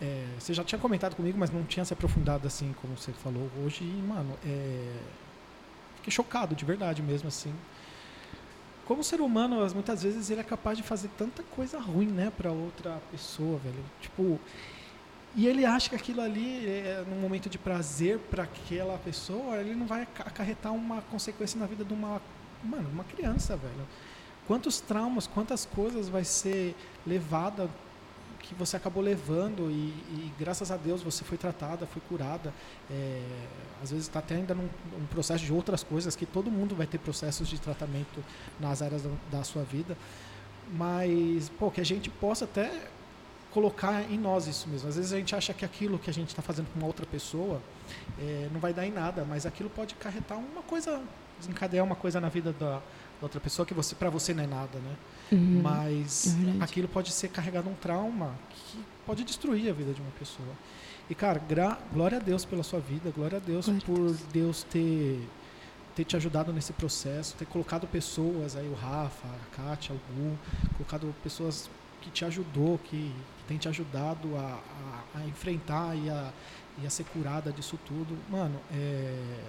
é, 0.00 0.26
você 0.38 0.54
já 0.54 0.62
tinha 0.64 0.78
comentado 0.78 1.14
comigo, 1.16 1.36
mas 1.38 1.50
não 1.50 1.64
tinha 1.64 1.84
se 1.84 1.92
aprofundado 1.92 2.46
assim 2.46 2.74
como 2.80 2.96
você 2.96 3.12
falou 3.12 3.50
hoje. 3.64 3.82
E, 3.84 4.02
mano, 4.06 4.36
é, 4.46 4.92
fiquei 5.96 6.10
chocado, 6.12 6.54
de 6.54 6.64
verdade 6.64 7.02
mesmo, 7.02 7.28
assim. 7.28 7.52
Como 8.84 9.04
ser 9.04 9.20
humano, 9.20 9.62
as- 9.62 9.74
muitas 9.74 10.02
vezes 10.02 10.30
ele 10.30 10.40
é 10.40 10.44
capaz 10.44 10.78
de 10.78 10.82
fazer 10.84 11.08
tanta 11.18 11.42
coisa 11.42 11.78
ruim, 11.78 12.06
né, 12.06 12.32
pra 12.36 12.50
outra 12.50 12.98
pessoa, 13.10 13.58
velho. 13.58 13.84
Tipo, 14.00 14.40
e 15.36 15.46
ele 15.46 15.64
acha 15.66 15.90
que 15.90 15.94
aquilo 15.96 16.22
ali, 16.22 16.66
é, 16.66 17.04
num 17.06 17.20
momento 17.20 17.50
de 17.50 17.58
prazer 17.58 18.18
para 18.30 18.44
aquela 18.44 18.96
pessoa, 18.98 19.56
ele 19.58 19.74
não 19.74 19.86
vai 19.86 20.02
aca- 20.02 20.24
acarretar 20.24 20.72
uma 20.72 21.02
consequência 21.02 21.60
na 21.60 21.66
vida 21.66 21.84
de 21.84 21.92
uma, 21.92 22.20
mano, 22.64 22.88
uma 22.88 23.04
criança, 23.04 23.56
velho. 23.56 23.86
Quantos 24.46 24.80
traumas, 24.80 25.26
quantas 25.26 25.66
coisas 25.66 26.08
vai 26.08 26.24
ser 26.24 26.74
levada 27.06 27.68
que 28.40 28.54
você 28.54 28.76
acabou 28.76 29.02
levando 29.02 29.70
e, 29.70 29.74
e 29.74 30.32
graças 30.38 30.70
a 30.70 30.76
Deus 30.76 31.02
você 31.02 31.24
foi 31.24 31.36
tratada, 31.36 31.86
foi 31.86 32.00
curada. 32.08 32.52
É, 32.90 33.22
às 33.82 33.90
vezes 33.90 34.06
está 34.06 34.18
até 34.18 34.36
ainda 34.36 34.54
num, 34.54 34.68
processo 35.10 35.44
de 35.44 35.52
outras 35.52 35.82
coisas 35.82 36.16
que 36.16 36.26
todo 36.26 36.50
mundo 36.50 36.74
vai 36.74 36.86
ter 36.86 36.98
processos 36.98 37.48
de 37.48 37.60
tratamento 37.60 38.24
nas 38.58 38.82
áreas 38.82 39.02
da, 39.02 39.10
da 39.30 39.44
sua 39.44 39.62
vida, 39.62 39.96
mas 40.72 41.50
pô, 41.58 41.70
que 41.70 41.80
a 41.80 41.84
gente 41.84 42.10
possa 42.10 42.44
até 42.44 42.88
colocar 43.50 44.02
em 44.10 44.18
nós 44.18 44.46
isso 44.46 44.68
mesmo. 44.68 44.88
Às 44.88 44.96
vezes 44.96 45.12
a 45.12 45.16
gente 45.16 45.34
acha 45.34 45.54
que 45.54 45.64
aquilo 45.64 45.98
que 45.98 46.10
a 46.10 46.12
gente 46.12 46.28
está 46.28 46.42
fazendo 46.42 46.66
com 46.72 46.78
uma 46.78 46.86
outra 46.86 47.06
pessoa 47.06 47.60
é, 48.18 48.48
não 48.52 48.60
vai 48.60 48.72
dar 48.72 48.86
em 48.86 48.92
nada, 48.92 49.24
mas 49.24 49.46
aquilo 49.46 49.70
pode 49.70 49.94
carretar 49.94 50.38
uma 50.38 50.62
coisa, 50.62 51.00
desencadear 51.38 51.84
uma 51.84 51.96
coisa 51.96 52.20
na 52.20 52.28
vida 52.28 52.52
da, 52.52 52.76
da 52.76 52.82
outra 53.22 53.40
pessoa 53.40 53.64
que 53.64 53.74
você 53.74 53.94
para 53.94 54.10
você 54.10 54.34
não 54.34 54.44
é 54.44 54.46
nada, 54.46 54.78
né? 54.78 54.96
Uhum. 55.30 55.60
Mas 55.62 56.36
é 56.60 56.62
aquilo 56.64 56.88
pode 56.88 57.10
ser 57.12 57.28
carregado 57.28 57.68
um 57.68 57.74
trauma 57.74 58.34
que 58.50 58.78
pode 59.06 59.24
destruir 59.24 59.70
a 59.70 59.72
vida 59.72 59.92
de 59.92 60.00
uma 60.00 60.10
pessoa. 60.18 60.48
E 61.10 61.14
cara, 61.14 61.40
glória 61.92 62.18
a 62.18 62.20
Deus 62.20 62.44
pela 62.44 62.62
sua 62.62 62.80
vida, 62.80 63.10
glória 63.14 63.38
a 63.38 63.40
Deus 63.40 63.66
Glória 63.66 63.82
por 63.86 64.12
Deus 64.32 64.62
ter 64.64 65.20
ter 65.96 66.04
te 66.04 66.16
ajudado 66.16 66.52
nesse 66.52 66.72
processo, 66.72 67.34
ter 67.36 67.44
colocado 67.46 67.84
pessoas 67.88 68.54
aí 68.54 68.68
o 68.68 68.74
Rafa, 68.74 69.26
a 69.26 69.56
Kátia, 69.56 69.92
o 69.92 69.98
Gu, 70.14 70.38
colocado 70.76 71.12
pessoas 71.24 71.68
que 72.00 72.08
te 72.08 72.24
ajudou, 72.24 72.78
que, 72.78 73.12
que 73.12 73.44
tem 73.48 73.58
te 73.58 73.68
ajudado 73.68 74.36
a, 74.36 74.60
a- 75.14 75.18
a 75.20 75.26
enfrentar 75.26 75.96
e 75.96 76.08
a, 76.08 76.30
e 76.80 76.86
a 76.86 76.90
ser 76.90 77.02
curada 77.04 77.50
disso 77.50 77.76
tudo. 77.84 78.16
Mano, 78.30 78.60
é 78.72 79.40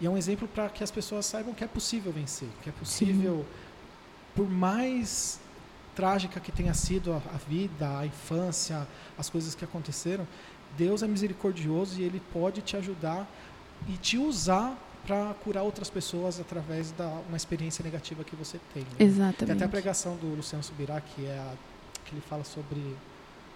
e 0.00 0.06
é 0.06 0.10
um 0.10 0.16
exemplo 0.16 0.48
para 0.48 0.70
que 0.70 0.82
as 0.82 0.90
pessoas 0.90 1.26
saibam 1.26 1.52
que 1.52 1.62
é 1.62 1.66
possível 1.66 2.10
vencer, 2.10 2.48
que 2.62 2.70
é 2.70 2.72
possível, 2.72 3.44
por 4.40 4.48
mais 4.48 5.38
trágica 5.94 6.40
que 6.40 6.50
tenha 6.50 6.72
sido 6.72 7.12
a, 7.12 7.16
a 7.16 7.36
vida, 7.46 7.98
a 7.98 8.06
infância, 8.06 8.88
as 9.18 9.28
coisas 9.28 9.54
que 9.54 9.62
aconteceram, 9.62 10.26
Deus 10.78 11.02
é 11.02 11.06
misericordioso 11.06 12.00
e 12.00 12.04
Ele 12.04 12.22
pode 12.32 12.62
te 12.62 12.74
ajudar 12.74 13.28
e 13.86 13.98
te 13.98 14.16
usar 14.16 14.78
para 15.06 15.34
curar 15.44 15.62
outras 15.62 15.90
pessoas 15.90 16.40
através 16.40 16.90
da 16.92 17.06
uma 17.28 17.36
experiência 17.36 17.82
negativa 17.82 18.24
que 18.24 18.34
você 18.34 18.58
tem. 18.72 18.82
né? 18.84 18.88
Tem 18.98 19.06
até 19.06 19.12
a 19.12 19.28
Exatamente. 19.28 19.68
pregação 19.68 20.16
do 20.16 20.34
Luciano 20.34 20.64
Subirá, 20.64 21.02
que 21.02 21.26
é 21.26 21.36
a, 21.38 21.52
que 22.06 22.14
ele 22.14 22.22
fala 22.22 22.44
sobre 22.44 22.96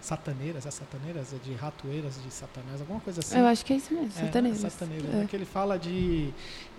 sataneiras, 0.05 0.65
é 0.65 0.71
sataneiras, 0.71 1.33
é 1.33 1.37
de 1.43 1.53
ratoeiras 1.55 2.21
de 2.23 2.31
satanás, 2.31 2.79
alguma 2.79 2.99
coisa 2.99 3.19
assim. 3.21 3.37
Eu 3.39 3.45
acho 3.47 3.65
que 3.65 3.73
é 3.73 3.77
isso 3.77 3.93
mesmo, 3.93 4.11
É, 4.17 4.25
sataneiras. 4.25 4.59
sataneiras, 4.59 5.09
É. 5.09 5.17
né? 5.17 5.27
Que 5.29 5.35
ele 5.35 5.45
fala 5.45 5.77
de 5.79 6.31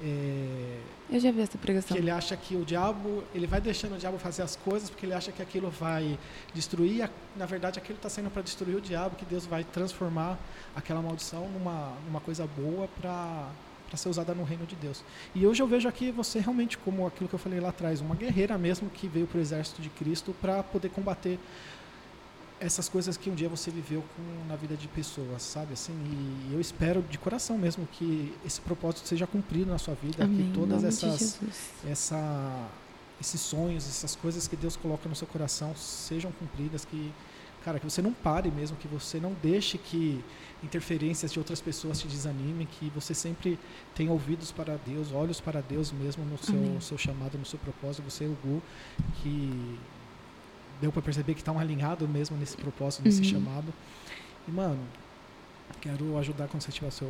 é, 0.03 0.79
Eu 1.11 1.21
já 1.21 1.31
vi 1.33 1.41
essa 1.41 1.53
que 1.53 1.59
pregação. 1.59 1.97
ele 1.97 2.11
acha 2.11 2.37
que 2.37 2.55
o 2.57 2.65
diabo, 2.65 3.25
ele 3.35 3.47
vai 3.47 3.61
deixando 3.61 3.95
o 3.95 3.99
diabo 3.99 4.19
fazer 4.19 4.43
as 4.43 4.57
coisas 4.57 4.89
porque 4.91 5.07
ele 5.07 5.15
acha 5.15 5.33
que 5.33 5.43
aquilo 5.43 5.71
vai 5.71 6.19
destruir, 6.55 7.03
a- 7.03 7.11
na 7.37 7.47
verdade 7.47 7.79
aquilo 7.79 7.97
está 7.97 8.09
sendo 8.09 8.31
para 8.31 8.43
destruir 8.43 8.77
o 8.77 8.81
diabo, 8.81 9.17
que 9.17 9.25
Deus 9.25 9.45
vai 9.47 9.65
transformar 9.65 10.39
aquela 10.75 11.01
maldição 11.03 11.49
numa, 11.49 11.93
numa 12.07 12.21
coisa 12.21 12.47
boa 12.57 12.89
para 13.01 13.49
para 13.89 13.97
ser 13.97 14.09
usada 14.09 14.35
no 14.35 14.43
reino 14.43 14.67
de 14.67 14.75
Deus. 14.75 15.05
E 15.33 15.47
hoje 15.47 15.63
eu 15.63 15.67
vejo 15.69 15.89
aqui 15.89 16.11
você 16.11 16.41
realmente 16.41 16.77
como 16.77 17.07
aquilo 17.07 17.29
que 17.29 17.35
eu 17.37 17.39
falei 17.39 17.61
lá 17.61 17.69
atrás, 17.69 18.01
uma 18.01 18.17
guerreira 18.17 18.59
mesmo 18.59 18.91
que 18.91 19.07
veio 19.07 19.29
para 19.29 19.39
o 19.39 19.41
exército 19.41 19.81
de 19.81 19.89
Cristo 19.91 20.35
para 20.43 20.61
poder 20.61 20.89
combater 20.89 21.39
essas 22.59 22.89
coisas 22.89 23.17
que 23.17 23.29
um 23.29 23.35
dia 23.35 23.49
você 23.49 23.71
viveu 23.71 24.03
com, 24.17 24.49
na 24.49 24.57
vida 24.57 24.77
de 24.77 24.89
pessoas, 24.89 25.43
sabe 25.43 25.75
assim? 25.75 25.93
E 26.49 26.55
eu 26.55 26.61
espero 26.61 27.03
de 27.03 27.19
coração 27.19 27.59
mesmo 27.59 27.87
que 27.87 28.35
esse 28.45 28.61
propósito 28.61 29.07
seja 29.07 29.27
cumprido 29.27 29.71
na 29.71 29.79
sua 29.79 29.95
vida, 29.95 30.25
Amém. 30.25 30.51
que 30.51 30.59
todas 30.59 30.83
essas 30.83 31.39
essa 31.87 32.69
esses 33.21 33.41
sonhos, 33.41 33.89
essas 33.89 34.15
coisas 34.15 34.47
que 34.47 34.57
Deus 34.57 34.77
coloca 34.77 35.09
no 35.09 35.15
seu 35.15 35.27
coração 35.27 35.75
sejam 35.75 36.31
cumpridas, 36.33 36.85
que 36.85 37.13
cara, 37.65 37.81
que 37.81 37.85
você 37.85 38.01
não 38.01 38.13
pare 38.13 38.49
mesmo, 38.49 38.77
que 38.77 38.87
você 38.87 39.19
não 39.19 39.35
deixe 39.43 39.77
que 39.77 40.25
interferências 40.63 41.33
de 41.33 41.39
outras 41.41 41.61
pessoas 41.61 42.01
te 42.01 42.07
desanimem, 42.07 42.65
que 42.65 42.89
você 42.91 43.13
sempre 43.13 43.59
tenha 43.93 44.13
ouvidos 44.13 44.53
para 44.53 44.77
Deus, 44.87 45.11
olhos 45.11 45.41
para 45.41 45.61
Deus 45.61 45.91
mesmo 45.91 46.25
no 46.25 46.39
seu, 46.39 46.55
Amém. 46.55 46.81
seu 46.81 46.97
chamado, 46.97 47.37
no 47.37 47.45
seu 47.45 47.59
propósito, 47.59 48.09
você 48.09 48.25
e 48.25 48.29
o 48.29 48.39
Gu, 48.45 48.63
que 49.21 49.79
deu 50.81 50.91
para 50.93 51.03
perceber 51.03 51.35
que 51.35 51.41
estão 51.41 51.59
alinhados 51.59 52.09
mesmo 52.09 52.37
nesse 52.37 52.57
propósito, 52.57 53.03
nesse 53.05 53.19
Uhum. 53.23 53.25
chamado. 53.25 53.73
E, 54.47 54.51
mano, 54.51 54.79
quero 55.81 56.17
ajudar 56.19 56.49
quando 56.49 56.63
você 56.63 56.73
tiver 56.73 56.91
seu 56.91 57.09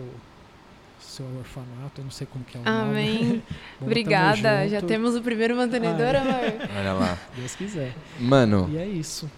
seu 0.98 1.26
orfanato, 1.38 1.98
eu 2.00 2.04
não 2.04 2.10
sei 2.10 2.26
como 2.26 2.42
que 2.42 2.56
é 2.56 2.60
o 2.60 2.64
nome. 2.64 2.80
Amém. 2.90 3.18
Bom, 3.22 3.42
tamo 3.80 3.86
Obrigada. 3.90 4.66
Já 4.66 4.80
temos 4.80 5.14
o 5.14 5.20
primeiro 5.20 5.54
mantenedor, 5.54 6.14
Ah, 6.16 6.20
amor. 6.22 6.68
Olha 6.78 6.92
lá. 6.94 7.18
Deus 7.36 7.54
quiser. 7.54 7.94
Mano, 8.18 8.66
E 8.72 8.78
é 8.78 8.86
isso. 8.86 9.30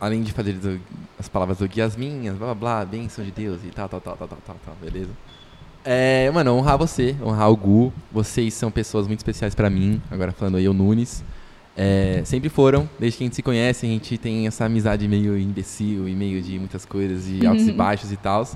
além 0.00 0.22
de 0.24 0.32
fazer 0.32 0.54
do- 0.54 0.80
as 1.16 1.28
palavras 1.28 1.58
do 1.58 1.68
guia 1.68 1.84
as 1.84 1.94
minhas, 1.94 2.36
blá 2.36 2.46
blá 2.52 2.54
blá, 2.54 2.84
bênção 2.84 3.24
de 3.24 3.30
Deus 3.30 3.62
e 3.64 3.68
tal, 3.68 3.88
tal, 3.88 4.00
tal, 4.00 4.16
tal, 4.16 4.26
tal, 4.28 4.38
tal, 4.44 4.56
tal, 4.64 4.74
beleza? 4.82 5.10
É, 5.84 6.28
mano, 6.32 6.52
honrar 6.56 6.76
você, 6.76 7.14
honrar 7.22 7.48
o 7.52 7.56
Gu. 7.56 7.92
Vocês 8.10 8.52
são 8.54 8.72
pessoas 8.72 9.06
muito 9.06 9.20
especiais 9.20 9.54
pra 9.54 9.70
mim. 9.70 10.02
Agora 10.10 10.32
falando 10.32 10.56
aí 10.56 10.68
o 10.68 10.72
Nunes. 10.74 11.22
É, 11.78 12.22
sempre 12.24 12.48
foram, 12.48 12.88
desde 12.98 13.18
que 13.18 13.24
a 13.24 13.26
gente 13.26 13.36
se 13.36 13.42
conhece, 13.42 13.84
a 13.84 13.88
gente 13.88 14.16
tem 14.16 14.46
essa 14.46 14.64
amizade 14.64 15.06
meio 15.06 15.36
imbecil 15.38 16.08
e 16.08 16.14
meio 16.14 16.40
de 16.40 16.58
muitas 16.58 16.86
coisas, 16.86 17.26
de 17.26 17.44
altos 17.46 17.68
e 17.68 17.72
baixos 17.72 18.10
e 18.10 18.16
tal. 18.16 18.48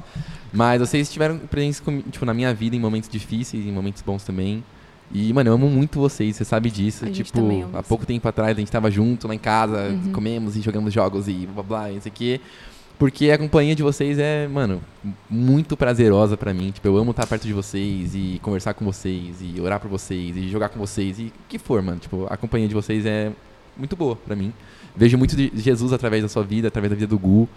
Mas 0.53 0.81
vocês 0.81 1.07
estiveram 1.07 1.37
presentes 1.39 1.81
comi- 1.81 2.03
tipo, 2.11 2.25
na 2.25 2.33
minha 2.33 2.53
vida 2.55 2.75
em 2.75 2.81
momentos 2.81 3.11
difíceis, 3.11 3.67
em 3.67 3.73
momentos 3.73 4.01
bons 4.03 4.25
também. 4.25 4.65
E, 5.13 5.33
mano, 5.35 5.51
eu 5.51 5.55
amo 5.55 5.69
muito 5.69 5.99
vocês, 5.99 6.37
você 6.37 6.45
sabe 6.45 6.71
disso. 6.71 7.05
A 7.05 7.11
tipo, 7.11 7.77
há 7.77 7.83
pouco 7.83 8.07
tempo 8.07 8.27
atrás 8.29 8.57
a 8.57 8.61
gente 8.61 8.71
tava 8.73 8.91
junto 8.91 9.29
lá 9.29 9.35
em 9.35 9.39
casa, 9.39 9.89
Uhum. 9.89 10.13
comemos 10.13 10.57
e 10.57 10.61
jogamos 10.63 10.93
jogos 10.95 11.29
e 11.29 11.47
blá 11.53 11.63
blá 11.63 11.63
blá, 11.63 11.89
não 11.93 12.01
sei 12.01 12.11
o 12.11 12.15
quê. 12.15 12.41
Porque 13.01 13.31
a 13.31 13.39
companhia 13.39 13.75
de 13.75 13.83
vocês 13.83 14.19
é, 14.19 14.47
mano, 14.47 14.83
muito 15.31 15.75
prazerosa 15.75 16.37
pra 16.37 16.53
mim. 16.53 16.71
Tipo, 16.71 16.87
eu 16.87 16.99
amo 16.99 17.13
estar 17.13 17.27
perto 17.27 17.47
de 17.47 17.53
vocês 17.55 18.15
e 18.15 18.39
conversar 18.43 18.75
com 18.75 18.85
vocês 18.85 19.37
e 19.41 19.59
orar 19.59 19.81
por 19.81 19.89
vocês 19.89 20.37
e 20.37 20.51
jogar 20.51 20.69
com 20.69 20.79
vocês 20.79 21.19
e 21.19 21.23
o 21.23 21.33
que 21.49 21.59
for, 21.59 21.81
mano. 21.81 21.99
Tipo, 21.99 22.27
a 22.29 22.37
companhia 22.37 22.69
de 22.69 22.75
vocês 22.75 23.07
é 23.07 23.33
muito 23.75 23.97
boa 23.97 24.17
pra 24.17 24.37
mim. 24.37 24.53
Vejo 24.95 25.17
muito 25.17 25.35
de 25.35 25.51
Jesus 25.57 25.95
através 25.95 26.23
da 26.23 26.29
sua 26.29 26.43
vida, 26.43 26.69
através 26.69 26.91
da 26.91 26.95
vida 26.95 27.07
do 27.07 27.19
Gu. 27.19 27.49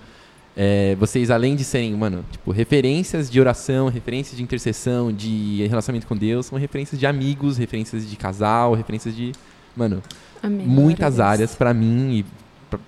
É, 0.55 0.95
vocês, 0.95 1.29
além 1.29 1.57
de 1.57 1.65
serem, 1.65 1.93
mano, 1.93 2.23
tipo, 2.31 2.49
referências 2.51 3.29
de 3.29 3.37
oração, 3.37 3.89
referências 3.89 4.37
de 4.37 4.43
intercessão, 4.43 5.11
de 5.11 5.67
relacionamento 5.67 6.07
com 6.07 6.15
Deus, 6.15 6.45
são 6.45 6.57
referências 6.57 6.97
de 6.97 7.05
amigos, 7.05 7.57
referências 7.57 8.09
de 8.09 8.15
casal, 8.15 8.75
referências 8.75 9.13
de, 9.13 9.33
mano, 9.75 10.01
Amém. 10.41 10.65
muitas 10.65 11.19
áreas 11.19 11.53
pra 11.53 11.73
mim 11.73 12.19
e 12.19 12.25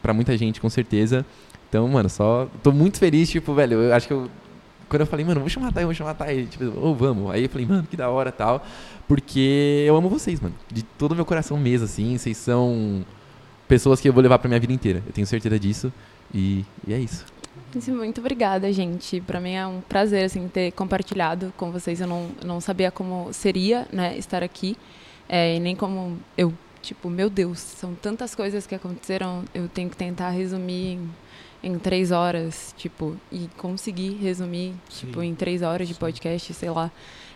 pra 0.02 0.14
muita 0.14 0.38
gente, 0.38 0.62
com 0.62 0.70
certeza. 0.70 1.26
Então, 1.70 1.88
mano, 1.88 2.10
só. 2.10 2.48
Tô 2.64 2.72
muito 2.72 3.00
feliz, 3.00 3.30
tipo, 3.30 3.54
velho, 3.54 3.82
eu 3.82 3.94
acho 3.94 4.08
que 4.08 4.14
eu. 4.14 4.30
Quando 4.88 5.02
eu 5.02 5.08
falei, 5.08 5.26
mano, 5.26 5.40
vou 5.40 5.50
chamar 5.50 5.70
a 5.70 5.72
Thay, 5.72 5.86
vou 5.86 5.94
chamar 5.94 6.12
a 6.12 6.14
Thay, 6.14 6.46
tipo, 6.46 6.66
ou 6.80 6.96
vamos. 6.96 7.32
Aí 7.32 7.44
eu 7.44 7.50
falei, 7.50 7.66
mano, 7.66 7.88
que 7.90 7.98
da 7.98 8.10
hora 8.10 8.32
tal. 8.32 8.64
Porque 9.08 9.84
eu 9.88 9.96
amo 9.96 10.10
vocês, 10.10 10.40
mano. 10.40 10.56
De 10.72 10.84
todo 10.84 11.14
o 11.14 11.16
meu 11.16 11.26
coração 11.26 11.58
mesmo, 11.58 11.86
assim. 11.86 12.18
Vocês 12.18 12.38
são 12.38 13.04
pessoas 13.68 14.00
que 14.00 14.08
eu 14.08 14.14
vou 14.14 14.22
levar 14.22 14.38
pra 14.40 14.48
minha 14.48 14.60
vida 14.60 14.74
inteira. 14.74 15.02
Eu 15.06 15.12
tenho 15.12 15.26
certeza 15.26 15.60
disso. 15.60 15.92
E, 16.34 16.64
e 16.88 16.94
é 16.94 17.00
isso. 17.00 17.26
Muito 17.90 18.22
obrigada, 18.22 18.72
gente. 18.72 19.20
Pra 19.20 19.40
mim 19.40 19.54
é 19.54 19.68
um 19.68 19.82
prazer 19.82 20.24
assim 20.24 20.48
ter 20.48 20.72
compartilhado 20.72 21.54
com 21.58 21.72
vocês. 21.72 22.00
Eu 22.00 22.08
não, 22.08 22.30
não 22.44 22.62
sabia 22.62 22.90
como 22.90 23.34
seria, 23.34 23.86
né, 23.92 24.18
estar 24.18 24.42
aqui, 24.42 24.78
é, 25.28 25.56
e 25.56 25.60
nem 25.60 25.76
como 25.76 26.18
eu, 26.38 26.54
tipo, 26.82 27.10
meu 27.10 27.30
Deus, 27.30 27.60
são 27.60 27.94
tantas 27.94 28.34
coisas 28.34 28.66
que 28.66 28.76
aconteceram. 28.76 29.44
Eu 29.54 29.68
tenho 29.68 29.90
que 29.90 29.98
tentar 29.98 30.30
resumir 30.30 30.94
em, 30.94 31.10
em 31.66 31.80
três 31.80 32.12
horas, 32.12 32.76
tipo, 32.78 33.18
e 33.32 33.50
conseguir 33.58 34.14
resumir, 34.22 34.76
tipo, 34.88 35.20
Sim. 35.20 35.30
em 35.30 35.36
três 35.36 35.64
horas 35.64 35.88
de 35.88 35.96
podcast, 35.96 36.54
sei 36.54 36.70
lá. 36.70 36.92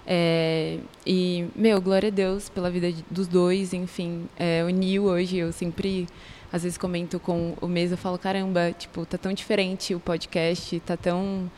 É, 0.05 0.77
e 1.05 1.47
meu, 1.55 1.81
glória 1.81 2.07
a 2.07 2.11
Deus 2.11 2.47
pela 2.47 2.69
vida 2.69 2.93
dos 3.09 3.27
dois, 3.27 3.73
enfim. 3.73 4.29
É, 4.37 4.63
o 4.63 4.69
Nil 4.69 5.05
hoje 5.05 5.37
eu 5.37 5.51
sempre 5.51 6.07
às 6.51 6.63
vezes 6.63 6.77
comento 6.77 7.19
com 7.19 7.55
o 7.59 7.67
mês, 7.67 7.91
eu 7.91 7.97
falo, 7.97 8.17
caramba, 8.17 8.71
tipo, 8.71 9.05
tá 9.05 9.17
tão 9.17 9.33
diferente 9.33 9.93
o 9.93 9.99
podcast, 9.99 10.79
tá 10.81 10.95
tão 10.95 11.49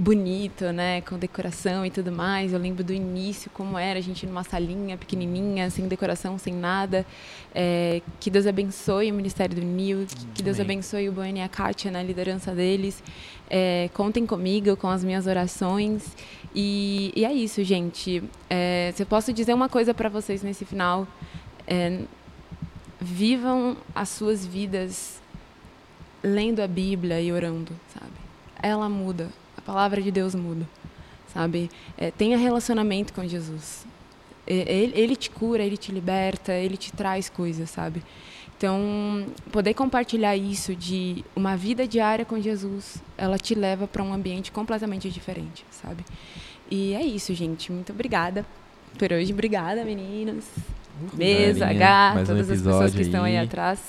bonito, 0.00 0.72
né, 0.72 1.02
com 1.02 1.18
decoração 1.18 1.84
e 1.84 1.90
tudo 1.90 2.10
mais. 2.10 2.54
Eu 2.54 2.58
lembro 2.58 2.82
do 2.82 2.92
início, 2.92 3.50
como 3.52 3.78
era 3.78 3.98
a 3.98 4.02
gente 4.02 4.26
numa 4.26 4.42
salinha 4.42 4.96
pequenininha, 4.96 5.68
sem 5.68 5.86
decoração, 5.86 6.38
sem 6.38 6.54
nada. 6.54 7.04
É, 7.54 8.00
que 8.18 8.30
Deus 8.30 8.46
abençoe 8.46 9.12
o 9.12 9.14
Ministério 9.14 9.54
do 9.54 9.62
Nil, 9.62 10.06
que, 10.06 10.26
que 10.36 10.42
Deus 10.42 10.58
abençoe 10.58 11.08
o 11.08 11.12
Boênia 11.12 11.42
e 11.42 11.44
a 11.44 11.48
Kátia 11.48 11.90
na 11.90 12.02
liderança 12.02 12.52
deles. 12.52 13.02
É, 13.50 13.90
contem 13.92 14.24
comigo, 14.24 14.74
com 14.76 14.88
as 14.88 15.04
minhas 15.04 15.26
orações. 15.26 16.16
E, 16.54 17.12
e 17.14 17.24
é 17.24 17.32
isso, 17.32 17.62
gente. 17.62 18.22
É, 18.48 18.92
se 18.96 19.02
eu 19.02 19.06
posso 19.06 19.34
dizer 19.34 19.52
uma 19.52 19.68
coisa 19.68 19.92
para 19.92 20.08
vocês 20.08 20.42
nesse 20.42 20.64
final, 20.64 21.06
é, 21.66 22.00
vivam 22.98 23.76
as 23.94 24.08
suas 24.08 24.46
vidas 24.46 25.20
lendo 26.22 26.60
a 26.60 26.66
Bíblia 26.66 27.20
e 27.20 27.30
orando, 27.30 27.72
sabe? 27.92 28.12
Ela 28.62 28.88
muda, 28.88 29.28
palavra 29.72 30.02
de 30.02 30.10
Deus 30.10 30.34
muda, 30.34 30.66
sabe? 31.32 31.70
É, 31.96 32.10
tenha 32.10 32.36
relacionamento 32.36 33.12
com 33.12 33.26
Jesus. 33.26 33.86
E- 34.46 34.64
Ele, 34.66 34.92
ele 34.96 35.16
te 35.16 35.30
cura, 35.30 35.62
ele 35.62 35.76
te 35.76 35.92
liberta, 35.92 36.52
ele 36.52 36.76
te 36.76 36.92
traz 36.92 37.28
coisas, 37.28 37.70
sabe? 37.70 38.02
Então, 38.56 39.24
poder 39.50 39.72
compartilhar 39.72 40.36
isso 40.36 40.74
de 40.76 41.24
uma 41.34 41.56
vida 41.56 41.86
diária 41.88 42.24
com 42.26 42.38
Jesus, 42.40 42.96
ela 43.16 43.38
te 43.38 43.54
leva 43.54 43.86
para 43.86 44.02
um 44.02 44.12
ambiente 44.12 44.52
completamente 44.52 45.08
diferente, 45.08 45.64
sabe? 45.70 46.04
E 46.70 46.92
é 46.92 47.02
isso, 47.02 47.34
gente. 47.34 47.72
Muito 47.72 47.90
obrigada 47.92 48.44
por 48.98 49.10
hoje. 49.12 49.32
Obrigada, 49.32 49.82
meninos. 49.84 50.44
Mesa, 51.14 51.68
H, 51.68 52.12
mais 52.14 52.28
um 52.28 52.32
todas 52.32 52.50
as 52.50 52.58
pessoas 52.58 52.76
que 52.90 52.98
episódio 52.98 53.00
estão 53.02 53.24
aí 53.24 53.38
aí. 53.38 53.44
atrás. 53.46 53.80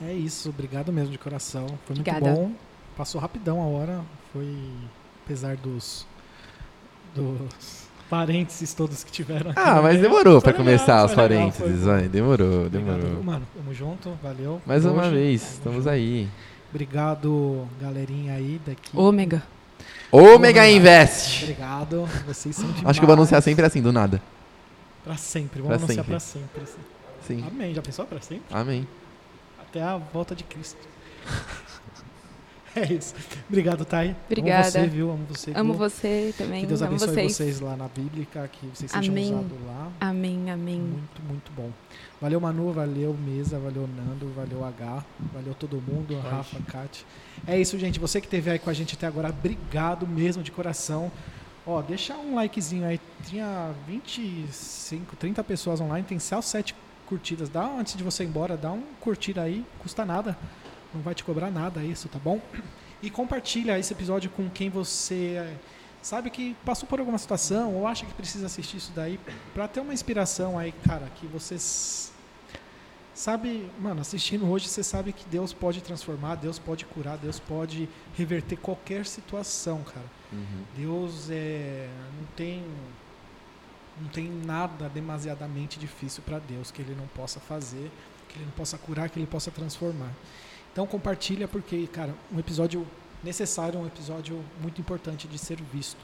É 0.00 0.12
isso, 0.12 0.48
obrigado 0.50 0.92
mesmo 0.92 1.10
de 1.10 1.18
coração. 1.18 1.66
Foi 1.84 1.96
muito 1.96 2.08
Obrigada. 2.08 2.32
bom. 2.32 2.52
Passou 2.96 3.20
rapidão 3.20 3.60
a 3.60 3.66
hora. 3.66 4.00
Foi, 4.32 4.56
apesar 5.24 5.56
dos, 5.56 6.06
dos 7.14 7.86
parênteses 8.08 8.72
todos 8.74 9.04
que 9.04 9.12
tiveram 9.12 9.50
aqui. 9.50 9.60
Ah, 9.60 9.80
mas 9.82 9.92
meio. 9.98 10.02
demorou 10.02 10.36
legal, 10.36 10.54
começar 10.54 11.04
os 11.04 11.10
legal, 11.10 11.28
parênteses, 11.28 11.82
vai. 11.84 12.08
Demorou, 12.08 12.66
Obrigado, 12.66 12.98
demorou. 13.00 13.22
mano. 13.24 13.46
Tamo 13.54 13.74
junto, 13.74 14.18
valeu. 14.22 14.60
Mais 14.66 14.84
uma 14.84 15.02
hoje. 15.02 15.10
vez, 15.14 15.40
Tamo 15.42 15.52
estamos 15.54 15.76
junto. 15.84 15.88
aí. 15.90 16.28
Obrigado, 16.70 17.68
galerinha 17.80 18.34
aí 18.34 18.60
daqui. 18.66 18.96
Ômega. 18.96 19.42
Ômega 20.10 20.68
Invest! 20.70 21.42
Obrigado, 21.44 22.06
vocês 22.26 22.54
são 22.56 22.66
demais. 22.66 22.86
Acho 22.86 23.00
que 23.00 23.04
eu 23.04 23.06
vou 23.06 23.14
anunciar 23.14 23.42
sempre 23.42 23.64
assim, 23.64 23.82
do 23.82 23.92
nada. 23.92 24.22
Pra 25.04 25.16
sempre, 25.16 25.60
vamos 25.60 25.76
Pra 25.76 25.84
anunciar 25.84 26.04
sempre. 26.04 26.10
pra 26.10 26.20
sempre. 26.20 26.62
assim. 26.62 26.78
Sim. 27.26 27.44
Amém, 27.46 27.74
já 27.74 27.82
pensou 27.82 28.04
pra 28.06 28.20
sempre? 28.20 28.44
Amém. 28.50 28.86
Até 29.60 29.82
a 29.82 29.96
volta 29.96 30.34
de 30.34 30.44
Cristo. 30.44 30.78
é 32.76 32.92
isso. 32.92 33.14
Obrigado, 33.48 33.84
Thay. 33.84 34.16
Obrigada. 34.26 34.62
Amo 34.62 34.70
você, 34.70 34.86
viu? 34.86 35.10
Amo 35.10 35.26
você. 35.28 35.52
Amo 35.54 35.72
viu? 35.72 35.78
você 35.78 36.34
também. 36.36 36.60
Que 36.62 36.66
Deus 36.66 36.82
Amo 36.82 36.90
abençoe 36.90 37.08
vocês. 37.08 37.36
vocês. 37.36 37.60
lá 37.60 37.76
na 37.76 37.88
Bíblica, 37.88 38.48
que 38.48 38.66
vocês 38.66 38.90
sejam 38.90 39.12
Amém. 39.12 39.32
usados 39.32 39.66
lá. 39.66 39.92
Amém, 40.00 40.50
amém. 40.50 40.80
Muito, 40.80 41.22
muito 41.28 41.52
bom. 41.52 41.70
Valeu, 42.20 42.40
Manu, 42.40 42.72
valeu, 42.72 43.14
Mesa, 43.14 43.58
valeu, 43.58 43.88
Nando, 43.88 44.32
valeu, 44.32 44.64
H, 44.64 45.04
valeu 45.32 45.54
todo 45.54 45.80
mundo, 45.80 46.18
Rafa, 46.20 46.60
Kat. 46.62 47.04
É 47.46 47.60
isso, 47.60 47.78
gente. 47.78 47.98
Você 47.98 48.20
que 48.20 48.26
esteve 48.26 48.50
aí 48.50 48.58
com 48.58 48.70
a 48.70 48.72
gente 48.72 48.94
até 48.94 49.06
agora, 49.06 49.28
obrigado 49.28 50.06
mesmo 50.06 50.42
de 50.42 50.52
coração. 50.52 51.10
Ó, 51.66 51.80
deixa 51.82 52.16
um 52.16 52.34
likezinho 52.34 52.86
aí. 52.86 53.00
Tinha 53.24 53.72
25, 53.86 55.16
30 55.16 55.44
pessoas 55.44 55.80
online, 55.80 56.06
tem 56.06 56.18
só 56.18 56.40
7 56.40 56.74
curtidas. 57.06 57.48
Dá 57.48 57.64
antes 57.64 57.96
de 57.96 58.02
você 58.02 58.24
ir 58.24 58.28
embora, 58.28 58.56
dá 58.56 58.72
um 58.72 58.82
curtir 59.00 59.38
aí, 59.38 59.64
custa 59.80 60.04
nada. 60.04 60.36
Não 60.94 61.00
vai 61.02 61.14
te 61.14 61.24
cobrar 61.24 61.50
nada 61.50 61.82
isso, 61.82 62.08
tá 62.08 62.18
bom? 62.18 62.40
E 63.02 63.10
compartilha 63.10 63.78
esse 63.78 63.92
episódio 63.92 64.30
com 64.30 64.48
quem 64.48 64.70
você 64.70 65.36
é, 65.36 65.56
sabe 66.00 66.30
que 66.30 66.54
passou 66.64 66.88
por 66.88 67.00
alguma 67.00 67.18
situação 67.18 67.74
ou 67.74 67.86
acha 67.86 68.04
que 68.04 68.12
precisa 68.12 68.46
assistir 68.46 68.76
isso 68.76 68.92
daí 68.94 69.18
pra 69.54 69.66
ter 69.66 69.80
uma 69.80 69.92
inspiração 69.92 70.58
aí, 70.58 70.72
cara, 70.84 71.06
que 71.16 71.26
vocês 71.26 72.12
sabe, 73.14 73.70
mano, 73.78 74.00
assistindo 74.00 74.48
hoje 74.50 74.68
você 74.68 74.82
sabe 74.82 75.12
que 75.12 75.24
Deus 75.28 75.52
pode 75.52 75.82
transformar, 75.82 76.36
Deus 76.36 76.58
pode 76.58 76.84
curar, 76.86 77.16
Deus 77.18 77.38
pode 77.38 77.88
reverter 78.16 78.56
qualquer 78.56 79.06
situação, 79.06 79.82
cara. 79.82 80.06
Deus 80.76 81.28
é 81.30 81.88
não 82.18 82.26
tem 82.36 82.64
não 84.00 84.08
tem 84.08 84.28
nada 84.28 84.88
demasiadamente 84.88 85.78
difícil 85.78 86.22
para 86.24 86.38
Deus 86.38 86.70
que 86.70 86.80
ele 86.80 86.94
não 86.94 87.06
possa 87.08 87.38
fazer, 87.38 87.90
que 88.28 88.38
ele 88.38 88.46
não 88.46 88.52
possa 88.52 88.78
curar, 88.78 89.10
que 89.10 89.18
ele 89.18 89.26
possa 89.26 89.50
transformar. 89.50 90.10
Então 90.72 90.86
compartilha 90.86 91.46
porque, 91.46 91.86
cara, 91.86 92.14
um 92.32 92.38
episódio 92.38 92.86
necessário, 93.22 93.78
um 93.78 93.86
episódio 93.86 94.42
muito 94.60 94.80
importante 94.80 95.28
de 95.28 95.38
ser 95.38 95.58
visto. 95.72 95.98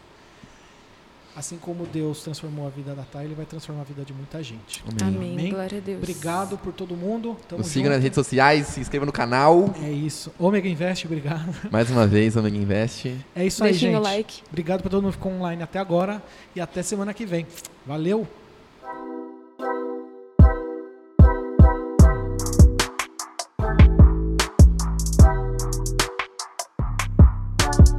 Assim 1.37 1.57
como 1.57 1.87
Deus 1.87 2.23
transformou 2.23 2.67
a 2.67 2.71
vida 2.71 2.95
da 2.95 3.05
Thay, 3.05 3.27
ele 3.27 3.35
vai 3.35 3.47
transformar 3.47 3.83
a 3.83 3.85
vida 3.85 4.05
de 4.05 4.13
muita 4.13 4.43
gente. 4.43 4.83
Amém. 5.01 5.17
Amém. 5.17 5.33
Amém. 5.33 5.51
Glória 5.53 5.79
a 5.79 5.81
Deus. 5.81 5.99
Obrigado 5.99 6.59
por 6.59 6.73
todo 6.73 6.97
mundo. 6.97 7.37
Tamo 7.49 7.63
Nos 7.63 7.71
siga 7.71 7.89
nas 7.89 8.03
redes 8.03 8.17
sociais, 8.17 8.67
se 8.67 8.81
inscreva 8.81 9.07
no 9.07 9.13
canal. 9.13 9.73
É 9.83 9.91
isso. 9.91 10.33
Omega 10.37 10.69
Invest, 10.69 11.07
obrigado. 11.07 11.55
Mais 11.71 11.91
uma 11.91 12.07
vez, 12.09 12.35
Omega 12.37 12.57
Invest. 12.57 13.15
É 13.37 13.47
isso 13.47 13.63
aí, 13.63 13.71
Deixem 13.71 13.93
gente. 13.93 14.01
o 14.01 14.03
like. 14.03 14.43
Obrigado 14.49 14.83
por 14.83 14.91
todo 14.91 15.01
mundo 15.03 15.13
que 15.13 15.19
ficou 15.19 15.33
online 15.33 15.63
até 15.63 15.79
agora 15.79 16.21
e 16.57 16.61
até 16.61 16.83
semana 16.83 17.15
que 17.15 17.25
vem. 17.25 17.47
Valeu! 17.87 18.27